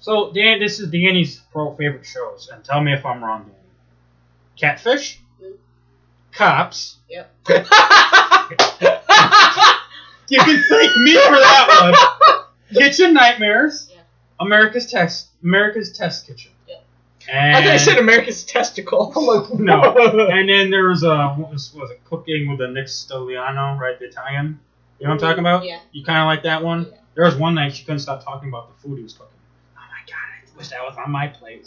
So 0.00 0.32
Dan, 0.32 0.60
this 0.60 0.80
is 0.80 0.90
Danny's 0.90 1.40
pro 1.52 1.74
favorite 1.76 2.06
shows, 2.06 2.48
and 2.50 2.64
tell 2.64 2.80
me 2.80 2.94
if 2.94 3.04
I'm 3.04 3.22
wrong, 3.22 3.42
Danny. 3.42 3.54
Catfish. 4.64 5.20
Cops. 6.32 6.96
Yep. 7.08 7.30
You 10.28 10.38
can 10.38 10.62
thank 10.68 10.96
me 10.96 11.14
for 11.14 11.32
that 11.32 12.44
one. 12.70 12.82
Kitchen 12.82 13.14
Nightmares. 13.14 13.90
America's 14.40 14.90
Test. 14.90 15.28
America's 15.42 15.92
Test 15.92 16.26
Kitchen. 16.26 16.50
And 17.26 17.56
I 17.56 17.62
thought 17.62 17.70
I 17.70 17.76
said 17.78 17.98
America's 17.98 18.44
testicle. 18.44 19.12
I'm 19.16 19.24
like, 19.24 19.50
no. 19.58 19.94
and 20.28 20.48
then 20.48 20.70
there 20.70 20.88
was 20.88 21.04
a 21.04 21.28
what 21.28 21.52
was, 21.52 21.72
was 21.72 21.90
it 21.90 22.04
cooking 22.04 22.50
with 22.50 22.58
the 22.58 22.68
Nick 22.68 22.86
Stellino, 22.86 23.78
right? 23.78 23.98
The 23.98 24.06
Italian. 24.06 24.60
You 24.98 25.06
know 25.06 25.10
what 25.10 25.14
I'm 25.14 25.18
talking 25.20 25.40
about? 25.40 25.64
Yeah. 25.64 25.80
You 25.92 26.04
kind 26.04 26.18
of 26.18 26.26
like 26.26 26.42
that 26.42 26.62
one. 26.62 26.92
There 27.14 27.24
was 27.24 27.34
one 27.34 27.54
night 27.54 27.74
she 27.74 27.84
couldn't 27.84 28.00
stop 28.00 28.24
talking 28.24 28.50
about 28.50 28.68
the 28.68 28.74
food 28.82 28.98
he 28.98 29.04
was 29.04 29.14
cooking. 29.14 29.32
Oh 29.74 29.80
my 29.80 30.00
god! 30.06 30.52
I 30.52 30.56
wish 30.58 30.68
that 30.68 30.82
was 30.82 30.96
on 30.98 31.10
my 31.10 31.28
plate. 31.28 31.66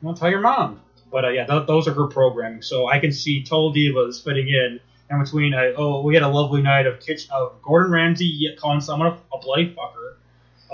You 0.00 0.06
want 0.06 0.16
to 0.16 0.20
tell 0.20 0.30
your 0.30 0.40
mom? 0.40 0.80
But 1.10 1.24
uh, 1.24 1.28
yeah, 1.30 1.46
th- 1.46 1.66
those 1.66 1.86
are 1.88 1.94
her 1.94 2.06
programming. 2.06 2.62
So 2.62 2.86
I 2.88 2.98
can 2.98 3.12
see 3.12 3.42
Total 3.42 3.72
Divas 3.72 4.22
fitting 4.22 4.48
in. 4.48 4.80
And 5.08 5.22
between 5.24 5.54
uh, 5.54 5.72
oh, 5.76 6.02
we 6.02 6.14
had 6.14 6.24
a 6.24 6.28
lovely 6.28 6.62
night 6.62 6.86
of 6.86 6.98
kitchen 6.98 7.30
of 7.32 7.62
Gordon 7.62 7.92
Ramsay 7.92 8.54
calling 8.58 8.80
someone 8.80 9.08
a, 9.08 9.36
a 9.36 9.40
bloody 9.40 9.72
fucker, 9.72 10.14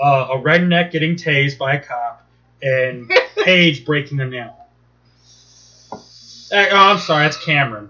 uh, 0.03 0.33
a 0.33 0.37
redneck 0.41 0.91
getting 0.91 1.15
tased 1.15 1.59
by 1.59 1.75
a 1.75 1.79
cop, 1.79 2.25
and 2.61 3.07
Paige 3.43 3.85
breaking 3.85 4.19
a 4.21 4.25
nail. 4.25 4.57
Eh, 6.51 6.67
oh, 6.71 6.75
I'm 6.77 6.97
sorry, 6.97 7.25
that's 7.25 7.43
Cameron. 7.45 7.89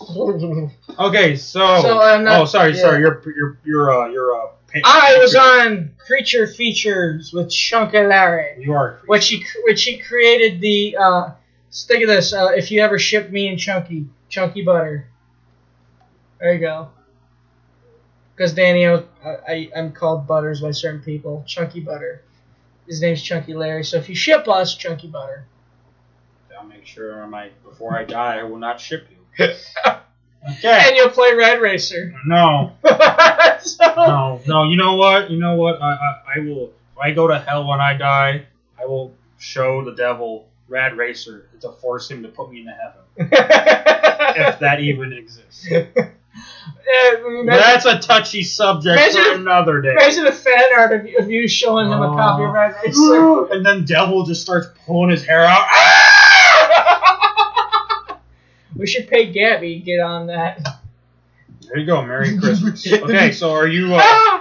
Okay, 0.98 1.36
so, 1.36 1.80
So, 1.82 2.00
I'm 2.00 2.24
not- 2.24 2.40
oh, 2.40 2.44
sorry, 2.46 2.72
yeah. 2.74 2.80
sorry, 2.80 3.00
you're 3.00 3.22
you're 3.36 3.58
you're 3.64 3.90
uh 4.02 4.08
you're 4.08 4.34
uh. 4.34 4.48
I 4.84 5.18
was 5.20 5.34
on 5.34 5.92
Creature 6.06 6.46
Features 6.48 7.32
with 7.32 7.50
Chunky 7.50 7.98
Larry. 8.02 8.62
You 8.62 8.72
are. 8.72 9.00
Which 9.06 9.28
he 9.28 9.44
which 9.64 9.82
he 9.84 9.98
created 9.98 10.60
the. 10.60 10.96
Uh, 10.96 11.30
think 11.72 12.02
of 12.02 12.08
this. 12.08 12.32
Uh, 12.32 12.48
if 12.54 12.70
you 12.70 12.82
ever 12.82 12.98
ship 12.98 13.30
me 13.30 13.48
and 13.48 13.58
Chunky 13.58 14.06
Chunky 14.28 14.62
Butter. 14.62 15.06
There 16.40 16.54
you 16.54 16.60
go. 16.60 16.88
Because 18.34 18.54
Danny, 18.54 18.86
I, 18.86 19.02
I 19.24 19.70
I'm 19.76 19.92
called 19.92 20.26
Butters 20.26 20.60
by 20.60 20.70
certain 20.70 21.02
people. 21.02 21.44
Chunky 21.46 21.80
Butter. 21.80 22.22
His 22.86 23.00
name's 23.00 23.22
Chunky 23.22 23.54
Larry. 23.54 23.84
So 23.84 23.98
if 23.98 24.08
you 24.08 24.14
ship 24.14 24.48
us 24.48 24.74
Chunky 24.74 25.08
Butter. 25.08 25.44
I'll 26.58 26.66
make 26.66 26.84
sure 26.84 27.26
my 27.26 27.50
before 27.64 27.96
I 27.96 28.04
die, 28.04 28.40
I 28.40 28.42
will 28.42 28.58
not 28.58 28.80
ship 28.80 29.06
you. 29.10 29.44
okay. 29.46 29.98
And 30.88 30.96
you'll 30.96 31.08
play 31.10 31.32
Rad 31.34 31.60
Racer. 31.60 32.14
No. 32.26 32.72
So- 33.60 33.84
No, 33.94 34.40
no. 34.46 34.64
You 34.64 34.76
know 34.76 34.94
what? 34.96 35.30
You 35.30 35.38
know 35.38 35.54
what? 35.56 35.80
I, 35.82 35.92
I, 35.92 36.22
I 36.36 36.38
will. 36.40 36.72
If 36.92 36.98
I 36.98 37.10
go 37.12 37.26
to 37.28 37.38
hell 37.38 37.66
when 37.68 37.78
I 37.80 37.94
die, 37.94 38.46
I 38.80 38.86
will 38.86 39.14
show 39.38 39.84
the 39.84 39.94
devil 39.94 40.48
Rad 40.70 40.96
Racer 40.96 41.48
to 41.60 41.72
force 41.72 42.10
him 42.10 42.22
to 42.22 42.28
put 42.28 42.50
me 42.50 42.60
into 42.60 42.72
heaven, 42.72 43.02
if 43.18 44.58
that 44.60 44.80
even 44.80 45.12
exists. 45.12 45.68
But 47.22 47.56
that's 47.56 47.84
a 47.86 47.98
touchy 47.98 48.42
subject 48.42 48.98
Imagine 49.00 49.22
for 49.22 49.40
another 49.40 49.80
day. 49.80 49.90
Imagine 49.92 50.26
a 50.26 50.32
fan 50.32 50.62
art 50.76 50.92
of 50.92 51.06
you, 51.06 51.18
of 51.18 51.30
you 51.30 51.46
showing 51.48 51.86
him 51.86 52.00
a 52.02 52.08
copy 52.08 52.44
of 52.44 52.52
Rad 52.52 52.74
Racer. 52.84 53.52
and 53.52 53.64
then 53.64 53.84
Devil 53.84 54.24
just 54.24 54.42
starts 54.42 54.68
pulling 54.86 55.10
his 55.10 55.24
hair 55.24 55.44
out. 55.44 55.66
We 58.76 58.86
should 58.86 59.08
pay 59.08 59.30
Gabby 59.32 59.78
to 59.78 59.84
get 59.84 60.00
on 60.00 60.28
that. 60.28 60.64
There 61.62 61.78
you 61.78 61.86
go. 61.86 62.02
Merry 62.02 62.38
Christmas. 62.38 62.86
Okay, 62.90 63.32
so 63.32 63.52
are 63.52 63.68
you? 63.68 63.94
Uh, 63.94 64.40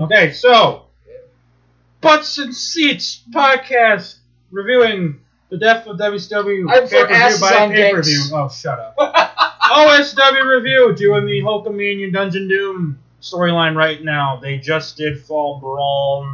okay, 0.00 0.32
so 0.32 0.87
Butts 2.00 2.38
and 2.38 2.54
Seats 2.54 3.22
podcast 3.30 4.16
reviewing 4.50 5.20
the 5.50 5.58
death 5.58 5.86
of 5.86 5.98
WCW 5.98 6.70
I'm 6.70 6.86
for 6.86 7.06
pay 7.06 7.14
asses 7.14 7.42
on 7.42 7.70
pay 7.70 7.92
per 7.92 8.02
view. 8.02 8.14
dicks. 8.14 8.32
Oh, 8.32 8.48
shut 8.48 8.78
up. 8.78 8.96
OSW 9.62 10.56
review 10.56 10.94
doing 10.94 11.26
the 11.26 11.40
Hulkamania 11.40 12.12
Dungeon 12.12 12.48
Doom 12.48 12.98
storyline 13.20 13.74
right 13.76 14.02
now. 14.02 14.36
They 14.36 14.58
just 14.58 14.96
did 14.96 15.20
Fall 15.20 15.58
Brawl 15.58 16.26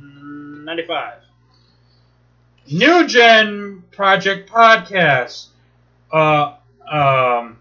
95. 0.00 1.14
New 2.70 3.06
Gen 3.06 3.84
Project 3.92 4.50
Podcast. 4.50 5.46
Uh, 6.12 6.56
um, 6.90 7.58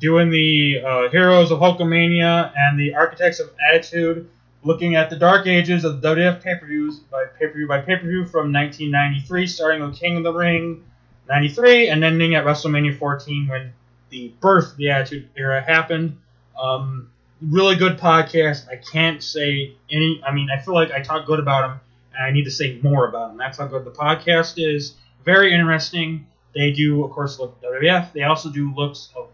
doing 0.00 0.30
the 0.30 0.80
uh, 0.84 1.08
Heroes 1.10 1.50
of 1.50 1.58
Hulkamania 1.58 2.52
and 2.56 2.78
the 2.78 2.94
Architects 2.94 3.40
of 3.40 3.50
Attitude, 3.68 4.28
looking 4.64 4.96
at 4.96 5.10
the 5.10 5.16
dark 5.16 5.46
ages 5.46 5.84
of 5.84 6.00
the 6.00 6.08
WWF 6.08 6.42
pay-per-views 6.42 7.00
by 7.00 7.24
pay-per-view 7.38 7.68
by 7.68 7.80
pay-per-view 7.80 8.26
from 8.26 8.52
1993, 8.52 9.46
starting 9.46 9.82
with 9.82 9.98
King 9.98 10.16
of 10.18 10.24
the 10.24 10.32
Ring 10.32 10.84
93 11.28 11.88
and 11.88 12.02
ending 12.02 12.34
at 12.34 12.44
WrestleMania 12.44 12.98
14 12.98 13.48
when 13.48 13.72
the 14.10 14.32
birth 14.40 14.72
of 14.72 14.76
the 14.78 14.90
Attitude 14.90 15.28
Era 15.36 15.60
happened. 15.60 16.16
Um, 16.58 17.10
really 17.40 17.76
good 17.76 17.98
podcast. 17.98 18.68
I 18.68 18.76
can't 18.76 19.22
say 19.22 19.74
any. 19.90 20.22
I 20.26 20.32
mean, 20.32 20.48
I 20.50 20.60
feel 20.60 20.74
like 20.74 20.90
I 20.90 21.02
talk 21.02 21.26
good 21.26 21.38
about 21.38 21.68
them, 21.68 21.80
and 22.14 22.24
I 22.24 22.30
need 22.30 22.44
to 22.44 22.50
say 22.50 22.78
more 22.82 23.08
about 23.08 23.28
them. 23.28 23.36
That's 23.36 23.58
how 23.58 23.66
good 23.66 23.84
the 23.84 23.90
podcast 23.90 24.54
is. 24.56 24.94
Very 25.24 25.52
interesting. 25.52 26.26
They 26.54 26.72
do, 26.72 27.04
of 27.04 27.10
course, 27.10 27.38
look 27.38 27.56
at 27.62 27.70
WWF. 27.70 28.12
They 28.12 28.22
also 28.22 28.50
do 28.50 28.74
looks 28.74 29.10
of 29.14 29.28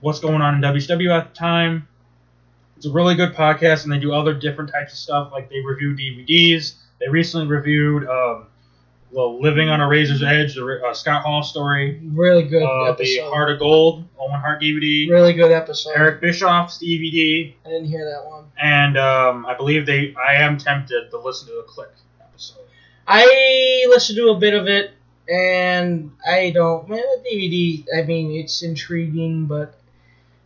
what's 0.00 0.18
going 0.18 0.42
on 0.42 0.56
in 0.56 0.60
WCW 0.60 1.16
at 1.16 1.32
the 1.32 1.38
time. 1.38 1.88
It's 2.84 2.90
a 2.90 2.92
really 2.92 3.14
good 3.14 3.32
podcast, 3.32 3.84
and 3.84 3.92
they 3.94 3.98
do 3.98 4.12
other 4.12 4.34
different 4.34 4.70
types 4.70 4.92
of 4.92 4.98
stuff. 4.98 5.32
Like 5.32 5.48
they 5.48 5.60
review 5.60 5.94
DVDs. 5.94 6.74
They 7.00 7.08
recently 7.08 7.46
reviewed 7.46 8.06
um, 8.06 8.48
the 9.10 9.22
Living 9.22 9.70
on 9.70 9.80
a 9.80 9.88
Razor's 9.88 10.22
Edge, 10.22 10.54
the 10.54 10.82
uh, 10.86 10.92
Scott 10.92 11.22
Hall 11.22 11.42
story, 11.42 11.98
Really 12.12 12.42
good 12.42 12.62
uh, 12.62 12.92
the 12.92 13.02
episode. 13.02 13.30
Heart 13.30 13.52
of 13.52 13.58
Gold, 13.60 14.04
Owen 14.20 14.38
Hart 14.38 14.60
DVD, 14.60 15.08
Really 15.08 15.32
good 15.32 15.50
episode. 15.50 15.92
Eric 15.96 16.20
Bischoff's 16.20 16.76
DVD, 16.76 17.54
I 17.64 17.68
didn't 17.70 17.86
hear 17.86 18.04
that 18.04 18.28
one. 18.28 18.44
and 18.62 18.98
um, 18.98 19.46
I 19.46 19.54
believe 19.54 19.86
they. 19.86 20.14
I 20.16 20.34
am 20.34 20.58
tempted 20.58 21.10
to 21.10 21.18
listen 21.18 21.48
to 21.48 21.54
the 21.54 21.62
Click 21.62 21.88
episode. 22.20 22.66
I 23.08 23.86
listened 23.88 24.18
to 24.18 24.28
a 24.28 24.38
bit 24.38 24.52
of 24.52 24.68
it, 24.68 24.90
and 25.26 26.10
I 26.26 26.50
don't. 26.50 26.86
Man, 26.86 27.00
the 27.00 27.30
DVD. 27.30 27.86
I 27.98 28.02
mean, 28.02 28.32
it's 28.32 28.62
intriguing, 28.62 29.46
but 29.46 29.80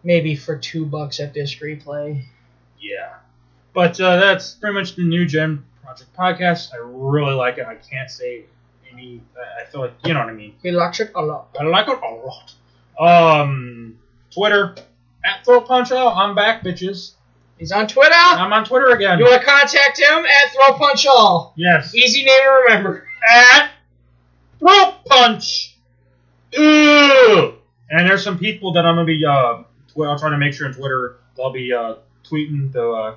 maybe 0.05 0.35
for 0.37 0.57
two 0.57 0.85
bucks 0.87 1.21
at 1.21 1.35
disc 1.35 1.59
replay. 1.61 2.23
Yeah. 2.81 3.15
But 3.75 4.01
uh, 4.01 4.17
that's 4.17 4.55
pretty 4.55 4.75
much 4.75 4.97
the 4.97 5.05
new 5.05 5.27
Gen 5.27 5.65
Project 5.83 6.15
podcast. 6.17 6.73
I 6.73 6.79
really 6.79 7.35
like 7.35 7.59
it. 7.59 7.67
I 7.67 7.77
can't 7.77 8.11
say 8.11 8.45
any. 8.93 9.21
I 9.37 9.63
I 9.63 9.65
feel 9.67 9.83
like 9.83 9.95
you 10.05 10.15
know 10.15 10.21
what 10.21 10.29
I 10.29 10.33
mean. 10.33 10.55
He 10.63 10.71
likes 10.71 11.01
it 11.01 11.13
a 11.15 11.23
lot. 11.23 11.49
I 11.59 11.65
like 11.65 11.89
it 11.89 11.99
a 12.03 12.15
lot. 12.15 12.55
Um, 12.99 13.99
Twitter 14.31 14.75
at 15.25 15.45
Throw 15.45 15.61
Punch 15.61 15.93
Out. 15.93 16.17
I'm 16.17 16.35
back, 16.35 16.63
bitches. 16.63 17.13
He's 17.59 17.73
on 17.73 17.87
Twitter. 17.89 18.15
I'm 18.15 18.53
on 18.53 18.65
Twitter 18.65 18.89
again. 18.91 19.19
You 19.19 19.25
want 19.25 19.41
to 19.41 19.47
contact 19.47 19.99
him 19.99 20.25
at 20.25 20.53
Throw 20.53 20.77
Punch 20.77 21.07
All. 21.07 21.55
Yes. 21.57 21.95
Easy 21.95 22.25
name 22.25 22.43
to 22.43 22.51
remember. 22.67 23.07
At 23.29 23.71
Throw 24.59 24.95
Punch. 25.07 25.77
Ew. 26.53 27.55
And 27.91 28.09
there's 28.09 28.23
some 28.23 28.39
people 28.39 28.73
that 28.73 28.87
I'm 28.87 28.97
gonna 28.97 29.07
be. 29.07 29.25
Uh, 29.25 29.63
I'll 30.07 30.19
try 30.19 30.31
to 30.31 30.39
make 30.39 30.55
sure 30.55 30.67
on 30.67 30.75
Twitter 30.75 31.17
I'll 31.41 31.53
be 31.53 31.73
uh, 31.73 31.97
tweeting 32.25 32.73
to 32.73 32.91
uh, 32.91 33.15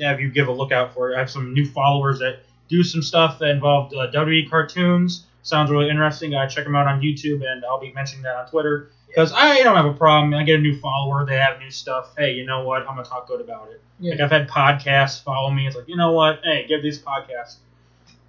have 0.00 0.20
you 0.20 0.30
give 0.30 0.48
a 0.48 0.52
lookout 0.52 0.94
for. 0.94 1.10
it. 1.12 1.16
I 1.16 1.18
have 1.20 1.30
some 1.30 1.52
new 1.52 1.66
followers 1.66 2.18
that 2.20 2.40
do 2.68 2.82
some 2.82 3.02
stuff 3.02 3.38
that 3.38 3.50
involved 3.50 3.94
uh, 3.94 4.10
WWE 4.12 4.48
cartoons. 4.48 5.26
Sounds 5.42 5.70
really 5.70 5.90
interesting. 5.90 6.34
I 6.34 6.46
check 6.46 6.64
them 6.64 6.74
out 6.74 6.86
on 6.86 7.00
YouTube, 7.00 7.46
and 7.46 7.64
I'll 7.64 7.80
be 7.80 7.92
mentioning 7.92 8.22
that 8.22 8.34
on 8.36 8.48
Twitter 8.48 8.90
because 9.06 9.32
I 9.34 9.62
don't 9.62 9.76
have 9.76 9.84
a 9.84 9.92
problem. 9.92 10.34
I 10.34 10.42
get 10.42 10.58
a 10.58 10.62
new 10.62 10.78
follower, 10.78 11.24
they 11.26 11.36
have 11.36 11.60
new 11.60 11.70
stuff. 11.70 12.14
Hey, 12.16 12.32
you 12.32 12.46
know 12.46 12.64
what? 12.64 12.80
I'm 12.82 12.96
gonna 12.96 13.04
talk 13.04 13.28
good 13.28 13.40
about 13.40 13.70
it. 13.70 13.80
Yeah. 14.00 14.12
Like 14.12 14.20
I've 14.20 14.30
had 14.30 14.48
podcasts 14.48 15.22
follow 15.22 15.50
me. 15.50 15.66
It's 15.66 15.76
like 15.76 15.88
you 15.88 15.96
know 15.96 16.12
what? 16.12 16.40
Hey, 16.42 16.66
give 16.66 16.82
these 16.82 16.98
podcasts 16.98 17.56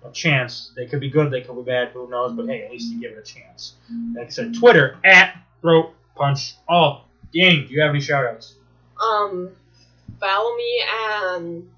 a 0.03 0.11
chance. 0.11 0.72
They 0.75 0.85
could 0.85 1.00
be 1.00 1.09
good, 1.09 1.32
they 1.32 1.42
could 1.42 1.56
be 1.56 1.61
bad. 1.61 1.90
Who 1.90 2.09
knows? 2.09 2.34
But 2.34 2.48
hey, 2.48 2.64
at 2.64 2.72
least 2.72 2.92
you 2.92 3.00
give 3.00 3.14
it 3.14 3.17
a 3.17 3.24
chance. 3.24 3.75
Like 4.16 4.27
I 4.27 4.30
said, 4.30 4.53
Twitter 4.53 4.98
at 5.03 5.38
Throat 5.61 5.93
Punch 6.16 6.56
All. 6.67 7.05
Danny, 7.35 7.65
do 7.65 7.73
you 7.73 7.81
have 7.81 7.89
any 7.89 7.99
shout 7.99 8.25
outs? 8.25 8.55
Um, 9.01 9.49
follow 10.19 10.55
me 10.55 10.83
on 11.11 11.69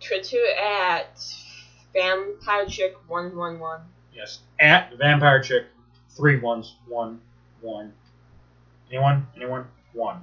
Twitter 0.00 0.44
at 0.60 1.22
Vampire 1.94 2.66
Chick 2.66 2.96
one 3.06 3.36
one 3.36 3.60
one. 3.60 3.80
Yes. 4.12 4.40
At 4.58 4.92
Vampire 4.98 5.40
Chick, 5.40 5.66
three 6.10 6.38
ones, 6.40 6.74
one, 6.88 7.20
one. 7.60 7.92
Anyone? 8.90 9.26
Anyone? 9.36 9.66
One. 9.92 10.22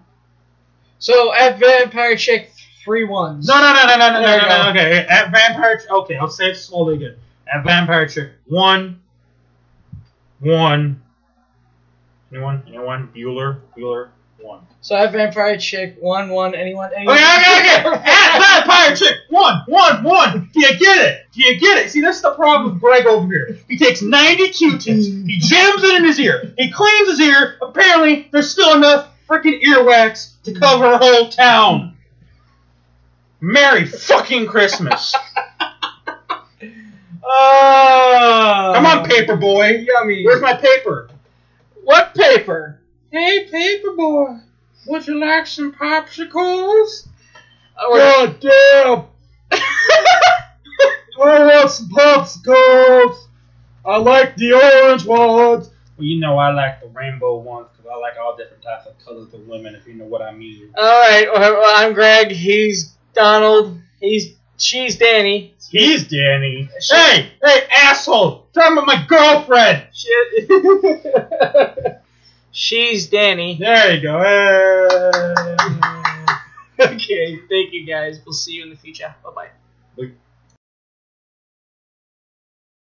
So 1.00 1.34
at 1.34 1.58
Vampire 1.60 2.16
Chick, 2.18 2.52
three 2.84 3.06
ones. 3.06 3.48
No, 3.48 3.56
no, 3.62 3.74
no, 3.74 3.86
no, 3.88 3.98
no, 3.98 4.14
no, 4.14 4.22
There 4.28 4.42
no, 4.42 4.44
you 4.58 4.64
no. 4.64 4.70
Okay, 4.72 5.06
at 5.08 5.32
Vampire. 5.32 5.78
Ch- 5.78 5.90
Okay, 5.90 6.16
I'll 6.16 6.28
say 6.28 6.52
it 6.52 6.56
slowly 6.56 6.96
again. 6.96 7.16
At 7.54 7.64
Vampire 7.64 8.08
Chick, 8.08 8.32
one, 8.48 9.02
one. 10.40 11.02
Anyone? 12.32 12.64
Anyone? 12.68 13.08
Bueller, 13.16 13.62
Bueller, 13.78 14.10
one. 14.40 14.62
So 14.82 14.96
at 14.96 15.12
Vampire 15.12 15.58
Chick, 15.58 15.98
one 16.00 16.30
one. 16.30 16.56
Anyone? 16.56 16.92
anyone? 16.96 17.18
Okay, 17.18 17.26
okay, 17.26 17.88
okay. 17.88 18.02
At 18.06 18.40
Vampire 18.40 18.96
Chick, 18.96 19.16
one, 19.30 19.62
one, 19.68 20.04
one. 20.04 20.50
Do 20.54 20.60
you 20.60 20.78
get 20.78 20.98
it? 21.06 21.26
Do 21.34 21.42
you 21.42 21.60
get 21.60 21.78
it? 21.78 21.90
See, 21.90 22.02
that's 22.02 22.22
the 22.22 22.34
problem 22.34 22.74
with 22.74 22.82
Greg 22.82 23.06
over 23.06 23.28
here. 23.28 23.58
He 23.68 23.78
takes 23.78 24.02
90 24.02 24.50
Q-tips, 24.50 25.06
he 25.06 25.40
jams 25.40 25.84
it 25.84 25.96
in 25.98 26.06
his 26.06 26.20
ear, 26.20 26.54
he 26.58 26.72
cleans 26.72 27.10
his 27.10 27.20
ear. 27.20 27.58
Apparently, 27.62 28.28
there's 28.32 28.50
still 28.50 28.76
enough 28.76 29.10
freaking 29.28 29.62
earwax 29.62 30.42
to 30.44 30.54
cover 30.54 30.86
a 30.86 30.98
whole 30.98 31.30
town. 31.30 31.98
Merry 33.40 33.86
fucking 33.86 34.48
Christmas. 34.48 35.14
Oh, 37.24 38.72
Come 38.76 38.86
on, 38.86 39.06
paper 39.08 39.36
boy. 39.36 39.86
Yummy. 39.88 40.26
Where's 40.26 40.42
my 40.42 40.56
paper? 40.56 41.10
What 41.84 42.16
paper? 42.16 42.82
Hey, 43.12 43.48
paper 43.50 43.94
boy. 43.94 44.38
Would 44.88 45.08
you 45.08 45.20
like 45.20 45.48
some 45.48 45.74
popsicles? 45.74 47.08
Oh, 47.80 47.96
God 47.96 48.40
damn. 48.40 49.06
I 51.20 51.46
want 51.46 51.72
some 51.72 51.90
popsicles. 51.90 53.28
I 53.86 53.98
like 53.98 54.36
the 54.36 54.54
orange 54.54 55.06
ones. 55.06 55.70
Well, 55.98 56.06
you 56.06 56.20
know 56.20 56.38
I 56.38 56.52
like 56.52 56.82
the 56.82 56.88
rainbow 56.90 57.38
ones 57.38 57.68
because 57.72 57.90
I 57.92 57.96
like 57.96 58.14
all 58.20 58.36
different 58.36 58.62
types 58.62 58.86
of 58.86 58.94
colors 59.04 59.34
of 59.34 59.48
women, 59.48 59.74
if 59.74 59.88
you 59.88 59.94
know 59.94 60.06
what 60.06 60.22
I 60.22 60.34
mean. 60.34 60.74
All 60.78 60.84
right. 60.84 61.28
Well, 61.34 61.64
I'm 61.66 61.94
Greg. 61.94 62.32
He's 62.32 62.94
Donald. 63.14 63.80
He's 64.00 64.36
she's 64.58 64.98
Danny. 64.98 65.56
He's 65.70 66.08
Danny. 66.08 66.70
Hey, 66.80 67.32
hey, 67.44 67.68
asshole! 67.74 68.48
Talking 68.54 68.78
about 68.78 68.86
my 68.86 69.06
girlfriend. 69.08 69.88
Shit. 69.92 70.50
she's 72.58 73.08
Danny. 73.08 73.58
There 73.60 73.94
you 73.96 74.02
go. 74.02 74.24
Hey. 74.24 75.54
Okay. 76.80 77.40
Thank 77.50 77.74
you 77.74 77.88
guys. 77.88 78.20
We'll 78.24 78.34
see 78.34 78.54
you 78.54 78.64
in 78.64 78.70
the 78.70 78.76
future. 78.76 79.14
Bye 79.24 79.50
bye. 79.98 80.12